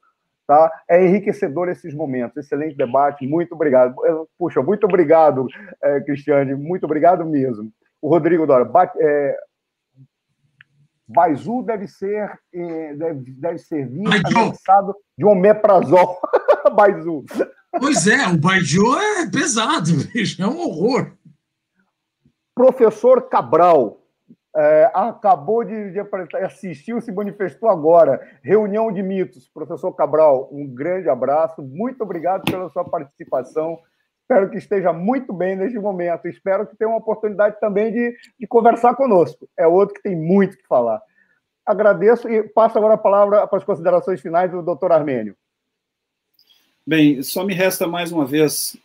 Tá? 0.52 0.70
É 0.86 1.02
enriquecedor 1.02 1.70
esses 1.70 1.94
momentos. 1.94 2.36
Excelente 2.36 2.76
debate, 2.76 3.26
muito 3.26 3.56
obrigado. 3.56 3.96
Puxa, 4.38 4.62
muito 4.62 4.84
obrigado, 4.84 5.48
é, 5.82 6.02
Cristiane, 6.02 6.56
muito 6.56 6.84
obrigado 6.84 7.24
mesmo. 7.24 7.72
O 8.02 8.10
Rodrigo 8.10 8.46
Dora, 8.46 8.66
bate, 8.66 8.98
é, 9.00 9.38
Baizu 11.08 11.64
deve 11.64 11.88
ser 11.88 12.38
é, 12.54 12.94
deve, 12.96 13.32
deve 13.32 13.60
servir 13.60 14.06
anexado 14.06 14.94
de 15.18 15.24
omeprazol. 15.24 16.20
Baizu. 16.76 17.24
Pois 17.80 18.06
é, 18.06 18.28
o 18.28 18.38
Baizu 18.38 18.98
é 18.98 19.32
pesado, 19.32 19.92
é 20.38 20.48
um 20.48 20.60
horror. 20.60 21.14
Professor 22.54 23.30
Cabral, 23.30 24.01
é, 24.56 24.92
acabou 24.94 25.64
de, 25.64 25.92
de 25.92 26.00
assistiu, 26.38 27.00
se 27.00 27.12
manifestou 27.12 27.70
agora. 27.70 28.20
Reunião 28.44 28.92
de 28.92 29.02
mitos. 29.02 29.48
Professor 29.48 29.94
Cabral, 29.94 30.50
um 30.52 30.68
grande 30.68 31.10
abraço. 31.10 31.62
Muito 31.62 32.02
obrigado 32.04 32.44
pela 32.44 32.70
sua 32.70 32.84
participação. 32.84 33.80
Espero 34.22 34.50
que 34.50 34.58
esteja 34.58 34.94
muito 34.94 35.34
bem 35.34 35.56
neste 35.56 35.80
momento. 35.80 36.28
Espero 36.28 36.68
que 36.68 36.76
tenha 36.76 36.90
uma 36.90 36.98
oportunidade 36.98 37.60
também 37.60 37.92
de, 37.92 38.16
de 38.40 38.48
conversar 38.48 38.96
conosco. 38.96 39.48
É 39.58 39.68
outro 39.68 39.96
que 39.96 40.02
tem 40.02 40.16
muito 40.16 40.58
que 40.58 40.68
falar. 40.68 41.02
Agradeço 41.66 42.30
e 42.30 42.44
passo 42.44 42.78
agora 42.78 42.96
a 42.96 42.98
palavra 42.98 43.48
para 43.48 43.58
as 43.58 43.64
considerações 43.64 44.20
finais 44.20 44.52
do 44.52 44.62
doutor 44.62 44.92
Armênio. 44.92 45.36
Bem, 46.86 47.22
só 47.22 47.44
me 47.44 47.54
resta 47.54 47.88
mais 47.88 48.12
uma 48.12 48.26
vez 48.26 48.76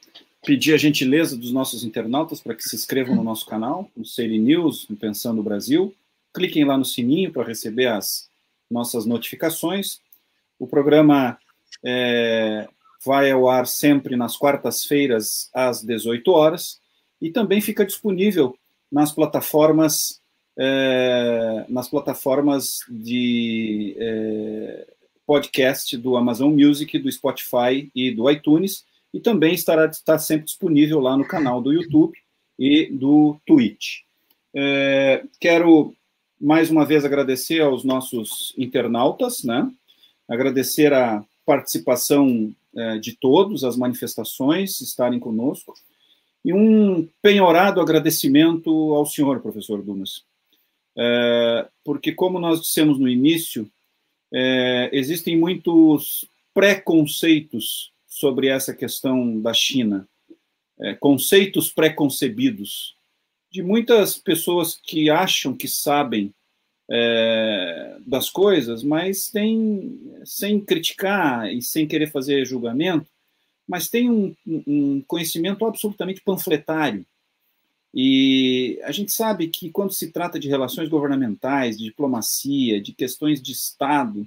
pedir 0.47 0.75
a 0.75 0.78
gentileza 0.78 1.36
dos 1.36 1.50
nossos 1.50 1.83
internautas 1.83 2.41
para 2.41 2.55
que 2.55 2.62
se 2.62 2.76
inscrevam 2.76 3.16
no 3.16 3.25
nosso 3.25 3.44
canal, 3.44 3.91
no 3.97 4.05
Seire 4.05 4.39
News, 4.39 4.86
no 4.89 4.97
Pensando 4.97 5.42
Brasil. 5.42 5.92
Cliquem 6.33 6.65
lá 6.65 6.78
no 6.78 6.84
sininho 6.84 7.33
para 7.33 7.42
receber 7.42 7.89
as 7.89 8.31
nossas 8.70 9.05
notificações. 9.05 10.00
O 10.57 10.66
programa 10.66 11.36
é, 11.84 12.68
vai 13.05 13.28
ao 13.33 13.49
ar 13.49 13.66
sempre 13.66 14.15
nas 14.15 14.36
quartas-feiras, 14.36 15.50
às 15.52 15.83
18 15.83 16.31
horas, 16.31 16.81
e 17.20 17.31
também 17.31 17.60
fica 17.60 17.84
disponível 17.84 18.57
nas 18.91 19.10
plataformas 19.10 20.20
é, 20.58 21.66
nas 21.68 21.89
plataformas 21.89 22.78
de 22.89 23.94
é, 23.99 24.86
podcast 25.26 25.97
do 25.99 26.16
Amazon 26.16 26.55
Music, 26.55 26.99
do 26.99 27.12
Spotify 27.12 27.91
e 27.94 28.10
do 28.10 28.31
iTunes 28.31 28.84
e 29.17 29.20
também 29.20 29.55
estará 29.55 29.86
está 29.86 30.19
sempre 30.19 30.45
disponível 30.45 31.01
lá 31.01 31.17
no 31.17 31.27
canal 31.27 31.62
do 31.62 31.73
YouTube 31.73 32.12
e 32.59 32.85
do 32.93 33.41
Twitch. 33.47 34.03
É, 34.55 35.25
quero 35.41 35.95
mais 36.39 36.70
uma 36.70 36.85
vez 36.85 37.03
agradecer 37.03 37.62
aos 37.62 37.83
nossos 37.83 38.53
internautas, 38.59 39.43
né? 39.43 39.73
Agradecer 40.28 40.93
a 40.93 41.25
participação 41.47 42.55
é, 42.77 42.99
de 42.99 43.17
todos, 43.17 43.65
as 43.65 43.75
manifestações 43.75 44.83
estarem 44.83 45.19
conosco 45.19 45.73
e 46.45 46.53
um 46.53 47.09
penhorado 47.23 47.81
agradecimento 47.81 48.70
ao 48.95 49.07
senhor, 49.07 49.41
professor 49.41 49.83
Dumas, 49.83 50.25
é, 50.95 51.67
porque 51.83 52.12
como 52.12 52.39
nós 52.39 52.61
dissemos 52.61 52.99
no 52.99 53.09
início, 53.09 53.67
é, 54.31 54.91
existem 54.93 55.39
muitos 55.39 56.28
preconceitos 56.53 57.95
sobre 58.17 58.49
essa 58.49 58.73
questão 58.75 59.39
da 59.39 59.53
China, 59.53 60.09
é, 60.81 60.95
conceitos 60.95 61.70
preconcebidos 61.70 62.97
de 63.51 63.62
muitas 63.62 64.17
pessoas 64.17 64.75
que 64.83 65.11
acham 65.11 65.55
que 65.55 65.69
sabem 65.69 66.33
é, 66.91 67.99
das 68.07 68.31
coisas, 68.31 68.83
mas 68.83 69.31
tem, 69.31 70.01
sem 70.25 70.59
criticar 70.59 71.53
e 71.53 71.61
sem 71.61 71.86
querer 71.86 72.11
fazer 72.11 72.47
julgamento, 72.47 73.07
mas 73.69 73.91
tem 73.91 74.11
um, 74.11 74.35
um 74.47 75.03
conhecimento 75.07 75.67
absolutamente 75.67 76.23
panfletário. 76.23 77.05
E 77.93 78.81
a 78.85 78.93
gente 78.93 79.12
sabe 79.12 79.49
que 79.49 79.70
quando 79.70 79.93
se 79.93 80.11
trata 80.11 80.39
de 80.39 80.49
relações 80.49 80.89
governamentais, 80.89 81.77
de 81.77 81.85
diplomacia, 81.85 82.81
de 82.81 82.93
questões 82.93 83.43
de 83.43 83.53
Estado, 83.53 84.27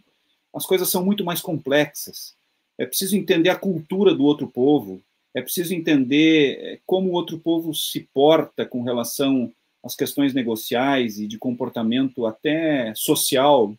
as 0.54 0.66
coisas 0.66 0.90
são 0.90 1.04
muito 1.04 1.26
mais 1.26 1.42
complexas 1.42 2.38
é 2.80 2.86
preciso 2.86 3.18
entender 3.18 3.50
a 3.50 3.58
cultura 3.58 4.16
do 4.16 4.24
outro 4.24 4.48
povo, 4.48 5.02
é 5.36 5.42
preciso 5.42 5.76
entender 5.76 6.58
é, 6.60 6.80
como 6.86 7.10
o 7.10 7.14
outro 7.14 7.38
povo 7.38 7.76
se 7.76 8.08
porta 8.14 8.66
com 8.66 8.82
relação 8.82 9.54
às 9.84 9.96
questões 9.96 10.34
negociais 10.34 11.20
e 11.20 11.28
de 11.28 11.38
comportamento 11.38 12.26
até 12.26 12.94
social. 12.96 13.76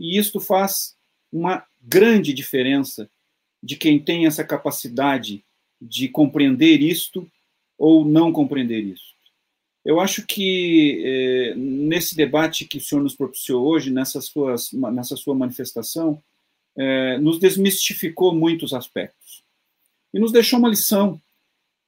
E 0.00 0.18
isto 0.18 0.40
faz 0.40 0.96
uma 1.30 1.64
grande 1.82 2.32
diferença 2.32 3.08
de 3.62 3.76
quem 3.76 3.98
tem 3.98 4.26
essa 4.26 4.42
capacidade 4.42 5.44
de 5.80 6.08
compreender 6.08 6.80
isto 6.80 7.30
ou 7.78 8.06
não 8.06 8.32
compreender 8.32 8.80
isso. 8.80 9.14
Eu 9.84 10.00
acho 10.00 10.26
que 10.26 11.02
eh, 11.04 11.54
nesse 11.56 12.16
debate 12.16 12.64
que 12.64 12.78
o 12.78 12.80
senhor 12.80 13.02
nos 13.02 13.14
propiciou 13.14 13.66
hoje, 13.66 13.90
nessa, 13.90 14.18
nessa 14.90 15.14
sua 15.14 15.34
manifestação, 15.34 16.22
eh, 16.76 17.18
nos 17.18 17.38
desmistificou 17.38 18.34
muitos 18.34 18.74
aspectos 18.74 19.42
e 20.12 20.18
nos 20.18 20.32
deixou 20.32 20.58
uma 20.58 20.68
lição 20.68 21.20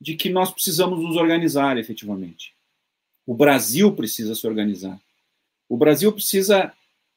de 0.01 0.15
que 0.15 0.29
nós 0.29 0.51
precisamos 0.51 1.01
nos 1.01 1.17
organizar 1.17 1.79
efetivamente. 1.79 2.55
O 3.27 3.35
Brasil 3.35 3.93
precisa 3.95 4.35
se 4.35 4.47
organizar. 4.47 5.01
O 5.69 5.77
Brasil 5.77 6.13
precisa 6.13 6.73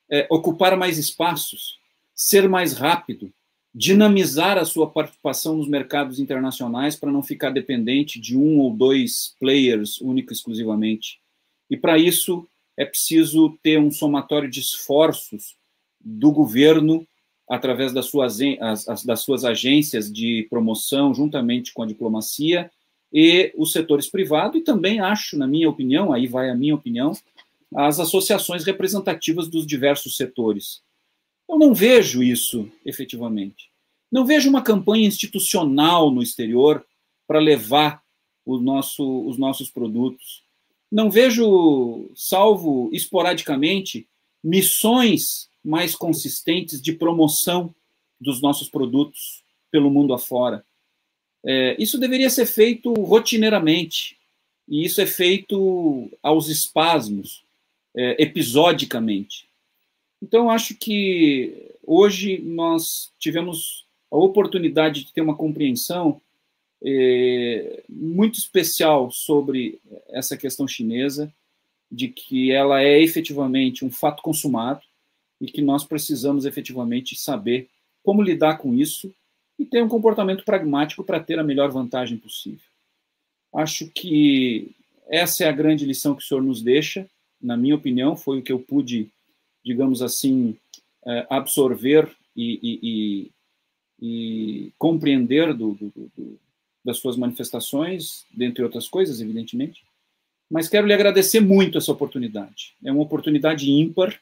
eh, 0.09 0.27
ocupar 0.30 0.75
mais 0.75 0.98
espaços, 0.98 1.77
ser 2.15 2.49
mais 2.49 2.73
rápido, 2.73 3.31
dinamizar 3.73 4.57
a 4.57 4.65
sua 4.65 4.89
participação 4.89 5.56
nos 5.56 5.67
mercados 5.67 6.19
internacionais 6.19 6.95
para 6.95 7.11
não 7.11 7.22
ficar 7.22 7.51
dependente 7.51 8.19
de 8.19 8.35
um 8.35 8.59
ou 8.59 8.73
dois 8.73 9.35
players 9.39 10.01
único 10.01 10.33
exclusivamente. 10.33 11.19
E 11.69 11.77
para 11.77 11.98
isso 11.98 12.48
é 12.75 12.85
preciso 12.85 13.57
ter 13.61 13.80
um 13.80 13.91
somatório 13.91 14.49
de 14.49 14.59
esforços 14.59 15.56
do 15.99 16.31
governo 16.31 17.06
através 17.49 17.91
das 17.91 18.05
suas, 18.05 18.37
as, 18.87 19.03
das 19.03 19.21
suas 19.21 19.43
agências 19.43 20.11
de 20.11 20.45
promoção, 20.49 21.13
juntamente 21.13 21.73
com 21.73 21.81
a 21.81 21.87
diplomacia 21.87 22.69
e 23.11 23.51
os 23.57 23.71
setores 23.71 24.07
privados, 24.07 24.61
e 24.61 24.63
também 24.63 24.99
acho, 24.99 25.35
na 25.35 25.47
minha 25.47 25.67
opinião, 25.67 26.13
aí 26.13 26.27
vai 26.27 26.51
a 26.51 26.55
minha 26.55 26.75
opinião, 26.75 27.11
as 27.75 27.99
associações 27.99 28.63
representativas 28.63 29.47
dos 29.47 29.65
diversos 29.65 30.15
setores. 30.15 30.83
Eu 31.49 31.57
não 31.57 31.73
vejo 31.73 32.21
isso 32.21 32.69
efetivamente. 32.85 33.71
Não 34.11 34.25
vejo 34.25 34.47
uma 34.47 34.61
campanha 34.61 35.07
institucional 35.07 36.11
no 36.11 36.21
exterior 36.21 36.85
para 37.27 37.39
levar 37.39 38.03
nosso, 38.45 39.27
os 39.27 39.37
nossos 39.37 39.69
produtos. 39.69 40.43
Não 40.91 41.09
vejo, 41.09 42.09
salvo 42.15 42.89
esporadicamente, 42.91 44.07
missões 44.43 45.48
mais 45.69 45.95
consistentes 45.95 46.81
de 46.81 46.91
promoção 46.91 47.73
dos 48.19 48.41
nossos 48.41 48.67
produtos 48.67 49.43
pelo 49.69 49.91
mundo 49.91 50.15
afora. 50.15 50.65
É, 51.45 51.75
isso 51.81 51.99
deveria 51.99 52.30
ser 52.30 52.48
feito 52.48 52.91
rotineiramente, 52.93 54.17
e 54.67 54.83
isso 54.83 54.99
é 54.99 55.06
feito 55.06 56.09
aos 56.23 56.49
espasmos, 56.49 57.43
é, 57.95 58.22
episodicamente. 58.22 59.48
Então, 60.22 60.49
acho 60.49 60.75
que 60.75 61.72
hoje 61.85 62.39
nós 62.39 63.11
tivemos 63.19 63.85
a 64.11 64.17
oportunidade 64.17 65.03
de 65.03 65.14
ter 65.14 65.22
uma 65.22 65.35
compreensão 65.35 66.19
é, 66.83 67.83
muito 67.88 68.39
especial 68.39 69.11
sobre 69.11 69.80
essa 70.09 70.35
questão 70.35 70.67
chinesa, 70.67 71.31
de 71.91 72.07
que 72.07 72.51
ela 72.51 72.81
é 72.81 73.01
efetivamente 73.01 73.85
um 73.85 73.91
fato 73.91 74.22
consumado 74.23 74.81
e 75.40 75.48
que 75.48 75.61
nós 75.61 75.84
precisamos 75.84 76.45
efetivamente 76.45 77.16
saber 77.16 77.69
como 78.03 78.22
lidar 78.22 78.58
com 78.58 78.74
isso 78.74 79.14
e 79.58 79.66
ter 79.66 79.84
um 79.84 79.90
comportamento 79.90 80.43
pragmático 80.43 81.03
para 81.03 81.19
ter 81.19 81.40
a 81.40 81.43
melhor 81.43 81.69
vantagem 81.72 82.18
possível. 82.18 82.66
Acho 83.53 83.90
que 83.90 84.72
essa 85.08 85.43
é 85.43 85.48
a 85.48 85.51
grande 85.53 85.85
lição 85.85 86.16
que 86.16 86.24
o 86.24 86.26
senhor 86.26 86.42
nos 86.42 86.61
deixa, 86.61 87.09
na 87.42 87.58
minha 87.58 87.76
opinião, 87.76 88.16
foi 88.16 88.40
o 88.40 88.42
que 88.42 88.51
eu 88.51 88.59
pude 88.59 89.09
digamos 89.64 90.01
assim, 90.01 90.56
é, 91.06 91.27
absorver 91.30 92.09
e, 92.35 92.59
e, 92.61 92.80
e, 92.82 93.32
e 94.01 94.74
compreender 94.77 95.53
do, 95.53 95.74
do, 95.74 95.92
do, 96.18 96.40
das 96.84 96.98
suas 96.98 97.16
manifestações, 97.16 98.26
dentre 98.32 98.64
outras 98.64 98.88
coisas, 98.88 99.19
evidentemente. 99.22 99.84
Mas 100.50 100.68
quero 100.68 100.88
lhe 100.88 100.93
agradecer 100.93 101.40
muito 101.40 101.77
essa 101.77 101.92
oportunidade. 101.92 102.74
É 102.84 102.92
uma 102.92 103.03
oportunidade 103.03 103.69
ímpar 103.69 104.19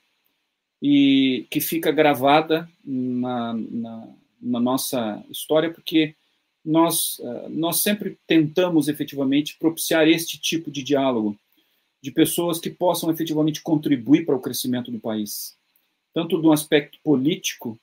e 0.81 1.45
que 1.49 1.59
fica 1.59 1.91
gravada 1.91 2.69
na, 2.85 3.53
na, 3.53 4.07
na 4.41 4.59
nossa 4.59 5.23
história, 5.29 5.71
porque 5.71 6.15
nós, 6.63 7.19
é, 7.21 7.49
nós 7.49 7.81
sempre 7.81 8.17
tentamos 8.27 8.87
efetivamente 8.87 9.57
propiciar 9.57 10.07
este 10.07 10.37
tipo 10.37 10.69
de 10.69 10.83
diálogo 10.83 11.37
de 12.01 12.11
pessoas 12.11 12.59
que 12.59 12.69
possam 12.69 13.09
efetivamente 13.09 13.61
contribuir 13.61 14.25
para 14.25 14.35
o 14.35 14.39
crescimento 14.39 14.91
do 14.91 14.99
país, 14.99 15.55
tanto 16.13 16.37
no 16.37 16.51
aspecto 16.51 16.99
político 17.03 17.79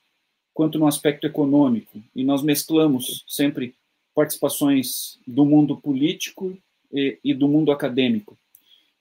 quanto 0.53 0.79
no 0.79 0.87
aspecto 0.87 1.27
econômico. 1.27 2.01
E 2.15 2.23
nós 2.23 2.41
mesclamos 2.41 3.25
sempre 3.27 3.75
participações 4.15 5.19
do 5.27 5.45
mundo 5.45 5.75
político 5.75 6.57
e, 6.91 7.19
e 7.23 7.33
do 7.33 7.47
mundo 7.47 7.71
acadêmico. 7.71 8.37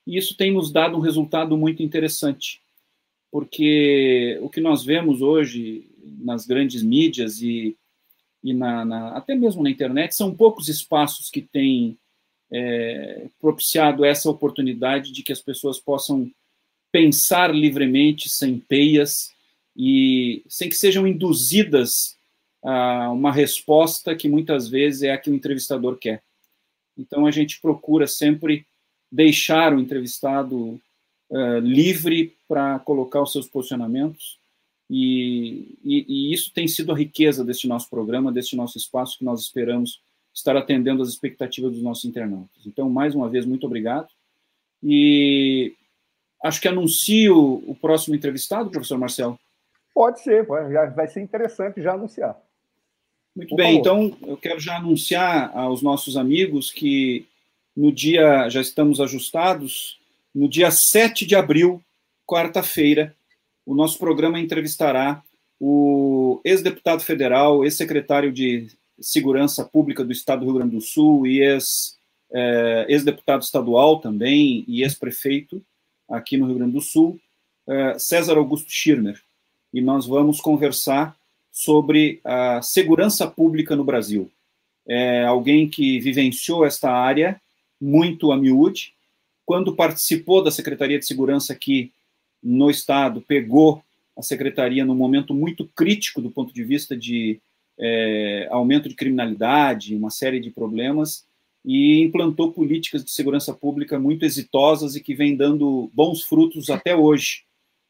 E 0.06 0.18
isso 0.18 0.36
tem 0.36 0.52
nos 0.52 0.72
dado 0.72 0.96
um 0.96 1.00
resultado 1.00 1.56
muito 1.56 1.82
interessante, 1.82 2.60
porque 3.34 4.38
o 4.42 4.48
que 4.48 4.60
nós 4.60 4.84
vemos 4.84 5.20
hoje 5.20 5.90
nas 6.20 6.46
grandes 6.46 6.84
mídias 6.84 7.42
e, 7.42 7.76
e 8.44 8.54
na, 8.54 8.84
na, 8.84 9.08
até 9.16 9.34
mesmo 9.34 9.60
na 9.60 9.70
internet 9.70 10.14
são 10.14 10.32
poucos 10.32 10.68
espaços 10.68 11.30
que 11.30 11.42
têm 11.42 11.98
é, 12.48 13.26
propiciado 13.40 14.04
essa 14.04 14.30
oportunidade 14.30 15.10
de 15.10 15.24
que 15.24 15.32
as 15.32 15.40
pessoas 15.40 15.80
possam 15.80 16.30
pensar 16.92 17.52
livremente, 17.52 18.28
sem 18.28 18.56
peias 18.56 19.32
e 19.76 20.44
sem 20.48 20.68
que 20.68 20.76
sejam 20.76 21.04
induzidas 21.04 22.16
a 22.62 23.10
uma 23.10 23.32
resposta 23.32 24.14
que 24.14 24.28
muitas 24.28 24.68
vezes 24.68 25.02
é 25.02 25.10
a 25.10 25.18
que 25.18 25.28
o 25.28 25.34
entrevistador 25.34 25.98
quer. 25.98 26.22
Então 26.96 27.26
a 27.26 27.32
gente 27.32 27.60
procura 27.60 28.06
sempre 28.06 28.64
deixar 29.10 29.74
o 29.74 29.80
entrevistado 29.80 30.80
uh, 31.34 31.58
livre 31.58 32.36
para 32.46 32.78
colocar 32.78 33.20
os 33.20 33.32
seus 33.32 33.48
posicionamentos 33.48 34.38
e, 34.88 35.76
e, 35.82 36.06
e, 36.08 36.32
isso 36.32 36.52
tem 36.52 36.68
sido 36.68 36.92
a 36.92 36.96
riqueza 36.96 37.44
deste 37.44 37.66
nosso 37.66 37.90
programa, 37.90 38.30
deste 38.30 38.54
nosso 38.54 38.78
espaço 38.78 39.18
que 39.18 39.24
nós 39.24 39.40
esperamos 39.40 40.00
estar 40.32 40.56
atendendo 40.56 41.02
às 41.02 41.08
expectativas 41.08 41.72
dos 41.72 41.82
nossos 41.82 42.04
internautas. 42.04 42.66
Então, 42.66 42.88
mais 42.90 43.14
uma 43.14 43.28
vez, 43.28 43.46
muito 43.46 43.66
obrigado. 43.66 44.08
E 44.82 45.74
acho 46.42 46.60
que 46.60 46.68
anuncio 46.68 47.62
o 47.66 47.74
próximo 47.74 48.14
entrevistado, 48.14 48.70
professor 48.70 48.98
Marcelo. 48.98 49.38
Pode 49.94 50.20
ser, 50.20 50.44
vai 50.94 51.08
ser 51.08 51.22
interessante 51.22 51.80
já 51.80 51.94
anunciar. 51.94 52.36
Muito 53.34 53.50
Por 53.50 53.56
bem, 53.56 53.82
favor. 53.82 54.04
então 54.04 54.28
eu 54.28 54.36
quero 54.36 54.60
já 54.60 54.76
anunciar 54.76 55.56
aos 55.56 55.82
nossos 55.82 56.16
amigos 56.16 56.70
que 56.70 57.26
no 57.76 57.90
dia, 57.90 58.48
já 58.48 58.60
estamos 58.60 59.00
ajustados, 59.00 59.98
no 60.34 60.48
dia 60.48 60.70
7 60.70 61.24
de 61.24 61.36
abril, 61.36 61.82
quarta-feira, 62.26 63.14
o 63.64 63.74
nosso 63.74 63.98
programa 63.98 64.40
entrevistará 64.40 65.22
o 65.60 66.40
ex-deputado 66.44 67.02
federal, 67.02 67.64
ex-secretário 67.64 68.32
de 68.32 68.68
Segurança 69.00 69.64
Pública 69.64 70.04
do 70.04 70.12
Estado 70.12 70.40
do 70.40 70.46
Rio 70.46 70.54
Grande 70.54 70.76
do 70.76 70.80
Sul 70.80 71.26
e 71.26 71.42
é, 71.42 72.86
ex-deputado 72.88 73.42
estadual 73.42 74.00
também 74.00 74.64
e 74.66 74.82
ex-prefeito 74.82 75.62
aqui 76.08 76.36
no 76.36 76.46
Rio 76.46 76.56
Grande 76.56 76.72
do 76.72 76.80
Sul, 76.80 77.18
é, 77.66 77.98
César 77.98 78.36
Augusto 78.36 78.70
Schirmer. 78.70 79.20
E 79.72 79.80
nós 79.80 80.06
vamos 80.06 80.40
conversar 80.40 81.16
sobre 81.50 82.20
a 82.24 82.60
segurança 82.60 83.26
pública 83.26 83.74
no 83.74 83.84
Brasil. 83.84 84.30
É 84.86 85.24
alguém 85.24 85.68
que 85.68 85.98
vivenciou 86.00 86.64
esta 86.64 86.90
área 86.90 87.40
muito 87.80 88.32
a 88.32 88.36
miúde. 88.36 88.92
Quando 89.44 89.76
participou 89.76 90.42
da 90.42 90.50
Secretaria 90.50 90.98
de 90.98 91.06
Segurança 91.06 91.52
aqui 91.52 91.92
no 92.42 92.70
Estado, 92.70 93.20
pegou 93.20 93.82
a 94.16 94.22
Secretaria 94.22 94.84
num 94.84 94.94
momento 94.94 95.34
muito 95.34 95.66
crítico 95.68 96.20
do 96.20 96.30
ponto 96.30 96.52
de 96.52 96.62
vista 96.62 96.96
de 96.96 97.40
é, 97.78 98.48
aumento 98.50 98.88
de 98.88 98.94
criminalidade, 98.94 99.96
uma 99.96 100.10
série 100.10 100.40
de 100.40 100.50
problemas, 100.50 101.26
e 101.64 102.02
implantou 102.02 102.52
políticas 102.52 103.02
de 103.02 103.10
segurança 103.10 103.52
pública 103.52 103.98
muito 103.98 104.24
exitosas 104.24 104.94
e 104.94 105.00
que 105.00 105.14
vem 105.14 105.34
dando 105.34 105.90
bons 105.94 106.22
frutos 106.22 106.68
até 106.68 106.94
hoje. 106.94 107.44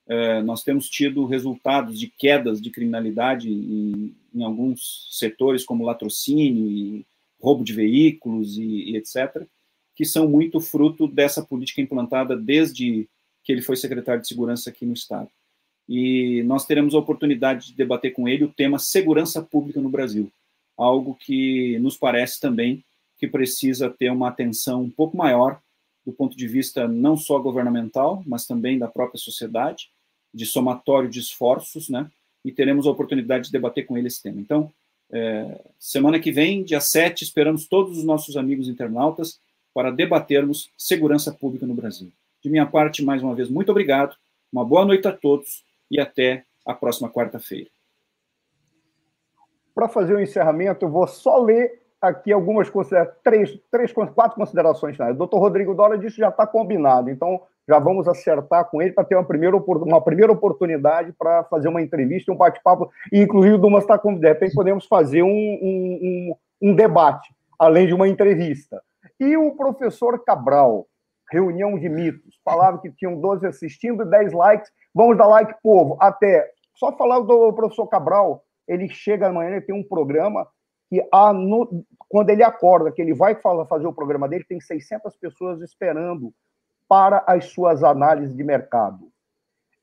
É, 0.07 0.43
nós 0.43 0.63
temos 0.63 0.89
tido 0.89 1.25
resultados 1.27 1.99
de 1.99 2.07
quedas 2.07 2.61
de 2.61 2.71
criminalidade 2.71 3.51
em, 3.51 4.15
em 4.35 4.43
alguns 4.45 5.09
setores, 5.11 5.65
como 5.65 5.85
latrocínio 5.85 6.71
e 6.71 7.07
roubo 7.41 7.65
de 7.65 7.73
veículos 7.73 8.57
e, 8.57 8.93
e 8.93 8.97
etc., 8.97 9.45
que 9.95 10.05
são 10.05 10.29
muito 10.29 10.61
fruto 10.61 11.07
dessa 11.07 11.43
política 11.43 11.81
implantada 11.81 12.37
desde 12.37 13.09
que 13.43 13.53
ele 13.53 13.63
foi 13.63 13.77
secretário 13.77 14.23
de 14.23 14.29
segurança 14.29 14.71
aqui 14.71 14.85
no 14.87 14.95
Estado 14.95 15.29
e 15.89 16.43
nós 16.45 16.67
teremos 16.67 16.95
a 16.95 16.99
oportunidade 16.99 17.69
de 17.69 17.75
debater 17.75 18.13
com 18.13 18.29
ele 18.29 18.45
o 18.45 18.53
tema 18.53 18.79
segurança 18.79 19.43
pública 19.43 19.81
no 19.81 19.91
Brasil, 19.91 20.31
algo 20.77 21.15
que 21.15 21.79
nos 21.79 21.97
parece 21.97 22.41
também 22.41 22.83
que 23.19 23.29
precisa 23.29 23.91
ter 23.91 24.11
uma 24.11 24.29
atenção 24.29 24.83
um 24.83 24.91
pouco 24.91 25.17
maior 25.17 25.61
do 26.05 26.13
ponto 26.13 26.37
de 26.37 26.47
vista 26.47 26.87
não 26.89 27.17
só 27.17 27.39
governamental, 27.39 28.23
mas 28.27 28.47
também 28.47 28.79
da 28.79 28.89
própria 28.89 29.19
sociedade, 29.19 29.91
de 30.33 30.45
somatório 30.45 31.09
de 31.09 31.19
esforços, 31.19 31.89
né? 31.89 32.11
E 32.45 32.53
teremos 32.53 32.87
a 32.87 32.91
oportunidade 32.91 33.47
de 33.47 33.53
debater 33.53 33.87
com 33.87 33.97
ele 33.97 34.09
esse 34.09 34.23
tema. 34.23 34.39
Então, 34.39 34.71
é, 35.11 35.63
semana 35.79 36.19
que 36.19 36.31
vem, 36.31 36.63
dia 36.63 36.81
7, 36.81 37.25
esperamos 37.25 37.67
todos 37.67 37.97
os 37.97 38.05
nossos 38.05 38.37
amigos 38.37 38.69
internautas 38.69 39.39
para 39.75 39.91
debatermos 39.91 40.71
segurança 40.79 41.33
pública 41.33 41.67
no 41.67 41.75
Brasil. 41.75 42.11
De 42.43 42.49
minha 42.49 42.65
parte, 42.65 43.05
mais 43.05 43.23
uma 43.23 43.35
vez, 43.35 43.51
muito 43.51 43.71
obrigado, 43.71 44.15
uma 44.53 44.65
boa 44.65 44.85
noite 44.85 45.09
a 45.09 45.13
todos 45.13 45.65
e 45.91 46.01
até 46.01 46.45
a 46.65 46.73
próxima 46.73 47.11
quarta-feira. 47.11 47.69
Para 49.75 49.89
fazer 49.89 50.15
o 50.15 50.21
encerramento, 50.21 50.85
eu 50.85 50.91
vou 50.91 51.07
só 51.09 51.43
ler 51.43 51.83
aqui 52.01 52.33
algumas 52.33 52.71
três, 53.23 53.59
três, 53.71 53.93
quatro 53.93 54.37
considerações. 54.37 54.97
Né? 54.97 55.11
O 55.11 55.15
doutor 55.15 55.39
Rodrigo 55.39 55.75
Dória 55.75 55.99
disse 55.99 56.17
que 56.17 56.21
já 56.21 56.29
está 56.29 56.47
combinado, 56.47 57.11
então 57.11 57.41
já 57.67 57.79
vamos 57.79 58.07
acertar 58.07 58.67
com 58.67 58.81
ele 58.81 58.93
para 58.93 59.05
ter 59.05 59.17
uma 59.17 59.25
primeira, 59.25 59.57
uma 59.57 60.01
primeira 60.01 60.31
oportunidade 60.31 61.13
para 61.19 61.45
fazer 61.45 61.69
uma 61.69 61.83
entrevista, 61.83 62.31
um 62.31 62.37
bate-papo, 62.37 62.91
e 63.11 63.21
inclusive 63.21 63.55
o 63.55 63.59
Dumas 63.59 63.85
está 63.85 63.99
com, 63.99 64.15
de 64.15 64.29
repente 64.29 64.55
podemos 64.55 64.87
fazer 64.87 65.23
um, 65.23 65.29
um, 65.29 66.35
um, 66.61 66.71
um 66.71 66.75
debate, 66.75 67.35
além 67.59 67.87
de 67.87 67.95
uma 67.95 68.07
entrevista. 68.07 68.83
E 69.25 69.39
o 69.39 69.57
professor 69.57 70.23
Cabral, 70.23 70.87
reunião 71.33 71.79
de 71.79 71.89
mitos, 71.89 72.39
falava 72.45 72.79
que 72.79 72.93
tinham 72.93 73.19
12 73.19 73.47
assistindo 73.47 74.03
e 74.03 74.11
10 74.11 74.35
likes, 74.35 74.71
vamos 74.95 75.17
dar 75.17 75.27
like, 75.27 75.55
povo, 75.63 75.97
até, 75.99 76.47
só 76.75 76.95
falar 76.95 77.21
do 77.21 77.51
professor 77.55 77.87
Cabral, 77.87 78.45
ele 78.69 78.87
chega 78.87 79.29
amanhã, 79.29 79.53
ele 79.53 79.63
tem 79.63 79.75
um 79.75 79.83
programa 79.83 80.47
que 80.91 81.03
há 81.11 81.33
no, 81.33 81.87
quando 82.07 82.29
ele 82.29 82.43
acorda, 82.43 82.93
que 82.93 83.01
ele 83.01 83.15
vai 83.15 83.35
fazer 83.35 83.87
o 83.87 83.95
programa 83.95 84.29
dele, 84.29 84.45
tem 84.45 84.61
600 84.61 85.17
pessoas 85.17 85.63
esperando 85.63 86.31
para 86.87 87.25
as 87.27 87.47
suas 87.47 87.83
análises 87.83 88.37
de 88.37 88.45
mercado. 88.45 89.11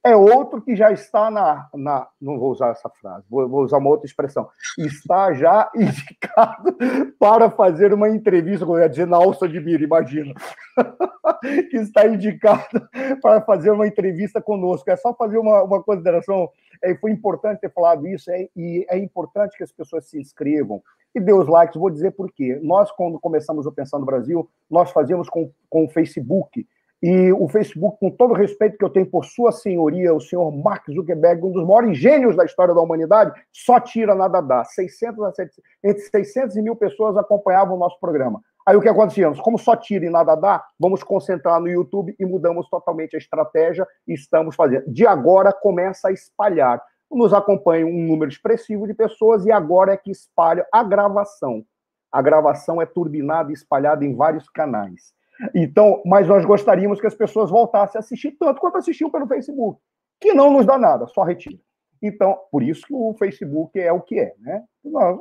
É 0.03 0.15
outro 0.15 0.59
que 0.61 0.75
já 0.75 0.91
está 0.91 1.29
na. 1.29 1.69
na 1.75 2.07
não 2.19 2.39
vou 2.39 2.51
usar 2.51 2.69
essa 2.69 2.89
frase, 2.89 3.23
vou, 3.29 3.47
vou 3.47 3.63
usar 3.63 3.77
uma 3.77 3.89
outra 3.89 4.07
expressão. 4.07 4.49
Está 4.79 5.31
já 5.33 5.69
indicado 5.75 6.75
para 7.19 7.51
fazer 7.51 7.93
uma 7.93 8.09
entrevista, 8.09 8.65
como 8.65 8.79
eu 8.79 8.83
ia 8.83 8.89
dizer, 8.89 9.05
na 9.05 9.17
alça 9.17 9.47
de 9.47 9.59
mira, 9.59 9.83
imagina. 9.83 10.33
está 11.71 12.07
indicado 12.07 12.89
para 13.21 13.41
fazer 13.41 13.69
uma 13.69 13.85
entrevista 13.85 14.41
conosco. 14.41 14.89
É 14.89 14.95
só 14.95 15.13
fazer 15.13 15.37
uma, 15.37 15.61
uma 15.61 15.83
consideração. 15.83 16.49
É, 16.81 16.95
foi 16.95 17.11
importante 17.11 17.61
ter 17.61 17.71
falado 17.71 18.07
isso, 18.07 18.31
é, 18.31 18.49
e 18.55 18.83
é 18.89 18.97
importante 18.97 19.55
que 19.55 19.63
as 19.63 19.71
pessoas 19.71 20.09
se 20.09 20.19
inscrevam 20.19 20.81
e 21.13 21.19
dê 21.19 21.31
os 21.31 21.47
likes. 21.47 21.79
Vou 21.79 21.91
dizer 21.91 22.11
por 22.11 22.31
quê. 22.31 22.59
Nós, 22.63 22.91
quando 22.91 23.19
começamos 23.19 23.67
o 23.67 23.71
Pensando 23.71 24.03
Brasil, 24.03 24.49
nós 24.67 24.89
fazíamos 24.89 25.29
com, 25.29 25.51
com 25.69 25.85
o 25.85 25.89
Facebook 25.89 26.65
e 27.01 27.31
o 27.33 27.47
Facebook, 27.47 27.97
com 27.99 28.11
todo 28.11 28.31
o 28.31 28.35
respeito 28.35 28.77
que 28.77 28.85
eu 28.85 28.89
tenho 28.89 29.07
por 29.07 29.25
sua 29.25 29.51
senhoria, 29.51 30.13
o 30.13 30.21
senhor 30.21 30.51
Mark 30.51 30.85
Zuckerberg, 30.87 31.43
um 31.43 31.51
dos 31.51 31.65
maiores 31.65 31.97
gênios 31.97 32.35
da 32.35 32.45
história 32.45 32.75
da 32.75 32.81
humanidade, 32.81 33.31
só 33.51 33.79
tira 33.79 34.13
nada 34.13 34.39
dá. 34.39 34.63
600 34.63 35.23
a 35.23 35.31
700, 35.31 35.63
entre 35.83 36.01
600 36.01 36.55
e 36.57 36.61
mil 36.61 36.75
pessoas 36.75 37.17
acompanhavam 37.17 37.75
o 37.75 37.79
nosso 37.79 37.99
programa. 37.99 38.39
Aí 38.67 38.75
o 38.75 38.81
que 38.81 38.87
acontecia? 38.87 39.31
Como 39.41 39.57
só 39.57 39.75
tira 39.75 40.05
e 40.05 40.09
nada 40.09 40.35
dá, 40.35 40.63
vamos 40.79 41.01
concentrar 41.01 41.59
no 41.59 41.67
YouTube 41.67 42.15
e 42.19 42.25
mudamos 42.25 42.69
totalmente 42.69 43.15
a 43.15 43.19
estratégia 43.19 43.87
e 44.07 44.13
estamos 44.13 44.55
fazendo. 44.55 44.83
De 44.87 45.07
agora 45.07 45.51
começa 45.51 46.09
a 46.09 46.11
espalhar. 46.11 46.79
Nos 47.09 47.33
acompanha 47.33 47.85
um 47.85 48.07
número 48.07 48.31
expressivo 48.31 48.85
de 48.85 48.93
pessoas 48.93 49.43
e 49.45 49.51
agora 49.51 49.93
é 49.93 49.97
que 49.97 50.11
espalha 50.11 50.65
a 50.71 50.83
gravação. 50.83 51.65
A 52.11 52.21
gravação 52.21 52.79
é 52.79 52.85
turbinada 52.85 53.49
e 53.49 53.53
espalhada 53.53 54.05
em 54.05 54.15
vários 54.15 54.47
canais. 54.47 55.13
Então, 55.55 56.01
mas 56.05 56.27
nós 56.27 56.45
gostaríamos 56.45 56.99
que 56.99 57.07
as 57.07 57.15
pessoas 57.15 57.49
voltassem 57.49 57.97
a 57.97 58.01
assistir 58.01 58.31
tanto 58.31 58.59
quanto 58.59 58.77
assistiam 58.77 59.09
pelo 59.09 59.27
Facebook, 59.27 59.81
que 60.19 60.33
não 60.33 60.51
nos 60.51 60.65
dá 60.65 60.77
nada, 60.77 61.07
só 61.07 61.23
retira. 61.23 61.57
Então, 62.01 62.37
por 62.51 62.63
isso 62.63 62.85
que 62.85 62.93
o 62.93 63.13
Facebook 63.13 63.79
é 63.79 63.91
o 63.91 64.01
que 64.01 64.19
é, 64.19 64.33
né? 64.39 64.63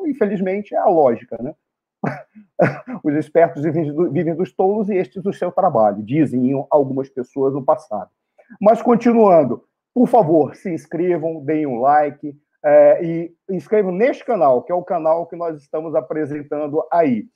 Infelizmente, 0.07 0.75
é 0.75 0.79
a 0.79 0.87
lógica, 0.87 1.37
né? 1.43 1.55
Os 3.05 3.15
espertos 3.15 3.63
vivem 3.63 4.35
dos 4.35 4.53
tolos 4.53 4.89
e 4.89 4.95
estes 4.95 5.23
do 5.23 5.33
seu 5.33 5.53
trabalho, 5.53 6.03
dizem 6.03 6.53
algumas 6.71 7.11
pessoas 7.11 7.53
no 7.53 7.63
passado. 7.63 8.11
Mas, 8.61 8.81
continuando, 8.81 9.63
por 9.95 10.09
favor, 10.09 10.55
se 10.55 10.73
inscrevam, 10.73 11.45
deem 11.45 11.67
um 11.67 11.81
like 11.81 12.35
é, 12.65 13.05
e 13.05 13.35
inscrevam 13.51 13.93
neste 13.93 14.25
canal, 14.25 14.63
que 14.63 14.73
é 14.73 14.75
o 14.75 14.83
canal 14.83 15.27
que 15.27 15.37
nós 15.37 15.61
estamos 15.61 15.95
apresentando 15.95 16.83
aí. 16.91 17.27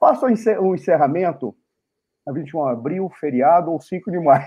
Faça 0.00 0.26
o 0.26 0.74
encerramento 0.74 1.56
a 2.26 2.32
21 2.32 2.64
de 2.64 2.72
abril, 2.72 3.10
feriado 3.20 3.70
ou 3.70 3.80
5 3.80 4.10
de 4.10 4.18
maio. 4.18 4.44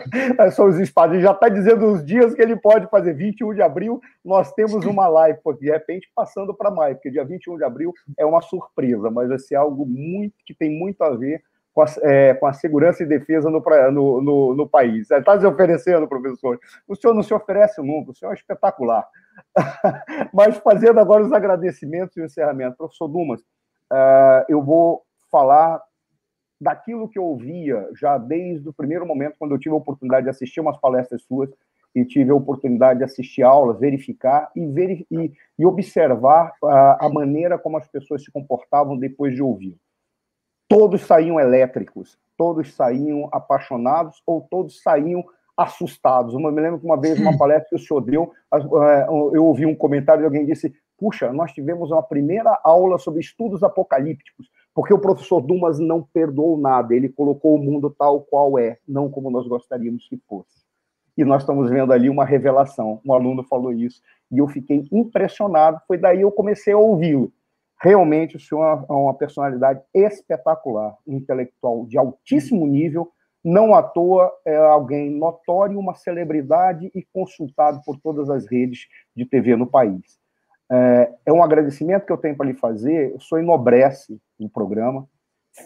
São 0.52 0.68
os 0.68 0.78
espaços. 0.78 1.14
Ele 1.14 1.22
já 1.22 1.32
está 1.32 1.48
dizendo 1.48 1.86
os 1.86 2.04
dias 2.04 2.34
que 2.34 2.42
ele 2.42 2.56
pode 2.56 2.86
fazer. 2.88 3.14
21 3.14 3.54
de 3.54 3.62
abril, 3.62 4.00
nós 4.24 4.52
temos 4.52 4.84
uma 4.84 5.08
live, 5.08 5.38
de 5.58 5.70
repente 5.70 6.10
passando 6.14 6.54
para 6.54 6.70
maio, 6.70 6.96
porque 6.96 7.10
dia 7.10 7.24
21 7.24 7.56
de 7.56 7.64
abril 7.64 7.92
é 8.18 8.26
uma 8.26 8.42
surpresa, 8.42 9.10
mas 9.10 9.28
vai 9.28 9.38
ser 9.38 9.54
algo 9.54 9.86
muito 9.86 10.34
que 10.44 10.54
tem 10.54 10.70
muito 10.70 11.02
a 11.02 11.10
ver 11.16 11.42
com 11.72 11.82
a, 11.82 11.86
é, 12.02 12.34
com 12.34 12.46
a 12.46 12.52
segurança 12.52 13.02
e 13.02 13.06
defesa 13.06 13.48
no, 13.48 13.62
no, 13.90 14.20
no, 14.20 14.54
no 14.54 14.68
país. 14.68 15.10
Está 15.10 15.40
se 15.40 15.46
oferecendo, 15.46 16.06
professor. 16.06 16.60
O 16.86 16.94
senhor 16.94 17.14
não 17.14 17.22
se 17.22 17.32
oferece 17.32 17.80
nunca, 17.80 18.10
o 18.10 18.14
senhor 18.14 18.32
é 18.32 18.34
espetacular. 18.34 19.06
mas 20.34 20.58
fazendo 20.58 21.00
agora 21.00 21.24
os 21.24 21.32
agradecimentos 21.32 22.16
e 22.16 22.20
o 22.20 22.24
encerramento. 22.26 22.76
Professor 22.76 23.08
Dumas, 23.08 23.40
uh, 23.40 24.44
eu 24.48 24.62
vou 24.62 25.02
falar 25.30 25.80
daquilo 26.62 27.08
que 27.08 27.18
eu 27.18 27.24
ouvia 27.24 27.88
já 27.94 28.16
desde 28.16 28.68
o 28.68 28.72
primeiro 28.72 29.04
momento, 29.04 29.34
quando 29.36 29.52
eu 29.52 29.58
tive 29.58 29.74
a 29.74 29.78
oportunidade 29.78 30.24
de 30.24 30.30
assistir 30.30 30.60
umas 30.60 30.78
palestras 30.78 31.22
suas 31.22 31.50
e 31.94 32.04
tive 32.04 32.30
a 32.30 32.34
oportunidade 32.34 33.00
de 33.00 33.04
assistir 33.04 33.42
aulas, 33.42 33.80
verificar 33.80 34.50
e, 34.54 34.64
ver, 34.66 35.04
e, 35.10 35.32
e 35.58 35.66
observar 35.66 36.52
a, 36.64 37.06
a, 37.06 37.08
maneira 37.08 37.58
como 37.58 37.76
as 37.76 37.86
pessoas 37.88 38.24
se 38.24 38.30
comportavam 38.30 38.96
depois 38.96 39.34
de 39.34 39.42
ouvir. 39.42 39.76
Todos 40.68 41.02
saíam 41.02 41.38
elétricos, 41.38 42.16
todos 42.36 42.72
saíam 42.74 43.28
apaixonados 43.32 44.22
ou 44.24 44.40
todos 44.40 44.80
saíam 44.82 45.22
assustados. 45.56 46.32
Eu 46.32 46.40
me 46.40 46.60
lembro 46.60 46.78
que 46.78 46.86
uma 46.86 46.98
vez, 46.98 47.18
uma 47.18 47.36
palestra 47.36 47.68
que 47.70 47.76
o 47.76 47.78
senhor 47.78 48.00
deu, 48.00 48.32
é, 48.54 49.06
eu 49.08 49.44
ouvi 49.44 49.66
um 49.66 49.74
comentário 49.74 50.20
de 50.20 50.26
alguém 50.26 50.46
que 50.46 50.52
disse: 50.52 50.72
Puxa, 50.96 51.30
nós 51.32 51.52
tivemos 51.52 51.90
uma 51.90 52.02
primeira 52.02 52.58
aula 52.62 52.98
sobre 52.98 53.20
estudos 53.20 53.62
apocalípticos 53.62 54.48
porque 54.74 54.94
o 54.94 54.98
professor 54.98 55.40
Dumas 55.40 55.78
não 55.78 56.02
perdoou 56.02 56.56
nada, 56.56 56.94
ele 56.94 57.08
colocou 57.08 57.54
o 57.54 57.58
mundo 57.58 57.90
tal 57.90 58.22
qual 58.22 58.58
é, 58.58 58.78
não 58.88 59.10
como 59.10 59.30
nós 59.30 59.46
gostaríamos 59.46 60.08
que 60.08 60.16
fosse. 60.28 60.62
E 61.16 61.24
nós 61.24 61.42
estamos 61.42 61.68
vendo 61.68 61.92
ali 61.92 62.08
uma 62.08 62.24
revelação. 62.24 63.00
Um 63.04 63.12
aluno 63.12 63.44
falou 63.44 63.72
isso 63.72 64.00
e 64.30 64.38
eu 64.38 64.48
fiquei 64.48 64.88
impressionado. 64.90 65.80
Foi 65.86 65.98
daí 65.98 66.22
eu 66.22 66.32
comecei 66.32 66.72
a 66.72 66.78
ouvi-lo. 66.78 67.30
Realmente, 67.78 68.36
o 68.36 68.40
senhor 68.40 68.86
é 68.88 68.92
uma 68.92 69.12
personalidade 69.12 69.82
espetacular, 69.92 70.96
um 71.06 71.16
intelectual 71.16 71.84
de 71.84 71.98
altíssimo 71.98 72.66
nível. 72.66 73.12
Não 73.44 73.74
à 73.74 73.82
toa 73.82 74.32
é 74.46 74.56
alguém 74.56 75.10
notório, 75.10 75.78
uma 75.78 75.94
celebridade 75.94 76.90
e 76.94 77.02
consultado 77.12 77.82
por 77.84 77.98
todas 77.98 78.30
as 78.30 78.46
redes 78.46 78.86
de 79.14 79.26
TV 79.26 79.56
no 79.56 79.66
país. 79.66 80.21
É, 80.70 81.12
é 81.26 81.32
um 81.32 81.42
agradecimento 81.42 82.06
que 82.06 82.12
eu 82.12 82.18
tenho 82.18 82.36
para 82.36 82.46
lhe 82.46 82.54
fazer. 82.54 83.14
O 83.14 83.20
senhor 83.20 83.40
enobrece 83.42 84.20
o 84.38 84.48
programa, 84.48 85.06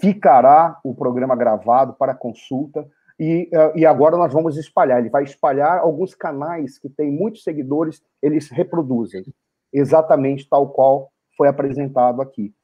ficará 0.00 0.78
o 0.84 0.94
programa 0.94 1.36
gravado 1.36 1.94
para 1.94 2.14
consulta. 2.14 2.86
E, 3.18 3.48
é, 3.52 3.78
e 3.78 3.86
agora 3.86 4.16
nós 4.16 4.32
vamos 4.32 4.56
espalhar. 4.56 4.98
Ele 4.98 5.10
vai 5.10 5.24
espalhar 5.24 5.78
alguns 5.78 6.14
canais 6.14 6.78
que 6.78 6.88
têm 6.88 7.10
muitos 7.10 7.42
seguidores, 7.42 8.02
eles 8.22 8.50
reproduzem 8.50 9.24
exatamente 9.72 10.48
tal 10.48 10.70
qual 10.70 11.10
foi 11.36 11.48
apresentado 11.48 12.20
aqui. 12.22 12.54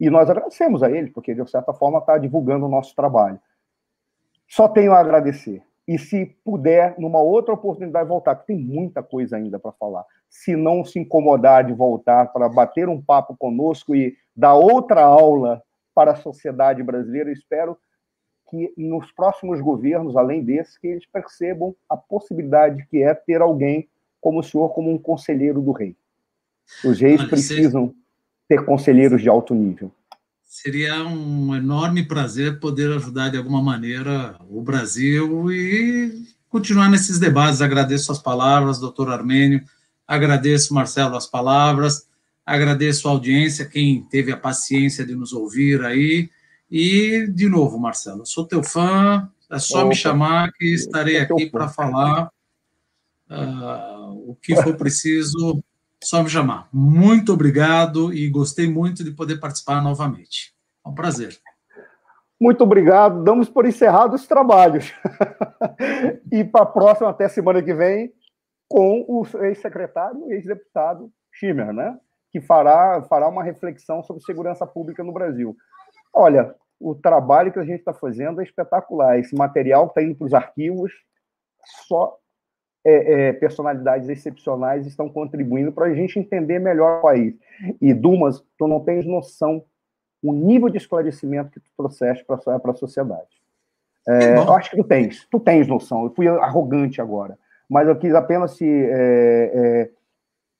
E 0.00 0.10
nós 0.10 0.28
agradecemos 0.28 0.82
a 0.82 0.90
ele, 0.90 1.10
porque 1.10 1.34
de 1.34 1.48
certa 1.48 1.72
forma 1.72 1.98
está 1.98 2.18
divulgando 2.18 2.66
o 2.66 2.68
nosso 2.68 2.94
trabalho. 2.94 3.38
Só 4.48 4.68
tenho 4.68 4.92
a 4.92 4.98
agradecer. 4.98 5.62
E 5.86 5.98
se 5.98 6.26
puder, 6.44 6.98
numa 6.98 7.20
outra 7.20 7.54
oportunidade, 7.54 8.08
voltar, 8.08 8.34
porque 8.34 8.52
tem 8.52 8.62
muita 8.62 9.02
coisa 9.02 9.36
ainda 9.36 9.58
para 9.58 9.72
falar 9.72 10.04
se 10.32 10.56
não 10.56 10.82
se 10.82 10.98
incomodar 10.98 11.62
de 11.62 11.74
voltar 11.74 12.32
para 12.32 12.48
bater 12.48 12.88
um 12.88 13.00
papo 13.00 13.36
conosco 13.36 13.94
e 13.94 14.16
dar 14.34 14.54
outra 14.54 15.02
aula 15.02 15.62
para 15.94 16.12
a 16.12 16.16
sociedade 16.16 16.82
brasileira. 16.82 17.30
espero 17.30 17.76
que 18.48 18.72
nos 18.74 19.12
próximos 19.12 19.60
governos, 19.60 20.16
além 20.16 20.42
desse, 20.42 20.80
que 20.80 20.86
eles 20.86 21.04
percebam 21.06 21.76
a 21.88 21.98
possibilidade 21.98 22.86
que 22.90 23.02
é 23.02 23.12
ter 23.12 23.42
alguém 23.42 23.86
como 24.22 24.40
o 24.40 24.42
senhor 24.42 24.70
como 24.70 24.90
um 24.90 24.96
conselheiro 24.96 25.60
do 25.60 25.70
rei. 25.70 25.94
Os 26.82 26.98
reis 26.98 27.20
Olha, 27.20 27.28
precisam 27.28 27.88
seria... 27.88 28.02
ter 28.48 28.64
conselheiros 28.64 29.20
de 29.20 29.28
alto 29.28 29.54
nível. 29.54 29.92
Seria 30.42 31.04
um 31.04 31.54
enorme 31.54 32.06
prazer 32.06 32.58
poder 32.58 32.90
ajudar 32.96 33.28
de 33.28 33.36
alguma 33.36 33.62
maneira 33.62 34.34
o 34.48 34.62
Brasil 34.62 35.52
e 35.52 36.24
continuar 36.48 36.88
nesses 36.88 37.18
debates. 37.18 37.60
Agradeço 37.60 38.10
as 38.10 38.18
palavras, 38.18 38.78
doutor 38.78 39.10
Armênio 39.10 39.62
Agradeço, 40.12 40.74
Marcelo, 40.74 41.16
as 41.16 41.26
palavras, 41.26 42.06
agradeço 42.44 43.08
a 43.08 43.12
audiência, 43.12 43.64
quem 43.64 44.04
teve 44.04 44.30
a 44.30 44.36
paciência 44.36 45.06
de 45.06 45.14
nos 45.14 45.32
ouvir 45.32 45.82
aí. 45.86 46.28
E, 46.70 47.26
de 47.28 47.48
novo, 47.48 47.78
Marcelo, 47.78 48.26
sou 48.26 48.46
teu 48.46 48.62
fã, 48.62 49.26
é 49.50 49.58
só 49.58 49.78
Opa, 49.78 49.88
me 49.88 49.94
chamar 49.94 50.52
que 50.52 50.66
estarei 50.66 51.16
aqui 51.16 51.48
para 51.48 51.66
falar 51.66 52.30
uh, 53.30 54.30
o 54.30 54.36
que 54.42 54.54
for 54.54 54.76
preciso, 54.76 55.64
só 56.04 56.22
me 56.22 56.28
chamar. 56.28 56.68
Muito 56.70 57.32
obrigado 57.32 58.12
e 58.12 58.28
gostei 58.28 58.68
muito 58.68 59.02
de 59.02 59.12
poder 59.12 59.40
participar 59.40 59.82
novamente. 59.82 60.52
É 60.84 60.90
um 60.90 60.94
prazer. 60.94 61.40
Muito 62.38 62.62
obrigado. 62.62 63.24
Damos 63.24 63.48
por 63.48 63.64
encerrado 63.64 64.12
os 64.12 64.26
trabalhos. 64.26 64.92
e 66.30 66.44
para 66.44 66.64
a 66.64 66.66
próxima, 66.66 67.08
até 67.08 67.30
semana 67.30 67.62
que 67.62 67.72
vem, 67.72 68.12
com 68.72 69.04
o 69.06 69.22
ex-secretário 69.44 70.30
e 70.30 70.32
ex-deputado 70.32 71.12
Schimmer, 71.30 71.74
né? 71.74 71.98
que 72.30 72.40
fará, 72.40 73.02
fará 73.02 73.28
uma 73.28 73.44
reflexão 73.44 74.02
sobre 74.02 74.22
segurança 74.22 74.66
pública 74.66 75.04
no 75.04 75.12
Brasil. 75.12 75.54
Olha, 76.14 76.54
o 76.80 76.94
trabalho 76.94 77.52
que 77.52 77.58
a 77.58 77.64
gente 77.64 77.80
está 77.80 77.92
fazendo 77.92 78.40
é 78.40 78.44
espetacular. 78.44 79.18
Esse 79.18 79.36
material 79.36 79.88
está 79.88 80.02
indo 80.02 80.14
para 80.14 80.26
os 80.26 80.32
arquivos, 80.32 80.90
só 81.86 82.16
é, 82.82 83.28
é, 83.28 83.32
personalidades 83.34 84.08
excepcionais 84.08 84.86
estão 84.86 85.06
contribuindo 85.10 85.70
para 85.70 85.88
a 85.88 85.94
gente 85.94 86.18
entender 86.18 86.58
melhor 86.58 87.00
o 87.00 87.02
país. 87.02 87.34
E, 87.78 87.92
Dumas, 87.92 88.42
tu 88.56 88.66
não 88.66 88.80
tens 88.80 89.04
noção 89.04 89.62
o 90.22 90.32
nível 90.32 90.70
de 90.70 90.78
esclarecimento 90.78 91.50
que 91.50 91.60
tu 91.60 91.70
trouxeste 91.76 92.24
para 92.24 92.38
a 92.64 92.74
sociedade. 92.74 93.42
É, 94.08 94.36
eu 94.38 94.52
acho 94.54 94.70
que 94.70 94.76
tu 94.78 94.84
tens, 94.84 95.28
tu 95.30 95.38
tens 95.38 95.68
noção. 95.68 96.04
Eu 96.04 96.14
fui 96.14 96.26
arrogante 96.26 97.02
agora, 97.02 97.38
mas 97.72 97.88
eu 97.88 97.96
quis 97.96 98.14
apenas 98.14 98.54
se, 98.54 98.66
é, 98.68 99.90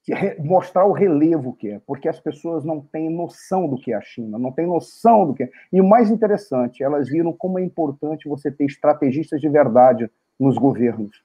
é, 0.09 0.41
mostrar 0.41 0.87
o 0.87 0.93
relevo 0.93 1.53
que 1.53 1.69
é, 1.69 1.79
porque 1.87 2.09
as 2.09 2.19
pessoas 2.19 2.65
não 2.65 2.81
têm 2.81 3.11
noção 3.11 3.69
do 3.69 3.77
que 3.77 3.93
é 3.93 3.97
a 3.97 4.01
China, 4.01 4.39
não 4.39 4.51
têm 4.51 4.67
noção 4.67 5.27
do 5.27 5.35
que 5.35 5.43
é. 5.43 5.51
E 5.71 5.79
o 5.79 5.87
mais 5.87 6.11
interessante, 6.11 6.83
elas 6.83 7.11
viram 7.11 7.31
como 7.31 7.59
é 7.59 7.63
importante 7.63 8.27
você 8.27 8.51
ter 8.51 8.65
estrategistas 8.65 9.43
de 9.43 9.49
verdade 9.51 10.11
nos 10.41 10.57
governos, 10.57 11.23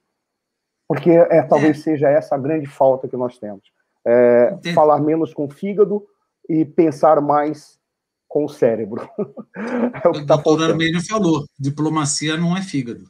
porque 0.86 1.10
é, 1.10 1.40
talvez 1.42 1.78
é. 1.78 1.82
seja 1.82 2.10
essa 2.10 2.34
a 2.34 2.38
grande 2.38 2.66
falta 2.66 3.08
que 3.08 3.16
nós 3.16 3.38
temos. 3.38 3.72
É, 4.06 4.58
falar 4.74 5.00
menos 5.00 5.32
com 5.32 5.46
o 5.46 5.50
fígado 5.50 6.06
e 6.46 6.66
pensar 6.66 7.20
mais 7.22 7.80
com 8.28 8.44
o 8.44 8.48
cérebro. 8.48 9.08
é 10.04 10.06
o 10.06 10.12
que 10.12 10.20
o 10.20 10.26
tá 10.26 10.36
doutor 10.36 10.62
Armênio 10.64 11.00
falou, 11.08 11.46
diplomacia 11.58 12.36
não 12.36 12.54
é 12.54 12.60
fígado. 12.60 13.04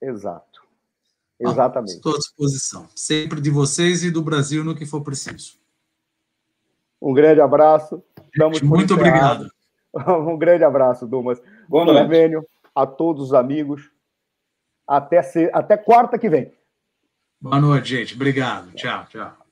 Exato. 0.00 0.55
Exatamente. 1.38 1.94
Estou 1.94 2.14
à 2.14 2.18
disposição, 2.18 2.88
sempre 2.94 3.40
de 3.40 3.50
vocês 3.50 4.02
e 4.04 4.10
do 4.10 4.22
Brasil 4.22 4.64
no 4.64 4.74
que 4.74 4.86
for 4.86 5.02
preciso. 5.02 5.58
Um 7.00 7.12
grande 7.12 7.40
abraço. 7.40 8.02
Gente, 8.34 8.64
muito 8.64 8.94
obrigado. 8.94 9.48
Um 10.06 10.36
grande 10.36 10.62
abraço, 10.62 11.06
Dumas. 11.06 11.40
Boa 11.66 11.86
noite. 11.86 12.00
Armênio, 12.00 12.46
a 12.74 12.86
todos 12.86 13.28
os 13.28 13.32
amigos. 13.32 13.90
Até, 14.86 15.22
até 15.54 15.74
quarta 15.78 16.18
que 16.18 16.28
vem. 16.28 16.52
Boa 17.40 17.58
noite, 17.58 17.88
gente. 17.88 18.14
Obrigado. 18.14 18.72
Tchau, 18.72 19.06
tchau. 19.08 19.36